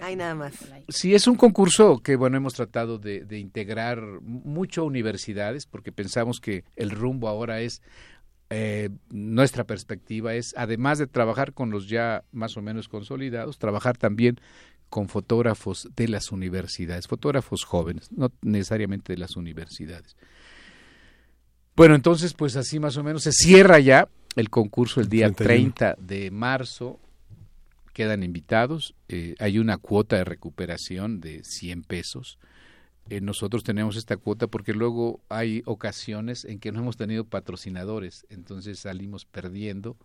Hay 0.01 0.15
nada 0.15 0.35
más. 0.35 0.53
Sí, 0.89 1.15
es 1.15 1.27
un 1.27 1.35
concurso 1.35 1.99
que, 1.99 2.15
bueno, 2.15 2.37
hemos 2.37 2.53
tratado 2.53 2.97
de, 2.97 3.25
integrar 3.37 4.01
mucho 4.21 4.85
universidades 4.85 5.65
porque 5.65 5.91
pensamos 5.91 6.39
que 6.39 6.63
el 6.75 6.91
rumbo 6.91 7.27
ahora 7.27 7.61
es 7.61 7.81
eh, 8.49 8.89
nuestra 9.09 9.63
perspectiva 9.63 10.35
es, 10.35 10.53
además 10.55 10.99
de 10.99 11.07
trabajar 11.07 11.53
con 11.53 11.71
los 11.71 11.89
ya 11.89 12.23
más 12.31 12.57
o 12.57 12.61
menos 12.61 12.87
consolidados, 12.87 13.57
trabajar 13.57 13.97
también 13.97 14.39
con 14.89 15.09
fotógrafos 15.09 15.89
de 15.95 16.07
las 16.07 16.31
universidades, 16.31 17.07
fotógrafos 17.07 17.63
jóvenes, 17.63 18.11
no 18.11 18.31
necesariamente 18.41 19.13
de 19.13 19.17
las 19.17 19.35
universidades. 19.35 20.15
Bueno, 21.75 21.95
entonces, 21.95 22.33
pues 22.33 22.55
así 22.55 22.79
más 22.79 22.95
o 22.97 23.03
menos 23.03 23.23
se 23.23 23.31
cierra 23.33 23.79
ya 23.79 24.07
el 24.35 24.49
concurso 24.49 25.01
el 25.01 25.09
día 25.09 25.29
30 25.31 25.95
de 25.99 26.31
marzo. 26.31 26.99
Quedan 27.95 28.23
invitados. 28.23 28.93
Eh, 29.07 29.35
hay 29.39 29.57
una 29.57 29.77
cuota 29.77 30.17
de 30.17 30.25
recuperación 30.25 31.21
de 31.21 31.45
100 31.45 31.83
pesos. 31.83 32.37
Eh, 33.09 33.21
nosotros 33.21 33.63
tenemos 33.63 33.95
esta 33.95 34.17
cuota 34.17 34.47
porque 34.47 34.73
luego 34.73 35.21
hay 35.29 35.61
ocasiones 35.65 36.43
en 36.43 36.59
que 36.59 36.73
no 36.73 36.79
hemos 36.79 36.97
tenido 36.97 37.23
patrocinadores, 37.23 38.25
entonces 38.29 38.79
salimos 38.79 39.23
perdiendo 39.23 39.95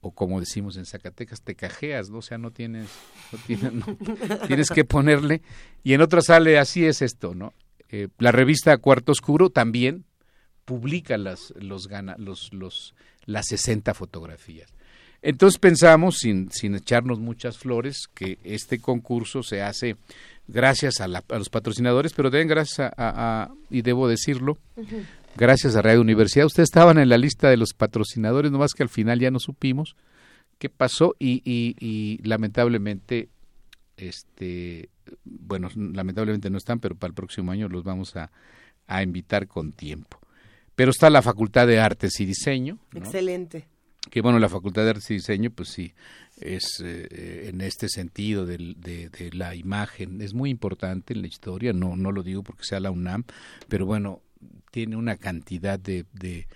o 0.00 0.12
como 0.12 0.38
decimos 0.38 0.76
en 0.76 0.86
Zacatecas, 0.86 1.42
te 1.42 1.56
cajeas, 1.56 2.08
¿no? 2.08 2.18
O 2.18 2.22
sea, 2.22 2.38
no 2.38 2.52
tienes, 2.52 2.88
no 3.32 3.38
tienes, 3.48 3.72
tienes 4.46 4.70
que 4.70 4.84
ponerle. 4.84 5.42
Y 5.82 5.94
en 5.94 6.02
otra 6.02 6.20
sale, 6.20 6.56
así 6.56 6.86
es 6.86 7.02
esto, 7.02 7.34
¿no? 7.34 7.52
Eh, 7.88 8.06
la 8.18 8.30
revista 8.30 8.78
Cuarto 8.78 9.10
Oscuro 9.10 9.50
también 9.50 10.04
publica 10.64 11.18
las, 11.18 11.52
los, 11.58 11.88
los, 12.18 12.52
los, 12.52 12.94
las 13.24 13.46
60 13.48 13.92
fotografías. 13.94 14.72
Entonces 15.22 15.58
pensamos, 15.58 16.18
sin, 16.18 16.50
sin 16.52 16.74
echarnos 16.74 17.18
muchas 17.18 17.58
flores, 17.58 18.08
que 18.14 18.38
este 18.44 18.80
concurso 18.80 19.42
se 19.42 19.62
hace 19.62 19.96
gracias 20.46 21.00
a, 21.00 21.08
los 21.08 21.50
patrocinadores, 21.50 22.12
pero 22.14 22.30
también 22.30 22.48
gracias 22.48 22.92
a, 22.96 23.50
y 23.70 23.82
debo 23.82 24.08
decirlo, 24.08 24.58
gracias 25.36 25.76
a 25.76 25.82
Radio 25.82 26.00
Universidad. 26.00 26.46
Ustedes 26.46 26.68
estaban 26.68 26.98
en 26.98 27.08
la 27.08 27.18
lista 27.18 27.50
de 27.50 27.56
los 27.56 27.74
patrocinadores, 27.74 28.50
nomás 28.50 28.72
que 28.74 28.82
al 28.82 28.88
final 28.88 29.20
ya 29.20 29.30
no 29.30 29.40
supimos 29.40 29.96
qué 30.58 30.68
pasó 30.68 31.14
y, 31.18 31.42
y, 31.44 32.18
lamentablemente, 32.26 33.28
este, 33.96 34.88
bueno, 35.24 35.68
lamentablemente 35.74 36.50
no 36.50 36.58
están, 36.58 36.80
pero 36.80 36.96
para 36.96 37.10
el 37.10 37.14
próximo 37.14 37.52
año 37.52 37.68
los 37.68 37.84
vamos 37.84 38.16
a, 38.16 38.30
a 38.86 39.02
invitar 39.02 39.46
con 39.46 39.72
tiempo. 39.72 40.18
Pero 40.74 40.90
está 40.90 41.10
la 41.10 41.22
Facultad 41.22 41.66
de 41.66 41.80
Artes 41.80 42.20
y 42.20 42.26
Diseño. 42.26 42.78
Excelente. 42.94 43.66
Que 44.10 44.20
bueno, 44.20 44.38
la 44.38 44.48
Facultad 44.48 44.84
de 44.84 44.90
Artes 44.90 45.10
y 45.10 45.14
Diseño, 45.14 45.50
pues 45.50 45.68
sí, 45.70 45.92
es 46.40 46.80
eh, 46.84 47.48
en 47.48 47.60
este 47.60 47.88
sentido 47.88 48.46
de, 48.46 48.56
de, 48.76 49.30
la 49.32 49.54
imagen, 49.54 50.20
es 50.22 50.34
muy 50.34 50.50
importante 50.50 51.14
en 51.14 51.22
la 51.22 51.28
historia, 51.28 51.72
no, 51.72 51.96
no 51.96 52.12
lo 52.12 52.22
digo 52.22 52.42
porque 52.42 52.64
sea 52.64 52.80
la 52.80 52.90
UNAM, 52.90 53.24
pero 53.68 53.86
bueno, 53.86 54.22
tiene 54.70 54.96
una 54.96 55.16
cantidad 55.16 55.78
de, 55.78 56.06
de, 56.12 56.46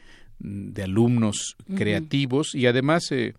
alumnos 0.82 1.56
creativos 1.76 2.54
y 2.54 2.66
además 2.66 3.10
eh, 3.12 3.34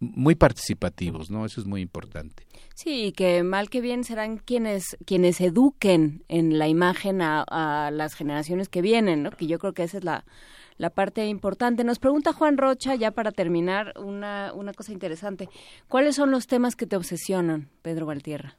muy 0.00 0.34
participativos, 0.34 1.30
¿no? 1.30 1.46
Eso 1.46 1.60
es 1.60 1.66
muy 1.66 1.80
importante. 1.80 2.44
Sí, 2.74 3.12
que 3.12 3.42
mal 3.42 3.68
que 3.68 3.80
bien 3.80 4.04
serán 4.04 4.38
quienes 4.38 4.96
quienes 5.04 5.40
eduquen 5.40 6.24
en 6.28 6.58
la 6.58 6.66
imagen 6.66 7.20
a, 7.22 7.42
a 7.42 7.90
las 7.90 8.14
generaciones 8.14 8.68
que 8.68 8.82
vienen, 8.82 9.22
¿no? 9.22 9.30
Que 9.30 9.46
yo 9.46 9.58
creo 9.58 9.74
que 9.74 9.84
esa 9.84 9.98
es 9.98 10.04
la, 10.04 10.24
la 10.80 10.88
parte 10.88 11.26
importante. 11.26 11.84
Nos 11.84 11.98
pregunta 11.98 12.32
Juan 12.32 12.56
Rocha, 12.56 12.94
ya 12.94 13.10
para 13.10 13.32
terminar, 13.32 13.92
una, 13.98 14.50
una 14.54 14.72
cosa 14.72 14.92
interesante. 14.92 15.50
¿Cuáles 15.88 16.16
son 16.16 16.30
los 16.30 16.46
temas 16.46 16.74
que 16.74 16.86
te 16.86 16.96
obsesionan, 16.96 17.68
Pedro 17.82 18.06
Valtierra? 18.06 18.56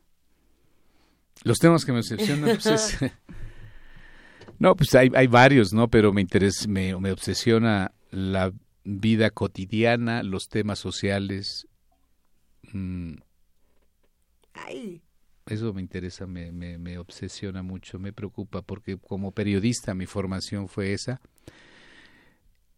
Los 1.43 1.57
temas 1.57 1.83
que 1.83 1.91
me 1.91 1.97
obsesionan, 1.97 2.59
pues 2.61 2.99
No, 4.59 4.75
pues 4.75 4.93
hay, 4.93 5.09
hay 5.15 5.25
varios, 5.25 5.73
¿no? 5.73 5.87
Pero 5.87 6.13
me 6.13 6.21
interesa, 6.21 6.67
me, 6.67 6.95
me 6.99 7.11
obsesiona 7.11 7.91
la 8.11 8.53
vida 8.83 9.31
cotidiana, 9.31 10.21
los 10.21 10.47
temas 10.47 10.77
sociales. 10.77 11.67
Mm. 12.71 13.15
Eso 15.47 15.73
me 15.73 15.81
interesa, 15.81 16.27
me, 16.27 16.51
me, 16.51 16.77
me, 16.77 16.99
obsesiona 16.99 17.63
mucho, 17.63 17.97
me 17.97 18.13
preocupa, 18.13 18.61
porque 18.61 18.97
como 18.97 19.31
periodista 19.31 19.95
mi 19.95 20.05
formación 20.05 20.67
fue 20.67 20.93
esa. 20.93 21.19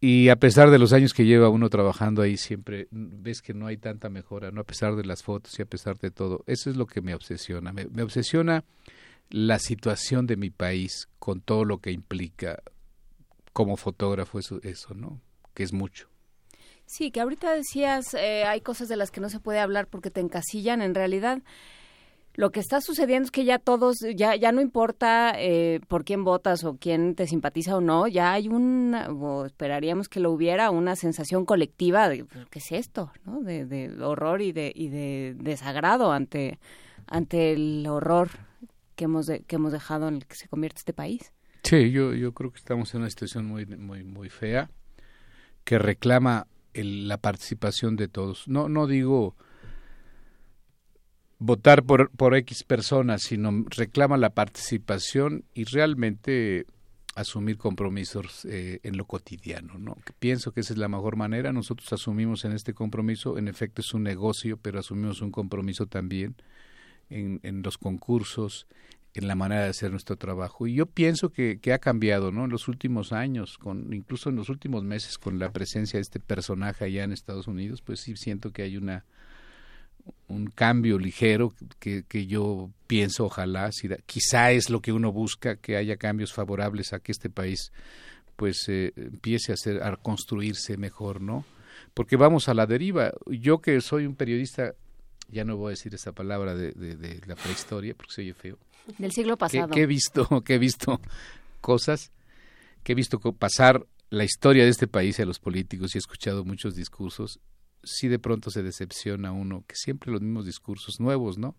Y 0.06 0.28
a 0.28 0.36
pesar 0.36 0.70
de 0.70 0.78
los 0.78 0.92
años 0.92 1.14
que 1.14 1.24
lleva 1.24 1.48
uno 1.48 1.70
trabajando 1.70 2.20
ahí, 2.20 2.36
siempre 2.36 2.88
ves 2.90 3.40
que 3.40 3.54
no 3.54 3.66
hay 3.66 3.78
tanta 3.78 4.10
mejora, 4.10 4.50
¿no? 4.50 4.60
A 4.60 4.64
pesar 4.64 4.96
de 4.96 5.04
las 5.06 5.22
fotos 5.22 5.58
y 5.58 5.62
a 5.62 5.64
pesar 5.64 5.96
de 5.96 6.10
todo. 6.10 6.44
Eso 6.46 6.68
es 6.68 6.76
lo 6.76 6.84
que 6.84 7.00
me 7.00 7.14
obsesiona. 7.14 7.72
Me, 7.72 8.02
obsesiona 8.02 8.64
la 9.30 9.58
situación 9.58 10.26
de 10.26 10.36
mi 10.36 10.50
país 10.50 11.08
con 11.18 11.40
todo 11.40 11.64
lo 11.64 11.78
que 11.78 11.90
implica 11.90 12.62
como 13.54 13.78
fotógrafo 13.78 14.38
eso, 14.38 14.60
eso 14.62 14.92
¿no? 14.92 15.22
Que 15.54 15.62
es 15.62 15.72
mucho. 15.72 16.10
Sí, 16.84 17.10
que 17.10 17.22
ahorita 17.22 17.54
decías, 17.54 18.12
eh, 18.12 18.44
hay 18.44 18.60
cosas 18.60 18.90
de 18.90 18.96
las 18.96 19.10
que 19.10 19.22
no 19.22 19.30
se 19.30 19.40
puede 19.40 19.60
hablar 19.60 19.86
porque 19.86 20.10
te 20.10 20.20
encasillan. 20.20 20.82
En 20.82 20.94
realidad, 20.94 21.40
lo 22.36 22.50
que 22.50 22.60
está 22.60 22.80
sucediendo 22.80 23.26
es 23.26 23.30
que 23.30 23.44
ya 23.44 23.58
todos, 23.58 24.00
ya, 24.14 24.34
ya 24.34 24.50
no 24.50 24.60
importa 24.60 25.32
eh, 25.36 25.80
por 25.86 26.04
quién 26.04 26.24
votas 26.24 26.64
o 26.64 26.76
quién 26.76 27.14
te 27.14 27.26
simpatiza 27.26 27.76
o 27.76 27.80
no, 27.80 28.08
ya 28.08 28.32
hay 28.32 28.48
un, 28.48 28.94
o 28.94 29.46
esperaríamos 29.46 30.08
que 30.08 30.20
lo 30.20 30.32
hubiera, 30.32 30.70
una 30.70 30.96
sensación 30.96 31.44
colectiva 31.44 32.08
de, 32.08 32.26
¿qué 32.50 32.58
es 32.58 32.72
esto? 32.72 33.12
¿no? 33.24 33.40
De, 33.40 33.66
de 33.66 34.02
horror 34.02 34.42
y 34.42 34.52
de, 34.52 34.72
y 34.74 34.88
de 34.88 35.36
desagrado 35.38 36.12
ante, 36.12 36.58
ante 37.06 37.52
el 37.52 37.86
horror 37.86 38.30
que 38.96 39.04
hemos, 39.04 39.26
que 39.26 39.56
hemos 39.56 39.72
dejado 39.72 40.08
en 40.08 40.16
el 40.16 40.26
que 40.26 40.34
se 40.34 40.48
convierte 40.48 40.78
este 40.78 40.92
país. 40.92 41.32
Sí, 41.62 41.92
yo, 41.92 42.14
yo 42.14 42.32
creo 42.34 42.50
que 42.52 42.58
estamos 42.58 42.92
en 42.94 43.00
una 43.02 43.10
situación 43.10 43.46
muy, 43.46 43.64
muy, 43.64 44.02
muy 44.02 44.28
fea 44.28 44.70
que 45.62 45.78
reclama 45.78 46.46
la 46.74 47.16
participación 47.18 47.96
de 47.96 48.08
todos. 48.08 48.48
No, 48.48 48.68
no 48.68 48.86
digo 48.86 49.36
votar 51.38 51.82
por, 51.82 52.10
por 52.10 52.34
X 52.34 52.64
personas, 52.64 53.22
sino 53.22 53.64
reclama 53.68 54.16
la 54.16 54.30
participación 54.30 55.44
y 55.54 55.64
realmente 55.64 56.66
asumir 57.14 57.58
compromisos 57.58 58.44
eh, 58.44 58.80
en 58.82 58.96
lo 58.96 59.04
cotidiano, 59.04 59.78
¿no? 59.78 59.96
Pienso 60.18 60.52
que 60.52 60.60
esa 60.60 60.72
es 60.72 60.78
la 60.78 60.88
mejor 60.88 61.16
manera. 61.16 61.52
Nosotros 61.52 61.92
asumimos 61.92 62.44
en 62.44 62.52
este 62.52 62.74
compromiso, 62.74 63.38
en 63.38 63.48
efecto 63.48 63.82
es 63.82 63.94
un 63.94 64.02
negocio, 64.02 64.56
pero 64.56 64.80
asumimos 64.80 65.20
un 65.22 65.30
compromiso 65.30 65.86
también 65.86 66.34
en, 67.10 67.40
en 67.44 67.62
los 67.62 67.78
concursos, 67.78 68.66
en 69.14 69.28
la 69.28 69.36
manera 69.36 69.62
de 69.62 69.70
hacer 69.70 69.92
nuestro 69.92 70.16
trabajo. 70.16 70.66
Y 70.66 70.74
yo 70.74 70.86
pienso 70.86 71.30
que, 71.30 71.60
que, 71.60 71.72
ha 71.72 71.78
cambiado, 71.78 72.32
¿no? 72.32 72.44
En 72.44 72.50
los 72.50 72.66
últimos 72.66 73.12
años, 73.12 73.58
con, 73.58 73.92
incluso 73.92 74.30
en 74.30 74.36
los 74.36 74.48
últimos 74.48 74.82
meses, 74.82 75.18
con 75.18 75.38
la 75.38 75.52
presencia 75.52 75.98
de 75.98 76.02
este 76.02 76.18
personaje 76.18 76.84
allá 76.84 77.04
en 77.04 77.12
Estados 77.12 77.46
Unidos, 77.46 77.80
pues 77.80 78.00
sí 78.00 78.16
siento 78.16 78.52
que 78.52 78.62
hay 78.62 78.76
una 78.76 79.04
un 80.28 80.46
cambio 80.46 80.98
ligero 80.98 81.54
que, 81.78 82.04
que 82.04 82.26
yo 82.26 82.70
pienso, 82.86 83.26
ojalá, 83.26 83.70
si 83.72 83.88
quizá 84.06 84.52
es 84.52 84.70
lo 84.70 84.80
que 84.80 84.92
uno 84.92 85.12
busca, 85.12 85.56
que 85.56 85.76
haya 85.76 85.96
cambios 85.96 86.32
favorables 86.32 86.92
a 86.92 87.00
que 87.00 87.12
este 87.12 87.30
país 87.30 87.72
pues 88.36 88.68
eh, 88.68 88.92
empiece 88.96 89.52
a, 89.52 89.54
hacer, 89.54 89.82
a 89.82 89.96
construirse 89.96 90.76
mejor, 90.76 91.20
¿no? 91.20 91.44
Porque 91.92 92.16
vamos 92.16 92.48
a 92.48 92.54
la 92.54 92.66
deriva. 92.66 93.12
Yo 93.26 93.60
que 93.60 93.80
soy 93.80 94.06
un 94.06 94.16
periodista 94.16 94.74
ya 95.30 95.44
no 95.44 95.56
voy 95.56 95.68
a 95.68 95.70
decir 95.70 95.94
esa 95.94 96.12
palabra 96.12 96.54
de, 96.54 96.72
de, 96.72 97.20
la 97.26 97.34
prehistoria 97.34 97.94
porque 97.94 98.12
se 98.12 98.20
oye 98.22 98.34
feo. 98.34 98.58
Del 98.98 99.12
siglo 99.12 99.36
pasado. 99.36 99.68
Que, 99.68 99.82
he 99.82 99.86
visto, 99.86 100.42
que 100.44 100.54
he 100.54 100.58
visto 100.58 101.00
cosas, 101.60 102.12
que 102.82 102.92
he 102.92 102.94
visto 102.94 103.18
pasar 103.32 103.86
la 104.10 104.24
historia 104.24 104.64
de 104.64 104.70
este 104.70 104.86
país 104.86 105.18
y 105.18 105.22
a 105.22 105.26
los 105.26 105.38
políticos 105.38 105.94
y 105.94 105.98
he 105.98 106.00
escuchado 106.00 106.44
muchos 106.44 106.74
discursos, 106.74 107.40
sí 107.84 108.08
de 108.08 108.18
pronto 108.18 108.50
se 108.50 108.62
decepciona 108.62 109.32
uno, 109.32 109.64
que 109.66 109.76
siempre 109.76 110.10
los 110.12 110.20
mismos 110.20 110.46
discursos 110.46 111.00
nuevos, 111.00 111.38
¿no? 111.38 111.56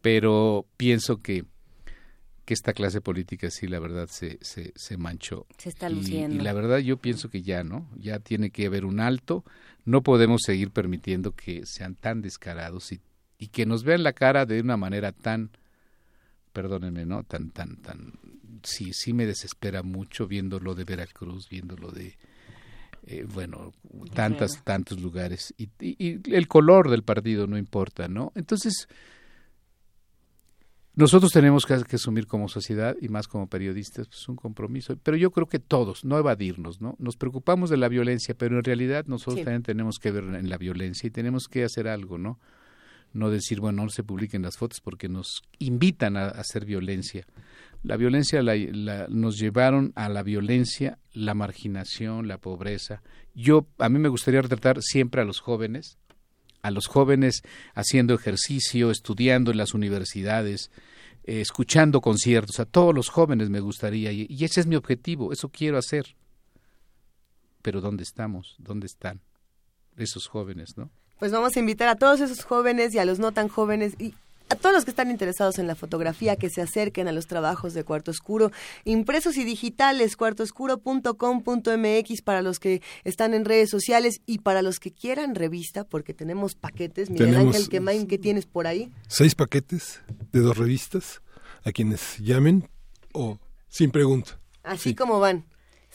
Pero 0.00 0.66
pienso 0.76 1.20
que 1.20 1.44
que 2.50 2.54
esta 2.54 2.72
clase 2.72 3.00
política 3.00 3.48
sí, 3.48 3.68
la 3.68 3.78
verdad, 3.78 4.08
se, 4.10 4.38
se, 4.40 4.72
se 4.74 4.96
manchó. 4.96 5.46
Se 5.56 5.68
está 5.68 5.88
luciendo. 5.88 6.34
Y, 6.34 6.40
la 6.40 6.52
verdad 6.52 6.78
yo 6.78 6.96
pienso 6.96 7.30
que 7.30 7.42
ya, 7.42 7.62
¿no? 7.62 7.88
Ya 7.96 8.18
tiene 8.18 8.50
que 8.50 8.66
haber 8.66 8.84
un 8.84 8.98
alto. 8.98 9.44
No 9.84 10.02
podemos 10.02 10.40
seguir 10.44 10.72
permitiendo 10.72 11.30
que 11.30 11.64
sean 11.64 11.94
tan 11.94 12.22
descarados 12.22 12.90
y, 12.90 13.00
y 13.38 13.48
que 13.48 13.66
nos 13.66 13.84
vean 13.84 14.02
la 14.02 14.14
cara 14.14 14.46
de 14.46 14.60
una 14.60 14.76
manera 14.76 15.12
tan, 15.12 15.50
perdónenme, 16.52 17.06
¿no? 17.06 17.22
Tan, 17.22 17.50
tan, 17.50 17.76
tan... 17.76 18.14
Sí, 18.64 18.92
sí 18.94 19.12
me 19.12 19.26
desespera 19.26 19.84
mucho 19.84 20.26
viendo 20.26 20.58
lo 20.58 20.74
de 20.74 20.82
Veracruz, 20.82 21.48
viendo 21.48 21.76
lo 21.76 21.92
de... 21.92 22.18
Eh, 23.06 23.26
bueno, 23.32 23.72
tantas, 24.14 24.62
tantos 24.62 25.00
lugares. 25.00 25.54
Y, 25.56 25.70
y, 25.80 26.20
y 26.30 26.34
el 26.34 26.48
color 26.48 26.90
del 26.90 27.02
partido 27.02 27.46
no 27.46 27.56
importa, 27.58 28.08
¿no? 28.08 28.32
Entonces, 28.34 28.88
nosotros 31.00 31.32
tenemos 31.32 31.64
que, 31.64 31.74
asumir 31.74 32.26
como 32.26 32.48
sociedad 32.48 32.96
y 33.00 33.08
más 33.08 33.26
como 33.28 33.46
periodistas 33.46 34.08
pues, 34.08 34.28
un 34.28 34.36
compromiso, 34.36 34.96
pero 35.02 35.16
yo 35.16 35.30
creo 35.30 35.46
que 35.46 35.58
todos, 35.58 36.04
no 36.04 36.18
evadirnos, 36.18 36.80
¿no? 36.82 36.96
Nos 36.98 37.16
preocupamos 37.16 37.70
de 37.70 37.76
la 37.76 37.88
violencia, 37.88 38.34
pero 38.36 38.58
en 38.58 38.64
realidad 38.64 39.06
nosotros 39.06 39.44
también 39.44 39.62
tenemos 39.62 39.98
que 39.98 40.10
ver 40.10 40.24
en 40.24 40.50
la 40.50 40.58
violencia 40.58 41.06
y 41.06 41.10
tenemos 41.10 41.46
que 41.48 41.64
hacer 41.64 41.88
algo, 41.88 42.18
¿no? 42.18 42.38
No 43.12 43.30
decir, 43.30 43.60
bueno, 43.60 43.84
no 43.84 43.88
se 43.88 44.02
publiquen 44.02 44.42
las 44.42 44.58
fotos 44.58 44.80
porque 44.82 45.08
nos 45.08 45.42
invitan 45.58 46.16
a, 46.16 46.26
hacer 46.28 46.64
violencia. 46.64 47.24
La 47.82 47.96
violencia 47.96 48.42
nos 49.08 49.38
llevaron 49.38 49.92
a 49.96 50.08
la 50.08 50.22
violencia, 50.22 50.98
la 51.12 51.34
marginación, 51.34 52.28
la 52.28 52.38
pobreza. 52.38 53.02
Yo 53.34 53.66
a 53.78 53.88
mí 53.88 53.98
me 53.98 54.10
gustaría 54.10 54.42
retratar 54.42 54.82
siempre 54.82 55.22
a 55.22 55.24
los 55.24 55.40
jóvenes, 55.40 55.98
a 56.62 56.70
los 56.70 56.86
jóvenes 56.86 57.42
haciendo 57.74 58.14
ejercicio, 58.14 58.90
estudiando 58.90 59.50
en 59.50 59.56
las 59.56 59.72
universidades, 59.72 60.70
eh, 61.24 61.40
escuchando 61.40 62.02
conciertos, 62.02 62.60
a 62.60 62.66
todos 62.66 62.94
los 62.94 63.08
jóvenes 63.08 63.48
me 63.48 63.60
gustaría 63.60 64.12
y, 64.12 64.26
y 64.28 64.44
ese 64.44 64.60
es 64.60 64.66
mi 64.66 64.76
objetivo, 64.76 65.32
eso 65.32 65.48
quiero 65.48 65.78
hacer. 65.78 66.16
Pero 67.62 67.80
¿dónde 67.80 68.02
estamos? 68.02 68.56
¿Dónde 68.58 68.86
están 68.86 69.20
esos 69.96 70.26
jóvenes, 70.26 70.76
no? 70.76 70.90
Pues 71.18 71.32
vamos 71.32 71.56
a 71.56 71.60
invitar 71.60 71.88
a 71.88 71.96
todos 71.96 72.20
esos 72.20 72.44
jóvenes 72.44 72.94
y 72.94 72.98
a 72.98 73.04
los 73.04 73.18
no 73.18 73.32
tan 73.32 73.48
jóvenes 73.48 73.94
y 73.98 74.14
a 74.50 74.56
todos 74.56 74.74
los 74.74 74.84
que 74.84 74.90
están 74.90 75.10
interesados 75.10 75.58
en 75.58 75.66
la 75.66 75.76
fotografía 75.76 76.36
que 76.36 76.50
se 76.50 76.60
acerquen 76.60 77.08
a 77.08 77.12
los 77.12 77.28
trabajos 77.28 77.72
de 77.72 77.84
Cuarto 77.84 78.10
Oscuro, 78.10 78.50
impresos 78.84 79.36
y 79.36 79.44
digitales, 79.44 80.16
cuartooscuro.com.mx 80.16 82.22
para 82.22 82.42
los 82.42 82.58
que 82.58 82.82
están 83.04 83.32
en 83.32 83.44
redes 83.44 83.70
sociales 83.70 84.22
y 84.26 84.38
para 84.38 84.62
los 84.62 84.80
que 84.80 84.90
quieran 84.90 85.36
revista, 85.36 85.84
porque 85.84 86.14
tenemos 86.14 86.56
paquetes. 86.56 87.10
Miguel 87.10 87.36
Ángel 87.36 87.68
Quemain, 87.68 88.08
¿qué 88.08 88.18
tienes 88.18 88.46
por 88.46 88.66
ahí? 88.66 88.90
Seis 89.06 89.36
paquetes 89.36 90.00
de 90.32 90.40
dos 90.40 90.58
revistas 90.58 91.22
a 91.64 91.70
quienes 91.70 92.18
llamen 92.18 92.68
o 93.12 93.38
sin 93.68 93.92
pregunta. 93.92 94.40
Así 94.64 94.94
como 94.94 95.20
van. 95.20 95.44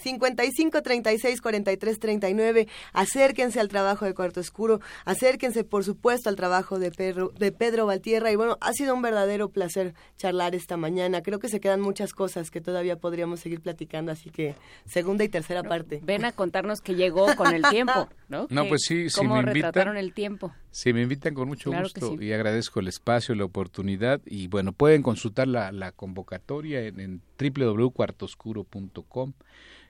55 0.05 0.83
36 0.83 1.41
43 1.41 1.99
39. 1.99 2.67
Acérquense 2.93 3.59
al 3.59 3.69
trabajo 3.69 4.05
de 4.05 4.13
Cuarto 4.13 4.39
Oscuro, 4.39 4.79
acérquense 5.03 5.63
por 5.63 5.83
supuesto 5.83 6.29
al 6.29 6.35
trabajo 6.35 6.77
de 6.77 6.91
Pedro, 6.91 7.33
de 7.39 7.51
Pedro 7.51 7.87
Valtierra 7.87 8.31
y 8.31 8.35
bueno, 8.35 8.59
ha 8.61 8.71
sido 8.73 8.93
un 8.93 9.01
verdadero 9.01 9.49
placer 9.49 9.95
charlar 10.17 10.53
esta 10.53 10.77
mañana. 10.77 11.23
Creo 11.23 11.39
que 11.39 11.49
se 11.49 11.59
quedan 11.59 11.81
muchas 11.81 12.13
cosas 12.13 12.51
que 12.51 12.61
todavía 12.61 12.97
podríamos 12.97 13.39
seguir 13.39 13.61
platicando, 13.61 14.11
así 14.11 14.29
que 14.29 14.53
segunda 14.85 15.23
y 15.23 15.29
tercera 15.29 15.63
parte. 15.63 16.01
Ven 16.03 16.23
a 16.23 16.31
contarnos 16.31 16.81
que 16.81 16.93
llegó 16.93 17.35
con 17.35 17.55
el 17.55 17.63
tiempo, 17.63 18.07
¿no? 18.29 18.45
No, 18.51 18.67
pues 18.67 18.83
sí, 18.87 19.09
si 19.09 19.25
me 19.25 19.39
invitan. 19.39 19.97
el 19.97 20.13
tiempo? 20.13 20.53
Si 20.69 20.93
me 20.93 21.01
invitan 21.01 21.33
con 21.33 21.47
mucho 21.47 21.71
gusto 21.71 22.21
y 22.21 22.31
agradezco 22.31 22.79
el 22.79 22.89
espacio, 22.89 23.33
la 23.33 23.45
oportunidad 23.45 24.21
y 24.25 24.47
bueno, 24.49 24.71
pueden 24.71 25.01
consultar 25.01 25.47
la, 25.47 25.71
la 25.71 25.91
convocatoria 25.91 26.81
en, 26.81 26.99
en 26.99 27.21
www.cuartoscuro.com 27.39 29.33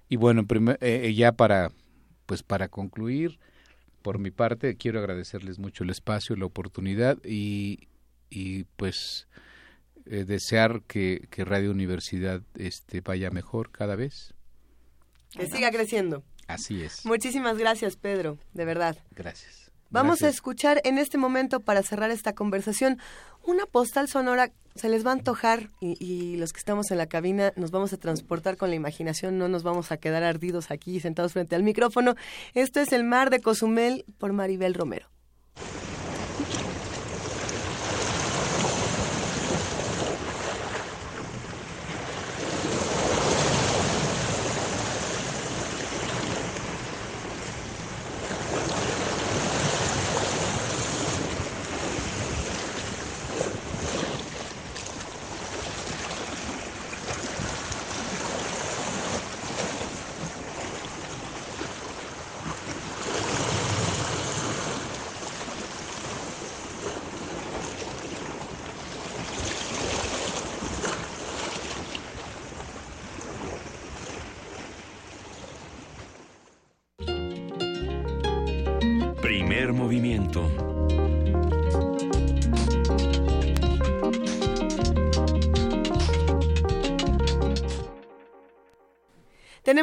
y 0.10 0.18
bueno, 0.18 0.46
eh, 0.50 1.02
eh, 1.06 1.14
ya 1.14 1.32
para, 1.32 1.72
pues 2.26 2.44
para 2.44 2.68
concluir, 2.68 3.40
por 4.02 4.20
mi 4.20 4.32
parte, 4.32 4.76
quiero 4.78 5.00
agradecerles 5.00 5.58
mucho 5.58 5.84
el 5.84 5.90
espacio, 5.90 6.36
la 6.36 6.46
oportunidad 6.46 7.18
y, 7.24 7.88
y 8.30 8.66
pues 8.76 9.28
eh, 10.06 10.26
desear 10.26 10.84
que, 10.84 11.28
que, 11.32 11.44
Radio 11.44 11.72
Universidad 11.72 12.42
este, 12.56 13.02
vaya 13.02 13.32
mejor 13.32 13.72
cada 13.72 13.96
vez. 13.96 14.36
Que 15.32 15.48
siga 15.48 15.72
creciendo. 15.72 16.24
Así 16.48 16.84
es. 16.84 17.06
Muchísimas 17.06 17.58
gracias, 17.58 17.96
Pedro, 17.96 18.38
de 18.54 18.66
verdad. 18.66 18.98
Gracias. 19.12 19.72
Vamos 19.90 20.22
a 20.24 20.30
escuchar 20.30 20.82
en 20.84 20.98
este 20.98 21.18
momento, 21.18 21.62
para 21.62 21.82
cerrar 21.82 22.12
esta 22.12 22.34
conversación, 22.34 23.00
una 23.44 23.66
postal 23.66 24.08
sonora 24.08 24.52
se 24.76 24.90
les 24.90 25.06
va 25.06 25.12
a 25.12 25.14
antojar 25.14 25.72
y, 25.80 26.36
los 26.38 26.52
que 26.52 26.60
estamos 26.60 26.92
en 26.92 26.98
la 26.98 27.08
cabina 27.08 27.54
nos 27.56 27.72
vamos 27.72 27.94
a 27.94 27.98
transportar 27.98 28.58
con 28.58 28.70
la 28.70 28.76
imaginación, 28.76 29.38
no 29.38 29.48
nos 29.48 29.64
vamos 29.64 29.92
a 29.92 29.98
quedar 29.98 30.24
ardidos 30.24 30.70
aquí 30.70 31.00
sentados 31.00 31.34
frente 31.34 31.56
al 31.56 31.64
micrófono. 31.64 32.16
Esto 32.54 32.82
es 32.82 32.92
El 32.92 33.06
Mar 33.06 33.30
de 33.30 33.40
Cozumel 33.40 34.06
por 34.18 34.34
Maribel 34.34 34.74
Romero. 34.74 35.08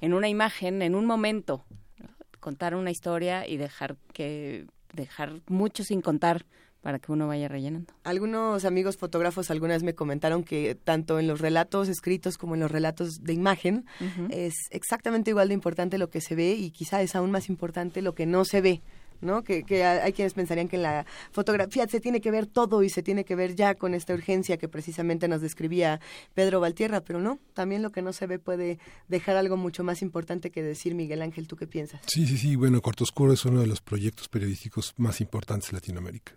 en 0.00 0.14
una 0.14 0.28
imagen, 0.28 0.82
en 0.82 0.94
un 0.94 1.06
momento, 1.06 1.64
contar 2.40 2.74
una 2.74 2.90
historia 2.90 3.46
y 3.46 3.56
dejar 3.56 3.96
que 4.12 4.66
dejar 4.92 5.40
mucho 5.46 5.84
sin 5.84 6.00
contar 6.00 6.46
para 6.80 6.98
que 6.98 7.10
uno 7.12 7.26
vaya 7.26 7.48
rellenando. 7.48 7.92
Algunos 8.04 8.64
amigos 8.64 8.96
fotógrafos 8.96 9.50
alguna 9.50 9.74
vez 9.74 9.82
me 9.82 9.94
comentaron 9.94 10.44
que 10.44 10.74
tanto 10.74 11.18
en 11.18 11.26
los 11.26 11.40
relatos 11.40 11.88
escritos 11.88 12.38
como 12.38 12.54
en 12.54 12.60
los 12.60 12.70
relatos 12.70 13.22
de 13.22 13.32
imagen 13.32 13.84
es 14.30 14.54
exactamente 14.70 15.30
igual 15.30 15.48
de 15.48 15.54
importante 15.54 15.98
lo 15.98 16.08
que 16.08 16.20
se 16.20 16.34
ve 16.34 16.52
y 16.52 16.70
quizá 16.70 17.02
es 17.02 17.14
aún 17.16 17.30
más 17.30 17.48
importante 17.48 18.00
lo 18.00 18.14
que 18.14 18.26
no 18.26 18.44
se 18.44 18.60
ve. 18.60 18.82
¿No? 19.20 19.42
Que, 19.42 19.64
que, 19.64 19.84
hay 19.84 20.12
quienes 20.12 20.34
pensarían 20.34 20.68
que 20.68 20.76
en 20.76 20.82
la 20.82 21.06
fotografía 21.30 21.86
se 21.88 22.00
tiene 22.00 22.20
que 22.20 22.30
ver 22.30 22.46
todo 22.46 22.82
y 22.82 22.90
se 22.90 23.02
tiene 23.02 23.24
que 23.24 23.34
ver 23.34 23.54
ya 23.54 23.74
con 23.74 23.94
esta 23.94 24.14
urgencia 24.14 24.56
que 24.56 24.68
precisamente 24.68 25.28
nos 25.28 25.40
describía 25.40 26.00
Pedro 26.34 26.60
Valtierra, 26.60 27.00
pero 27.00 27.20
no, 27.20 27.38
también 27.54 27.82
lo 27.82 27.90
que 27.90 28.02
no 28.02 28.12
se 28.12 28.26
ve 28.26 28.38
puede 28.38 28.78
dejar 29.08 29.36
algo 29.36 29.56
mucho 29.56 29.84
más 29.84 30.02
importante 30.02 30.50
que 30.50 30.62
decir 30.62 30.94
Miguel 30.94 31.22
Ángel, 31.22 31.46
¿tú 31.46 31.56
qué 31.56 31.66
piensas? 31.66 32.00
Sí, 32.06 32.26
sí, 32.26 32.38
sí, 32.38 32.56
bueno, 32.56 32.80
Corto 32.80 33.04
Oscuro 33.04 33.32
es 33.32 33.44
uno 33.44 33.60
de 33.60 33.66
los 33.66 33.80
proyectos 33.80 34.28
periodísticos 34.28 34.94
más 34.96 35.20
importantes 35.20 35.70
de 35.70 35.74
Latinoamérica 35.74 36.32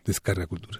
Descarga 0.04 0.46
Cultura. 0.46 0.78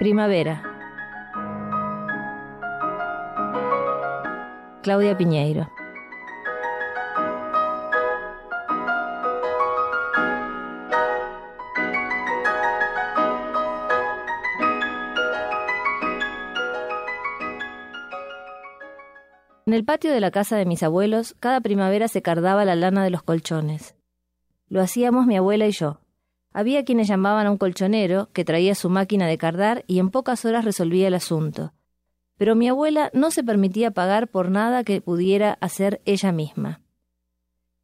Primavera. 0.00 0.60
Claudia 4.82 5.16
Piñeiro. 5.16 5.68
En 19.72 19.76
el 19.76 19.86
patio 19.86 20.12
de 20.12 20.20
la 20.20 20.30
casa 20.30 20.58
de 20.58 20.66
mis 20.66 20.82
abuelos, 20.82 21.34
cada 21.40 21.62
primavera 21.62 22.06
se 22.06 22.20
cardaba 22.20 22.66
la 22.66 22.76
lana 22.76 23.04
de 23.04 23.08
los 23.08 23.22
colchones. 23.22 23.96
Lo 24.68 24.82
hacíamos 24.82 25.26
mi 25.26 25.34
abuela 25.38 25.66
y 25.66 25.70
yo. 25.70 26.00
Había 26.52 26.84
quienes 26.84 27.08
llamaban 27.08 27.46
a 27.46 27.50
un 27.50 27.56
colchonero 27.56 28.28
que 28.34 28.44
traía 28.44 28.74
su 28.74 28.90
máquina 28.90 29.26
de 29.26 29.38
cardar 29.38 29.82
y 29.86 29.98
en 29.98 30.10
pocas 30.10 30.44
horas 30.44 30.66
resolvía 30.66 31.08
el 31.08 31.14
asunto. 31.14 31.72
Pero 32.36 32.54
mi 32.54 32.68
abuela 32.68 33.10
no 33.14 33.30
se 33.30 33.42
permitía 33.42 33.92
pagar 33.92 34.28
por 34.28 34.50
nada 34.50 34.84
que 34.84 35.00
pudiera 35.00 35.56
hacer 35.62 36.02
ella 36.04 36.32
misma. 36.32 36.82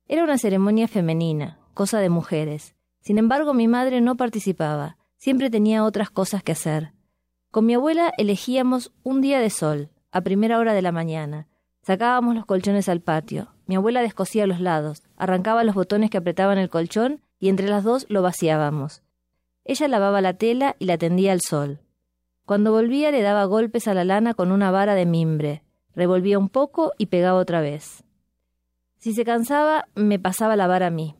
Era 0.09 0.25
una 0.25 0.37
ceremonia 0.37 0.89
femenina, 0.89 1.59
cosa 1.73 2.01
de 2.01 2.11
mujeres. 2.11 2.75
Sin 3.01 3.17
embargo, 3.17 3.55
mi 3.55 3.67
madre 3.67 4.03
no 4.03 4.19
participaba, 4.19 4.99
siempre 5.17 5.49
tenía 5.49 5.85
otras 5.85 6.11
cosas 6.11 6.43
que 6.43 6.53
hacer. 6.53 6.93
Con 7.51 7.65
mi 7.65 7.73
abuela 7.73 8.13
elegíamos 8.19 8.93
un 9.05 9.23
día 9.23 9.41
de 9.41 9.49
sol, 9.49 9.89
a 10.13 10.21
primera 10.21 10.59
hora 10.59 10.75
de 10.75 10.83
la 10.83 10.93
mañana. 10.93 11.49
Sacábamos 11.83 12.35
los 12.35 12.47
colchones 12.47 12.89
al 12.89 13.01
patio. 13.01 13.49
Mi 13.67 13.77
abuela 13.77 14.03
descosía 14.03 14.47
los 14.47 14.61
lados, 14.61 15.03
arrancaba 15.17 15.65
los 15.65 15.75
botones 15.75 16.11
que 16.11 16.19
apretaban 16.19 16.59
el 16.59 16.71
colchón 16.71 17.21
y 17.39 17.49
entre 17.49 17.69
las 17.69 17.85
dos 17.85 18.07
lo 18.09 18.23
vaciábamos. 18.23 19.03
Ella 19.65 19.89
lavaba 19.89 20.21
la 20.21 20.35
tela 20.35 20.77
y 20.79 20.87
la 20.87 20.99
tendía 20.99 21.33
al 21.33 21.41
sol. 21.41 21.81
Cuando 22.47 22.73
volvía 22.73 23.11
le 23.11 23.21
daba 23.21 23.45
golpes 23.45 23.89
a 23.89 23.95
la 23.95 24.05
lana 24.05 24.35
con 24.35 24.53
una 24.53 24.71
vara 24.71 24.95
de 24.95 25.05
mimbre, 25.05 25.63
revolvía 25.95 26.39
un 26.39 26.49
poco 26.49 26.93
y 26.97 27.07
pegaba 27.07 27.39
otra 27.39 27.61
vez. 27.61 28.05
Si 28.97 29.13
se 29.13 29.25
cansaba, 29.25 29.87
me 29.95 30.19
pasaba 30.19 30.57
la 30.57 30.67
vara 30.67 30.87
a 30.87 30.91
mí. 30.91 31.15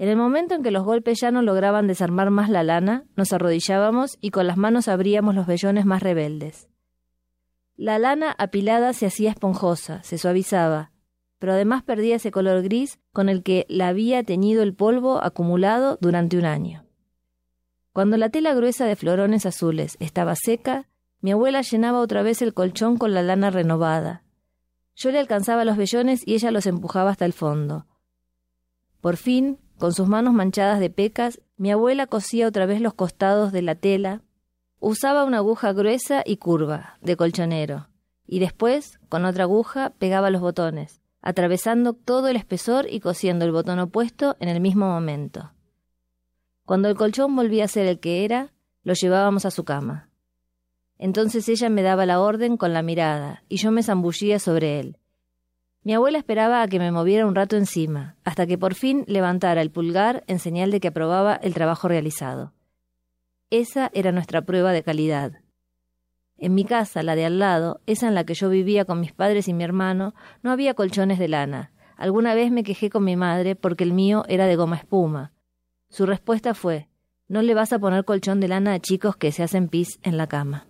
En 0.00 0.08
el 0.08 0.16
momento 0.16 0.54
en 0.54 0.62
que 0.62 0.70
los 0.70 0.82
golpes 0.82 1.20
ya 1.20 1.30
no 1.30 1.42
lograban 1.42 1.86
desarmar 1.86 2.30
más 2.30 2.48
la 2.48 2.62
lana, 2.62 3.04
nos 3.16 3.34
arrodillábamos 3.34 4.16
y 4.22 4.30
con 4.30 4.46
las 4.46 4.56
manos 4.56 4.88
abríamos 4.88 5.34
los 5.34 5.46
vellones 5.46 5.84
más 5.84 6.02
rebeldes. 6.02 6.69
La 7.80 7.98
lana 7.98 8.34
apilada 8.36 8.92
se 8.92 9.06
hacía 9.06 9.30
esponjosa, 9.30 10.02
se 10.02 10.18
suavizaba, 10.18 10.92
pero 11.38 11.54
además 11.54 11.82
perdía 11.82 12.16
ese 12.16 12.30
color 12.30 12.62
gris 12.62 12.98
con 13.10 13.30
el 13.30 13.42
que 13.42 13.64
la 13.70 13.88
había 13.88 14.22
teñido 14.22 14.62
el 14.62 14.74
polvo 14.74 15.24
acumulado 15.24 15.96
durante 15.98 16.36
un 16.36 16.44
año. 16.44 16.84
Cuando 17.94 18.18
la 18.18 18.28
tela 18.28 18.52
gruesa 18.52 18.84
de 18.84 18.96
florones 18.96 19.46
azules 19.46 19.96
estaba 19.98 20.34
seca, 20.36 20.90
mi 21.22 21.32
abuela 21.32 21.62
llenaba 21.62 22.00
otra 22.00 22.22
vez 22.22 22.42
el 22.42 22.52
colchón 22.52 22.98
con 22.98 23.14
la 23.14 23.22
lana 23.22 23.48
renovada. 23.48 24.24
Yo 24.94 25.10
le 25.10 25.18
alcanzaba 25.18 25.64
los 25.64 25.78
vellones 25.78 26.20
y 26.28 26.34
ella 26.34 26.50
los 26.50 26.66
empujaba 26.66 27.12
hasta 27.12 27.24
el 27.24 27.32
fondo. 27.32 27.86
Por 29.00 29.16
fin, 29.16 29.58
con 29.78 29.94
sus 29.94 30.06
manos 30.06 30.34
manchadas 30.34 30.80
de 30.80 30.90
pecas, 30.90 31.40
mi 31.56 31.70
abuela 31.70 32.06
cosía 32.06 32.46
otra 32.46 32.66
vez 32.66 32.82
los 32.82 32.92
costados 32.92 33.52
de 33.52 33.62
la 33.62 33.74
tela, 33.74 34.20
usaba 34.80 35.24
una 35.24 35.38
aguja 35.38 35.72
gruesa 35.72 36.22
y 36.26 36.38
curva, 36.38 36.98
de 37.00 37.16
colchonero, 37.16 37.88
y 38.26 38.40
después, 38.40 38.98
con 39.08 39.24
otra 39.24 39.44
aguja, 39.44 39.92
pegaba 39.98 40.30
los 40.30 40.40
botones 40.40 41.00
atravesando 41.22 41.92
todo 41.92 42.28
el 42.28 42.36
espesor 42.36 42.86
y 42.90 43.00
cosiendo 43.00 43.44
el 43.44 43.52
botón 43.52 43.78
opuesto 43.78 44.36
en 44.40 44.48
el 44.48 44.60
mismo 44.60 44.86
momento. 44.86 45.52
Cuando 46.64 46.88
el 46.88 46.96
colchón 46.96 47.34
volvía 47.36 47.64
a 47.64 47.68
ser 47.68 47.86
el 47.86 48.00
que 48.00 48.24
era, 48.24 48.52
lo 48.82 48.94
llevábamos 48.94 49.44
a 49.44 49.50
su 49.50 49.64
cama. 49.64 50.08
Entonces 50.98 51.48
ella 51.48 51.68
me 51.68 51.82
daba 51.82 52.06
la 52.06 52.20
orden 52.20 52.56
con 52.56 52.72
la 52.72 52.82
mirada, 52.82 53.42
y 53.48 53.56
yo 53.56 53.70
me 53.70 53.82
zambullía 53.82 54.38
sobre 54.38 54.80
él. 54.80 54.98
Mi 55.82 55.94
abuela 55.94 56.18
esperaba 56.18 56.62
a 56.62 56.68
que 56.68 56.78
me 56.78 56.92
moviera 56.92 57.26
un 57.26 57.34
rato 57.34 57.56
encima, 57.56 58.16
hasta 58.22 58.46
que 58.46 58.58
por 58.58 58.74
fin 58.74 59.04
levantara 59.06 59.62
el 59.62 59.70
pulgar 59.70 60.24
en 60.26 60.38
señal 60.38 60.70
de 60.70 60.80
que 60.80 60.88
aprobaba 60.88 61.36
el 61.36 61.54
trabajo 61.54 61.88
realizado. 61.88 62.52
Esa 63.50 63.90
era 63.94 64.12
nuestra 64.12 64.42
prueba 64.42 64.70
de 64.72 64.84
calidad. 64.84 65.32
En 66.38 66.54
mi 66.54 66.64
casa, 66.64 67.02
la 67.02 67.16
de 67.16 67.26
al 67.26 67.40
lado, 67.40 67.80
esa 67.86 68.06
en 68.06 68.14
la 68.14 68.24
que 68.24 68.34
yo 68.34 68.48
vivía 68.48 68.84
con 68.84 69.00
mis 69.00 69.12
padres 69.12 69.48
y 69.48 69.52
mi 69.52 69.64
hermano, 69.64 70.14
no 70.42 70.52
había 70.52 70.74
colchones 70.74 71.18
de 71.18 71.26
lana. 71.26 71.72
Alguna 71.96 72.34
vez 72.34 72.52
me 72.52 72.62
quejé 72.62 72.90
con 72.90 73.02
mi 73.04 73.16
madre 73.16 73.56
porque 73.56 73.82
el 73.82 73.92
mío 73.92 74.24
era 74.28 74.46
de 74.46 74.54
goma 74.54 74.76
espuma. 74.76 75.32
Su 75.88 76.06
respuesta 76.06 76.54
fue 76.54 76.88
No 77.28 77.42
le 77.42 77.54
vas 77.54 77.72
a 77.72 77.80
poner 77.80 78.04
colchón 78.04 78.38
de 78.38 78.46
lana 78.46 78.72
a 78.74 78.78
chicos 78.78 79.16
que 79.16 79.32
se 79.32 79.42
hacen 79.42 79.68
pis 79.68 79.98
en 80.04 80.16
la 80.16 80.28
cama. 80.28 80.69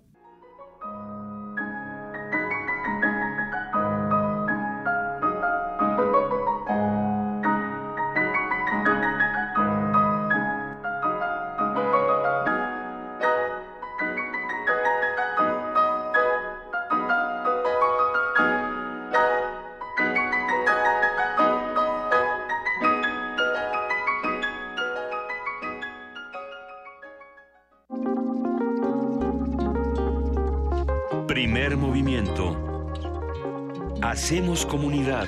Comunidad. 34.70 35.26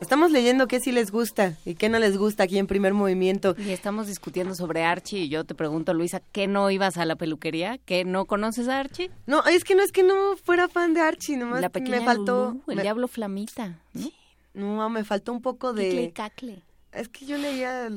Estamos 0.00 0.30
leyendo 0.30 0.66
qué 0.66 0.80
sí 0.80 0.92
les 0.92 1.10
gusta 1.10 1.58
y 1.66 1.74
qué 1.74 1.90
no 1.90 1.98
les 1.98 2.16
gusta 2.16 2.44
aquí 2.44 2.58
en 2.58 2.66
primer 2.66 2.94
movimiento. 2.94 3.54
Y 3.58 3.70
estamos 3.70 4.06
discutiendo 4.06 4.54
sobre 4.54 4.82
Archie 4.82 5.24
y 5.24 5.28
yo 5.28 5.44
te 5.44 5.54
pregunto, 5.54 5.92
Luisa, 5.92 6.22
¿qué 6.32 6.46
no 6.46 6.70
ibas 6.70 6.96
a 6.96 7.04
la 7.04 7.16
peluquería? 7.16 7.76
¿Qué 7.84 8.06
no 8.06 8.24
conoces 8.24 8.66
a 8.68 8.80
Archie? 8.80 9.10
No, 9.26 9.44
es 9.44 9.64
que 9.64 9.74
no 9.74 9.82
es 9.82 9.92
que 9.92 10.02
no 10.02 10.36
fuera 10.42 10.68
fan 10.68 10.94
de 10.94 11.00
Archie, 11.02 11.36
nomás 11.36 11.60
la 11.60 11.68
me 11.68 12.00
faltó... 12.00 12.56
el 12.66 12.80
diablo 12.80 13.08
flamita. 13.08 13.78
¿no? 14.54 14.88
me 14.88 15.04
faltó 15.04 15.32
un 15.32 15.42
poco 15.42 15.74
de... 15.74 16.12
cacle. 16.14 16.62
Es 16.92 17.10
que 17.10 17.26
yo 17.26 17.36
leía 17.36 17.90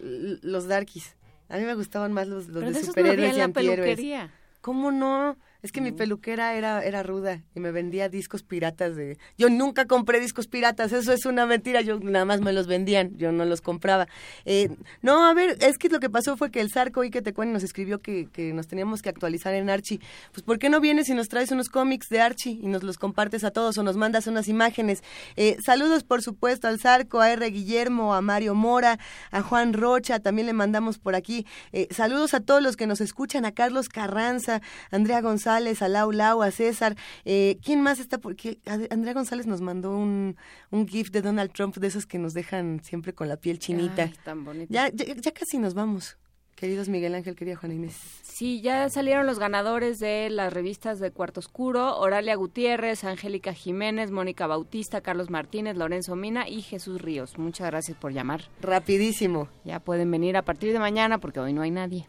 los 0.00 0.68
Darkies. 0.68 1.16
A 1.48 1.58
mí 1.58 1.64
me 1.64 1.74
gustaban 1.74 2.12
más 2.12 2.28
los, 2.28 2.46
los 2.48 2.72
de 2.72 2.84
superhéroes 2.84 3.36
y 3.36 3.40
antihéroes. 3.40 4.30
¿Cómo 4.66 4.90
no? 4.90 5.36
Es 5.66 5.72
que 5.72 5.80
mi 5.80 5.90
peluquera 5.90 6.54
era, 6.54 6.84
era 6.84 7.02
ruda 7.02 7.42
y 7.52 7.58
me 7.58 7.72
vendía 7.72 8.08
discos 8.08 8.44
piratas 8.44 8.94
de... 8.94 9.18
Yo 9.36 9.50
nunca 9.50 9.86
compré 9.86 10.20
discos 10.20 10.46
piratas, 10.46 10.92
eso 10.92 11.12
es 11.12 11.26
una 11.26 11.44
mentira, 11.44 11.80
yo 11.80 11.98
nada 11.98 12.24
más 12.24 12.40
me 12.40 12.52
los 12.52 12.68
vendían, 12.68 13.16
yo 13.16 13.32
no 13.32 13.44
los 13.44 13.62
compraba. 13.62 14.06
Eh, 14.44 14.68
no, 15.02 15.26
a 15.26 15.34
ver, 15.34 15.58
es 15.60 15.76
que 15.76 15.88
lo 15.88 15.98
que 15.98 16.08
pasó 16.08 16.36
fue 16.36 16.52
que 16.52 16.60
el 16.60 16.70
Zarco 16.70 17.02
y 17.02 17.10
que 17.10 17.20
te 17.20 17.32
nos 17.32 17.64
escribió 17.64 17.98
que, 17.98 18.28
que, 18.32 18.52
nos 18.52 18.68
teníamos 18.68 19.02
que 19.02 19.08
actualizar 19.08 19.54
en 19.54 19.68
Archie. 19.68 19.98
Pues 20.30 20.44
¿por 20.44 20.60
qué 20.60 20.70
no 20.70 20.78
vienes 20.78 21.08
y 21.08 21.14
nos 21.14 21.28
traes 21.28 21.50
unos 21.50 21.68
cómics 21.68 22.10
de 22.10 22.20
Archie 22.20 22.60
y 22.62 22.68
nos 22.68 22.84
los 22.84 22.96
compartes 22.96 23.42
a 23.42 23.50
todos 23.50 23.76
o 23.76 23.82
nos 23.82 23.96
mandas 23.96 24.28
unas 24.28 24.46
imágenes? 24.46 25.02
Eh, 25.34 25.56
saludos 25.64 26.04
por 26.04 26.22
supuesto 26.22 26.68
al 26.68 26.78
Zarco, 26.78 27.20
a 27.20 27.32
R. 27.32 27.44
Guillermo, 27.50 28.14
a 28.14 28.20
Mario 28.20 28.54
Mora, 28.54 29.00
a 29.32 29.42
Juan 29.42 29.72
Rocha, 29.72 30.20
también 30.20 30.46
le 30.46 30.52
mandamos 30.52 30.98
por 30.98 31.16
aquí. 31.16 31.44
Eh, 31.72 31.88
saludos 31.90 32.34
a 32.34 32.40
todos 32.40 32.62
los 32.62 32.76
que 32.76 32.86
nos 32.86 33.00
escuchan, 33.00 33.44
a 33.44 33.50
Carlos 33.50 33.88
Carranza, 33.88 34.62
Andrea 34.92 35.20
González, 35.20 35.55
a 35.56 35.88
Lau 35.88 36.12
Lau, 36.12 36.42
a 36.42 36.50
César. 36.50 36.96
Eh, 37.24 37.58
¿Quién 37.64 37.80
más 37.82 37.98
está? 37.98 38.18
Porque 38.18 38.58
Andrea 38.90 39.14
González 39.14 39.46
nos 39.46 39.60
mandó 39.60 39.96
un, 39.96 40.36
un 40.70 40.86
GIF 40.86 41.10
de 41.10 41.22
Donald 41.22 41.52
Trump 41.52 41.76
de 41.76 41.86
esos 41.86 42.06
que 42.06 42.18
nos 42.18 42.34
dejan 42.34 42.80
siempre 42.82 43.14
con 43.14 43.28
la 43.28 43.36
piel 43.36 43.58
chinita. 43.58 44.10
tan 44.24 44.44
bonito. 44.44 44.72
Ya, 44.72 44.88
ya, 44.90 45.32
casi 45.32 45.58
nos 45.58 45.74
vamos. 45.74 46.16
Queridos 46.54 46.88
Miguel 46.88 47.14
Ángel, 47.14 47.36
querida 47.36 47.56
Juana 47.56 47.74
Inés. 47.74 47.96
Sí, 48.22 48.62
ya 48.62 48.88
salieron 48.88 49.26
los 49.26 49.38
ganadores 49.38 49.98
de 49.98 50.30
las 50.30 50.50
revistas 50.50 50.98
de 51.00 51.10
Cuarto 51.10 51.40
Oscuro, 51.40 51.98
Oralia 51.98 52.34
Gutiérrez, 52.34 53.04
Angélica 53.04 53.52
Jiménez, 53.52 54.10
Mónica 54.10 54.46
Bautista, 54.46 55.02
Carlos 55.02 55.28
Martínez, 55.28 55.76
Lorenzo 55.76 56.16
Mina 56.16 56.48
y 56.48 56.62
Jesús 56.62 57.02
Ríos. 57.02 57.36
Muchas 57.36 57.66
gracias 57.66 57.98
por 57.98 58.14
llamar. 58.14 58.44
Rapidísimo. 58.62 59.48
Ya 59.64 59.80
pueden 59.80 60.10
venir 60.10 60.38
a 60.38 60.42
partir 60.46 60.72
de 60.72 60.78
mañana 60.78 61.18
porque 61.18 61.40
hoy 61.40 61.52
no 61.52 61.60
hay 61.60 61.70
nadie. 61.70 62.08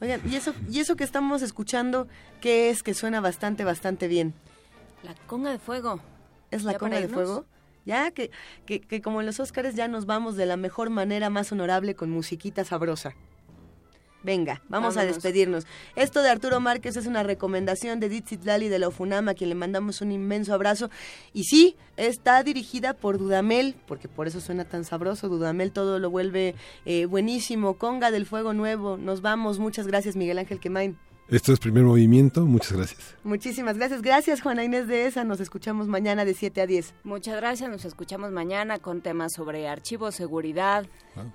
Oigan, 0.00 0.20
¿y 0.30 0.36
eso, 0.36 0.54
y 0.70 0.78
eso 0.78 0.96
que 0.96 1.04
estamos 1.04 1.42
escuchando, 1.42 2.06
qué 2.40 2.70
es 2.70 2.82
que 2.82 2.94
suena 2.94 3.20
bastante, 3.20 3.64
bastante 3.64 4.06
bien? 4.06 4.32
La 5.02 5.14
conga 5.26 5.50
de 5.50 5.58
fuego. 5.58 6.00
¿Es 6.50 6.62
la 6.62 6.78
conga 6.78 7.00
de 7.00 7.08
fuego? 7.08 7.46
Ya, 7.84 8.10
que, 8.10 8.30
que, 8.66 8.80
que 8.80 9.00
como 9.02 9.20
en 9.20 9.26
los 9.26 9.40
Óscares 9.40 9.74
ya 9.74 9.88
nos 9.88 10.06
vamos 10.06 10.36
de 10.36 10.46
la 10.46 10.56
mejor 10.56 10.90
manera 10.90 11.30
más 11.30 11.50
honorable 11.52 11.94
con 11.94 12.10
musiquita 12.10 12.64
sabrosa. 12.64 13.14
Venga, 14.22 14.60
vamos 14.68 14.96
a 14.96 15.04
despedirnos. 15.04 15.64
Esto 15.94 16.22
de 16.22 16.28
Arturo 16.28 16.58
Márquez 16.58 16.96
es 16.96 17.06
una 17.06 17.22
recomendación 17.22 18.00
de 18.00 18.08
Dixit 18.08 18.44
Lali 18.44 18.68
de 18.68 18.80
la 18.80 18.88
Ofunama, 18.88 19.30
a 19.30 19.34
quien 19.34 19.48
le 19.48 19.54
mandamos 19.54 20.00
un 20.00 20.10
inmenso 20.10 20.52
abrazo. 20.52 20.90
Y 21.32 21.44
sí, 21.44 21.76
está 21.96 22.42
dirigida 22.42 22.94
por 22.94 23.18
Dudamel, 23.18 23.76
porque 23.86 24.08
por 24.08 24.26
eso 24.26 24.40
suena 24.40 24.64
tan 24.64 24.84
sabroso. 24.84 25.28
Dudamel 25.28 25.70
todo 25.70 26.00
lo 26.00 26.10
vuelve 26.10 26.56
eh, 26.84 27.06
buenísimo. 27.06 27.74
Conga 27.74 28.10
del 28.10 28.26
Fuego 28.26 28.54
Nuevo. 28.54 28.96
Nos 28.96 29.22
vamos. 29.22 29.60
Muchas 29.60 29.86
gracias, 29.86 30.16
Miguel 30.16 30.38
Ángel 30.38 30.58
Quemain. 30.58 30.98
Esto 31.28 31.52
es 31.52 31.60
Primer 31.60 31.84
Movimiento. 31.84 32.46
Muchas 32.46 32.72
gracias. 32.72 33.14
Muchísimas 33.22 33.76
gracias. 33.76 34.00
Gracias, 34.00 34.40
Juana 34.40 34.64
Inés 34.64 34.88
de 34.88 35.06
esa. 35.06 35.24
Nos 35.24 35.40
escuchamos 35.40 35.86
mañana 35.86 36.24
de 36.24 36.32
7 36.32 36.62
a 36.62 36.66
10. 36.66 36.94
Muchas 37.04 37.36
gracias. 37.36 37.68
Nos 37.68 37.84
escuchamos 37.84 38.32
mañana 38.32 38.78
con 38.78 39.02
temas 39.02 39.34
sobre 39.34 39.68
archivos, 39.68 40.14
seguridad 40.14 40.86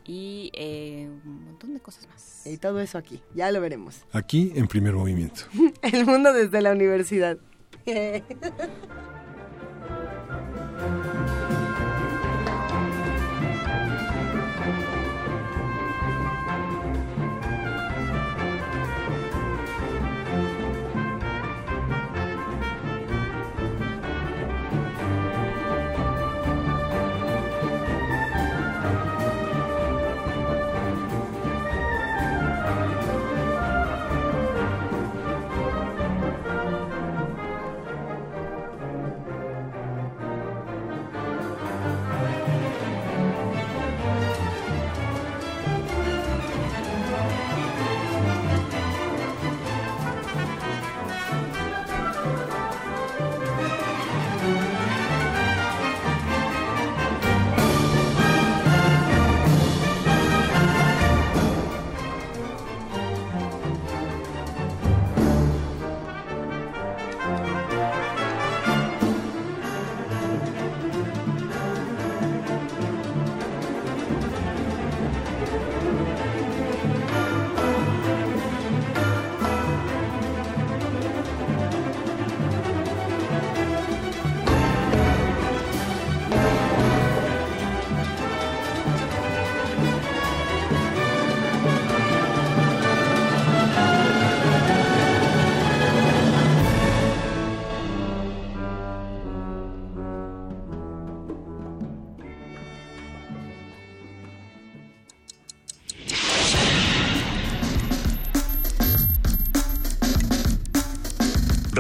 y 0.03 0.49
eh, 0.53 1.09
un 1.25 1.45
montón 1.45 1.75
de 1.75 1.79
cosas 1.79 2.07
más. 2.07 2.47
Y 2.47 2.57
todo 2.57 2.79
eso 2.79 2.97
aquí. 2.97 3.21
Ya 3.35 3.51
lo 3.51 3.61
veremos. 3.61 4.03
Aquí 4.11 4.51
en 4.55 4.67
Primer 4.67 4.93
Movimiento. 4.93 5.43
El 5.83 6.05
mundo 6.07 6.33
desde 6.33 6.61
la 6.61 6.71
universidad. 6.71 7.37